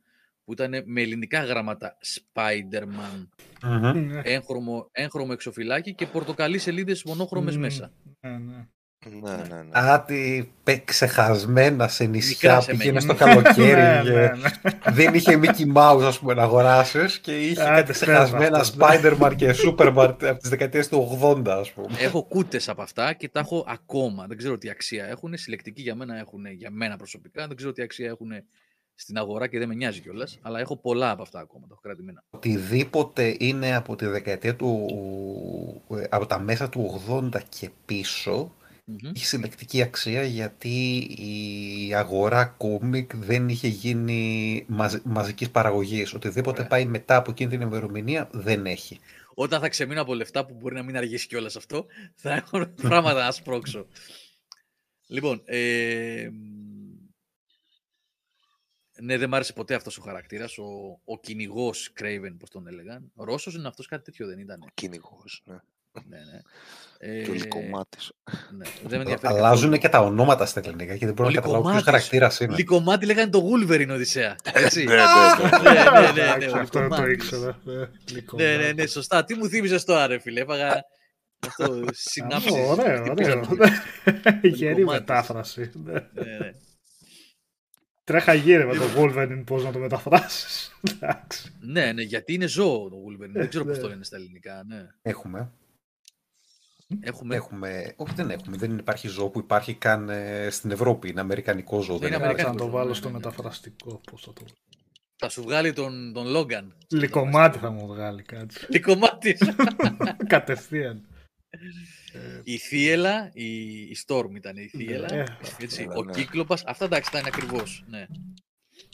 που 0.44 0.52
ήταν 0.52 0.83
με 0.84 1.00
ελληνικά 1.00 1.44
γράμματα 1.44 1.99
Spider-Man. 2.15 3.28
Mm-hmm. 3.62 4.20
Έγχρωμο, 4.25 4.89
έγχρωμο 4.92 5.31
εξοφυλάκι 5.33 5.94
και 5.94 6.07
πορτοκαλί 6.07 6.59
σελίδες 6.59 7.05
μονόχρωμες 7.05 7.55
mm, 7.55 7.59
μέσα. 7.59 7.92
Ναι, 8.20 8.39
ναι. 8.39 8.68
Ναι, 9.07 9.31
ναι, 9.31 9.62
ναι. 9.62 9.70
Κάτι 9.70 10.53
ξεχασμένα 10.85 11.89
σε 11.89 12.05
νησιά 12.05 12.62
πήγαινε 12.67 13.01
στο 13.01 13.15
καλοκαίρι 13.15 13.81
ναι, 13.81 14.03
και 14.03 14.11
ναι, 14.11 14.31
δεν 14.93 15.15
είχε 15.15 15.41
Mickey 15.43 15.75
Mouse 15.75 16.03
ας 16.03 16.19
πούμε 16.19 16.35
να 16.35 16.43
αγοράσεις 16.43 17.19
και 17.19 17.39
είχε 17.41 17.55
κάτι 17.55 17.93
ξεχασμένα 17.93 18.65
Spider-Man 18.79 19.33
και 19.37 19.55
Superman 19.67 20.15
από 20.20 20.39
τις 20.39 20.51
δεκαετίες 20.51 20.89
του 20.89 21.19
80 21.23 21.49
ας 21.49 21.73
πούμε. 21.73 21.97
Έχω 21.99 22.23
κούτες 22.23 22.69
από 22.69 22.83
αυτά 22.83 23.12
και 23.12 23.29
τα 23.29 23.41
έχω 23.41 23.65
ακόμα. 23.69 24.27
Δεν 24.27 24.37
ξέρω 24.37 24.59
τι 24.59 24.70
αξία 24.70 25.07
έχουν. 25.07 25.37
Συλλεκτική 25.37 25.83
για 25.83 25.95
μένα 25.95 26.19
έχουν, 26.19 26.47
για 26.47 26.70
μένα 26.70 26.97
προσωπικά. 26.97 27.47
Δεν 27.47 27.57
ξέρω 27.57 27.73
τι 27.73 27.83
αξία 27.83 28.09
έχουν 28.09 28.31
στην 28.95 29.17
αγορά 29.17 29.47
και 29.47 29.59
δεν 29.59 29.69
με 29.69 29.75
νοιάζει 29.75 30.01
κιόλας, 30.01 30.39
αλλά 30.43 30.61
έχω 30.61 30.77
πολλά 30.77 31.11
από 31.11 31.23
αυτά 31.23 31.41
ακόμα, 31.41 31.67
το 31.67 31.73
έχω 31.73 31.81
κρατημένα. 31.81 32.25
Οτιδήποτε 32.31 33.37
είναι 33.39 33.75
από 33.75 33.97
τη 33.97 34.07
δεκαετία 34.07 34.57
του, 34.57 34.89
ε, 35.91 36.05
από 36.11 36.27
τα 36.27 36.39
μέσα 36.39 36.69
του 36.69 37.03
80 37.09 37.41
και 37.49 37.70
πίσω, 37.85 38.55
mm 38.91 39.10
Έχει 39.15 39.27
συλλεκτική 39.27 39.83
αξία 39.83 40.23
γιατί 40.25 40.97
η 41.19 41.94
αγορά 41.94 42.44
κόμικ 42.44 43.17
δεν 43.17 43.49
είχε 43.49 43.69
γίνει 43.69 44.65
μαζ, 44.69 44.97
μαζικής 45.05 45.51
παραγωγής. 45.51 46.15
Οτιδήποτε 46.15 46.65
πάει 46.65 46.85
μετά 46.85 47.17
από 47.17 47.31
εκείνη 47.31 47.51
την 47.51 47.60
ημερομηνία 47.60 48.28
δεν 48.33 48.67
έχει. 48.67 49.01
Όταν 49.35 49.60
θα 49.60 49.69
ξεμείνω 49.69 50.01
από 50.01 50.15
λεφτά 50.15 50.47
που 50.47 50.55
μπορεί 50.55 50.75
να 50.75 50.83
μην 50.83 50.97
αργήσει 50.97 51.27
κιόλας 51.27 51.57
αυτό, 51.57 51.86
θα 52.15 52.33
έχω 52.33 52.67
πράγματα 52.89 53.25
να 53.25 53.31
σπρώξω. 53.31 53.86
λοιπόν, 55.07 55.43
ε, 55.44 56.28
ναι, 59.01 59.19
δεν 59.19 59.28
μ' 59.28 59.35
άρεσε 59.35 59.52
ποτέ 59.52 59.75
αυτός 59.75 59.99
ο 59.99 60.02
χαρακτήρας. 60.02 60.59
Ο, 60.59 61.01
ο 61.05 61.20
κυνηγός 61.20 61.93
Craven, 62.01 62.35
πώς 62.39 62.51
τον 62.51 62.67
έλεγαν. 62.67 63.12
Ο 63.15 63.25
Ρώσος 63.25 63.55
είναι 63.55 63.69
αυτός 63.69 63.86
κάτι 63.86 64.05
τέτοιο, 64.05 64.27
δεν 64.27 64.39
ήταν. 64.39 64.62
Ο 64.62 64.67
κυνηγός, 64.75 65.43
ναι. 65.44 65.57
Ναι, 65.93 66.19
ναι. 66.19 66.41
Και 67.23 67.31
ο 67.31 67.35
Λικομάτης. 67.35 68.12
Ναι, 68.89 69.02
Αλλάζουν 69.23 69.78
και 69.78 69.89
τα 69.89 70.01
ονόματα 70.01 70.47
στα 70.47 70.60
ελληνικά 70.65 70.97
και 70.97 71.05
δεν 71.07 71.15
μπορώ 71.15 71.28
να 71.28 71.35
καταλάβω 71.35 71.70
ποιος 71.70 71.83
χαρακτήρας 71.83 72.41
είναι. 72.41 72.55
Λικομάτι 72.57 73.07
λέγανε 73.07 73.31
το 73.31 73.43
Wolverine 73.51 73.89
Οδυσσέα. 73.91 74.36
Έτσι. 74.52 74.85
ναι, 74.89 74.94
ναι, 74.94 76.36
ναι, 76.36 76.47
ναι, 76.47 76.60
Αυτό 76.60 76.89
το 76.89 77.07
ήξερα. 77.07 77.59
Ναι, 78.36 78.57
ναι, 78.57 78.73
ναι, 78.73 78.86
σωστά. 78.86 79.25
Τι 79.25 79.35
μου 79.35 79.49
θύμιζες 79.49 79.85
τώρα, 79.85 80.07
ρε 80.07 80.19
φίλε. 80.19 80.41
Έφαγα 80.41 80.85
αυτό 81.47 81.85
συνάψεις. 81.93 82.52
Ωραίο, 82.52 83.05
ωραίο. 83.10 83.43
Γερή 84.43 84.85
μετάφραση. 84.85 85.70
Τρέχα 88.05 88.35
γύρω 88.35 88.67
με 88.67 88.75
το 88.75 88.85
Wolverine 88.97 89.43
πώς 89.47 89.65
να 89.65 89.73
το 89.73 89.78
μεταφράσεις. 89.78 90.73
ναι, 91.60 91.93
ναι, 91.93 92.02
γιατί 92.02 92.35
είναι 92.35 92.47
ζώο 92.47 92.89
το 92.89 92.97
Wolverine. 92.97 93.33
Δεν 93.33 93.49
ξέρω 93.49 93.65
πώς 93.65 93.78
το 93.78 93.89
λένε 93.89 94.05
στα 94.05 94.17
ελληνικά. 94.17 94.65
Έχουμε. 95.02 95.52
Έχουμε... 97.01 97.35
έχουμε... 97.35 97.94
Όχι, 97.97 98.15
δεν 98.15 98.31
έχουμε. 98.31 98.57
Δεν 98.57 98.78
υπάρχει 98.78 99.09
ζώο 99.09 99.28
που 99.28 99.39
υπάρχει 99.39 99.75
καν 99.75 100.09
ε, 100.09 100.51
στην 100.51 100.70
Ευρώπη. 100.70 101.09
Είναι 101.09 101.20
αμερικανικό 101.20 101.81
ζώο. 101.81 101.99
Δεν 101.99 102.07
είναι 102.07 102.17
αμερικανικό. 102.17 102.52
Να 102.52 102.59
το 102.59 102.70
βάλω 102.70 102.94
στο 102.94 103.10
μεταφραστικό. 103.10 104.01
Πώς 104.10 104.23
θα 104.23 104.33
το 104.33 104.43
θα 105.23 105.28
σου 105.28 105.43
βγάλει 105.43 105.73
τον, 105.73 106.12
τον 106.12 106.27
Λόγκαν. 106.27 106.75
Λικομάτι 106.91 107.59
θα 107.59 107.70
μου 107.70 107.86
βγάλει 107.86 108.23
κάτι. 108.23 108.55
Λικομάτι. 108.69 109.39
Κατευθείαν. 110.27 111.07
Η 112.44 112.59
Θίελα, 112.59 113.31
η, 113.33 113.81
η 113.81 113.97
Storm 114.07 114.35
ήταν 114.35 114.57
η 114.57 114.69
Θίελα. 114.69 115.12
Ε, 115.12 115.25
έτσι, 115.59 115.89
ο 115.97 116.02
ναι. 116.02 116.12
Κύκλοπας, 116.12 116.65
αυτά 116.65 116.85
εντάξει 116.85 117.10
ήταν 117.12 117.27
ακριβώς. 117.27 117.85
Ναι. 117.89 118.07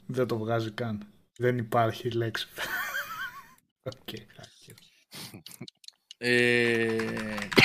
Δεν 0.06 0.26
το 0.26 0.38
βγάζει 0.38 0.70
καν. 0.70 1.06
Δεν 1.36 1.58
υπάρχει 1.58 2.10
λέξη. 2.10 2.48
okay. 3.94 4.20
Ε, 6.18 6.28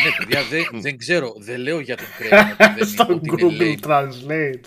ναι, 0.03 0.11
παιδιά, 0.17 0.39
δεν, 0.49 0.81
δεν 0.81 0.97
ξέρω. 0.97 1.33
Δεν 1.37 1.59
λέω 1.59 1.79
για 1.79 1.97
τον 1.97 2.05
Κρέιν. 2.17 2.85
Στο 2.91 3.19
Google 3.23 3.87
Translate. 3.87 4.63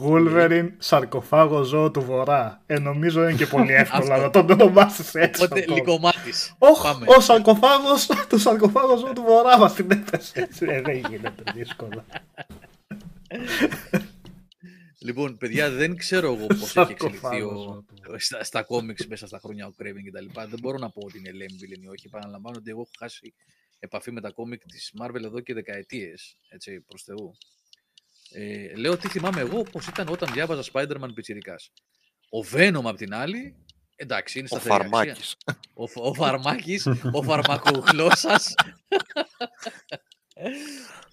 Wolverine, 0.00 0.68
σαρκοφάγο 0.78 1.62
ζώο 1.62 1.90
του 1.90 2.00
Βορρά. 2.00 2.62
Ε, 2.66 2.78
νομίζω 2.78 3.22
είναι 3.22 3.32
και 3.32 3.46
πολύ 3.46 3.72
εύκολο 3.82 4.16
να 4.16 4.30
τον 4.30 4.50
ονομάσεις 4.50 5.14
έτσι. 5.14 5.44
Οπότε 5.44 5.64
λικομάτι. 5.68 6.32
Ο 7.16 7.20
σαρκοφάγος 7.20 8.06
του 8.28 8.38
σαρκοφάγο 8.38 8.96
ζώο 8.96 9.12
του 9.12 9.22
Βορρά 9.22 9.58
μας 9.58 9.72
την 9.72 9.90
έπεσε. 9.90 10.48
Ε, 10.60 10.80
δεν 10.80 10.96
γίνεται 10.96 11.42
δύσκολα. 11.54 12.04
Λοιπόν, 15.04 15.36
παιδιά, 15.38 15.70
δεν 15.80 15.96
ξέρω 15.96 16.34
εγώ 16.34 16.46
πώς 16.46 16.76
έχει 16.76 16.92
εξελιχθεί 16.92 17.42
ο, 17.42 17.84
στα, 18.16 18.44
στα 18.44 18.62
κόμιξ 18.62 19.06
μέσα 19.06 19.26
στα 19.26 19.38
χρόνια 19.38 19.66
ο 19.66 19.70
Κρέβιν 19.70 20.04
κτλ. 20.04 20.40
Δεν 20.48 20.58
μπορώ 20.60 20.78
να 20.78 20.90
πω 20.90 21.00
ότι 21.04 21.18
είναι 21.18 21.30
lame 21.30 21.82
ή 21.82 21.88
όχι. 21.88 22.06
Επαναλαμβάνω 22.06 22.56
ότι 22.58 22.70
εγώ 22.70 22.80
έχω 22.80 22.90
χάσει 22.98 23.34
επαφή 23.78 24.10
με 24.10 24.20
τα 24.20 24.30
κόμικ 24.30 24.62
της 24.66 24.92
Marvel 25.02 25.22
εδώ 25.24 25.40
και 25.40 25.54
δεκαετίες. 25.54 26.36
Έτσι, 26.48 26.80
προς 26.80 27.02
Θεού. 27.02 27.36
Ε, 28.30 28.76
λέω 28.76 28.96
τι 28.96 29.08
θυμάμαι 29.08 29.40
εγώ 29.40 29.62
πώς 29.62 29.86
ήταν 29.86 30.08
όταν 30.08 30.32
διάβαζα 30.32 30.70
Spider-Man 30.72 31.10
Πιτσυρικά. 31.14 31.54
Ο 32.30 32.46
Venom 32.52 32.82
απ' 32.84 32.96
την 32.96 33.14
άλλη, 33.14 33.56
εντάξει, 33.96 34.38
είναι 34.38 34.48
σταθερή 34.48 34.74
Ο 34.74 34.78
Φαρμάκης. 34.78 35.36
Ο, 35.74 36.08
ο 36.08 36.14
Φαρμάκης, 36.14 36.86
ο 37.12 37.22
φαρμακοχλώσσας. 37.22 38.54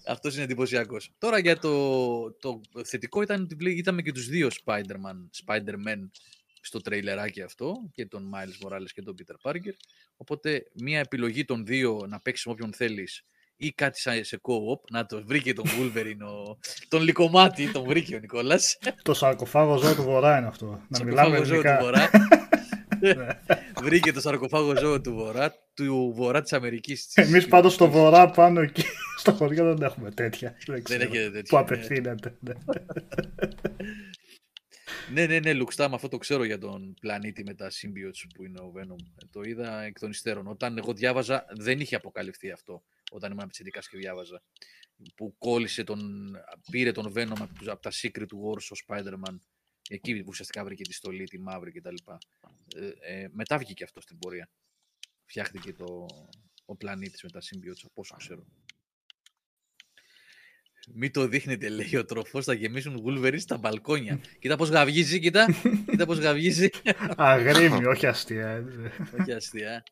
Αυτός 0.06 0.34
είναι 0.34 0.44
εντυπωσιακός. 0.44 1.10
Τώρα 1.18 1.38
για 1.38 1.58
το, 1.58 2.32
το 2.32 2.60
θετικό 2.84 3.22
ήταν 3.22 3.42
ότι 3.42 3.56
είδαμε 3.70 4.02
και 4.02 4.12
τους 4.12 4.26
δύο 4.26 4.48
Spider-Man, 4.64 5.44
Spider-Man 5.46 6.08
στο 6.60 6.80
τρέιλεράκι 6.80 7.42
αυτό, 7.42 7.74
και 7.92 8.06
τον 8.06 8.30
Miles 8.34 8.66
Morales 8.66 8.90
και 8.94 9.02
τον 9.02 9.14
Peter 9.18 9.50
Parker. 9.50 9.74
Οπότε 10.16 10.62
μία 10.74 10.98
επιλογή 10.98 11.44
των 11.44 11.66
δύο 11.66 12.06
να 12.08 12.20
παίξει 12.20 12.48
με 12.48 12.54
όποιον 12.54 12.72
θέλεις 12.72 13.24
ή 13.56 13.72
κάτι 13.72 14.00
σαν 14.00 14.24
σε 14.24 14.40
co-op, 14.42 14.80
να 14.90 15.06
το 15.06 15.24
βρήκε 15.24 15.52
τον 15.52 15.64
Wolverine, 15.66 16.20
ο... 16.20 16.58
τον 16.88 17.02
Λικομάτι, 17.02 17.72
τον 17.72 17.84
βρήκε 17.84 18.14
ο 18.14 18.18
Νικόλας. 18.18 18.78
το 19.02 19.14
σαρκοφάγο 19.14 19.76
ζώο 19.76 19.94
του 19.94 20.02
Βορρά 20.02 20.38
είναι 20.38 20.46
αυτό. 20.46 20.80
να 20.88 21.04
μιλάμε 21.04 21.44
ζώο 21.44 21.62
του 21.62 21.76
Βορρά. 21.80 22.10
Βρήκε 23.82 24.12
το 24.12 24.20
σαρκοφάγο 24.20 24.76
ζώο 24.76 25.00
του 25.00 25.14
Βορρά, 25.14 25.54
του 25.74 26.12
Βορρά 26.14 26.42
της 26.42 26.52
Αμερικής. 26.52 27.12
Εμείς 27.14 27.48
πάντως 27.48 27.74
στο 27.74 27.90
Βορρά 27.90 28.30
πάνω 28.30 28.60
εκεί, 28.60 28.84
στο 29.20 29.32
χωριό 29.32 29.74
δεν 29.74 29.82
έχουμε 29.82 30.10
τέτοια. 30.10 30.56
Δεν, 30.66 30.82
δεν 30.86 31.00
έχετε 31.00 31.30
τέτοια. 31.30 31.42
Που 31.48 31.54
ναι. 31.56 31.60
απευθύνεται. 31.60 32.36
Ναι. 32.40 32.52
ναι, 35.12 35.26
ναι, 35.26 35.38
ναι, 35.38 35.52
Λουξτάμ, 35.52 35.94
αυτό 35.94 36.08
το 36.08 36.18
ξέρω 36.18 36.44
για 36.44 36.58
τον 36.58 36.94
πλανήτη 37.00 37.44
με 37.44 37.54
τα 37.54 37.70
symbiotes 37.70 38.28
που 38.34 38.44
είναι 38.44 38.60
ο 38.60 38.72
Venom. 38.76 39.26
Το 39.30 39.42
είδα 39.42 39.82
εκ 39.82 39.98
των 39.98 40.10
υστέρων. 40.10 40.46
Όταν 40.46 40.78
εγώ 40.78 40.92
διάβαζα, 40.92 41.46
δεν 41.56 41.80
είχε 41.80 41.96
αποκαλυφθεί 41.96 42.50
αυτό 42.50 42.82
όταν 43.10 43.32
ήμουν 43.32 43.46
πιτσιρικάς 43.46 43.88
και 43.88 43.96
διάβαζα. 43.96 44.42
Που 45.14 45.34
κόλλησε 45.38 45.84
τον, 45.84 46.30
πήρε 46.70 46.92
τον 46.92 47.12
Venom 47.16 47.46
από 47.66 47.82
τα 47.82 47.90
Secret 48.02 48.20
Wars 48.20 48.66
ο 48.70 48.76
Spider-Man. 48.86 49.36
Εκεί 49.92 50.16
που 50.16 50.24
ουσιαστικά 50.28 50.64
βρήκε 50.64 50.82
τη 50.82 50.92
στολή, 50.92 51.24
τη 51.24 51.38
μαύρη 51.38 51.72
κτλ. 51.72 51.94
Ε, 52.76 53.22
ε, 53.22 53.28
μετά 53.32 53.58
βγήκε 53.58 53.72
και 53.72 53.84
αυτό 53.84 54.00
στην 54.00 54.18
πορεία. 54.18 54.48
Φτιάχτηκε 55.24 55.72
το, 55.72 56.06
ο 56.64 56.76
πλανήτης 56.76 57.22
με 57.22 57.30
τα 57.30 57.40
symbiotes, 57.40 57.82
από 57.84 58.00
όσο 58.00 58.16
ξέρω. 58.16 58.46
Μη 60.94 61.10
το 61.10 61.26
δείχνετε, 61.26 61.68
λέει 61.68 61.96
ο 61.96 62.04
τροφός. 62.04 62.44
Θα 62.44 62.52
γεμίσουν 62.52 63.04
Wolverine 63.06 63.40
στα 63.40 63.58
μπαλκόνια. 63.58 64.20
κοίτα 64.38 64.56
πώς 64.56 64.68
γαυγίζει, 64.68 65.20
κοίτα. 65.20 65.46
κοίτα 65.90 66.06
πώς 66.06 66.18
γαυγίζει. 66.18 66.68
Αγρίμι, 67.16 67.84
όχι 67.84 68.06
αστεία. 68.06 68.64
όχι 69.20 69.32
αστεία. 69.32 69.82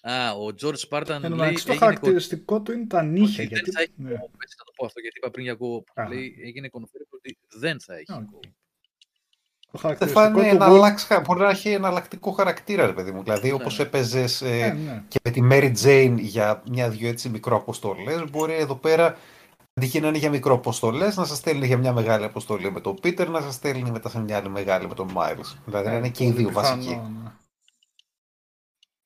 Α, 0.00 0.32
ο 0.32 0.46
George 0.62 0.78
Σπάρταν 0.78 1.20
λέει... 1.20 1.32
Εντάξει, 1.32 1.66
το 1.66 1.74
χαρακτηριστικό 1.74 2.60
του 2.60 2.72
είναι 2.72 2.86
τα 2.86 3.02
νύχια. 3.02 3.44
Γιατί... 3.44 3.70
Δεν 3.70 3.74
θα 3.74 3.80
έχει 3.80 3.92
ναι. 3.96 4.10
έτσι 4.10 4.56
θα 4.56 4.64
το 4.64 4.72
πω 4.76 4.86
αυτό, 4.86 5.00
γιατί 5.00 5.18
είπα 5.18 5.30
πριν 5.30 5.44
για 5.44 5.54
κόπο. 5.54 5.84
Λέει, 6.08 6.36
έγινε 6.44 6.68
κονοφέρει 6.68 7.04
ότι 7.10 7.38
δεν 7.58 7.80
θα 7.80 7.94
έχει 7.94 8.06
okay. 8.08 8.48
Δεν 9.72 10.08
θα 10.08 10.26
είναι 10.26 10.48
ένα 10.48 10.64
αλλάξει, 10.64 11.20
μπορεί 11.26 11.40
να 11.40 11.50
έχει 11.50 11.70
εναλλακτικό 11.70 12.30
χαρακτήρα, 12.30 12.86
ρε 12.86 12.92
παιδί 12.92 13.10
μου. 13.10 13.22
Δηλαδή, 13.22 13.48
ναι, 13.48 13.54
όπως 13.54 13.78
ναι. 13.78 13.84
έπαιζες 13.84 14.42
ε, 14.42 14.46
ναι, 14.48 14.90
ναι. 14.90 15.04
και 15.08 15.18
με 15.24 15.30
τη 15.30 15.40
Mary 15.50 15.72
Jane 15.84 16.14
για 16.18 16.62
μια-δυο 16.70 17.08
έτσι 17.08 17.28
μικροαποστολέ, 17.28 18.24
μπορεί 18.30 18.54
εδώ 18.54 18.74
πέρα 18.74 19.16
Αντί 19.74 20.00
να 20.00 20.08
είναι 20.08 20.18
για 20.18 20.30
μικροαποστολέ, 20.30 21.04
να 21.04 21.24
σας 21.24 21.36
στέλνει 21.36 21.66
για 21.66 21.76
μια 21.76 21.92
μεγάλη 21.92 22.24
αποστολή 22.24 22.72
με 22.72 22.80
τον 22.80 22.94
Πίτερ, 23.00 23.28
να 23.28 23.40
σας 23.40 23.54
στέλνει 23.54 23.90
μετά 23.90 24.08
σε 24.08 24.20
μια 24.20 24.36
άλλη 24.36 24.48
μεγάλη 24.48 24.88
με 24.88 24.94
τον 24.94 25.10
Μάιλ. 25.12 25.38
Δηλαδή 25.64 25.88
να 25.88 25.96
είναι 25.96 26.08
και 26.08 26.24
οι 26.24 26.30
δύο 26.30 26.50
βασικοί 26.52 27.00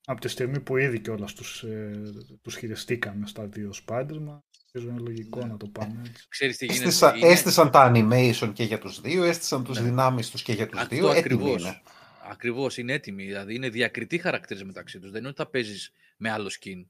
από 0.04 0.20
τη 0.20 0.28
στιγμή 0.28 0.60
που 0.60 0.76
ήδη 0.76 1.00
κιόλας 1.00 1.32
τους, 1.34 1.62
ε, 1.62 2.02
τους 2.42 2.56
χειριστήκαμε 2.56 3.26
στα 3.26 3.46
δύο 3.46 3.72
Spider-Man, 3.86 4.38
είναι 4.82 4.98
λογικό 4.98 5.40
ναι. 5.40 5.46
να 5.46 5.56
το 5.56 5.66
πάμε 5.66 6.02
έτσι. 6.06 6.26
Ξέρεις 6.28 6.56
τι 6.56 6.64
γίνεται. 6.64 6.84
Έστησαν, 6.84 7.16
είναι... 7.16 7.26
έστησαν 7.26 7.70
τα 7.70 7.92
animation 7.94 8.52
και 8.52 8.64
για 8.64 8.78
τους 8.78 9.00
δύο, 9.00 9.24
έστησαν 9.24 9.64
τους 9.64 9.78
ναι. 9.78 9.84
δυνάμεις 9.84 10.30
τους 10.30 10.42
και 10.42 10.52
για 10.52 10.66
τους 10.66 10.80
Αυτό 10.80 10.94
δύο, 10.94 11.08
ακριβώς. 11.08 11.62
είναι. 11.62 11.82
Ακριβώς, 12.30 12.76
είναι 12.76 12.92
έτοιμοι. 12.92 13.24
Δηλαδή 13.24 13.54
είναι 13.54 13.68
διακριτοί 13.68 14.18
χαρακτήρες 14.18 14.62
μεταξύ 14.62 14.98
τους. 14.98 15.10
Δεν 15.10 15.18
είναι 15.20 15.28
ότι 15.28 15.36
θα 15.36 15.50
παίζεις 15.50 15.92
με 16.16 16.30
άλλο 16.30 16.50
skin. 16.60 16.86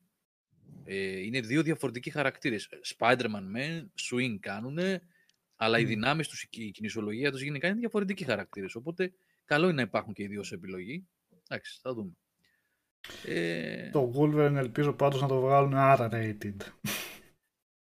Ε, 0.85 1.21
είναι 1.21 1.41
δύο 1.41 1.63
διαφορετικοί 1.63 2.11
χαρακτήρες. 2.11 2.69
Spider-Man 2.97 3.43
με, 3.43 3.91
swing 4.11 4.37
κάνουν, 4.41 4.79
αλλά 5.57 5.79
mm. 5.79 5.81
οι 5.81 5.85
δυνάμεις 5.85 6.29
τους, 6.29 6.43
η 6.51 6.71
κινησιολογία 6.71 7.31
τους 7.31 7.43
γενικά 7.43 7.69
είναι 7.69 7.79
διαφορετικοί 7.79 8.25
χαρακτήρες. 8.25 8.75
Οπότε 8.75 9.13
καλό 9.45 9.65
είναι 9.65 9.75
να 9.75 9.83
υπάρχουν 9.83 10.13
και 10.13 10.23
οι 10.23 10.27
δύο 10.27 10.43
σε 10.43 10.55
επιλογή. 10.55 11.09
Εντάξει, 11.49 11.79
θα 11.83 11.95
δούμε. 11.95 12.13
Ε... 13.27 13.91
Το 13.91 14.13
Wolverine 14.17 14.55
ελπίζω 14.57 14.93
πάντως 14.93 15.21
να 15.21 15.29
το 15.29 15.41
βγάλουν 15.41 15.73
R-rated. 15.77 16.57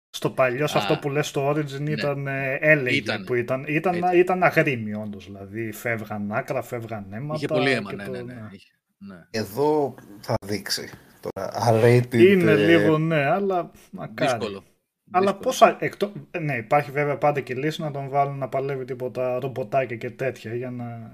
Στο 0.10 0.30
παλιό, 0.30 0.68
σε 0.68 0.78
αυτό 0.78 0.98
που 0.98 1.10
λες 1.10 1.28
στο 1.28 1.50
Origin 1.50 1.80
ναι. 1.80 1.92
ήταν 1.92 2.28
ε, 2.28 2.58
έλεγχη 2.62 2.98
ήταν, 2.98 3.24
που 3.24 3.34
ήταν, 3.34 3.66
ήταν, 3.68 4.02
ήταν 4.14 4.44
αγρίμη 4.44 4.94
όντως, 4.94 5.26
δηλαδή 5.26 5.72
φεύγαν 5.72 6.32
άκρα, 6.32 6.62
φεύγαν 6.62 7.14
αίματα. 7.14 7.36
Είχε 7.36 7.48
πολύ 7.48 7.72
αίμα, 7.72 7.94
ναι, 7.94 8.04
ναι, 8.04 8.22
ναι, 8.22 8.34
ναι. 8.34 8.50
ναι. 8.98 9.28
Εδώ 9.30 9.96
θα 10.20 10.36
δείξει. 10.46 10.90
Τώρα, 11.20 11.52
R-rated... 11.70 12.14
Είναι 12.14 12.52
ε... 12.52 12.56
λίγο 12.56 12.98
ναι, 12.98 13.26
αλλά 13.26 13.72
μακάρι. 13.92 14.32
Δύσκολο. 14.32 14.64
Αλλά 15.12 15.36
πόσα. 15.36 15.78
Εκτό... 15.80 16.12
Ναι, 16.40 16.56
υπάρχει 16.56 16.92
βέβαια 16.92 17.18
πάντα 17.18 17.42
και 17.42 17.56
λύση 17.56 17.82
να 17.82 17.92
τον 17.92 18.10
βάλουν 18.10 18.38
να 18.38 18.50
παλεύει 18.50 18.86
τίποτα 18.86 19.40
ρομποτάκια 19.40 19.96
και 19.96 20.10
τέτοια 20.10 20.56
για 20.56 20.72
να. 20.72 21.12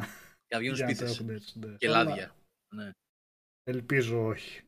Για 0.48 0.59
να 0.59 0.59
βγαίνουν 0.59 1.14
σπίτι. 1.14 1.43
Και 1.77 1.88
λάδια. 1.88 2.35
Ναι. 2.75 2.91
Ελπίζω 3.64 4.25
όχι. 4.25 4.61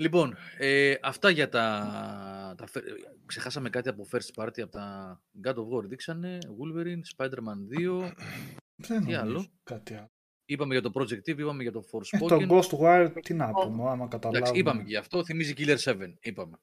Λοιπόν, 0.00 0.36
ε, 0.58 0.94
αυτά 1.02 1.30
για 1.30 1.48
τα, 1.48 2.54
τα... 2.56 2.66
Ξεχάσαμε 3.26 3.70
κάτι 3.70 3.88
από 3.88 4.06
First 4.12 4.42
Party, 4.42 4.60
από 4.60 4.70
τα 4.70 5.20
God 5.44 5.54
of 5.54 5.68
War. 5.68 5.84
Δείξανε 5.84 6.38
Wolverine, 6.58 7.00
Spider-Man 7.16 7.80
2. 7.80 8.12
Δεν 8.88 9.04
τι 9.04 9.14
άλλο; 9.14 9.46
Κάτι 9.62 9.94
άλλο. 9.94 10.10
Είπαμε 10.44 10.72
για 10.72 10.82
το 10.82 10.90
Project 10.94 11.30
Eve, 11.30 11.38
είπαμε 11.38 11.62
για 11.62 11.72
το 11.72 11.84
Forspoken. 11.90 12.40
Ε, 12.40 12.46
το 12.46 12.58
Ghostwire, 12.58 13.12
τι 13.22 13.34
να 13.34 13.50
πούμε, 13.50 13.90
άμα 13.90 14.08
καταλάβουμε. 14.08 14.38
Εντάξει, 14.38 14.58
είπαμε 14.60 14.82
και 14.82 14.88
γι' 14.88 14.96
αυτό, 14.96 15.24
θυμίζει 15.24 15.54
Killer 15.56 15.76
7, 15.76 16.12
είπαμε. 16.20 16.56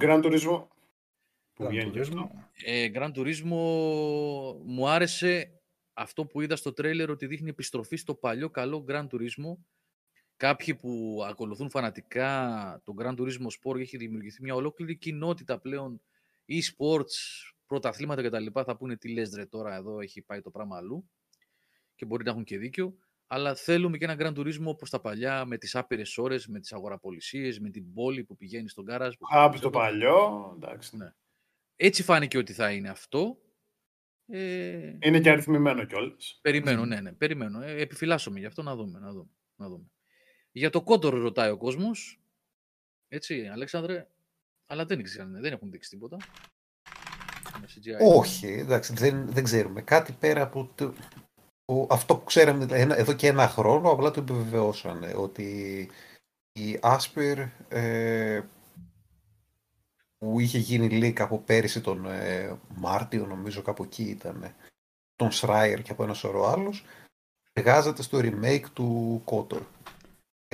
Grand 0.00 0.24
Turismo. 0.24 0.66
Που 1.54 1.68
Grand 1.70 1.92
Turismo. 1.92 2.28
Ε, 2.64 2.90
Grand 2.94 3.12
Turismo 3.12 3.60
μου 4.64 4.88
άρεσε 4.88 5.60
αυτό 5.92 6.26
που 6.26 6.40
είδα 6.40 6.56
στο 6.56 6.72
τρέιλερ 6.72 7.10
ότι 7.10 7.26
δείχνει 7.26 7.48
επιστροφή 7.48 7.96
στο 7.96 8.14
παλιό 8.14 8.50
καλό 8.50 8.84
Grand 8.88 9.06
Turismo 9.06 9.56
κάποιοι 10.42 10.74
που 10.74 11.22
ακολουθούν 11.28 11.70
φανατικά 11.70 12.80
τον 12.84 12.96
Grand 12.98 13.16
Turismo 13.16 13.46
Sport 13.60 13.78
έχει 13.78 13.96
δημιουργηθεί 13.96 14.42
μια 14.42 14.54
ολόκληρη 14.54 14.96
κοινότητα 14.96 15.58
πλέον 15.58 16.00
e-sports, 16.48 17.16
πρωταθλήματα 17.66 18.22
κτλ. 18.22 18.46
Θα 18.64 18.76
πούνε 18.76 18.96
τι 18.96 19.12
λες 19.12 19.34
ρε 19.34 19.46
τώρα 19.46 19.76
εδώ 19.76 20.00
έχει 20.00 20.22
πάει 20.22 20.40
το 20.40 20.50
πράγμα 20.50 20.76
αλλού 20.76 21.10
και 21.94 22.04
μπορεί 22.04 22.24
να 22.24 22.30
έχουν 22.30 22.44
και 22.44 22.58
δίκιο. 22.58 22.94
Αλλά 23.26 23.54
θέλουμε 23.54 23.98
και 23.98 24.04
ένα 24.04 24.16
Grand 24.18 24.38
Turismo 24.38 24.64
όπως 24.64 24.90
τα 24.90 25.00
παλιά, 25.00 25.44
με 25.44 25.58
τις 25.58 25.74
άπειρες 25.74 26.18
ώρες, 26.18 26.46
με 26.46 26.60
τις 26.60 26.72
αγοραπολισίες, 26.72 27.60
με 27.60 27.70
την 27.70 27.92
πόλη 27.92 28.24
που 28.24 28.36
πηγαίνει 28.36 28.68
στον 28.68 28.84
κάρας. 28.84 29.16
Από 29.20 29.60
το 29.60 29.70
παλιό, 29.70 30.52
εντάξει. 30.56 30.96
Ναι. 30.96 31.14
Έτσι 31.76 32.02
φάνηκε 32.02 32.38
ότι 32.38 32.52
θα 32.52 32.72
είναι 32.72 32.88
αυτό. 32.88 33.38
Ε... 34.26 34.96
Είναι 35.00 35.20
και 35.20 35.30
αριθμημένο 35.30 35.84
κιόλας. 35.84 36.38
Περιμένω, 36.42 36.84
ναι, 36.84 37.00
ναι, 37.00 37.12
περιμένω. 37.12 37.60
Ε, 37.62 37.80
επιφυλάσσομαι 37.80 38.38
γι' 38.38 38.46
αυτό 38.46 38.62
να 38.62 38.76
δούμε, 38.76 38.98
να 38.98 39.12
δούμε. 39.12 39.30
Να 39.56 39.68
δούμε. 39.68 39.90
Για 40.52 40.70
το 40.70 40.82
κόντορο 40.82 41.18
ρωτάει 41.18 41.50
ο 41.50 41.56
κόσμος. 41.56 42.20
Έτσι, 43.08 43.46
Αλέξανδρε. 43.46 44.06
Αλλά 44.66 44.84
δεν, 44.84 45.02
ξέρουν, 45.02 45.40
δεν 45.40 45.52
έχουν 45.52 45.70
δείξει 45.70 45.90
τίποτα. 45.90 46.16
Όχι, 48.00 48.46
εντάξει, 48.46 48.92
δεν, 48.92 49.32
δεν 49.32 49.44
ξέρουμε. 49.44 49.82
Κάτι 49.82 50.12
πέρα 50.12 50.42
από 50.42 50.70
το, 50.74 50.94
αυτό 51.88 52.16
που 52.16 52.24
ξέραμε 52.24 52.66
εδώ 52.72 53.12
και 53.12 53.26
ένα 53.26 53.48
χρόνο, 53.48 53.90
απλά 53.90 54.10
το 54.10 54.20
επιβεβαιώσανε. 54.20 55.12
Ότι 55.16 55.90
η 56.52 56.78
Άσπερ 56.82 57.38
ε, 57.68 58.42
που 60.18 60.40
είχε 60.40 60.58
γίνει 60.58 60.88
leak 60.92 61.20
από 61.20 61.38
πέρυσι 61.38 61.80
τον 61.80 62.06
ε, 62.06 62.58
Μάρτιο, 62.74 63.26
νομίζω 63.26 63.62
κάπου 63.62 63.82
εκεί 63.82 64.02
ήταν, 64.02 64.54
τον 65.16 65.30
Σράιερ 65.30 65.82
και 65.82 65.92
από 65.92 66.02
ένα 66.04 66.14
σωρό 66.14 66.46
άλλους, 66.46 66.84
εργάζεται 67.52 68.02
στο 68.02 68.18
remake 68.22 68.64
του 68.72 69.22
Kotor. 69.26 69.62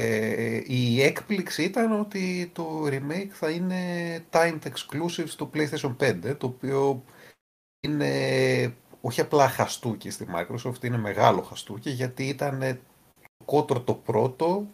Ε, 0.01 0.62
η 0.67 1.02
έκπληξη 1.02 1.62
ήταν 1.62 2.01
ότι 2.01 2.51
το 2.55 2.86
remake 2.86 3.28
θα 3.31 3.51
είναι 3.51 3.81
timed 4.31 4.59
exclusive 4.62 5.27
στο 5.27 5.51
PlayStation 5.55 5.97
5, 5.97 6.36
το 6.39 6.47
οποίο 6.47 7.05
είναι 7.81 8.75
όχι 9.01 9.20
απλά 9.20 9.49
χαστούκι 9.49 10.10
στη 10.10 10.27
Microsoft, 10.35 10.85
είναι 10.85 10.97
μεγάλο 10.97 11.43
χαστούκι, 11.43 11.91
γιατί 11.91 12.28
ήταν 12.28 12.59
το 13.39 13.44
κότρο 13.44 13.81
το 13.81 13.94
πρώτο, 13.94 14.70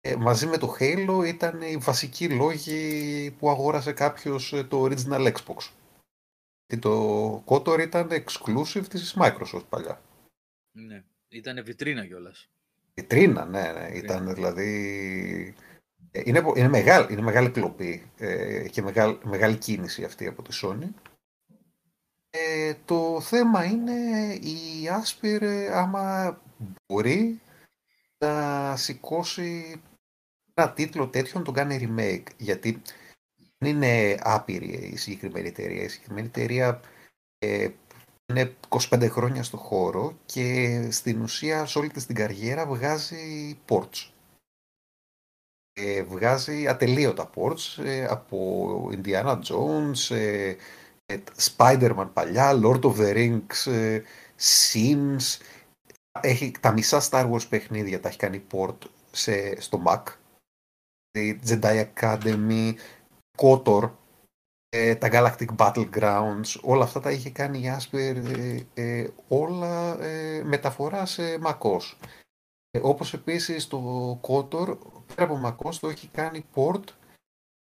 ε, 0.00 0.16
μαζί 0.16 0.46
με 0.46 0.58
το 0.58 0.76
Halo 0.78 1.24
ήταν 1.26 1.62
οι 1.62 1.76
βασικοί 1.76 2.28
λόγοι 2.28 3.30
που 3.38 3.50
αγόρασε 3.50 3.92
κάποιος 3.92 4.52
ε, 4.52 4.64
το 4.64 4.84
original 4.84 5.32
Xbox. 5.32 5.70
Και 6.66 6.76
το 6.76 7.44
KOTOR 7.46 7.78
ήταν 7.80 8.08
exclusive 8.10 8.86
της 8.88 9.16
Microsoft 9.18 9.68
παλιά. 9.68 10.02
Ναι, 10.76 11.04
ήταν 11.28 11.64
βιτρίνα 11.64 12.06
κιόλας. 12.06 12.48
Βιτρίνα, 12.94 13.44
ναι, 13.44 13.72
ναι. 13.72 13.90
Ήταν 13.92 14.34
δηλαδή. 14.34 15.54
Ε, 16.10 16.20
είναι, 16.24 16.42
είναι, 16.56 16.68
μεγάλη, 16.68 17.12
είναι 17.12 17.22
μεγάλη 17.22 17.50
κλοπή 17.50 18.10
ε, 18.16 18.68
και 18.68 18.82
μεγάλη, 18.82 19.18
μεγάλη 19.24 19.56
κίνηση 19.56 20.04
αυτή 20.04 20.26
από 20.26 20.42
τη 20.42 20.58
Sony. 20.62 20.88
Ε, 22.30 22.74
το 22.84 23.20
θέμα 23.20 23.64
είναι 23.64 23.92
η 24.34 24.88
Asper 25.02 25.68
άμα 25.72 26.38
μπορεί 26.86 27.40
να 28.18 28.76
σηκώσει 28.76 29.80
ένα 30.54 30.72
τίτλο 30.72 31.08
τέτοιο 31.08 31.38
να 31.38 31.44
τον 31.44 31.54
κάνει 31.54 31.94
remake. 31.96 32.26
Γιατί 32.36 32.82
δεν 33.58 33.70
είναι 33.70 34.16
άπειρη 34.20 34.90
η 34.92 34.96
συγκεκριμένη 34.96 35.48
εταιρεία. 35.48 35.82
Η 35.82 35.88
συγκεκριμένη 35.88 36.26
εταιρεία 36.26 36.80
ε, 37.38 37.68
είναι 38.26 38.56
25 38.68 39.08
χρόνια 39.10 39.42
στο 39.42 39.56
χώρο 39.56 40.18
και 40.26 40.88
στην 40.90 41.22
ουσία 41.22 41.66
σε 41.66 41.78
όλη 41.78 41.88
της 41.88 42.06
την 42.06 42.14
καριέρα 42.14 42.66
βγάζει 42.66 43.58
ports. 43.68 44.10
Ε, 45.72 46.02
βγάζει 46.02 46.68
ατελείωτα 46.68 47.30
ports 47.34 47.84
ε, 47.84 48.04
από 48.04 48.90
Indiana 48.92 49.40
Jones, 49.42 50.16
ε, 50.16 50.56
ε, 51.06 51.18
Spider-Man 51.38 52.10
παλιά, 52.12 52.60
Lord 52.62 52.80
of 52.80 52.96
the 52.96 53.14
Rings, 53.14 53.72
ε, 53.72 54.02
Sims. 54.38 55.38
Έχει, 56.20 56.50
τα 56.60 56.72
μισά 56.72 57.02
Star 57.10 57.30
Wars 57.30 57.48
παιχνίδια 57.48 58.00
τα 58.00 58.08
έχει 58.08 58.18
κάνει 58.18 58.46
port 58.52 58.78
σε, 59.10 59.60
στο 59.60 59.82
Mac. 59.86 60.02
Jedi 61.46 61.84
Academy, 61.94 62.74
KOTOR, 63.36 63.90
ε, 64.76 64.94
τα 64.94 65.08
Galactic 65.12 65.56
Battlegrounds, 65.56 66.60
όλα 66.62 66.84
αυτά 66.84 67.00
τα 67.00 67.10
είχε 67.10 67.30
κάνει 67.30 67.58
η 67.58 67.76
Asper 67.78 68.16
ε, 68.26 68.60
ε, 68.74 69.08
όλα 69.28 70.00
ε, 70.02 70.42
μεταφορά 70.44 71.06
σε 71.06 71.22
MacOS. 71.46 71.96
Ε, 72.70 72.80
όπως 72.82 73.14
επίσης 73.14 73.66
το 73.66 74.10
Kotor, 74.22 74.78
πέρα 75.14 75.32
από 75.32 75.40
MacOS, 75.44 75.74
το 75.80 75.88
έχει 75.88 76.08
κάνει 76.08 76.44
port 76.54 76.82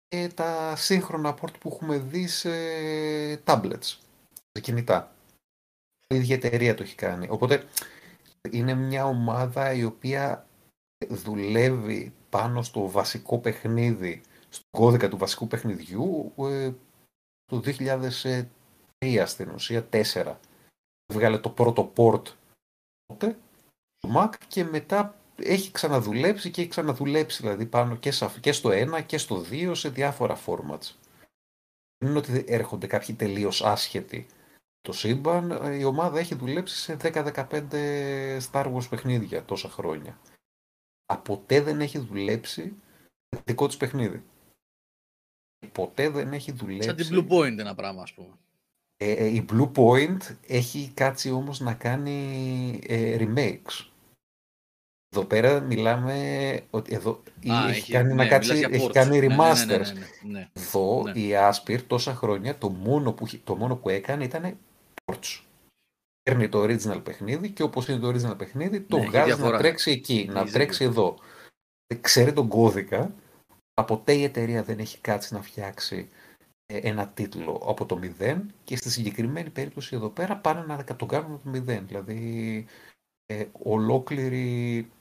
και 0.08 0.32
τα 0.36 0.76
σύγχρονα 0.76 1.34
port 1.42 1.54
που 1.60 1.70
έχουμε 1.74 1.98
δει 1.98 2.28
σε 2.28 2.50
tablets, 3.46 3.98
σε 4.52 4.62
κινητά. 4.62 5.16
Η 6.08 6.16
ίδια 6.16 6.36
εταιρεία 6.36 6.76
το 6.76 6.84
έχει 6.84 6.96
κάνει. 6.96 7.28
Οπότε 7.30 7.64
είναι 8.50 8.74
μια 8.74 9.06
ομάδα 9.06 9.74
η 9.74 9.84
οποία 9.84 10.48
δουλεύει 11.10 12.14
πάνω 12.30 12.62
στο 12.62 12.90
βασικό 12.90 13.40
παιχνίδι, 13.40 14.22
στον 14.50 14.66
κώδικα 14.70 15.10
του 15.10 15.18
βασικού 15.18 15.48
παιχνιδιού 15.48 16.34
το 17.60 17.74
2003 19.00 19.24
στην 19.26 19.50
ουσία, 19.50 19.88
4. 19.92 20.36
Βγάλε 21.14 21.38
το 21.38 21.50
πρώτο 21.50 21.94
port 21.96 22.24
τότε, 23.06 23.38
το 23.98 24.10
Mac 24.16 24.34
και 24.48 24.64
μετά 24.64 25.16
έχει 25.36 25.72
ξαναδουλέψει 25.72 26.52
και 26.52 26.62
έχει 26.62 26.70
ξαναδουλέψει 26.70 27.42
δηλαδή 27.42 27.66
πάνω 27.66 27.96
και, 27.96 28.12
και 28.40 28.52
στο 28.52 28.70
1 28.74 29.04
και 29.06 29.18
στο 29.18 29.46
2 29.52 29.72
σε 29.76 29.90
διάφορα 29.90 30.38
formats. 30.46 30.96
Δεν 31.98 32.10
είναι 32.10 32.18
ότι 32.18 32.44
έρχονται 32.48 32.88
κάποιοι 32.88 33.16
τελείως 33.16 33.64
άσχετοι 33.64 34.28
το 34.82 34.92
σύμπαν, 34.92 35.74
η 35.80 35.84
ομάδα 35.84 36.20
έχει 36.20 36.36
δουλέψει 36.36 36.76
σε 36.76 36.98
10-15 37.02 38.40
Star 38.52 38.74
Wars 38.74 38.90
παιχνίδια 38.90 39.46
τόσα 39.46 39.70
χρόνια. 39.70 40.20
Ποτέ 41.24 41.62
δεν 41.62 41.82
έχει 41.82 41.98
δουλέψει 41.98 42.76
δικό 43.46 43.68
της 43.68 43.78
παιχνίδι. 43.78 44.24
Ποτέ 45.72 46.10
δεν 46.10 46.34
έχει 46.34 46.52
δουλέψει... 46.52 46.88
Σαν 46.88 46.96
την 46.96 47.08
Blue 47.12 47.34
Point 47.34 47.58
ένα 47.58 47.76
πράγμα, 47.76 48.02
ας 48.02 48.14
πούμε. 48.14 48.36
Ε, 48.98 49.12
ε, 49.12 49.26
η 49.26 49.46
Blue 49.52 49.72
Point 49.76 50.36
έχει 50.48 50.92
κάτσει 50.94 51.32
όμως 51.32 51.60
να 51.60 51.74
κάνει 51.74 52.80
ε, 52.88 53.18
remakes. 53.20 53.86
Εδώ 55.16 55.26
πέρα 55.26 55.60
μιλάμε 55.60 56.16
ότι 56.70 56.94
εδώ 56.94 57.24
Α, 57.50 57.70
έχει, 57.70 57.78
έχει, 57.78 57.92
κάνει, 57.92 58.08
ναι, 58.08 58.14
να 58.14 58.28
κάτσει, 58.28 58.68
έχει 58.72 58.90
κάνει 58.90 59.20
ναι, 59.20 59.28
ναι, 59.28 59.36
remasters. 59.36 59.86
Ναι, 60.24 60.50
εδώ 60.54 61.04
η 61.14 61.32
Aspir 61.34 61.80
τόσα 61.88 62.16
χρόνια 62.16 62.58
το 62.58 62.70
μόνο 62.70 63.14
που, 63.14 63.28
το 63.44 63.56
μόνο 63.56 63.76
που 63.76 63.90
έκανε 63.90 64.24
ήταν 64.24 64.58
ports. 65.06 65.42
Παίρνει 66.24 66.50
το 66.50 66.64
original 66.64 67.04
παιχνίδι 67.04 67.50
και 67.50 67.64
όπως 67.64 67.88
είναι 67.88 68.00
το 68.00 68.08
original 68.08 68.38
παιχνίδι 68.38 68.82
το 68.82 69.00
βγάζει 69.00 69.42
να 69.42 69.58
τρέξει 69.58 69.92
εκεί, 69.92 70.30
να 70.32 70.46
τρέξει 70.46 70.84
εδώ. 70.84 71.18
Ξέρει 72.02 72.34
τον 72.34 72.48
κώδικα, 72.48 73.14
ποτέ 73.74 74.14
η 74.14 74.24
εταιρεία 74.24 74.64
δεν 74.64 74.80
έχει 74.80 75.00
κάτσει 75.00 75.34
να 75.34 75.42
φτιάξει 75.42 76.10
ε, 76.66 76.78
ένα 76.78 77.08
τίτλο 77.08 77.64
από 77.66 77.86
το 77.86 77.98
μηδέν 77.98 78.54
και 78.64 78.76
στη 78.76 78.90
συγκεκριμένη 78.90 79.50
περίπτωση 79.50 79.96
εδώ 79.96 80.10
πέρα 80.10 80.38
πάνε 80.38 80.62
να 80.66 80.84
το 80.84 81.06
κάνουν 81.06 81.34
από 81.34 81.44
το 81.44 81.50
μηδέν. 81.50 81.88
Δηλαδή 81.88 82.66
ε, 83.26 83.46
ολόκληρη 83.52 84.92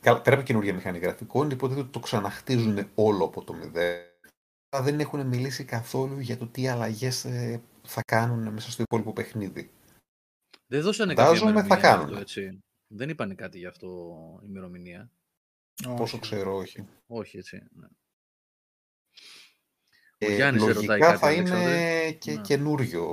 πέρα 0.00 0.32
από 0.32 0.42
καινούργια 0.42 0.74
μηχανή 0.74 0.98
γραφικών, 0.98 1.50
υποτίθεται 1.50 1.80
ότι 1.80 1.92
το 1.92 2.00
ξαναχτίζουν 2.00 2.88
όλο 2.94 3.24
από 3.24 3.44
το 3.44 3.52
μηδέν. 3.52 4.08
Αλλά 4.68 4.84
δεν 4.84 5.00
έχουν 5.00 5.26
μιλήσει 5.26 5.64
καθόλου 5.64 6.18
για 6.18 6.36
το 6.36 6.46
τι 6.46 6.68
αλλαγές 6.68 7.24
ε, 7.24 7.62
θα 7.82 8.02
κάνουν 8.06 8.52
μέσα 8.52 8.70
στο 8.70 8.82
υπόλοιπο 8.82 9.12
παιχνίδι. 9.12 9.70
Δεν 10.66 10.82
δώσανε 10.82 11.14
κάποια 11.14 11.64
θα 11.64 11.76
κάνουν. 11.76 12.16
έτσι. 12.16 12.58
Δεν 12.94 13.08
είπαν 13.08 13.34
κάτι 13.34 13.58
γι' 13.58 13.66
αυτό 13.66 13.88
η 14.42 14.46
ημερομηνία. 14.48 15.10
Πόσο 15.96 16.18
ξέρω, 16.18 16.56
όχι. 16.56 16.86
Όχι, 17.06 17.38
έτσι. 17.38 17.62
Ναι. 17.72 17.86
Ε, 20.18 20.34
Γιάννης 20.34 20.62
λογικά 20.62 20.98
κάτι, 20.98 21.18
θα 21.18 21.32
είναι 21.32 22.12
και 22.12 22.32
ναι. 22.32 22.40
καινούριο. 22.40 23.06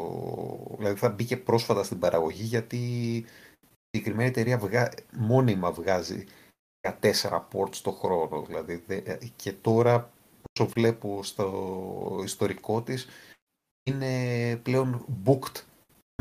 Δηλαδή 0.77 0.99
θα 0.99 1.09
μπήκε 1.09 1.37
πρόσφατα 1.37 1.83
στην 1.83 1.99
παραγωγή 1.99 2.43
γιατί 2.43 2.77
η 3.17 3.25
συγκεκριμένη 3.89 4.29
εταιρεία 4.29 4.57
βγα... 4.57 4.93
μόνιμα 5.13 5.71
βγάζει 5.71 6.23
14 7.01 7.11
ports 7.51 7.75
το 7.75 7.91
χρόνο. 7.91 8.41
Δηλαδή, 8.41 8.83
ε, 8.87 9.17
και 9.35 9.53
τώρα, 9.53 10.13
όσο 10.51 10.69
βλέπω 10.69 11.23
στο 11.23 12.21
ιστορικό 12.23 12.81
της, 12.81 13.07
είναι 13.83 14.57
πλέον 14.63 15.05
booked 15.25 15.63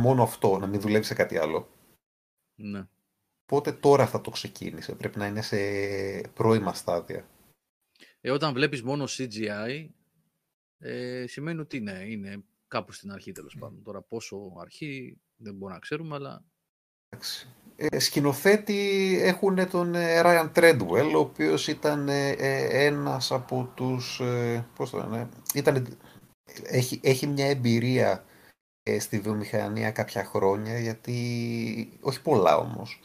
μόνο 0.00 0.23
αυτό, 0.23 0.58
να 0.58 0.66
μην 0.66 0.81
δουλεύει 0.81 1.05
σε 1.05 1.15
κάτι 1.15 1.39
άλλο. 1.39 1.68
Ναι. 2.58 2.86
Οπότε 3.49 3.73
τώρα 3.73 4.07
θα 4.07 4.20
το 4.20 4.31
ξεκίνησε. 4.31 4.94
Πρέπει 4.94 5.18
να 5.18 5.26
είναι 5.26 5.42
σε 5.42 5.57
πρώιμα 6.34 6.75
στάδια; 6.75 7.28
Ε, 8.20 8.31
όταν 8.31 8.52
βλέπεις 8.52 8.83
μόνο 8.83 9.05
CGI, 9.08 9.89
ε, 10.78 11.26
σημαίνει 11.26 11.60
ότι 11.60 11.81
ναι, 11.81 12.02
είναι 12.07 12.44
κάπου 12.68 12.92
στην 12.92 13.12
αρχή 13.12 13.33
τέλος 13.33 13.57
πάντων. 13.58 13.83
Τώρα 13.83 14.02
πόσο 14.02 14.52
αρχή 14.60 15.20
δεν 15.36 15.52
μπορούμε 15.55 15.73
να 15.73 15.78
ξέρουμε, 15.78 16.15
αλλά... 16.15 16.44
Ε, 17.76 17.99
σκηνοθέτη 17.99 19.18
έχουν 19.23 19.70
τον 19.70 19.94
ε, 19.94 20.20
Ryan 20.25 20.52
Treadwell, 20.55 21.12
ο 21.15 21.18
οποίος 21.18 21.68
ήταν 21.68 22.08
ε, 22.08 22.28
ε, 22.31 22.86
ένας 22.86 23.33
από 23.33 23.73
τους... 23.75 24.20
πώς 24.75 24.91
το 24.91 24.99
λένε, 24.99 25.28
ήταν, 25.55 25.99
έχει, 26.62 27.00
έχει 27.02 27.26
μια 27.26 27.47
εμπειρία 27.47 28.25
στη 28.99 29.20
βιομηχανία 29.20 29.91
κάποια 29.91 30.25
χρόνια, 30.25 30.78
γιατί, 30.78 31.99
όχι 32.00 32.23
πολλά 32.23 32.57
όμως, 32.57 33.00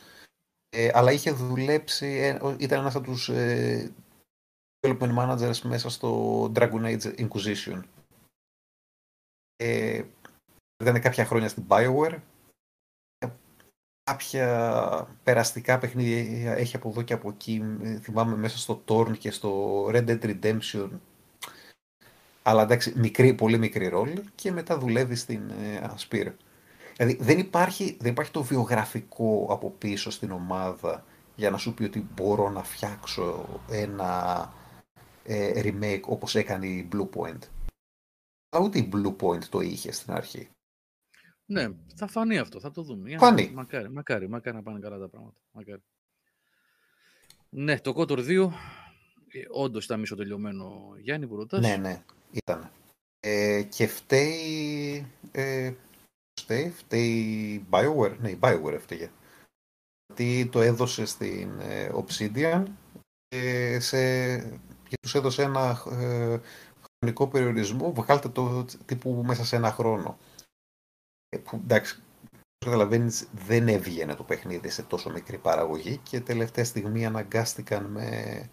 αλλά 0.93 1.11
είχε 1.11 1.31
δουλέψει, 1.31 2.37
ήταν 2.57 2.79
ένας 2.79 2.95
από 2.95 3.05
τους 3.05 3.29
development 4.79 5.17
managers 5.17 5.59
μέσα 5.63 5.89
στο 5.89 6.43
Dragon 6.55 6.83
Age 6.83 7.27
Inquisition. 7.27 7.81
Ε, 9.55 10.03
ήταν 10.83 11.01
κάποια 11.01 11.25
χρόνια 11.25 11.49
στην 11.49 11.63
Bioware 11.67 12.17
κάποια 14.03 15.17
περαστικά 15.23 15.77
παιχνίδια 15.77 16.55
έχει 16.55 16.75
από 16.75 16.89
εδώ 16.89 17.01
και 17.01 17.13
από 17.13 17.29
εκεί. 17.29 17.63
Θυμάμαι 18.01 18.35
μέσα 18.35 18.57
στο 18.57 18.83
Torn 18.87 19.17
και 19.17 19.31
στο 19.31 19.85
Red 19.85 20.07
Dead 20.07 20.21
Redemption. 20.23 20.89
Αλλά 22.43 22.63
εντάξει, 22.63 22.93
μικρή, 22.95 23.33
πολύ 23.33 23.57
μικρή 23.57 23.87
ρόλη 23.87 24.23
και 24.35 24.51
μετά 24.51 24.77
δουλεύει 24.77 25.15
στην 25.15 25.49
ε, 25.49 25.93
Aspire. 25.95 26.31
Δηλαδή 27.01 27.23
δεν 27.23 27.39
υπάρχει, 27.39 27.97
δεν 27.99 28.11
υπάρχει 28.11 28.31
το 28.31 28.43
βιογραφικό 28.43 29.47
από 29.49 29.69
πίσω 29.69 30.09
στην 30.09 30.31
ομάδα 30.31 31.05
για 31.35 31.49
να 31.49 31.57
σου 31.57 31.73
πει 31.73 31.83
ότι 31.83 32.07
μπορώ 32.13 32.49
να 32.49 32.63
φτιάξω 32.63 33.59
ένα 33.69 34.53
ε, 35.23 35.61
remake 35.63 36.01
όπως 36.05 36.35
έκανε 36.35 36.67
η 36.67 36.89
Blue 36.91 37.09
Point. 37.15 37.39
Αλλά 38.49 38.65
ούτε 38.65 38.79
η 38.79 38.89
Blue 38.93 39.15
Point 39.15 39.43
το 39.43 39.59
είχε 39.59 39.91
στην 39.91 40.13
αρχή. 40.13 40.49
Ναι, 41.45 41.67
θα 41.95 42.07
φανεί 42.07 42.37
αυτό, 42.37 42.59
θα 42.59 42.71
το 42.71 42.81
δούμε. 42.81 43.17
Φανεί. 43.17 43.51
Μακάρι, 43.53 43.89
μακάρι, 43.89 44.29
μακάρι 44.29 44.55
να 44.55 44.63
πάνε 44.63 44.79
καλά 44.79 44.97
τα 44.97 45.09
πράγματα. 45.09 45.39
Μακάρι. 45.51 45.83
Ναι, 47.49 47.79
το 47.79 47.93
Kotor 47.97 48.17
2, 48.17 48.49
ε, 49.27 49.39
όντως 49.51 49.85
ήταν 49.85 49.99
μισοτελειωμένο 49.99 50.93
Γιάννη 51.01 51.27
που 51.27 51.35
ρωτάς. 51.35 51.59
Ναι, 51.59 51.75
ναι, 51.75 52.03
ήταν. 52.31 52.71
Ε, 53.19 53.63
και 53.69 53.87
φταίει, 53.87 55.07
ε, 55.31 55.73
φταίει, 56.41 56.69
φταίει 56.69 57.09
η 57.09 57.65
Bioware, 57.69 58.17
ναι, 58.19 58.29
η 58.29 58.39
Bioware 58.41 58.73
έφταιγε. 58.73 59.11
Γιατί 60.07 60.49
το 60.51 60.61
έδωσε 60.61 61.05
στην 61.05 61.59
ε, 61.59 61.91
Obsidian 61.93 62.63
και, 63.27 63.79
σε, 63.79 64.37
και 64.87 64.97
τους 65.01 65.15
έδωσε 65.15 65.43
ένα 65.43 65.83
ε, 65.91 66.39
χρονικό 66.99 67.27
περιορισμό, 67.27 67.93
βγάλτε 67.93 68.29
το 68.29 68.65
τύπου 68.85 69.23
μέσα 69.25 69.45
σε 69.45 69.55
ένα 69.55 69.71
χρόνο. 69.71 70.17
Ε, 71.29 71.37
που 71.37 71.55
εντάξει, 71.63 72.03
καταλαβαίνεις, 72.65 73.27
δεν 73.33 73.67
έβγαινε 73.67 74.15
το 74.15 74.23
παιχνίδι 74.23 74.69
σε 74.69 74.83
τόσο 74.83 75.09
μικρή 75.09 75.37
παραγωγή 75.37 75.97
και 75.97 76.21
τελευταία 76.21 76.65
στιγμή 76.65 77.05
αναγκάστηκαν 77.05 77.85
με, 77.85 78.49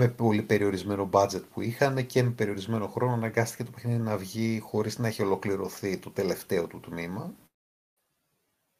με 0.00 0.08
πολύ 0.08 0.42
περιορισμένο 0.42 1.10
budget 1.12 1.42
που 1.52 1.60
είχαν 1.60 2.06
και 2.06 2.22
με 2.22 2.30
περιορισμένο 2.30 2.86
χρόνο 2.86 3.12
αναγκάστηκε 3.12 3.64
το 3.64 3.70
παιχνίδι 3.70 3.98
να 3.98 4.16
βγει 4.16 4.58
χωρίς 4.58 4.98
να 4.98 5.06
έχει 5.06 5.22
ολοκληρωθεί 5.22 5.98
το 5.98 6.10
τελευταίο 6.10 6.66
του 6.66 6.80
τμήμα. 6.80 7.34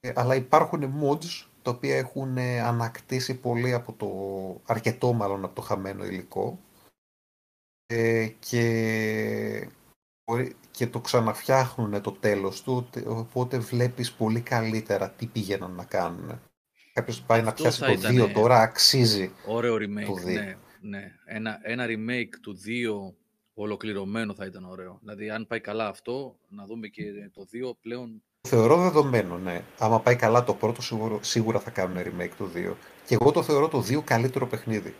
Ε, 0.01 0.13
αλλά 0.15 0.35
υπάρχουν 0.35 0.95
mods 1.03 1.47
τα 1.63 1.71
οποία 1.71 1.97
έχουν 1.97 2.39
ανακτήσει 2.39 3.35
πολύ 3.35 3.73
από 3.73 3.93
το 3.93 4.11
αρκετό 4.73 5.13
μάλλον 5.13 5.45
από 5.45 5.55
το 5.55 5.61
χαμένο 5.61 6.05
υλικό 6.05 6.59
ε, 7.87 8.27
και 8.39 9.69
και 10.71 10.87
το 10.87 11.01
ξαναφτιάχνουν 11.01 12.03
το 12.03 12.13
τέλος 12.13 12.63
του, 12.63 12.89
οπότε 13.07 13.59
βλέπεις 13.59 14.13
πολύ 14.13 14.41
καλύτερα 14.41 15.11
τι 15.11 15.27
πήγαιναν 15.27 15.71
να 15.71 15.85
κάνουν. 15.85 16.41
Κάποιος 16.93 17.23
πάει 17.23 17.43
να 17.43 17.53
πιάσει 17.53 17.81
το 17.81 17.93
2 18.27 18.31
τώρα, 18.35 18.61
αξίζει 18.61 19.31
Ωραίο 19.47 19.75
remake, 19.75 20.07
το 20.07 20.13
2. 20.13 20.25
Ναι, 20.25 20.57
ναι. 20.81 21.15
Ένα, 21.25 21.59
ένα 21.63 21.87
remake 21.89 22.35
του 22.43 22.57
2 22.67 23.15
ολοκληρωμένο 23.55 24.35
θα 24.35 24.47
ήταν 24.47 24.65
ωραίο. 24.65 24.99
Δηλαδή, 25.01 25.31
αν 25.31 25.47
πάει 25.47 25.61
καλά 25.61 25.89
αυτό, 25.89 26.39
να 26.49 26.67
δούμε 26.67 26.87
και 26.87 27.03
το 27.33 27.47
2 27.71 27.73
πλέον... 27.81 28.23
Θεωρώ 28.49 28.77
δεδομένο, 28.77 29.39
ναι. 29.39 29.65
Άμα 29.79 30.01
πάει 30.01 30.17
καλά 30.17 30.45
το 30.45 30.55
πρώτο, 30.55 30.83
σίγουρα, 30.83 31.19
σίγουρα 31.23 31.61
θα 31.61 31.71
κάνουν 31.71 31.97
remake 31.99 32.33
του 32.37 32.51
2. 32.55 32.75
Και 33.07 33.15
εγώ 33.21 33.31
το 33.31 33.43
θεωρώ 33.43 33.69
το 33.69 33.79
2 33.79 34.05
καλύτερο 34.05 34.47
παιχνίδι. 34.47 34.95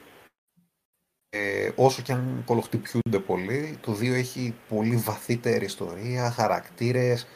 Ε, 1.31 1.71
όσο 1.77 2.03
και 2.03 2.13
αν 2.13 2.43
κολοχτυπιούνται 2.47 3.19
πολύ, 3.19 3.79
το 3.81 3.93
2 3.93 4.03
έχει 4.03 4.55
πολύ 4.69 4.97
βαθύτερη 4.97 5.65
ιστορία, 5.65 6.31
χαρακτήρες, 6.31 7.27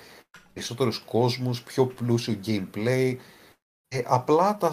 περισσότερους 0.53 0.99
κόσμους, 0.99 1.63
πιο 1.63 1.87
πλούσιο 1.87 2.41
gameplay. 2.47 3.17
Ε, 3.89 4.03
απλά 4.05 4.57
τα, 4.57 4.71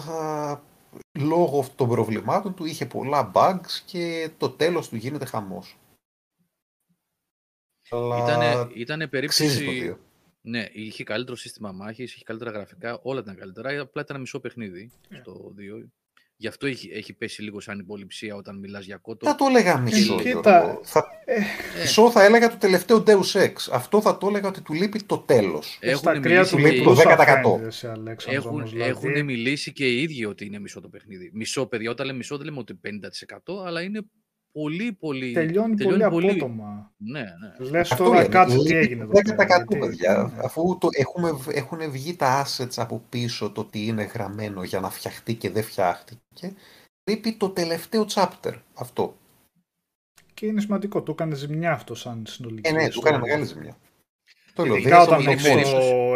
λόγω 1.18 1.68
των 1.76 1.88
προβλημάτων 1.88 2.54
του 2.54 2.64
είχε 2.64 2.86
πολλά 2.86 3.30
bugs 3.34 3.80
και 3.84 4.30
το 4.38 4.50
τέλος 4.50 4.88
του 4.88 4.96
γίνεται 4.96 5.24
χαμός. 5.24 5.78
Ήτανε, 7.86 8.68
ήτανε 8.74 9.06
περίπτωση... 9.06 9.96
Ναι, 10.42 10.68
είχε 10.72 11.04
καλύτερο 11.04 11.36
σύστημα 11.36 11.72
μάχης, 11.72 12.14
είχε 12.14 12.24
καλύτερα 12.24 12.50
γραφικά, 12.50 13.00
όλα 13.02 13.20
ήταν 13.20 13.36
καλύτερα. 13.36 13.80
Απλά 13.80 14.02
ήταν 14.02 14.06
ένα 14.08 14.18
μισό 14.18 14.40
παιχνίδι 14.40 14.90
yeah. 14.92 15.06
Ναι. 15.08 15.18
στο 15.18 15.54
2. 15.58 15.86
Γι' 16.40 16.46
αυτό 16.46 16.66
έχει, 16.66 16.90
έχει 16.92 17.12
πέσει 17.12 17.42
λίγο 17.42 17.60
σαν 17.60 17.78
υποληψία 17.78 18.34
όταν 18.34 18.58
μιλάς 18.58 18.84
για 18.84 18.96
κότο. 18.96 19.26
Θα 19.26 19.34
το 19.34 19.46
έλεγα 19.48 19.78
μισό. 19.78 20.20
Κοίτα, 20.20 20.80
θα, 20.82 21.06
ε, 21.24 21.40
μισό 21.80 22.10
θα 22.10 22.24
έλεγα 22.24 22.50
το 22.50 22.56
τελευταίο 22.56 23.02
Deus 23.06 23.32
Ex. 23.32 23.52
Αυτό 23.72 24.00
θα 24.00 24.18
το 24.18 24.26
έλεγα 24.26 24.48
ότι 24.48 24.60
του 24.60 24.72
λείπει 24.72 25.02
το 25.02 25.18
τέλος. 25.18 25.78
Έχουν 25.80 26.18
μιλήσει, 26.18 26.50
του 26.50 26.58
λείπει 26.58 26.82
το 26.82 26.94
10%. 26.94 27.60
Έχουν, 28.26 28.68
δηλαδή. 28.68 28.90
έχουν 28.90 29.24
μιλήσει 29.24 29.72
και 29.72 29.86
οι 29.86 30.02
ίδιοι 30.02 30.24
ότι 30.24 30.44
είναι 30.44 30.58
μισό 30.58 30.80
το 30.80 30.88
παιχνίδι. 30.88 31.30
Μισό, 31.32 31.66
παιδιά, 31.66 31.90
όταν 31.90 32.06
λέμε 32.06 32.18
μισό 32.18 32.36
δεν 32.36 32.44
λέμε 32.44 32.58
ότι 32.58 32.80
50%, 32.84 33.66
αλλά 33.66 33.82
είναι 33.82 34.00
πολύ, 34.52 34.92
πολύ. 34.92 35.32
Τελειώνει, 35.32 35.74
τελειώνει 35.74 36.02
πολύ, 36.02 36.10
πολύ 36.10 36.30
απότομα. 36.30 36.92
Ναι, 36.96 37.20
ναι. 37.20 37.68
Λες 37.70 37.88
τώρα 37.88 38.28
κάτι 38.28 38.58
τι 38.58 38.76
έγινε. 38.76 39.08
10% 39.12 39.78
παιδιά. 39.78 40.32
Αφού 40.42 40.78
το, 40.80 40.88
έχουμε, 40.92 41.30
έχουν 41.52 41.90
βγει 41.90 42.16
τα 42.16 42.46
assets 42.46 42.74
από 42.76 43.02
πίσω 43.08 43.50
το 43.50 43.64
τι 43.64 43.86
είναι 43.86 44.02
γραμμένο 44.02 44.62
για 44.62 44.80
να 44.80 44.90
φτιαχτεί 44.90 45.34
και 45.34 45.50
δεν 45.50 45.62
φτιάχτηκε. 45.62 46.54
Λείπει 47.10 47.32
το 47.32 47.50
τελευταίο 47.50 48.06
chapter. 48.14 48.54
Αυτό. 48.74 49.16
Και 50.34 50.46
είναι 50.46 50.60
σημαντικό. 50.60 51.02
Του 51.02 51.10
έκανε 51.10 51.34
ζημιά 51.34 51.72
αυτό 51.72 51.94
σαν 51.94 52.24
συνολική. 52.26 52.68
Ε, 52.68 52.72
ναι, 52.72 52.88
του 52.88 53.00
έκανε 53.04 53.18
μεγάλη 53.18 53.44
ζημιά. 53.44 53.76
Το 54.54 54.64
λέω. 54.64 54.76
Ειδικά 54.76 55.02
όταν 55.02 55.26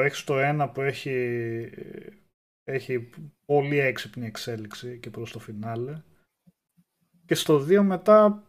έχεις 0.04 0.24
το 0.24 0.38
ένα 0.38 0.68
που 0.68 0.80
έχει, 0.80 1.70
έχει 2.64 3.10
πολύ 3.44 3.78
έξυπνη 3.78 4.26
εξέλιξη 4.26 4.98
και 4.98 5.10
προς 5.10 5.32
το 5.32 5.38
φινάλε 5.38 6.02
και 7.26 7.34
στο 7.34 7.56
2 7.56 7.82
μετά 7.82 8.42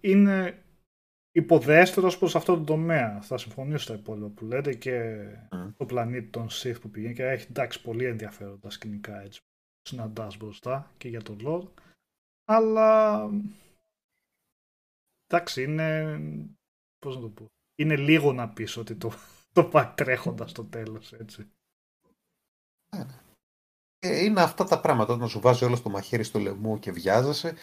είναι 0.00 0.62
υποδέστερος 1.32 2.18
προς 2.18 2.36
αυτό 2.36 2.56
το 2.56 2.64
τομέα. 2.64 3.20
Θα 3.20 3.38
συμφωνήσω 3.38 3.78
στα 3.78 3.94
υπόλοιπα 3.94 4.28
που 4.28 4.44
λέτε 4.44 4.74
και 4.74 5.26
το 5.76 5.86
πλανήτη 5.86 6.28
των 6.28 6.48
Sith 6.50 6.80
που 6.80 6.90
πηγαίνει 6.90 7.14
και 7.14 7.24
έχει 7.24 7.46
εντάξει 7.50 7.82
πολύ 7.82 8.04
ενδιαφέροντα 8.04 8.70
σκηνικά 8.70 9.20
έτσι 9.20 9.40
συναντάς 9.82 10.36
μπροστά 10.36 10.90
και 10.96 11.08
για 11.08 11.22
τον 11.22 11.38
Lord. 11.44 11.68
Αλλά 12.44 13.30
εντάξει 15.26 15.62
είναι 15.62 16.18
πώς 16.98 17.14
να 17.14 17.20
το 17.20 17.28
πω 17.28 17.46
είναι 17.80 17.96
λίγο 17.96 18.32
να 18.32 18.48
πεις 18.48 18.76
ότι 18.76 18.94
το, 18.94 19.12
το 19.52 19.64
πάει 19.64 19.92
τρέχοντας 19.94 20.50
στο 20.50 20.64
τέλος 20.64 21.12
έτσι. 21.12 21.50
Ε, 23.98 24.24
είναι 24.24 24.42
αυτά 24.42 24.64
τα 24.64 24.80
πράγματα 24.80 25.12
όταν 25.12 25.28
σου 25.28 25.40
βάζει 25.40 25.64
όλο 25.64 25.80
το 25.80 25.90
μαχαίρι 25.90 26.22
στο 26.22 26.38
λαιμό 26.38 26.78
και 26.78 26.92
βιάζεσαι 26.92 27.54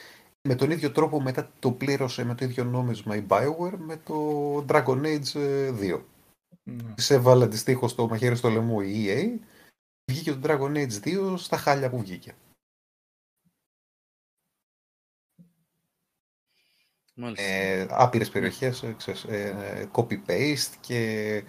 με 0.48 0.56
τον 0.56 0.72
ίδιο 0.72 0.92
τρόπο 0.92 1.22
μετά 1.22 1.51
το 1.59 1.72
πλήρωσε 1.72 2.24
με 2.24 2.35
το 2.35 2.45
ίδιο 2.45 2.64
νόμισμα 2.64 3.16
η 3.16 3.26
Bioware 3.30 3.77
με 3.77 3.98
το 3.98 4.66
Dragon 4.67 5.01
Age 5.03 5.34
2. 5.82 6.01
Mm. 6.66 6.93
Σε 6.95 7.14
έβαλε 7.14 7.43
αντιστοίχως 7.43 7.95
το 7.95 8.08
μαχαίρι 8.08 8.35
στο 8.35 8.50
λαιμό 8.50 8.77
η 8.84 9.06
EA. 9.08 9.40
Βγήκε 10.11 10.34
το 10.34 10.40
Dragon 10.43 10.76
Age 10.76 11.03
2 11.03 11.34
στα 11.38 11.58
χάλια 11.58 11.90
που 11.90 12.00
βγήκε. 12.00 12.35
Ε, 17.35 17.85
άπειρες 17.90 18.30
περιοχές, 18.30 18.84
ε, 18.84 18.95
ε, 19.27 19.90
copy-paste 19.92 20.76
και 20.80 21.43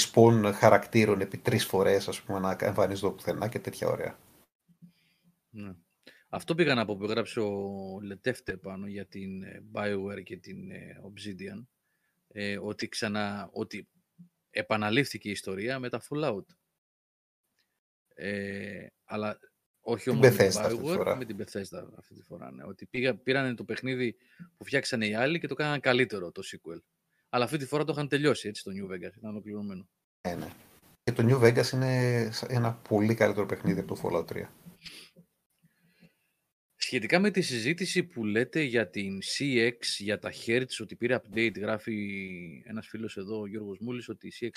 spawn 0.00 0.52
χαρακτήρων 0.54 1.20
επί 1.20 1.38
τρεις 1.38 1.64
φορές 1.66 2.08
ας 2.08 2.22
πούμε 2.22 2.38
να 2.38 2.56
εμφανίζονται 2.60 3.14
πουθενά 3.14 3.48
και 3.48 3.58
τέτοια 3.58 3.88
ωραία. 3.88 4.18
Ναι. 5.50 5.74
Αυτό 6.34 6.54
πήγα 6.54 6.74
να 6.74 6.84
πω 6.84 6.96
που 6.96 7.04
έγραψε 7.04 7.40
ο 7.40 7.98
Λετεύτε 8.02 8.56
πάνω 8.56 8.86
για 8.86 9.06
την 9.06 9.42
ε, 9.42 9.62
BioWare 9.72 10.22
και 10.22 10.36
την 10.36 10.70
ε, 10.70 11.00
Obsidian, 11.02 11.66
ε, 12.28 12.58
ότι, 12.58 12.88
ξανα, 12.88 13.48
ότι 13.52 13.88
επαναλήφθηκε 14.50 15.28
η 15.28 15.32
ιστορία 15.32 15.78
με 15.78 15.88
τα 15.88 16.02
Fallout. 16.08 16.44
Ε, 18.14 18.86
αλλά 19.04 19.38
όχι 19.80 20.10
όμως 20.10 20.28
με 20.28 20.36
την 20.36 20.60
BioWare, 20.60 21.14
με 21.18 21.24
την 21.24 21.36
Bethesda 21.38 21.88
αυτή 21.98 22.14
τη 22.14 22.22
φορά. 22.22 22.52
Ναι. 22.52 22.64
Ότι 22.64 22.86
πήγα, 22.86 23.16
πήραν 23.16 23.56
το 23.56 23.64
παιχνίδι 23.64 24.16
που 24.56 24.64
φτιάξανε 24.64 25.06
οι 25.06 25.14
άλλοι 25.14 25.40
και 25.40 25.46
το 25.46 25.54
κάνανε 25.54 25.78
καλύτερο 25.78 26.32
το 26.32 26.42
sequel. 26.44 26.80
Αλλά 27.28 27.44
αυτή 27.44 27.56
τη 27.56 27.66
φορά 27.66 27.84
το 27.84 27.92
είχαν 27.92 28.08
τελειώσει 28.08 28.48
έτσι 28.48 28.62
το 28.62 28.70
New 28.70 28.92
Vegas, 28.92 29.16
ήταν 29.16 29.30
ολοκληρωμένο. 29.30 29.88
Ε, 30.20 30.34
ναι. 30.34 30.48
Και 31.02 31.12
το 31.12 31.22
New 31.26 31.42
Vegas 31.44 31.72
είναι 31.72 32.30
ένα 32.48 32.74
πολύ 32.74 33.14
καλύτερο 33.14 33.46
παιχνίδι 33.46 33.80
από 33.80 33.94
το 33.94 34.00
Fallout 34.02 34.32
3. 34.32 34.46
Σχετικά 36.92 37.18
με 37.18 37.30
τη 37.30 37.40
συζήτηση 37.40 38.04
που 38.04 38.24
λέτε 38.24 38.62
για 38.62 38.90
την 38.90 39.18
CX, 39.22 39.76
για 39.98 40.18
τα 40.18 40.32
Hertz, 40.46 40.80
ότι 40.80 40.96
πήρε 40.96 41.20
update, 41.22 41.58
γράφει 41.58 42.62
ένας 42.66 42.88
φίλος 42.88 43.16
εδώ, 43.16 43.40
ο 43.40 43.46
Γιώργος 43.46 43.78
Μούλης, 43.78 44.08
ότι 44.08 44.26
η 44.26 44.32
CX 44.40 44.50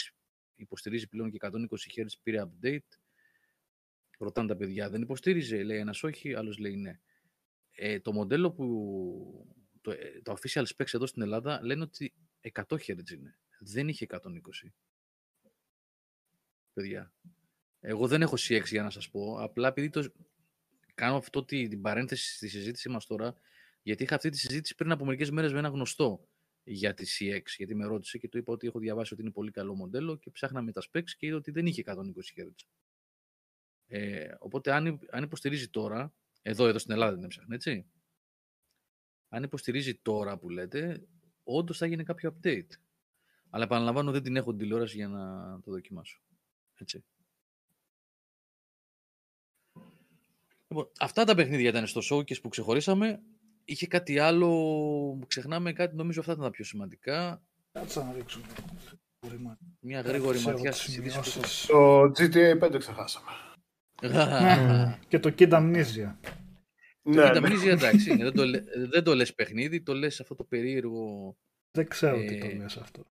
υποστηρίζει 0.55 1.07
πλέον 1.07 1.31
και 1.31 1.37
120 1.41 1.49
Hz 1.95 2.05
πήρε 2.23 2.43
update. 2.45 2.97
Ρωτάνε 4.17 4.47
τα 4.47 4.55
παιδιά, 4.55 4.89
δεν 4.89 5.01
υποστήριζε, 5.01 5.63
λέει 5.63 5.77
ένας 5.77 6.03
όχι, 6.03 6.33
άλλος 6.33 6.57
λέει 6.57 6.75
ναι. 6.75 6.99
Ε, 7.71 7.99
το 7.99 8.11
μοντέλο 8.11 8.51
που, 8.51 9.47
το, 9.81 9.91
ε, 9.91 10.21
το 10.23 10.35
official 10.41 10.65
specs 10.75 10.93
εδώ 10.93 11.05
στην 11.05 11.21
Ελλάδα 11.21 11.59
λένε 11.63 11.83
ότι 11.83 12.13
100 12.53 12.63
Hz 12.67 13.11
είναι. 13.11 13.37
Δεν 13.59 13.87
είχε 13.87 14.05
120. 14.09 14.19
Παιδιά. 16.73 17.13
Εγώ 17.79 18.07
δεν 18.07 18.21
έχω 18.21 18.35
CX 18.37 18.65
για 18.65 18.83
να 18.83 18.89
σας 18.89 19.09
πω, 19.09 19.41
απλά 19.41 19.67
επειδή 19.67 19.89
το, 19.89 20.11
κάνω 20.95 21.15
αυτό 21.17 21.45
την 21.45 21.81
παρένθεση 21.81 22.35
στη 22.35 22.47
συζήτησή 22.47 22.89
μας 22.89 23.05
τώρα, 23.05 23.35
γιατί 23.81 24.03
είχα 24.03 24.15
αυτή 24.15 24.29
τη 24.29 24.37
συζήτηση 24.37 24.75
πριν 24.75 24.91
από 24.91 25.05
μερικές 25.05 25.31
μέρες 25.31 25.53
με 25.53 25.59
ένα 25.59 25.67
γνωστό 25.67 26.27
για 26.63 26.93
τη 26.93 27.05
CX, 27.19 27.41
γιατί 27.57 27.75
με 27.75 27.85
ρώτησε 27.85 28.17
και 28.17 28.29
του 28.29 28.37
είπα 28.37 28.53
ότι 28.53 28.67
έχω 28.67 28.79
διαβάσει 28.79 29.13
ότι 29.13 29.21
είναι 29.21 29.31
πολύ 29.31 29.51
καλό 29.51 29.75
μοντέλο 29.75 30.15
και 30.15 30.31
ψάχναμε 30.31 30.71
τα 30.71 30.81
specs 30.81 31.09
και 31.17 31.25
είδα 31.25 31.35
ότι 31.35 31.51
δεν 31.51 31.65
είχε 31.65 31.83
120 31.85 31.93
Hz. 32.35 32.65
Ε, 33.87 34.33
οπότε 34.39 34.73
αν, 34.73 34.99
αν 35.09 35.23
υποστηρίζει 35.23 35.69
τώρα, 35.69 36.13
εδώ, 36.41 36.67
εδώ 36.67 36.79
στην 36.79 36.93
Ελλάδα 36.93 37.15
δεν 37.15 37.23
έψαχνε, 37.23 37.55
έτσι. 37.55 37.85
Αν 39.29 39.43
υποστηρίζει 39.43 39.95
τώρα 39.95 40.37
που 40.37 40.49
λέτε, 40.49 41.07
όντως 41.43 41.77
θα 41.77 41.85
γίνει 41.85 42.03
κάποιο 42.03 42.37
update. 42.37 42.69
Αλλά 43.49 43.63
επαναλαμβάνω 43.63 44.11
δεν 44.11 44.23
την 44.23 44.35
έχω 44.35 44.49
την 44.49 44.59
τηλεόραση 44.59 44.95
για 44.95 45.07
να 45.07 45.59
το 45.61 45.71
δοκιμάσω. 45.71 46.21
Έτσι. 46.73 47.03
Λοιπόν, 50.67 50.91
αυτά 50.99 51.23
τα 51.23 51.35
παιχνίδια 51.35 51.69
ήταν 51.69 51.87
στο 51.87 52.01
showcase 52.09 52.41
που 52.41 52.49
ξεχωρίσαμε. 52.49 53.21
Είχε 53.65 53.87
κάτι 53.87 54.19
άλλο, 54.19 55.19
ξεχνάμε 55.27 55.73
κάτι, 55.73 55.95
νομίζω 55.95 56.19
αυτά 56.19 56.31
ήταν 56.31 56.43
τα 56.43 56.51
πιο 56.51 56.65
σημαντικά. 56.65 57.41
Κάτσε 57.71 57.99
να 57.99 58.13
ρίξουμε. 58.13 58.45
Μια 59.79 60.01
γρήγορη 60.01 60.39
ματιά 60.39 60.71
στις 60.71 60.97
ειδήσεις. 60.97 61.65
Το 61.65 62.01
GTA 62.01 62.59
5 62.59 62.75
ξεχάσαμε. 62.77 63.29
και 65.09 65.19
το 65.19 65.33
Kid 65.39 65.49
Amnesia. 65.49 66.15
Το 67.01 67.11
ναι, 67.11 67.29
Kid 67.29 67.41
ναι. 67.41 67.49
Amnesia 67.49 67.67
εντάξει, 67.67 68.15
δεν, 68.15 68.33
το, 68.33 68.43
δεν 68.89 69.03
το 69.03 69.15
λες 69.15 69.33
παιχνίδι, 69.33 69.81
το 69.81 69.93
λες 69.93 70.19
αυτό 70.19 70.35
το 70.35 70.43
περίεργο... 70.43 71.37
Δεν 71.71 71.87
ξέρω 71.87 72.17
τι 72.17 72.37
το 72.37 72.45
ε, 72.45 72.53
λες 72.53 72.77
αυτό. 72.77 73.05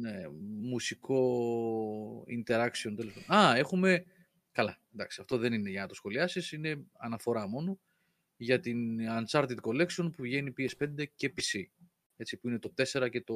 Ναι, 0.00 0.28
μουσικό 0.60 2.24
interaction 2.28 2.94
τέλος 2.96 3.14
Α, 3.26 3.56
έχουμε 3.56 4.04
Καλά, 4.56 4.78
εντάξει, 4.92 5.20
αυτό 5.20 5.38
δεν 5.38 5.52
είναι 5.52 5.70
για 5.70 5.80
να 5.80 5.86
το 5.86 5.94
σχολιάσεις, 5.94 6.52
είναι 6.52 6.86
αναφορά 6.92 7.48
μόνο 7.48 7.78
για 8.36 8.60
την 8.60 8.98
Uncharted 9.00 9.56
Collection 9.62 10.10
που 10.12 10.22
βγαίνει 10.22 10.52
PS5 10.58 11.04
και 11.14 11.32
PC. 11.36 11.62
Έτσι, 12.16 12.36
που 12.36 12.48
είναι 12.48 12.58
το 12.58 12.72
4 12.76 13.08
και 13.10 13.20
το... 13.20 13.34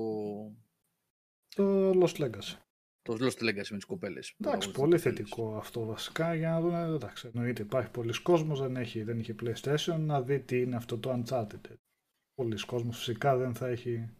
Το 1.54 1.90
Lost 1.90 2.16
Legacy. 2.16 2.56
Το 3.02 3.16
Lost 3.20 3.42
Legacy 3.42 3.68
με 3.70 3.76
τις 3.76 3.84
κοπέλες. 3.84 4.34
Εντάξει, 4.40 4.70
πολύ 4.70 4.98
θετικό 4.98 5.56
αυτό 5.56 5.84
βασικά 5.84 6.34
για 6.34 6.50
να 6.50 6.60
δούμε. 6.60 6.80
Εντάξει, 6.80 7.30
εννοείται 7.34 7.62
υπάρχει 7.62 7.90
πολλοί 7.90 8.22
κόσμος, 8.22 8.60
δεν, 8.60 8.76
έχει, 8.76 9.02
δεν 9.02 9.18
είχε 9.18 9.34
PlayStation 9.42 9.98
να 9.98 10.22
δει 10.22 10.40
τι 10.40 10.60
είναι 10.60 10.76
αυτό 10.76 10.98
το 10.98 11.22
Uncharted. 11.22 11.74
Πολλοί 12.34 12.64
κόσμος 12.66 12.96
φυσικά 12.96 13.36
δεν 13.36 13.54
θα 13.54 13.68
έχει 13.68 14.10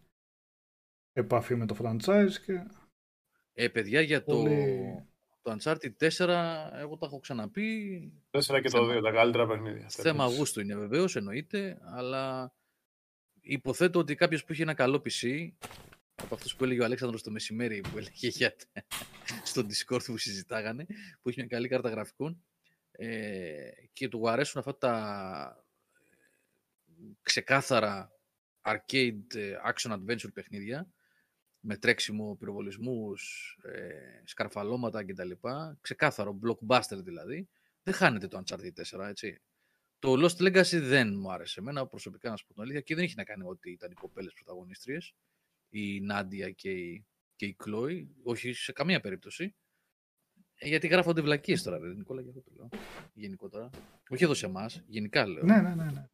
επαφή 1.11 1.55
με 1.55 1.65
το 1.65 1.75
franchise 1.81 2.33
και. 2.45 2.63
Ε, 3.53 3.67
παιδιά, 3.67 4.01
για 4.01 4.23
το. 4.23 4.43
Το 5.41 5.57
Uncharted 5.59 5.91
4, 5.99 6.27
εγώ 6.73 6.97
τα 6.97 7.05
έχω 7.05 7.19
ξαναπεί. 7.19 8.11
4 8.31 8.59
και 8.61 8.69
το 8.69 8.97
2, 8.97 9.01
τα 9.03 9.11
καλύτερα 9.11 9.47
παιχνίδια. 9.47 9.89
Θέμα 9.89 10.25
γούστου 10.25 10.59
είναι 10.59 10.75
βεβαίως, 10.75 11.15
εννοείται, 11.15 11.77
αλλά 11.81 12.53
υποθέτω 13.41 13.99
ότι 13.99 14.15
κάποιος 14.15 14.43
που 14.43 14.51
έχει 14.51 14.61
ένα 14.61 14.73
καλό 14.73 15.01
PC, 15.05 15.49
από 16.15 16.35
αυτούς 16.35 16.55
που 16.55 16.63
έλεγε 16.63 16.81
ο 16.81 16.83
Αλέξανδρος 16.85 17.23
το 17.23 17.31
μεσημέρι 17.31 17.81
που 17.81 17.97
έλεγε 17.97 18.27
για 18.27 18.55
στο 19.43 19.61
Discord 19.61 20.03
που 20.05 20.17
συζητάγανε, 20.17 20.85
που 21.21 21.29
έχει 21.29 21.39
μια 21.39 21.47
καλή 21.47 21.67
κάρτα 21.67 21.89
γραφικών 21.89 22.43
ε, 22.91 23.69
και 23.93 24.07
του 24.07 24.29
αρέσουν 24.29 24.59
αυτά 24.59 24.77
τα 24.77 25.65
ξεκάθαρα 27.21 28.11
arcade 28.61 29.35
ε, 29.35 29.53
action 29.73 29.91
adventure 29.91 30.33
παιχνίδια, 30.33 30.87
με 31.61 31.77
τρέξιμο, 31.77 32.35
πυροβολισμούς, 32.35 33.57
ε, 33.63 34.21
σκαρφαλώματα 34.23 35.05
κτλ. 35.05 35.31
Ξεκάθαρο, 35.81 36.39
blockbuster 36.43 36.97
δηλαδή. 37.03 37.49
Δεν 37.83 37.93
χάνεται 37.93 38.27
το 38.27 38.43
Uncharted 38.45 38.99
4, 38.99 39.07
έτσι. 39.07 39.41
Το 39.99 40.13
Lost 40.13 40.41
Legacy 40.41 40.79
δεν 40.81 41.15
μου 41.15 41.31
άρεσε 41.31 41.59
εμένα 41.59 41.87
προσωπικά 41.87 42.29
να 42.29 42.35
σου 42.35 42.45
πω 42.45 42.53
την 42.53 42.61
αλήθεια 42.61 42.81
και 42.81 42.95
δεν 42.95 43.03
έχει 43.03 43.13
να 43.15 43.23
κάνει 43.23 43.43
ότι 43.45 43.71
ήταν 43.71 43.91
οι 43.91 43.93
κοπέλες 43.93 44.33
πρωταγωνίστριες, 44.33 45.15
η 45.69 45.99
Νάντια 45.99 46.51
και 46.51 46.71
η, 46.71 47.05
και 47.35 47.45
η 47.45 47.55
Chloe, 47.65 48.05
όχι 48.23 48.53
σε 48.53 48.71
καμία 48.71 48.99
περίπτωση. 48.99 49.55
Ε, 50.55 50.67
γιατί 50.67 50.87
γράφονται 50.87 51.21
βλακίες 51.21 51.63
τώρα, 51.63 51.79
δεν 51.79 51.95
Νικόλα, 51.95 52.21
για 52.21 52.29
αυτό 52.29 52.41
το 52.41 52.51
λέω. 52.55 52.69
Γενικότερα. 53.13 53.69
Όχι 54.09 54.23
εδώ 54.23 54.33
σε 54.33 54.45
εμάς, 54.45 54.83
γενικά 54.87 55.27
λέω. 55.27 55.43
Ναι, 55.43 55.61
ναι, 55.61 55.75
ναι. 55.75 55.83
ναι. 55.83 56.05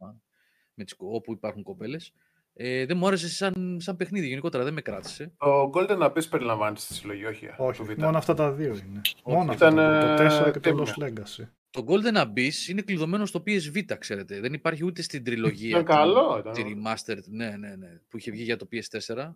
Με 0.74 0.84
τις, 0.84 0.96
όπου 0.98 1.34
υπάρχουν 1.34 1.64
κοπέλες. 1.64 2.14
Ε, 2.60 2.86
δεν 2.86 2.98
μου 2.98 3.08
άρεσε 3.08 3.30
σαν, 3.30 3.78
σαν 3.82 3.96
παιχνίδι, 3.96 4.28
γενικότερα 4.28 4.64
δεν 4.64 4.74
με 4.74 4.82
κράτησε. 4.82 5.32
Το 5.38 5.72
Golden 5.74 6.00
Abyss 6.00 6.30
περιλαμβάνεις 6.30 6.82
στη 6.82 6.94
συλλογή, 6.94 7.26
όχι. 7.26 7.50
Όχι, 7.58 7.82
μόνο 7.98 8.18
αυτά 8.18 8.34
τα 8.34 8.52
δύο 8.52 8.76
είναι. 8.76 9.02
μόνο 9.24 9.52
αυτά 9.52 9.74
το 9.74 10.48
4 10.48 10.52
και 10.52 10.60
το 10.60 10.84
Lost 10.84 11.04
Legacy. 11.04 11.48
Το 11.70 11.86
Golden 11.88 12.22
Abyss 12.24 12.70
είναι 12.70 12.82
κλειδωμένο 12.82 13.26
στο 13.26 13.44
PS 13.46 13.78
Vita, 13.78 13.98
ξέρετε. 14.00 14.40
Δεν 14.40 14.54
υπάρχει 14.54 14.86
ούτε 14.86 15.02
στην 15.02 15.24
τριλογία. 15.24 15.70
Είναι 15.70 15.84
καλό. 15.84 16.42
Τη 16.54 16.64
Remastered, 16.66 17.24
ναι, 17.26 17.50
ναι, 17.50 17.76
ναι, 17.76 18.02
που 18.08 18.18
είχε 18.18 18.32
βγει 18.32 18.44
για 18.44 18.58
το 18.58 18.68
PS4. 18.72 19.34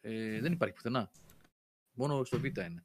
Ε, 0.00 0.40
δεν 0.40 0.52
υπάρχει 0.52 0.74
πουθενά. 0.74 1.10
Μόνο 1.92 2.24
στο 2.24 2.38
Vita 2.38 2.66
είναι. 2.68 2.84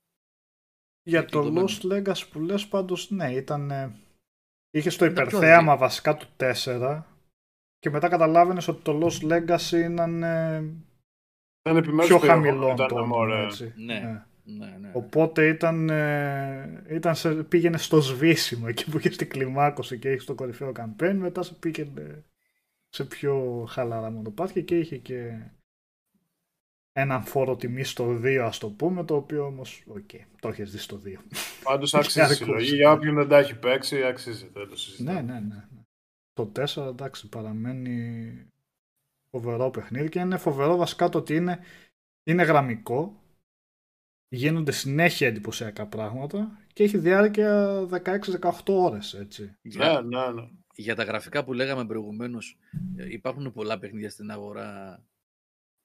Για 1.03 1.25
το 1.25 1.53
Lost 1.55 1.91
Legacy 1.91 2.23
που 2.31 2.39
λες 2.39 2.67
πάντως, 2.67 3.09
ναι, 3.09 3.33
ήταν... 3.33 3.95
Είχε 4.71 4.89
στο 4.89 5.05
υπερθέαμα 5.05 5.77
βασικά 5.77 6.15
του 6.15 6.27
4 6.37 7.01
και 7.81 7.89
μετά 7.89 8.07
καταλάβαινες 8.07 8.67
ότι 8.67 8.81
το 8.81 8.99
Lost 9.01 9.31
Legacy 9.31 9.91
ήταν, 9.91 10.23
πιο 11.97 12.17
χαμηλό 12.17 12.73
το 12.73 13.25
έτσι. 13.45 13.73
Ναι. 13.75 13.93
ναι. 13.93 14.25
Ναι, 14.43 14.77
ναι. 14.79 14.91
Οπότε 14.93 15.47
ήταν, 15.47 15.89
ε, 15.89 16.83
ήταν 16.89 17.15
σε, 17.15 17.33
πήγαινε 17.33 17.77
στο 17.77 18.01
σβήσιμο 18.01 18.65
εκεί 18.67 18.89
που 18.89 18.97
είχες 18.97 19.17
την 19.17 19.29
κλιμάκωση 19.29 19.99
και 19.99 20.11
είχες 20.11 20.25
το 20.25 20.35
κορυφαίο 20.35 20.71
καμπέν. 20.71 21.17
Μετά 21.17 21.43
σε 21.43 21.53
πήγαινε 21.53 22.23
σε 22.89 23.05
πιο 23.05 23.65
χαλαρά 23.69 24.11
μονοπάτια 24.11 24.61
και 24.61 24.77
είχε 24.77 24.97
και 24.97 25.39
έναν 26.93 27.23
φόρο 27.23 27.55
τιμής 27.55 27.83
στο 27.83 28.19
2 28.23 28.37
ας 28.45 28.57
το 28.57 28.69
πούμε, 28.69 29.03
το 29.05 29.15
οποίο 29.15 29.45
όμως, 29.45 29.83
OK, 29.87 29.97
okay, 29.97 30.25
το 30.39 30.47
έχεις 30.47 30.71
δει 30.71 30.77
στο 30.77 31.01
2. 31.05 31.07
Πάντως 31.63 31.93
άξιζε 31.95 32.33
η 32.33 32.35
συλλογή, 32.35 32.75
για 32.75 32.91
όποιον 32.91 33.15
δεν 33.15 33.27
τα 33.27 33.37
έχει 33.37 33.55
παίξει, 33.55 34.03
αξίζει, 34.03 34.49
δεν 34.53 34.69
το 34.69 34.77
συζητάμε. 34.77 35.21
Ναι, 35.21 35.33
ναι, 35.33 35.39
ναι. 35.39 35.65
Το 36.33 36.51
4, 36.55 36.87
εντάξει, 36.87 37.29
παραμένει 37.29 38.51
φοβερό 39.29 39.69
παιχνίδι 39.69 40.09
και 40.09 40.19
είναι 40.19 40.37
φοβερό 40.37 40.75
βασικά 40.75 41.09
το 41.09 41.17
ότι 41.17 41.35
είναι, 41.35 41.59
είναι 42.23 42.43
γραμμικό, 42.43 43.21
γίνονται 44.27 44.71
συνέχεια 44.71 45.27
εντυπωσιακά 45.27 45.87
πράγματα 45.87 46.59
και 46.73 46.83
έχει 46.83 46.97
διάρκεια 46.97 47.81
16-18 47.91 48.51
ώρες, 48.67 49.13
έτσι. 49.13 49.55
Ναι, 49.61 50.01
ναι, 50.01 50.31
ναι. 50.31 50.49
Για 50.75 50.95
τα 50.95 51.03
γραφικά 51.03 51.43
που 51.43 51.53
λέγαμε 51.53 51.85
προηγουμένως, 51.85 52.57
ε, 52.95 53.11
υπάρχουν 53.11 53.51
πολλά 53.51 53.79
παιχνίδια 53.79 54.09
στην 54.09 54.31
αγορά 54.31 55.03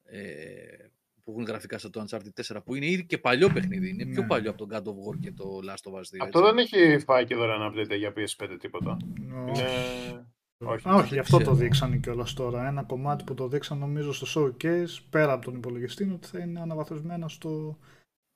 ε, 0.03 0.89
που 1.25 1.31
έχουν 1.31 1.45
γραφικά 1.45 1.79
στο 1.79 1.91
το 1.91 2.05
Uncharted 2.09 2.55
4 2.57 2.57
που 2.65 2.75
είναι 2.75 2.87
ήδη 2.87 3.07
και 3.07 3.19
παλιό 3.19 3.49
παιχνίδι. 3.49 3.89
Είναι 3.89 4.05
πιο 4.05 4.21
ναι. 4.21 4.27
παλιό 4.27 4.51
από 4.51 4.67
τον 4.67 4.69
God 4.73 4.83
of 4.83 5.11
War 5.11 5.19
και 5.21 5.33
το 5.33 5.61
Last 5.69 5.91
of 5.91 5.95
Us 5.95 5.99
2. 5.99 6.03
Αυτό 6.21 6.43
δεν 6.43 6.59
έχει 6.59 6.99
φάει 6.99 7.25
και 7.25 7.35
δωρεάν 7.35 7.73
update 7.73 7.97
για 7.99 8.13
PS5 8.17 8.57
τίποτα. 8.61 8.97
No. 9.17 9.49
Είναι... 9.49 10.27
Όχι, 10.65 10.89
όχι 10.89 11.15
γι' 11.15 11.19
αυτό 11.19 11.39
το 11.39 11.55
δείξανε 11.55 11.97
κιόλας 11.97 12.35
τώρα. 12.35 12.67
Ένα 12.67 12.83
κομμάτι 12.83 13.25
που 13.25 13.35
το 13.35 13.49
δείξαν 13.49 13.79
νομίζω 13.79 14.13
στο 14.13 14.27
showcase 14.35 14.99
πέρα 15.11 15.33
από 15.33 15.45
τον 15.45 15.55
υπολογιστή 15.55 16.05
είναι 16.05 16.13
ότι 16.13 16.27
θα 16.27 16.39
είναι 16.39 16.61
αναβαθμισμένο 16.61 17.29
στο, 17.29 17.79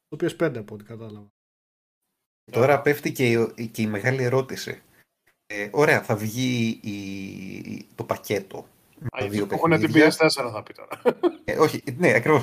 στο 0.06 0.26
PS5 0.26 0.56
από 0.56 0.74
ό,τι 0.74 0.84
κατάλαβα. 0.84 1.28
Τώρα 2.52 2.80
πέφτει 2.80 3.12
και 3.12 3.30
η, 3.54 3.66
και 3.66 3.82
η 3.82 3.86
μεγάλη 3.86 4.22
ερώτηση. 4.22 4.82
Ε, 5.46 5.68
ωραία, 5.72 6.02
θα 6.02 6.16
βγει 6.16 6.80
η, 6.82 7.86
το 7.94 8.04
πακέτο 8.04 8.66
Α, 9.10 9.26
δύο 9.28 9.46
έχουν 9.50 9.78
την 9.78 9.92
PS4 9.94 10.50
θα 10.52 10.62
πει 10.62 10.74
τώρα. 10.74 11.20
Ε, 11.44 11.58
όχι, 11.58 11.82
ναι, 11.96 12.14
ακριβώς. 12.14 12.42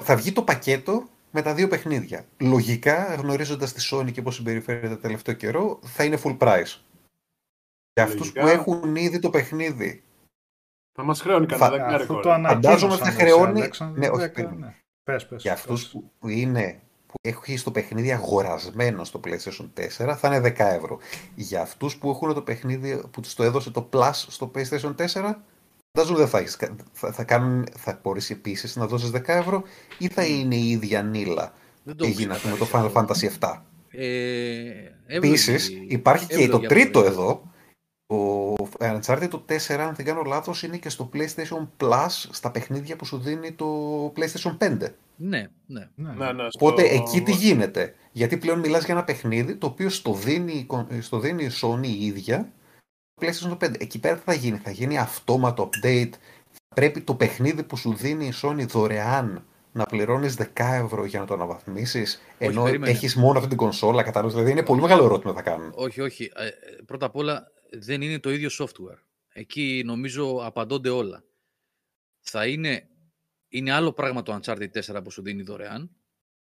Θα 0.00 0.16
βγει 0.16 0.32
το 0.32 0.42
πακέτο 0.42 1.08
με 1.30 1.42
τα 1.42 1.54
δύο 1.54 1.68
παιχνίδια. 1.68 2.24
Λογικά, 2.38 3.14
γνωρίζοντας 3.14 3.72
τη 3.72 3.88
Sony 3.90 4.12
και 4.12 4.22
πώς 4.22 4.34
συμπεριφέρεται 4.34 4.88
το 4.88 4.96
τελευταίο 4.96 5.34
καιρό, 5.34 5.78
θα 5.82 6.04
είναι 6.04 6.18
full 6.24 6.38
price. 6.38 6.76
Για 7.98 8.06
αυτούς 8.06 8.32
που 8.32 8.46
έχουν 8.46 8.96
ήδη 8.96 9.18
το 9.18 9.30
παιχνίδι. 9.30 10.02
Θα 10.92 11.02
μας 11.02 11.20
χρεώνει 11.20 11.46
κανένα 11.46 11.98
θα... 11.98 12.22
Φαντάζομαι 12.48 12.96
θα 12.96 13.10
χρεώνει. 13.10 13.68
Ναι, 13.94 14.08
όχι, 14.08 14.42
ναι. 14.58 14.74
Πες, 15.02 15.26
πες, 15.26 15.42
Για 15.42 15.52
αυτούς 15.52 15.94
που 16.18 16.28
είναι 16.28 16.80
που 17.06 17.14
έχει 17.20 17.60
το 17.60 17.70
παιχνίδι 17.70 18.12
αγορασμένο 18.12 19.04
στο 19.04 19.20
PlayStation 19.24 19.68
4 20.06 20.14
θα 20.16 20.36
είναι 20.36 20.48
10 20.48 20.58
ευρώ. 20.58 20.98
Για 21.34 21.60
αυτούς 21.60 21.96
που 21.96 22.10
έχουν 22.10 22.34
το 22.34 22.42
παιχνίδι 22.42 23.08
που 23.10 23.20
τους 23.20 23.34
το 23.34 23.42
έδωσε 23.42 23.70
το 23.70 23.88
Plus 23.92 24.12
στο 24.12 24.50
PlayStation 24.54 24.94
4 24.94 25.34
Φαντάζομαι 25.92 26.18
δεν 26.18 26.28
θα 26.28 26.38
έχεις, 26.38 26.58
θα, 26.92 27.12
θα, 27.12 27.24
κάνουν, 27.24 27.66
θα 27.76 28.00
μπορείς 28.02 28.30
επίσης 28.30 28.76
να 28.76 28.86
δώσεις 28.86 29.10
10 29.14 29.20
ευρώ 29.26 29.62
ή 29.98 30.08
θα 30.08 30.24
είναι 30.24 30.54
η 30.54 30.70
ίδια 30.70 31.02
νύλα 31.02 31.52
έγινε 31.96 32.38
με 32.44 32.56
το 32.58 32.68
Final 32.72 32.92
Fantasy 32.92 33.28
7. 33.40 33.60
Ε, 33.90 34.70
Επίσης, 35.06 35.68
υπάρχει 35.88 36.26
και 36.26 36.48
το 36.48 36.58
τρίτο 36.58 37.04
εδώ. 37.04 37.42
Το 38.08 38.54
Uncharted 38.78 39.28
το 39.30 39.44
4, 39.48 39.74
αν 39.74 39.94
δεν 39.94 40.06
κάνω 40.06 40.22
λάθος, 40.22 40.62
είναι 40.62 40.76
και 40.76 40.88
στο 40.88 41.10
PlayStation 41.12 41.68
Plus 41.80 42.26
στα 42.30 42.50
παιχνίδια 42.50 42.96
που 42.96 43.04
σου 43.04 43.18
δίνει 43.18 43.52
το 43.52 43.66
PlayStation 44.16 44.56
5. 44.58 44.92
Ναι, 45.16 45.48
ναι. 45.66 45.88
ναι, 45.94 46.12
ναι. 46.12 46.32
ναι 46.32 46.48
Οπότε 46.54 46.82
εκεί 46.82 47.22
τι 47.22 47.32
γίνεται. 47.32 47.94
Γιατί 48.12 48.36
πλέον 48.36 48.58
μιλάς 48.58 48.84
για 48.84 48.94
ένα 48.94 49.04
παιχνίδι 49.04 49.56
το 49.56 49.66
οποίο 49.66 49.88
στο 49.88 50.12
δίνει, 50.12 50.66
στο 51.00 51.18
δίνει 51.18 51.44
η 51.44 51.50
Sony 51.60 51.86
η 51.86 52.06
ίδια 52.06 52.52
PlayStation 53.20 53.56
5. 53.58 53.80
Εκεί 53.80 54.00
πέρα 54.00 54.20
θα 54.24 54.32
γίνει. 54.32 54.56
Θα 54.56 54.70
γίνει 54.70 54.98
αυτόματο 54.98 55.70
update. 55.72 56.12
Πρέπει 56.74 57.00
το 57.00 57.14
παιχνίδι 57.14 57.62
που 57.62 57.76
σου 57.76 57.94
δίνει 57.94 58.26
η 58.26 58.32
Sony 58.42 58.66
δωρεάν 58.68 59.44
να 59.72 59.84
πληρώνεις 59.84 60.36
10 60.38 60.44
ευρώ 60.56 61.04
για 61.04 61.20
να 61.20 61.26
το 61.26 61.34
αναβαθμίσεις, 61.34 62.22
ενώ 62.38 62.66
έχεις 62.66 63.16
μόνο 63.16 63.36
αυτή 63.36 63.48
την 63.48 63.58
κονσόλα. 63.58 64.02
Κατάλαβες; 64.02 64.34
Δηλαδή 64.34 64.52
είναι 64.52 64.62
πολύ 64.62 64.80
μεγάλο 64.80 65.04
ερώτημα 65.04 65.32
θα 65.32 65.42
κάνουν. 65.42 65.72
Όχι, 65.74 66.00
όχι. 66.00 66.30
Ε, 66.34 66.48
πρώτα 66.86 67.06
απ' 67.06 67.16
όλα 67.16 67.52
δεν 67.70 68.02
είναι 68.02 68.18
το 68.18 68.30
ίδιο 68.30 68.48
software. 68.52 68.98
Εκεί 69.28 69.82
νομίζω 69.84 70.44
απαντώνται 70.44 70.90
όλα. 70.90 71.24
Θα 72.20 72.46
είναι, 72.46 72.88
είναι 73.48 73.72
άλλο 73.72 73.92
πράγμα 73.92 74.22
το 74.22 74.40
Uncharted 74.42 74.70
4 74.70 75.00
που 75.04 75.10
σου 75.10 75.22
δίνει 75.22 75.42
δωρεάν 75.42 75.90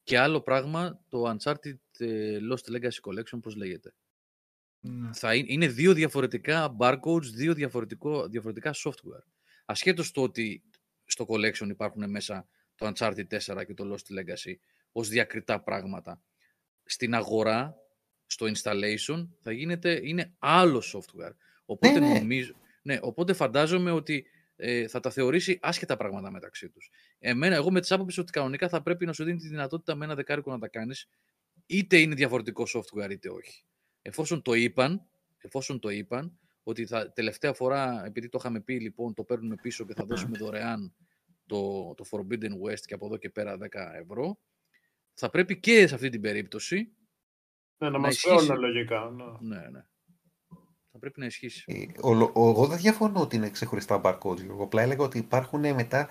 και 0.03 0.19
άλλο 0.19 0.41
πράγμα 0.41 1.05
το 1.09 1.29
Uncharted 1.29 1.77
ε, 1.97 2.37
Lost 2.51 2.71
Legacy 2.71 2.99
Collection, 3.01 3.39
πώς 3.41 3.55
λέγεται. 3.55 3.93
Ναι. 4.79 5.13
Θα 5.13 5.35
είναι, 5.35 5.67
δύο 5.67 5.93
διαφορετικά 5.93 6.75
barcodes, 6.79 7.21
δύο 7.21 7.53
διαφορετικό, 7.53 8.27
διαφορετικά 8.27 8.73
software. 8.73 9.23
Ασχέτως 9.65 10.11
το 10.11 10.21
ότι 10.21 10.63
στο 11.05 11.25
collection 11.27 11.67
υπάρχουν 11.69 12.09
μέσα 12.09 12.47
το 12.75 12.91
Uncharted 12.95 13.27
4 13.27 13.65
και 13.65 13.73
το 13.73 13.93
Lost 13.93 14.19
Legacy 14.19 14.53
ως 14.91 15.07
διακριτά 15.07 15.61
πράγματα. 15.61 16.21
Στην 16.83 17.13
αγορά, 17.15 17.75
στο 18.31 18.45
installation, 18.45 19.27
θα 19.41 19.51
γίνεται, 19.51 19.99
είναι 20.03 20.33
άλλο 20.39 20.83
software. 20.93 21.33
Οπότε, 21.65 21.99
ναι, 21.99 22.07
ναι. 22.07 22.19
Νομίζω, 22.19 22.53
ναι, 22.81 22.97
οπότε 23.01 23.33
φαντάζομαι 23.33 23.91
ότι 23.91 24.25
ε, 24.55 24.87
θα 24.87 24.99
τα 24.99 25.09
θεωρήσει 25.09 25.59
άσχετα 25.61 25.97
πράγματα 25.97 26.31
μεταξύ 26.31 26.69
τους. 26.69 26.89
Εμένα, 27.19 27.55
εγώ 27.55 27.71
με 27.71 27.79
τις 27.79 27.91
άποψεις 27.91 28.17
ότι 28.17 28.31
κανονικά 28.31 28.69
θα 28.69 28.81
πρέπει 28.81 29.05
να 29.05 29.13
σου 29.13 29.23
δίνει 29.23 29.39
τη 29.39 29.47
δυνατότητα 29.47 29.95
με 29.95 30.05
ένα 30.05 30.15
δεκάρικο 30.15 30.51
να 30.51 30.59
τα 30.59 30.67
κάνεις, 30.67 31.07
είτε 31.65 31.97
είναι 31.97 32.15
διαφορετικό 32.15 32.63
software 32.73 33.09
είτε 33.11 33.29
όχι 33.29 33.65
εφόσον 34.01 34.41
το 34.41 34.53
είπαν, 34.53 35.05
εφόσον 35.37 35.79
το 35.79 35.89
είπαν, 35.89 36.39
ότι 36.63 36.85
θα, 36.85 37.11
τελευταία 37.11 37.53
φορά, 37.53 38.05
επειδή 38.05 38.29
το 38.29 38.37
είχαμε 38.41 38.61
πει, 38.61 38.79
λοιπόν, 38.79 39.13
το 39.13 39.23
παίρνουμε 39.23 39.55
πίσω 39.61 39.85
και 39.85 39.93
θα 39.93 40.05
δώσουμε 40.05 40.37
δωρεάν 40.37 40.93
το, 41.45 41.93
το 41.93 42.05
Forbidden 42.11 42.51
West 42.65 42.79
και 42.79 42.93
από 42.93 43.05
εδώ 43.05 43.17
και 43.17 43.29
πέρα 43.29 43.57
10 43.59 43.67
ευρώ, 44.01 44.39
θα 45.13 45.29
πρέπει 45.29 45.59
και 45.59 45.87
σε 45.87 45.95
αυτή 45.95 46.09
την 46.09 46.21
περίπτωση 46.21 46.91
ναι, 47.81 47.89
να, 47.89 47.89
να 47.89 47.99
μας 47.99 48.19
φέρουν 48.19 48.59
λογικά. 48.59 49.13
Ναι. 49.15 49.55
ναι, 49.55 49.69
ναι. 49.69 49.81
Θα 50.91 50.99
πρέπει 50.99 51.19
να 51.19 51.25
ισχύσει. 51.25 51.63
Ε, 51.65 51.85
εγώ 52.35 52.65
δεν 52.67 52.77
διαφωνώ 52.77 53.21
ότι 53.21 53.35
είναι 53.35 53.49
ξεχωριστά 53.49 54.01
barcodes. 54.03 54.49
Εγώ 54.49 54.63
απλά 54.63 54.81
έλεγα 54.81 55.03
ότι 55.03 55.17
υπάρχουν 55.17 55.73
μετά 55.73 56.09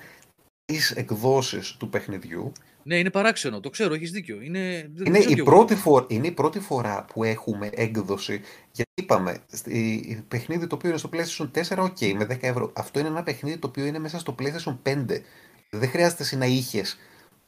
τις 0.64 0.90
εκδόσεις 0.90 1.76
του 1.76 1.88
παιχνιδιού 1.88 2.52
ναι, 2.82 2.98
είναι 2.98 3.10
παράξενο, 3.10 3.60
το 3.60 3.70
ξέρω, 3.70 3.94
έχεις 3.94 4.10
δίκιο. 4.10 4.40
Είναι, 4.40 4.92
είναι, 5.06 5.18
η 5.18 5.42
πρώτη 5.42 5.74
φορά, 5.74 6.06
είναι 6.08 6.26
η 6.26 6.32
πρώτη 6.32 6.60
φορά 6.60 7.04
που 7.04 7.24
έχουμε 7.24 7.70
έκδοση, 7.72 8.40
γιατί 8.72 8.90
είπαμε, 8.94 9.38
η 9.64 10.24
παιχνίδι 10.28 10.66
το 10.66 10.74
οποίο 10.74 10.88
είναι 10.88 10.98
στο 10.98 11.10
PlayStation 11.12 11.50
4, 11.68 11.84
ok, 11.84 12.12
με 12.12 12.24
10 12.24 12.36
ευρώ. 12.40 12.72
Αυτό 12.74 12.98
είναι 12.98 13.08
ένα 13.08 13.22
παιχνίδι 13.22 13.58
το 13.58 13.66
οποίο 13.66 13.84
είναι 13.84 13.98
μέσα 13.98 14.18
στο 14.18 14.34
PlayStation 14.38 14.78
5. 14.82 15.04
Δεν 15.70 15.88
χρειάζεται 15.88 16.22
εσύ 16.22 16.36
να 16.36 16.46
είχες 16.46 16.98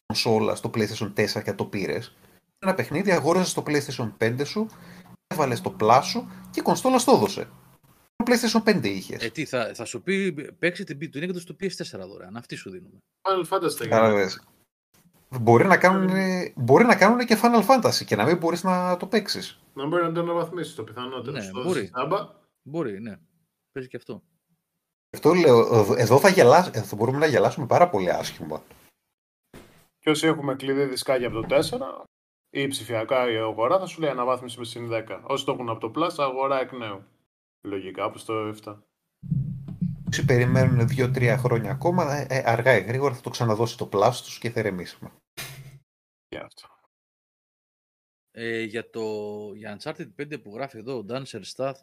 κονσόλα 0.07 0.55
στο 0.55 0.71
PlayStation 0.75 1.13
4 1.17 1.43
και 1.45 1.53
το 1.53 1.65
πήρες. 1.65 2.17
Ένα 2.65 2.75
παιχνίδι 2.75 3.11
αγόρασε 3.11 3.51
στο 3.51 3.63
PlayStation 3.67 4.13
5 4.19 4.47
σου, 4.47 4.67
έβαλες 5.27 5.61
το 5.61 5.71
πλάσο 5.71 6.31
και 6.51 6.61
η 6.61 6.63
κονσόλα 6.63 6.99
στο 6.99 7.13
έδωσε. 7.13 7.49
Το 8.17 8.25
PlayStation 8.27 8.63
5 8.69 8.85
είχες. 8.85 9.25
Ε, 9.25 9.29
τι, 9.29 9.45
θα, 9.45 9.75
θα 9.75 9.85
σου 9.85 10.03
πει, 10.03 10.33
παίξει 10.59 10.85
την 10.85 10.99
του 10.99 11.19
είναι 11.19 11.27
έκδοση 11.27 11.45
στο 11.45 11.57
PS4 11.61 12.07
δωρεάν. 12.07 12.37
Αυτή 12.37 12.55
σου 12.55 12.71
δίνουμε. 12.71 12.99
Final 13.23 13.45
Fantasy. 13.49 14.29
Μπορεί 15.41 15.65
να, 15.65 15.77
κάνουν, 15.77 16.11
μπορεί 16.55 16.85
να 16.85 16.97
κάνουν 16.97 17.27
και 17.27 17.39
Final 17.43 17.67
Fantasy 17.67 18.05
και 18.05 18.17
να 18.17 18.25
μην 18.25 18.37
μπορείς 18.37 18.63
να 18.63 18.97
το 18.97 19.07
παίξεις. 19.07 19.61
Να 19.75 19.87
μπορεί 19.87 20.03
να 20.03 20.13
το 20.13 20.21
αναβαθμίσεις 20.21 20.75
το 20.75 20.85
πιθανότερο. 20.85 21.37
Ναι, 21.37 21.51
μπορεί. 21.51 21.91
Μπορεί, 22.63 23.01
ναι. 23.01 23.17
Παίζει 23.73 23.89
και 23.89 23.97
αυτό. 23.97 24.23
Αυτό 25.17 25.35
λέω, 25.35 25.95
εδώ 25.97 26.19
θα, 26.19 26.29
γελάς, 26.29 26.71
θα 26.71 26.97
μπορούμε 26.97 27.19
να 27.19 27.27
γελάσουμε 27.27 27.67
πάρα 27.67 27.89
πολύ 27.89 28.11
άσχημα. 28.11 28.63
Και 29.99 30.11
όσοι 30.11 30.27
έχουμε 30.27 30.55
κλειδί 30.55 30.85
δισκάκια 30.85 31.27
από 31.27 31.41
το 31.41 31.57
4, 31.57 32.07
Ή 32.55 32.67
ψηφιακά 32.67 33.31
η 33.31 33.37
αγορά 33.37 33.79
θα 33.79 33.87
σου 33.87 34.01
λέει 34.01 34.11
αναβάθμιση 34.11 34.59
με 34.59 34.65
συν 34.65 34.89
10. 34.93 35.21
Όσοι 35.23 35.45
το 35.45 35.53
έχουν 35.53 35.69
από 35.69 35.91
το 35.91 36.01
Plus, 36.01 36.15
αγορά 36.17 36.61
εκ 36.61 36.73
νέου. 36.73 37.05
Λογικά, 37.61 38.05
όπως 38.05 38.25
το 38.25 38.55
7. 38.65 38.79
Όσοι 40.09 40.25
περιμένουν 40.25 40.89
2-3 40.97 41.35
χρόνια 41.39 41.71
ακόμα, 41.71 42.13
ε, 42.13 42.27
ε, 42.29 42.43
αργά 42.47 42.77
ή 42.77 42.83
γρήγορα 42.83 43.15
θα 43.15 43.21
το 43.21 43.31
ξαναδώσει 43.31 43.77
το 43.77 43.89
Plus 43.93 44.13
τους 44.25 44.39
και 44.39 44.51
θα 44.51 44.61
ηρεμήσουμε. 44.61 45.11
Για 46.29 46.45
αυτό. 46.45 46.69
Ε, 48.31 48.63
για 48.63 48.91
το 48.91 49.03
για 49.55 49.79
Uncharted 49.79 50.11
5 50.17 50.43
που 50.43 50.55
γράφει 50.55 50.79
εδώ 50.79 50.99
ο 50.99 51.05
Dancer 51.09 51.43
Staff, 51.55 51.75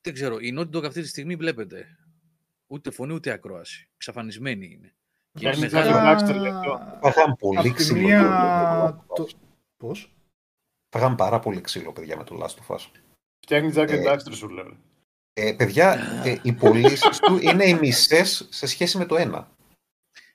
δεν 0.00 0.14
ξέρω, 0.14 0.38
η 0.38 0.54
Naughty 0.58 0.76
Dog 0.76 0.84
αυτή 0.84 1.02
τη 1.02 1.08
στιγμή 1.08 1.36
βλέπετε. 1.36 1.98
Ούτε 2.66 2.90
φωνή 2.90 3.12
ούτε 3.12 3.30
ακρόαση. 3.30 3.88
Ξαφανισμένη 3.96 4.66
είναι. 4.66 4.94
Και 5.38 5.48
είναι 5.48 5.56
μεγάλη 5.58 5.92
Φάγαμε 7.00 7.34
πολύ 7.38 7.72
ξύλο. 7.72 8.00
Μία... 8.00 9.04
Το... 9.14 9.28
Πώς; 9.76 10.12
Φάγαμε 10.90 11.14
πάρα 11.14 11.38
πολύ 11.38 11.60
ξύλο, 11.60 11.92
παιδιά, 11.92 12.16
με 12.16 12.24
το 12.24 12.38
Last 12.42 12.74
of 12.74 12.76
Us. 12.76 12.86
Φτιάχνει 13.40 13.72
Jack 13.74 13.88
and 13.88 14.12
Daxter, 14.12 14.32
σου 14.32 14.48
λέω. 14.48 14.76
Ε, 15.32 15.52
παιδιά, 15.52 15.98
ε, 16.24 16.38
οι 16.42 16.52
πωλήσεις 16.52 17.18
του 17.18 17.38
είναι 17.40 17.64
οι 17.64 17.74
μισές 17.74 18.46
σε 18.50 18.66
σχέση 18.66 18.98
με 18.98 19.04
το 19.04 19.16
ένα. 19.16 19.48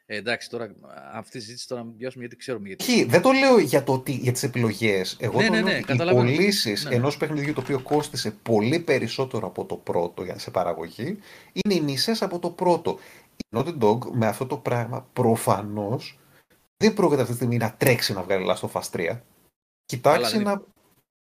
Ε, 0.07 0.15
εντάξει, 0.15 0.49
τώρα 0.49 0.75
αυτή 1.13 1.31
τη 1.31 1.39
συζήτηση 1.39 1.67
τώρα 1.67 1.85
βιώσουμε 1.97 2.23
γιατί 2.23 2.35
ξέρουμε 2.35 2.67
γιατί. 2.67 2.83
Κι, 2.83 3.03
δεν 3.03 3.21
το 3.21 3.31
λέω 3.31 3.59
για, 3.59 3.83
το, 3.83 4.03
για 4.05 4.31
τις 4.31 4.43
επιλογές. 4.43 5.17
Εγώ 5.19 5.41
ναι, 5.41 5.47
το 5.47 5.53
ναι, 5.53 5.61
λέω 5.61 5.69
ναι, 5.69 5.79
ότι 5.89 5.93
οι 5.93 6.13
πωλήσεις 6.13 6.85
ναι. 6.85 6.95
ενός 6.95 7.17
παιχνιδιού 7.17 7.53
το 7.53 7.61
οποίο 7.61 7.79
κόστησε 7.79 8.31
πολύ 8.31 8.79
περισσότερο 8.79 9.47
από 9.47 9.65
το 9.65 9.75
πρώτο 9.75 10.23
για 10.23 10.39
σε 10.39 10.51
παραγωγή 10.51 11.19
είναι 11.53 11.73
οι 11.73 11.81
μισές 11.81 12.21
από 12.21 12.39
το 12.39 12.49
πρώτο. 12.49 12.99
Η 13.37 13.57
Naughty 13.57 13.77
Dog 13.79 13.97
με 14.11 14.27
αυτό 14.27 14.45
το 14.45 14.57
πράγμα 14.57 15.09
προφανώς 15.13 16.19
δεν 16.77 16.93
πρόκειται 16.93 17.21
αυτή 17.21 17.31
τη 17.33 17.37
στιγμή 17.37 17.57
να 17.57 17.73
τρέξει 17.73 18.13
να 18.13 18.23
βγάλει 18.23 18.45
Last 18.49 18.69
of 18.69 18.81
Us 18.81 18.89
3. 18.91 19.21
Κοιτάξει 19.85 20.37
να 20.39 20.63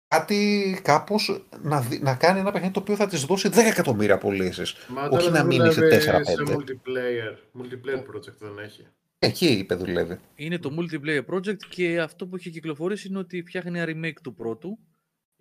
κάτι 0.08 0.80
κάπως 0.82 1.46
να, 1.62 1.88
να 2.00 2.14
κάνει 2.14 2.38
ένα 2.38 2.52
παιχνίδι 2.52 2.72
το 2.72 2.80
οποίο 2.80 2.96
θα 2.96 3.06
της 3.06 3.24
δώσει 3.24 3.48
10 3.52 3.56
εκατομμύρια 3.56 4.18
πωλήσεις. 4.18 4.74
Όχι 5.10 5.30
να 5.30 5.44
μείνει 5.44 5.72
σε 5.72 5.80
4-5. 5.80 5.90
Σε 5.98 6.34
multiplayer. 6.46 7.60
Multiplayer 7.60 7.98
project 8.14 8.36
δεν 8.38 8.58
έχει. 8.58 8.86
Εκεί 9.18 9.46
είπε 9.46 9.74
δουλεύει. 9.74 10.18
Είναι 10.34 10.58
το 10.58 10.76
multiplayer 10.78 11.24
project 11.34 11.56
και 11.68 12.00
αυτό 12.00 12.26
που 12.26 12.36
έχει 12.36 12.50
κυκλοφορήσει 12.50 13.08
είναι 13.08 13.18
ότι 13.18 13.42
φτιάχνει 13.42 13.78
ένα 13.80 13.92
remake 13.92 14.20
του 14.22 14.34
πρώτου 14.34 14.78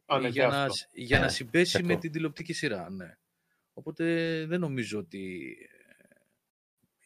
Α, 0.05 0.19
ναι, 0.19 0.27
για, 0.27 0.47
να, 0.47 0.67
για 0.93 1.19
να 1.19 1.25
Ε, 1.25 1.29
συμπέσει 1.29 1.83
με 1.83 1.87
αυτό. 1.87 1.99
την 1.99 2.11
τηλεοπτική 2.11 2.53
σειρά. 2.53 2.89
Ναι. 2.89 3.17
Οπότε 3.73 4.05
δεν 4.47 4.59
νομίζω 4.59 4.99
ότι 4.99 5.55
ε, 5.61 5.80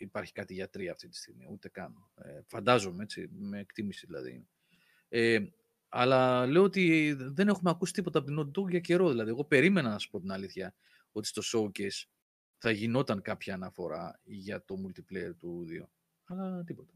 υπάρχει 0.06 0.32
κάτι 0.32 0.54
για 0.54 0.70
τρία 0.70 0.92
αυτή 0.92 1.08
τη 1.08 1.18
στιγμή, 1.18 1.48
ούτε 1.50 1.70
καν. 1.70 1.94
Ε, 2.16 2.40
φαντάζομαι, 2.48 3.04
έτσι, 3.04 3.28
με 3.32 3.60
εκτίμηση 3.60 4.06
δηλαδή. 4.06 4.48
Ε, 5.10 5.40
αλλά 5.90 6.46
λέω 6.46 6.64
ότι 6.64 7.14
δεν 7.20 7.48
έχουμε 7.48 7.70
ακούσει 7.70 7.94
τίποτα 7.94 8.20
από 8.20 8.28
την 8.28 8.40
Naughty 8.40 8.60
Dog 8.60 8.70
για 8.70 8.80
καιρό. 8.80 9.10
Δηλαδή, 9.10 9.30
εγώ 9.30 9.44
περίμενα 9.46 9.90
να 9.90 9.98
σου 9.98 10.10
πω 10.10 10.20
την 10.20 10.32
αλήθεια 10.32 10.76
ότι 11.12 11.28
στο 11.28 11.42
showcase 11.54 12.08
θα 12.58 12.72
γινόταν 12.72 13.22
κάποια 13.22 13.54
αναφορά 13.54 14.20
για 14.24 14.64
το 14.66 14.76
multiplayer 14.86 15.36
του 15.38 15.66
2. 15.70 15.88
Αλλά 16.26 16.64
τίποτα. 16.64 16.94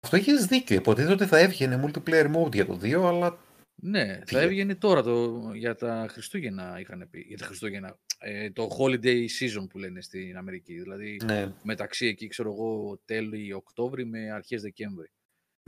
Αυτό 0.00 0.16
έχεις 0.16 0.46
δίκιο. 0.46 0.76
Υποτίθεται 0.76 1.12
ότι 1.12 1.26
θα 1.26 1.38
έβγαινε 1.38 1.84
multiplayer 1.84 2.34
mode 2.34 2.52
για 2.52 2.66
το 2.66 2.78
2, 2.82 2.92
αλλά 2.92 3.38
Ναι, 3.84 4.06
θα 4.16 4.22
Φύγε. 4.26 4.40
έβγαινε 4.40 4.74
τώρα 4.74 5.02
το, 5.02 5.40
για 5.54 5.74
τα 5.74 6.06
Χριστούγεννα 6.10 6.76
είχαν 6.80 7.08
πει. 7.10 7.20
Για 7.28 7.36
τα 7.38 7.44
Χριστούγεννα. 7.44 7.98
Ε, 8.18 8.50
το 8.50 8.68
holiday 8.78 9.16
season 9.24 9.66
που 9.70 9.78
λένε 9.78 10.00
στην 10.02 10.36
Αμερική. 10.36 10.74
Δηλαδή 10.80 11.20
ναι. 11.24 11.52
μεταξύ 11.62 12.06
εκεί, 12.06 12.26
ξέρω 12.28 12.50
εγώ, 12.52 13.00
τέλη 13.04 13.52
Οκτώβρη 13.52 14.06
με 14.06 14.30
αρχές 14.30 14.62
Δεκέμβρη. 14.62 15.10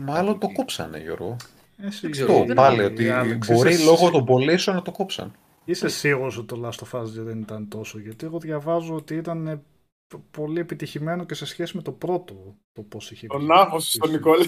Μάλλον 0.02 0.38
το 0.38 0.46
εκεί. 0.46 0.54
κόψανε, 0.54 0.98
Γιώργο. 0.98 1.36
Εσύ, 1.76 2.08
ξέρω, 2.10 2.32
Αυτό 2.32 2.44
δεν 2.46 2.56
πάλι, 2.56 2.74
είναι- 2.74 2.84
ότι 2.84 3.08
Άλεξ, 3.08 3.46
μπορεί 3.48 3.72
είσαι- 3.72 3.84
λόγω 3.84 4.10
των 4.10 4.24
πωλήσεων 4.24 4.76
να 4.76 4.82
το 4.82 4.90
κόψαν. 4.90 5.34
Είσαι 5.64 5.88
σίγουρος 5.88 6.36
ότι 6.36 6.46
το 6.46 6.68
Last 6.68 6.86
of 6.88 7.00
Us 7.00 7.04
2 7.04 7.22
δεν 7.24 7.38
ήταν 7.40 7.68
τόσο, 7.68 7.98
γιατί 7.98 8.26
εγώ 8.26 8.38
διαβάζω 8.38 8.94
ότι 8.94 9.14
ήταν 9.14 9.46
ε, 9.46 9.56
π- 9.56 9.62
πολύ 10.30 10.60
επιτυχημένο 10.60 11.24
και 11.26 11.34
σε 11.34 11.46
σχέση 11.46 11.76
με 11.76 11.82
το 11.82 11.92
πρώτο 11.92 12.56
το 12.72 12.82
πώς 12.82 13.10
είχε 13.10 13.26
Τον 13.26 13.40
βγει. 13.40 13.48
άγχος 13.52 13.90
στον 13.92 14.10
Νικόλα. 14.10 14.44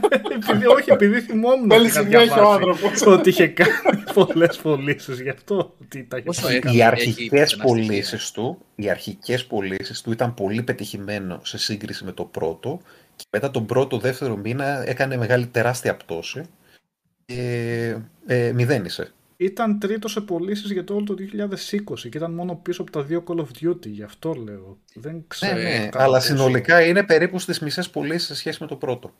επειδή, 0.42 0.66
όχι, 0.66 0.90
επειδή 0.90 1.20
θυμόμουν 1.20 1.64
ότι 1.70 1.74
Θέλει 1.74 1.86
είχα 1.86 2.00
συνέχεια 2.02 2.20
ο 2.20 2.24
διαβάσει 2.26 2.54
άνθρωπος. 2.54 3.06
ότι 3.06 3.28
είχε 3.28 3.46
κάνει 3.48 4.02
πολλές 4.14 4.56
πωλήσεις, 4.58 5.20
γι' 5.20 5.28
αυτό 5.28 5.76
ότι 5.82 6.04
τα 6.04 6.16
είχε 6.16 6.26
Πόσο 6.26 6.42
κάνει 6.42 6.56
έκανε; 6.56 6.74
Οι 6.76 6.80
Έχει 6.80 6.86
αρχικές 6.86 7.28
πιθανά 7.28 7.46
στοιχεία. 7.46 7.64
πωλήσεις 7.64 8.30
του, 8.30 8.58
οι 8.74 8.90
αρχικές 8.90 9.46
πωλήσεις 9.46 10.00
του 10.02 10.12
ήταν 10.12 10.34
πολύ 10.34 10.62
πετυχημένο 10.62 11.40
σε 11.44 11.58
σύγκριση 11.58 12.04
με 12.04 12.12
το 12.12 12.24
πρώτο 12.24 12.80
και 13.16 13.24
μετά 13.30 13.50
τον 13.50 13.66
πρώτο 13.66 13.98
δεύτερο 13.98 14.36
μήνα 14.36 14.88
έκανε 14.88 15.16
μεγάλη 15.16 15.46
τεράστια 15.46 15.96
πτώση 15.96 16.42
και 17.24 17.96
ε, 18.26 18.52
μηδένισε. 18.52 19.12
Ήταν 19.42 19.78
τρίτος 19.78 20.12
σε 20.12 20.20
πωλήσει 20.20 20.72
για 20.72 20.84
το 20.84 20.94
όλο 20.94 21.04
το 21.04 21.14
2020 21.14 22.08
και 22.08 22.16
ήταν 22.16 22.32
μόνο 22.34 22.54
πίσω 22.54 22.82
από 22.82 22.90
τα 22.90 23.02
δύο 23.02 23.24
Call 23.26 23.36
of 23.38 23.46
Duty, 23.64 23.86
γι' 23.86 24.02
αυτό 24.02 24.32
λέω. 24.32 24.78
Δεν 24.94 25.14
Ναι, 25.14 25.22
ξέρω. 25.28 25.54
ναι, 25.60 25.84
κατά 25.90 26.02
αλλά 26.04 26.16
πόσο- 26.18 26.26
συνολικά 26.26 26.82
είναι 26.86 27.02
περίπου 27.02 27.38
στις 27.38 27.58
μισές 27.60 27.90
πωλήσεις 27.90 28.26
σε 28.26 28.34
σχέση 28.34 28.58
με 28.60 28.66
το 28.68 28.76
πρώτο. 28.76 29.10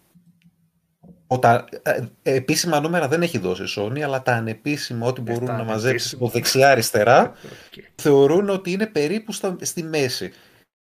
Ο, 1.26 1.38
τα 1.38 1.64
ε, 1.82 2.02
επίσημα 2.22 2.80
νούμερα 2.80 3.08
δεν 3.08 3.22
έχει 3.22 3.38
δώσει 3.38 3.62
η 3.62 3.66
Sony, 3.76 4.00
αλλά 4.00 4.22
τα 4.22 4.32
ανεπίσημα, 4.34 5.06
ό,τι 5.06 5.20
μπορούν 5.20 5.46
τα 5.46 5.56
να 5.56 5.64
μαζέψει 5.64 5.86
ανεπίσημα. 5.88 6.20
από 6.24 6.30
δεξιά-αριστερά, 6.32 7.22
Οκ. 7.76 7.82
θεωρούν 7.94 8.48
ότι 8.48 8.70
είναι 8.72 8.86
περίπου 8.86 9.32
στα, 9.32 9.56
στη 9.60 9.82
μέση. 9.82 10.30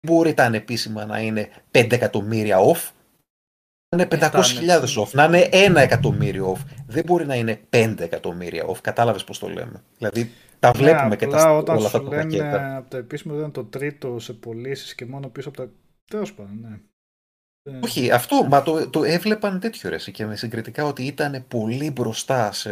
Μπορεί 0.07 0.35
τα 0.35 0.45
ανεπίσημα 0.45 1.05
να 1.07 1.21
είναι 1.21 1.49
5 1.73 1.93
εκατομμύρια 1.93 2.57
off, 2.59 2.89
να 2.99 3.00
είναι 3.97 4.09
500.000 4.11 5.03
off, 5.03 5.11
να 5.13 5.25
είναι 5.25 5.49
1 5.53 5.77
εκατομμύριο 5.77 6.53
off. 6.53 6.61
Δεν 6.87 7.05
μπορεί 7.05 7.27
να 7.27 7.35
είναι 7.35 7.61
5 7.71 7.95
εκατομμύρια 7.99 8.67
off. 8.67 8.79
Κατάλαβες 8.81 9.25
πώς 9.25 9.39
το 9.39 9.49
λέμε. 9.49 9.83
Δηλαδή 9.99 10.31
τα 10.59 10.73
βλέπουμε 10.73 11.09
ναι, 11.09 11.17
και 11.17 11.25
απλά 11.25 11.39
τα, 11.39 11.57
όταν 11.57 11.77
όλα 11.77 11.87
αυτά 11.87 11.99
σου 11.99 12.05
τα 12.05 12.11
λένε 12.11 12.23
πακέτα. 12.23 12.77
από 12.77 12.91
το 12.91 12.97
επίσημο 12.97 13.35
δεν 13.35 13.43
είναι 13.43 13.53
το 13.53 13.65
τρίτο 13.65 14.19
σε 14.19 14.33
πωλήσεις 14.33 14.95
και 14.95 15.07
μόνο 15.07 15.29
πίσω 15.29 15.49
από 15.49 15.57
τα. 15.57 15.71
Τέλος 16.11 16.33
πάντων, 16.33 16.59
ναι. 16.61 16.79
Ε, 17.63 17.79
Όχι, 17.83 18.11
αυτό, 18.11 18.45
μα 18.45 18.63
το, 18.63 18.89
το 18.89 19.05
έβλεπαν 19.05 19.61
τέτοιο 19.61 19.91
ρε, 19.91 19.97
και 19.97 20.27
με 20.27 20.37
συγκριτικά 20.37 20.85
ότι 20.85 21.03
ήταν 21.03 21.45
πολύ 21.49 21.91
μπροστά 21.91 22.53
σε 22.53 22.71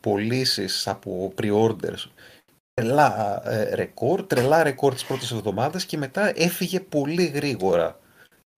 πωλήσεις 0.00 0.88
από 0.88 1.32
pre-orders. 1.42 2.10
Τρελά 2.74 3.42
ε, 3.50 3.74
ρεκόρ, 3.74 4.22
τρελά 4.22 4.62
ρεκόρ 4.62 4.94
τις 4.94 5.04
πρώτες 5.04 5.32
εβδομάδες 5.32 5.84
και 5.84 5.96
μετά 5.96 6.32
έφυγε 6.40 6.80
πολύ 6.80 7.24
γρήγορα 7.24 7.86
σε 7.86 8.09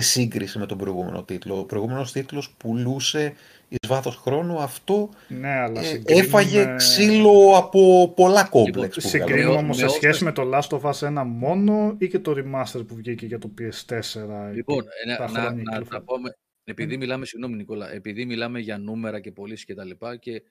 σύγκριση 0.02 0.58
με 0.58 0.66
τον 0.66 0.78
προηγούμενο 0.78 1.24
τίτλο. 1.24 1.58
Ο 1.58 1.64
προηγούμενος 1.64 2.12
τίτλος 2.12 2.50
πουλούσε 2.56 3.34
εις 3.68 3.88
βάθος 3.88 4.16
χρόνου, 4.16 4.58
αυτό 4.60 5.08
Ναι, 5.28 5.48
αλλά 5.50 5.80
ε, 5.80 5.84
συγκρίνουμε... 5.84 6.24
έφαγε 6.26 6.74
ξύλο 6.76 7.56
από 7.56 8.12
πολλά 8.16 8.44
κόμπλεξ. 8.44 8.94
που 8.96 9.08
βγάλανε. 9.08 9.26
Συγκρίνουμε 9.30 9.54
Με- 9.54 9.62
όμω 9.62 9.72
σε 9.72 9.82
με 9.82 9.88
σχέση 9.88 10.06
όσες- 10.06 10.22
με 10.22 10.32
το 10.32 10.50
Last 10.54 10.78
of 10.78 10.90
Us 10.92 11.08
1 11.20 11.22
μόνο 11.26 11.94
ή 11.98 12.08
και 12.08 12.18
το 12.18 12.32
remaster 12.36 12.86
που 12.86 12.94
βγήκε 12.94 13.26
για 13.26 13.38
το 13.38 13.50
PS4. 13.58 14.50
Λοιπόν, 14.54 14.82
και 14.82 15.10
ε, 15.12 15.16
τα 15.16 15.26
να, 15.26 15.32
να, 15.32 15.40
χρόνια 15.40 15.50
να 15.50 15.70
κυκλοφορία. 15.72 15.84
τα 15.88 16.02
πούμε, 16.02 16.36
επειδή 16.64 16.96
μιλάμε, 16.96 17.24
συγγνώμη 17.26 17.56
Νικόλα, 17.56 17.92
επειδή 17.92 18.24
μιλάμε 18.24 18.58
για 18.60 18.78
νούμερα 18.78 19.20
και 19.20 19.32
πωλήσεις 19.32 19.64
και 19.64 19.74
τα 19.74 19.84
λοιπά 19.84 20.16
και 20.16 20.42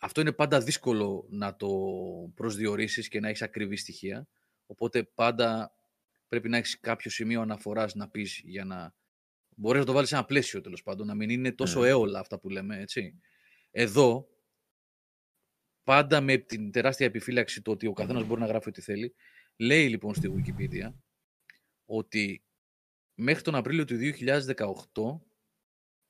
αυτό 0.00 0.20
είναι 0.20 0.32
πάντα 0.32 0.60
δύσκολο 0.60 1.26
να 1.30 1.56
το 1.56 1.68
προσδιορίσεις 2.34 3.08
και 3.08 3.20
να 3.20 3.28
έχεις 3.28 3.42
ακριβή 3.42 3.76
στοιχεία, 3.76 4.26
οπότε 4.66 5.02
πάντα 5.14 5.72
πρέπει 6.32 6.48
να 6.48 6.56
έχεις 6.56 6.80
κάποιο 6.80 7.10
σημείο 7.10 7.40
αναφοράς 7.40 7.94
να 7.94 8.08
πεις 8.08 8.40
για 8.44 8.64
να 8.64 8.94
μπορείς 9.56 9.80
να 9.80 9.86
το 9.86 9.92
βάλεις 9.92 10.08
σε 10.08 10.14
ένα 10.14 10.24
πλαίσιο 10.24 10.60
τέλος 10.60 10.82
πάντων, 10.82 11.06
να 11.06 11.14
μην 11.14 11.30
είναι 11.30 11.52
τόσο 11.52 11.78
Μμμ. 11.78 11.86
έολα 11.86 12.18
αυτά 12.18 12.38
που 12.38 12.48
λέμε, 12.48 12.80
έτσι. 12.80 13.20
Εδώ, 13.70 14.28
πάντα 15.82 16.20
με 16.20 16.36
την 16.36 16.70
τεράστια 16.70 17.06
επιφύλαξη 17.06 17.62
το 17.62 17.70
ότι 17.70 17.86
ο 17.86 17.92
καθένας 17.92 18.24
μπορεί 18.24 18.40
να 18.40 18.46
γράφει 18.46 18.68
ό,τι 18.68 18.80
θέλει, 18.80 19.14
λέει 19.56 19.88
λοιπόν 19.88 20.14
στη 20.14 20.32
Wikipedia 20.36 20.92
ότι 21.84 22.44
μέχρι 23.14 23.42
τον 23.42 23.54
Απρίλιο 23.54 23.84
του 23.84 23.96
2018, 23.96 24.40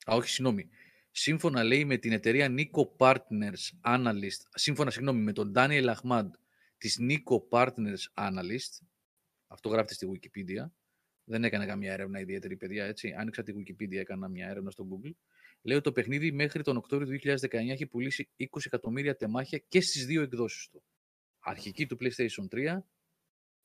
α 0.04 0.14
όχι 0.14 0.28
συγγνώμη, 0.28 0.68
σύμφωνα 1.10 1.64
λέει 1.64 1.84
με 1.84 1.96
την 1.96 2.12
εταιρεία 2.12 2.54
Nico 2.56 2.96
Partners 2.96 3.70
Analyst, 3.84 4.42
σύμφωνα 4.54 4.90
συγγνώμη 4.90 5.20
με 5.20 5.32
τον 5.32 5.52
Daniel 5.56 5.94
Ahmad 5.94 6.28
της 6.78 6.98
Nico 7.00 7.48
Partners 7.50 8.02
Analyst, 8.14 8.91
αυτό 9.52 9.68
γράφεται 9.68 9.94
στη 9.94 10.08
Wikipedia, 10.12 10.70
δεν 11.24 11.44
έκανα 11.44 11.66
καμία 11.66 11.92
έρευνα 11.92 12.20
ιδιαίτερη 12.20 12.56
παιδιά, 12.56 12.84
έτσι. 12.84 13.12
Άνοιξα 13.12 13.42
τη 13.42 13.52
Wikipedia, 13.56 13.96
έκανα 13.96 14.28
μια 14.28 14.48
έρευνα 14.48 14.70
στο 14.70 14.88
Google. 14.90 15.12
Λέει 15.62 15.76
ότι 15.76 15.84
το 15.84 15.92
παιχνίδι 15.92 16.32
μέχρι 16.32 16.62
τον 16.62 16.76
Οκτώβριο 16.76 17.18
του 17.18 17.28
2019 17.28 17.52
έχει 17.52 17.86
πουλήσει 17.86 18.28
20 18.36 18.46
εκατομμύρια 18.64 19.16
τεμάχια 19.16 19.58
και 19.58 19.80
στις 19.80 20.06
δύο 20.06 20.22
εκδόσεις 20.22 20.68
του. 20.68 20.82
Αρχική 21.38 21.86
του 21.86 21.96
PlayStation 22.00 22.48
3 22.50 22.78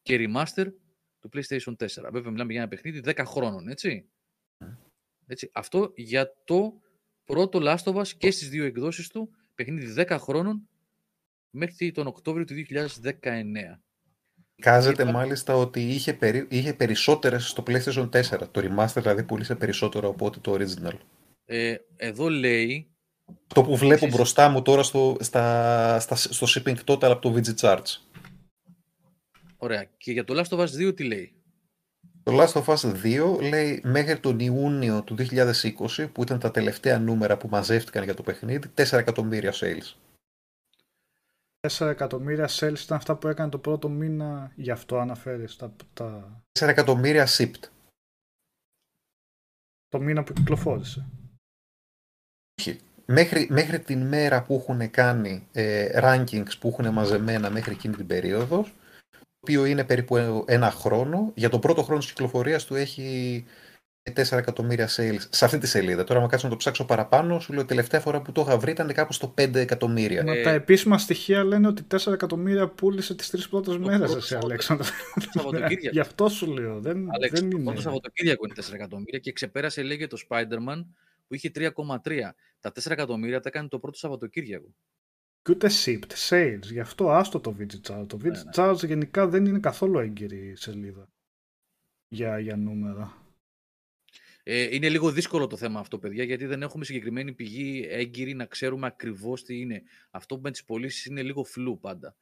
και 0.01 0.17
remaster 0.19 0.71
του 1.19 1.29
PlayStation 1.33 1.75
4. 1.75 1.87
Βέβαια, 2.11 2.31
μιλάμε 2.31 2.51
για 2.51 2.61
ένα 2.61 2.67
παιχνίδι 2.69 3.01
10 3.03 3.23
χρόνων, 3.25 3.67
έτσι. 3.67 4.09
έτσι. 5.25 5.49
Αυτό 5.53 5.93
για 5.95 6.33
το 6.45 6.81
πρώτο 7.23 7.59
Last 7.61 7.83
of 7.83 7.95
Us 7.95 8.07
και 8.07 8.31
στις 8.31 8.49
δύο 8.49 8.65
εκδόσεις 8.65 9.07
του, 9.09 9.31
παιχνίδι 9.55 9.93
10 10.07 10.17
χρόνων 10.19 10.69
μέχρι 11.49 11.91
τον 11.91 12.07
Οκτώβριο 12.07 12.45
του 12.45 12.53
2019. 12.53 13.81
Κάζεται 14.61 15.05
μάλιστα 15.05 15.55
ότι 15.55 15.81
είχε, 15.81 16.13
περι... 16.13 16.47
είχε 16.49 16.73
περισσότερες 16.73 17.47
στο 17.47 17.63
PlayStation 17.67 18.09
4. 18.09 18.21
Το 18.51 18.61
remaster 18.61 19.01
δηλαδή 19.01 19.23
πούλησε 19.23 19.55
περισσότερο 19.55 20.09
από 20.09 20.25
ότι 20.25 20.39
το 20.39 20.57
original. 20.59 20.97
Ε, 21.45 21.75
εδώ 21.95 22.29
λέει... 22.29 22.87
Το 23.47 23.63
που 23.63 23.77
βλέπω 23.77 24.05
εσείς... 24.05 24.15
μπροστά 24.15 24.49
μου 24.49 24.61
τώρα 24.61 24.83
στο, 24.83 25.17
στα, 25.19 25.99
στα, 25.99 26.15
στο 26.15 26.47
shipping 26.49 26.75
total 26.85 27.03
από 27.03 27.19
το 27.19 27.35
VG 27.35 27.55
Charts. 27.61 27.97
Ωραία. 29.57 29.83
Και 29.97 30.11
για 30.11 30.23
το 30.23 30.33
Last 30.39 30.57
of 30.57 30.59
Us 30.59 30.87
2 30.87 30.95
τι 30.95 31.03
λέει; 31.03 31.33
Το 32.23 32.41
Last 32.41 32.63
of 32.63 32.75
Us 32.75 32.93
2 33.03 33.41
λέει 33.49 33.81
μέχρι 33.83 34.19
τον 34.19 34.39
Ιούνιο 34.39 35.03
του 35.03 35.15
2020 35.97 36.07
που 36.11 36.21
ήταν 36.21 36.39
τα 36.39 36.51
τελευταία 36.51 36.99
νούμερα 36.99 37.37
που 37.37 37.47
μαζεύτηκαν 37.51 38.03
για 38.03 38.13
το 38.13 38.23
παιχνίδι 38.23 38.67
4 38.75 38.97
εκατομμύρια 38.97 39.53
sales. 39.53 40.06
4 41.67 41.87
εκατομμύρια 41.87 42.47
sales 42.49 42.79
ήταν 42.83 42.97
αυτά 42.97 43.15
που 43.15 43.27
έκανε 43.27 43.49
το 43.49 43.57
πρώτο 43.57 43.89
μήνα, 43.89 44.51
γι' 44.55 44.71
αυτό 44.71 44.97
αναφέρεις 44.97 45.55
τα... 45.55 45.75
τα... 45.93 46.41
4 46.59 46.67
εκατομμύρια 46.67 47.27
shipped. 47.27 47.69
Το 49.87 49.99
μήνα 49.99 50.23
που 50.23 50.33
κυκλοφόρησε. 50.33 51.05
Όχι. 52.61 52.79
Μέχρι, 53.05 53.47
μέχρι 53.49 53.79
την 53.79 54.07
μέρα 54.07 54.43
που 54.43 54.53
έχουν 54.53 54.89
κάνει 54.91 55.47
ε, 55.51 55.99
rankings 56.03 56.57
που 56.59 56.67
έχουν 56.67 56.93
μαζεμένα 56.93 57.49
μέχρι 57.49 57.71
εκείνη 57.71 57.95
την 57.95 58.07
περίοδος, 58.07 58.73
το 59.09 59.19
οποίο 59.39 59.65
είναι 59.65 59.83
περίπου 59.83 60.43
ένα 60.47 60.71
χρόνο, 60.71 61.31
για 61.35 61.49
τον 61.49 61.59
πρώτο 61.59 61.83
χρόνο 61.83 61.99
της 61.99 62.09
κυκλοφορίας 62.09 62.65
του 62.65 62.75
έχει 62.75 63.45
4 64.15 64.37
εκατομμύρια 64.37 64.87
sales 64.87 65.21
σε 65.29 65.45
αυτή 65.45 65.57
τη 65.57 65.67
σελίδα. 65.67 66.03
Τώρα, 66.03 66.21
αν 66.21 66.27
κάτσω 66.27 66.45
να 66.45 66.51
το 66.51 66.57
ψάξω 66.57 66.85
παραπάνω, 66.85 67.39
σου 67.39 67.53
λέω 67.53 67.65
τελευταία 67.65 67.99
φορά 67.99 68.21
που 68.21 68.31
το 68.31 68.41
είχα 68.41 68.57
βρει 68.57 68.71
ήταν 68.71 68.93
κάπου 68.93 69.13
στο 69.13 69.33
5 69.37 69.55
εκατομμύρια. 69.55 70.23
Μα 70.23 70.35
ε... 70.35 70.41
τα 70.41 70.49
επίσημα 70.49 70.97
στοιχεία 70.97 71.43
λένε 71.43 71.67
ότι 71.67 71.83
4 71.91 72.13
εκατομμύρια 72.13 72.67
πούλησε 72.67 73.15
τις 73.15 73.29
τρεις 73.29 73.49
πρώτες 73.49 73.77
μέρες, 73.77 74.15
εσύ, 74.15 74.35
Αλέξανδρο. 74.35 74.87
Γι' 75.91 75.99
αυτό 75.99 76.29
σου 76.29 76.47
λέω. 76.53 76.79
Δεν, 76.79 77.07
Αλέξ, 77.15 77.39
δεν 77.39 77.51
είναι. 77.51 77.73
Το 77.73 77.81
Σαββατοκύριακο 77.81 78.45
είναι 78.45 78.55
4 78.69 78.73
εκατομμύρια 78.73 79.19
και 79.19 79.31
ξεπέρασε, 79.31 79.83
λέγε, 79.83 80.07
το 80.07 80.17
Spider-Man 80.29 80.85
που 81.27 81.35
είχε 81.35 81.51
3,3. 81.55 81.69
Τα 82.59 82.71
4 82.71 82.91
εκατομμύρια 82.91 83.39
τα 83.39 83.49
έκανε 83.49 83.67
το 83.67 83.79
πρώτο 83.79 83.97
Σαββατοκύριακο. 83.97 84.73
Και 85.41 85.51
ούτε 85.51 85.69
shipped, 85.85 86.29
sales. 86.29 86.63
Γι' 86.71 86.79
αυτό 86.79 87.11
άστο 87.11 87.39
το 87.39 87.55
VG 87.59 87.91
Charge. 87.91 88.07
Το 88.07 88.17
VG 88.23 88.31
ναι, 88.57 88.65
ναι. 88.65 88.87
γενικά 88.87 89.27
δεν 89.27 89.45
είναι 89.45 89.59
καθόλου 89.59 89.99
έγκυρη 89.99 90.53
σελίδα 90.55 91.09
για, 92.07 92.39
για 92.39 92.55
νούμερα. 92.55 93.26
Ε, 94.49 94.75
είναι 94.75 94.89
λίγο 94.89 95.11
δύσκολο 95.11 95.47
το 95.47 95.57
θέμα 95.57 95.79
αυτό, 95.79 95.97
παιδιά, 95.97 96.23
γιατί 96.23 96.45
δεν 96.45 96.61
έχουμε 96.61 96.85
συγκεκριμένη 96.85 97.33
πηγή 97.33 97.87
έγκυρη 97.89 98.33
να 98.33 98.45
ξέρουμε 98.45 98.87
ακριβώς 98.87 99.43
τι 99.43 99.59
είναι. 99.59 99.81
Αυτό 100.11 100.39
με 100.39 100.51
τις 100.51 100.63
πωλήσεις 100.63 101.05
είναι 101.05 101.21
λίγο 101.21 101.43
φλού 101.43 101.79
πάντα. 101.79 102.15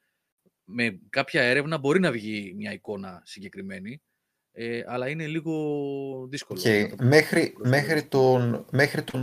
Με 0.63 0.99
κάποια 1.09 1.41
έρευνα 1.41 1.77
μπορεί 1.77 1.99
να 1.99 2.11
βγει 2.11 2.53
μια 2.55 2.73
εικόνα 2.73 3.21
συγκεκριμένη, 3.25 4.01
ε, 4.51 4.83
αλλά 4.85 5.09
είναι 5.09 5.27
λίγο 5.27 6.27
δύσκολο. 6.29 6.61
Okay. 6.63 6.89
Μέχρι, 7.01 7.53
μέχρι, 7.57 8.03
τον, 8.03 8.65
μέχρι, 8.71 9.03
τον, 9.03 9.21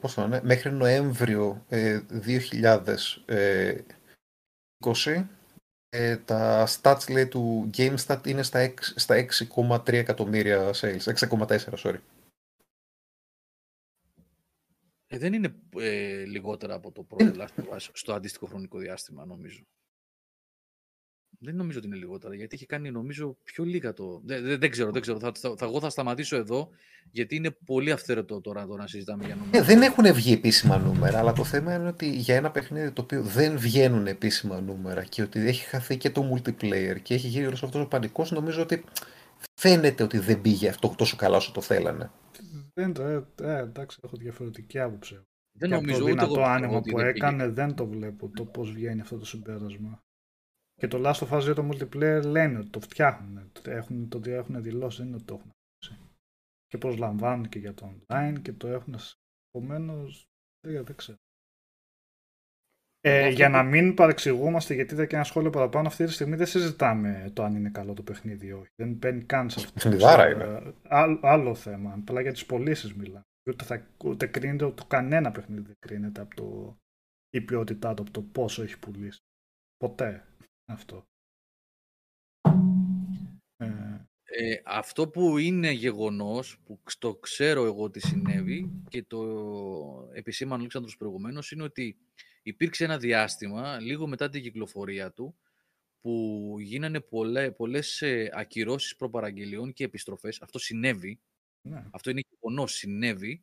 πώς 0.00 0.14
το 0.14 0.20
λένε, 0.20 0.40
μέχρι 0.44 0.72
Νοέμβριο 0.72 1.64
ε, 1.68 2.00
2020 2.26 2.40
ε, 5.88 6.16
τα 6.16 6.68
stats 6.68 7.10
λέει, 7.10 7.26
του 7.26 7.70
GameStat 7.76 8.26
είναι 8.26 8.42
στα, 8.42 8.74
στα 8.78 9.26
6,3 9.48 9.92
εκατομμύρια 9.92 10.70
sales, 10.74 11.26
6,4 11.28 11.58
sorry. 11.82 11.98
Ε, 15.12 15.18
δεν 15.18 15.32
είναι 15.32 15.54
ε, 15.78 16.24
λιγότερα 16.24 16.74
από 16.74 16.92
το 16.92 17.02
πρώτο 17.02 17.32
Last 17.36 17.88
στο 17.92 18.12
αντίστοιχο 18.12 18.46
χρονικό 18.46 18.78
διάστημα, 18.78 19.24
νομίζω. 19.24 19.60
Δεν 21.38 21.56
νομίζω 21.56 21.78
ότι 21.78 21.86
είναι 21.86 21.96
λιγότερα, 21.96 22.34
γιατί 22.34 22.54
έχει 22.54 22.66
κάνει 22.66 22.90
νομίζω 22.90 23.36
πιο 23.44 23.64
λίγα 23.64 23.92
το. 23.92 24.20
Δεν, 24.24 24.58
δεν, 24.58 24.70
ξέρω, 24.70 24.90
δεν 24.90 25.02
ξέρω. 25.02 25.18
Θα, 25.18 25.32
θα, 25.38 25.54
θα, 25.56 25.64
εγώ 25.64 25.80
θα 25.80 25.90
σταματήσω 25.90 26.36
εδώ, 26.36 26.68
γιατί 27.10 27.36
είναι 27.36 27.50
πολύ 27.50 27.90
αυθαίρετο 27.90 28.40
τώρα 28.40 28.66
το 28.66 28.76
να 28.76 28.86
συζητάμε 28.86 29.24
για 29.24 29.34
νούμερα. 29.34 29.58
Ε, 29.58 29.62
δεν 29.62 29.82
έχουν 29.82 30.12
βγει 30.12 30.32
επίσημα 30.32 30.78
νούμερα, 30.78 31.18
αλλά 31.18 31.32
το 31.32 31.44
θέμα 31.44 31.74
είναι 31.74 31.88
ότι 31.88 32.10
για 32.10 32.36
ένα 32.36 32.50
παιχνίδι 32.50 32.90
το 32.90 33.02
οποίο 33.02 33.22
δεν 33.22 33.58
βγαίνουν 33.58 34.06
επίσημα 34.06 34.60
νούμερα 34.60 35.04
και 35.04 35.22
ότι 35.22 35.40
έχει 35.40 35.64
χαθεί 35.64 35.96
και 35.96 36.10
το 36.10 36.32
multiplayer 36.34 37.00
και 37.02 37.14
έχει 37.14 37.26
γίνει 37.26 37.46
όλος 37.46 37.62
αυτός 37.62 37.82
ο 37.82 37.86
πανικός, 37.86 38.30
νομίζω 38.30 38.62
ότι 38.62 38.84
φαίνεται 39.54 40.02
ότι 40.02 40.18
δεν 40.18 40.40
πήγε 40.40 40.68
αυτό 40.68 40.94
τόσο 40.96 41.16
καλά 41.16 41.36
όσο 41.36 41.52
το 41.52 41.60
θέλανε. 41.60 42.10
Δεν 42.80 42.92
το, 42.92 43.02
ε, 43.02 43.26
ε, 43.40 43.58
εντάξει, 43.58 44.00
έχω 44.02 44.16
διαφορετική 44.16 44.78
άποψη. 44.78 45.14
Δεν 45.58 45.68
και 45.68 45.74
νομίζω 45.74 45.98
το 45.98 46.04
δυνατό 46.04 46.42
άνοιγμα 46.42 46.80
που 46.80 46.98
έκανε 47.00 47.48
δεν 47.48 47.74
το 47.74 47.86
βλέπω 47.86 48.28
το 48.28 48.44
πώς 48.44 48.72
βγαίνει 48.72 49.00
αυτό 49.00 49.18
το 49.18 49.24
συμπέρασμα. 49.24 50.02
Και 50.74 50.88
το 50.88 50.98
Last 51.04 51.28
of 51.28 51.28
Us 51.28 51.50
2 51.50 51.54
το 51.54 51.68
multiplayer 51.68 52.22
λένε 52.24 52.58
ότι 52.58 52.68
το 52.68 52.80
φτιάχνουν. 52.80 53.50
Έχουν, 53.64 54.08
το 54.08 54.18
ότι 54.18 54.30
έχουν 54.30 54.62
δηλώσει 54.62 54.98
δεν 54.98 55.06
είναι 55.06 55.16
ότι 55.16 55.24
το 55.24 55.34
έχουν 55.34 55.50
Και 56.66 56.78
προσλαμβάνουν 56.78 57.48
και 57.48 57.58
για 57.58 57.74
το 57.74 57.94
online 58.08 58.36
και 58.42 58.52
το 58.52 58.68
έχουν. 58.68 58.94
Επομένως, 59.50 60.24
δεν, 60.66 60.84
δεν 60.84 60.96
ξέρω. 60.96 61.18
Ε, 63.02 63.28
για 63.28 63.48
να 63.48 63.62
μην 63.62 63.94
παρεξηγούμαστε, 63.94 64.74
γιατί 64.74 64.94
είδα 64.94 65.06
και 65.06 65.14
ένα 65.14 65.24
σχόλιο 65.24 65.50
παραπάνω, 65.50 65.88
αυτή 65.88 66.04
τη 66.04 66.12
στιγμή 66.12 66.36
δεν 66.36 66.46
συζητάμε 66.46 67.30
το 67.32 67.42
αν 67.42 67.54
είναι 67.54 67.70
καλό 67.70 67.92
το 67.92 68.02
παιχνίδι 68.02 68.46
ή 68.46 68.52
όχι. 68.52 68.70
Δεν 68.76 68.92
μπαίνει 68.92 69.22
καν 69.22 69.50
σε 69.50 69.60
αυτό. 69.60 69.90
είναι. 69.90 70.74
άλλο 71.20 71.54
θέμα. 71.54 71.92
Απλά 71.92 72.20
για 72.20 72.32
τις 72.32 72.46
πωλήσεις 72.46 72.94
μιλάμε. 72.94 73.24
Ούτε, 73.50 73.64
θα, 73.64 73.86
ούτε 74.04 74.26
κρίνεται, 74.26 74.64
ούτε 74.64 74.82
κανένα 74.88 75.30
παιχνίδι 75.30 75.62
δεν 75.66 75.76
κρίνεται 75.78 76.20
από 76.20 76.34
το, 76.34 76.76
η 77.30 77.40
ποιότητά 77.40 77.94
του, 77.94 78.02
από 78.02 78.10
το 78.10 78.22
πόσο 78.22 78.62
έχει 78.62 78.78
πουλήσει. 78.78 79.20
Ποτέ 79.76 80.24
αυτό. 80.64 81.04
Ε, 83.56 83.66
ε, 84.22 84.62
αυτό 84.64 85.08
που 85.08 85.38
είναι 85.38 85.70
γεγονός, 85.70 86.58
που 86.64 86.80
το 86.98 87.14
ξέρω 87.14 87.64
εγώ 87.64 87.82
ότι 87.82 88.00
συνέβη 88.00 88.82
και 88.88 89.02
το 89.02 89.20
επισήμανε 90.12 90.56
ο 90.56 90.58
Αλέξανδρος 90.60 90.96
προηγουμένως, 90.96 91.50
είναι 91.50 91.62
ότι 91.62 91.96
υπήρξε 92.42 92.84
ένα 92.84 92.98
διάστημα, 92.98 93.80
λίγο 93.80 94.06
μετά 94.06 94.28
την 94.28 94.42
κυκλοφορία 94.42 95.12
του, 95.12 95.38
που 96.00 96.56
γίνανε 96.60 97.00
πολλέ, 97.00 97.50
πολλές 97.50 98.02
ε, 98.02 98.30
ακυρώσεις 98.32 98.96
προπαραγγελιών 98.96 99.72
και 99.72 99.84
επιστροφές. 99.84 100.40
Αυτό 100.42 100.58
συνέβη. 100.58 101.20
Ναι. 101.60 101.84
Αυτό 101.90 102.10
είναι 102.10 102.20
γεγονός, 102.30 102.72
συνέβη. 102.72 103.42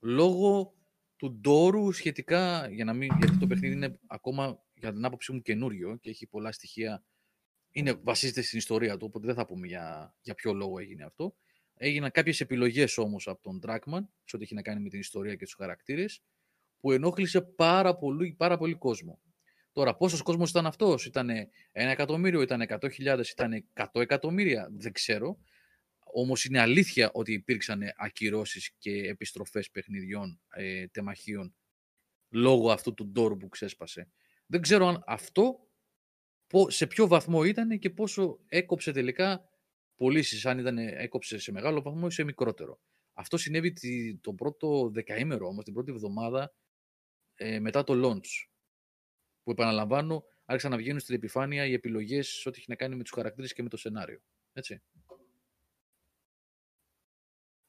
Λόγω 0.00 0.74
του 1.16 1.32
ντόρου 1.32 1.92
σχετικά, 1.92 2.68
για 2.70 2.84
να 2.84 2.92
μην, 2.92 3.10
γιατί 3.18 3.38
το 3.38 3.46
παιχνίδι 3.46 3.74
είναι 3.74 3.98
ακόμα 4.06 4.62
για 4.74 4.92
την 4.92 5.04
άποψή 5.04 5.32
μου 5.32 5.42
καινούριο 5.42 5.96
και 5.96 6.10
έχει 6.10 6.26
πολλά 6.26 6.52
στοιχεία. 6.52 7.04
Είναι, 7.70 7.92
βασίζεται 7.92 8.42
στην 8.42 8.58
ιστορία 8.58 8.96
του, 8.96 9.06
οπότε 9.08 9.26
δεν 9.26 9.34
θα 9.34 9.46
πούμε 9.46 9.66
για, 9.66 10.14
για 10.20 10.34
ποιο 10.34 10.52
λόγο 10.52 10.78
έγινε 10.78 11.04
αυτό. 11.04 11.36
Έγιναν 11.74 12.10
κάποιες 12.10 12.40
επιλογές 12.40 12.98
όμως 12.98 13.28
από 13.28 13.42
τον 13.42 13.60
Dragman, 13.62 14.06
σε 14.24 14.36
ό,τι 14.36 14.44
έχει 14.44 14.54
να 14.54 14.62
κάνει 14.62 14.80
με 14.80 14.88
την 14.88 15.00
ιστορία 15.00 15.34
και 15.34 15.44
τους 15.44 15.54
χαρακτήρες, 15.54 16.22
που 16.80 16.92
ενόχλησε 16.92 17.40
πάρα 17.40 17.96
πολύ, 17.96 18.34
πάρα 18.38 18.56
πολύ 18.56 18.74
κόσμο. 18.74 19.20
Τώρα, 19.72 19.96
πόσος 19.96 20.22
κόσμος 20.22 20.50
ήταν 20.50 20.66
αυτός, 20.66 21.06
ήταν 21.06 21.30
ένα 21.72 21.90
εκατομμύριο, 21.90 22.40
ήταν 22.40 22.60
100.000, 22.68 23.22
ήταν 23.30 23.64
100 23.74 24.00
εκατομμύρια, 24.00 24.68
δεν 24.72 24.92
ξέρω. 24.92 25.38
Όμως 26.12 26.44
είναι 26.44 26.60
αλήθεια 26.60 27.10
ότι 27.12 27.32
υπήρξαν 27.32 27.82
ακυρώσεις 27.96 28.70
και 28.78 28.90
επιστροφές 28.90 29.70
παιχνιδιών 29.70 30.40
ε, 30.50 30.86
τεμαχίων 30.86 31.54
λόγω 32.28 32.70
αυτού 32.70 32.94
του 32.94 33.06
ντόρου 33.06 33.36
που 33.36 33.48
ξέσπασε. 33.48 34.08
Δεν 34.46 34.60
ξέρω 34.60 34.86
αν 34.86 35.02
αυτό 35.06 35.60
σε 36.66 36.86
ποιο 36.86 37.06
βαθμό 37.06 37.44
ήταν 37.44 37.78
και 37.78 37.90
πόσο 37.90 38.38
έκοψε 38.48 38.92
τελικά 38.92 39.48
πωλήσεις, 39.96 40.46
αν 40.46 40.58
ήταν, 40.58 40.78
έκοψε 40.78 41.38
σε 41.38 41.52
μεγάλο 41.52 41.82
βαθμό 41.82 42.06
ή 42.10 42.12
σε 42.12 42.24
μικρότερο. 42.24 42.80
Αυτό 43.12 43.36
συνέβη 43.36 43.74
το 44.20 44.32
πρώτο 44.32 44.90
δεκαήμερο 44.92 45.46
όμως, 45.46 45.64
την 45.64 45.74
πρώτη 45.74 45.90
εβδομάδα 45.90 46.54
ε, 47.42 47.60
μετά 47.60 47.84
το 47.84 47.94
launch. 47.96 48.48
Που 49.42 49.50
επαναλαμβάνω, 49.50 50.24
άρχισαν 50.44 50.70
να 50.70 50.76
βγαίνουν 50.76 51.00
στην 51.00 51.14
επιφάνεια 51.14 51.66
οι 51.66 51.72
επιλογές 51.72 52.46
ό,τι 52.46 52.58
έχει 52.58 52.66
να 52.68 52.74
κάνει 52.74 52.96
με 52.96 53.02
τους 53.02 53.12
χαρακτήρες 53.12 53.52
και 53.52 53.62
με 53.62 53.68
το 53.68 53.76
σενάριο. 53.76 54.20
Έτσι. 54.52 54.82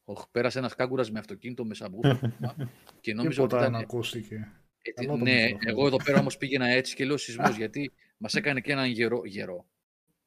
Οχ, 0.04 0.28
πέρασε 0.32 0.60
ένας 0.60 0.76
κάγκουρας 0.76 1.12
με 1.12 1.20
αυτοκίνητο 1.20 1.66
με 1.66 1.74
σαμπούφα 1.74 2.38
και 3.02 3.14
νόμιζα 3.14 3.44
ότι 3.44 3.56
ήταν... 3.56 3.76
ακούστηκε. 3.76 4.52
Ε, 4.82 5.16
ναι, 5.16 5.50
εγώ 5.60 5.88
εδώ 5.88 5.98
πέρα 6.04 6.20
όμως 6.20 6.38
πήγαινα 6.38 6.68
έτσι 6.68 6.96
και 6.96 7.06
λέω 7.06 7.18
σεισμός, 7.18 7.56
γιατί 7.56 7.92
μας 8.18 8.36
έκανε 8.36 8.62
και 8.62 8.72
έναν 8.72 8.90
γερό, 8.90 9.26
γερό. 9.26 9.66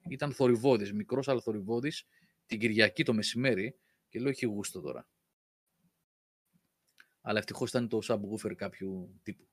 Ήταν 0.09 0.33
θορυβόδης, 0.33 0.93
μικρός 0.93 1.29
αλλά 1.29 1.41
θορυβόδης, 1.41 2.07
την 2.47 2.59
Κυριακή 2.59 3.05
το 3.05 3.15
μεσημέρι 3.15 3.77
και 4.09 4.19
λέω 4.19 4.29
έχει 4.29 4.47
γούστο 4.47 4.81
τώρα 4.81 5.09
αλλά 7.27 7.39
ευτυχώς 7.39 7.69
ήταν 7.69 7.89
το 7.89 7.99
subwoofer 8.03 8.55
κάποιου 8.55 9.21
τύπου. 9.23 9.49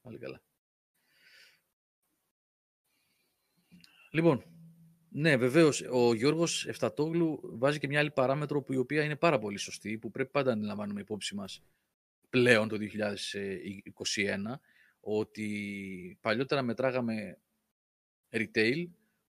Πολύ 0.00 0.18
καλά. 0.18 0.42
Λοιπόν, 4.10 4.44
ναι, 5.08 5.36
βεβαίως, 5.36 5.82
ο 5.90 6.14
Γιώργος 6.14 6.66
Εφτατόγλου 6.66 7.40
βάζει 7.42 7.78
και 7.78 7.86
μια 7.86 7.98
άλλη 7.98 8.10
παράμετρο 8.10 8.62
που 8.62 8.72
η 8.72 8.76
οποία 8.76 9.04
είναι 9.04 9.16
πάρα 9.16 9.38
πολύ 9.38 9.58
σωστή, 9.58 9.98
που 9.98 10.10
πρέπει 10.10 10.30
πάντα 10.30 10.56
να 10.56 10.66
λαμβάνουμε 10.66 11.00
υπόψη 11.00 11.34
μας 11.34 11.62
πλέον 12.28 12.68
το 12.68 12.76
2021, 12.76 14.60
ότι 15.00 16.18
παλιότερα 16.20 16.62
μετράγαμε 16.62 17.38
retail 18.30 18.86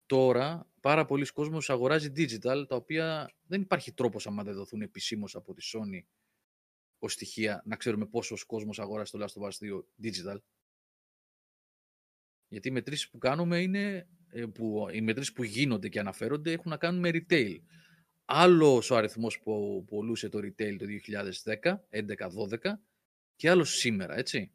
τώρα 0.06 0.70
πάρα 0.80 1.04
πολλοί 1.04 1.26
κόσμος 1.26 1.70
αγοράζει 1.70 2.12
digital, 2.16 2.64
τα 2.68 2.76
οποία 2.76 3.30
δεν 3.46 3.60
υπάρχει 3.60 3.92
τρόπος 3.92 4.26
άμα 4.26 4.42
δεν 4.42 4.54
δοθούν 4.54 4.82
επισήμως 4.82 5.34
από 5.34 5.54
τη 5.54 5.70
Sony 5.72 6.00
ως 6.98 7.12
στοιχεία 7.12 7.62
να 7.64 7.76
ξέρουμε 7.76 8.06
πόσος 8.06 8.44
κόσμος 8.44 8.78
αγοράζει 8.78 9.10
το 9.10 9.24
Last 9.24 9.42
of 9.42 9.48
Us 9.48 9.50
2 9.50 9.84
digital. 10.02 10.36
Γιατί 12.48 12.68
οι 12.68 12.70
μετρήσεις 12.70 13.10
που 13.10 13.18
κάνουμε 13.18 13.62
είναι, 13.62 14.08
ε, 14.28 14.46
που, 14.46 14.86
οι 14.92 15.00
μετρήσεις 15.00 15.32
που 15.32 15.42
γίνονται 15.42 15.88
και 15.88 15.98
αναφέρονται 15.98 16.52
έχουν 16.52 16.70
να 16.70 16.76
κάνουν 16.76 17.00
με 17.00 17.10
retail. 17.12 17.58
Άλλος 18.24 18.90
ο 18.90 18.96
αριθμός 18.96 19.40
που 19.40 19.84
πουλούσε 19.86 20.28
το 20.28 20.38
retail 20.38 20.76
το 20.78 20.86
2010, 20.86 21.86
11-12 21.90 22.80
και 23.36 23.50
άλλος 23.50 23.76
σήμερα, 23.76 24.16
έτσι. 24.16 24.50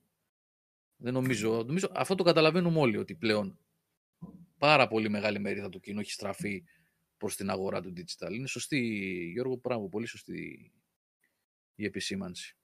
Δεν 0.95 1.13
νομίζω, 1.13 1.63
νομίζω, 1.63 1.91
αυτό 1.93 2.15
το 2.15 2.23
καταλαβαίνουμε 2.23 2.79
όλοι 2.79 2.97
ότι 2.97 3.15
πλέον 3.15 3.59
πάρα 4.57 4.87
πολύ 4.87 5.09
μεγάλη 5.09 5.39
μερίδα 5.39 5.69
του 5.69 5.79
κοινού 5.79 5.99
έχει 5.99 6.11
στραφεί 6.11 6.63
προς 7.17 7.35
την 7.35 7.49
αγορά 7.49 7.81
του 7.81 7.93
digital. 7.97 8.31
Είναι 8.31 8.47
σωστή, 8.47 8.79
Γιώργο, 9.33 9.57
πράγμα, 9.57 9.87
πολύ 9.87 10.05
σωστή 10.05 10.71
η 11.81 11.85
επισήμανση. 11.85 12.55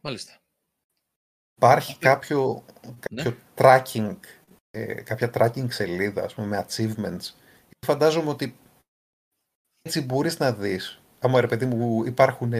Μάλιστα. 0.00 0.40
Υπάρχει 1.56 1.98
κάποιο, 1.98 2.64
κάποιο 2.98 3.30
ναι. 3.30 3.36
tracking, 3.54 4.16
ε, 4.70 5.02
κάποια 5.02 5.30
tracking 5.34 5.66
σελίδα, 5.72 6.24
ας 6.24 6.34
πούμε, 6.34 6.46
με 6.46 6.66
achievements. 6.68 7.30
Φαντάζομαι 7.86 8.30
ότι 8.30 8.56
έτσι 9.82 10.00
μπορείς 10.02 10.38
να 10.38 10.52
δεις. 10.52 11.00
Άμα 11.18 11.40
ρε 11.40 11.46
παιδί 11.46 11.66
μου 11.66 12.04
υπάρχουν... 12.04 12.52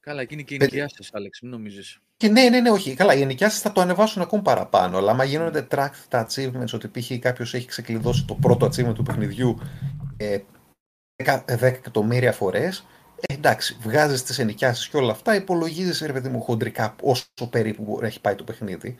Καλά, 0.00 0.20
εκείνη 0.20 0.44
και 0.44 0.54
οι 0.54 0.58
νοικιάσεις, 0.58 1.14
Άλεξ, 1.14 1.40
μην 1.40 1.50
νομίζεις. 1.50 2.00
Και 2.16 2.28
ναι, 2.28 2.48
ναι, 2.48 2.60
ναι, 2.60 2.70
όχι. 2.70 2.94
Καλά, 2.94 3.14
οι 3.14 3.20
ενοικιάσεις 3.20 3.60
θα 3.60 3.72
το 3.72 3.80
ανεβάσουν 3.80 4.22
ακόμη 4.22 4.42
παραπάνω. 4.42 4.96
Αλλά 4.96 5.10
άμα 5.10 5.24
γίνονται 5.24 5.66
track 5.70 5.90
τα 6.08 6.26
achievements, 6.28 6.72
ότι 6.72 6.88
π.χ. 6.88 7.18
κάποιος 7.18 7.54
έχει 7.54 7.66
ξεκλειδώσει 7.66 8.24
το 8.24 8.34
πρώτο 8.34 8.66
achievement 8.66 8.94
του 8.94 9.02
παιχνιδιού 9.02 9.58
ε, 10.16 10.38
10, 11.24 11.42
εκατομμύρια 11.46 12.32
φορές, 12.32 12.86
ε, 13.20 13.34
εντάξει, 13.34 13.76
βγάζεις 13.80 14.22
τις 14.22 14.38
ενοικιάσεις 14.38 14.88
και 14.88 14.96
όλα 14.96 15.12
αυτά, 15.12 15.34
υπολογίζεις, 15.34 16.00
ρε 16.00 16.12
παιδί 16.12 16.28
μου, 16.28 16.40
χοντρικά 16.40 16.96
όσο 17.02 17.48
περίπου 17.50 17.98
έχει 18.02 18.20
πάει 18.20 18.34
το 18.34 18.44
παιχνίδι. 18.44 18.98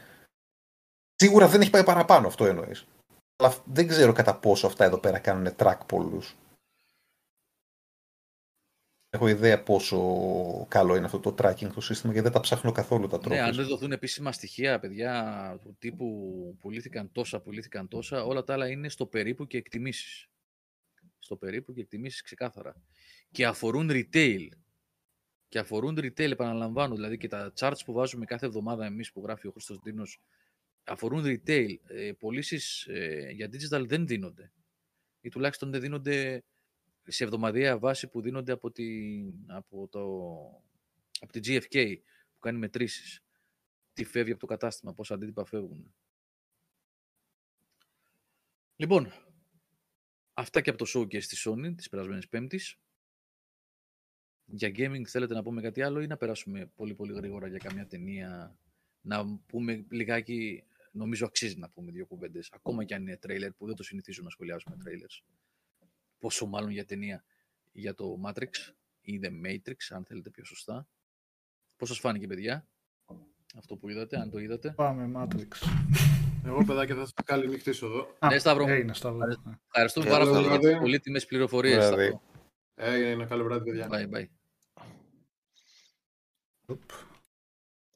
Σίγουρα 1.14 1.48
δεν 1.48 1.60
έχει 1.60 1.70
πάει 1.70 1.84
παραπάνω, 1.84 2.26
αυτό 2.26 2.47
εννοείς. 2.47 2.86
Αλλά 3.36 3.55
δεν 3.64 3.86
ξέρω 3.86 4.12
κατά 4.12 4.36
πόσο 4.36 4.66
αυτά 4.66 4.84
εδώ 4.84 4.98
πέρα 4.98 5.18
κάνουν 5.18 5.55
track 5.58 5.78
πολλούς 5.86 6.36
έχω 9.10 9.28
ιδέα 9.28 9.62
πόσο 9.62 10.66
καλό 10.68 10.97
είναι 10.97 11.05
αυτό 11.05 11.20
το 11.20 11.34
tracking 11.38 11.70
το 11.74 11.80
σύστημα 11.80 12.12
γιατί 12.12 12.28
δεν 12.28 12.32
τα 12.32 12.40
ψάχνω 12.40 12.72
καθόλου 12.72 13.06
τα 13.06 13.18
τρόπια. 13.18 13.42
Ναι, 13.42 13.48
αν 13.48 13.55
δεν 13.55 13.66
δοθούν 13.66 13.92
επίσημα 13.92 14.32
στοιχεία, 14.32 14.78
παιδιά, 14.78 15.58
του 15.62 15.76
τύπου 15.78 16.06
πουλήθηκαν 16.60 17.12
τόσα, 17.12 17.40
πουλήθηκαν 17.40 17.88
τόσα, 17.88 18.24
όλα 18.24 18.44
τα 18.44 18.52
άλλα 18.52 18.68
είναι 18.68 18.88
στο 18.88 19.06
περίπου 19.06 19.47
και 19.47 19.56
εκτιμήσεις. 19.56 20.27
Στο 21.28 21.36
περίπου 21.36 21.73
και 21.73 21.81
εκτιμήσεις 21.81 22.23
ξεκάθαρα. 22.23 22.82
Και 23.31 23.47
αφορούν 23.47 23.89
retail. 23.90 24.48
Και 25.48 25.58
αφορούν 25.58 25.98
retail, 25.98 26.31
επαναλαμβάνω, 26.31 26.94
δηλαδή 26.94 27.16
και 27.16 27.28
τα 27.28 27.52
charts 27.58 27.81
που 27.84 27.92
βάζουμε 27.92 28.24
κάθε 28.24 28.47
εβδομάδα 28.47 28.84
εμείς 28.84 29.12
που 29.12 29.23
γράφει 29.23 29.47
ο 29.47 29.50
Χρήστος 29.50 29.78
Δίνος, 29.82 30.20
αφορούν 30.84 31.23
retail. 31.24 31.76
Ε, 31.86 32.12
πωλήσεις 32.12 32.86
ε, 32.86 33.31
για 33.31 33.48
digital 33.52 33.86
δεν 33.86 34.07
δίνονται. 34.07 34.52
Ή 35.20 35.28
τουλάχιστον 35.28 35.70
δεν 35.70 35.81
δίνονται 35.81 36.44
σε 37.07 37.24
εβδομαδιαία 37.24 37.78
βάση 37.78 38.08
που 38.08 38.20
δίνονται 38.20 38.52
από, 38.52 38.70
τη, 38.70 38.86
από, 39.47 39.89
το, 39.89 40.05
από 41.20 41.32
τη 41.32 41.40
GFK 41.42 41.97
που 42.32 42.39
κάνει 42.39 42.58
μετρήσεις. 42.58 43.20
Τι 43.92 44.05
φεύγει 44.05 44.31
από 44.31 44.40
το 44.40 44.47
κατάστημα, 44.47 44.94
πόσα 44.94 45.15
αντίτυπα 45.15 45.44
φεύγουν. 45.44 45.94
Λοιπόν, 48.76 49.12
αυτά 50.39 50.60
και 50.60 50.70
από 50.70 50.84
το 50.84 50.91
showcase 50.94 51.23
στη 51.23 51.36
Sony 51.44 51.75
της 51.76 51.89
περασμένης 51.89 52.28
Πέμπτης. 52.28 52.76
Για 54.44 54.68
gaming 54.68 55.05
θέλετε 55.05 55.34
να 55.34 55.42
πούμε 55.42 55.60
κάτι 55.60 55.83
άλλο 55.83 56.00
ή 56.00 56.07
να 56.07 56.17
περάσουμε 56.17 56.67
πολύ 56.75 56.94
πολύ 56.94 57.12
γρήγορα 57.12 57.49
για 57.49 57.58
καμιά 57.58 57.86
ταινία 57.86 58.58
να 59.00 59.39
πούμε 59.47 59.84
λιγάκι, 59.91 60.65
νομίζω 60.92 61.26
αξίζει 61.26 61.58
να 61.58 61.68
πούμε 61.68 61.91
δύο 61.91 62.07
κουβέντες, 62.07 62.50
ακόμα 62.52 62.84
και 62.84 62.94
αν 62.94 63.02
είναι 63.02 63.17
τρέιλερ 63.17 63.52
που 63.52 63.67
δεν 63.67 63.75
το 63.75 63.83
συνηθίζω 63.83 64.23
να 64.23 64.31
σχολιάζουμε 64.31 64.76
trailers 64.84 65.23
πόσο 66.18 66.47
μάλλον 66.47 66.70
για 66.70 66.84
ταινία 66.84 67.25
για 67.73 67.94
το 67.94 68.20
Matrix 68.25 68.73
ή 69.00 69.20
The 69.23 69.31
Matrix, 69.47 69.76
αν 69.89 70.05
θέλετε 70.05 70.31
πιο 70.31 70.44
σωστά. 70.44 70.89
Πώς 71.76 71.89
σας 71.89 71.99
φάνηκε, 71.99 72.26
παιδιά, 72.26 72.68
αυτό 73.55 73.76
που 73.76 73.89
είδατε, 73.89 74.20
αν 74.20 74.31
το 74.31 74.39
είδατε; 74.39 74.70
Πάμε, 74.70 75.10
Matrix. 75.17 75.49
Εγώ, 76.44 76.65
παιδάκια, 76.65 76.94
θα 76.94 77.00
σας 77.00 77.12
καληνυχτήσω 77.25 77.86
εδώ. 77.86 78.15
ναι, 78.31 78.39
Σταύρο. 78.39 78.68
Έγινε, 78.68 78.94
Σταύρο. 78.94 79.26
Ευχαριστούμε 79.67 80.10
πάρα 80.10 80.26
πολύ 80.26 80.47
για 80.49 80.58
τις 80.58 80.78
πολύτιμες 80.78 81.26
πληροφορίες. 81.26 81.91
Έγινε, 82.75 83.10
ένα 83.10 83.25
καλό 83.25 83.44
βράδυ, 83.44 83.70
παιδιά. 83.70 83.89
Bye, 83.91 84.17
bye. 84.17 84.26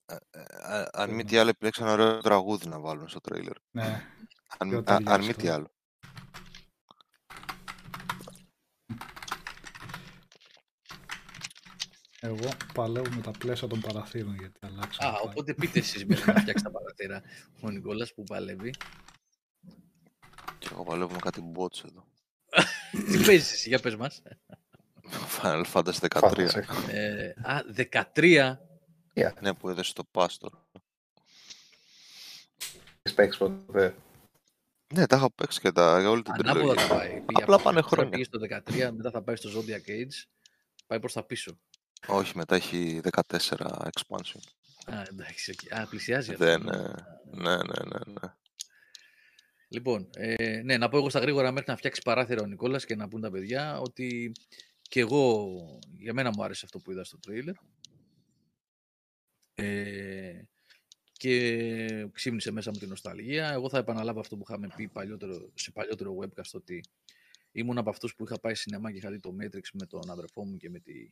Ε, 0.06 0.16
ε, 0.30 0.84
αν 0.92 1.10
μη 1.10 1.24
τι 1.24 1.36
άλλο, 1.36 1.48
επιλέξαν 1.48 1.88
ωραίο 1.88 2.18
τραγούδι 2.18 2.68
να 2.68 2.80
βάλουν 2.80 3.08
στο 3.08 3.20
τρέιλερ. 3.20 3.54
Ναι. 3.70 4.02
Αν 5.04 5.24
μη 5.24 5.34
τι 5.34 5.48
άλλο. 5.48 5.70
Εγώ 12.24 12.48
παλεύω 12.74 13.14
με 13.14 13.20
τα 13.22 13.30
πλαίσια 13.30 13.68
των 13.68 13.80
παραθύρων 13.80 14.34
γιατί 14.34 14.58
αλλάξα. 14.62 15.06
Α, 15.08 15.20
οπότε 15.22 15.54
πείτε 15.54 15.78
εσείς 15.78 16.04
μέχρι 16.06 16.32
να 16.32 16.40
φτιάξει 16.40 16.64
τα 16.64 16.70
παραθύρα. 16.70 17.22
Ο 17.60 17.70
Νικόλας 17.70 18.14
που 18.14 18.22
παλεύει. 18.22 18.74
Και 20.58 20.68
εγώ 20.72 20.84
παλεύω 20.84 21.12
με 21.12 21.18
κάτι 21.18 21.52
bots 21.56 21.84
εδώ. 21.84 22.04
Τι 22.90 23.24
παίζεις 23.24 23.52
εσύ, 23.52 23.68
για 23.68 23.78
πες 23.80 23.96
μας. 23.96 24.22
Final 25.40 25.64
Fantasy 25.72 26.08
13. 26.08 26.48
Ε, 26.88 27.32
α, 27.42 27.60
13. 28.14 28.56
Yeah. 29.14 29.32
Ναι, 29.40 29.54
που 29.54 29.68
έδωσε 29.68 29.92
το 29.92 30.02
Pastor. 30.12 30.50
Έχεις 33.02 33.16
παίξει 33.16 33.38
ποτέ; 33.38 33.94
Ναι, 34.94 35.06
τα 35.06 35.16
έχω 35.16 35.30
παίξει 35.30 35.60
και 35.60 35.72
τα, 35.72 36.00
για 36.00 36.10
όλη 36.10 36.22
την 36.22 36.34
τριλογία. 36.34 36.82
θα 36.86 36.94
πάει. 36.94 37.22
Απλά 37.32 37.58
πάνε 37.58 37.80
χρόνια. 37.80 38.04
Θα 38.04 38.10
πήγε 38.10 38.24
στο 38.24 38.38
13, 38.88 38.90
μετά 38.96 39.10
θα 39.10 39.22
πάει 39.22 39.36
στο 39.36 39.50
Zodiac 39.50 39.90
Age. 39.90 40.24
Πάει 40.86 41.00
προς 41.00 41.12
τα 41.12 41.22
πίσω. 41.24 41.58
Όχι, 42.06 42.36
μετά 42.36 42.54
έχει 42.54 43.00
14 43.10 43.40
expansion. 43.66 44.40
Α, 44.86 45.02
εντάξει. 45.10 45.56
Α, 45.70 45.86
πλησιάζει 45.86 46.30
αυτό. 46.32 46.44
Δεν, 46.44 46.62
ναι, 46.62 46.76
ναι, 47.24 47.56
ναι, 47.56 47.82
ναι. 47.84 48.12
ναι. 48.12 48.34
Λοιπόν, 49.68 50.10
ε, 50.14 50.62
ναι, 50.62 50.76
να 50.76 50.88
πω 50.88 50.96
εγώ 50.96 51.10
στα 51.10 51.18
γρήγορα 51.18 51.52
μέχρι 51.52 51.70
να 51.70 51.76
φτιάξει 51.76 52.00
παράθυρα 52.04 52.42
ο 52.42 52.46
Νικόλας 52.46 52.84
και 52.84 52.96
να 52.96 53.08
πούν 53.08 53.20
τα 53.20 53.30
παιδιά 53.30 53.80
ότι 53.80 54.32
και 54.82 55.00
εγώ, 55.00 55.56
για 55.98 56.12
μένα 56.12 56.30
μου 56.30 56.44
άρεσε 56.44 56.64
αυτό 56.64 56.78
που 56.78 56.90
είδα 56.90 57.04
στο 57.04 57.18
τρέιλερ. 57.18 57.54
Ε, 59.54 60.42
και 61.12 62.08
ξύμνησε 62.12 62.50
μέσα 62.50 62.70
μου 62.70 62.78
την 62.78 62.88
νοσταλγία. 62.88 63.52
Εγώ 63.52 63.68
θα 63.68 63.78
επαναλάβω 63.78 64.20
αυτό 64.20 64.36
που 64.36 64.44
είχαμε 64.48 64.68
πει 64.76 64.88
παλιότερο, 64.88 65.50
σε 65.54 65.70
παλιότερο 65.70 66.16
webcast 66.20 66.50
ότι 66.52 66.84
ήμουν 67.52 67.78
από 67.78 67.90
αυτούς 67.90 68.14
που 68.14 68.24
είχα 68.24 68.40
πάει 68.40 68.54
σινεμά 68.54 68.90
και 68.90 68.96
είχα 68.96 69.10
δει 69.10 69.20
το 69.20 69.36
Matrix 69.40 69.62
με 69.72 69.86
τον 69.86 70.10
αδερφό 70.10 70.44
μου 70.44 70.56
και 70.56 70.70
με 70.70 70.78
τη 70.78 71.08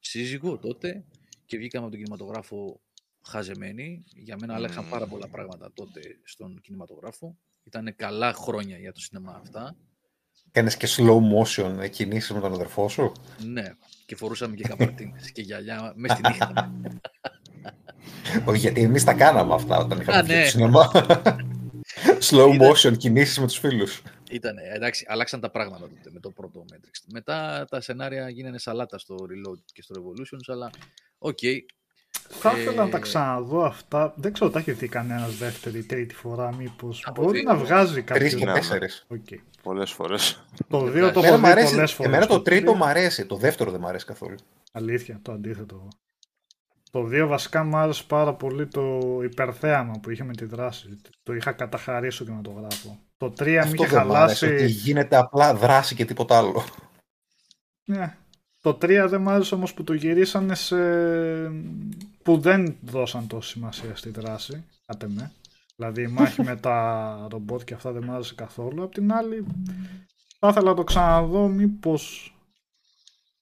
σύζυγο 0.00 0.58
τότε 0.58 1.04
και 1.46 1.56
βγήκαμε 1.56 1.84
από 1.84 1.94
τον 1.94 2.04
κινηματογράφο 2.04 2.80
χαζεμένοι. 3.22 4.04
Για 4.14 4.36
μένα 4.40 4.54
άλλαξαν 4.54 4.88
πάρα 4.88 5.06
πολλά 5.06 5.28
πράγματα 5.28 5.72
τότε 5.74 6.00
στον 6.24 6.60
κινηματογράφο. 6.60 7.36
Ήταν 7.64 7.94
καλά 7.96 8.32
χρόνια 8.32 8.78
για 8.78 8.92
το 8.92 9.00
σινεμά 9.00 9.40
αυτά. 9.42 9.76
Κάνεις 10.50 10.76
και 10.76 10.88
slow 10.96 11.18
motion 11.18 11.90
κινήσεις 11.90 12.30
με 12.30 12.40
τον 12.40 12.52
αδερφό 12.52 12.88
σου; 12.88 13.12
Ναι, 13.44 13.74
και 14.06 14.16
φορούσαμε 14.16 14.54
και 14.54 14.62
καπαρτίνες 14.62 15.32
και 15.32 15.42
γυαλιά 15.42 15.92
μέσα 15.96 16.14
στη 16.14 16.28
νύχτα. 16.28 16.72
Όχι, 18.48 18.58
γιατί 18.58 18.82
εμείς 18.82 19.04
τα 19.04 19.12
κάναμε 19.12 19.54
αυτά 19.54 19.78
όταν 19.78 20.00
είχαμε 20.00 20.22
βγει 20.22 20.34
ναι. 20.34 20.40
στο 20.40 20.50
σινεμά. 20.50 20.90
slow 22.30 22.60
motion 22.60 22.96
κινήσεις 22.96 23.38
με 23.38 23.46
τους 23.46 23.58
φίλους. 23.58 24.02
Ήταν, 24.30 24.56
εντάξει, 24.74 25.06
αλλάξαν 25.08 25.40
τα 25.40 25.50
πράγματα 25.50 25.88
τότε 25.88 26.10
με 26.12 26.20
το 26.20 26.30
πρώτο 26.30 26.64
Matrix. 26.72 27.12
Μετά 27.12 27.66
τα 27.70 27.80
σενάρια 27.80 28.28
γίνανε 28.28 28.58
σαλάτα 28.58 28.98
στο 28.98 29.14
Reloaded 29.14 29.58
και 29.72 29.82
στο 29.82 29.94
Revolutions, 29.98 30.52
αλλά 30.52 30.70
OK. 31.18 31.38
Okay. 31.42 31.58
Θα 32.28 32.58
ήθελα 32.58 32.82
ε... 32.82 32.84
να 32.84 32.88
τα 32.88 32.98
ξαναδώ 32.98 33.64
αυτά. 33.64 34.14
Δεν 34.16 34.32
ξέρω, 34.32 34.50
τα 34.50 34.58
έχει 34.58 34.72
δει 34.72 34.88
κανένας 34.88 35.36
δεύτερη, 35.36 35.84
τρίτη 35.84 36.14
φορά, 36.14 36.54
μήπως. 36.54 37.06
Μπορεί 37.14 37.42
να 37.42 37.56
βγάζει 37.56 38.02
κάποιος. 38.02 38.30
Τρεις 38.30 38.40
και 38.40 38.46
τέσσερις. 38.46 39.06
Okay. 39.10 39.38
Πολλές 39.62 39.90
φορές. 39.90 40.44
Το 40.68 40.80
δύο 40.80 41.12
το 41.12 41.20
έχω 41.20 41.36
δει 41.36 41.42
πολλές 41.42 41.92
φορές. 41.92 41.98
Εμένα 41.98 42.26
το 42.26 42.40
τρίτο 42.40 42.74
μου 42.74 42.84
αρέσει. 42.84 43.26
Το 43.26 43.36
δεύτερο 43.36 43.70
δεν 43.70 43.80
μου 43.80 43.88
αρέσει 43.88 44.06
καθόλου. 44.06 44.36
Αλήθεια, 44.72 45.18
το 45.22 45.32
αντίθετο. 45.32 45.88
Το 46.90 47.08
2 47.12 47.26
βασικά 47.26 47.64
μου 47.64 47.76
άρεσε 47.76 48.04
πάρα 48.06 48.34
πολύ 48.34 48.66
το 48.66 49.18
υπερθέαμα 49.22 50.00
που 50.02 50.10
είχε 50.10 50.24
με 50.24 50.32
τη 50.32 50.44
δράση. 50.44 51.00
Το 51.22 51.34
είχα 51.34 51.52
καταχαρεί 51.52 52.14
στο 52.16 52.24
κινηματογράφο. 52.24 52.88
Το 52.88 53.09
3 53.26 53.64
μου 53.66 53.74
είχε 53.74 53.86
χαλάσει. 53.86 54.46
Ότι 54.46 54.66
γίνεται 54.66 55.16
απλά 55.16 55.54
δράση 55.54 55.94
και 55.94 56.04
τίποτα 56.04 56.38
άλλο. 56.38 56.64
Ναι. 57.84 58.16
Το 58.62 58.70
3 58.70 59.06
δεν 59.08 59.22
μου 59.22 59.30
άρεσε 59.30 59.54
όμως 59.54 59.74
που 59.74 59.84
το 59.84 59.92
γυρίσανε 59.92 60.54
σε... 60.54 60.76
που 62.22 62.38
δεν 62.38 62.76
δώσαν 62.80 63.26
τόση 63.26 63.50
σημασία 63.50 63.96
στη 63.96 64.10
δράση, 64.10 64.64
κάτε 64.86 65.08
με. 65.08 65.32
Δηλαδή 65.76 66.02
η 66.02 66.06
μάχη 66.06 66.42
με 66.42 66.56
τα 66.56 67.26
ρομπότ 67.30 67.62
και 67.62 67.74
αυτά 67.74 67.92
δεν 67.92 68.02
μου 68.06 68.12
άρεσε 68.12 68.34
καθόλου. 68.34 68.82
Απ' 68.82 68.92
την 68.92 69.12
άλλη, 69.12 69.46
θα 70.38 70.48
ήθελα 70.48 70.68
να 70.68 70.76
το 70.76 70.84
ξαναδώ 70.84 71.48
μήπως 71.48 72.34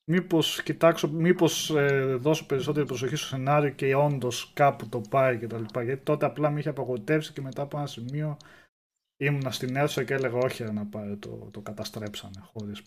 μήπως 0.05 0.63
κοιτάξω, 0.63 1.09
μήπως 1.09 1.71
ε, 1.71 2.17
δώσω 2.21 2.47
περισσότερη 2.47 2.87
προσοχή 2.87 3.17
στο 3.17 3.27
σενάριο 3.27 3.71
και 3.71 3.95
όντως 3.95 4.51
κάπου 4.55 4.89
το 4.89 5.01
πάει 5.11 5.39
και 5.39 5.47
τα 5.47 5.59
λοιπά. 5.59 5.83
Γιατί 5.83 6.03
τότε 6.03 6.27
απλά 6.27 6.51
με 6.51 6.59
είχε 6.59 6.69
απογοητεύσει 6.69 7.33
και 7.33 7.41
μετά 7.41 7.63
από 7.63 7.79
ένα 7.79 7.87
σημείο 7.87 8.37
ήμουνα 9.19 9.51
στην 9.51 9.77
αίθουσα 9.77 10.05
και 10.05 10.15
έλεγα 10.15 10.39
όχι 10.39 10.63
να 10.65 10.87
πάει, 10.87 11.17
το, 11.17 11.49
το 11.53 11.61
καταστρέψανε 11.61 12.41
χωρίς 12.53 12.83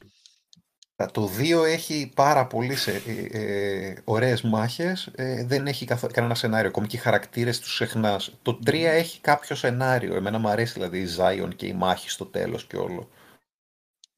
το 1.05 1.29
2 1.39 1.65
έχει 1.65 2.11
πάρα 2.15 2.47
πολύ 2.47 2.75
σε, 2.75 3.01
ε, 3.07 3.39
ε, 3.39 3.95
ωραίες 4.03 4.41
μάχες, 4.41 5.11
ε, 5.15 5.45
δεν 5.45 5.67
έχει 5.67 5.85
καθ, 5.85 6.05
κανένα 6.05 6.35
σενάριο, 6.35 6.69
ακόμη 6.69 6.87
και 6.87 6.95
οι 6.95 6.99
χαρακτήρες 6.99 7.59
τους 7.59 7.73
ξεχνάς. 7.73 8.37
Το 8.41 8.59
3 8.65 8.73
έχει 8.73 9.21
κάποιο 9.21 9.55
σενάριο, 9.55 10.15
εμένα 10.15 10.37
μου 10.37 10.49
αρέσει 10.49 10.73
δηλαδή 10.73 10.99
η 10.99 11.07
Zion 11.17 11.55
και 11.55 11.65
η 11.65 11.73
μάχη 11.73 12.09
στο 12.09 12.25
τέλος 12.25 12.65
και 12.65 12.77
όλο. 12.77 13.09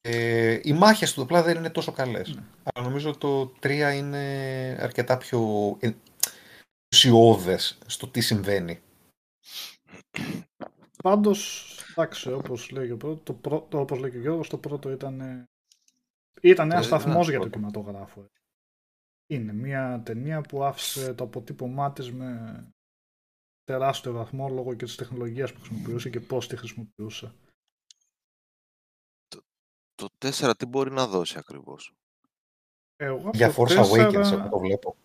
Ε, 0.02 0.60
οι 0.64 0.74
μάχες 0.74 1.14
του 1.14 1.22
απλά 1.22 1.44
δεν 1.44 1.58
είναι 1.58 1.70
τόσο 1.70 1.92
καλές. 1.92 2.36
Ναι. 2.36 2.42
Αλλά 2.64 2.88
νομίζω 2.88 3.18
το 3.18 3.54
3 3.60 3.94
είναι 3.96 4.24
αρκετά 4.80 5.18
πιο 5.18 5.78
ουσιώδες 6.94 7.78
στο 7.86 8.08
τι 8.08 8.22
συμβαίνει. 8.22 8.80
Πάντως, 11.04 11.73
εντάξει, 11.96 12.32
όπως 12.32 12.70
λέει 12.70 12.86
και 12.86 12.94
ο, 12.94 12.98
πρώτο, 12.98 13.24
το 13.24 13.34
πρώτο, 13.34 13.80
όπως 13.80 14.00
λέει 14.00 14.12
και 14.12 14.18
ο 14.18 14.22
Γιώργος, 14.22 14.50
το 14.50 14.58
πρώτο 14.58 14.92
ήταν, 14.92 15.46
ήταν 16.42 16.72
ένα 16.72 16.82
σταθμό 16.82 17.22
για 17.22 17.40
το 17.40 17.50
κινηματογράφο. 17.50 18.26
Είναι 19.28 19.54
μια 19.54 20.02
ταινία 20.06 20.42
που 20.42 20.64
άφησε 20.64 21.14
το 21.14 21.24
αποτύπωμά 21.24 21.94
της 21.94 22.12
με 22.12 22.64
τεράστιο 23.64 24.12
βαθμό 24.12 24.50
λόγω 24.50 24.76
και 24.76 24.86
της 24.86 24.96
τεχνολογίας 24.96 25.54
που 25.54 25.60
χρησιμοποιούσε 25.60 26.10
και 26.10 26.20
πώς 26.20 26.48
τη 26.48 26.58
χρησιμοποιούσε. 26.58 27.34
Το 29.96 30.10
4 30.20 30.52
τι 30.58 30.66
μπορεί 30.66 30.92
να 30.92 31.08
δώσει 31.08 31.38
ακριβώς; 31.38 31.94
Εγώ 32.96 33.30
Για 33.34 33.54
Force 33.56 33.84
4... 33.84 33.86
Awakens 33.86 34.32
εγώ 34.32 34.50
το 34.50 34.60
βλέπω. 34.60 34.96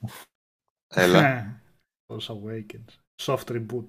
Έλα. 0.86 1.20
Ναι. 1.20 1.60
Force 2.07 2.34
Awakens. 2.34 2.99
Soft 3.17 3.47
reboot. 3.47 3.89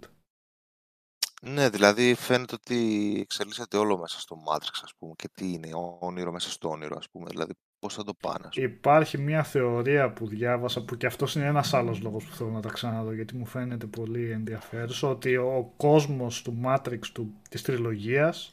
Ναι, 1.42 1.70
δηλαδή 1.70 2.14
φαίνεται 2.14 2.56
ότι 2.56 3.18
εξελίσσεται 3.22 3.78
όλο 3.78 3.98
μέσα 3.98 4.20
στο 4.20 4.38
Matrix, 4.48 4.80
ας 4.84 4.94
πούμε, 4.98 5.14
και 5.16 5.30
τι 5.34 5.52
είναι 5.52 5.70
όνειρο 6.00 6.32
μέσα 6.32 6.50
στο 6.50 6.70
όνειρο, 6.70 6.96
ας 6.98 7.10
πούμε, 7.10 7.26
δηλαδή 7.30 7.54
πώς 7.80 7.94
θα 7.94 8.04
το 8.04 8.14
πάνε. 8.14 8.48
Ας 8.48 8.56
πούμε. 8.56 8.68
Υπάρχει 8.68 9.18
μια 9.18 9.44
θεωρία 9.44 10.14
που 10.14 10.28
διάβασα, 10.28 10.86
που 10.86 10.98
και 10.98 11.06
αυτός 11.06 11.36
είναι 11.36 11.46
ένας 11.46 11.74
άλλος 11.74 12.02
λόγος 12.02 12.26
που 12.26 12.36
θέλω 12.36 12.50
να 12.50 12.62
τα 12.62 12.70
ξαναδώ, 12.70 13.14
γιατί 13.14 13.36
μου 13.36 13.46
φαίνεται 13.46 13.86
πολύ 13.86 14.32
ενδιαφέρουσα, 14.32 15.08
ότι 15.08 15.36
ο 15.36 15.74
κόσμος 15.78 16.42
του 16.42 16.62
Matrix 16.66 17.00
του, 17.14 17.34
της 17.50 17.62
τριλογίας 17.62 18.50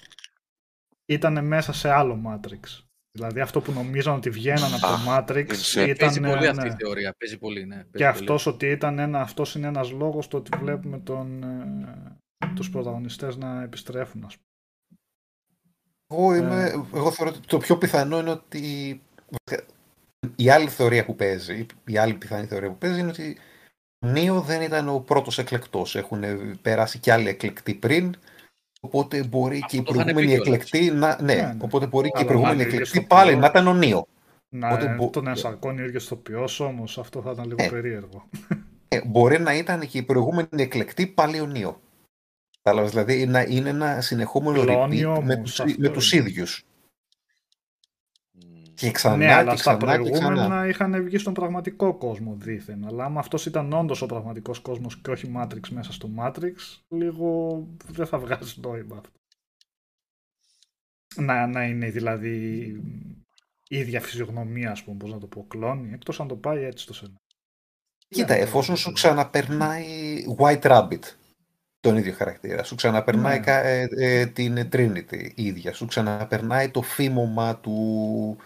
ήταν 1.06 1.46
μέσα 1.46 1.72
σε 1.72 1.90
άλλο 1.90 2.20
Matrix. 2.26 2.84
Δηλαδή 3.10 3.40
αυτό 3.40 3.60
που 3.60 3.72
νομίζαν 3.72 4.14
ότι 4.14 4.30
βγαίναν 4.30 4.74
από 4.74 4.86
το 4.86 4.98
Matrix 5.08 5.76
ήταν... 5.76 5.96
Παίζει 5.96 6.20
πολύ 6.20 6.46
αυτή 6.46 6.66
η 6.66 6.74
θεωρία, 6.78 7.14
παίζει 7.18 7.38
πολύ, 7.38 7.64
ναι. 7.64 7.74
Παίζει 7.74 7.90
και 7.92 8.06
αυτός, 8.06 8.46
ότι 8.46 8.66
ήταν 8.66 8.98
ένα, 8.98 9.20
αυτός 9.20 9.54
είναι 9.54 9.66
ένας 9.66 9.90
λόγος 9.90 10.28
το 10.28 10.36
ότι 10.36 10.56
βλέπουμε 10.58 10.98
τον, 10.98 11.42
ε, 11.42 12.20
τους 12.54 12.70
πρωταγωνιστές 12.70 13.36
να 13.36 13.62
επιστρέφουν, 13.62 14.24
ας 14.24 14.36
πούμε. 14.36 14.44
Εγώ, 16.08 16.34
είμαι, 16.34 16.64
ε... 16.64 16.98
εγώ 16.98 17.10
θεωρώ 17.10 17.32
ότι 17.36 17.46
το 17.46 17.58
πιο 17.58 17.78
πιθανό 17.78 18.18
είναι 18.18 18.30
ότι 18.30 19.00
η 20.36 20.50
άλλη 20.50 20.68
θεωρία 20.68 21.04
που 21.04 21.16
παίζει, 21.16 21.66
η 21.84 21.96
άλλη 21.96 22.14
πιθανή 22.14 22.46
θεωρία 22.46 22.68
που 22.68 22.78
παίζει 22.78 23.00
είναι 23.00 23.10
ότι 23.10 23.38
ο 23.98 24.06
Νίο 24.06 24.40
δεν 24.40 24.62
ήταν 24.62 24.88
ο 24.88 25.00
πρώτος 25.00 25.38
εκλεκτός. 25.38 25.96
Έχουν 25.96 26.24
περάσει 26.62 26.98
και 26.98 27.12
άλλοι 27.12 27.28
εκλεκτοί 27.28 27.74
πριν 27.74 28.16
Οπότε 28.80 29.24
μπορεί 29.24 29.60
και 29.68 29.76
η 29.76 29.82
προηγούμενη 29.82 30.32
εκλεκτή 30.32 30.90
να. 30.90 31.22
Ναι, 31.22 31.34
ναι, 31.34 31.56
οπότε 31.58 31.86
μπορεί 31.86 32.10
και 32.10 32.22
η 32.22 32.24
προηγούμενη 32.24 32.62
εκλεκτή 32.62 33.00
πάλι 33.00 33.36
να 33.36 33.46
ήταν 33.46 33.66
ο 33.66 33.74
Νίο. 33.74 34.06
Να 34.48 34.68
οπότε, 34.68 34.94
μπο... 34.94 35.10
τον 35.10 35.26
ενσαρκώνει 35.26 35.80
ο 35.80 35.84
ίδιος 35.84 36.60
όμως, 36.60 36.98
αυτό 36.98 37.20
θα 37.20 37.30
ήταν 37.30 37.46
λίγο 37.46 37.62
ε, 37.62 37.68
περίεργο. 37.68 38.28
Ε, 38.88 39.00
μπορεί 39.06 39.40
να 39.40 39.54
ήταν 39.56 39.86
και 39.86 39.98
η 39.98 40.02
προηγούμενη 40.02 40.48
εκλεκτή 40.56 41.06
πάλι 41.06 41.40
ο 41.40 41.46
Νίο. 41.46 41.80
Δηλαδή 42.74 43.26
να 43.26 43.40
είναι 43.40 43.68
ένα 43.68 44.00
συνεχόμενο 44.00 44.62
repeat 44.66 45.22
με, 45.22 45.36
τους, 45.36 45.60
με 45.76 45.88
τους 45.88 46.12
ίδιους. 46.12 46.64
Και 48.74 48.90
ξανά 48.90 49.16
ναι, 49.16 49.32
αλλά 49.32 49.50
και 49.50 49.58
ξανά, 49.58 49.78
τα 49.78 49.84
προηγούμενα 49.84 50.34
ξανά. 50.34 50.66
είχαν 50.66 51.04
βγει 51.04 51.18
στον 51.18 51.34
πραγματικό 51.34 51.94
κόσμο 51.94 52.34
δίθεν. 52.38 52.86
Αλλά 52.86 53.04
άμα 53.04 53.20
αυτός 53.20 53.46
ήταν 53.46 53.72
όντως 53.72 54.02
ο 54.02 54.06
πραγματικός 54.06 54.58
κόσμος 54.58 55.00
και 55.00 55.10
όχι 55.10 55.32
Matrix 55.36 55.68
μέσα 55.70 55.92
στο 55.92 56.10
Matrix, 56.18 56.54
λίγο 56.88 57.62
δεν 57.86 58.06
θα 58.06 58.18
βγάζει 58.18 58.60
νόημα 58.60 58.96
αυτό. 58.96 59.10
Να, 61.16 61.46
να 61.46 61.64
είναι 61.64 61.90
δηλαδή 61.90 62.64
η 63.68 63.78
ίδια 63.78 64.00
φυσιογνωμία, 64.00 64.70
ας 64.70 64.82
πούμε, 64.82 64.96
πώς 64.96 65.10
να 65.10 65.18
το 65.18 65.26
πω, 65.26 65.46
κλόνη, 65.48 65.92
εκτός 65.92 66.20
αν 66.20 66.28
το 66.28 66.36
πάει 66.36 66.64
έτσι 66.64 66.82
στο 66.82 66.94
σενάριο. 66.94 67.20
Κοίτα, 68.08 68.34
εφόσον 68.34 68.76
σου 68.76 68.92
ξαναπερνάει 68.92 70.24
White 70.38 70.62
Rabbit, 70.62 71.02
τον 71.86 71.96
ίδιο 71.96 72.12
χαρακτήρα. 72.12 72.64
Σου 72.64 72.74
ξαναπερνάει 72.74 73.40
ναι. 73.40 73.52
ε, 73.52 73.88
ε, 73.96 74.26
την 74.26 74.68
Trinity 74.72 75.30
ίδια. 75.34 75.72
Σου 75.72 75.86
ξαναπερνάει 75.86 76.68
το 76.68 76.82
φήμωμα 76.82 77.56
του 77.56 78.36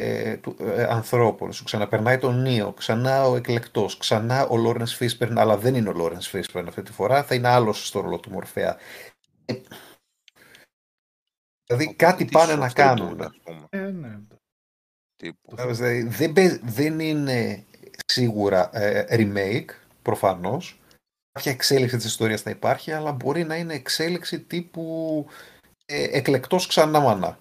ε, 0.00 0.36
του, 0.36 0.56
ε, 0.60 0.82
ανθρώπων. 0.82 1.52
Σου 1.52 1.64
ξαναπερνάει 1.64 2.18
τον 2.18 2.42
Νίο, 2.42 2.72
ξανά 2.72 3.24
ο 3.24 3.36
εκλεκτός, 3.36 3.96
ξανά 3.96 4.46
ο 4.46 4.56
Λόρενς 4.56 4.94
Φίσπερν, 4.94 5.38
αλλά 5.38 5.56
δεν 5.56 5.74
είναι 5.74 5.88
ο 5.88 5.92
Λόρενς 5.92 6.28
Φίσπερν 6.28 6.68
αυτή 6.68 6.82
τη 6.82 6.92
φορά, 6.92 7.22
θα 7.22 7.34
είναι 7.34 7.48
άλλος 7.48 7.86
στο 7.86 8.00
ρόλο 8.00 8.18
του 8.18 8.30
Μορφέα. 8.30 8.76
Ε, 9.44 9.54
δηλαδή 11.66 11.94
κάτι 11.94 12.24
πάνε 12.24 12.54
να 12.54 12.70
κάνουν. 12.70 13.32
Ε, 13.70 13.78
ναι. 13.78 14.18
Δηλαδή, 15.48 16.02
δεν, 16.02 16.60
δεν 16.62 17.00
είναι 17.00 17.64
σίγουρα 18.06 18.70
ε, 18.72 19.04
remake, 19.10 19.70
προφανώς. 20.02 20.80
Κάποια 21.38 21.52
εξέλιξη 21.52 21.96
της 21.96 22.04
ιστορίας 22.04 22.42
θα 22.42 22.50
υπάρχει, 22.50 22.92
αλλά 22.92 23.12
μπορεί 23.12 23.44
να 23.44 23.56
είναι 23.56 23.74
εξέλιξη 23.74 24.40
τύπου 24.40 25.26
ε, 25.86 26.02
εκλεκτός 26.10 26.66
ξανά 26.66 27.00
μανά 27.00 27.38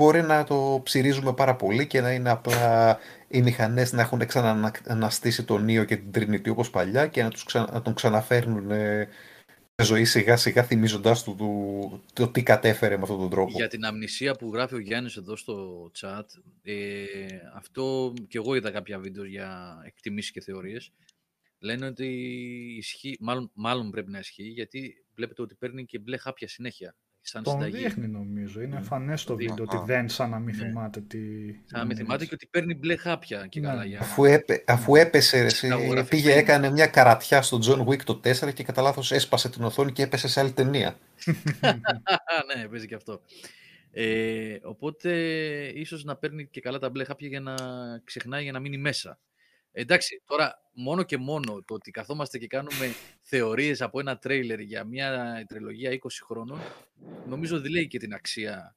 μπορεί 0.00 0.22
να 0.22 0.44
το 0.44 0.80
ψυρίζουμε 0.84 1.32
πάρα 1.34 1.56
πολύ 1.56 1.86
και 1.86 2.00
να 2.00 2.12
είναι 2.12 2.30
απλά 2.30 2.98
οι 3.28 3.42
μηχανές 3.42 3.92
να 3.92 4.00
έχουν 4.00 4.26
ξαναναστήσει 4.26 5.44
τον 5.44 5.64
Νίο 5.64 5.84
και 5.84 5.96
την 5.96 6.12
Τρινιτή 6.12 6.50
όπως 6.50 6.70
παλιά 6.70 7.06
και 7.06 7.22
να, 7.22 7.30
τους 7.30 7.54
να 7.54 7.82
τον 7.82 7.94
ξαναφέρνουν 7.94 8.70
ε, 8.70 9.08
σε 9.74 9.86
ζωή 9.86 10.04
σιγά 10.04 10.36
σιγά 10.36 10.62
θυμίζοντάς 10.62 11.22
του 11.22 11.34
το, 11.38 12.02
το, 12.12 12.30
τι 12.30 12.42
κατέφερε 12.42 12.96
με 12.96 13.02
αυτόν 13.02 13.18
τον 13.18 13.30
τρόπο. 13.30 13.50
Για 13.50 13.68
την 13.68 13.84
αμνησία 13.84 14.34
που 14.34 14.50
γράφει 14.52 14.74
ο 14.74 14.78
Γιάννης 14.78 15.16
εδώ 15.16 15.36
στο 15.36 15.90
chat, 16.00 16.24
ε, 16.62 17.04
αυτό 17.54 18.12
και 18.28 18.38
εγώ 18.38 18.54
είδα 18.54 18.70
κάποια 18.70 18.98
βίντεο 18.98 19.24
για 19.24 19.82
εκτιμήσεις 19.86 20.30
και 20.30 20.40
θεωρίες. 20.40 20.92
Λένε 21.60 21.86
ότι 21.86 22.06
ισχύει, 22.78 23.16
μάλλον, 23.20 23.50
μάλλον 23.54 23.90
πρέπει 23.90 24.10
να 24.10 24.18
ισχύει, 24.18 24.48
γιατί 24.48 25.04
βλέπετε 25.14 25.42
ότι 25.42 25.54
παίρνει 25.54 25.84
και 25.84 25.98
μπλε 25.98 26.16
χάπια 26.16 26.48
συνέχεια 26.48 26.96
σαν 27.22 27.42
Τον 27.42 27.52
συνταγή. 27.52 27.84
δείχνει 27.84 28.08
νομίζω. 28.08 28.60
Είναι 28.60 28.82
ναι. 28.98 29.14
το 29.24 29.36
βίντεο 29.36 29.64
ότι 29.68 29.82
δεν 29.84 30.08
σαν 30.08 30.30
να 30.30 30.38
μην 30.38 30.56
ναι. 30.56 30.64
θυμάται 30.64 31.00
τι. 31.00 31.18
Σαν 31.64 31.80
να 31.80 31.84
μην 31.84 31.96
θυμάται 31.96 32.24
και 32.26 32.34
ότι 32.34 32.46
παίρνει 32.46 32.74
μπλε 32.74 32.96
χάπια 32.96 33.46
και 33.46 33.60
ναι. 33.60 33.66
καλά. 33.66 33.84
Για... 33.84 33.98
Αφού, 34.00 34.24
έπε, 34.24 34.64
αφού 34.66 34.96
έπεσε, 34.96 35.38
εσύ, 35.38 35.68
πήγε, 36.08 36.32
έκανε 36.32 36.70
μια 36.70 36.86
καρατιά 36.86 37.42
στο 37.42 37.58
John 37.62 37.86
Wick 37.86 38.02
το 38.02 38.20
4 38.24 38.54
και 38.54 38.62
κατά 38.62 38.82
λάθος 38.82 39.12
έσπασε 39.12 39.50
την 39.50 39.64
οθόνη 39.64 39.92
και 39.92 40.02
έπεσε 40.02 40.28
σε 40.28 40.40
άλλη 40.40 40.52
ταινία. 40.52 40.98
ναι, 42.56 42.68
παίζει 42.68 42.86
και 42.86 42.94
αυτό. 42.94 43.20
Ε, 43.92 44.56
οπότε 44.62 45.12
ίσως 45.74 46.04
να 46.04 46.16
παίρνει 46.16 46.46
και 46.46 46.60
καλά 46.60 46.78
τα 46.78 46.90
μπλε 46.90 47.04
χάπια 47.04 47.28
για 47.28 47.40
να 47.40 47.54
ξεχνάει 48.04 48.42
για 48.42 48.52
να 48.52 48.60
μείνει 48.60 48.78
μέσα. 48.78 49.18
Εντάξει, 49.72 50.22
τώρα 50.24 50.70
μόνο 50.72 51.02
και 51.02 51.16
μόνο 51.16 51.62
το 51.62 51.74
ότι 51.74 51.90
καθόμαστε 51.90 52.38
και 52.38 52.46
κάνουμε 52.46 52.92
θεωρίες 53.20 53.82
από 53.82 54.00
ένα 54.00 54.18
τρέιλερ 54.18 54.60
για 54.60 54.84
μια 54.84 55.44
τριλογία 55.48 55.98
20 56.02 56.08
χρόνων, 56.24 56.60
νομίζω 57.26 57.60
λέει 57.60 57.86
και 57.86 57.98
την 57.98 58.14
αξία 58.14 58.76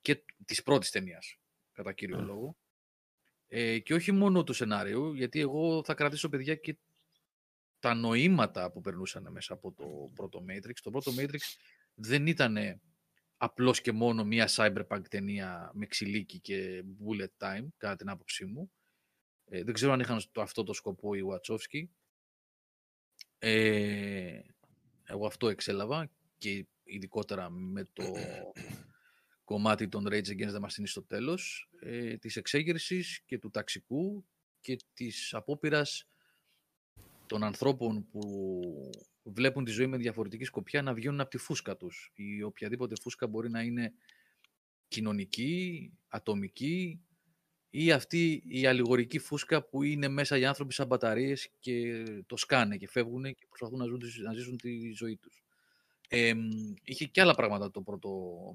και 0.00 0.24
της 0.44 0.62
πρώτης 0.62 0.90
ταινίας, 0.90 1.36
κατά 1.72 1.92
κύριο 1.92 2.20
λόγο. 2.20 2.56
Ε, 3.48 3.78
και 3.78 3.94
όχι 3.94 4.12
μόνο 4.12 4.44
του 4.44 4.52
σενάριου, 4.52 5.14
γιατί 5.14 5.40
εγώ 5.40 5.84
θα 5.84 5.94
κρατήσω, 5.94 6.28
παιδιά, 6.28 6.54
και 6.54 6.76
τα 7.78 7.94
νοήματα 7.94 8.70
που 8.70 8.80
περνούσαν 8.80 9.28
μέσα 9.30 9.52
από 9.52 9.72
το 9.72 10.10
πρώτο 10.14 10.44
Matrix. 10.48 10.74
Το 10.82 10.90
πρώτο 10.90 11.12
Matrix 11.18 11.38
δεν 11.94 12.26
ήταν 12.26 12.80
απλώς 13.36 13.80
και 13.80 13.92
μόνο 13.92 14.24
μια 14.24 14.48
cyberpunk 14.50 15.02
ταινία 15.10 15.70
με 15.74 15.86
ξυλίκι 15.86 16.40
και 16.40 16.84
bullet 17.04 17.46
time, 17.46 17.66
κατά 17.76 17.96
την 17.96 18.08
άποψή 18.08 18.44
μου. 18.44 18.70
Ε, 19.52 19.62
δεν 19.64 19.74
ξέρω 19.74 19.92
αν 19.92 20.00
είχαν 20.00 20.22
το, 20.32 20.40
αυτό 20.40 20.62
το 20.62 20.72
σκοπό 20.72 21.14
οι 21.14 21.22
Βατσόφσκι. 21.22 21.90
Ε, 23.38 24.40
εγώ 25.04 25.26
αυτό 25.26 25.48
εξέλαβα 25.48 26.10
και 26.38 26.66
ειδικότερα 26.84 27.50
με 27.50 27.84
το 27.92 28.04
κομμάτι 29.50 29.88
των 29.88 30.06
Rage 30.08 30.26
Against 30.26 30.54
the 30.54 30.60
Machine 30.60 30.84
στο 30.84 31.02
τέλος, 31.02 31.70
ε, 31.80 32.16
της 32.16 32.36
εξέγερσης 32.36 33.22
και 33.26 33.38
του 33.38 33.50
ταξικού 33.50 34.26
και 34.60 34.76
της 34.94 35.34
απόπειρας 35.34 36.08
των 37.26 37.44
ανθρώπων 37.44 38.08
που 38.08 38.60
βλέπουν 39.22 39.64
τη 39.64 39.70
ζωή 39.70 39.86
με 39.86 39.96
διαφορετική 39.96 40.44
σκοπιά 40.44 40.82
να 40.82 40.94
βγαίνουν 40.94 41.20
από 41.20 41.30
τη 41.30 41.38
φούσκα 41.38 41.76
τους. 41.76 42.12
Η 42.14 42.42
οποιαδήποτε 42.42 42.94
φούσκα 43.00 43.26
μπορεί 43.26 43.50
να 43.50 43.62
είναι 43.62 43.92
κοινωνική, 44.88 45.92
ατομική 46.08 47.00
ή 47.70 47.92
αυτή 47.92 48.42
η 48.46 48.66
αλληγορική 48.66 49.18
φούσκα 49.18 49.62
που 49.62 49.82
είναι 49.82 50.08
μέσα 50.08 50.38
οι 50.38 50.44
άνθρωποι 50.44 50.72
σαν 50.72 50.86
μπαταρίες 50.86 51.50
και 51.60 52.04
το 52.26 52.36
σκάνε 52.36 52.76
και 52.76 52.88
φεύγουν 52.88 53.24
και 53.24 53.46
προσπαθούν 53.48 53.78
να, 53.78 53.84
ζουν, 53.84 54.00
να 54.22 54.32
ζήσουν 54.32 54.56
τη 54.56 54.92
ζωή 54.92 55.16
τους. 55.16 55.42
Ε, 56.08 56.32
είχε 56.84 57.04
και 57.04 57.20
άλλα 57.20 57.34
πράγματα 57.34 57.70
το 57.70 57.80
πρώτο 57.80 58.10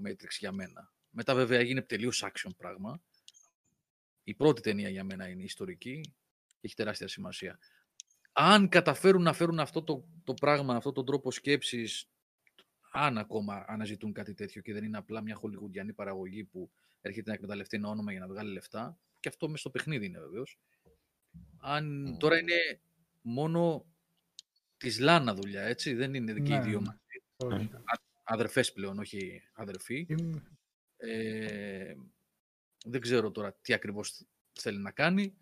Matrix 0.05 0.29
για 0.39 0.51
μένα. 0.51 0.93
Μετά 1.09 1.35
βέβαια 1.35 1.59
έγινε 1.59 1.81
τελείως 1.81 2.25
action 2.25 2.49
πράγμα. 2.57 3.01
Η 4.23 4.33
πρώτη 4.33 4.61
ταινία 4.61 4.89
για 4.89 5.03
μένα 5.03 5.27
είναι 5.27 5.43
ιστορική 5.43 6.01
και 6.47 6.61
έχει 6.61 6.75
τεράστια 6.75 7.07
σημασία. 7.07 7.59
Αν 8.31 8.69
καταφέρουν 8.69 9.21
να 9.21 9.33
φέρουν 9.33 9.59
αυτό 9.59 9.83
το, 9.83 10.05
το 10.23 10.33
πράγμα, 10.33 10.75
αυτόν 10.75 10.93
τον 10.93 11.05
τρόπο 11.05 11.31
σκέψης, 11.31 12.09
αν 12.95 13.17
ακόμα 13.17 13.65
αναζητούν 13.67 14.13
κάτι 14.13 14.33
τέτοιο 14.33 14.61
και 14.61 14.73
δεν 14.73 14.83
είναι 14.83 14.97
απλά 14.97 15.21
μια 15.21 15.35
χολιγουντιανή 15.35 15.93
παραγωγή 15.93 16.43
που 16.43 16.71
έρχεται 17.01 17.29
να 17.29 17.35
εκμεταλλευτεί 17.35 17.77
ένα 17.77 17.89
όνομα 17.89 18.11
για 18.11 18.19
να 18.19 18.27
βγάλει 18.27 18.51
λεφτά, 18.51 18.97
και 19.19 19.29
αυτό 19.29 19.45
μέσα 19.47 19.59
στο 19.59 19.69
παιχνίδι 19.69 20.05
είναι 20.05 20.19
βεβαίως. 20.19 20.59
Αν 21.57 22.15
τώρα 22.19 22.39
είναι 22.39 22.79
μόνο 23.21 23.85
της 24.77 24.99
Λάνα 24.99 25.33
δουλειά, 25.33 25.61
έτσι, 25.61 25.93
δεν 25.93 26.13
είναι 26.13 26.33
δική 26.33 26.51
ναι, 26.51 26.61
δύο 26.61 26.81
μαζί. 26.81 27.71
Αδερφές 28.23 28.73
πλέον, 28.73 28.99
όχι 28.99 29.41
αδερφοί. 29.53 30.07
Ε, 30.97 31.95
δεν 32.85 33.01
ξέρω 33.01 33.31
τώρα 33.31 33.53
τι 33.61 33.73
ακριβώς 33.73 34.25
θέλει 34.53 34.77
να 34.77 34.91
κάνει. 34.91 35.35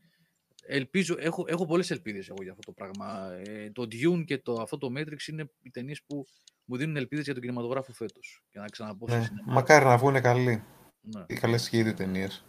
Ελπίζω, 0.66 1.16
έχω, 1.20 1.46
έχω 1.48 1.66
πολλές 1.66 1.92
ελπίδες 1.92 2.30
εγώ 2.30 2.44
για 2.44 2.52
αυτό 2.52 2.64
το 2.64 2.72
πράγμα. 2.72 3.34
Ε, 3.34 3.72
το 3.72 3.82
Dune 3.82 4.24
και 4.26 4.38
το, 4.38 4.54
αυτό 4.54 4.78
το 4.78 4.92
Matrix 4.96 5.28
είναι 5.28 5.52
οι 5.62 5.70
ταινίες 5.70 6.04
που 6.04 6.26
μου 6.66 6.78
δίνουν 6.78 6.96
ελπίδες 6.96 7.24
για 7.24 7.34
τον 7.34 7.42
κινηματογράφο 7.42 7.92
φέτος. 7.92 8.44
Για 8.52 8.62
να 8.62 8.68
ξαναπώ 8.68 9.08
ναι, 9.08 9.28
μακάρι 9.46 9.86
να 9.86 9.98
βγουν 9.98 10.22
καλοί. 10.22 10.64
Ναι. 11.02 11.24
Οι 11.28 11.34
καλές 11.34 11.70
και 11.70 11.78
ήδη 11.78 11.94
ταινίες. 11.94 12.44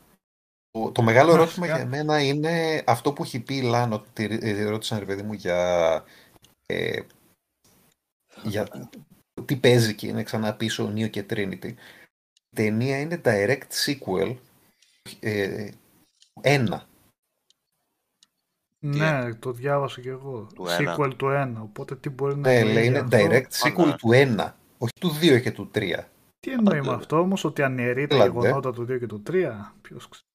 Το, 0.71 0.91
το 0.93 1.03
μεγάλο 1.03 1.33
ερώτημα 1.33 1.67
για 1.67 1.87
μένα 1.87 2.23
είναι 2.23 2.83
αυτό 2.87 3.13
που 3.13 3.23
έχει 3.23 3.41
πει 3.41 3.57
η 3.57 3.63
Λάνο, 3.63 4.05
τη 4.13 4.25
ερώτησαν 4.41 4.99
ρε 4.99 5.05
παιδί 5.05 5.23
μου 5.23 5.33
για, 5.33 6.05
ε, 6.67 7.01
για 8.43 8.91
τι 9.45 9.57
παίζει 9.57 9.95
και 9.95 10.07
είναι 10.07 10.23
ξανά 10.23 10.55
πίσω 10.55 10.85
ο 10.85 10.91
Νίο 10.91 11.09
και 11.09 11.27
Trinity. 11.31 11.73
Η 12.51 12.57
ταινία 12.57 13.01
είναι 13.01 13.21
direct 13.25 13.69
sequel 13.85 14.37
ε, 15.21 15.71
ένα. 16.41 16.87
Ναι, 18.87 19.35
το 19.35 19.53
διάβασα 19.53 20.01
και 20.01 20.09
εγώ. 20.09 20.47
Του 20.55 20.67
sequel 20.67 21.13
του 21.17 21.27
1. 21.27 21.63
Οπότε 21.63 21.97
τι 21.97 22.11
μπορεί 22.11 22.37
να 22.37 22.49
ναι, 22.49 22.63
λέει 22.63 22.87
είναι 22.87 23.07
direct 23.11 23.51
sequel 23.63 23.95
του 23.99 24.09
1. 24.13 24.53
Όχι 24.79 24.93
του 25.01 25.11
2 25.21 25.41
και 25.41 25.53
του 25.53 25.71
3. 25.75 25.81
Τι 26.41 26.51
εννοεί 26.51 26.81
με 26.81 26.93
αυτό 26.93 27.19
όμως, 27.19 27.45
ότι 27.45 27.63
αναιρεί 27.63 28.07
τα 28.07 28.17
γεγονότα 28.17 28.73
του 28.73 28.83
2 28.83 28.99
και 28.99 29.07
του 29.07 29.23
3. 29.31 29.33
Ποιος 29.83 30.09
ξέρει. 30.09 30.27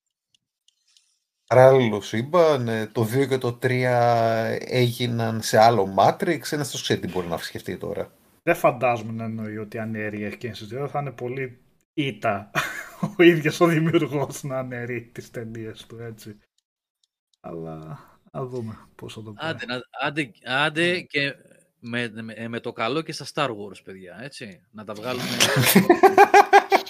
Παράλληλο 1.47 2.01
σύμπαν, 2.01 2.67
ε, 2.67 2.87
το 2.87 3.01
2 3.01 3.27
και 3.27 3.37
το 3.37 3.59
3 3.61 4.57
έγιναν 4.59 5.41
σε 5.41 5.57
άλλο 5.57 5.93
Matrix. 5.97 6.41
Ένα 6.49 6.63
το 6.63 6.77
ξέρει 6.81 6.99
τι 6.99 7.07
μπορεί 7.07 7.27
να 7.27 7.37
σκεφτεί 7.37 7.77
τώρα. 7.77 8.11
Δεν 8.43 8.55
φαντάζομαι 8.55 9.11
να 9.11 9.23
εννοεί 9.23 9.57
ότι 9.57 9.77
αναιρεί 9.77 10.23
έχει 10.23 10.37
και 10.37 10.53
θα 10.87 10.99
είναι 10.99 11.11
πολύ 11.11 11.61
ήττα 11.93 12.51
ο 13.17 13.23
ίδιος 13.23 13.59
ο 13.59 13.65
δημιουργός 13.65 14.43
να 14.43 14.57
αναιρεί 14.57 15.01
τις 15.01 15.31
ταινίες 15.31 15.85
του, 15.85 15.97
έτσι. 16.01 16.39
Αλλά 17.39 18.08
να 18.31 18.45
δούμε 18.45 18.77
πώς 18.95 19.13
θα 19.13 19.23
το 19.23 19.33
πάει. 19.33 19.49
Άντε, 19.49 19.65
άντε, 20.03 20.31
άντε 20.45 20.99
και 20.99 21.35
με, 21.79 22.11
με, 22.21 22.47
με, 22.47 22.59
το 22.59 22.71
καλό 22.71 23.01
και 23.01 23.11
στα 23.11 23.25
Star 23.33 23.49
Wars, 23.49 23.83
παιδιά, 23.83 24.19
έτσι. 24.21 24.61
Να 24.71 24.83
τα 24.83 24.93
βγάλουμε 24.93 25.25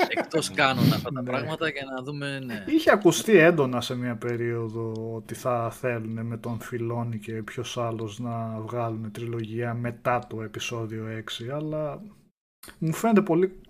εκτός 0.09 0.51
κάνουν 0.51 0.93
αυτά 0.93 1.11
τα 1.11 1.21
ναι. 1.21 1.29
πράγματα 1.29 1.71
και 1.71 1.83
να 1.95 2.03
δούμε, 2.03 2.39
ναι. 2.39 2.63
Είχε 2.67 2.91
ακουστεί 2.91 3.37
έντονα 3.37 3.81
σε 3.81 3.95
μια 3.95 4.15
περίοδο 4.15 5.13
ότι 5.15 5.33
θα 5.33 5.71
θέλουν 5.71 6.25
με 6.25 6.37
τον 6.37 6.59
Φιλόνι 6.59 7.19
και 7.19 7.43
ποιος 7.43 7.77
άλλος 7.77 8.19
να 8.19 8.59
βγάλουν 8.59 9.11
τριλογία 9.11 9.73
μετά 9.73 10.27
το 10.29 10.41
επεισόδιο 10.41 11.05
6, 11.39 11.49
αλλά 11.53 12.01
μου 12.77 12.93
φαίνεται 12.93 13.21
πολύ 13.21 13.61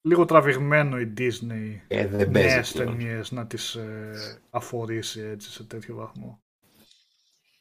λίγο 0.00 0.24
τραβηγμένο 0.24 0.98
η 0.98 1.12
Disney 1.18 1.80
ε, 1.88 2.06
δεν 2.06 2.30
νέες 2.30 2.72
ταινίες 2.72 3.30
να 3.30 3.46
τις 3.46 3.74
ε, 3.74 4.40
αφορήσει 4.50 5.20
έτσι 5.20 5.50
σε 5.50 5.64
τέτοιο 5.64 5.94
βαθμό. 5.94 6.42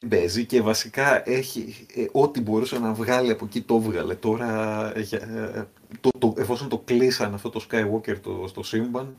Παίζει 0.09 0.45
και 0.45 0.61
βασικά 0.61 1.29
έχει 1.29 1.87
ε, 1.95 2.05
ό,τι 2.11 2.41
μπορούσε 2.41 2.79
να 2.79 2.93
βγάλει 2.93 3.31
από 3.31 3.45
εκεί 3.45 3.61
το 3.61 3.79
βγάλε. 3.79 4.15
Τώρα 4.15 4.91
ε, 4.95 5.07
ε, 5.11 5.65
το, 6.01 6.09
το, 6.19 6.33
εφόσον 6.37 6.69
το 6.69 6.77
κλείσαν 6.77 7.33
αυτό 7.33 7.49
το 7.49 7.65
Skywalker 7.69 8.17
το, 8.19 8.45
στο 8.47 8.63
σύμπαν 8.63 9.17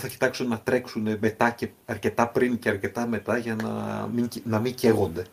θα 0.00 0.08
κοιτάξουν 0.08 0.48
να 0.48 0.60
τρέξουν 0.60 1.18
μετά 1.20 1.50
και 1.50 1.70
αρκετά 1.84 2.28
πριν 2.28 2.58
και 2.58 2.68
αρκετά 2.68 3.06
μετά 3.06 3.38
για 3.38 3.54
να 3.54 4.06
μην, 4.12 4.28
να 4.44 4.58
μην 4.60 4.74
καίγονται. 4.74 5.24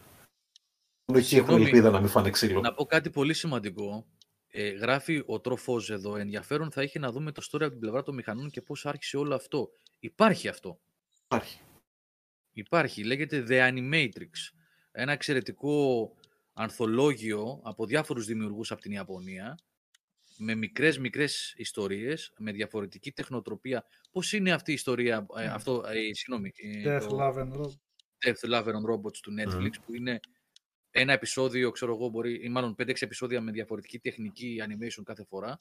Όχι 1.14 1.38
έχουν 1.38 1.62
ελπίδα 1.62 1.90
να 1.90 2.00
μην 2.00 2.10
φάνε 2.10 2.30
ξύλο. 2.30 2.60
Να 2.60 2.74
πω 2.74 2.86
κάτι 2.86 3.10
πολύ 3.10 3.34
σημαντικό 3.34 4.06
ε, 4.60 4.70
γράφει 4.70 5.24
ο 5.26 5.40
τροφός 5.40 5.90
εδώ. 5.90 6.16
Ενδιαφέρον 6.16 6.72
θα 6.72 6.84
είχε 6.84 7.00
να 7.00 7.12
δούμε 7.12 7.32
το 7.32 7.48
story 7.52 7.62
από 7.62 7.70
την 7.70 7.80
πλευρά 7.80 8.04
των 8.04 8.16
μηχανών 8.16 8.50
και 8.50 8.62
πώς 8.62 8.86
άρχισε 8.86 9.18
όλο 9.18 9.36
αυτό. 9.36 9.70
Υπάρχει 10.00 10.48
αυτό. 10.48 10.80
Υπάρχει. 11.24 11.60
Υπάρχει. 12.52 13.04
Λέγεται 13.04 13.46
The 13.50 13.72
Animatrix. 13.72 14.32
Ένα 14.92 15.12
εξαιρετικό 15.12 16.12
ανθολόγιο 16.54 17.60
από 17.64 17.86
διάφορους 17.86 18.26
δημιουργούς 18.26 18.72
από 18.72 18.82
την 18.82 18.92
Ιαπωνία 18.92 19.58
με 20.38 20.56
μικρές 20.56 21.00
μικρές 21.00 21.54
ιστορίες, 21.58 22.34
με 22.38 22.52
διαφορετική 22.52 23.12
τεχνοτροπία. 23.12 23.86
Πώς 24.12 24.34
είναι 24.34 24.52
αυτή 24.52 24.72
η 24.72 24.74
ιστορία, 24.74 25.26
ε, 25.38 25.42
ναι. 25.42 25.48
αυτό, 25.48 25.84
ε, 25.88 26.14
συγγνώμη. 26.14 26.52
Ε, 26.56 27.00
Death, 27.00 27.10
Love 27.10 27.36
and 27.36 27.52
Robots. 27.54 27.78
Death, 28.26 28.54
Love 28.54 28.66
and 28.66 28.92
Robots 28.92 29.18
του 29.22 29.34
Netflix, 29.40 29.72
που 29.86 29.96
είναι 29.96 30.20
ένα 31.02 31.14
επεισόδιο, 31.14 31.72
ξέρω 31.72 31.94
εγώ, 31.94 32.10
μπορεί, 32.10 32.40
ή 32.44 32.50
μάλλον 32.50 32.76
5-6 32.80 32.94
επεισόδια 33.00 33.42
με 33.42 33.52
διαφορετική 33.52 34.00
τεχνική 34.00 34.62
animation 34.68 35.02
κάθε 35.04 35.24
φορά. 35.24 35.56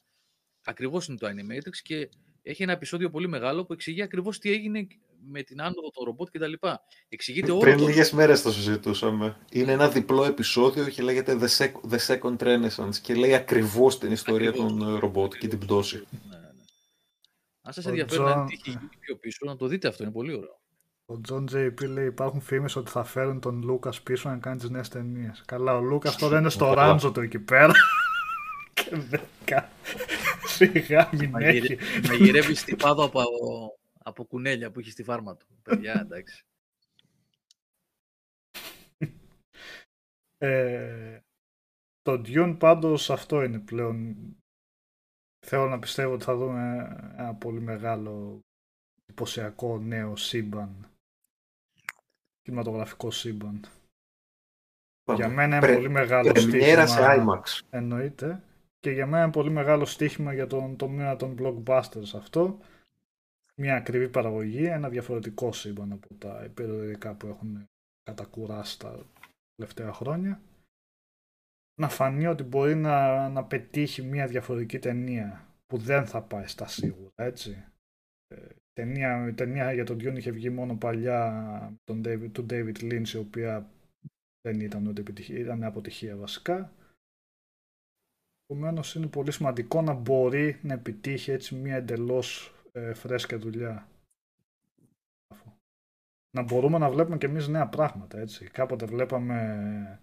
Ακριβώς 0.65 1.07
είναι 1.07 1.17
το 1.17 1.27
Animatrix 1.27 1.77
και 1.83 2.09
έχει 2.43 2.63
ένα 2.63 2.73
επεισόδιο 2.73 3.11
πολύ 3.11 3.29
μεγάλο 3.29 3.65
που 3.65 3.73
εξηγεί 3.73 4.03
ακριβώς 4.03 4.39
τι 4.39 4.51
έγινε 4.51 4.87
με 5.29 5.43
την 5.43 5.61
άνοδο 5.61 5.91
των 5.91 6.05
ρομπότ 6.05 6.29
κτλ. 6.31 6.53
Εξηγείται 7.09 7.51
όλο. 7.51 7.61
Πριν 7.61 7.79
λίγες 7.79 8.13
μέρες 8.13 8.43
το 8.43 8.53
συζητούσαμε. 8.53 9.37
Είναι 9.53 9.73
ένα 9.73 9.89
διπλό 9.89 10.25
επεισόδιο 10.25 10.89
και 10.89 11.03
λέγεται 11.03 11.39
The, 11.91 11.99
Second 12.07 12.37
Renaissance 12.37 12.97
και 13.03 13.15
λέει 13.15 13.35
ακριβώς 13.35 13.99
την 13.99 14.13
ιστορία 14.13 14.53
των 14.53 14.97
ρομπότ 14.99 15.35
και 15.35 15.49
την 15.49 15.59
πτώση. 15.59 15.97
Ναι, 15.97 16.37
ναι. 16.37 16.43
ναι. 16.43 16.63
Αν 17.63 17.73
σας 17.73 17.87
ενδιαφέρει 17.87 18.23
να 18.23 18.45
τύχει 18.45 18.79
πιο 19.01 19.17
πίσω, 19.17 19.47
να 19.47 19.57
το 19.57 19.67
δείτε 19.67 19.89
αυτό, 19.89 20.03
είναι 20.03 20.13
πολύ 20.13 20.33
ωραίο. 20.35 20.61
Ο 21.09 21.20
Τζον 21.20 21.47
Τζέι 21.47 21.75
λέει 21.89 22.07
υπάρχουν 22.07 22.41
φήμες 22.41 22.76
ότι 22.76 22.91
θα 22.91 23.05
φέρουν 23.05 23.41
τον 23.41 23.62
Λούκας 23.62 24.02
πίσω 24.02 24.28
να 24.28 24.39
κάνει 24.39 24.59
τις 24.59 24.70
νέες 24.70 24.89
ταινίες. 24.89 25.43
Καλά, 25.47 25.76
ο 25.76 25.81
Λούκας 25.81 26.17
τώρα 26.17 26.39
είναι 26.39 26.49
στο 26.49 26.73
ράντζο 26.73 27.12
του 27.12 27.20
εκεί 27.20 27.39
πέρα. 27.39 27.73
και 28.75 28.97
δεν 28.97 29.20
Σιγά 30.47 31.10
μην 31.12 31.35
έχει. 31.35 31.78
Μαγειρεύει 32.09 32.55
στη 32.55 32.76
πάδο 32.76 33.05
από, 33.05 33.23
από 34.02 34.25
κουνέλια 34.25 34.70
που 34.70 34.81
έχει 34.81 34.91
στη 34.91 35.02
φάρμα 35.02 35.36
του. 35.36 35.47
Παιδιά, 35.62 36.01
εντάξει. 36.01 36.44
Ε, 40.39 41.20
το 42.02 42.12
Dune 42.12 42.57
πάντως 42.59 43.10
αυτό 43.10 43.43
είναι 43.43 43.59
πλέον. 43.59 44.17
Θέλω 45.47 45.68
να 45.68 45.78
πιστεύω 45.78 46.12
ότι 46.12 46.25
θα 46.25 46.36
δούμε 46.36 46.97
ένα 47.18 47.35
πολύ 47.35 47.60
μεγάλο 47.60 48.44
εντυπωσιακό 49.02 49.78
νέο 49.78 50.17
σύμπαν 50.17 50.95
κινηματογραφικό 52.47 53.10
σύμπαν. 53.10 53.65
Για 55.15 55.28
μένα 55.28 55.57
είναι 55.57 55.75
πολύ 55.75 55.89
μεγάλο 55.89 56.34
στοίχημα. 56.36 56.86
σε 56.86 57.00
IMAX. 57.00 57.66
Εννοείται. 57.70 58.42
Και 58.81 58.91
για 58.91 59.07
μένα 59.07 59.23
είναι 59.23 59.33
πολύ 59.33 59.50
μεγάλο 59.50 59.84
στοίχημα 59.84 60.33
για 60.33 60.47
τον 60.47 60.76
τομέα 60.76 61.16
των 61.16 61.36
blockbusters 61.39 62.10
αυτό. 62.15 62.58
Μια 63.55 63.76
ακριβή 63.76 64.08
παραγωγή, 64.08 64.65
ένα 64.65 64.89
διαφορετικό 64.89 65.52
σύμπαν 65.52 65.92
από 65.92 66.15
τα 66.15 66.50
περιοδικά 66.55 67.15
που 67.15 67.26
έχουν 67.26 67.65
κατακουράσει 68.02 68.78
τα 68.78 69.07
τελευταία 69.57 69.92
χρόνια. 69.92 70.41
Να 71.81 71.89
φανεί 71.89 72.26
ότι 72.26 72.42
μπορεί 72.42 72.75
να, 72.75 73.28
να 73.28 73.44
πετύχει 73.44 74.02
μια 74.02 74.26
διαφορετική 74.26 74.78
ταινία 74.78 75.47
που 75.66 75.76
δεν 75.78 76.07
θα 76.07 76.23
πάει 76.23 76.47
στα 76.47 76.66
σίγουρα, 76.66 77.12
έτσι. 77.15 77.65
Ε, 78.79 78.83
ταινία, 78.83 79.29
η 79.29 79.33
ταινία 79.33 79.73
για 79.73 79.85
τον 79.85 79.97
Dune 79.97 80.17
είχε 80.17 80.31
βγει 80.31 80.51
μόνο 80.51 80.77
παλιά 80.77 81.79
τον 81.85 82.03
David, 82.05 82.31
του 82.33 82.47
David 82.51 82.77
Lynch, 82.81 83.09
η 83.09 83.17
οποία 83.17 83.71
δεν 84.41 84.61
ήταν 84.61 84.87
ούτε 84.87 85.01
επιτυχία, 85.01 85.39
ήταν 85.39 85.65
αποτυχία 85.65 86.17
βασικά. 86.17 86.73
Επομένως 88.47 88.95
είναι 88.95 89.07
πολύ 89.07 89.33
σημαντικό 89.33 89.83
να 89.83 89.93
μπορεί 89.93 90.59
να 90.63 90.73
επιτύχει 90.73 91.31
έτσι 91.31 91.55
μια 91.55 91.77
εντελώς 91.77 92.55
ε, 92.73 92.95
φρέσκια 92.95 93.39
δουλειά. 93.39 93.89
Να 96.31 96.43
μπορούμε 96.43 96.79
να 96.79 96.91
βλέπουμε 96.91 97.19
και 97.19 97.27
εμείς 97.27 97.49
νέα 97.49 97.69
πράγματα, 97.69 98.19
έτσι. 98.19 98.51
Κάποτε 98.51 98.87
βλέπαμε 98.87 100.01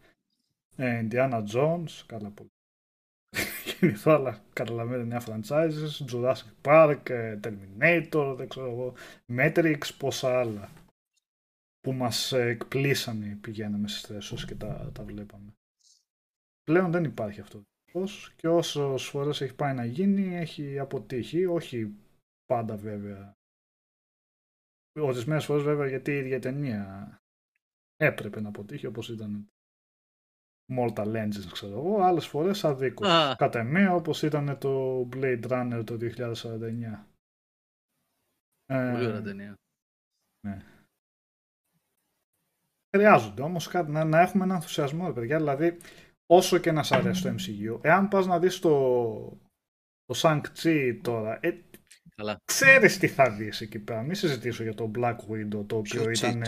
Ε, 0.76 1.08
Indiana 1.08 1.44
Jones, 1.54 2.04
καλά 2.06 2.30
πολύ. 2.30 2.53
Γεννηθώ, 3.84 4.12
αλλά 4.12 4.44
καταλαβαίνετε 4.54 5.08
νέα 5.08 5.24
franchises, 5.26 6.12
Jurassic 6.12 6.52
Park, 6.62 7.10
ε, 7.10 7.40
Terminator, 7.44 8.34
δεν 8.38 8.50
ξέρω 8.50 8.70
εγώ, 8.70 8.94
Matrix, 9.28 9.78
πόσα 9.98 10.40
άλλα 10.40 10.70
που 11.80 11.94
μας 11.94 12.32
εκπλήσανε 12.32 13.38
πηγαίναμε 13.42 13.88
στις 13.88 14.02
θέσεις 14.02 14.46
και 14.46 14.56
τα, 14.56 14.92
τα 14.94 15.04
βλέπαμε. 15.04 15.54
Πλέον 16.64 16.92
δεν 16.92 17.04
υπάρχει 17.04 17.42
αυτό 17.42 17.64
και 18.36 18.48
όσο 18.48 18.98
φορές 18.98 19.42
έχει 19.42 19.56
πάει 19.56 19.74
να 19.74 19.86
γίνει 19.86 20.36
έχει 20.36 20.80
αποτύχει, 20.80 21.46
όχι 21.46 21.96
πάντα 22.46 22.78
βέβαια. 22.78 23.38
Ορισμένες 25.00 25.46
φορές 25.46 25.64
βέβαια 25.64 25.88
γιατί 25.88 26.12
η 26.12 26.18
ίδια 26.18 26.40
ταινία 26.40 27.18
έπρεπε 27.96 28.42
να 28.42 28.50
αποτύχει 28.50 28.86
όπως 28.86 29.10
ήταν 29.10 29.53
Mortal 30.70 31.16
Engines 31.16 31.48
ξέρω 31.52 31.78
εγώ, 31.78 32.02
άλλες 32.02 32.28
φορές 32.28 32.64
αδίκως. 32.64 33.08
Ah. 33.10 33.34
Κατά 33.38 33.60
εμέ 33.60 33.90
όπως 33.90 34.24
ήταν 34.24 34.58
το 34.58 35.02
Blade 35.14 35.44
Runner 35.48 35.82
το 35.86 35.98
2049. 35.98 37.08
Πολύ 38.66 39.06
ωραία 39.06 39.22
ταινία. 39.22 39.56
Ναι. 40.48 40.62
Χρειάζονται 42.96 43.42
όμως 43.42 43.68
κάτι, 43.68 43.92
να, 43.92 44.04
να 44.04 44.20
έχουμε 44.20 44.44
ένα 44.44 44.54
ενθουσιασμό, 44.54 45.12
παιδιά. 45.12 45.38
Δηλαδή, 45.38 45.78
όσο 46.26 46.58
και 46.58 46.72
να 46.72 46.84
σ' 46.84 46.92
αρέσει 46.92 47.22
το 47.22 47.30
MCU, 47.30 47.80
εάν 47.82 48.08
πας 48.08 48.26
να 48.26 48.40
δεις 48.40 48.60
το, 48.60 48.70
το 50.06 50.16
Shang-Chi 50.16 51.00
τώρα, 51.02 51.40
ε, 51.42 51.62
Καλά. 52.16 52.38
ξέρεις 52.46 52.98
τι 52.98 53.08
θα 53.08 53.30
δεις 53.30 53.62
εκεί 53.62 53.80
πέρα. 53.80 54.02
Μην 54.02 54.16
συζητήσω 54.16 54.64
για 54.64 54.74
το 54.74 54.92
Black 54.96 55.18
Widow, 55.30 55.66
το 55.68 55.78
οποίο 55.78 56.10
ήταν... 56.10 56.44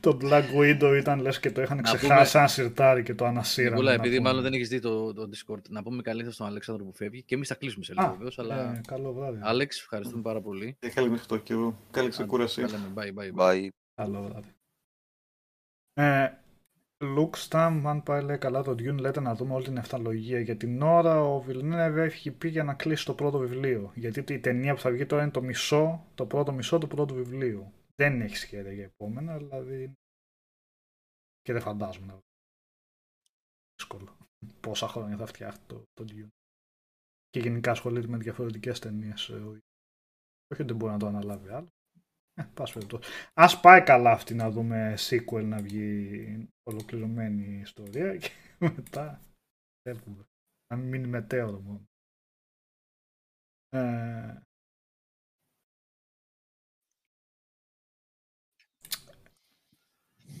το 0.00 0.18
Black 0.22 0.44
Widow 0.56 0.96
ήταν 0.98 1.20
λες 1.20 1.40
και 1.40 1.50
το 1.50 1.62
είχαν 1.62 1.82
ξεχάσει 1.82 2.06
πούμε... 2.06 2.24
σαν 2.24 2.48
σιρτάρι 2.48 3.02
και 3.02 3.14
το 3.14 3.24
ανασύραν. 3.24 3.72
Νικούλα, 3.72 3.92
επειδή 3.92 4.20
μάλλον 4.20 4.42
δεν 4.42 4.52
έχεις 4.52 4.68
δει 4.68 4.80
το, 4.80 5.12
το 5.12 5.28
Discord, 5.32 5.62
να 5.68 5.82
πούμε 5.82 6.02
καλύτερα 6.02 6.32
στον 6.32 6.46
Αλέξανδρο 6.46 6.84
που 6.84 6.92
φεύγει 6.92 7.22
και 7.22 7.34
εμείς 7.34 7.48
θα 7.48 7.54
κλείσουμε 7.54 7.84
σε 7.84 7.94
λίγο 7.94 8.10
βεβαίως, 8.10 8.38
αλλά... 8.38 8.72
Ε, 8.72 8.80
καλό 8.86 9.12
βράδυ. 9.12 9.38
Άλεξ, 9.42 9.80
ευχαριστούμε 9.80 10.22
πάρα 10.22 10.40
πολύ. 10.40 10.76
Και 10.78 10.88
καλή 10.88 11.10
μέχρι 11.10 11.26
το 11.26 11.36
και 11.36 11.52
εγώ. 11.52 11.78
Καλή 11.90 12.08
ξεκούραση. 12.08 12.64
Bye, 12.94 13.00
bye, 13.00 13.40
bye. 13.40 13.68
Καλό 13.94 14.22
βράδυ. 14.22 14.54
Ε, 15.94 16.30
Luke 17.04 17.48
Stam, 17.48 17.80
αν 17.84 18.02
πάει 18.02 18.22
λέει 18.22 18.38
καλά 18.38 18.62
το 18.62 18.70
Dune, 18.70 18.98
λέτε 18.98 19.20
να 19.20 19.34
δούμε 19.34 19.54
όλη 19.54 19.64
την 19.64 19.76
εφταλογία. 19.76 20.40
Για 20.40 20.56
την 20.56 20.82
ώρα 20.82 21.22
ο 21.22 21.44
Villeneuve 21.48 21.96
έχει 21.96 22.30
πει 22.30 22.48
για 22.48 22.64
να 22.64 22.74
κλείσει 22.74 23.04
το 23.04 23.14
πρώτο 23.14 23.38
βιβλίο. 23.38 23.92
Γιατί 23.94 24.32
η 24.32 24.38
ταινία 24.38 24.74
που 24.74 24.80
θα 24.80 24.90
βγει 24.90 25.06
τώρα 25.06 25.22
είναι 25.22 25.30
το 25.30 25.42
μισό, 25.42 26.04
το 26.14 26.26
πρώτο 26.26 26.52
μισό 26.52 26.78
του 26.78 26.86
πρώτου 26.86 27.14
βιβλίου. 27.14 27.72
Δεν 27.94 28.20
έχει 28.20 28.36
σχέδια 28.36 28.72
για 28.72 28.84
επόμενα, 28.84 29.38
δηλαδή. 29.38 29.92
Και 31.40 31.52
δεν 31.52 31.62
φαντάζομαι 31.62 32.06
να 32.06 32.20
δύσκολο. 33.74 34.16
Πόσα 34.60 34.88
χρόνια 34.88 35.16
θα 35.16 35.26
φτιάχνει 35.26 35.64
το, 35.66 35.84
το 35.92 36.04
Dune. 36.08 36.28
Και 37.28 37.40
γενικά 37.40 37.70
ασχολείται 37.70 38.08
με 38.08 38.16
διαφορετικές 38.16 38.78
ταινίες. 38.78 39.28
Ε, 39.28 39.34
όχι 39.34 39.60
ότι 40.48 40.64
δεν 40.64 40.76
μπορεί 40.76 40.92
να 40.92 40.98
το 40.98 41.06
αναλάβει 41.06 41.48
άλλο. 41.48 41.68
Ε, 42.34 42.44
Ας 43.34 43.60
πάει 43.60 43.82
καλά 43.82 44.10
αυτή 44.10 44.34
να 44.34 44.50
δούμε 44.50 44.94
sequel 44.98 45.44
να 45.44 45.62
βγει 45.62 46.48
ολοκληρωμένη 46.62 47.60
ιστορία 47.60 48.16
και 48.16 48.30
μετά 48.76 49.20
φεύγουμε. 49.82 50.24
Να 50.66 50.76
μην 50.76 50.88
μείνει 50.88 51.06
μετέωρο 51.06 51.60
μόνο. 51.60 51.86
Ε... 53.68 54.40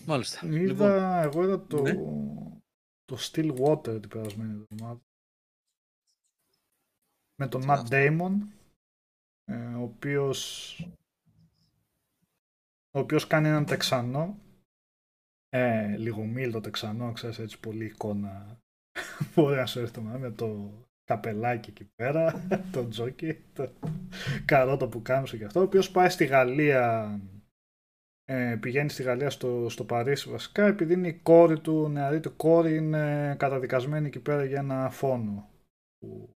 Μάλιστα. 0.06 0.46
Είδα, 0.46 0.58
λοιπόν, 0.58 0.90
εγώ 1.22 1.44
είδα 1.44 1.66
το, 1.66 1.82
ναι. 1.82 1.94
το 3.04 3.16
Still 3.18 3.56
Water 3.58 4.00
την 4.00 4.08
περασμένη 4.08 4.66
εβδομάδα. 4.70 5.00
Με 7.34 7.48
τον 7.48 7.62
Matt 7.68 7.88
Damon, 7.88 8.32
ε, 9.44 9.74
ο 9.74 9.82
οποίος 9.82 10.80
ο 12.94 12.98
οποίος 12.98 13.26
κάνει 13.26 13.48
έναν 13.48 13.64
Τεξανό, 13.64 14.38
ε, 15.48 15.96
λίγο 15.96 16.24
μίλτο 16.24 16.60
Τεξανό, 16.60 17.12
ξέρεις 17.12 17.38
έτσι 17.38 17.60
πολύ 17.60 17.84
εικόνα, 17.84 18.60
μπορεί 19.34 19.56
να 19.56 19.66
σου 19.66 19.78
έρθει 19.78 20.00
με 20.00 20.30
το 20.30 20.72
καπελάκι 21.04 21.70
εκεί 21.70 21.84
πέρα, 21.94 22.46
το 22.72 22.88
τζόκι, 22.88 23.34
το 23.52 23.72
καρότο 24.44 24.88
που 24.88 25.02
κάμισε 25.02 25.36
και 25.36 25.44
αυτό, 25.44 25.60
ο 25.60 25.62
οποίος 25.62 25.90
πάει 25.90 26.08
στη 26.08 26.24
Γαλλία, 26.24 27.20
ε, 28.32 28.56
πηγαίνει 28.56 28.88
στη 28.88 29.02
Γαλλία 29.02 29.30
στο, 29.30 29.68
στο 29.68 29.84
Παρίσι 29.84 30.30
βασικά, 30.30 30.66
επειδή 30.66 30.92
είναι 30.92 31.08
η 31.08 31.20
κόρη 31.22 31.60
του, 31.60 31.88
νεαρή 31.88 32.20
του 32.20 32.36
κόρη, 32.36 32.76
είναι 32.76 33.34
καταδικασμένη 33.38 34.06
εκεί 34.06 34.20
πέρα 34.20 34.44
για 34.44 34.58
ένα 34.58 34.90
φόνο 34.90 35.50
που 35.98 36.30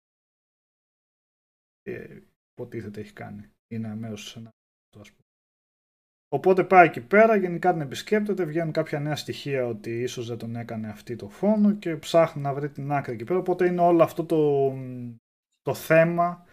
ε, 1.82 2.18
υποτίθεται 2.50 3.00
έχει 3.00 3.12
κάνει. 3.12 3.50
Είναι 3.72 3.94
μέρος 3.94 4.28
σε 4.28 4.38
ένα 4.38 4.50
ας 5.00 5.10
πούμε. 5.10 5.22
Οπότε 6.28 6.64
πάει 6.64 6.86
εκεί 6.86 7.00
πέρα, 7.00 7.36
γενικά 7.36 7.72
την 7.72 7.80
επισκέπτεται, 7.80 8.44
βγαίνουν 8.44 8.72
κάποια 8.72 9.00
νέα 9.00 9.16
στοιχεία 9.16 9.66
ότι 9.66 10.02
ίσως 10.02 10.26
δεν 10.26 10.38
τον 10.38 10.56
έκανε 10.56 10.88
αυτή 10.88 11.16
το 11.16 11.28
φόνο 11.28 11.74
και 11.74 11.96
ψάχνει 11.96 12.42
να 12.42 12.54
βρει 12.54 12.70
την 12.70 12.92
άκρη 12.92 13.12
εκεί 13.14 13.24
πέρα. 13.24 13.38
Οπότε 13.38 13.66
είναι 13.66 13.80
όλο 13.80 14.02
αυτό 14.02 14.24
το, 14.24 14.72
το 15.62 15.74
θέμα 15.74 16.46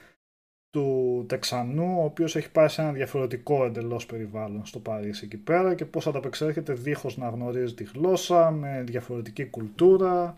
του 0.71 1.25
Τεξανού, 1.27 1.99
ο 1.99 2.03
οποίος 2.03 2.35
έχει 2.35 2.51
πάει 2.51 2.67
σε 2.67 2.81
ένα 2.81 2.91
διαφορετικό 2.91 3.65
εντελώς 3.65 4.05
περιβάλλον 4.05 4.65
στο 4.65 4.79
Παρίσι 4.79 5.25
εκεί 5.25 5.37
πέρα 5.37 5.75
και 5.75 5.85
πώς 5.85 6.07
ανταπεξέρχεται 6.07 6.73
δίχως 6.73 7.17
να 7.17 7.29
γνωρίζει 7.29 7.73
τη 7.73 7.83
γλώσσα, 7.83 8.51
με 8.51 8.83
διαφορετική 8.83 9.45
κουλτούρα 9.49 10.37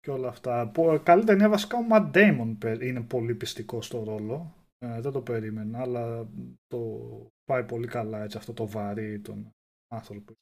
και 0.00 0.10
όλα 0.10 0.28
αυτά. 0.28 0.72
Καλή 1.02 1.24
ταινία 1.24 1.48
βασικά 1.48 1.78
ο 1.78 1.86
Matt 1.90 2.10
Damon 2.14 2.80
είναι 2.80 3.00
πολύ 3.00 3.34
πιστικός 3.34 3.86
στο 3.86 4.04
ρόλο. 4.04 4.54
Ε, 4.78 5.00
δεν 5.00 5.12
το 5.12 5.20
περίμενα, 5.20 5.80
αλλά 5.80 6.28
το 6.66 7.00
πάει 7.44 7.64
πολύ 7.64 7.86
καλά 7.86 8.22
έτσι 8.22 8.36
αυτό 8.36 8.52
το 8.52 8.66
βαρύ 8.66 9.20
τον 9.20 9.50
άνθρωπο. 9.92 10.32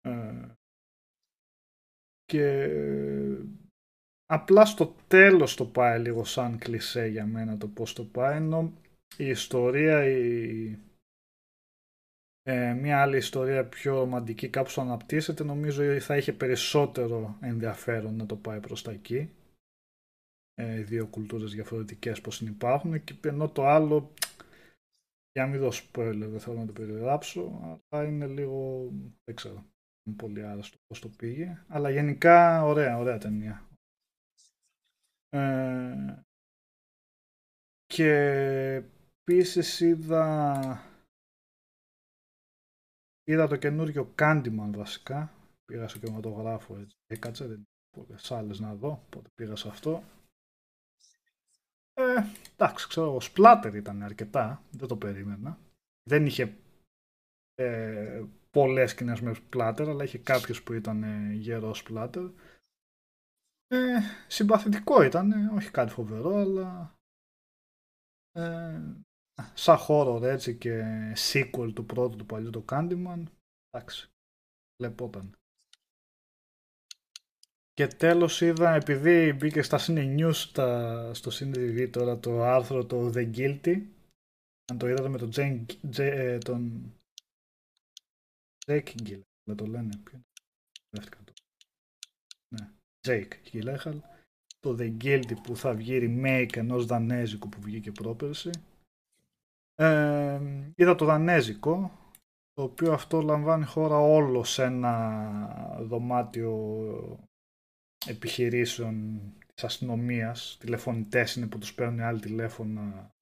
Ε, 0.00 0.48
και 2.24 2.68
απλά 4.26 4.64
στο 4.64 4.94
τέλος 5.08 5.54
το 5.54 5.66
πάει 5.66 6.00
λίγο 6.00 6.24
σαν 6.24 6.58
κλισέ 6.58 7.06
για 7.06 7.26
μένα 7.26 7.58
το 7.58 7.68
πώς 7.68 7.92
το 7.92 8.04
πάει, 8.04 8.36
ενώ 8.36 8.72
η 9.16 9.26
ιστορία, 9.26 10.04
η, 10.08 10.78
ε, 12.42 12.72
μια 12.72 13.02
άλλη 13.02 13.16
ιστορία 13.16 13.64
πιο 13.64 13.98
ρομαντική 13.98 14.48
κάπως 14.48 14.78
αναπτύσσεται, 14.78 15.44
νομίζω 15.44 16.00
θα 16.00 16.16
είχε 16.16 16.32
περισσότερο 16.32 17.36
ενδιαφέρον 17.40 18.16
να 18.16 18.26
το 18.26 18.36
πάει 18.36 18.60
προς 18.60 18.82
τα 18.82 18.90
εκεί. 18.90 19.30
Ε, 20.54 20.82
δύο 20.82 21.06
κουλτούρες 21.06 21.52
διαφορετικές 21.52 22.20
πως 22.20 22.40
υπάρχουν 22.40 23.04
και 23.04 23.14
ενώ 23.22 23.48
το 23.48 23.66
άλλο 23.66 24.12
για 25.32 25.44
να 25.44 25.46
μην 25.46 25.60
δώσω 25.60 25.84
spoiler, 25.92 26.26
δεν 26.30 26.40
θέλω 26.40 26.58
να 26.58 26.66
το 26.66 26.72
περιγράψω, 26.72 27.60
αλλά 27.88 28.04
είναι 28.04 28.26
λίγο, 28.26 28.90
δεν 29.24 29.34
ξέρω, 29.34 29.64
είναι 30.04 30.16
πολύ 30.16 30.44
άρρωστο 30.44 30.76
πώς 30.86 31.00
το 31.00 31.08
πήγε. 31.08 31.64
Αλλά 31.68 31.90
γενικά 31.90 32.64
ωραία, 32.64 32.98
ωραία 32.98 33.18
ταινία. 33.18 33.68
Ε, 35.34 36.24
και 37.86 38.12
επίσης 39.20 39.80
είδα, 39.80 40.80
είδα 43.24 43.46
το 43.46 43.56
καινούριο 43.56 44.14
Candyman 44.18 44.70
βασικά. 44.70 45.32
Πήγα 45.64 45.88
στο 45.88 45.98
κινηματογράφο 45.98 46.76
έτσι. 46.76 46.96
Έκατσα, 47.06 47.46
δεν 47.46 47.68
πολλές 47.90 48.30
άλλες 48.30 48.60
να 48.60 48.74
δω, 48.74 49.02
οπότε 49.06 49.28
πήγα 49.34 49.56
σε 49.56 49.68
αυτό. 49.68 50.02
Ε, 51.92 52.02
εντάξει, 52.56 52.88
ξέρω, 52.88 53.20
σπλάτερ 53.20 53.74
ήταν 53.74 54.02
αρκετά, 54.02 54.62
δεν 54.70 54.88
το 54.88 54.96
περίμενα. 54.96 55.58
Δεν 56.02 56.26
είχε 56.26 56.56
ε, 57.54 58.24
πολλές 58.50 58.90
σκηνές 58.90 59.20
με 59.20 59.34
σπλάτερ, 59.34 59.88
αλλά 59.88 60.04
είχε 60.04 60.18
κάποιους 60.18 60.62
που 60.62 60.72
ήταν 60.72 61.02
ε, 61.02 61.32
γερό 61.32 61.74
σπλάτερ. 61.74 62.24
Ε, 63.74 64.00
συμπαθητικό 64.28 65.02
ήταν, 65.02 65.48
όχι 65.48 65.70
κάτι 65.70 65.92
φοβερό, 65.92 66.36
αλλά 66.36 66.94
ε, 68.32 68.80
σαν 69.54 69.76
χώρο 69.76 70.26
έτσι 70.26 70.56
και 70.56 70.82
sequel 71.16 71.70
του 71.74 71.86
πρώτου 71.86 72.16
του 72.16 72.26
παλιού 72.26 72.50
το 72.50 72.64
Candyman, 72.68 73.22
εντάξει, 73.70 74.10
λεπόταν. 74.82 75.32
Και 77.72 77.86
τέλος 77.86 78.40
είδα, 78.40 78.74
επειδή 78.74 79.32
μπήκε 79.32 79.62
στα 79.62 79.78
Cine 79.80 80.18
News, 80.18 80.34
στα, 80.34 81.14
στο 81.14 81.30
Cine 81.34 81.88
τώρα 81.92 82.18
το 82.18 82.42
άρθρο 82.42 82.86
το 82.86 83.12
The 83.14 83.34
Guilty, 83.36 83.86
αν 84.72 84.78
το 84.78 84.88
είδατε 84.88 85.08
με 85.08 85.18
τον 85.18 85.30
Jane, 85.34 85.64
J, 85.96 85.98
ε, 85.98 86.38
τον 86.38 86.92
Jake 88.66 88.94
Gyllenhaal, 89.02 89.54
το 89.56 89.66
λένε, 89.66 90.00
ποιο 90.04 90.18
το. 90.18 90.42
Ναι, 90.90 91.23
Jake 93.04 93.32
Gyllenhaal, 93.52 93.98
το 94.60 94.76
The 94.78 94.96
Guilty 95.04 95.34
που 95.42 95.56
θα 95.56 95.74
βγει 95.74 95.98
remake 96.02 96.56
ενός 96.56 96.86
δανέζικου 96.86 97.48
που 97.48 97.60
βγήκε 97.60 97.92
πρόπερση. 97.92 98.50
Ε, 99.74 100.40
είδα 100.76 100.94
το 100.94 101.04
δανέζικο, 101.04 101.98
το 102.52 102.62
οποίο 102.62 102.92
αυτό 102.92 103.20
λαμβάνει 103.20 103.64
χώρα 103.64 103.98
όλο 103.98 104.44
σε 104.44 104.64
ένα 104.64 105.78
δωμάτιο 105.80 106.54
επιχειρήσεων 108.06 109.20
της 109.54 109.64
αστυνομίας. 109.64 110.56
Τηλεφωνητές 110.60 111.34
είναι 111.34 111.46
που 111.46 111.58
τους 111.58 111.74
παίρνουν 111.74 112.00
άλλοι 112.00 112.20
τηλέφωνα. 112.20 113.12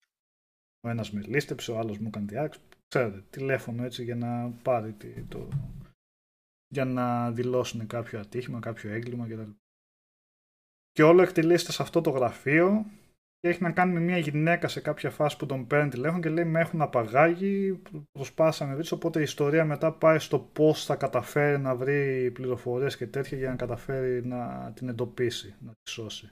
Ο 0.81 0.89
ένας 0.89 1.12
με 1.12 1.20
λίστεψε, 1.20 1.73
ο 1.73 1.78
άλλος 1.78 1.99
μου 1.99 2.07
έκανε 2.07 2.27
διάρκεια. 2.27 2.61
Ξέρετε, 2.89 3.25
τηλέφωνο 3.31 3.85
έτσι 3.85 4.05
για 4.05 4.17
να 4.17 4.51
πάρει 4.51 4.97
το... 5.28 5.49
για 6.69 6.85
να 6.85 7.33
δηλώσουν 7.33 7.86
κάποιο 7.86 8.20
ατύχημα, 8.20 8.61
κάποιο 8.61 8.91
έγκλημα 8.91 9.27
κτλ. 9.27 9.51
Και 10.92 11.02
όλο 11.02 11.22
εκτελήσεται 11.22 11.72
σε 11.72 11.82
αυτό 11.82 12.00
το 12.00 12.10
γραφείο 12.10 12.86
και 13.42 13.48
έχει 13.48 13.62
να 13.62 13.72
κάνει 13.72 13.92
με 13.92 14.00
μια 14.00 14.18
γυναίκα 14.18 14.68
σε 14.68 14.80
κάποια 14.80 15.10
φάση 15.10 15.36
που 15.36 15.46
τον 15.46 15.66
παίρνει 15.66 15.90
τηλέφωνο 15.90 16.20
και 16.20 16.28
λέει 16.28 16.44
με 16.44 16.60
έχουν 16.60 16.82
απαγάγει, 16.82 17.82
προσπάσαμε 18.12 18.74
βρεις, 18.74 18.92
οπότε 18.92 19.18
η 19.18 19.22
ιστορία 19.22 19.64
μετά 19.64 19.92
πάει 19.92 20.18
στο 20.18 20.38
πώς 20.38 20.84
θα 20.84 20.96
καταφέρει 20.96 21.58
να 21.58 21.76
βρει 21.76 22.30
πληροφορίες 22.30 22.96
και 22.96 23.06
τέτοια 23.06 23.38
για 23.38 23.48
να 23.48 23.56
καταφέρει 23.56 24.26
να 24.26 24.72
την 24.74 24.88
εντοπίσει, 24.88 25.54
να 25.60 25.70
τη 25.70 25.90
σώσει. 25.90 26.30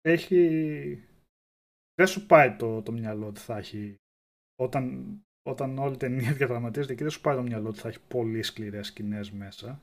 Έχει... 0.00 1.04
Δεν 1.94 2.06
σου 2.06 2.26
πάει 2.26 2.56
το, 2.56 2.82
το 2.82 2.92
μυαλό 2.92 3.26
ότι 3.26 3.40
θα 3.40 3.56
έχει, 3.56 3.94
όταν, 4.56 5.14
όταν 5.42 5.78
όλη 5.78 5.94
η 5.94 5.96
ταινία 5.96 6.32
διαδραματίζεται 6.38 6.94
και 6.94 7.02
δεν 7.02 7.12
σου 7.12 7.20
πάει 7.20 7.36
το 7.36 7.42
μυαλό 7.42 7.68
ότι 7.68 7.78
θα 7.78 7.88
έχει 7.88 8.00
πολύ 8.08 8.42
σκληρές 8.42 8.86
σκηνές 8.86 9.30
μέσα, 9.30 9.82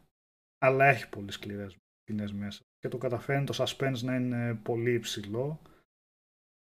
αλλά 0.57 0.85
έχει 0.85 1.09
πολύ 1.09 1.31
σκληρές 1.31 1.77
σκηνές 2.07 2.33
μέσα 2.33 2.63
και 2.79 2.87
το 2.87 2.97
καταφέρνει 2.97 3.45
το 3.45 3.53
suspense 3.57 3.99
να 4.01 4.15
είναι 4.15 4.55
πολύ 4.55 4.93
υψηλό 4.93 5.61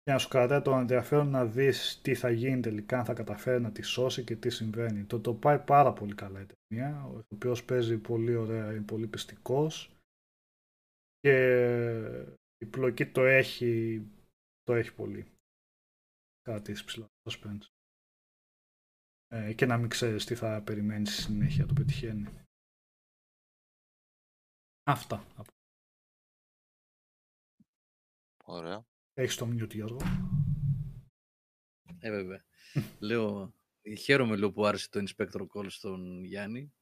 για 0.04 0.14
να 0.14 0.18
σου 0.18 0.28
κρατάει 0.28 0.62
το 0.62 0.72
ενδιαφέρον 0.72 1.30
να 1.30 1.46
δεις 1.46 2.02
τι 2.02 2.16
θα 2.16 2.30
γίνει 2.30 2.62
τελικά, 2.62 2.98
αν 2.98 3.06
θα 3.06 3.14
καταφέρει 3.14 3.62
να 3.62 3.72
τη 3.72 3.82
σώσει 3.82 4.24
και 4.24 4.36
τι 4.36 4.50
συμβαίνει. 4.50 5.04
Το 5.04 5.20
το 5.20 5.34
πάει 5.34 5.60
πάρα 5.60 5.94
πολύ 5.94 6.16
καλά 6.16 6.42
η 6.42 6.46
ταινία, 6.46 7.06
ο 7.06 7.22
οποίος 7.30 7.66
παίζει 7.66 7.98
πολύ 7.98 8.36
ωραία, 8.36 8.72
είναι 8.72 8.86
πολύ 8.86 9.08
πιστικός 9.08 9.96
και 11.20 11.36
η 12.58 12.66
πλοκή 12.66 13.06
το 13.06 13.22
έχει, 13.22 14.02
το 14.64 14.74
έχει 14.74 14.96
πολύ. 14.96 15.26
Κάτι 16.42 16.72
ψηλό 16.72 17.08
suspense. 17.30 17.68
Ε, 19.28 19.54
και 19.54 19.66
να 19.66 19.78
μην 19.78 19.90
ξέρεις 19.90 20.26
τι 20.26 20.36
θα 20.36 20.62
περιμένεις 20.62 21.14
στη 21.14 21.22
συνέχεια, 21.22 21.66
το 21.66 21.74
πετυχαίνει. 21.74 22.45
Αυτά. 24.88 25.26
Ωραία. 28.44 28.86
Έχεις 29.14 29.36
το 29.36 29.48
mute, 29.48 29.74
Γιώργο. 29.74 30.00
Ε, 32.00 32.12
βέβαια. 32.12 32.46
λέω, 33.00 33.54
χαίρομαι 33.98 34.36
λέω, 34.36 34.52
που 34.52 34.66
άρεσε 34.66 34.90
το 34.90 35.04
Inspector 35.08 35.48
Call 35.54 35.66
στον 35.68 36.24
Γιάννη. 36.24 36.74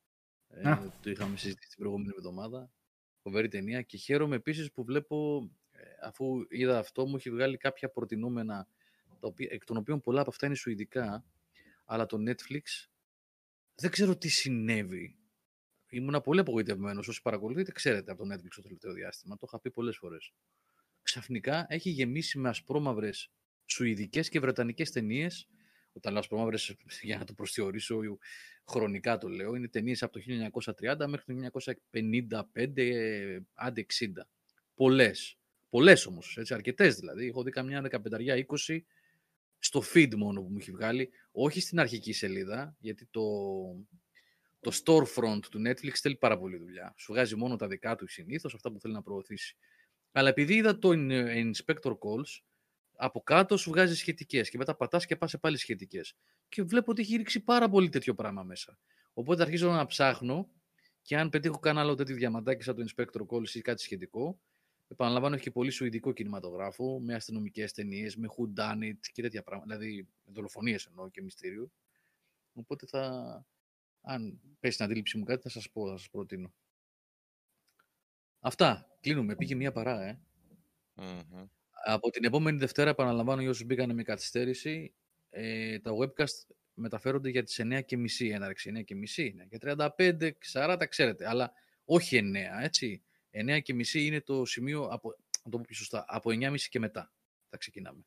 Ε, 0.47 0.75
το 1.01 1.09
είχαμε 1.09 1.37
συζητήσει 1.37 1.69
την 1.69 1.77
προηγούμενη 1.77 2.13
εβδομάδα. 2.17 2.71
Φοβερή 3.21 3.47
ταινία. 3.47 3.81
Και 3.81 3.97
χαίρομαι 3.97 4.35
επίσης 4.35 4.71
που 4.71 4.83
βλέπω, 4.83 5.49
ε, 5.71 5.81
αφού 6.01 6.45
είδα 6.49 6.79
αυτό, 6.79 7.07
μου 7.07 7.15
έχει 7.15 7.29
βγάλει 7.29 7.57
κάποια 7.57 7.89
προτινόμενα, 7.89 8.67
εκ 9.37 9.63
των 9.65 9.77
οποίων 9.77 10.01
πολλά 10.01 10.21
από 10.21 10.29
αυτά 10.29 10.45
είναι 10.45 10.55
σουηδικά, 10.55 11.25
αλλά 11.85 12.05
το 12.05 12.17
Netflix 12.17 12.87
δεν 13.75 13.91
ξέρω 13.91 14.17
τι 14.17 14.27
συνέβη. 14.27 15.17
Ήμουν 15.93 16.21
πολύ 16.21 16.39
απογοητευμένος. 16.39 17.07
Όσοι 17.07 17.21
παρακολουθείτε, 17.21 17.71
ξέρετε 17.71 18.11
από 18.11 18.25
το 18.25 18.33
Netflix 18.33 18.47
το 18.55 18.61
τελευταίο 18.61 18.93
διάστημα. 18.93 19.35
Το 19.37 19.45
είχα 19.47 19.59
πει 19.59 19.71
πολλές 19.71 19.97
φορές 19.97 20.33
ξαφνικά 21.03 21.65
έχει 21.69 21.89
γεμίσει 21.89 22.39
με 22.39 22.49
ασπρόμαυρες 22.49 23.31
σουηδικές 23.65 24.29
και 24.29 24.39
βρετανικές 24.39 24.91
ταινίες. 24.91 25.47
Όταν 25.93 26.11
λέω 26.11 26.21
ασπρόμαυρες, 26.21 26.75
για 27.01 27.17
να 27.17 27.23
το 27.25 27.33
προσδιορίσω 27.33 27.99
χρονικά 28.67 29.17
το 29.17 29.27
λέω, 29.27 29.55
είναι 29.55 29.67
ταινίες 29.67 30.03
από 30.03 30.13
το 30.13 30.21
1930 30.79 31.05
μέχρι 31.07 31.49
το 31.51 31.61
1955, 31.91 33.39
άντε 33.53 33.85
60. 33.99 34.07
Πολλές. 34.75 35.37
Πολλές 35.69 36.05
όμως, 36.05 36.37
έτσι, 36.37 36.53
αρκετές 36.53 36.95
δηλαδή. 36.95 37.27
Έχω 37.27 37.43
δει 37.43 37.51
καμιά 37.51 37.81
15 37.91 38.45
20 38.67 38.79
στο 39.59 39.83
feed 39.93 40.15
μόνο 40.15 40.41
που 40.41 40.49
μου 40.49 40.57
έχει 40.59 40.71
βγάλει, 40.71 41.09
όχι 41.31 41.61
στην 41.61 41.79
αρχική 41.79 42.13
σελίδα, 42.13 42.75
γιατί 42.79 43.07
το, 43.11 43.21
το 44.63 44.71
storefront 44.83 45.39
του 45.51 45.61
Netflix 45.67 45.91
θέλει 45.91 46.15
πάρα 46.15 46.37
πολύ 46.37 46.57
δουλειά. 46.57 46.93
Σου 46.97 47.11
βγάζει 47.13 47.35
μόνο 47.35 47.55
τα 47.55 47.67
δικά 47.67 47.95
του 47.95 48.07
συνήθως, 48.07 48.53
αυτά 48.53 48.71
που 48.71 48.79
θέλει 48.79 48.93
να 48.93 49.01
προωθήσει. 49.01 49.57
Αλλά 50.11 50.29
επειδή 50.29 50.55
είδα 50.55 50.79
το 50.79 50.89
Inspector 51.51 51.91
Calls, 51.91 52.41
από 52.95 53.21
κάτω 53.21 53.57
σου 53.57 53.69
βγάζει 53.69 53.95
σχετικές 53.95 54.49
και 54.49 54.57
μετά 54.57 54.75
πατάς 54.75 55.05
και 55.05 55.15
πας 55.15 55.39
πάλι 55.39 55.57
σχετικές. 55.57 56.15
Και 56.49 56.63
βλέπω 56.63 56.91
ότι 56.91 57.01
έχει 57.01 57.15
ρίξει 57.15 57.39
πάρα 57.39 57.69
πολύ 57.69 57.89
τέτοιο 57.89 58.15
πράγμα 58.15 58.43
μέσα. 58.43 58.79
Οπότε 59.13 59.41
αρχίζω 59.41 59.71
να 59.71 59.85
ψάχνω 59.85 60.49
και 61.01 61.17
αν 61.17 61.29
πετύχω 61.29 61.59
κανένα 61.59 61.85
άλλο 61.85 61.95
τέτοιο 61.95 62.15
διαμαντάκι 62.15 62.63
σαν 62.63 62.75
το 62.75 62.85
Inspector 62.87 63.21
Calls 63.27 63.49
ή 63.49 63.61
κάτι 63.61 63.81
σχετικό, 63.81 64.39
επαναλαμβάνω 64.87 65.35
έχει 65.35 65.43
και 65.43 65.51
πολύ 65.51 65.71
σουηδικό 65.71 66.11
κινηματογράφο 66.11 66.99
με 66.99 67.13
αστυνομικές 67.13 67.71
ταινίες, 67.71 68.15
με 68.15 68.27
who 68.37 68.59
done 68.59 68.83
it 68.83 68.99
και 69.11 69.21
τέτοια 69.21 69.43
πράγματα. 69.43 69.77
Δηλαδή 69.77 70.07
δολοφονίες 70.25 70.85
εννοώ 70.85 71.09
και 71.09 71.21
μυστήριο. 71.21 71.71
Οπότε 72.53 72.85
θα. 72.85 73.45
Αν 74.03 74.39
πέσει 74.59 74.77
την 74.77 74.85
αντίληψή 74.85 75.17
μου 75.17 75.23
κάτι, 75.23 75.41
θα 75.41 75.49
σας 75.49 75.69
πω, 75.69 75.87
θα 75.89 75.97
σας 75.97 76.09
προτείνω. 76.09 76.53
Αυτά. 78.39 78.87
Κλείνουμε. 79.01 79.35
Πήγε 79.35 79.55
μία 79.55 79.71
παρά, 79.71 80.01
ε. 80.03 80.19
Από 81.85 82.09
την 82.09 82.23
επόμενη 82.23 82.57
Δευτέρα, 82.57 82.89
επαναλαμβάνω 82.89 83.41
για 83.41 83.49
όσους 83.49 83.65
μπήκαν 83.65 83.93
με 83.93 84.03
καθυστέρηση, 84.03 84.93
ε, 85.29 85.79
τα 85.79 85.91
webcast 85.91 86.55
μεταφέρονται 86.73 87.29
για 87.29 87.43
τις 87.43 87.59
9.30 87.59 88.31
έναρξη. 88.31 88.69
9.30 88.69 89.25
είναι. 89.25 89.47
Για 89.49 89.59
35, 89.59 90.31
40 90.53 90.87
ξέρετε, 90.89 91.27
αλλά 91.27 91.53
όχι 91.85 92.17
9, 92.17 92.61
έτσι. 92.61 93.03
9.30 93.31 94.05
είναι 94.05 94.21
το 94.21 94.45
σημείο, 94.45 94.83
από, 94.83 95.09
να 95.43 95.51
το 95.51 95.57
πω 95.57 95.63
πιο 95.67 95.75
σωστά, 95.75 96.05
από 96.07 96.29
9.30 96.29 96.55
και 96.69 96.79
μετά 96.79 97.11
θα 97.49 97.57
ξεκινάμε. 97.57 98.05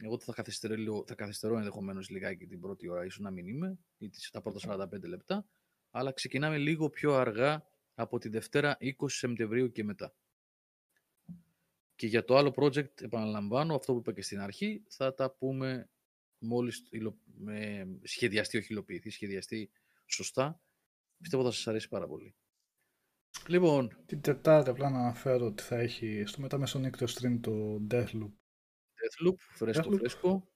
Εγώ 0.00 0.18
θα 0.18 0.32
καθυστερώ, 0.32 1.04
θα 1.06 1.14
καθυστερώ 1.14 1.56
ενδεχομένως 1.56 2.08
λιγάκι 2.08 2.46
την 2.46 2.60
πρώτη 2.60 2.88
ώρα, 2.88 3.04
ίσως 3.04 3.20
να 3.20 3.30
μην 3.30 3.46
είμαι, 3.46 3.78
ή 3.98 4.10
τα 4.32 4.40
πρώτα 4.40 4.88
45 4.92 5.08
λεπτά, 5.08 5.46
αλλά 5.90 6.12
ξεκινάμε 6.12 6.58
λίγο 6.58 6.90
πιο 6.90 7.14
αργά 7.14 7.66
από 7.94 8.18
τη 8.18 8.28
Δευτέρα 8.28 8.76
20 8.80 8.92
Σεπτεμβρίου 9.06 9.72
και 9.72 9.84
μετά. 9.84 10.14
Και 11.94 12.06
για 12.06 12.24
το 12.24 12.36
άλλο 12.36 12.52
project, 12.56 13.00
επαναλαμβάνω, 13.00 13.74
αυτό 13.74 13.92
που 13.92 13.98
είπα 13.98 14.12
και 14.12 14.22
στην 14.22 14.40
αρχή, 14.40 14.84
θα 14.88 15.14
τα 15.14 15.30
πούμε 15.30 15.90
μόλις 16.38 16.88
με 17.24 17.88
σχεδιαστεί, 18.02 18.58
όχι 18.58 18.72
υλοποιηθεί, 18.72 19.10
σχεδιαστεί 19.10 19.70
σωστά. 20.06 20.60
Πιστεύω 21.20 21.44
θα 21.44 21.50
σας 21.50 21.66
αρέσει 21.66 21.88
πάρα 21.88 22.06
πολύ. 22.06 22.34
Λοιπόν... 23.46 24.02
Την 24.06 24.20
Τετάρτη 24.20 24.70
απλά 24.70 24.90
να 24.90 24.98
αναφέρω 24.98 25.46
ότι 25.46 25.62
θα 25.62 25.76
έχει 25.76 26.22
στο 26.26 26.40
μεταμεσονύκτιο 26.40 27.06
stream 27.10 27.38
το 27.40 27.86
Deathloop. 27.90 28.32
Deathloop, 29.08 29.36
φρέσκο, 29.38 29.90
Deathloop. 29.90 29.98
φρέσκο 29.98 30.48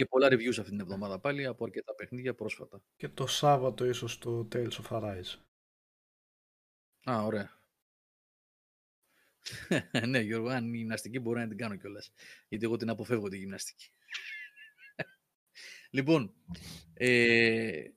και 0.00 0.06
πολλά 0.06 0.28
reviews 0.30 0.58
αυτή 0.58 0.70
την 0.70 0.80
εβδομάδα 0.80 1.20
πάλι 1.20 1.46
από 1.46 1.64
αρκετά 1.64 1.94
παιχνίδια 1.94 2.34
πρόσφατα. 2.34 2.82
Και 2.96 3.08
το 3.08 3.26
Σάββατο 3.26 3.84
ίσως 3.84 4.18
το 4.18 4.48
Tales 4.52 4.70
of 4.70 4.88
Arise. 4.88 5.38
Α, 7.10 7.22
ωραία. 7.22 7.62
ναι, 10.06 10.20
Γιώργο, 10.20 10.48
αν 10.48 10.74
η 10.74 10.76
γυμναστική 10.76 11.18
μπορεί 11.18 11.40
να 11.40 11.48
την 11.48 11.56
κάνω 11.56 11.76
κιόλας. 11.76 12.12
Γιατί 12.48 12.64
εγώ 12.64 12.76
την 12.76 12.88
αποφεύγω 12.88 13.28
τη 13.28 13.36
γυμναστική. 13.36 13.90
λοιπόν, 15.96 16.34
ε, 16.94 17.88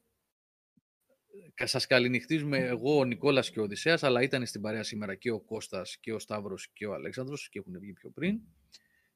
σας 1.64 1.88
καληνυχτίζουμε 1.88 2.58
εγώ, 2.58 2.98
ο 2.98 3.04
Νικόλας 3.04 3.52
και 3.52 3.60
ο 3.60 3.64
Οδυσσέας, 3.64 4.04
αλλά 4.04 4.22
ήταν 4.22 4.46
στην 4.46 4.62
παρέα 4.62 4.84
σήμερα 4.84 5.16
και 5.16 5.32
ο 5.32 5.40
Κώστας 5.40 5.98
και 5.98 6.14
ο 6.14 6.20
Σταύρος 6.20 6.70
και 6.74 6.86
ο 6.86 6.94
Αλέξανδρος 6.94 7.50
και 7.50 7.60
έχουν 7.60 7.80
βγει 7.80 7.94
πιο 7.94 8.10
πριν. 8.10 8.40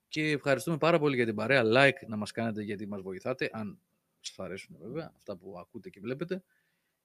Και 0.07 0.29
ευχαριστούμε 0.29 0.77
πάρα 0.77 0.99
πολύ 0.99 1.15
για 1.15 1.25
την 1.25 1.35
παρέα. 1.35 1.63
Like 1.65 2.07
να 2.07 2.17
μας 2.17 2.31
κάνετε 2.31 2.61
γιατί 2.63 2.87
μας 2.87 3.01
βοηθάτε, 3.01 3.49
αν 3.51 3.79
σας 4.19 4.39
αρέσουν 4.39 4.77
βέβαια 4.79 5.11
αυτά 5.15 5.37
που 5.37 5.59
ακούτε 5.59 5.89
και 5.89 5.99
βλέπετε. 5.99 6.43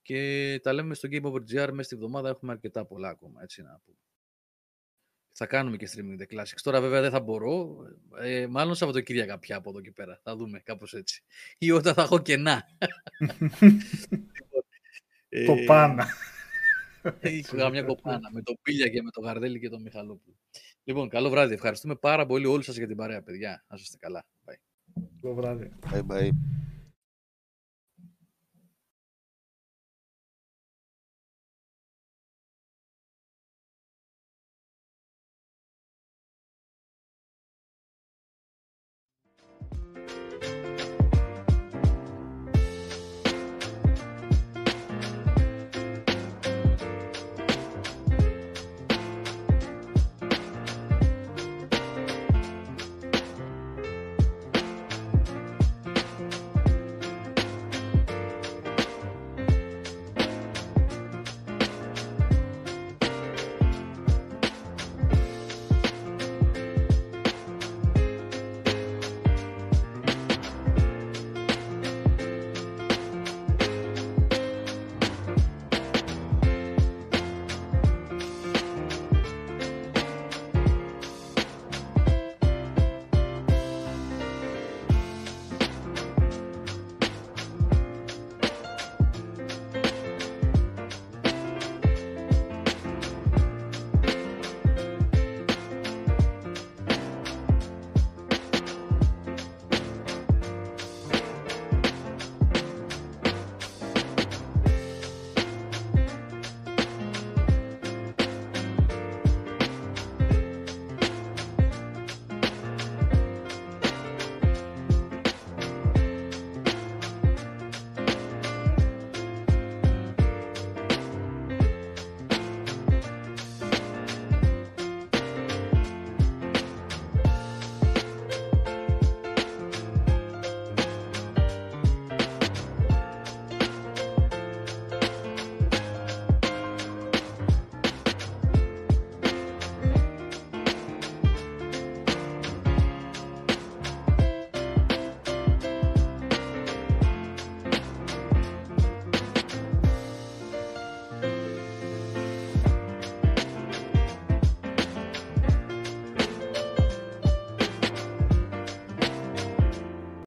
Και 0.03 0.61
τα 0.63 0.73
λέμε 0.73 0.95
στο 0.95 1.09
Game 1.13 1.23
Over 1.23 1.39
GR 1.39 1.69
μέσα 1.71 1.83
στη 1.83 1.97
βδομάδα. 1.97 2.29
Έχουμε 2.29 2.53
αρκετά 2.53 2.85
πολλά 2.85 3.09
ακόμα, 3.09 3.43
έτσι 3.43 3.63
να 3.63 3.81
πούμε. 3.85 3.97
Θα 5.35 5.47
κάνουμε 5.47 5.77
και 5.77 5.89
streaming 5.95 6.23
the 6.23 6.37
classics. 6.37 6.61
Τώρα 6.63 6.81
βέβαια 6.81 7.01
δεν 7.01 7.11
θα 7.11 7.21
μπορώ. 7.21 7.77
Ε, 8.19 8.47
μάλλον 8.47 8.75
Σαββατοκύριακα 8.75 9.39
πια 9.39 9.57
από 9.57 9.71
εδώ 9.71 9.81
και 9.81 9.91
πέρα. 9.91 10.21
Θα 10.23 10.37
δούμε 10.37 10.61
κάπως 10.61 10.95
έτσι. 10.95 11.23
Ή 11.59 11.71
όταν 11.71 11.95
θα 11.95 12.03
έχω 12.03 12.23
κενά. 12.23 12.65
Κοπάνα. 15.47 16.07
Είχα 17.21 17.71
μια 17.71 17.83
κοπάνα 17.83 18.31
με 18.33 18.43
το 18.43 18.55
Πίλια 18.63 18.89
και 18.89 19.03
με 19.03 19.11
το 19.11 19.21
Γαρδέλη 19.21 19.61
και 19.61 19.69
τον 19.69 19.83
Μιχαλόπουλο. 19.83 20.37
Λοιπόν, 20.85 21.09
καλό 21.09 21.31
βράδυ. 21.31 21.55
Ευχαριστούμε 21.55 21.95
πάρα 21.95 22.27
πολύ 22.27 22.47
όλους 22.47 22.65
σας 22.65 22.77
για 22.77 22.87
την 22.87 22.97
παρέα, 22.97 23.23
παιδιά. 23.23 23.65
Να 23.69 23.77
είστε 23.81 23.97
καλά. 24.01 24.25
Bye. 24.45 24.55
Καλό 25.23 25.35
βράδυ. 25.35 25.71
Bye 25.93 26.03
bye. 26.07 26.29